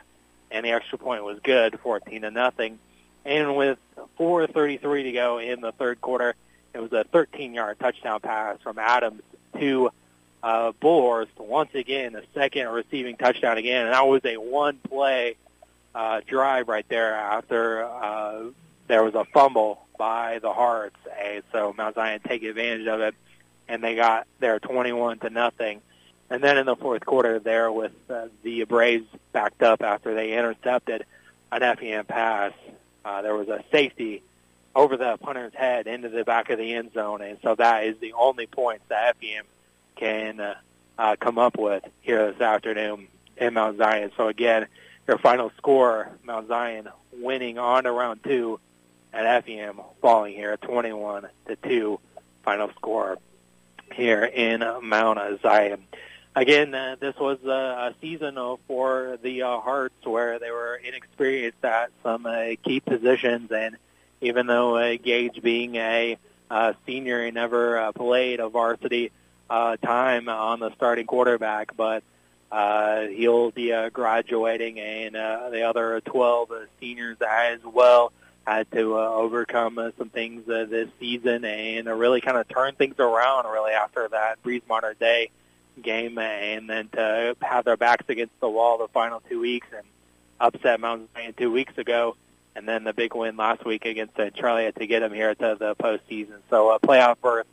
and 0.51 0.65
the 0.65 0.71
extra 0.71 0.99
point 0.99 1.25
was 1.25 1.39
good, 1.41 1.79
14 1.81 2.23
to 2.23 2.31
nothing. 2.31 2.79
And 3.25 3.57
with 3.57 3.79
4:33 4.21 5.03
to 5.03 5.13
go 5.13 5.39
in 5.39 5.61
the 5.61 5.73
third 5.73 6.01
quarter, 6.01 6.37
it 6.77 6.83
was 6.83 6.93
a 6.93 7.05
13-yard 7.05 7.79
touchdown 7.81 8.21
pass 8.21 8.59
from 8.63 8.79
Adams 8.79 9.23
to 9.59 9.91
uh, 10.43 10.73
Bullhorst. 10.73 11.29
Once 11.39 11.75
again, 11.75 12.15
a 12.15 12.23
second 12.35 12.69
receiving 12.69 13.17
touchdown 13.17 13.57
again, 13.57 13.87
and 13.87 13.95
that 13.95 14.07
was 14.07 14.21
a 14.27 14.37
one-play 14.37 15.37
uh, 15.95 16.21
drive 16.27 16.69
right 16.69 16.87
there 16.91 17.15
after 17.15 17.85
uh, 17.85 18.43
there 18.89 19.03
was 19.03 19.15
a 19.15 19.25
fumble 19.25 19.87
by 19.99 20.39
the 20.41 20.53
Hearts, 20.53 20.99
and 21.19 21.43
so 21.51 21.75
Mount 21.77 21.95
Zion 21.95 22.21
take 22.21 22.43
advantage 22.43 22.87
of 22.87 23.01
it, 23.01 23.15
and 23.69 23.83
they 23.83 23.95
got 23.95 24.27
there 24.39 24.59
21 24.61 25.21
to 25.21 25.31
nothing. 25.31 25.81
And 26.29 26.45
then 26.45 26.59
in 26.59 26.67
the 26.67 26.77
fourth 26.77 27.07
quarter, 27.07 27.39
there 27.39 27.73
with 27.73 27.93
uh, 28.11 28.27
the 28.43 28.65
Braves 28.65 29.07
backed 29.33 29.63
up 29.63 29.83
after 29.83 30.15
they 30.15 30.37
intercepted 30.37 31.07
an 31.51 31.77
FEM 31.77 32.05
pass, 32.05 32.53
uh, 33.03 33.23
there 33.23 33.35
was 33.35 33.49
a 33.49 33.65
safety 33.73 34.23
over 34.77 34.99
the 34.99 35.17
punter's 35.17 35.55
head 35.55 35.87
into 35.87 36.11
the 36.11 36.23
back 36.23 36.51
of 36.51 36.59
the 36.59 36.75
end 36.75 36.93
zone, 36.93 37.23
and 37.23 37.39
so 37.43 37.55
that 37.55 37.85
is 37.85 37.97
the 37.99 38.13
only 38.13 38.47
points 38.47 38.85
that 38.89 39.17
FEM 39.19 39.45
can 39.97 40.39
uh, 40.39 40.55
uh, 40.99 41.17
come 41.19 41.39
up 41.39 41.59
with 41.59 41.83
here 42.03 42.31
this 42.31 42.41
afternoon 42.41 43.09
in 43.39 43.55
Mount 43.55 43.79
Zion. 43.79 44.13
So 44.19 44.29
again, 44.29 44.67
your 45.09 45.17
final 45.17 45.51
score, 45.57 46.11
Mount 46.23 46.49
Zion 46.49 46.89
winning 47.13 47.59
on 47.59 47.85
to 47.85 47.91
round 47.91 48.23
two, 48.23 48.61
and 49.15 49.45
FEM 49.45 49.81
falling 50.03 50.35
here 50.35 50.53
at 50.53 50.61
21 50.61 51.27
to 51.47 51.57
two. 51.57 51.99
Final 52.45 52.71
score 52.77 53.17
here 53.95 54.25
in 54.25 54.61
Mount 54.83 55.41
Zion. 55.41 55.85
Again, 56.35 56.75
uh, 56.75 56.97
this 57.01 57.17
was 57.17 57.39
uh, 57.47 57.51
a 57.91 57.95
season 58.03 58.37
for 58.69 59.19
the 59.23 59.43
uh, 59.43 59.59
Hearts 59.61 60.05
where 60.05 60.39
they 60.39 60.51
were 60.51 60.77
inexperienced 60.77 61.65
at 61.65 61.91
some 62.03 62.27
uh, 62.27 62.49
key 62.63 62.81
positions, 62.81 63.51
and 63.51 63.79
even 64.21 64.47
though 64.47 64.77
uh, 64.77 64.97
Gage, 65.03 65.41
being 65.43 65.77
a 65.77 66.19
uh, 66.51 66.73
senior, 66.87 67.25
he 67.25 67.31
never 67.31 67.79
uh, 67.79 67.93
played 67.93 68.41
a 68.41 68.49
varsity 68.49 69.13
uh, 69.49 69.77
time 69.77 70.29
on 70.29 70.61
the 70.61 70.75
starting 70.75 71.07
quarterback, 71.07 71.77
but 71.77 72.03
uh, 72.51 73.03
he'll 73.03 73.51
be 73.51 73.73
uh, 73.73 73.91
graduating, 73.91 74.79
and 74.79 75.17
uh, 75.17 75.51
the 75.51 75.63
other 75.63 76.01
12 76.01 76.51
uh, 76.51 76.55
seniors 76.81 77.17
as 77.21 77.61
well 77.65 78.13
had 78.47 78.71
to 78.71 78.97
uh, 78.97 79.01
overcome 79.01 79.77
uh, 79.79 79.91
some 79.99 80.09
things 80.09 80.49
uh, 80.49 80.65
this 80.69 80.89
season 81.01 81.45
and 81.45 81.89
uh, 81.89 81.93
really 81.93 82.21
kind 82.21 82.37
of 82.37 82.49
turn 82.49 82.75
things 82.77 82.95
around 82.99 83.45
really 83.51 83.73
after 83.73 84.09
that 84.09 84.41
Breese 84.43 84.63
Mater 84.69 84.95
Dei 84.99 85.31
game 85.83 86.17
and 86.17 86.71
then 86.71 86.89
to 86.91 87.37
have 87.43 87.65
their 87.65 87.77
backs 87.77 88.05
against 88.09 88.39
the 88.41 88.49
wall 88.49 88.79
the 88.79 88.89
final 88.89 89.21
two 89.29 89.41
weeks 89.41 89.67
and 89.77 89.85
upset 90.39 90.79
Mount 90.81 91.11
Zion 91.15 91.35
two 91.37 91.51
weeks 91.51 91.77
ago 91.77 92.17
and 92.57 92.67
then 92.67 92.85
the 92.85 92.95
big 92.95 93.15
win 93.15 93.37
last 93.37 93.65
week 93.65 93.85
against 93.85 94.19
uh, 94.19 94.31
to 94.31 94.87
get 94.87 95.01
them 95.01 95.13
here 95.13 95.35
to 95.35 95.57
the 95.59 95.77
postseason. 95.77 96.39
So 96.49 96.71
a 96.71 96.81
playoff 96.81 97.21
berth 97.21 97.47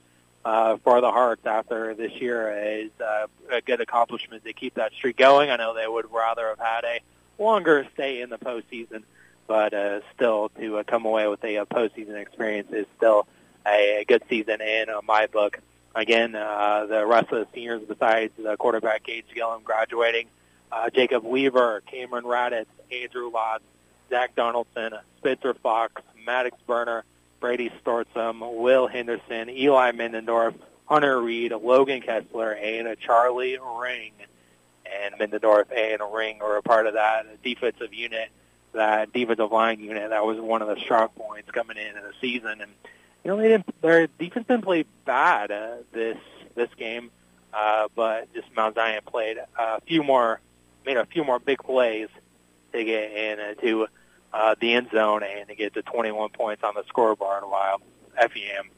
uh, 0.46 0.78
for 0.78 1.02
the 1.02 1.12
Hearts 1.12 1.46
after 1.46 1.94
this 1.94 2.14
year 2.14 2.82
is 2.82 2.92
uh, 3.02 3.28
a 3.52 3.62
good 3.62 3.82
accomplishment 3.82 4.46
to 4.46 4.54
keep 4.54 4.76
that 4.76 4.94
streak 4.94 5.18
going. 5.18 5.50
I 5.50 5.58
know 5.58 5.74
they 5.74 5.88
would 5.88 6.12
rather 6.12 6.48
have 6.48 6.60
had 6.60 6.86
a 6.86 7.00
longer 7.38 7.86
stay 7.94 8.22
in 8.22 8.30
the 8.30 8.38
postseason, 8.38 9.04
but 9.46 9.74
uh, 9.74 10.00
still 10.16 10.50
to 10.58 10.78
uh, 10.78 10.84
come 10.84 11.06
away 11.06 11.28
with 11.28 11.44
a, 11.44 11.58
a 11.58 11.66
postseason 11.66 12.16
experience 12.16 12.72
is 12.72 12.86
still 12.96 13.28
a, 13.68 14.02
a 14.02 14.06
good 14.06 14.24
season 14.30 14.62
in 14.62 14.90
uh, 14.90 15.02
my 15.04 15.28
book. 15.28 15.60
Again, 15.96 16.34
uh, 16.34 16.86
the 16.88 17.06
rest 17.06 17.32
of 17.32 17.40
the 17.40 17.48
seniors 17.54 17.84
besides 17.84 18.32
the 18.38 18.56
quarterback 18.58 19.04
Gage 19.04 19.26
Gillum 19.34 19.64
graduating, 19.64 20.28
uh, 20.72 20.90
Jacob 20.90 21.24
Weaver, 21.24 21.84
Cameron 21.86 22.24
Raditz, 22.24 22.66
Andrew 22.92 23.30
Lotz, 23.32 23.60
Zach 24.10 24.36
Donaldson, 24.36 24.94
Spencer 25.18 25.54
Fox, 25.54 26.02
Maddox 26.26 26.58
Burner, 26.68 27.04
Brady 27.40 27.72
Stortzum, 27.84 28.56
Will 28.62 28.88
Henderson, 28.88 29.50
Eli 29.50 29.92
Mendendorf, 29.92 30.56
Hunter 30.86 31.20
Reed, 31.22 31.52
Logan 31.52 32.02
Kessler, 32.02 32.54
and 32.54 32.98
Charlie 33.00 33.58
Ring. 33.80 34.12
And 34.86 35.16
Mendendorf 35.16 35.66
and 35.76 36.02
Ring 36.14 36.42
are 36.42 36.58
a 36.58 36.62
part 36.62 36.88
of 36.88 36.94
that 36.94 37.42
defensive 37.44 37.94
unit, 37.94 38.30
that 38.74 39.12
defensive 39.12 39.52
line 39.52 39.80
unit. 39.80 40.10
That 40.10 40.26
was 40.26 40.40
one 40.40 40.62
of 40.62 40.68
the 40.68 40.80
strong 40.82 41.10
points 41.10 41.50
coming 41.52 41.78
in 41.78 41.98
in 41.98 42.04
the 42.04 42.14
season. 42.22 42.62
And 42.62 42.72
you 43.24 43.32
know, 43.32 43.38
they 43.38 43.48
didn't, 43.48 43.82
their 43.82 44.08
defense 44.08 44.48
didn't 44.48 44.64
play 44.64 44.86
bad 45.06 45.52
uh, 45.52 45.78
this 45.92 46.18
this 46.56 46.70
game, 46.78 47.10
uh, 47.54 47.88
but 47.96 48.32
just 48.34 48.48
Mount 48.56 48.76
Zion 48.76 49.02
played 49.06 49.38
a 49.58 49.82
few 49.82 50.04
more, 50.04 50.40
made 50.86 50.98
a 50.98 51.06
few 51.06 51.24
more 51.24 51.40
big 51.40 51.58
plays 51.58 52.10
to 52.74 52.84
get 52.84 53.12
into 53.12 53.88
uh, 54.34 54.56
the 54.60 54.74
end 54.74 54.90
zone 54.92 55.24
and 55.24 55.48
to 55.50 55.56
get 55.56 55.74
to 55.76 55.82
21 55.82 56.30
points 56.32 56.64
on 56.64 56.74
the 56.76 56.84
scoreboard, 56.88 57.44
while 57.44 57.82
FEM 58.18 58.70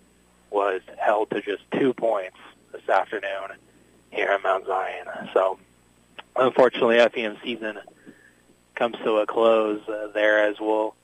was 0.51 0.81
held 0.97 1.29
to 1.31 1.41
just 1.41 1.63
two 1.71 1.93
points 1.93 2.37
this 2.71 2.87
afternoon 2.89 3.57
here 4.11 4.31
in 4.33 4.41
Mount 4.43 4.65
Zion. 4.65 5.07
So, 5.33 5.57
unfortunately, 6.35 6.97
FEM 6.99 7.37
season 7.43 7.79
comes 8.75 8.95
to 9.03 9.17
a 9.17 9.25
close 9.25 9.81
uh, 9.87 10.09
there 10.13 10.43
as 10.49 10.59
we'll 10.59 10.95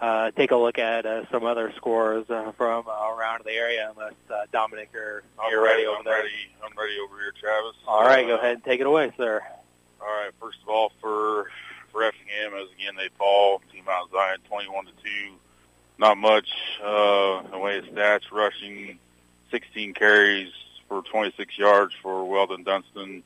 uh, 0.00 0.30
take 0.32 0.50
a 0.52 0.56
look 0.56 0.78
at 0.78 1.04
uh, 1.06 1.24
some 1.30 1.44
other 1.44 1.72
scores 1.76 2.28
uh, 2.30 2.52
from 2.52 2.86
uh, 2.86 3.10
around 3.14 3.42
the 3.44 3.50
area. 3.52 3.90
Unless 3.96 4.12
uh, 4.30 4.42
Dominic 4.52 4.90
or 4.94 5.22
I'm 5.42 5.50
you're 5.50 5.62
ready, 5.62 5.86
over 5.86 5.98
I'm 5.98 6.04
there. 6.04 6.14
ready. 6.18 6.28
I'm 6.62 6.78
ready 6.78 6.94
over 7.04 7.16
here, 7.18 7.32
Travis. 7.40 7.74
All 7.86 8.02
right, 8.04 8.24
Uh, 8.24 8.28
go 8.28 8.34
ahead 8.36 8.52
and 8.56 8.64
take 8.64 8.80
it 8.80 8.86
away, 8.86 9.12
sir. 9.16 9.42
All 10.00 10.06
right. 10.06 10.30
First 10.40 10.58
of 10.62 10.68
all, 10.68 10.92
for 11.00 11.50
for 11.92 12.02
Effingham, 12.02 12.54
as 12.54 12.68
again 12.72 12.94
they 12.96 13.08
fall 13.16 13.60
to 13.72 13.82
Mount 13.84 14.10
Zion, 14.12 14.38
twenty-one 14.48 14.86
to 14.86 14.92
two. 15.02 15.34
Not 15.98 16.16
much 16.16 16.48
uh, 16.84 17.42
in 17.44 17.50
the 17.50 17.58
way 17.58 17.78
of 17.78 17.84
stats. 17.86 18.30
Rushing, 18.32 18.98
sixteen 19.50 19.94
carries 19.94 20.52
for 20.88 21.02
twenty-six 21.02 21.58
yards 21.58 21.94
for 22.02 22.24
Weldon 22.28 22.62
Dunston. 22.62 23.22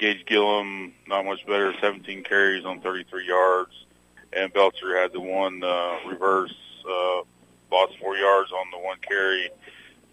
Gage 0.00 0.24
Gillum, 0.24 0.94
not 1.06 1.26
much 1.26 1.44
better, 1.46 1.74
17 1.78 2.24
carries 2.24 2.64
on 2.64 2.80
33 2.80 3.26
yards. 3.26 3.84
And 4.32 4.50
Belcher 4.50 4.96
had 4.96 5.12
the 5.12 5.20
one 5.20 5.62
uh, 5.62 5.96
reverse, 6.08 6.54
uh, 6.88 7.20
lost 7.70 7.98
four 8.00 8.16
yards 8.16 8.50
on 8.50 8.70
the 8.70 8.78
one 8.78 8.96
carry. 9.06 9.50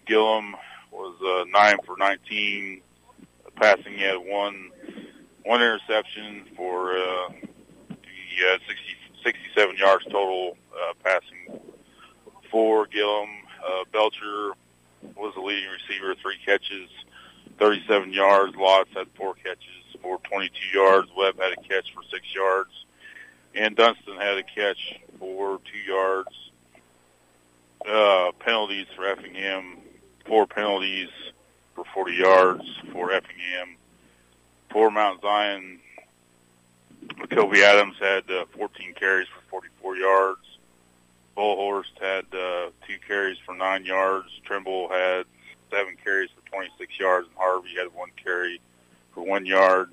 Gillum 0.04 0.54
was 0.90 1.14
uh, 1.24 1.44
nine 1.50 1.78
for 1.86 1.96
19 1.96 2.82
passing. 3.56 3.94
He 3.94 4.02
had 4.02 4.16
one 4.16 4.70
one 5.44 5.62
interception 5.62 6.44
for 6.54 6.98
uh, 6.98 7.28
he 8.38 8.44
had 8.44 8.60
60, 8.68 8.82
67 9.24 9.76
yards 9.76 10.04
total 10.04 10.56
uh, 10.72 10.92
passing 11.02 11.60
for 12.50 12.86
Gillum. 12.86 13.28
Uh, 13.66 13.84
Belcher 13.92 14.52
was 15.16 15.34
the 15.34 15.40
leading 15.40 15.68
receiver, 15.70 16.14
three 16.22 16.38
catches, 16.44 16.88
37 17.58 18.12
yards. 18.12 18.54
Lotz 18.54 18.88
had 18.94 19.08
four 19.16 19.34
catches 19.34 19.96
for 20.02 20.18
22 20.18 20.78
yards. 20.78 21.08
Webb 21.16 21.40
had 21.40 21.52
a 21.52 21.56
catch 21.56 21.92
for 21.92 22.02
six 22.10 22.26
yards. 22.34 22.70
And 23.54 23.74
Dunston 23.74 24.16
had 24.16 24.38
a 24.38 24.44
catch 24.44 25.00
for 25.18 25.58
two 25.70 25.78
yards. 25.78 26.28
Uh, 27.88 28.30
penalties 28.38 28.86
for 28.94 29.06
Effingham, 29.06 29.78
four 30.26 30.46
penalties 30.46 31.08
for 31.74 31.84
40 31.92 32.14
yards 32.14 32.62
for 32.92 33.10
Effingham. 33.10 33.76
For 34.70 34.90
Mount 34.90 35.22
Zion, 35.22 35.80
Kobe 37.30 37.62
Adams 37.62 37.96
had 38.00 38.30
uh, 38.30 38.44
14 38.56 38.94
carries 38.94 39.28
for 39.28 39.40
44 39.50 39.96
yards. 39.96 40.40
Bullhorst 41.36 41.98
had 42.00 42.24
uh, 42.34 42.70
two 42.86 42.98
carries 43.06 43.38
for 43.44 43.54
nine 43.54 43.84
yards. 43.84 44.28
Trimble 44.44 44.88
had 44.88 45.24
seven 45.70 45.96
carries 46.02 46.30
for 46.30 46.48
26 46.50 46.98
yards, 46.98 47.28
and 47.28 47.36
Harvey 47.36 47.74
had 47.76 47.94
one 47.94 48.10
carry 48.22 48.60
for 49.14 49.24
one 49.24 49.46
yard. 49.46 49.92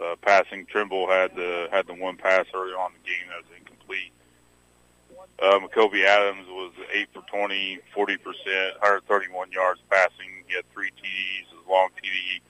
Uh, 0.00 0.14
passing, 0.22 0.64
Trimble 0.66 1.08
had 1.08 1.34
the 1.36 1.68
had 1.70 1.86
the 1.86 1.94
one 1.94 2.16
pass 2.16 2.46
early 2.54 2.72
on 2.72 2.92
in 2.92 2.98
the 3.02 3.08
game 3.08 3.28
that 3.28 3.42
was 3.42 3.58
incomplete. 3.58 4.12
Uh, 5.42 5.58
McCoby 5.58 6.04
Adams 6.04 6.46
was 6.48 6.72
8 6.92 7.08
for 7.12 7.22
20, 7.22 7.80
40 7.92 8.16
percent, 8.18 8.74
131 8.80 9.52
yards 9.52 9.80
passing. 9.90 10.44
He 10.46 10.54
had 10.54 10.64
three 10.72 10.90
TDs. 10.90 11.50
His 11.50 11.68
long 11.68 11.88
TD 12.02 12.40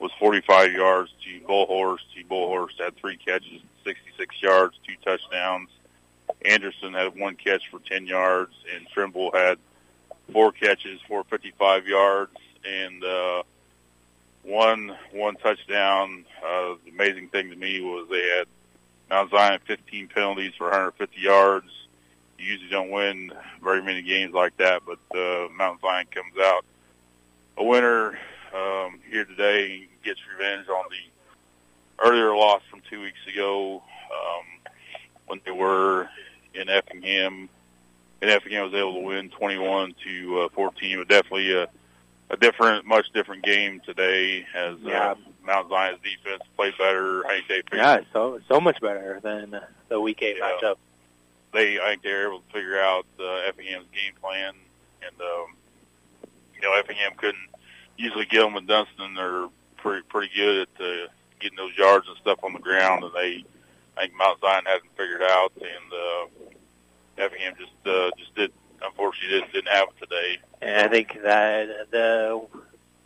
was 0.00 0.10
45 0.18 0.72
yards 0.72 1.12
to 1.24 1.40
Bullhorst. 1.46 2.06
He 2.14 2.24
Bullhorst 2.24 2.78
had 2.78 2.96
three 2.96 3.16
catches, 3.16 3.60
66 3.84 4.42
yards, 4.42 4.78
two 4.86 4.96
touchdowns. 5.04 5.68
Anderson 6.44 6.94
had 6.94 7.18
one 7.18 7.36
catch 7.36 7.68
for 7.70 7.80
10 7.80 8.06
yards, 8.06 8.54
and 8.74 8.86
Trimble 8.88 9.30
had 9.32 9.58
four 10.32 10.52
catches 10.52 11.00
for 11.06 11.24
55 11.24 11.86
yards 11.86 12.32
and 12.64 13.04
uh, 13.04 13.42
one 14.42 14.96
one 15.12 15.36
touchdown. 15.36 16.24
Uh, 16.38 16.74
the 16.84 16.90
amazing 16.92 17.28
thing 17.28 17.50
to 17.50 17.56
me 17.56 17.80
was 17.80 18.06
they 18.10 18.26
had 18.38 18.46
Mount 19.10 19.30
Zion 19.30 19.60
15 19.66 20.08
penalties 20.08 20.52
for 20.56 20.64
150 20.64 21.20
yards. 21.20 21.66
You 22.38 22.46
usually 22.46 22.70
don't 22.70 22.90
win 22.90 23.32
very 23.62 23.82
many 23.82 24.02
games 24.02 24.32
like 24.32 24.56
that, 24.58 24.82
but 24.86 24.98
uh, 25.16 25.48
Mount 25.52 25.80
Zion 25.80 26.06
comes 26.10 26.34
out 26.40 26.64
a 27.58 27.64
winner 27.64 28.18
um, 28.54 28.98
here 29.10 29.24
today 29.24 29.89
gets 30.04 30.20
revenge 30.36 30.68
on 30.68 30.84
the 30.90 32.04
earlier 32.08 32.34
loss 32.34 32.62
from 32.70 32.80
two 32.88 33.00
weeks 33.00 33.18
ago 33.32 33.82
um, 34.12 34.72
when 35.26 35.40
they 35.44 35.50
were 35.52 36.08
in 36.54 36.68
Effingham, 36.68 37.48
and 38.22 38.30
Effingham 38.30 38.64
was 38.64 38.74
able 38.74 38.94
to 38.94 39.00
win 39.00 39.30
21 39.30 39.94
to 40.04 40.40
uh, 40.40 40.48
14. 40.54 40.98
But 40.98 41.08
definitely 41.08 41.52
a, 41.54 41.68
a 42.30 42.36
different, 42.36 42.86
much 42.86 43.06
different 43.12 43.44
game 43.44 43.80
today 43.84 44.46
as 44.54 44.76
Yeah. 44.82 45.10
uh, 45.12 45.14
Mount 45.44 45.68
Zion's 45.70 45.98
defense 46.02 46.42
played 46.56 46.74
better. 46.78 47.26
I 47.26 47.36
think 47.36 47.48
they 47.48 47.54
figured, 47.62 47.78
Yeah, 47.80 48.00
so 48.12 48.40
so 48.48 48.60
much 48.60 48.80
better 48.80 49.20
than 49.22 49.58
the 49.88 50.00
Week 50.00 50.20
Eight 50.22 50.36
Yeah. 50.38 50.50
matchup. 50.62 50.76
they 51.52 51.78
I 51.80 51.90
think 51.90 52.02
they 52.02 52.12
were 52.12 52.26
able 52.28 52.40
to 52.40 52.52
figure 52.52 52.78
out 52.78 53.06
uh, 53.18 53.24
Effingham's 53.48 53.86
game 53.92 54.12
plan, 54.20 54.52
and 55.02 55.20
um, 55.20 55.46
you 56.54 56.60
know 56.62 56.74
Effingham 56.74 57.12
couldn't 57.16 57.48
usually 57.96 58.26
Gillum 58.26 58.56
and 58.56 58.66
Dunston 58.68 59.16
are 59.18 59.48
pretty 59.80 60.02
pretty 60.08 60.30
good 60.34 60.68
at 60.68 60.84
uh, 60.84 61.08
getting 61.40 61.56
those 61.56 61.76
yards 61.76 62.06
and 62.08 62.16
stuff 62.18 62.38
on 62.42 62.52
the 62.52 62.58
ground, 62.58 63.04
and 63.04 63.12
they 63.14 63.44
I 63.96 64.02
think 64.02 64.14
Mount 64.16 64.40
Zion 64.40 64.64
hasn't 64.66 64.96
figured 64.96 65.22
out, 65.22 65.52
and 65.56 65.92
uh, 65.92 67.24
Effingham 67.24 67.54
just 67.58 67.72
uh, 67.86 68.10
just 68.16 68.34
did 68.34 68.52
unfortunately 68.82 69.40
didn't, 69.40 69.52
didn't 69.52 69.68
have 69.68 69.88
it 69.88 70.00
today. 70.00 70.38
And 70.62 70.86
I 70.86 70.88
think 70.88 71.22
that 71.22 71.90
the 71.90 72.40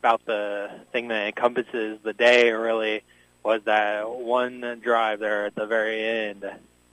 about 0.00 0.24
the 0.26 0.70
thing 0.92 1.08
that 1.08 1.28
encompasses 1.28 1.98
the 2.02 2.12
day 2.12 2.50
really 2.52 3.02
was 3.42 3.62
that 3.64 4.08
one 4.08 4.80
drive 4.82 5.20
there 5.20 5.46
at 5.46 5.54
the 5.54 5.66
very 5.66 6.02
end 6.02 6.44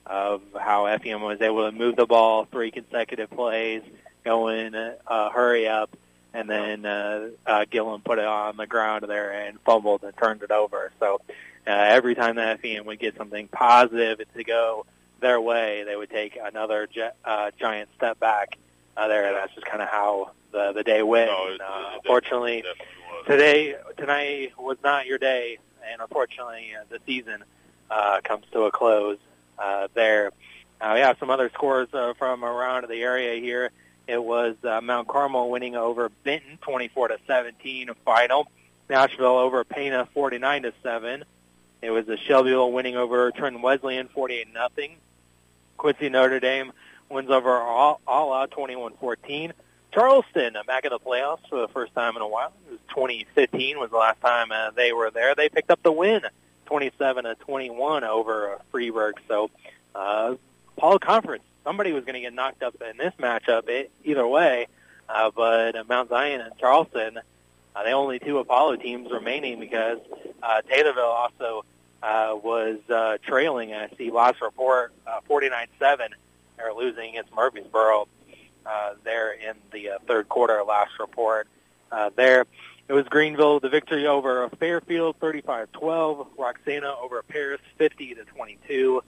of 0.06 0.42
how 0.60 0.86
Effingham 0.86 1.22
was 1.22 1.42
able 1.42 1.70
to 1.70 1.78
move 1.78 1.96
the 1.96 2.06
ball 2.06 2.46
three 2.46 2.72
consecutive 2.72 3.30
plays, 3.30 3.82
go 4.24 4.50
in, 4.50 4.76
uh, 4.76 5.30
hurry 5.30 5.68
up, 5.68 5.96
and 6.34 6.50
then 6.50 6.86
uh, 6.86 7.30
uh, 7.46 7.66
Gillum 7.70 8.02
put 8.02 8.20
it 8.20 8.26
on 8.26 8.58
the 8.58 8.68
ground 8.68 9.06
there 9.08 9.32
and 9.32 9.60
fumbled 9.62 10.04
and 10.04 10.16
turned 10.18 10.44
it 10.44 10.52
over. 10.52 10.92
So 11.00 11.22
uh, 11.68 11.70
every 11.72 12.16
time 12.16 12.36
that 12.38 12.48
Effingham 12.60 12.86
would 12.86 13.00
get 13.00 13.18
something 13.18 13.48
positive 13.50 14.20
to 14.36 14.44
go 14.44 14.86
their 15.20 15.40
way, 15.42 15.84
they 15.84 15.96
would 15.96 16.10
take 16.10 16.38
another 16.42 16.88
gi- 16.88 17.10
uh, 17.26 17.52
giant 17.60 17.90
step 17.98 18.20
back 18.20 18.58
uh, 18.98 19.08
there. 19.08 19.28
And 19.28 19.36
that's 19.36 19.54
just 19.54 19.66
kind 19.68 19.82
of 19.82 19.90
how 19.90 20.32
the 20.52 20.72
the 20.74 20.84
day 20.84 21.04
went. 21.04 21.30
No, 21.32 21.48
it- 21.48 21.52
And, 21.54 21.62
uh, 21.62 21.66
it 21.66 21.96
unfortunately, 21.98 22.64
today 23.28 23.76
tonight 23.98 24.54
was 24.58 24.78
not 24.84 25.06
your 25.06 25.18
day, 25.18 25.58
and 25.92 26.02
unfortunately, 26.02 26.72
uh, 26.80 26.84
the 26.90 27.00
season 27.06 27.44
uh, 27.90 28.22
comes 28.24 28.46
to 28.54 28.64
a 28.64 28.72
close 28.72 29.18
uh, 29.60 29.88
there. 29.94 30.32
Uh, 30.80 30.92
we 30.96 31.02
have 31.02 31.18
some 31.20 31.30
other 31.30 31.50
scores 31.54 31.88
uh, 31.94 32.14
from 32.18 32.44
around 32.44 32.88
the 32.88 33.02
area 33.04 33.40
here. 33.40 33.70
It 34.12 34.22
was 34.22 34.58
uh, 34.66 34.82
Mount 34.82 35.08
Carmel 35.08 35.50
winning 35.50 35.78
over 35.78 36.10
Benton, 36.26 36.58
24 36.60 37.08
to 37.08 37.18
17 37.28 37.92
final. 38.04 38.46
Nashville 38.90 39.38
over 39.38 39.64
Pana, 39.64 40.06
49 40.14 40.64
to 40.64 40.74
7. 40.84 41.24
It 41.82 41.92
was 41.92 42.08
the 42.08 42.18
Shelbyville 42.18 42.74
winning 42.74 42.98
over 42.98 43.32
Trenton 43.32 43.62
Wesclin, 43.62 44.10
48 44.10 44.54
nothing. 44.54 44.98
Quincy 45.78 46.10
Notre 46.10 46.42
Dame 46.42 46.74
wins 47.10 47.30
over 47.30 47.52
Alla, 47.52 48.50
21-14. 48.50 49.54
Charleston 49.94 50.58
uh, 50.58 50.64
back 50.64 50.84
in 50.84 50.90
the 50.90 51.00
playoffs 51.00 51.48
for 51.48 51.62
the 51.62 51.70
first 51.70 51.96
time 51.96 52.18
in 52.18 52.22
a 52.22 52.28
while. 52.28 52.52
It 52.68 52.72
was 52.72 52.80
2015 52.90 53.80
was 53.80 53.92
the 53.92 53.98
last 53.98 54.20
time 54.20 54.52
uh, 54.52 54.72
they 54.72 54.92
were 54.92 55.10
there. 55.12 55.36
They 55.36 55.48
picked 55.48 55.72
up 55.72 55.84
the 55.84 55.92
win, 55.94 56.24
27 56.66 57.24
to 57.24 57.36
21 57.36 58.04
over 58.04 58.56
uh, 58.56 58.58
Freeburg. 58.74 59.14
So, 59.30 59.50
uh, 59.96 60.36
Apollo 60.78 61.00
Conference, 61.00 61.44
somebody 61.64 61.92
was 61.92 62.04
going 62.04 62.16
to 62.16 62.22
get 62.22 62.34
knocked 62.34 62.64
up 62.64 62.76
in 62.82 62.98
this 62.98 63.14
matchup 63.20 63.70
it, 63.70 63.92
either 64.04 64.28
way. 64.28 64.68
Uh, 65.08 65.32
but 65.36 65.76
uh, 65.76 65.84
Mount 65.88 66.10
Zion 66.10 66.42
and 66.42 66.58
Charleston, 66.58 67.20
uh, 67.76 67.84
the 67.84 67.92
only 67.92 68.20
two 68.20 68.40
Apollo 68.40 68.78
teams 68.78 69.12
remaining 69.12 69.60
because 69.60 70.00
uh, 70.42 70.62
Taylorville 70.70 71.04
also 71.04 71.66
uh, 72.02 72.36
was 72.42 72.80
uh, 72.90 73.18
trailing. 73.26 73.74
I 73.74 73.90
see 73.98 74.12
last 74.12 74.42
report 74.42 74.94
uh, 75.06 75.20
49-7. 75.30 76.10
They're 76.58 76.74
losing 76.74 77.10
against 77.10 77.32
Murphysboro 77.32 78.08
uh, 78.66 78.94
there 79.04 79.32
in 79.32 79.56
the 79.72 79.92
uh, 79.92 79.98
third 80.08 80.30
quarter. 80.30 80.64
Last 80.64 81.00
report 81.00 81.48
uh, 81.92 82.10
there. 82.16 82.46
It 82.88 82.94
was 82.94 83.06
Greenville, 83.08 83.60
the 83.60 83.70
victory 83.70 84.08
over 84.08 84.50
Fairfield, 84.60 85.20
35-12. 85.20 86.28
Roxana 86.38 86.94
over 87.02 87.24
Paris, 87.24 87.62
50 87.78 88.16
to 88.16 88.26
22. 88.26 89.04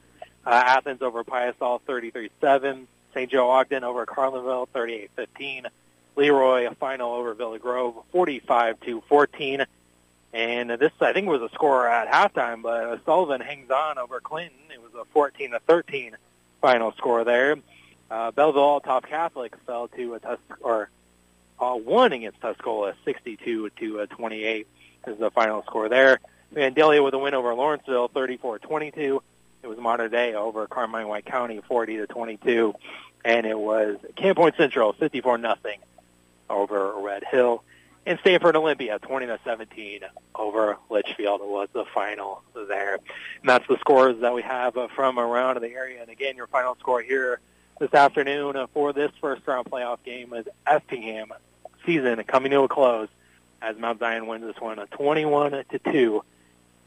Uh, 0.45 0.49
Athens 0.49 1.01
over 1.01 1.23
Piasol, 1.23 1.81
33-7. 1.87 2.85
St. 3.13 3.31
Joe 3.31 3.49
Ogden 3.49 3.83
over 3.83 4.05
Carlinville, 4.05 4.67
38-15. 4.73 5.67
Leroy, 6.15 6.67
a 6.67 6.75
final 6.75 7.13
over 7.13 7.33
Villa 7.33 7.59
Grove, 7.59 7.95
45 8.11 8.79
to 8.81 9.01
14. 9.07 9.65
And 10.33 10.69
this, 10.71 10.91
I 10.99 11.13
think, 11.13 11.27
was 11.27 11.41
a 11.41 11.49
score 11.53 11.87
at 11.87 12.07
halftime, 12.07 12.63
but 12.63 13.03
Sullivan 13.05 13.41
hangs 13.41 13.69
on 13.69 13.97
over 13.97 14.19
Clinton. 14.19 14.57
It 14.73 14.81
was 14.81 14.91
a 14.99 15.05
14 15.13 15.51
to 15.51 15.59
13 15.59 16.15
final 16.61 16.91
score 16.93 17.23
there. 17.23 17.57
Uh, 18.09 18.31
Belleville 18.31 18.81
Althoff 18.81 19.03
Catholic 19.03 19.55
fell 19.65 19.87
to 19.89 20.15
a 20.15 20.19
Tus- 20.19 20.39
or 20.61 20.89
uh, 21.59 21.75
won 21.75 22.13
against 22.13 22.41
Tuscola, 22.41 22.93
62 23.05 23.69
to 23.69 23.99
uh, 24.01 24.05
28 24.07 24.67
is 25.07 25.17
the 25.19 25.31
final 25.31 25.63
score 25.63 25.89
there. 25.89 26.19
Vandalia 26.53 27.03
with 27.03 27.13
a 27.13 27.17
win 27.17 27.33
over 27.33 27.53
Lawrenceville, 27.53 28.09
34-22. 28.09 29.19
It 29.63 29.67
was 29.67 30.11
Day 30.11 30.33
over 30.33 30.67
Carmi 30.67 31.07
White 31.07 31.25
County, 31.25 31.61
40 31.65 31.97
to 31.97 32.07
22, 32.07 32.75
and 33.23 33.45
it 33.45 33.57
was 33.57 33.95
Camp 34.17 34.37
Point 34.37 34.55
Central, 34.57 34.91
54 34.91 35.37
nothing 35.37 35.79
over 36.49 36.99
Red 36.99 37.23
Hill. 37.23 37.63
And 38.05 38.19
Stanford 38.19 38.57
Olympia, 38.57 38.99
20 38.99 39.27
to 39.27 39.39
17 39.45 40.01
over 40.35 40.77
Litchfield 40.89 41.39
was 41.39 41.69
the 41.71 41.85
final 41.93 42.43
there. 42.53 42.95
And 42.95 43.49
that's 43.49 43.65
the 43.69 43.77
scores 43.79 44.19
that 44.19 44.33
we 44.33 44.41
have 44.41 44.75
from 44.93 45.17
around 45.17 45.61
the 45.61 45.69
area. 45.69 46.01
And 46.01 46.09
again, 46.09 46.35
your 46.35 46.47
final 46.47 46.75
score 46.75 47.01
here 47.01 47.39
this 47.79 47.93
afternoon 47.93 48.67
for 48.73 48.91
this 48.91 49.11
first 49.21 49.47
round 49.47 49.67
playoff 49.67 50.03
game 50.03 50.33
is 50.33 50.45
Effingham 50.67 51.31
season 51.85 52.21
coming 52.25 52.51
to 52.51 52.63
a 52.63 52.67
close 52.67 53.07
as 53.61 53.77
Mount 53.77 53.99
Zion 53.99 54.27
wins 54.27 54.43
this 54.43 54.59
one, 54.59 54.85
21 54.91 55.51
to 55.51 55.79
two 55.79 56.21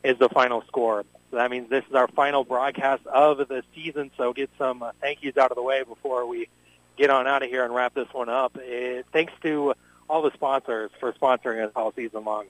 is 0.06 0.18
the 0.18 0.28
final 0.28 0.62
score. 0.68 1.04
So 1.30 1.36
that 1.36 1.50
means 1.50 1.68
this 1.68 1.84
is 1.88 1.94
our 1.94 2.06
final 2.08 2.44
broadcast 2.44 3.04
of 3.06 3.38
the 3.48 3.62
season. 3.74 4.10
So 4.16 4.32
get 4.32 4.48
some 4.56 4.82
uh, 4.82 4.92
thank 5.00 5.22
yous 5.22 5.36
out 5.36 5.50
of 5.50 5.56
the 5.56 5.62
way 5.62 5.82
before 5.82 6.26
we 6.26 6.48
get 6.96 7.10
on 7.10 7.26
out 7.26 7.42
of 7.42 7.50
here 7.50 7.64
and 7.64 7.74
wrap 7.74 7.94
this 7.94 8.08
one 8.12 8.28
up. 8.28 8.56
It, 8.56 9.06
thanks 9.12 9.32
to 9.42 9.74
all 10.08 10.22
the 10.22 10.30
sponsors 10.32 10.90
for 11.00 11.12
sponsoring 11.12 11.66
us 11.66 11.72
all 11.74 11.92
season 11.92 12.24
long. 12.24 12.46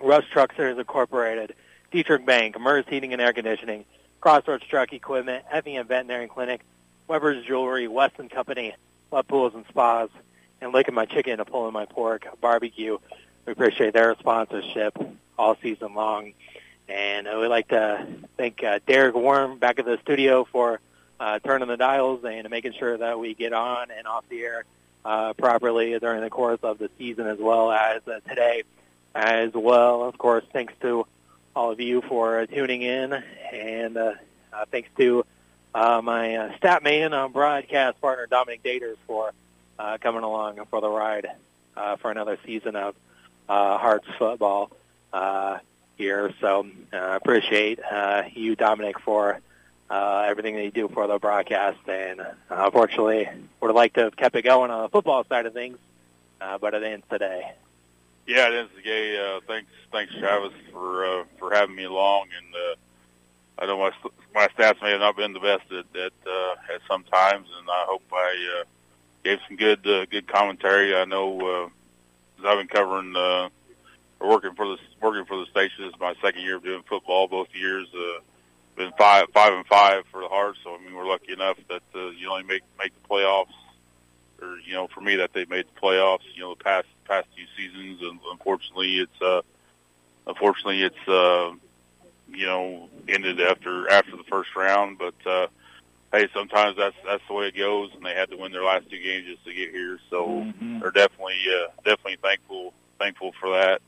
Rush 0.00 0.24
Truck 0.32 0.52
Centers 0.52 0.78
Incorporated, 0.78 1.54
Dieterich 1.92 2.24
Bank, 2.24 2.58
Mers 2.58 2.86
Heating 2.88 3.12
and 3.12 3.20
Air 3.20 3.32
Conditioning, 3.32 3.84
Crossroads 4.20 4.64
Truck 4.64 4.92
Equipment, 4.92 5.44
Effingham 5.50 5.86
Veterinary 5.86 6.28
Clinic, 6.28 6.62
Weber's 7.06 7.44
Jewelry, 7.44 7.88
West 7.88 8.14
& 8.24 8.30
Company, 8.30 8.74
Love 9.10 9.28
Pools 9.28 9.54
and 9.54 9.64
Spas, 9.68 10.08
and 10.60 10.72
Licking 10.72 10.94
My 10.94 11.04
Chicken 11.04 11.38
and 11.38 11.48
Pulling 11.48 11.72
My 11.72 11.84
Pork 11.84 12.26
Barbecue. 12.40 12.98
We 13.46 13.52
appreciate 13.52 13.92
their 13.92 14.14
sponsorship 14.18 14.96
all 15.38 15.56
season 15.62 15.94
long. 15.94 16.32
And 16.88 17.28
uh, 17.28 17.38
we'd 17.40 17.48
like 17.48 17.68
to 17.68 18.06
thank 18.36 18.62
uh, 18.64 18.80
Derek 18.86 19.14
Worm 19.14 19.58
back 19.58 19.78
at 19.78 19.84
the 19.84 19.98
studio 20.02 20.46
for 20.50 20.80
uh, 21.20 21.38
turning 21.40 21.68
the 21.68 21.76
dials 21.76 22.24
and 22.24 22.48
making 22.48 22.72
sure 22.72 22.96
that 22.96 23.18
we 23.18 23.34
get 23.34 23.52
on 23.52 23.90
and 23.90 24.06
off 24.06 24.24
the 24.28 24.40
air 24.40 24.64
uh, 25.04 25.34
properly 25.34 25.98
during 25.98 26.22
the 26.22 26.30
course 26.30 26.60
of 26.62 26.78
the 26.78 26.90
season 26.98 27.26
as 27.26 27.38
well 27.38 27.70
as 27.70 28.00
uh, 28.08 28.20
today 28.28 28.62
as 29.14 29.52
well. 29.52 30.02
Of 30.04 30.16
course, 30.16 30.44
thanks 30.52 30.72
to 30.80 31.06
all 31.54 31.72
of 31.72 31.80
you 31.80 32.02
for 32.02 32.40
uh, 32.40 32.46
tuning 32.46 32.82
in 32.82 33.12
and 33.52 33.96
uh, 33.96 34.12
uh, 34.52 34.64
thanks 34.70 34.88
to 34.96 35.24
uh, 35.74 36.00
my 36.02 36.36
uh, 36.36 36.56
stat 36.56 36.82
man, 36.82 37.12
uh, 37.12 37.28
broadcast 37.28 38.00
partner 38.00 38.26
Dominic 38.26 38.62
Daters 38.62 38.96
for 39.06 39.32
uh, 39.78 39.98
coming 40.00 40.22
along 40.22 40.58
for 40.70 40.80
the 40.80 40.88
ride 40.88 41.26
uh, 41.76 41.96
for 41.96 42.10
another 42.10 42.38
season 42.46 42.76
of 42.76 42.94
uh, 43.48 43.78
Hearts 43.78 44.06
football 44.18 44.70
uh, 45.12 45.58
here. 45.98 46.32
So 46.40 46.66
uh, 46.92 47.18
appreciate 47.20 47.80
uh, 47.84 48.22
you, 48.32 48.56
Dominic, 48.56 49.00
for 49.00 49.40
uh, 49.90 50.26
everything 50.28 50.54
that 50.56 50.64
you 50.64 50.70
do 50.70 50.88
for 50.88 51.06
the 51.06 51.18
broadcast. 51.18 51.78
And 51.88 52.20
uh, 52.20 52.32
unfortunately, 52.48 53.28
would 53.60 53.68
have 53.68 53.76
liked 53.76 53.96
to 53.96 54.04
have 54.04 54.16
kept 54.16 54.36
it 54.36 54.42
going 54.42 54.70
on 54.70 54.82
the 54.82 54.88
football 54.88 55.24
side 55.24 55.44
of 55.44 55.52
things, 55.52 55.76
uh, 56.40 56.56
but 56.58 56.72
it 56.72 56.82
ends 56.82 57.04
today. 57.10 57.52
Yeah, 58.26 58.48
it 58.48 58.54
ends 58.54 58.72
today. 58.76 59.18
Uh, 59.18 59.40
thanks, 59.46 59.70
thanks, 59.90 60.14
Travis, 60.18 60.52
for 60.72 61.04
uh, 61.04 61.24
for 61.38 61.52
having 61.52 61.74
me 61.74 61.84
along. 61.84 62.28
And 62.36 62.54
uh, 62.54 63.62
I 63.62 63.66
know 63.66 63.78
my 63.78 63.92
my 64.34 64.48
stats 64.48 64.80
may 64.80 64.92
have 64.92 65.00
not 65.00 65.16
been 65.16 65.32
the 65.32 65.40
best 65.40 65.64
at 65.72 66.00
at, 66.00 66.12
uh, 66.26 66.74
at 66.74 66.80
some 66.88 67.04
times, 67.04 67.48
and 67.58 67.68
I 67.68 67.84
hope 67.88 68.02
I 68.12 68.60
uh, 68.60 68.64
gave 69.24 69.38
some 69.48 69.56
good 69.56 69.86
uh, 69.86 70.04
good 70.06 70.28
commentary. 70.28 70.94
I 70.94 71.04
know 71.06 71.40
uh, 71.40 72.46
I've 72.46 72.58
been 72.58 72.68
covering 72.68 73.16
uh, 73.16 73.48
working 74.26 74.54
for 74.54 74.66
the 74.66 74.78
working 75.00 75.24
for 75.24 75.36
the 75.38 75.46
station. 75.46 75.84
Is 75.84 75.94
my 76.00 76.14
second 76.22 76.42
year 76.42 76.56
of 76.56 76.64
doing 76.64 76.82
football. 76.88 77.28
Both 77.28 77.48
years, 77.54 77.88
uh, 77.94 78.20
been 78.76 78.92
five 78.98 79.26
five 79.32 79.52
and 79.52 79.66
five 79.66 80.04
for 80.10 80.20
the 80.20 80.28
Hearts. 80.28 80.58
So 80.64 80.74
I 80.74 80.78
mean, 80.78 80.94
we're 80.94 81.06
lucky 81.06 81.32
enough 81.32 81.58
that 81.68 81.82
uh, 81.94 82.10
you 82.10 82.30
only 82.30 82.44
make 82.44 82.62
make 82.78 82.92
the 82.94 83.08
playoffs, 83.08 83.54
or 84.42 84.58
you 84.58 84.72
know, 84.72 84.88
for 84.88 85.00
me 85.00 85.16
that 85.16 85.32
they 85.32 85.44
made 85.44 85.66
the 85.66 85.80
playoffs. 85.80 86.24
You 86.34 86.42
know, 86.42 86.54
the 86.54 86.64
past 86.64 86.86
past 87.04 87.26
few 87.34 87.46
seasons, 87.56 88.00
and 88.02 88.18
unfortunately, 88.30 88.98
it's 88.98 89.22
uh, 89.22 89.42
unfortunately 90.26 90.82
it's 90.82 91.08
uh, 91.08 91.52
you 92.28 92.46
know 92.46 92.88
ended 93.08 93.40
after 93.40 93.90
after 93.90 94.16
the 94.16 94.24
first 94.24 94.54
round. 94.56 94.98
But 94.98 95.14
uh, 95.26 95.46
hey, 96.12 96.28
sometimes 96.34 96.76
that's 96.76 96.96
that's 97.04 97.22
the 97.28 97.34
way 97.34 97.48
it 97.48 97.56
goes, 97.56 97.90
and 97.94 98.04
they 98.04 98.14
had 98.14 98.30
to 98.30 98.36
win 98.36 98.52
their 98.52 98.64
last 98.64 98.90
two 98.90 99.00
games 99.00 99.26
just 99.26 99.44
to 99.44 99.54
get 99.54 99.70
here. 99.70 99.98
So 100.10 100.26
Mm-hmm. 100.28 100.80
they're 100.80 100.90
definitely 100.90 101.40
uh, 101.48 101.68
definitely 101.84 102.18
thankful 102.22 102.72
thankful 102.98 103.32
for 103.40 103.50
that. 103.50 103.80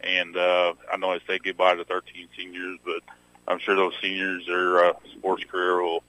And 0.00 0.36
uh, 0.36 0.74
I 0.92 0.96
know 0.96 1.10
I 1.12 1.18
say 1.26 1.38
goodbye 1.42 1.74
to 1.74 1.84
13 1.84 2.28
seniors, 2.36 2.78
but 2.84 3.02
I'm 3.48 3.58
sure 3.58 3.74
those 3.74 3.94
seniors, 4.00 4.46
their 4.46 4.84
uh, 4.84 4.92
sports 5.16 5.44
career 5.44 5.80
will 5.82 6.02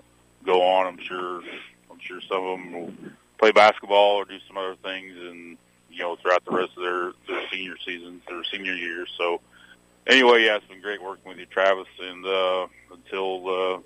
go 0.46 0.62
on. 0.64 0.88
I'm 0.88 1.00
sure 1.00 1.42
I'm 1.90 2.00
sure 2.00 2.20
some 2.22 2.44
of 2.44 2.60
them 2.60 2.72
will 2.74 2.94
play 3.38 3.52
basketball 3.52 4.16
or 4.18 4.26
do 4.26 4.38
some 4.48 4.58
other 4.58 4.76
things, 4.84 5.16
and 5.18 5.58
you 5.90 6.00
know 6.00 6.16
throughout 6.18 6.44
the 6.46 6.52
rest 6.52 6.72
of 6.78 6.84
their 6.84 7.12
their 7.28 7.48
senior 7.52 7.76
seasons, 7.86 8.22
their 8.28 8.44
senior 8.44 8.74
years. 8.74 9.10
So 9.18 9.40
anyway, 10.06 10.46
yeah, 10.46 10.58
it's 10.58 10.66
been 10.68 10.82
great 10.82 11.02
working 11.02 11.28
with 11.30 11.38
you, 11.40 11.46
Travis, 11.46 11.88
and 12.00 12.26
uh, 12.26 12.68
until 12.92 13.50
uh, 13.76 13.80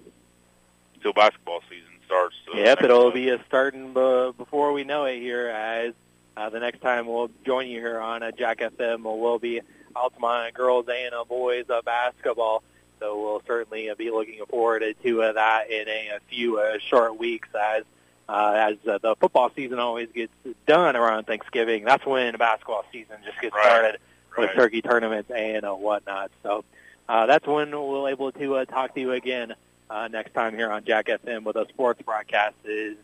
until 0.95 1.13
basketball 1.13 1.61
season 1.69 1.87
starts. 2.05 2.35
Uh, 2.53 2.57
Yep, 2.57 2.83
it'll 2.83 3.03
month. 3.03 3.13
be 3.15 3.29
a 3.29 3.41
starting 3.45 3.93
b- 3.93 4.31
before 4.37 4.73
we 4.73 4.83
know 4.83 5.05
it 5.05 5.19
here. 5.19 5.47
As 5.47 5.93
uh, 6.35 6.49
the 6.49 6.59
next 6.59 6.81
time 6.81 7.07
we'll 7.07 7.29
join 7.45 7.67
you 7.67 7.79
here 7.79 7.99
on 7.99 8.23
uh, 8.23 8.31
Jack 8.31 8.59
FM, 8.59 9.03
will 9.03 9.39
be 9.39 9.61
Altamont 9.95 10.53
girls 10.53 10.85
and 10.87 11.13
uh, 11.13 11.23
boys 11.23 11.65
uh, 11.69 11.81
basketball. 11.81 12.63
So 12.99 13.19
we'll 13.19 13.41
certainly 13.47 13.89
uh, 13.89 13.95
be 13.95 14.11
looking 14.11 14.39
forward 14.47 14.83
to 15.03 15.23
uh, 15.23 15.33
that 15.33 15.71
in 15.71 15.87
a, 15.87 16.09
a 16.15 16.19
few 16.29 16.59
uh, 16.59 16.77
short 16.79 17.17
weeks 17.17 17.49
as 17.59 17.83
uh, 18.29 18.53
as 18.71 18.77
uh, 18.87 18.97
the 18.99 19.15
football 19.15 19.51
season 19.55 19.79
always 19.79 20.07
gets 20.13 20.31
done 20.67 20.95
around 20.95 21.25
Thanksgiving. 21.25 21.83
That's 21.83 22.05
when 22.05 22.31
the 22.31 22.37
basketball 22.37 22.85
season 22.91 23.17
just 23.25 23.41
gets 23.41 23.53
Right. 23.55 23.63
started 23.65 23.99
with 24.37 24.47
Right. 24.49 24.55
turkey 24.55 24.81
tournaments 24.81 25.29
and 25.31 25.65
uh, 25.65 25.73
whatnot. 25.73 26.31
So 26.43 26.63
uh, 27.09 27.25
that's 27.25 27.45
when 27.45 27.71
we'll 27.71 28.07
able 28.07 28.31
to 28.33 28.55
uh, 28.57 28.65
talk 28.65 28.93
to 28.95 29.01
you 29.01 29.11
again 29.11 29.53
uh, 29.89 30.07
next 30.07 30.33
time 30.33 30.55
here 30.55 30.71
on 30.71 30.85
Jack 30.85 31.07
FM 31.07 31.43
with 31.43 31.57
a 31.57 31.67
sports 31.69 32.01
broadcast 32.03 32.55
is 32.63 32.95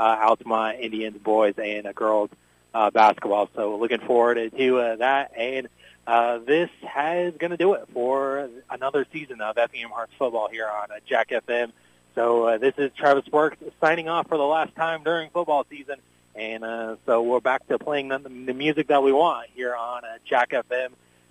uh, 0.00 0.18
Altamont 0.20 0.80
Indians 0.80 1.18
boys 1.18 1.54
and 1.58 1.86
uh, 1.86 1.92
girls 1.92 2.30
uh, 2.74 2.90
basketball. 2.90 3.48
So 3.54 3.76
looking 3.76 4.00
forward 4.00 4.50
to 4.56 4.78
uh, 4.80 4.96
that. 4.96 5.32
And 5.36 5.68
uh, 6.06 6.38
this 6.38 6.70
has 6.82 7.34
going 7.36 7.50
to 7.52 7.56
do 7.56 7.74
it 7.74 7.88
for 7.92 8.48
another 8.70 9.06
season 9.12 9.40
of 9.40 9.56
Effingham 9.56 9.90
Hearts 9.90 10.12
football 10.18 10.48
here 10.48 10.66
on 10.66 10.90
uh, 10.90 10.96
Jack 11.06 11.30
FM. 11.30 11.72
So 12.14 12.46
uh, 12.46 12.58
this 12.58 12.74
is 12.76 12.90
Travis 12.96 13.26
Burke 13.28 13.56
signing 13.80 14.08
off 14.08 14.28
for 14.28 14.36
the 14.36 14.44
last 14.44 14.74
time 14.74 15.02
during 15.04 15.30
football 15.30 15.64
season. 15.70 15.96
And 16.34 16.64
uh, 16.64 16.96
so 17.06 17.22
we're 17.22 17.40
back 17.40 17.66
to 17.68 17.78
playing 17.78 18.08
the, 18.08 18.18
the 18.18 18.54
music 18.54 18.88
that 18.88 19.02
we 19.02 19.12
want 19.12 19.48
here 19.54 19.74
on 19.74 20.04
uh, 20.04 20.18
Jack 20.24 20.50
FM. 20.50 20.90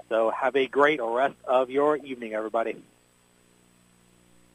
So 0.09 0.29
have 0.29 0.55
a 0.55 0.67
great 0.67 0.99
rest 1.01 1.35
of 1.45 1.69
your 1.69 1.97
evening, 1.97 2.33
everybody. 2.33 2.77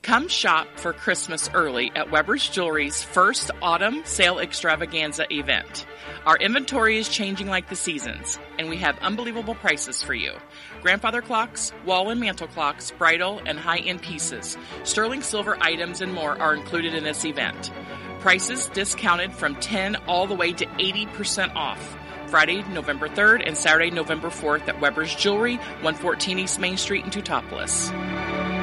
Come 0.07 0.29
shop 0.29 0.69
for 0.77 0.93
Christmas 0.93 1.51
early 1.53 1.91
at 1.97 2.13
Weber's 2.13 2.49
Jewelry's 2.49 3.03
first 3.03 3.51
autumn 3.61 4.03
sale 4.05 4.39
extravaganza 4.39 5.27
event. 5.35 5.85
Our 6.25 6.37
inventory 6.37 6.99
is 6.99 7.09
changing 7.09 7.49
like 7.49 7.69
the 7.69 7.75
seasons, 7.75 8.39
and 8.57 8.69
we 8.69 8.77
have 8.77 8.97
unbelievable 9.01 9.57
prices 9.57 10.05
for 10.05 10.15
you. 10.15 10.35
Grandfather 10.81 11.23
clocks, 11.23 11.73
wall 11.85 12.09
and 12.11 12.21
mantel 12.21 12.47
clocks, 12.47 12.93
bridal 12.93 13.43
and 13.47 13.59
high-end 13.59 14.01
pieces, 14.01 14.57
sterling 14.85 15.23
silver 15.23 15.59
items, 15.61 16.01
and 16.01 16.15
more 16.15 16.41
are 16.41 16.55
included 16.55 16.95
in 16.95 17.03
this 17.03 17.25
event. 17.25 17.73
Prices 18.21 18.69
discounted 18.69 19.33
from 19.33 19.57
10 19.57 19.97
all 20.07 20.29
the 20.29 20.37
way 20.37 20.53
to 20.53 20.67
80% 20.67 21.57
off. 21.57 21.97
Friday, 22.29 22.63
November 22.69 23.09
3rd 23.09 23.45
and 23.45 23.57
Saturday, 23.57 23.91
November 23.91 24.29
4th 24.29 24.69
at 24.69 24.81
Weber's 24.81 25.17
Jewelry, 25.17 25.57
114 25.57 26.39
East 26.39 26.61
Main 26.61 26.77
Street 26.77 27.05
in 27.05 27.11
Teutopolis. 27.11 28.56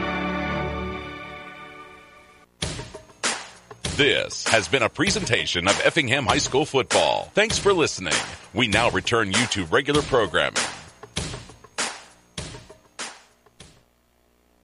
This 3.98 4.48
has 4.48 4.68
been 4.68 4.82
a 4.82 4.90
presentation 4.90 5.68
of 5.68 5.80
Effingham 5.86 6.26
High 6.26 6.40
School 6.40 6.66
football. 6.66 7.30
Thanks 7.36 7.60
for 7.60 7.74
listening. 7.74 8.16
We 8.52 8.68
now 8.68 8.90
return 8.90 9.28
you 9.28 9.46
to 9.52 9.66
regular 9.66 10.02
programming. 10.02 10.64